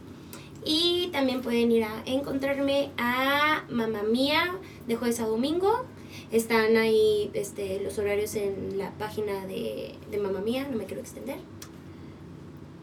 Y 0.64 1.10
también 1.12 1.42
pueden 1.42 1.72
ir 1.72 1.84
a 1.86 2.04
encontrarme 2.06 2.92
a 2.98 3.64
Mamá 3.70 4.04
Mía 4.04 4.54
de 4.88 4.96
jueves 4.96 5.20
a 5.20 5.26
domingo. 5.26 5.86
Están 6.32 6.76
ahí 6.78 7.30
este, 7.34 7.80
los 7.82 7.98
horarios 8.00 8.36
en 8.36 8.78
la 8.78 8.92
página 8.92 9.46
de, 9.46 9.96
de 10.10 10.18
Mamá 10.18 10.40
Mía, 10.42 10.68
no 10.70 10.78
me 10.78 10.86
quiero 10.86 11.02
extender. 11.02 11.38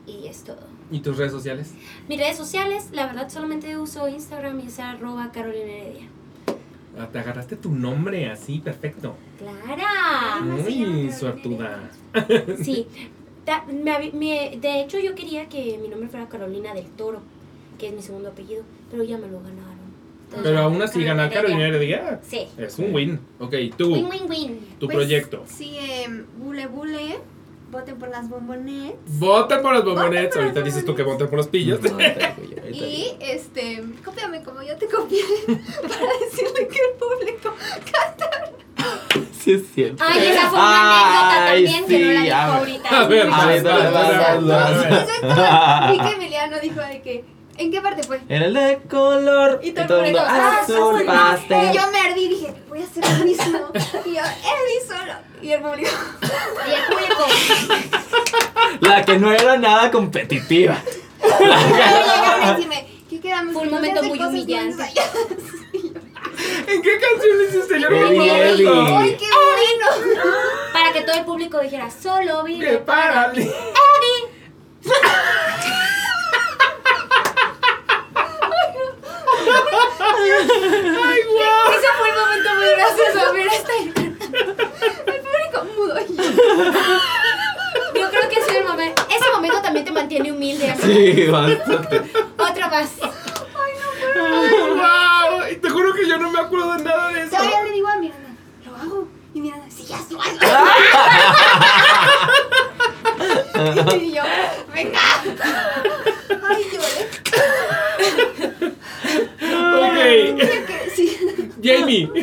Y 0.07 0.27
es 0.27 0.43
todo. 0.45 0.61
¿Y 0.91 1.01
tus 1.01 1.17
redes 1.19 1.33
sociales? 1.33 1.73
Mis 2.09 2.19
redes 2.19 2.37
sociales, 2.37 2.89
la 2.93 3.07
verdad 3.07 3.29
solamente 3.29 3.77
uso 3.77 4.09
Instagram 4.09 4.59
y 4.61 4.67
es 4.69 4.79
arroba 4.79 5.31
Carolina 5.33 5.71
Heredia. 5.73 6.09
Ah, 6.99 7.09
te 7.13 7.19
agarraste 7.19 7.57
tu 7.57 7.71
nombre 7.71 8.29
así, 8.31 8.59
perfecto. 8.59 9.15
¡Clara! 9.39 10.41
Muy 10.43 11.13
suertuda. 11.13 11.91
Sí. 12.63 12.87
Me 13.83 14.13
me- 14.13 14.59
de 14.61 14.83
hecho, 14.83 14.99
yo 14.99 15.15
quería 15.15 15.49
que 15.49 15.79
mi 15.81 15.89
nombre 15.89 16.09
fuera 16.09 16.29
Carolina 16.29 16.75
del 16.75 16.87
Toro, 16.91 17.21
que 17.79 17.89
es 17.89 17.95
mi 17.95 18.03
segundo 18.03 18.29
apellido, 18.29 18.63
pero 18.91 19.05
ya 19.05 19.17
me 19.17 19.27
lo 19.29 19.41
ganaron. 19.41 19.78
Entonces, 20.29 20.43
Pero 20.53 20.59
aún 20.61 20.83
así, 20.83 21.03
ganar 21.05 21.33
Carolina 21.33 21.67
Heredia. 21.69 22.21
Sí. 22.23 22.47
es 22.59 22.79
un 22.79 22.95
win. 22.95 23.19
Ok, 23.39 23.55
tú, 23.77 23.93
Win, 23.95 24.07
win, 24.11 24.23
win. 24.29 24.61
tu 24.79 24.87
Pues, 24.87 24.97
proyecto. 24.97 25.45
Sí, 25.49 25.77
em, 25.81 26.27
Bule 26.37 26.67
Bule. 26.67 27.19
Voten 27.71 27.99
por 27.99 28.09
las 28.09 28.29
bombonettes. 28.31 29.19
Voten 29.19 29.61
por 29.61 29.75
los 29.75 29.85
bombonets. 29.85 30.35
por 30.35 30.43
Ahorita 30.43 30.63
dices 30.63 30.85
tú 30.87 30.95
que 30.95 31.03
voten 31.03 31.29
por 31.29 31.37
los 31.39 31.49
pillos. 31.49 31.81
No, 31.83 31.99
Y 32.71 33.13
este, 33.21 33.85
cópiame 34.05 34.43
como 34.43 34.63
yo 34.63 34.75
te 34.77 34.87
copié 34.87 35.23
para 35.47 36.13
decirle 36.21 36.67
que 36.69 36.77
el 36.79 36.99
público 36.99 37.55
Sí, 39.39 39.53
es 39.53 39.63
cierto. 39.75 40.03
Ay, 40.07 40.29
esa 40.29 40.49
fue 40.51 40.59
una 40.59 40.81
anécdota 41.05 41.45
también 41.47 41.87
que 41.87 41.99
no 41.99 42.13
la 42.13 42.21
sí, 42.21 42.25
dijo 42.25 42.37
a 42.37 42.47
ver. 42.47 42.59
ahorita. 42.59 42.89
A 43.01 43.07
ver, 43.07 43.31
vas, 43.31 43.47
ver, 43.47 43.63
vas. 43.65 45.23
vas. 45.37 45.93
Vi 45.93 45.99
que 45.99 46.15
Emiliano 46.17 46.61
dijo 46.61 46.81
de 46.81 47.03
que, 47.03 47.25
¿en 47.59 47.71
qué 47.71 47.81
parte 47.81 48.03
fue? 48.05 48.21
Era 48.29 48.47
el 48.47 48.55
de 48.55 48.81
color. 48.89 49.61
Y 49.63 49.69
Y 49.69 49.73
todo 49.73 49.87
todo 49.87 49.99
el 49.99 50.05
mundo 50.13 50.21
ah, 50.27 50.61
azul 50.63 50.77
azul 50.77 51.05
pastel. 51.07 51.71
Y 51.71 51.77
yo 51.77 51.83
me 51.91 51.99
ardí 52.01 52.25
y 52.25 52.29
dije, 52.29 52.55
voy 52.69 52.83
a 52.83 52.85
hacer 52.85 53.05
lo 53.19 53.25
mismo. 53.25 53.59
Y 54.05 54.15
yo, 54.15 54.21
Eddie 54.23 54.87
solo. 54.87 55.13
Y 55.43 55.51
el 55.53 55.61
público, 55.61 55.91
Y 56.69 56.73
el 56.73 56.83
público. 56.87 57.25
La 58.81 59.05
que 59.05 59.19
no 59.19 59.33
era 59.33 59.57
nada 59.57 59.91
competitiva. 59.91 60.77
y 61.23 61.45
luego 61.45 61.63
llegaron 61.69 62.43
a 62.43 62.53
decirme, 62.53 62.89
¿qué 63.09 63.21
quedamos? 63.21 63.53
Fue 63.55 63.63
un 63.63 63.71
momento 63.71 64.03
muy 64.03 64.21
humillante. 64.21 64.71
ensayadas?" 64.83 65.15
¿En 66.69 66.83
qué 66.83 67.01
canción 67.01 67.37
hiciste? 67.49 67.81
Yo 67.81 67.89
Eddie. 67.89 68.51
Eddie. 68.51 68.69
¡Ay, 68.69 69.17
qué 69.17 69.27
bueno! 69.27 69.87
Para 70.73 70.93
que 70.93 71.01
todo 71.01 71.17
el 71.17 71.25
público 71.25 71.59
dijera, 71.61 71.91
solo 71.91 72.45
¡Qué 72.45 72.53
vive 72.53 72.79
para 72.79 73.29
mí. 73.29 73.43
¡Ay, 80.01 81.21
guau! 81.29 81.73
Ese 81.73 81.89
fue 81.99 82.09
el 82.09 82.15
muy 82.79 82.79
gracioso. 82.79 83.19
Mira, 83.35 83.53
está 83.53 83.73
el 83.77 83.93
público 83.93 85.59
mudo. 85.77 85.99
Yo, 87.95 88.11
creo 88.11 88.29
que 88.29 88.37
ese, 88.37 88.63
momento, 88.63 89.03
ese 89.11 89.31
momento 89.33 89.61
también 89.63 89.85
te 89.85 89.91
mantiene 89.93 90.31
humilde. 90.33 90.71
amiga. 90.71 90.87
Sí, 90.87 91.27
bastante. 91.27 92.03
Otra 92.37 92.69
más. 92.69 92.91
¡Ay, 93.03 93.11
guau! 94.75 95.49
Y 95.51 95.57
te 95.57 95.71
juro 95.71 95.93
que 95.95 96.07
yo 96.09 96.19
no 96.19 96.31
me 96.31 96.39
acuerdo 96.41 96.75
de 96.75 96.85
nada 96.85 97.09
de 97.11 97.23
eso. 97.23 97.31
Todavía 97.31 97.63
le 97.65 97.73
digo 97.73 97.89
a 97.89 97.97
Miranda, 97.97 98.29
¿lo 98.65 98.77
hago? 98.77 99.09
Y 99.35 99.41
Miranda, 99.41 99.67
sí, 99.71 99.85
ya 99.85 99.99
hazlo, 99.99 100.21
hazlo. 100.21 100.39
y 104.01 104.13
yo, 104.13 104.23
venga. 104.73 105.01
Ay, 106.49 106.65
lloré. 106.73 107.09
Ok. 109.75 109.99
Sí. 110.95 111.17
Jamie. 111.63 112.09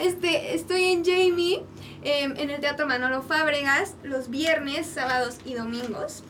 Este, 0.00 0.54
estoy 0.54 0.84
en 0.86 1.04
Jamie, 1.04 1.62
em, 2.02 2.34
en 2.38 2.48
el 2.50 2.58
Teatro 2.60 2.86
Manolo 2.86 3.20
Fábregas, 3.22 3.94
los 4.02 4.30
viernes, 4.30 4.86
sábados 4.86 5.36
y 5.44 5.52
domingos. 5.54 6.22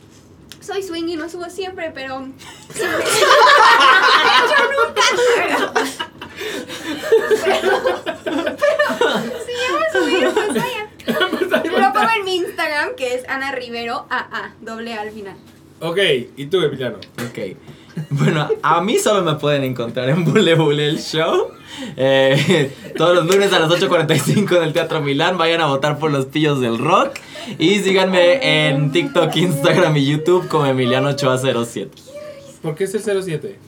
Soy 0.61 0.83
swing 0.83 1.05
y 1.09 1.17
no 1.17 1.29
subo 1.29 1.49
siempre, 1.49 1.91
pero. 1.95 2.27
siempre- 2.73 3.05
Yo 4.49 4.65
nunca. 4.73 5.03
Pero, 7.45 7.83
pero 7.85 9.39
si 9.47 9.53
llego 9.53 9.79
a 9.79 9.93
subir, 9.93 10.31
pues 10.35 10.49
vayan. 10.49 10.89
Pues 11.39 11.53
ahí 11.53 11.69
va 11.71 11.79
a 11.79 11.81
Lo 11.89 11.93
pongo 11.93 12.11
en 12.19 12.25
mi 12.25 12.37
Instagram, 12.37 12.95
que 12.97 13.15
es 13.15 13.29
Ana 13.29 13.53
Rivero, 13.53 14.07
AA, 14.11 14.55
doble 14.61 14.95
A 14.95 15.01
al 15.03 15.11
final. 15.13 15.37
Ok, 15.81 15.99
¿y 16.37 16.47
tú, 16.47 16.61
Emiliano? 16.61 16.99
Ok. 16.99 17.39
Bueno, 18.11 18.49
a 18.63 18.81
mí 18.81 18.99
solo 18.99 19.23
me 19.23 19.39
pueden 19.39 19.65
encontrar 19.65 20.09
en 20.11 20.25
Bule 20.25 20.55
Bule 20.55 20.89
el 20.89 20.99
show. 21.01 21.49
Eh, 21.97 22.73
todos 22.97 23.15
los 23.15 23.27
lunes 23.27 23.53
a 23.53 23.59
las 23.61 23.71
8.45 23.71 24.57
en 24.57 24.63
el 24.65 24.73
Teatro 24.73 25.01
Milán. 25.01 25.39
Vayan 25.39 25.61
a 25.61 25.67
votar 25.67 25.99
por 25.99 26.11
los 26.11 26.27
pillos 26.27 26.61
del 26.61 26.79
rock. 26.79 27.13
Y 27.59 27.77
síganme 27.81 28.69
en 28.69 28.93
TikTok, 28.93 29.35
Instagram 29.37 29.97
y 29.97 30.07
YouTube 30.07 30.47
como 30.49 30.67
Emiliano 30.67 31.09
Ochoa 31.11 31.39
07. 31.39 31.91
¿Por 32.63 32.75
qué 32.75 32.85
es 32.85 32.95
el 32.95 33.23
07? 33.23 33.59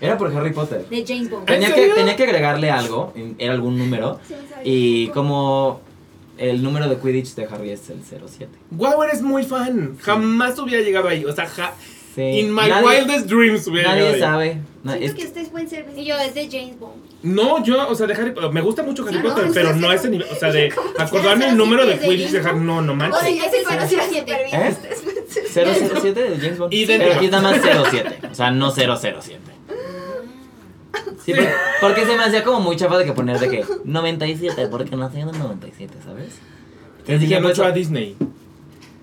Era 0.00 0.16
por 0.16 0.34
Harry 0.34 0.52
Potter. 0.52 0.86
De 0.88 1.04
James 1.06 1.28
Bond. 1.28 1.46
Tenía 1.46 1.68
¿En 1.68 1.74
que, 1.74 1.88
tenía 1.88 2.16
que 2.16 2.22
agregarle 2.22 2.70
algo, 2.70 3.12
era 3.38 3.52
algún 3.52 3.76
número. 3.78 4.20
Y 4.64 5.08
como 5.08 5.80
el 6.38 6.62
número 6.62 6.88
de 6.88 6.96
Quidditch 6.98 7.34
de 7.34 7.46
Harry 7.46 7.70
es 7.70 7.90
el 7.90 8.00
07. 8.04 8.48
Guau, 8.70 9.02
eres 9.02 9.22
muy 9.22 9.42
fan. 9.42 9.98
Jamás 10.00 10.58
hubiera 10.60 10.82
llegado 10.84 11.08
ahí. 11.08 11.24
O 11.24 11.32
sea, 11.34 11.46
ja- 11.46 11.74
Sí. 12.18 12.40
in 12.40 12.52
my 12.52 12.62
Nadie- 12.68 12.84
wildest 12.84 13.26
dreams 13.26 13.66
llegado 13.68 13.96
Nadie 13.96 14.18
sabe. 14.18 14.60
Siento 14.84 15.04
es- 15.04 15.14
que 15.14 15.24
ustedes 15.26 15.48
pueden 15.50 15.68
ser 15.68 15.86
Y 15.96 16.04
yo, 16.04 16.18
es 16.18 16.34
de 16.34 16.48
James 16.50 16.78
Bond. 16.80 17.02
No, 17.22 17.62
yo, 17.64 17.88
o 17.88 17.94
sea, 17.94 18.06
de 18.08 18.14
Harry 18.14 18.30
Potter. 18.32 18.50
Me 18.52 18.60
gusta 18.60 18.82
mucho 18.82 19.02
Harry 19.04 19.18
Sí, 19.18 19.22
no, 19.22 19.28
Potter, 19.28 19.46
es 19.46 19.52
pero 19.54 19.74
no 19.76 19.88
a 19.88 19.92
sí. 19.92 19.96
ese 19.98 20.10
nivel. 20.10 20.26
O 20.30 20.34
sea, 20.34 20.50
de 20.52 20.70
¿Cómo 20.74 20.88
se 20.96 21.02
acordarme 21.02 21.48
el 21.50 21.56
número 21.56 21.86
de 21.86 21.94
¿Es 21.94 22.00
Quidditch 22.00 22.30
de 22.30 22.38
Harry. 22.40 22.58
No, 22.60 22.80
no 22.82 22.92
O 22.92 22.96
manches. 22.96 23.20
sea, 23.20 23.30
ya 23.30 23.50
se 23.50 23.58
Sí, 23.58 23.64
conocieron 23.64 24.06
sí, 24.08 24.14
sí. 24.14 24.20
súper 24.20 24.44
bien. 24.46 24.60
¿Eh? 24.62 24.68
Ustedes 24.70 25.00
pueden 25.00 25.28
ser 25.28 25.44
007 26.00 26.22
de 26.30 26.36
James 26.38 26.58
Bond. 26.58 26.72
Y 26.74 26.84
de- 26.86 26.98
Pero 26.98 27.14
aquí 27.14 27.24
es 27.26 27.30
nada 27.30 27.42
más 27.50 27.60
07. 27.62 28.18
O 28.30 28.34
sea, 28.34 28.50
no 28.50 28.70
007. 28.72 29.52
Sí, 31.24 31.32
porque, 31.34 31.48
porque 31.80 32.06
se 32.06 32.16
me 32.16 32.24
hacía 32.24 32.42
como 32.42 32.60
muy 32.60 32.76
chafa 32.76 32.96
de 32.98 33.04
que 33.04 33.12
poner 33.12 33.38
de 33.38 33.48
que 33.50 33.64
97, 33.84 34.68
porque 34.68 34.96
nací 34.96 35.20
en 35.20 35.28
el 35.28 35.38
97, 35.38 35.94
¿sabes? 36.04 36.24
Entonces 37.00 37.04
dije, 37.06 37.14
Emiliano 37.36 37.46
pues, 37.48 37.58
Ochoa 37.58 37.72
Disney. 37.72 38.16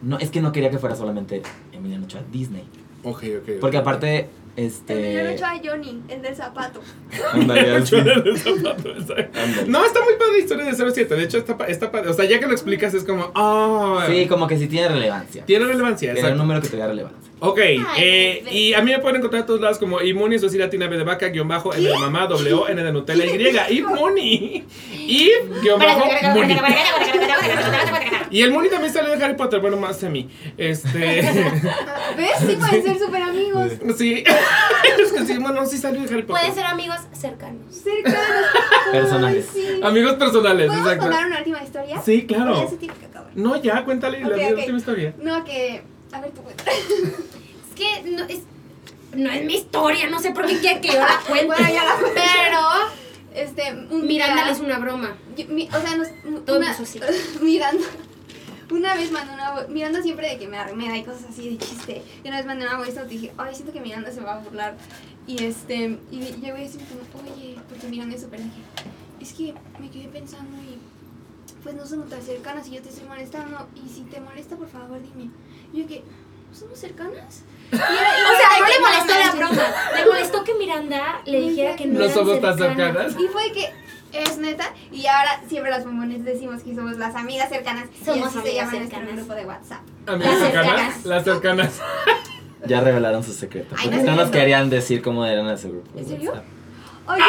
no, 0.02 0.18
es 0.20 0.30
que 0.32 0.42
no 0.42 0.52
quería 0.52 0.70
que 0.72 0.80
fuera 0.80 0.96
solamente 0.96 1.44
Emiliano 1.72 2.06
Ochoa 2.06 2.22
Disney. 2.32 2.64
Ok, 3.06 3.24
ok. 3.42 3.50
Porque 3.62 3.78
aparte, 3.78 4.28
este... 4.56 5.34
Ochoa 5.36 5.54
Johnny, 5.64 6.02
el 6.10 6.22
del 6.22 6.36
zapato. 6.36 6.82
así. 7.34 7.96
Ochoa 7.96 8.04
del 8.04 8.38
zapato, 8.38 8.90
exacto. 8.90 9.40
No, 9.68 9.86
está 9.86 10.04
muy 10.04 10.14
padre 10.16 10.32
la 10.34 10.38
historia 10.40 10.66
de 10.66 10.74
07. 10.92 11.16
De 11.16 11.24
hecho, 11.24 11.38
está, 11.38 11.58
pa- 11.58 11.68
está 11.68 11.92
padre. 11.92 12.10
O 12.10 12.14
sea, 12.14 12.26
ya 12.26 12.40
que 12.40 12.48
lo 12.48 12.54
explicas, 12.54 12.94
es 12.94 13.04
como. 13.04 13.32
Oh, 13.36 14.00
Sí, 14.08 14.26
como 14.28 14.48
que 14.48 14.58
sí 14.58 14.68
tiene 14.68 14.90
relevancia. 14.90 15.46
Tiene 15.46 15.66
relevancia, 15.66 16.10
Era 16.12 16.14
un 16.14 16.26
exacto. 16.26 16.42
número 16.42 16.62
que 16.62 16.68
tuviera 16.68 16.88
relevancia. 16.88 17.25
Ok, 17.40 17.60
eh, 17.98 18.44
y 18.50 18.74
a 18.74 18.82
mí 18.82 18.92
me 18.92 19.00
pueden 19.00 19.18
encontrar 19.18 19.44
a 19.44 19.46
todos 19.46 19.60
lados 19.60 19.78
como 19.78 20.02
Imuni, 20.02 20.40
soy 20.40 20.58
latina 20.58 20.88
B 20.88 20.98
de 20.98 21.04
vaca, 21.04 21.28
guion 21.28 21.48
bajo, 21.48 21.74
N 21.74 21.88
de 21.88 21.98
mamá, 21.98 22.28
W, 22.28 22.64
N 22.70 22.82
de 22.82 22.92
Nutella, 22.94 23.70
Y, 23.70 23.80
Imuni. 23.80 24.64
Y, 24.94 25.32
guion 25.62 25.80
bajo, 25.80 26.06
Muni. 26.34 26.58
Y 28.32 28.42
el 28.42 28.52
Muni 28.52 28.70
también 28.70 28.92
sale 28.92 29.16
de 29.16 29.24
Harry 29.24 29.36
Potter, 29.36 29.60
bueno, 29.60 29.78
más 29.78 30.04
a 30.04 30.10
mí. 30.10 30.30
Este. 30.58 31.00
¿Ves? 32.18 32.32
Sí 32.40 32.56
pueden 32.58 32.84
ser 32.84 33.00
súper 33.00 33.22
amigos. 33.22 33.72
Sí. 33.98 34.24
Es 35.00 35.12
que 35.12 35.26
sí, 35.26 35.38
bueno, 35.38 35.66
sí 35.66 35.78
salió 35.78 36.02
de 36.02 36.08
Harry 36.08 36.24
Potter. 36.24 36.42
Pueden 36.42 36.56
ser 36.56 36.66
amigos 36.66 36.98
cercanos. 37.12 37.76
Cercanos. 37.76 38.46
Personales. 38.92 39.50
Ay, 39.54 39.62
sí. 39.62 39.80
Amigos 39.84 40.14
personales, 40.14 40.68
¿Podemos 40.68 40.88
exacto. 40.88 41.06
contar 41.06 41.26
una 41.28 41.38
última 41.40 41.64
historia? 41.64 42.02
Sí, 42.02 42.26
¿O 42.26 42.32
ya 42.32 42.36
claro. 42.36 42.70
se 42.70 42.78
tiene 42.78 42.94
que 42.96 43.06
acabar? 43.06 43.32
No, 43.36 43.62
ya, 43.62 43.84
cuéntale 43.84 44.22
la 44.22 44.56
última 44.56 44.78
historia. 44.78 45.14
No, 45.22 45.44
que... 45.44 45.84
A 46.16 46.22
ver, 46.22 46.32
tú 46.32 46.42
cuenta. 46.42 46.64
Es 46.72 47.76
que 47.76 48.04
no 48.10 48.24
es, 48.26 48.40
no 49.16 49.30
es 49.32 49.46
mi 49.46 49.56
historia, 49.56 50.10
no 50.10 50.20
sé 50.20 50.32
por 50.32 50.46
qué 50.46 50.60
quiere 50.60 50.82
que 50.82 50.88
yo 50.90 51.00
la 51.00 51.20
cuente. 51.28 51.46
Bueno, 51.48 51.68
ya 51.68 51.84
la. 51.84 51.96
Pero 52.14 52.60
Este, 53.34 53.74
un 53.74 54.08
Miranda 54.08 54.50
es 54.50 54.60
una 54.60 54.80
broma. 54.80 55.16
Yo- 55.36 55.48
mi- 55.48 55.68
o 55.68 55.82
sea, 55.82 55.98
nos, 55.98 56.08
Todo 56.46 56.58
una, 56.58 56.72
así. 56.72 57.00
Miranda. 57.42 57.84
Una 58.72 58.96
vez 58.96 59.12
mandó 59.12 59.34
una 59.34 59.54
vo- 59.56 59.68
Miranda 59.68 60.02
siempre 60.02 60.30
de 60.30 60.38
que 60.40 60.48
me 60.48 60.58
arremeda 60.58 60.98
y 60.98 61.04
cosas 61.04 61.26
así 61.30 61.50
de 61.50 61.58
chiste. 61.58 62.02
Y 62.24 62.28
una 62.30 62.38
vez 62.38 62.46
mandé 62.46 62.66
una 62.66 62.78
note 62.78 62.92
y 62.92 63.18
dije, 63.18 63.34
ay, 63.38 63.54
siento 63.54 63.74
que 63.74 63.82
Miranda 63.82 64.12
se 64.12 64.22
va 64.22 64.36
a 64.36 64.40
burlar. 64.40 64.76
Y 65.28 65.44
este, 65.44 66.00
y 66.12 66.20
llego 66.42 66.58
y 66.58 66.62
decirme 66.62 66.86
como, 67.12 67.34
oye, 67.36 67.58
porque 67.70 67.88
Miranda 67.88 68.16
es 68.16 68.22
súper 68.22 68.40
dije, 68.40 68.62
es 69.20 69.34
que 69.34 69.54
me 69.82 69.90
quedé 69.92 70.08
pensando 70.08 70.58
y 70.64 70.78
pues 71.62 71.76
no 71.76 71.86
somos 71.86 72.10
tan 72.10 72.22
cercanas 72.22 72.68
y 72.68 72.72
yo 72.72 72.82
te 72.82 72.90
estoy 72.90 73.08
molestando. 73.08 73.68
Y 73.76 73.90
si 73.94 74.02
te 74.02 74.20
molesta, 74.22 74.56
por 74.56 74.70
favor, 74.70 75.00
dime. 75.02 75.30
Y 75.74 75.82
yo 75.82 75.88
que, 75.88 76.00
¿no 76.52 76.56
somos 76.58 76.78
cercanas? 76.80 77.44
Y 77.72 77.76
era- 77.76 77.84
y 77.84 78.24
O 78.24 78.38
sea, 78.38 78.60
no 78.60 78.68
le 78.68 78.80
molestó 78.80 79.20
la 79.20 79.32
broma. 79.48 79.64
Le 79.96 80.06
molestó 80.06 80.44
que 80.44 80.54
Miranda 80.56 81.22
le 81.26 81.42
dijera 81.42 81.76
que 81.76 81.86
no, 81.88 81.94
No 82.00 82.06
eran 82.06 82.14
somos 82.14 82.40
tan 82.42 82.58
cercanas. 82.58 83.16
Y 83.20 83.28
fue 83.28 83.52
que 83.52 83.74
es 84.14 84.38
neta. 84.38 84.72
Y 84.92 85.06
ahora 85.08 85.42
siempre 85.50 85.72
las 85.72 85.84
bombones 85.84 86.24
decimos 86.24 86.62
que 86.64 86.74
somos 86.76 86.98
las 86.98 87.16
amigas 87.16 87.50
cercanas. 87.50 87.90
Somos 88.06 88.18
y 88.18 88.22
así 88.22 88.34
se 88.34 88.40
amigas 88.40 88.56
llama 88.56 88.72
nuestro 88.78 88.98
cercanas. 89.00 89.16
grupo 89.18 89.34
de 89.34 89.46
WhatsApp. 89.46 89.82
Amigas 90.08 90.32
Las 90.32 90.42
cercanas. 90.42 90.76
cercanas. 90.94 91.06
Las 91.06 91.24
cercanas. 91.24 91.82
Ya 92.68 92.82
revelaron 92.82 93.24
su 93.24 93.34
secreto. 93.34 93.76
Ay, 93.78 93.90
Porque 93.90 94.04
no 94.04 94.12
no 94.12 94.22
nos 94.24 94.30
querían 94.32 94.70
decir 94.70 95.02
cómo 95.02 95.26
eran 95.26 95.48
ese 95.50 95.70
grupo. 95.70 95.90
¿En 96.00 96.06
serio? 96.08 96.30
WhatsApp. 96.32 96.46
Oye, 97.08 97.22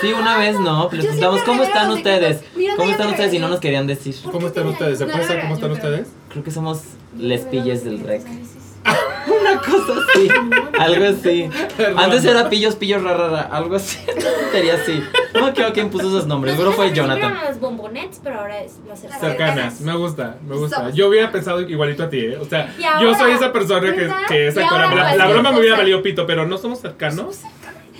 Sí, 0.00 0.12
una 0.12 0.36
vez 0.36 0.58
no. 0.58 0.88
Les 0.90 1.04
preguntamos 1.04 1.42
cómo 1.42 1.62
están 1.62 1.90
ustedes. 1.90 2.42
Mira, 2.56 2.74
¿Cómo 2.76 2.90
están 2.90 3.08
ustedes? 3.10 3.32
Y 3.34 3.38
no 3.38 3.48
nos 3.48 3.60
querían 3.60 3.86
decir. 3.86 4.16
¿Por 4.22 4.32
¿Cómo 4.32 4.48
están 4.48 4.66
ustedes? 4.66 4.98
¿Se 4.98 5.06
puede 5.06 5.24
saber 5.24 5.42
cómo 5.42 5.54
están 5.54 5.74
creo. 5.74 5.84
ustedes? 5.84 6.08
Creo 6.28 6.42
que 6.42 6.50
somos 6.50 6.82
les 7.16 7.42
pilles 7.42 7.84
del 7.84 8.00
rec. 8.00 8.22
Una 9.40 9.60
cosa 9.60 9.92
así. 9.92 10.28
Algo 10.78 11.04
así. 11.04 11.48
Antes 11.96 12.24
era 12.24 12.48
pillos, 12.50 12.74
pillos, 12.74 13.00
rara, 13.02 13.42
algo 13.52 13.76
así. 13.76 13.98
Sería 14.52 14.74
así. 14.74 15.00
No 15.32 15.42
me 15.42 15.50
acuerdo 15.50 15.72
quién 15.72 15.90
puso 15.90 16.08
esos 16.08 16.26
nombres. 16.26 16.54
Seguro 16.54 16.72
fue 16.72 16.92
Jonathan. 16.92 17.34
las 17.44 17.60
bombonets, 17.60 18.20
pero 18.24 18.40
ahora 18.40 18.60
es 18.60 18.78
las 18.88 19.00
cercanas. 19.00 19.20
Cercanas, 19.20 19.80
me 19.82 19.94
gusta, 19.94 20.38
me 20.44 20.56
gusta. 20.56 20.90
Yo 20.90 21.08
hubiera 21.08 21.30
pensado 21.30 21.60
igualito 21.60 22.02
a 22.02 22.10
ti, 22.10 22.18
¿eh? 22.18 22.38
O 22.38 22.44
sea, 22.44 22.74
Y 22.76 22.82
yo 22.82 22.88
ahora, 22.88 23.18
soy 23.18 23.32
esa 23.32 23.52
persona 23.52 23.94
que, 23.94 24.10
que 24.26 24.48
es 24.48 24.58
actora. 24.58 25.14
La, 25.14 25.28
broma 25.28 25.52
me 25.52 25.60
hubiera 25.60 25.76
valido 25.76 26.02
pito, 26.02 26.26
pero 26.26 26.44
no 26.44 26.58
somos 26.58 26.80
cercanos. 26.80 27.42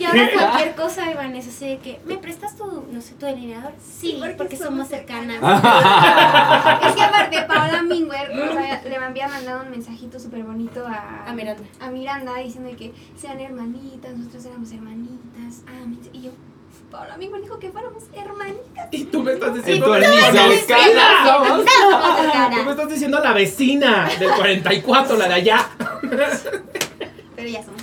Y 0.03 0.05
ahora 0.05 0.31
cualquier 0.33 0.75
cosa, 0.75 1.11
Iván, 1.11 1.37
es 1.37 1.47
así 1.47 1.67
de 1.69 1.79
que, 1.79 2.01
¿me 2.05 2.19
prestas 2.19 2.57
tu, 2.57 2.85
no 2.91 3.01
sé, 3.01 3.15
tu 3.15 3.27
delineador? 3.27 3.73
Sí, 3.81 4.17
porque 4.19 4.35
porque, 4.35 4.57
somos 4.57 4.89
cercanas. 4.89 5.39
Es 6.89 6.95
que 6.95 7.03
aparte, 7.03 7.43
Paola 7.43 7.83
Minguer 7.83 8.31
o 8.33 8.53
sea, 8.53 8.83
le 8.85 8.97
había 8.97 9.29
mandado 9.29 9.63
un 9.63 9.71
mensajito 9.71 10.19
súper 10.19 10.43
bonito 10.43 10.85
a, 10.87 11.25
A 11.29 11.33
Miranda. 11.33 11.63
a 11.81 11.91
Miranda 11.91 12.35
diciendo 12.37 12.71
que 12.77 12.93
sean 13.17 13.39
hermanitas, 13.41 14.17
nosotros 14.17 14.45
éramos 14.47 14.71
hermanitas. 14.73 15.63
Ah, 15.69 15.87
y 16.13 16.23
yo, 16.23 16.31
Paola 16.91 17.17
Minguer 17.17 17.43
dijo 17.43 17.59
que 17.59 17.71
fuéramos 17.71 18.03
hermanitas. 18.15 18.89
Y 18.91 19.05
tú 19.05 19.23
me 19.23 19.33
estás 19.35 19.51
Y 19.51 19.55
diciendo. 19.59 19.87
tú 19.87 19.93
la 19.93 19.99
ni 20.01 20.07
vecina. 20.17 20.49
cercana 20.49 22.55
Tú 22.57 22.65
me 22.65 22.71
estás 22.73 22.89
diciendo 22.89 23.21
la 23.21 23.33
vecina 23.33 24.09
del 24.19 24.31
44, 24.33 25.17
la 25.17 25.29
de 25.29 25.35
allá. 25.35 25.69
Pero 27.37 27.49
ya 27.49 27.63
somos. 27.63 27.82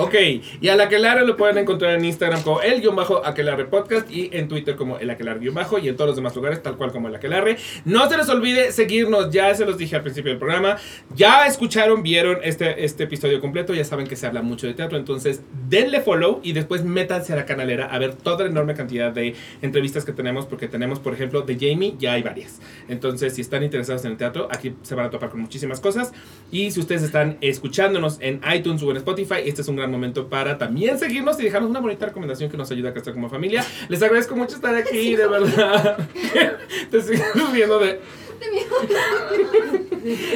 Ok, 0.00 0.14
y 0.62 0.68
a 0.68 0.76
la 0.76 0.84
Aquelarre 0.84 1.26
lo 1.26 1.36
pueden 1.36 1.58
encontrar 1.58 1.94
en 1.94 2.06
Instagram 2.06 2.42
como 2.42 2.62
el 2.62 2.80
guion 2.80 2.96
bajo 2.96 3.22
Aquelarre 3.22 3.66
Podcast 3.66 4.10
y 4.10 4.30
en 4.32 4.48
Twitter 4.48 4.74
como 4.74 4.98
el 4.98 5.10
Aquelarre 5.10 5.40
guion 5.40 5.54
bajo 5.54 5.78
y 5.78 5.88
en 5.88 5.96
todos 5.96 6.08
los 6.08 6.16
demás 6.16 6.34
lugares 6.34 6.62
tal 6.62 6.78
cual 6.78 6.90
como 6.90 7.08
el 7.08 7.14
Aquelarre. 7.14 7.58
No 7.84 8.08
se 8.08 8.16
les 8.16 8.26
olvide 8.30 8.72
seguirnos, 8.72 9.30
ya 9.30 9.54
se 9.54 9.66
los 9.66 9.76
dije 9.76 9.96
al 9.96 10.02
principio 10.02 10.30
del 10.30 10.38
programa. 10.38 10.78
Ya 11.14 11.46
escucharon, 11.46 12.02
vieron 12.02 12.38
este, 12.42 12.82
este 12.82 13.04
episodio 13.04 13.42
completo, 13.42 13.74
ya 13.74 13.84
saben 13.84 14.06
que 14.06 14.16
se 14.16 14.26
habla 14.26 14.40
mucho 14.40 14.66
de 14.66 14.72
teatro, 14.72 14.96
entonces 14.96 15.42
denle 15.68 16.00
follow 16.00 16.40
y 16.42 16.54
después 16.54 16.82
métanse 16.82 17.34
a 17.34 17.36
la 17.36 17.44
canalera 17.44 17.84
a 17.84 17.98
ver 17.98 18.14
toda 18.14 18.44
la 18.44 18.50
enorme 18.50 18.72
cantidad 18.72 19.12
de 19.12 19.34
entrevistas 19.60 20.06
que 20.06 20.12
tenemos, 20.12 20.46
porque 20.46 20.66
tenemos, 20.66 20.98
por 20.98 21.12
ejemplo, 21.12 21.42
de 21.42 21.56
Jamie, 21.60 21.96
ya 21.98 22.14
hay 22.14 22.22
varias. 22.22 22.58
Entonces, 22.88 23.34
si 23.34 23.42
están 23.42 23.62
interesados 23.62 24.02
en 24.06 24.12
el 24.12 24.16
teatro, 24.16 24.48
aquí 24.50 24.72
se 24.80 24.94
van 24.94 25.04
a 25.04 25.10
topar 25.10 25.28
con 25.28 25.42
muchísimas 25.42 25.78
cosas. 25.78 26.14
Y 26.50 26.70
si 26.70 26.80
ustedes 26.80 27.02
están 27.02 27.36
escuchándonos 27.42 28.16
en 28.22 28.40
iTunes 28.50 28.82
o 28.82 28.90
en 28.90 28.96
Spotify, 28.96 29.42
este 29.44 29.60
es 29.60 29.68
un 29.68 29.76
gran 29.76 29.89
momento 29.90 30.28
para 30.28 30.58
también 30.58 30.98
seguirnos 30.98 31.38
y 31.40 31.44
dejarnos 31.44 31.70
una 31.70 31.80
bonita 31.80 32.06
recomendación 32.06 32.50
que 32.50 32.56
nos 32.56 32.70
ayuda 32.70 32.90
a 32.90 32.92
crecer 32.92 33.14
como 33.14 33.28
familia. 33.28 33.64
Les 33.88 34.02
agradezco 34.02 34.36
mucho 34.36 34.56
estar 34.56 34.74
aquí, 34.74 35.16
de 35.16 35.26
verdad. 35.26 35.98
Te 36.90 37.00
sigo 37.00 37.22
viendo 37.52 37.78
de... 37.78 38.00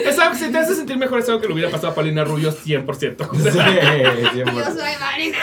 Es 0.05 0.19
algo, 0.19 0.35
si 0.35 0.53
te 0.53 0.59
hace 0.59 0.75
sentir 0.75 0.99
mejor 0.99 1.21
es 1.21 1.29
algo 1.29 1.41
que 1.41 1.47
le 1.49 1.55
hubiera 1.55 1.71
pasado 1.71 1.93
a 1.93 1.95
Paulina 1.95 2.23
Rubio 2.23 2.53
100%. 2.53 3.29
O 3.31 3.35
sea, 3.35 3.51
Sí, 3.53 3.59
Yo 4.39 4.45
100%. 4.45 4.65
soy 4.65 4.93
Marina 5.01 5.39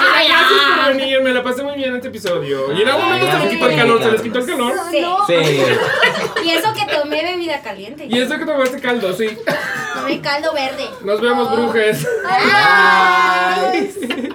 Ay, 0.00 0.28
Gracias 0.28 0.60
por 0.76 0.96
venir, 0.96 1.20
me 1.22 1.32
la 1.32 1.42
pasé 1.44 1.62
muy 1.62 1.76
bien 1.76 1.90
en 1.90 1.96
este 1.96 2.08
episodio. 2.08 2.72
Y 2.72 2.82
en 2.82 2.88
algún 2.88 3.04
momento 3.04 3.26
se 3.26 3.32
les 3.32 3.40
gracias 3.42 3.52
quitó 3.54 3.68
el 3.70 3.76
calor, 3.76 4.02
se 4.02 4.10
les 4.10 4.22
quitó 4.22 4.38
el 4.40 4.46
calor. 4.46 4.72
Sí. 4.90 5.04
Sí. 5.28 5.34
Y 6.44 6.50
eso 6.50 6.72
que 6.74 6.94
tomé 6.94 7.22
bebida 7.22 7.62
caliente. 7.62 8.06
Y 8.10 8.18
eso 8.18 8.36
que 8.38 8.44
tomaste 8.44 8.80
caldo, 8.80 9.12
sí. 9.14 9.28
Tomé 9.94 10.20
caldo 10.20 10.52
verde. 10.52 10.84
Nos 11.04 11.20
vemos, 11.20 11.50
brujes. 11.52 12.06
Ay. 12.28 13.94